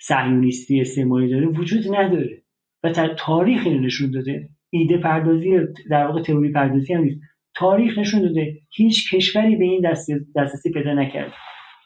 صهیونیستی 0.00 0.80
استعماری 0.80 1.30
داره 1.30 1.46
وجود 1.46 1.94
نداره 1.94 2.42
و 2.84 2.92
تاریخ 3.18 3.66
نشون 3.66 4.10
داده. 4.10 4.48
ایده 4.70 4.98
پردازی 4.98 5.58
در 5.90 6.06
واقع 6.06 6.22
تئوری 6.22 6.52
پردازی 6.52 6.94
هم 6.94 7.04
نیست. 7.04 7.20
تاریخ 7.54 7.98
نشون 7.98 8.22
داده. 8.22 8.58
هیچ 8.76 9.14
کشوری 9.14 9.56
به 9.56 9.64
این 9.64 9.90
دست 9.90 10.10
دسترسی 10.36 10.70
پیدا 10.70 10.94
نکرد 10.94 11.32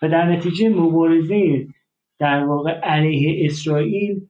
و 0.03 0.09
در 0.09 0.33
نتیجه 0.33 0.69
مبارزه 0.69 1.67
در 2.19 2.45
واقع 2.45 2.71
علیه 2.71 3.47
اسرائیل 3.47 4.29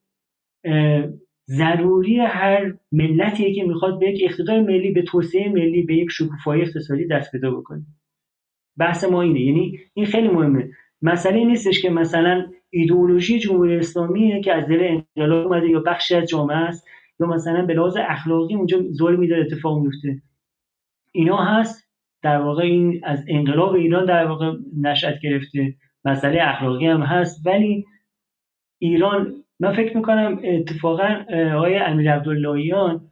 ضروری 1.49 2.21
هر 2.21 2.75
ملتی 2.93 3.55
که 3.55 3.65
می‌خواد 3.65 3.99
به 3.99 4.11
یک 4.11 4.31
اقتدار 4.31 4.61
ملی 4.61 4.91
به 4.91 5.03
توسعه 5.03 5.49
ملی 5.49 5.83
به 5.83 5.95
یک 5.95 6.11
شکوفایی 6.11 6.63
اقتصادی 6.63 7.07
دست 7.07 7.33
پیدا 7.33 7.51
بکنه. 7.51 7.83
بحث 8.79 9.05
ما 9.05 9.23
اینه. 9.23 9.41
یعنی 9.41 9.79
این 9.95 10.07
خیلی 10.07 10.29
مهمه. 10.29 10.71
مسئله 11.03 11.45
نیستش 11.45 11.83
که 11.83 11.91
مثلا 11.91 12.47
ایدئولوژی 12.71 13.39
جمهوری 13.39 13.77
اسلامی 13.77 14.41
که 14.41 14.55
از 14.55 14.69
دل 14.69 15.01
انقلاب 15.17 15.47
اومده 15.47 15.69
یا 15.69 15.81
بخشی 15.81 16.15
از 16.15 16.29
جامعه 16.29 16.57
است 16.57 16.87
یا 17.21 17.27
مثلا 17.27 17.67
به 17.67 17.75
لحاظ 17.75 17.97
اخلاقی 18.01 18.55
اونجا 18.55 18.83
ظلمی 18.93 19.29
داره 19.29 19.43
اتفاق 19.43 19.83
میفته 19.83 20.23
اینا 21.13 21.37
هست. 21.37 21.89
در 22.23 22.41
واقع 22.41 22.63
این 22.63 23.01
از 23.05 23.25
انقلاب 23.29 23.75
ایران 23.75 24.05
در 24.05 24.27
واقع 24.27 24.53
نشأت 24.81 25.21
گرفته. 25.23 25.75
مسئله 26.05 26.39
اخلاقی 26.43 26.87
هم 26.87 27.03
هست. 27.03 27.47
ولی 27.47 27.85
ایران 28.79 29.45
من 29.61 29.73
فکر 29.73 29.97
می‌کنم 29.97 30.41
اتفاقا 30.45 31.25
آقای 31.55 31.77
امیر 31.77 32.13
عبداللهیان 32.13 33.11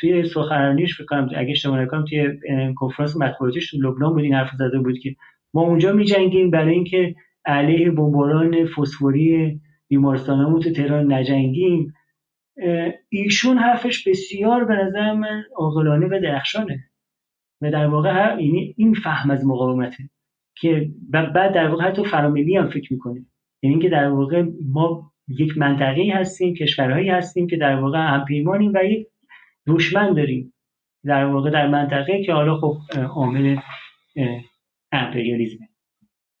توی 0.00 0.24
سخنرانیش 0.24 0.96
فکر 0.96 1.06
کنم 1.06 1.28
اگه 1.36 1.50
اشتباه 1.50 1.80
نکنم 1.80 2.04
توی 2.04 2.28
کنفرانس 2.76 3.16
مطبوعاتیش 3.16 3.70
تو 3.70 3.76
لبنان 3.76 4.12
بود 4.12 4.22
این 4.22 4.34
حرف 4.34 4.50
زده 4.58 4.78
بود 4.78 4.98
که 4.98 5.16
ما 5.54 5.62
اونجا 5.62 5.92
میجنگیم 5.92 6.50
برای 6.50 6.74
اینکه 6.74 7.14
علیه 7.44 7.90
بمباران 7.90 8.66
فسفوری 8.66 9.60
بیمارستانمون 9.88 10.60
تو 10.60 10.70
تهران 10.70 11.12
نجنگیم. 11.12 11.94
ایشون 13.08 13.58
حرفش 13.58 14.08
بسیار 14.08 14.64
به 14.64 14.74
نظر 14.74 15.12
من 15.12 15.42
عاقلانه 15.56 16.06
و 16.06 16.20
درخشانه 16.22 16.78
و 17.60 17.70
در 17.70 17.86
واقع 17.86 18.42
یعنی 18.42 18.74
این 18.76 18.94
فهم 18.94 19.30
از 19.30 19.46
مقاومته 19.46 20.10
که 20.56 20.90
بعد 21.10 21.54
در 21.54 21.68
واقع 21.68 21.84
حتی 21.84 22.04
فراملی 22.04 22.56
هم 22.56 22.68
فکر 22.68 22.92
می‌کنه. 22.92 23.26
یعنی 23.62 23.74
اینکه 23.74 23.88
در 23.88 24.08
واقع 24.08 24.44
ما 24.72 25.12
یک 25.28 25.58
منطقه 25.58 26.12
هستیم 26.14 26.54
کشورهایی 26.54 27.08
هستیم 27.08 27.46
که 27.46 27.56
در 27.56 27.76
واقع 27.76 27.98
همپیمانیم 27.98 28.72
و 28.74 28.84
یک 28.84 29.06
دشمن 29.66 30.14
داریم 30.14 30.54
در 31.04 31.24
واقع 31.24 31.50
در 31.50 31.68
منطقه 31.68 32.24
که 32.24 32.32
حالا 32.32 32.60
خب 32.60 32.78
عامل 33.14 33.56
امپریالیزمه. 34.92 35.68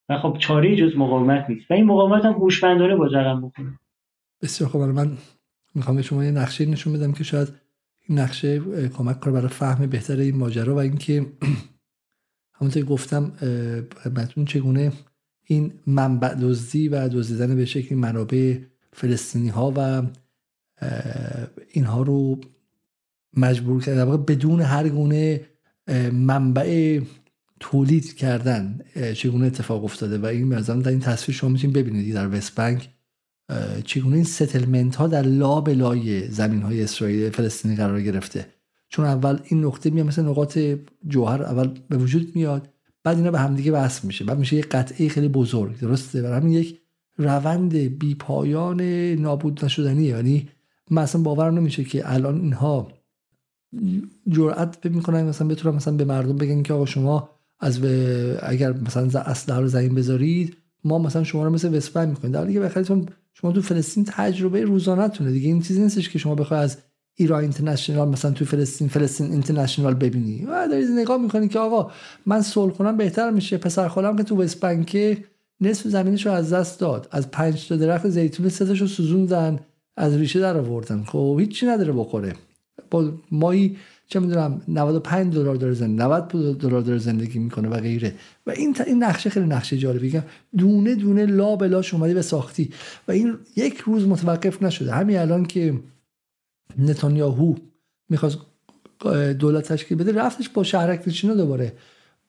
و 0.08 0.18
خب 0.18 0.36
چاره 0.38 0.76
جز 0.76 0.96
مقاومت 0.96 1.50
نیست. 1.50 1.70
و 1.70 1.74
این 1.74 1.84
مقاومت 1.84 2.24
هم 2.24 2.32
هوشمندانه 2.32 2.96
با 2.96 3.06
رقم 3.06 3.48
بکنه. 3.48 3.78
بسیار 4.42 4.70
خب 4.70 4.78
من 4.78 5.18
می‌خوام 5.74 5.96
به 5.96 6.02
شما 6.02 6.24
یه 6.24 6.30
نقشه 6.30 6.66
نشون 6.66 6.92
بدم 6.92 7.12
که 7.12 7.24
شاید 7.24 7.48
این 8.08 8.18
نقشه 8.18 8.60
کمک 8.88 9.20
کنه 9.20 9.32
برای 9.32 9.48
فهم 9.48 9.86
بهتر 9.86 10.16
این 10.16 10.36
ماجرا 10.36 10.74
و 10.74 10.78
اینکه 10.78 11.26
همونطور 12.60 12.82
که 12.82 12.88
گفتم 12.88 13.32
خدمتتون 14.04 14.44
چگونه 14.44 14.92
این 15.44 15.72
منبع 15.86 16.34
دزدی 16.34 16.88
و 16.88 17.08
دزدیدن 17.08 17.56
به 17.56 17.64
شکل 17.64 17.94
منابع 17.94 18.58
فلسطینی 18.96 19.48
ها 19.48 19.72
و 19.76 20.02
اینها 21.70 22.02
رو 22.02 22.40
مجبور 23.36 23.82
کرده 23.82 24.16
بدون 24.16 24.60
هر 24.60 24.88
گونه 24.88 25.40
منبع 26.12 27.00
تولید 27.60 28.16
کردن 28.16 28.80
چگونه 29.14 29.46
اتفاق 29.46 29.84
افتاده. 29.84 30.18
و 30.18 30.26
این 30.26 30.48
مثلا 30.48 30.80
در 30.80 30.90
این 30.90 31.00
تصویر 31.00 31.36
شما 31.36 31.50
می‌تونید 31.50 31.76
ببینید 31.76 32.14
در 32.14 32.36
وست 32.36 32.54
بنک 32.54 32.88
چگونه 33.84 34.14
این 34.14 34.24
ستلمنت 34.24 34.96
ها 34.96 35.06
در 35.06 35.22
لابلای 35.22 36.28
زمین 36.28 36.62
های 36.62 36.82
اسرائیل 36.82 37.30
فلسطینی 37.30 37.76
قرار 37.76 38.02
گرفته. 38.02 38.46
چون 38.88 39.04
اول 39.04 39.38
این 39.44 39.64
نقطه 39.64 39.90
میاد 39.90 40.06
مثل 40.06 40.22
نقاط 40.22 40.58
جوهر 41.08 41.42
اول 41.42 41.78
به 41.88 41.96
وجود 41.96 42.36
میاد 42.36 42.68
بعد 43.04 43.16
اینا 43.16 43.30
به 43.30 43.38
همدیگه 43.38 43.72
وصل 43.72 44.06
میشه. 44.06 44.24
بعد 44.24 44.38
میشه 44.38 44.56
یه 44.56 44.62
قطعه 44.62 45.08
خیلی 45.08 45.28
بزرگ 45.28 45.80
درسته؟ 45.80 46.30
و 46.30 46.34
همین 46.34 46.52
یک 46.52 46.80
روند 47.18 47.74
بی 47.74 48.14
پایان 48.14 48.80
نابود 49.12 49.64
نشدنیه. 49.64 50.08
یعنی 50.08 50.48
مثلا 50.90 51.22
باور 51.22 51.50
نمیشه 51.50 51.84
که 51.84 52.12
الان 52.12 52.40
اینها 52.40 52.88
جرأت 54.28 54.86
می‌کنن 54.86 55.24
مثلا 55.24 55.48
بتونن 55.48 55.76
مثلا 55.76 55.94
به 55.94 56.04
مردم 56.04 56.36
بگن 56.36 56.62
که 56.62 56.74
آقا 56.74 56.86
شما 56.86 57.30
از 57.60 57.80
اگر 58.42 58.72
مثلا 58.72 59.20
اسلحه 59.20 59.60
رو 59.60 59.68
زمین 59.68 59.94
بذارید 59.94 60.56
ما 60.84 60.98
مثلا 60.98 61.24
شما 61.24 61.44
رو 61.44 61.50
مثل 61.50 61.74
وسپن 61.74 62.08
می‌کنیم. 62.08 62.32
در 62.32 62.38
حالی 62.38 62.52
که 62.52 62.60
بخاطر 62.60 63.02
شما 63.34 63.52
تو 63.52 63.62
فلسطین 63.62 64.04
تجربه 64.08 64.64
روزانه 64.64 65.08
تونه 65.08 65.32
دیگه. 65.32 65.48
این 65.48 65.62
چیزی 65.62 65.82
نیستش 65.82 66.08
که 66.08 66.18
شما 66.18 66.34
بخوای 66.34 66.60
از 66.60 66.78
ایران 67.14 67.42
اینترنشنال 67.42 68.08
مثلا 68.08 68.30
تو 68.30 68.44
فلسطین 68.44 68.88
فلسطین 68.88 69.32
اینترنشنال 69.32 69.94
ببینی. 69.94 70.44
و 70.44 70.68
دارید 70.68 70.88
نگاه 70.90 71.22
می‌کنی 71.22 71.48
که 71.48 71.58
آقا 71.58 71.90
من 72.26 72.42
صلح 72.42 72.72
کنم 72.72 72.96
بهتر 72.96 73.30
میشه 73.30 73.56
پسر 73.56 73.88
خالم 73.88 74.16
که 74.16 74.22
تو 74.22 74.42
وست 74.42 74.60
نصف 75.60 75.88
زمینش 75.88 76.26
رو 76.26 76.32
از 76.32 76.52
دست 76.52 76.80
داد. 76.80 77.08
از 77.10 77.30
پنج 77.30 77.68
تا 77.68 77.76
درخت 77.76 78.08
زیتون 78.08 78.48
سه 78.48 78.74
رو 78.74 78.86
سوزوندن 78.86 79.58
از 79.96 80.16
ریشه 80.16 80.40
در 80.40 80.56
آوردن. 80.56 81.04
خب 81.04 81.36
هیچی 81.40 81.66
نداره 81.66 81.92
بخوره. 81.92 82.34
با 82.90 83.12
ماهی 83.30 83.76
چه 84.08 84.20
می‌دونم 84.20 84.62
95 84.68 85.34
دلار 85.34 85.56
داره 85.56 85.74
زندگی 85.74 86.02
90 86.02 86.28
دلار 86.58 86.80
داره 86.80 86.98
زندگی 86.98 87.38
می‌کنه 87.38 87.68
و 87.68 87.80
غیره. 87.80 88.14
و 88.46 88.50
این 88.50 88.76
این 88.86 89.04
نقشه 89.04 89.30
خیلی 89.30 89.46
نقشه 89.46 89.78
جالبی 89.78 90.20
دونه 90.58 90.94
دونه 90.94 91.26
لا 91.26 91.56
به 91.56 91.68
لاش 91.68 91.94
اومده 91.94 92.14
به 92.14 92.22
ساختی. 92.22 92.70
و 93.08 93.12
این 93.12 93.38
یک 93.56 93.78
روز 93.78 94.06
متوقف 94.06 94.62
نشده. 94.62 94.92
همین 94.92 95.18
الان 95.18 95.44
که 95.44 95.80
نتانیاهو 96.78 97.54
می‌خواست 98.08 98.38
دولت 99.38 99.72
تشکیل 99.72 99.98
بده 99.98 100.12
رفتش 100.12 100.48
با 100.48 100.62
شهرک 100.62 101.02
نشینا 101.06 101.34
دوباره. 101.34 101.72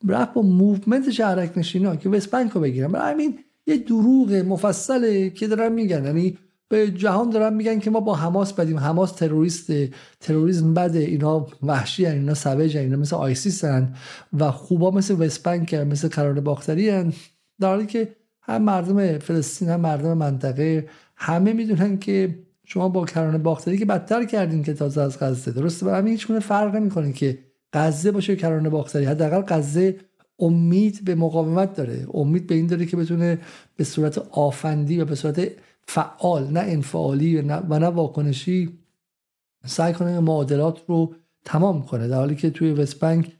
رفت 0.08 0.34
با 0.34 0.42
movement 0.42 1.10
شهرک 1.10 1.58
نشینا 1.58 1.96
که 1.96 2.10
West 2.10 2.32
Bank 2.32 2.52
رو 2.52 2.62
بگیرن 2.62 2.92
برای 2.92 3.14
همین 3.14 3.40
یه 3.68 3.78
دروغ 3.78 4.34
مفصله 4.34 5.30
که 5.30 5.48
دارن 5.48 5.72
میگن 5.72 6.06
یعنی 6.06 6.38
به 6.70 6.92
جهان 6.92 7.30
دارن 7.30 7.54
میگن 7.54 7.80
که 7.80 7.90
ما 7.90 8.00
با 8.00 8.16
حماس 8.16 8.54
بدیم 8.54 8.78
حماس 8.78 9.12
تروریست 9.12 9.72
تروریسم 10.20 10.74
بده 10.74 11.00
اینا 11.00 11.48
وحشی 11.64 12.06
هن. 12.06 12.14
اینا 12.14 12.34
سوج 12.34 12.78
اینا 12.78 12.98
مثل 12.98 13.16
آیسیس 13.16 13.64
هن. 13.64 13.96
و 14.40 14.52
خوبا 14.52 14.92
مثل 14.92 15.26
وسپنک 15.26 15.74
مثل 15.74 16.08
قرار 16.08 16.40
باختری 16.40 16.90
هن. 16.90 17.14
در 17.60 17.68
حالی 17.68 17.86
که 17.86 18.16
هم 18.42 18.62
مردم 18.62 19.18
فلسطین 19.18 19.70
هم 19.70 19.80
مردم 19.80 20.14
منطقه 20.14 20.88
همه 21.16 21.54
می‌دونن 21.54 21.98
که 21.98 22.40
شما 22.64 22.90
با 22.90 23.06
کرانه 23.06 23.38
باختری 23.38 23.78
که 23.78 23.86
بدتر 23.86 24.26
کردین 24.26 24.64
که 24.64 24.74
تازه 24.74 25.02
از 25.02 25.20
غزه 25.20 25.52
درسته 25.52 25.86
و 25.86 25.90
همین 25.90 26.12
هیچ 26.12 26.28
فرق 26.28 26.76
نمی‌کنه 26.76 27.14
که 27.14 27.40
غزه 27.74 28.12
باشه 28.12 28.36
کرانه 28.36 28.70
باختری. 28.70 29.06
حداقل 29.06 29.42
غزه 29.42 29.96
امید 30.40 31.06
به 31.06 31.16
مقاومت 31.16 31.76
داره. 31.76 32.08
امید 32.14 32.48
به 32.48 32.56
این 32.56 32.68
داره 32.68 32.86
که 32.86 32.98
بتونه 32.98 33.40
به 33.76 33.84
صورت 33.84 34.18
آفندی 34.18 35.00
و 35.00 35.06
به 35.06 35.16
صورت 35.16 35.52
فعال 35.88 36.48
نه 36.48 36.60
انفعالی 36.60 37.38
و 37.38 37.42
نه, 37.42 37.56
و 37.56 37.80
نه 37.80 37.86
واکنشی 37.86 38.80
سعی 39.66 39.94
کنه 39.94 40.20
معادلات 40.20 40.82
رو 40.88 41.16
تمام 41.46 41.84
کنه. 41.84 42.08
در 42.08 42.18
حالی 42.18 42.36
که 42.36 42.50
توی 42.50 42.72
وست 42.72 43.00
بنک 43.00 43.32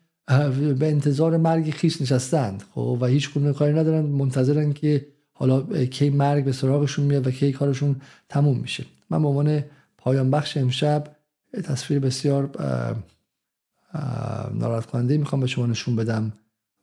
به 0.80 0.88
انتظار 0.88 1.38
مرگ 1.38 1.70
خیش 1.70 2.02
نشستند. 2.02 2.64
خب 2.76 2.98
و 3.02 3.06
هیچ 3.06 3.34
گونه 3.34 3.54
کاری 3.54 3.74
ندارن. 3.74 4.06
منتظرن 4.06 4.74
که 4.74 5.08
حالا 5.34 5.86
کی 5.86 6.10
مرگ 6.10 6.46
به 6.46 6.52
سراغشون 6.52 7.06
میاد 7.06 7.28
و 7.28 7.32
کی 7.32 7.52
کارشون 7.52 8.02
تموم 8.30 8.58
میشه. 8.58 8.86
من 9.10 9.22
به 9.22 9.28
عنوان 9.28 9.64
پایان 9.98 10.32
بخش 10.32 10.58
امشب 10.58 11.16
تصویر 11.64 12.00
بسیار 12.00 12.50
ناراحت 14.54 14.86
کننده 14.86 15.18
می‌خوام 15.18 15.42
به 15.42 15.48
شما 15.48 15.66
نشون 15.66 15.96
بدم 15.96 16.34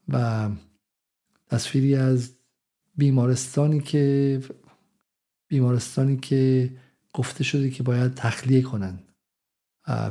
و 0.09 0.49
تصویری 1.47 1.95
از 1.95 2.31
بیمارستانی 2.95 3.79
که 3.79 4.39
بیمارستانی 5.47 6.17
که 6.17 6.71
گفته 7.13 7.43
شده 7.43 7.69
که 7.69 7.83
باید 7.83 8.13
تخلیه 8.13 8.61
کنن 8.61 8.99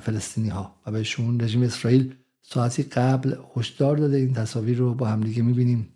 فلسطینی 0.01 0.49
ها 0.49 0.75
و 0.87 0.91
بهشون 0.91 1.41
رژیم 1.41 1.63
اسرائیل 1.63 2.15
ساعتی 2.43 2.83
قبل 2.83 3.37
هشدار 3.57 3.97
داده. 3.97 4.17
این 4.17 4.33
تصاویر 4.33 4.79
رو 4.79 4.95
با 4.95 5.07
همدیگه 5.07 5.43
می‌بینیم. 5.43 5.89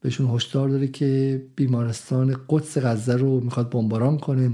بهشون 0.00 0.34
هشدار 0.34 0.68
داده 0.68 0.88
که 0.88 1.42
بیمارستان 1.56 2.36
قدس 2.48 2.78
غزه 2.78 3.16
رو 3.16 3.40
می‌خواد 3.40 3.70
بمباران 3.70 4.18
کنه. 4.18 4.52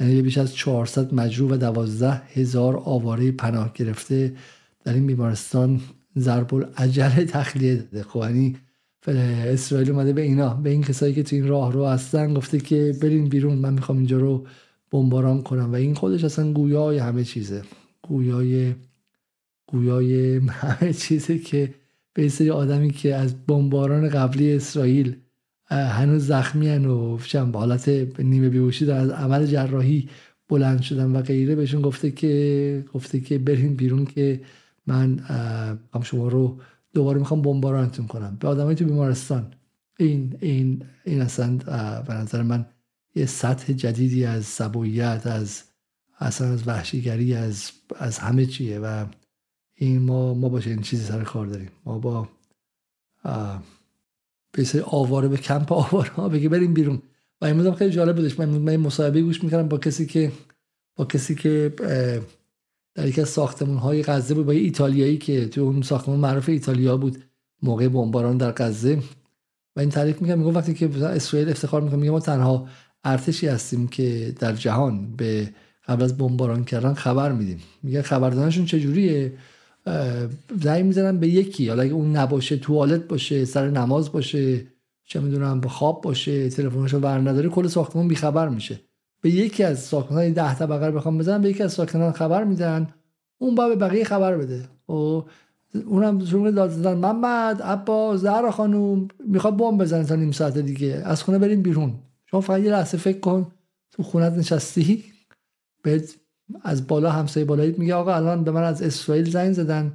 یعنی 0.00 0.22
بیش 0.22 0.38
از 0.38 0.54
400 0.54 1.14
مجروح 1.14 1.50
و 1.50 1.56
12 1.56 2.12
هزار 2.12 2.76
آواره 2.76 3.32
پناه 3.32 3.72
گرفته 3.74 4.36
در 4.84 4.94
این 4.94 5.06
بیمارستان 5.06 5.80
ضرب 6.18 6.54
العجل 6.54 7.24
تخلیه 7.24 7.76
داده. 7.76 8.02
خب 8.02 8.20
یعنی 8.20 8.56
اسرائیل 9.06 9.90
اومده 9.90 10.12
به 10.12 10.22
اینا 10.22 10.54
به 10.54 10.70
این 10.70 10.82
کسایی 10.82 11.14
که 11.14 11.22
تو 11.22 11.36
این 11.36 11.48
راه 11.48 11.72
رو 11.72 11.86
هستن 11.86 12.34
گفته 12.34 12.58
که 12.58 12.94
برین 13.02 13.28
بیرون 13.28 13.58
من 13.58 13.74
می‌خوام 13.74 13.98
اینجا 13.98 14.18
رو 14.18 14.46
بمباران 14.90 15.42
کنم. 15.42 15.72
و 15.72 15.74
این 15.74 15.94
خودش 15.94 16.24
اصلا 16.24 16.52
گویای 16.52 16.98
همه 16.98 17.24
چیزه. 17.24 17.62
گویای 18.02 18.74
گویای 19.66 20.38
همه 20.38 20.92
چیزه 20.92 21.38
که 21.38 21.74
به 22.14 22.28
سری 22.28 22.50
آدمی 22.50 22.90
که 22.90 23.14
از 23.14 23.46
بمباران 23.46 24.08
قبلی 24.08 24.52
اسرائیل 24.52 25.16
هنوز 25.70 26.26
زخمی 26.26 26.68
و 26.68 27.16
به 27.52 27.58
حالت 27.58 27.88
نیمه 28.18 28.48
بیهوشی 28.48 28.90
از 28.90 29.10
عمل 29.10 29.46
جراحی 29.46 30.08
بلند 30.48 30.82
شدن 30.82 31.16
و 31.16 31.22
غیره 31.22 31.54
بهشون 31.54 31.82
گفته 31.82 32.10
که 32.10 32.84
گفته 32.94 33.20
که 33.20 33.38
برین 33.38 33.76
بیرون 33.76 34.04
که 34.04 34.40
من 34.86 35.20
شما 36.02 36.28
رو 36.28 36.60
دوباره 36.92 37.18
می‌خوام 37.18 37.42
بمبارانتون 37.42 38.06
کنم. 38.06 38.36
به 38.40 38.48
آدمای 38.48 38.74
تو 38.74 38.84
بیمارستان. 38.84 39.54
این 39.98 40.36
این 40.40 40.84
این 41.04 41.20
اصلا 41.20 41.56
به 42.02 42.14
نظر 42.14 42.42
من 42.42 42.66
یه 43.14 43.26
سطح 43.26 43.72
جدیدی 43.72 44.24
از 44.24 44.44
سبویت 44.44 45.22
از 45.26 45.62
اصلا 46.18 46.48
از 46.48 46.68
وحشیگری 46.68 47.34
از 47.34 47.70
از 47.96 48.18
همه 48.18 48.46
چیه 48.46 48.78
و 48.78 49.06
این 49.74 50.02
ما 50.02 50.34
ما 50.34 50.48
باشه 50.48 50.70
این 50.70 50.82
چیزی 50.82 51.04
سر 51.04 51.24
کار 51.24 51.46
داریم. 51.46 51.70
ما 51.84 51.98
با 51.98 52.28
به 54.52 54.84
آواره 54.84 55.28
به 55.28 55.36
کمپ 55.36 55.72
آواره 55.72 56.10
ها 56.10 56.28
بگی 56.28 56.48
بریم 56.48 56.74
بیرون. 56.74 57.02
و 57.40 57.44
این 57.44 57.74
خیلی 57.74 57.90
جالب 57.90 58.16
بودش. 58.16 58.38
من 58.38 58.48
من 58.48 58.76
مصاحبه 58.76 59.22
گوش 59.22 59.44
می‌کردم 59.44 59.68
با 59.68 59.78
کسی 59.78 60.06
که 60.06 60.32
با 60.96 61.04
کسی 61.04 61.34
که 61.34 61.74
در 62.94 63.08
یکی 63.08 63.20
از 63.20 63.28
ساختمون 63.28 63.76
های 63.76 64.02
غزه 64.02 64.34
بود 64.34 64.46
با 64.46 64.52
ایتالیایی 64.52 65.18
که 65.18 65.48
تو 65.48 65.60
اون 65.60 65.82
ساختمون 65.82 66.20
معروف 66.20 66.48
ایتالیا 66.48 66.96
بود 66.96 67.24
موقع 67.62 67.88
بمباران 67.88 68.36
در 68.36 68.52
غزه. 68.52 68.98
و 69.76 69.80
این 69.80 69.90
تعریف 69.90 70.22
میگم 70.22 70.38
میگم 70.38 70.56
وقتی 70.56 70.74
که 70.74 71.04
اسرائیل 71.04 71.48
افتخار 71.48 71.80
می‌کنه 71.80 71.98
میگه 71.98 72.10
ما 72.10 72.20
تنها 72.20 72.68
ارتشی 73.04 73.46
هستیم 73.46 73.88
که 73.88 74.34
در 74.38 74.52
جهان 74.52 75.16
به 75.16 75.50
قبل 75.88 76.02
از 76.02 76.18
بمباران 76.18 76.64
کردن 76.64 76.94
خبر 76.94 77.32
میدیم. 77.32 77.62
میگه 77.82 78.02
خبردانشون 78.02 78.64
چجوریه؟ 78.64 79.32
زنگ 80.62 80.84
می‌زنن 80.84 81.18
به 81.18 81.28
یکی. 81.28 81.68
حالا 81.68 81.82
اگه 81.82 81.92
اون 81.92 82.16
نباشه 82.16 82.56
توالت 82.56 83.08
باشه 83.08 83.44
سر 83.44 83.70
نماز 83.70 84.12
باشه 84.12 84.66
چه 85.04 85.20
می‌دونم 85.20 85.60
خواب 85.60 86.02
باشه 86.02 86.48
تلفنشو 86.48 86.98
ور 86.98 87.18
نداره 87.18 87.48
کل 87.48 87.68
ساختمان 87.68 88.08
بیخبر 88.08 88.48
میشه. 88.48 88.80
به 89.24 89.30
یکی 89.30 89.64
از 89.64 89.78
ساکنان 89.78 90.32
ده 90.32 90.54
طبقه 90.54 90.90
بخوام 90.90 91.18
بزنن 91.18 91.40
به 91.40 91.50
یکی 91.50 91.62
از 91.62 91.72
ساکنان 91.72 92.12
خبر 92.12 92.44
میدن. 92.44 92.88
اون 93.38 93.54
با 93.54 93.68
به 93.68 93.76
بقیه 93.76 94.04
خبر 94.04 94.36
بده. 94.36 94.64
و 94.88 94.92
اونم 95.86 96.24
شروع 96.24 96.50
داد 96.50 96.70
زدن. 96.70 96.94
محمد 96.94 97.62
عباس 97.62 98.20
زهرا 98.20 98.50
خانوم 98.50 99.08
می‌خواد 99.26 99.56
بمب 99.56 99.80
بزنه 99.80 100.04
تا 100.04 100.14
نیم 100.14 100.32
ساعت 100.32 100.58
دیگه. 100.58 101.02
از 101.04 101.22
خونه 101.22 101.38
بریم 101.38 101.62
بیرون. 101.62 101.94
شما 102.26 102.40
فقط 102.40 102.60
یه 102.60 102.70
لحظه 102.70 102.98
فکر 102.98 103.20
کن. 103.20 103.46
تو 103.90 104.02
خونت 104.02 104.32
نشستی؟ 104.32 105.04
بهت 105.82 106.14
از 106.62 106.86
بالا 106.86 107.10
همسایه 107.10 107.46
بالایی 107.46 107.74
میگه 107.78 107.94
آقا 107.94 108.14
الان 108.14 108.44
به 108.44 108.50
من 108.50 108.62
از 108.62 108.82
اسرائیل 108.82 109.30
زنگ 109.30 109.52
زدن. 109.52 109.92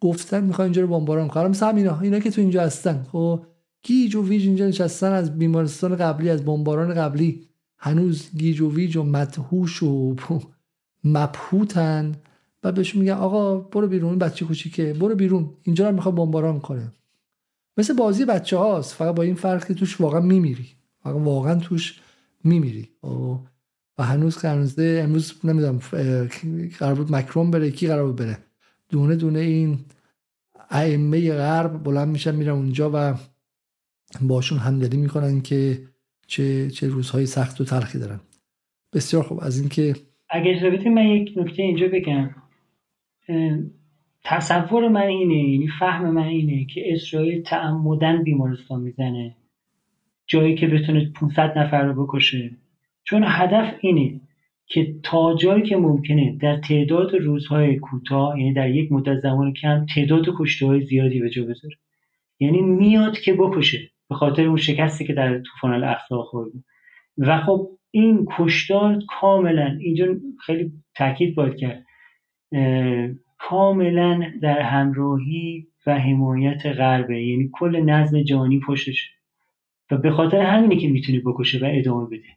گفتن 0.00 0.44
می‌خوان 0.44 0.64
اینجا 0.64 0.82
رو 0.82 0.88
بمباران 0.88 1.28
کنم 1.28 1.50
مثل 1.50 1.66
همینا 1.66 2.00
اینا 2.00 2.18
که 2.18 2.30
تو 2.30 2.40
اینجا 2.40 2.62
هستن. 2.62 3.06
خب 3.12 3.40
گیج 3.82 4.14
و 4.14 4.28
ویج 4.28 4.46
اینجا 4.46 4.66
نشستن 4.66 5.12
از 5.12 5.38
بیمارستان 5.38 5.96
قبلی 5.96 6.30
از 6.30 6.44
بمباران 6.44 6.94
قبلی. 6.94 7.48
هنوز 7.84 8.30
گیج 8.36 8.60
و 8.60 8.74
ویج 8.74 8.96
و 8.96 9.02
مدهوش 9.02 9.82
و 9.82 10.16
مبهوتن. 11.04 12.14
و 12.64 12.72
بهشون 12.72 13.00
میگن 13.00 13.12
آقا 13.12 13.58
برو 13.58 13.86
بیرون 13.88 14.18
بچه 14.18 14.44
کوچیکه. 14.44 14.92
برو 14.92 15.14
بیرون. 15.14 15.50
اینجا 15.62 15.88
رو 15.88 15.94
می‌خواد 15.94 16.14
بمباران 16.14 16.60
کنه. 16.60 16.92
مثل 17.76 17.94
بازی 17.94 18.24
بچه 18.24 18.56
هاست 18.56 18.94
فقط 18.94 19.14
با 19.14 19.22
این 19.22 19.34
فرق 19.34 19.66
که 19.66 19.74
توش 19.74 20.00
واقعا 20.00 20.20
میمیری. 20.20 20.68
فقط 21.02 21.14
واقعا 21.14 21.54
توش 21.54 22.00
میمیری. 22.44 22.88
و 23.98 24.02
هنوز 24.02 24.36
غر 24.36 24.57
نزده 24.57 25.00
امروز 25.04 25.32
نمی‌دونم 25.44 25.78
قرار 26.78 26.94
بود 26.94 27.12
مکرون 27.12 27.50
بره. 27.50 27.70
کی 27.70 27.86
قرار 27.86 28.06
بود 28.06 28.16
بره؟ 28.16 28.38
دونه 28.88 29.16
دونه 29.16 29.38
این 29.38 29.78
ائمه 30.70 31.32
غرب 31.32 31.82
بلند 31.82 32.08
میشن 32.08 32.34
میرن 32.34 32.52
اونجا 32.52 32.90
و 32.94 33.14
باشون 34.20 34.58
همدلی 34.58 34.96
می‌کنن 34.96 35.40
که 35.40 35.88
چه 36.32 36.70
چه 36.70 36.88
روزهای 36.88 37.26
سخت 37.26 37.60
و 37.60 37.64
تلخی 37.64 37.98
دارن. 37.98 38.20
بسیار 38.94 39.22
خوب. 39.22 39.40
از 39.42 39.60
اینکه 39.60 39.94
اگر 40.30 40.50
اجازه 40.50 40.88
من 40.88 41.06
یک 41.06 41.32
نکته 41.36 41.62
اینجا 41.62 41.88
بگم. 41.88 42.30
تصور 44.24 44.88
من 44.88 45.00
اینه 45.00 45.34
یعنی 45.34 45.68
فهم 45.78 46.10
من 46.10 46.26
اینه 46.26 46.64
که 46.64 46.92
اسرائیل 46.92 47.42
تعمدن 47.42 48.22
بیمارستان 48.22 48.80
می‌زنه. 48.80 49.36
جایی 50.26 50.54
که 50.54 50.66
بتونه 50.66 51.12
500 51.20 51.58
نفر 51.58 51.82
رو 51.82 52.06
بکشه. 52.06 52.50
چون 53.04 53.24
هدف 53.26 53.74
اینه 53.80 54.20
که 54.66 54.94
تا 55.02 55.36
جایی 55.36 55.62
که 55.62 55.76
ممکنه 55.76 56.38
در 56.40 56.56
تعداد 56.56 57.14
روزهای 57.14 57.78
کوتاه 57.78 58.40
یعنی 58.40 58.54
در 58.54 58.70
یک 58.70 58.92
مدت 58.92 59.18
زمان 59.18 59.52
کم 59.52 59.86
تعداد 59.94 60.24
کشته 60.38 60.66
های 60.66 60.80
زیادی 60.86 61.20
به 61.20 61.30
جا 61.30 61.42
بذاره. 61.42 61.76
یعنی 62.40 62.60
میاد 62.60 63.18
که 63.18 63.32
بکشه. 63.34 63.91
به 64.12 64.18
خاطر 64.18 64.46
اون 64.46 64.56
شکستی 64.56 65.04
که 65.04 65.12
در 65.12 65.38
طوفان 65.38 65.72
الاقصا 65.72 66.22
خورد. 66.22 66.50
و 67.18 67.40
خب 67.40 67.68
این 67.90 68.26
کشتار 68.38 68.98
کاملا 69.20 69.76
اینجا 69.80 70.06
خیلی 70.46 70.72
تاکید 70.94 71.34
باید 71.34 71.56
کرد 71.56 71.86
کاملا 73.38 74.32
در 74.42 74.60
همراهی 74.60 75.66
و 75.86 75.98
حمایت 75.98 76.66
غربه 76.66 77.22
یعنی 77.22 77.50
کل 77.52 77.76
نظم 77.76 78.22
جهانی 78.22 78.60
پشتش. 78.60 79.10
و 79.90 79.96
به 79.96 80.10
خاطر 80.10 80.40
همینه 80.40 80.76
که 80.76 80.88
می‌تونه 80.88 81.20
بکشه 81.20 81.58
و 81.58 81.70
ادامه 81.72 82.06
بده. 82.06 82.28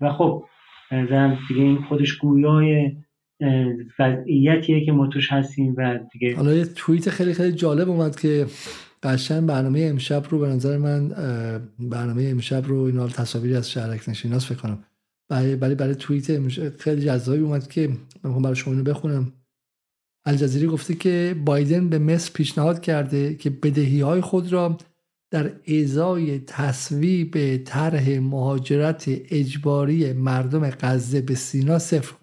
و 0.00 0.12
خب 0.12 0.44
نظرم 0.92 1.38
دیگه 1.48 1.62
این 1.62 1.82
خودش 1.82 2.12
گویای 2.12 2.92
وضعیتیه 3.98 4.84
که 4.84 4.92
ما 4.92 5.06
توش 5.06 5.32
هستیم 5.32 5.74
و 5.78 5.98
دیگه 6.12 6.36
حالا 6.36 6.54
یه 6.54 6.64
توییت 6.64 7.10
خیلی 7.10 7.34
خیلی 7.34 7.52
جالب 7.52 7.88
اومد 7.88 8.20
که 8.20 8.46
قشن 9.06 9.46
برنامه 9.46 9.80
امشب 9.80 10.26
رو 10.30 10.38
به 10.38 10.48
نظر 10.48 10.78
من 10.78 11.08
برنامه 11.78 12.24
امشب 12.24 12.66
رو 12.66 12.80
این 12.80 13.08
تصاویری 13.08 13.56
از 13.56 13.70
شهرک 13.70 14.08
نشیناس 14.08 14.46
فکر 14.46 14.58
کنم. 14.58 14.84
برای 15.28 15.56
برای 15.56 15.74
برای 15.74 15.94
توییت 15.94 16.78
خیلی 16.80 17.04
جذابی 17.04 17.42
اومد 17.42 17.68
که 17.68 17.90
من 18.22 18.42
برای 18.42 18.56
شما 18.56 18.74
اینو 18.74 18.84
بخونم. 18.84 19.32
الجزیره 20.24 20.68
گفته 20.68 20.94
که 20.94 21.36
بایدن 21.44 21.88
به 21.88 21.98
مصر 21.98 22.30
پیشنهاد 22.32 22.80
کرده 22.80 23.34
که 23.34 23.50
بدهی 23.50 24.00
های 24.00 24.20
خود 24.20 24.52
را 24.52 24.78
در 25.30 25.52
ازای 25.68 26.38
تصویب 26.38 27.56
طرح 27.56 28.18
مهاجرت 28.18 29.04
اجباری 29.08 30.12
مردم 30.12 30.70
غزه 30.70 31.20
به 31.20 31.34
سینا 31.34 31.78
صفر 31.78 32.14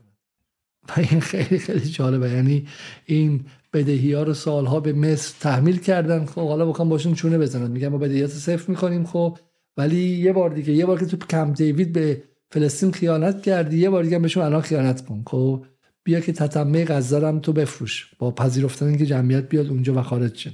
و 0.89 0.99
این 1.11 1.19
خیلی 1.19 1.59
خیلی 1.59 1.89
جالبه. 1.89 2.29
یعنی 2.29 2.67
این 3.05 3.45
بدهی 3.73 4.13
ها 4.13 4.23
رو 4.23 4.33
سالها 4.33 4.79
به 4.79 4.93
مصر 4.93 5.35
تحمیل 5.39 5.77
کردن. 5.77 6.25
خب 6.25 6.47
حالا 6.47 6.65
بخوام 6.65 6.89
باشون 6.89 7.13
چونه 7.13 7.37
بزنن 7.37 7.71
میگن 7.71 7.87
ما 7.87 7.97
بدهیات 7.97 8.29
صفر 8.29 8.71
می‌کنیم. 8.71 9.03
خب 9.03 9.37
ولی 9.77 9.97
یه 9.97 10.33
بار 10.33 10.49
دیگه 10.49 10.73
یه 10.73 10.85
بار 10.85 10.99
که 10.99 11.05
تو 11.05 11.17
کم 11.17 11.53
دیوید 11.53 11.93
به 11.93 12.23
فلسطین 12.51 12.91
خیانت 12.91 13.41
کردی 13.41 13.77
یه 13.77 13.89
بار 13.89 14.03
دیگه 14.03 14.19
بهشون 14.19 14.43
الان 14.43 14.61
خیانت 14.61 15.05
کن. 15.05 15.23
خب 15.27 15.65
بیا 16.03 16.19
که 16.19 16.33
تتمه 16.33 16.85
غزه 16.85 17.39
تو 17.39 17.53
بفروش. 17.53 18.15
با 18.19 18.31
پذیرفتن 18.31 18.85
اینکه 18.85 19.05
جمعیت 19.05 19.49
بیاد 19.49 19.67
اونجا 19.67 19.93
و 19.93 20.01
خارج 20.01 20.35
شه. 20.35 20.51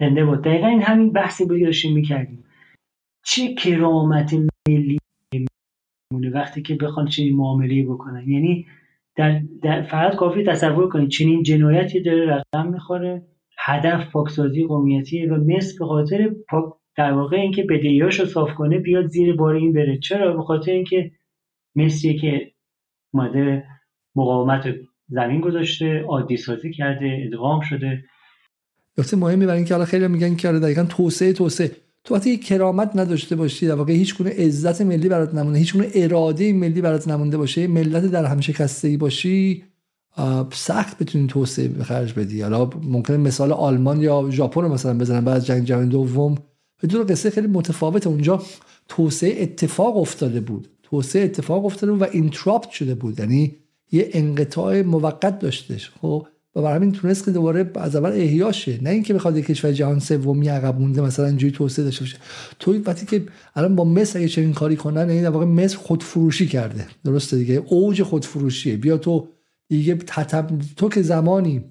زنده 0.00 0.24
بود 0.24 0.42
دقیقا 0.42 0.66
این 0.66 0.82
همین 0.82 1.12
بحثی 1.12 1.44
بود 1.44 1.62
داشتیم 1.62 1.94
می‌کردیم. 1.94 2.44
چه 3.24 3.54
کرامت 3.54 4.34
ملی 4.68 4.98
وقتی 6.34 6.62
که 6.62 6.74
بخوان 6.74 7.06
چنین 7.06 7.36
معامله 7.36 7.84
بکنن؟ 7.84 8.28
یعنی 8.28 8.66
در, 9.18 9.40
در 9.62 9.82
فقط 9.82 10.16
کافی 10.16 10.44
تصور 10.44 10.88
کنید 10.88 11.08
چنین 11.08 11.42
جنایتی 11.42 12.02
داره 12.02 12.26
رقم 12.26 12.72
می‌خوره 12.72 13.22
هدف 13.58 14.10
پاکسازی 14.12 14.64
قومیتیه 14.64 15.32
و 15.32 15.36
مثل 15.36 15.78
به 15.78 15.86
خاطر 15.86 16.30
پاک 16.48 16.64
در 16.96 17.12
واقع 17.12 17.36
اینکه 17.36 17.62
بدهیاشو 17.62 18.24
صاف 18.24 18.54
کنه 18.54 18.78
بیاد 18.78 19.06
زیر 19.06 19.36
بار 19.36 19.54
این 19.54 19.72
بره. 19.72 19.98
چرا؟ 19.98 20.36
به 20.36 20.42
خاطر 20.42 20.72
اینکه 20.72 21.10
مثلی 21.76 22.18
که 22.18 22.52
اومده 23.14 23.64
مقاومت 24.16 24.74
زمین 25.08 25.40
گذاشته 25.40 26.00
عادی 26.00 26.36
سازی 26.36 26.72
کرده 26.72 27.22
ادغام 27.26 27.60
شده. 27.60 28.04
نکته 28.98 29.16
مهمی 29.16 29.46
برای 29.46 29.56
اینکه 29.56 29.74
حالا 29.74 29.86
خیلی 29.86 30.08
میگن 30.08 30.36
که 30.36 30.48
آره 30.48 30.58
دقیقاً 30.58 30.84
توسعه 30.84 31.32
توسعه. 31.32 31.70
تو 32.08 32.14
وقتی 32.14 32.36
کرامت 32.36 32.96
نداشته 32.96 33.36
باشی 33.36 33.66
در 33.66 33.74
واقع 33.74 33.92
هیچ 33.92 34.18
گونه 34.18 34.30
عزت 34.30 34.80
ملی 34.80 35.08
برات 35.08 35.34
نمونده 35.34 35.58
هیچ 35.58 35.72
گونه 35.72 35.88
اراده 35.94 36.52
ملی 36.52 36.80
برات 36.80 37.08
نمونده 37.08 37.36
باشه 37.36 37.66
ملت 37.66 38.04
در 38.04 38.24
هم 38.24 38.40
شکسته 38.40 38.88
ای 38.88 38.96
باشی 38.96 39.64
سخت 40.52 40.98
بتونی 40.98 41.26
توسعه 41.26 41.68
به 41.68 41.84
خرج 41.84 42.12
بدی. 42.12 42.42
حالا 42.42 42.70
ممکنه 42.82 43.16
مثال 43.16 43.52
آلمان 43.52 44.00
یا 44.00 44.28
ژاپن 44.30 44.60
مثلا 44.60 44.98
بزنن 44.98 45.24
بعد 45.24 45.36
از 45.36 45.46
جنگ 45.46 45.64
جهانی 45.64 45.88
دوم. 45.88 46.34
بدون 46.82 47.06
قصه 47.06 47.30
خیلی 47.30 47.46
متفاوت 47.46 48.06
اونجا 48.06 48.42
توسعه 48.88 49.42
اتفاق 49.42 49.96
افتاده 49.96 50.40
بود. 50.40 50.68
توسعه 50.82 51.24
اتفاق 51.24 51.64
افتاده 51.64 51.92
بود 51.92 52.02
و 52.02 52.06
اینتراپت 52.12 52.70
شده 52.70 52.94
بود. 52.94 53.20
یعنی 53.20 53.56
یه 53.92 54.08
انقطاع 54.12 54.82
موقت 54.82 55.38
داشتش. 55.38 55.90
خب 56.00 56.26
و 56.54 56.62
برای 56.62 56.76
همین 56.76 56.92
تونست 56.92 57.24
که 57.24 57.30
دوباره 57.30 57.70
از 57.74 57.96
اول 57.96 58.10
احیا 58.10 58.52
شه. 58.52 58.78
نه 58.82 58.90
اینکه 58.90 59.14
بخواد 59.14 59.36
یک 59.36 59.46
کشور 59.46 59.72
جهان 59.72 59.98
سومی 59.98 60.48
عقب 60.48 60.80
مونده 60.80 61.00
مثلا 61.00 61.26
اینجوری 61.26 61.52
توسعه 61.52 61.84
داشته 61.84 62.00
باشه. 62.00 62.16
تو 62.58 62.82
وقتی 62.86 63.06
که 63.06 63.26
الان 63.56 63.76
با 63.76 63.84
مصر 63.84 64.18
اگه 64.18 64.28
چنین 64.28 64.52
کاری 64.52 64.76
کنن 64.76 65.10
این 65.10 65.22
در 65.22 65.30
واقع 65.30 65.44
مصر 65.44 65.76
خودفروشی 65.76 66.46
کرده. 66.46 66.86
درسته 67.04 67.36
دیگه؟ 67.36 67.54
اوج 67.54 68.02
خودفروشیه. 68.02 68.76
بیا 68.76 68.96
تو 68.98 69.28
دیگه 69.68 69.98
تو 70.76 70.88
که 70.88 71.02
زمانی 71.02 71.64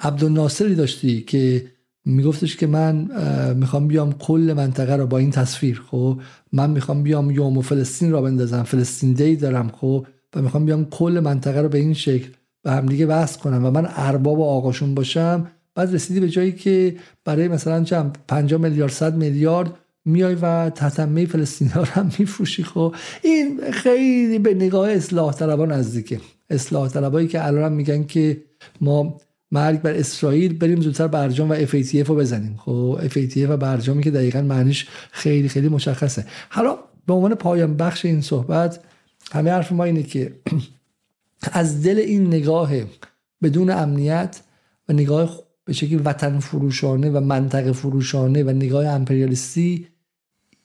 عبدالناصری 0.00 0.74
داشتی 0.74 1.20
که 1.20 1.66
میگفتش 2.04 2.56
که 2.56 2.66
من 2.66 3.08
می‌خوام 3.56 3.88
بیام 3.88 4.12
کل 4.12 4.54
منطقه 4.56 4.96
رو 4.96 5.06
با 5.06 5.18
این 5.18 5.30
تصویر 5.30 5.82
خب؟ 5.90 6.20
من 6.52 6.70
می‌خوام 6.70 7.02
بیام 7.02 7.30
یوم 7.30 7.58
و 7.58 7.62
فلسطین 7.62 8.10
را 8.10 8.22
بندازم. 8.22 8.62
فلسطین 8.62 9.12
دی 9.12 9.36
دارم 9.36 9.68
خب؟ 9.68 10.06
و 10.34 10.42
می‌خوام 10.42 10.64
بیام 10.64 10.84
کل 10.84 11.20
منطقه 11.24 11.60
رو 11.60 11.68
به 11.68 11.78
این 11.78 11.94
شکل 11.94 12.28
به 12.68 12.74
هم 12.74 12.86
دیگه 12.86 13.06
وصل 13.06 13.40
کنم 13.40 13.64
و 13.64 13.70
من 13.70 13.88
ارباب 13.96 14.38
و 14.38 14.44
آقاشون 14.44 14.94
باشم 14.94 15.46
بعد 15.74 15.94
رسیدی 15.94 16.20
به 16.20 16.28
جایی 16.28 16.52
که 16.52 16.96
برای 17.24 17.48
مثلا 17.48 17.84
چند 17.84 18.18
50 18.28 18.60
میلیارد 18.60 18.92
100 18.92 19.16
میلیارد 19.16 19.70
میای 20.04 20.34
و 20.34 20.70
تتمه 20.70 21.26
فلسطینی 21.26 21.70
ها 21.70 21.80
رو 21.80 21.86
هم 21.86 22.10
میفروشی. 22.18 22.62
خب 22.64 22.94
این 23.22 23.60
خیلی 23.72 24.38
به 24.38 24.54
نگاه 24.54 24.90
اصلاح 24.90 25.34
طلبان 25.34 25.72
نزدیکه. 25.72 26.20
اصلاح 26.50 26.88
طلبایی 26.88 27.28
که 27.28 27.46
الان 27.46 27.72
میگن 27.72 28.04
که 28.04 28.42
ما 28.80 29.20
مرگ 29.50 29.82
بر 29.82 29.92
اسرائیل 29.92 30.58
بریم 30.58 30.80
زودتر 30.80 31.06
برجام 31.06 31.50
و 31.50 31.66
FATF 31.66 32.06
رو 32.06 32.14
بزنیم. 32.14 32.56
خب 32.56 32.98
FATF 33.08 33.48
و 33.48 33.56
برجامی 33.56 34.02
که 34.02 34.10
دقیقا 34.10 34.42
معنیش 34.42 34.86
خیلی 35.10 35.48
خیلی 35.48 35.68
مشخصه. 35.68 36.24
حالا 36.48 36.78
به 37.06 37.12
عنوان 37.12 37.34
پایان 37.34 37.76
بخش 37.76 38.04
این 38.04 38.20
صحبت 38.20 38.80
همه 39.32 39.50
حرف 39.50 39.72
ما 39.72 39.84
اینه 39.84 40.02
که 40.02 40.32
از 41.52 41.82
دل 41.82 41.98
این 41.98 42.26
نگاه 42.26 42.70
بدون 43.42 43.70
امنیت 43.70 44.40
و 44.88 44.92
نگاه 44.92 45.40
به 45.64 45.72
شکل 45.72 46.00
وطن 46.04 46.38
فروشانه 46.38 47.10
و 47.10 47.20
منطقه 47.20 47.72
فروشانه 47.72 48.42
و 48.42 48.50
نگاه 48.50 48.86
امپریالیستی 48.86 49.88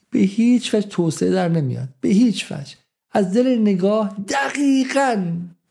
به 0.09 0.19
هیچ 0.19 0.75
وجه 0.75 0.87
توسعه 0.87 1.31
در 1.31 1.49
نمیاد. 1.49 1.89
به 2.01 2.09
هیچ 2.09 2.51
وجه. 2.51 2.75
از 3.11 3.33
دل 3.33 3.57
نگاه 3.61 4.17
دقیقا 4.27 5.25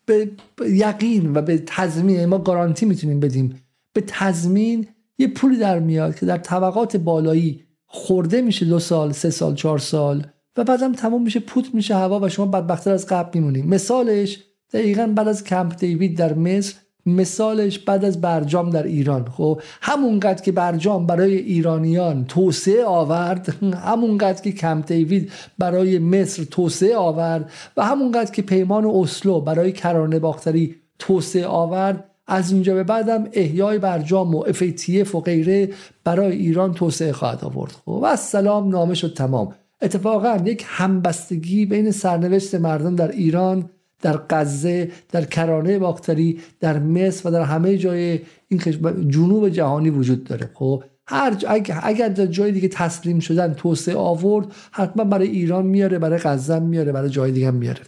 به 0.07 0.31
یقین 0.69 1.37
و 1.37 1.43
به 1.43 1.63
تضمین 1.67 2.25
ما 2.25 2.39
گارانتی 2.39 2.87
می‌تونیم 2.87 3.21
بدیم. 3.21 3.55
به 3.93 4.05
تضمین 4.07 4.87
یه 5.19 5.29
پولی 5.29 5.57
در 5.57 5.79
میاد 5.79 6.19
که 6.19 6.27
در 6.27 6.39
طبقات 6.39 6.97
بالایی 6.97 7.65
خورده 7.87 8.43
میشه 8.43 8.67
دو 8.67 8.79
سال 8.79 9.13
سه 9.13 9.31
سال 9.31 9.55
چهار 9.55 9.79
سال 9.79 10.27
و 10.57 10.65
بعدم 10.65 10.93
تموم 10.93 11.23
میشه 11.23 11.41
پوت 11.41 11.75
میشه 11.75 11.97
هوا 11.97 12.21
و 12.21 12.29
شما 12.29 12.47
بدبختتر 12.47 12.93
از 12.93 13.07
قبل 13.07 13.39
میمونیم 13.39 13.67
مثالش 13.67 14.39
دقیقا 14.73 15.13
بعد 15.17 15.29
از 15.29 15.45
کمپ 15.45 15.77
دیوید 15.77 16.19
در 16.19 16.35
مصر 16.35 16.75
مثالش 17.07 17.79
بعد 17.79 18.05
از 18.05 18.21
برجام 18.21 18.71
در 18.71 18.83
ایران. 18.83 19.29
خب 19.29 19.61
همونقدر 19.83 20.43
که 20.43 20.53
برجام 20.53 21.07
برای 21.07 21.37
ایرانیان 21.37 22.25
توسعه 22.25 22.85
آورد 22.85 23.57
همونقدر 23.89 24.43
که 24.43 24.53
کم 24.53 24.81
دیوید 24.81 25.33
برای 25.59 25.99
مصر 25.99 26.45
توسعه 26.45 26.97
آورد 26.97 27.51
و 27.77 27.85
همونقدر 27.85 28.31
که 28.31 28.43
پیمان 28.43 28.87
اسلو 28.87 29.41
برای 29.41 29.73
کرانه 29.73 30.19
باختری 30.19 30.77
توسعه 30.99 31.47
آورد 31.47 32.05
از 32.27 32.53
اینجا 32.53 32.75
به 32.75 32.85
بعدم 32.85 33.29
احیای 33.33 33.79
برجام 33.79 34.35
و 34.35 34.45
FATF 34.45 35.15
و 35.15 35.21
غیره 35.21 35.69
برای 36.05 36.37
ایران 36.37 36.75
توسعه 36.75 37.13
خواهد 37.13 37.45
آورد. 37.45 37.73
خب 37.73 38.01
و 38.03 38.17
سلام 38.17 38.69
نامه 38.69 38.95
شد 38.95 39.15
تمام. 39.15 39.55
اتفاقا 39.83 40.39
یک 40.45 40.65
همبستگی 40.67 41.67
بین 41.67 41.91
سرنوشت 41.91 42.55
مردم 42.55 42.97
در 42.97 43.11
ایران 43.11 43.71
در 44.03 44.21
غزه 44.31 44.91
در 45.13 45.25
کرانه 45.25 45.79
باختری 45.79 46.41
در 46.61 46.79
مصر 46.79 47.29
و 47.29 47.33
در 47.33 47.43
همه 47.43 47.79
جای 47.79 48.21
این 48.49 48.61
جنوب 49.09 49.49
جهانی 49.49 49.91
وجود 49.91 50.25
داره. 50.25 50.51
خب 50.55 50.85
هر 51.07 51.37
اگر 51.83 52.09
در 52.09 52.27
جای 52.27 52.53
دیگه 52.53 52.69
تسلیم 52.69 53.21
شدن 53.21 53.55
توسعه 53.55 53.97
آورد 53.97 54.47
حتما 54.73 55.05
برای 55.05 55.29
ایران 55.29 55.67
میاره 55.67 55.99
برای 55.99 56.19
غزه 56.19 56.59
میاره 56.59 56.93
برای 56.93 57.11
جای 57.11 57.33
دیگه 57.33 57.51
میاره. 57.51 57.81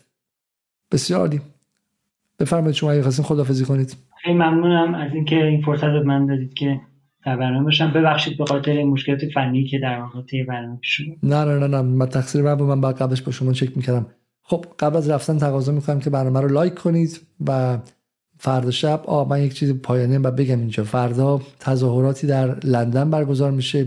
بسیار 0.93 1.21
عالی. 1.21 1.41
بفرمایید 2.39 2.75
شما 2.75 2.91
اگه 2.91 3.03
خواستین 3.03 3.25
خدافظی 3.25 3.65
کنید. 3.65 3.97
خیلی 4.23 4.35
ممنونم 4.35 4.95
از 4.95 5.15
اینکه 5.15 5.45
این 5.45 5.63
فرصت 5.63 5.85
رو 5.85 6.05
من 6.05 6.27
دادید 6.27 6.55
که 6.55 6.81
در 7.27 7.37
برنامه 7.37 7.65
باشم. 7.65 7.93
ببخشید 7.93 8.39
به 8.39 8.45
خاطر 8.45 8.85
مشکلات 8.85 9.21
فنی 9.35 9.65
که 9.65 9.79
در 9.79 10.01
واقع 10.01 10.45
برنامه 10.49 10.77
پیش 10.77 11.01
نه 11.23 11.45
نه 11.45 11.59
نه 11.59 11.67
نه. 11.67 11.83
من 11.83 12.07
تقصیر 12.07 12.43
من 12.43 12.55
من 12.55 12.81
بعد 12.81 12.97
قبلش 12.97 13.23
با 13.23 13.33
شما 13.33 13.53
چک 13.53 13.77
می‌کردم. 13.77 14.07
خب 14.45 14.67
قبل 14.79 14.97
از 14.97 15.09
رفتن 15.09 15.39
تقاضا 15.39 15.73
می‌کنم 15.73 16.01
که 16.01 16.11
برنامه 16.11 16.41
رو 16.41 16.49
لایک 16.49 16.75
کنید 16.75 17.21
و 17.47 17.79
فردا 18.39 18.71
شب 18.71 19.03
آ 19.07 19.25
من 19.25 19.43
یک 19.43 19.55
چیز 19.55 19.73
پایانی 19.73 20.17
و 20.17 20.31
بگم 20.31 20.59
اینجا. 20.59 20.85
فردا 20.85 21.41
تظاهراتی 21.61 22.27
در 22.27 22.59
لندن 22.59 23.11
برگزار 23.11 23.51
میشه 23.51 23.87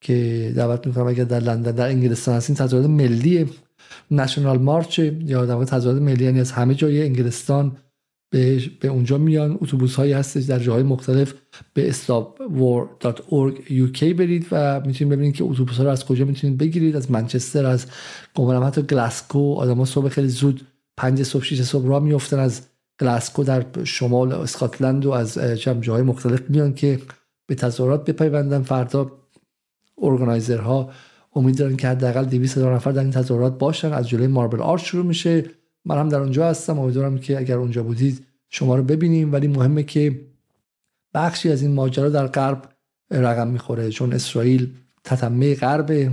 که 0.00 0.52
دعوت 0.56 0.86
می‌کنم 0.86 1.06
اگر 1.06 1.24
در 1.24 1.40
لندن 1.40 1.72
در 1.72 1.88
انگلستان 1.88 2.34
هستین 2.34 2.56
تظاهرات 2.56 2.90
ملی 2.90 3.50
نشنال 4.10 4.58
مارچ 4.58 4.98
یا 4.98 5.46
در 5.46 5.64
تظاهرات 5.64 6.02
ملی 6.02 6.24
یعنی 6.24 6.40
از 6.40 6.52
همه 6.52 6.74
جای 6.74 7.02
انگلستان 7.02 7.76
به, 8.32 8.62
به 8.80 8.88
اونجا 8.88 9.18
میان. 9.18 9.58
اتوبوس 9.60 9.94
هایی 9.94 10.12
هستش 10.12 10.44
در 10.44 10.58
جاهای 10.58 10.82
مختلف. 10.82 11.34
به 11.74 11.92
stopwar.org 11.92 13.54
UK 13.68 14.02
برید 14.04 14.46
و 14.50 14.80
می‌تونید 14.86 15.14
ببینید 15.14 15.34
که 15.34 15.44
اتوبوس 15.44 15.76
ها 15.76 15.84
رو 15.84 15.90
از 15.90 16.04
کجا 16.04 16.24
می‌تونید 16.24 16.58
بگیرید. 16.58 16.96
از 16.96 17.10
منچستر 17.10 17.66
از 17.66 17.86
گمانم 18.34 18.64
حتی 18.64 18.82
گلاسکو 18.82 19.54
آدم 19.54 19.84
صبح 19.84 20.08
خیلی 20.08 20.28
زود 20.28 20.66
پنج 20.96 21.22
صبح 21.22 21.44
شیش 21.44 21.62
صبح 21.62 21.86
راه 21.86 22.00
میفتن 22.00 22.38
از 22.38 22.62
گلاسکو 23.00 23.44
در 23.44 23.64
شمال 23.84 24.32
اسکاتلند 24.32 25.06
و 25.06 25.10
از 25.10 25.38
جاهای 25.80 26.02
مختلف 26.02 26.50
میان 26.50 26.74
که 26.74 26.98
به 27.46 27.54
تظاهرات 27.54 28.10
بپیوندن. 28.10 28.62
فردا 28.62 29.12
organizer 29.98 30.81
ها 30.81 30.90
امید 31.34 31.58
دارن 31.58 31.76
که 31.76 31.88
حداقل 31.88 32.24
200 32.24 32.56
هزار 32.56 32.74
نفر 32.74 32.90
در 32.92 33.02
این 33.02 33.10
تظاهرات 33.10 33.58
باشن. 33.58 33.92
از 33.92 34.08
جلوی 34.08 34.26
Marble 34.26 34.60
Arch 34.60 34.84
شروع 34.84 35.04
میشه. 35.04 35.44
من 35.84 35.98
هم 35.98 36.08
در 36.08 36.18
اونجا 36.18 36.48
هستم. 36.48 36.78
امیدوارم 36.78 37.18
که 37.18 37.38
اگر 37.38 37.56
اونجا 37.56 37.82
بودید 37.82 38.26
شما 38.48 38.76
رو 38.76 38.82
ببینیم. 38.82 39.32
ولی 39.32 39.48
مهمه 39.48 39.82
که 39.82 40.20
بخشی 41.14 41.52
از 41.52 41.62
این 41.62 41.74
ماجرا 41.74 42.08
در 42.08 42.26
غرب 42.26 42.68
رقم 43.10 43.48
می‌خوره. 43.48 43.90
چون 43.90 44.12
اسرائیل 44.12 44.74
تتمه 45.04 45.54
غرب 45.54 46.12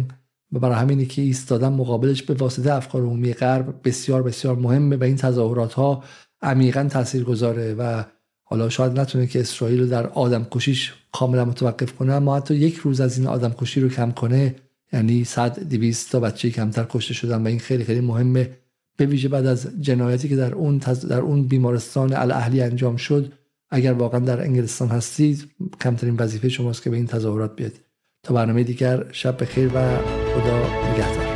و 0.51 0.59
برای 0.59 0.75
همینی 0.75 1.05
که 1.05 1.21
ایستادن 1.21 1.69
مقابلش 1.69 2.23
به 2.23 2.33
واسطه 2.33 2.73
افکار 2.73 3.01
عمومی 3.01 3.33
غرب 3.33 3.73
بسیار 3.83 4.23
بسیار 4.23 4.55
مهمه 4.55 4.95
و 4.95 5.03
این 5.03 5.15
تظاهرات 5.15 5.73
ها 5.73 6.03
عمیقا 6.41 6.87
تاثیر 6.91 7.23
گذاره 7.23 7.73
و 7.73 8.03
حالا 8.43 8.69
شاید 8.69 8.99
نتونه 8.99 9.27
که 9.27 9.39
اسرائیل 9.39 9.79
رو 9.79 9.87
در 9.87 10.07
آدم 10.07 10.47
کشیش 10.51 10.93
کاملا 11.11 11.45
متوقف 11.45 11.93
کنه 11.93 12.13
اما 12.13 12.35
حتی 12.35 12.55
یک 12.55 12.75
روز 12.75 13.01
از 13.01 13.17
این 13.17 13.27
آدم 13.27 13.53
کشی 13.57 13.81
رو 13.81 13.89
کم 13.89 14.11
کنه 14.11 14.55
یعنی 14.93 15.23
100 15.23 15.59
200 15.59 16.11
تا 16.11 16.19
بچه 16.19 16.49
کمتر 16.49 16.85
کشته 16.89 17.13
شدن 17.13 17.43
و 17.43 17.47
این 17.47 17.59
خیلی 17.59 17.83
خیلی 17.83 18.01
مهمه. 18.01 18.49
به 18.99 19.05
ویژه 19.05 19.27
بعد 19.29 19.45
از 19.45 19.67
جنایتی 19.81 20.29
که 20.29 20.35
در 20.35 20.53
اون 20.53 20.77
در 21.09 21.19
اون 21.19 21.47
بیمارستان 21.47 22.13
الاهلی 22.13 22.61
انجام 22.61 22.95
شد 22.95 23.33
اگر 23.69 23.93
واقعا 23.93 24.19
در 24.19 24.41
انگلستان 24.41 24.87
هستید 24.87 25.47
کمترین 25.81 26.15
وظیفه 26.19 26.49
شماست 26.49 26.83
که 26.83 26.89
به 26.89 26.95
این 26.95 27.07
تظاهرات 27.07 27.55
بیاد 27.55 27.71
تا 28.23 28.33
برنامه 28.33 28.63
دیگر 28.63 29.05
شب 29.11 29.41
بخیر 29.41 29.67
و 29.67 29.97
خدا 29.97 30.57
نگهدار. 30.91 31.28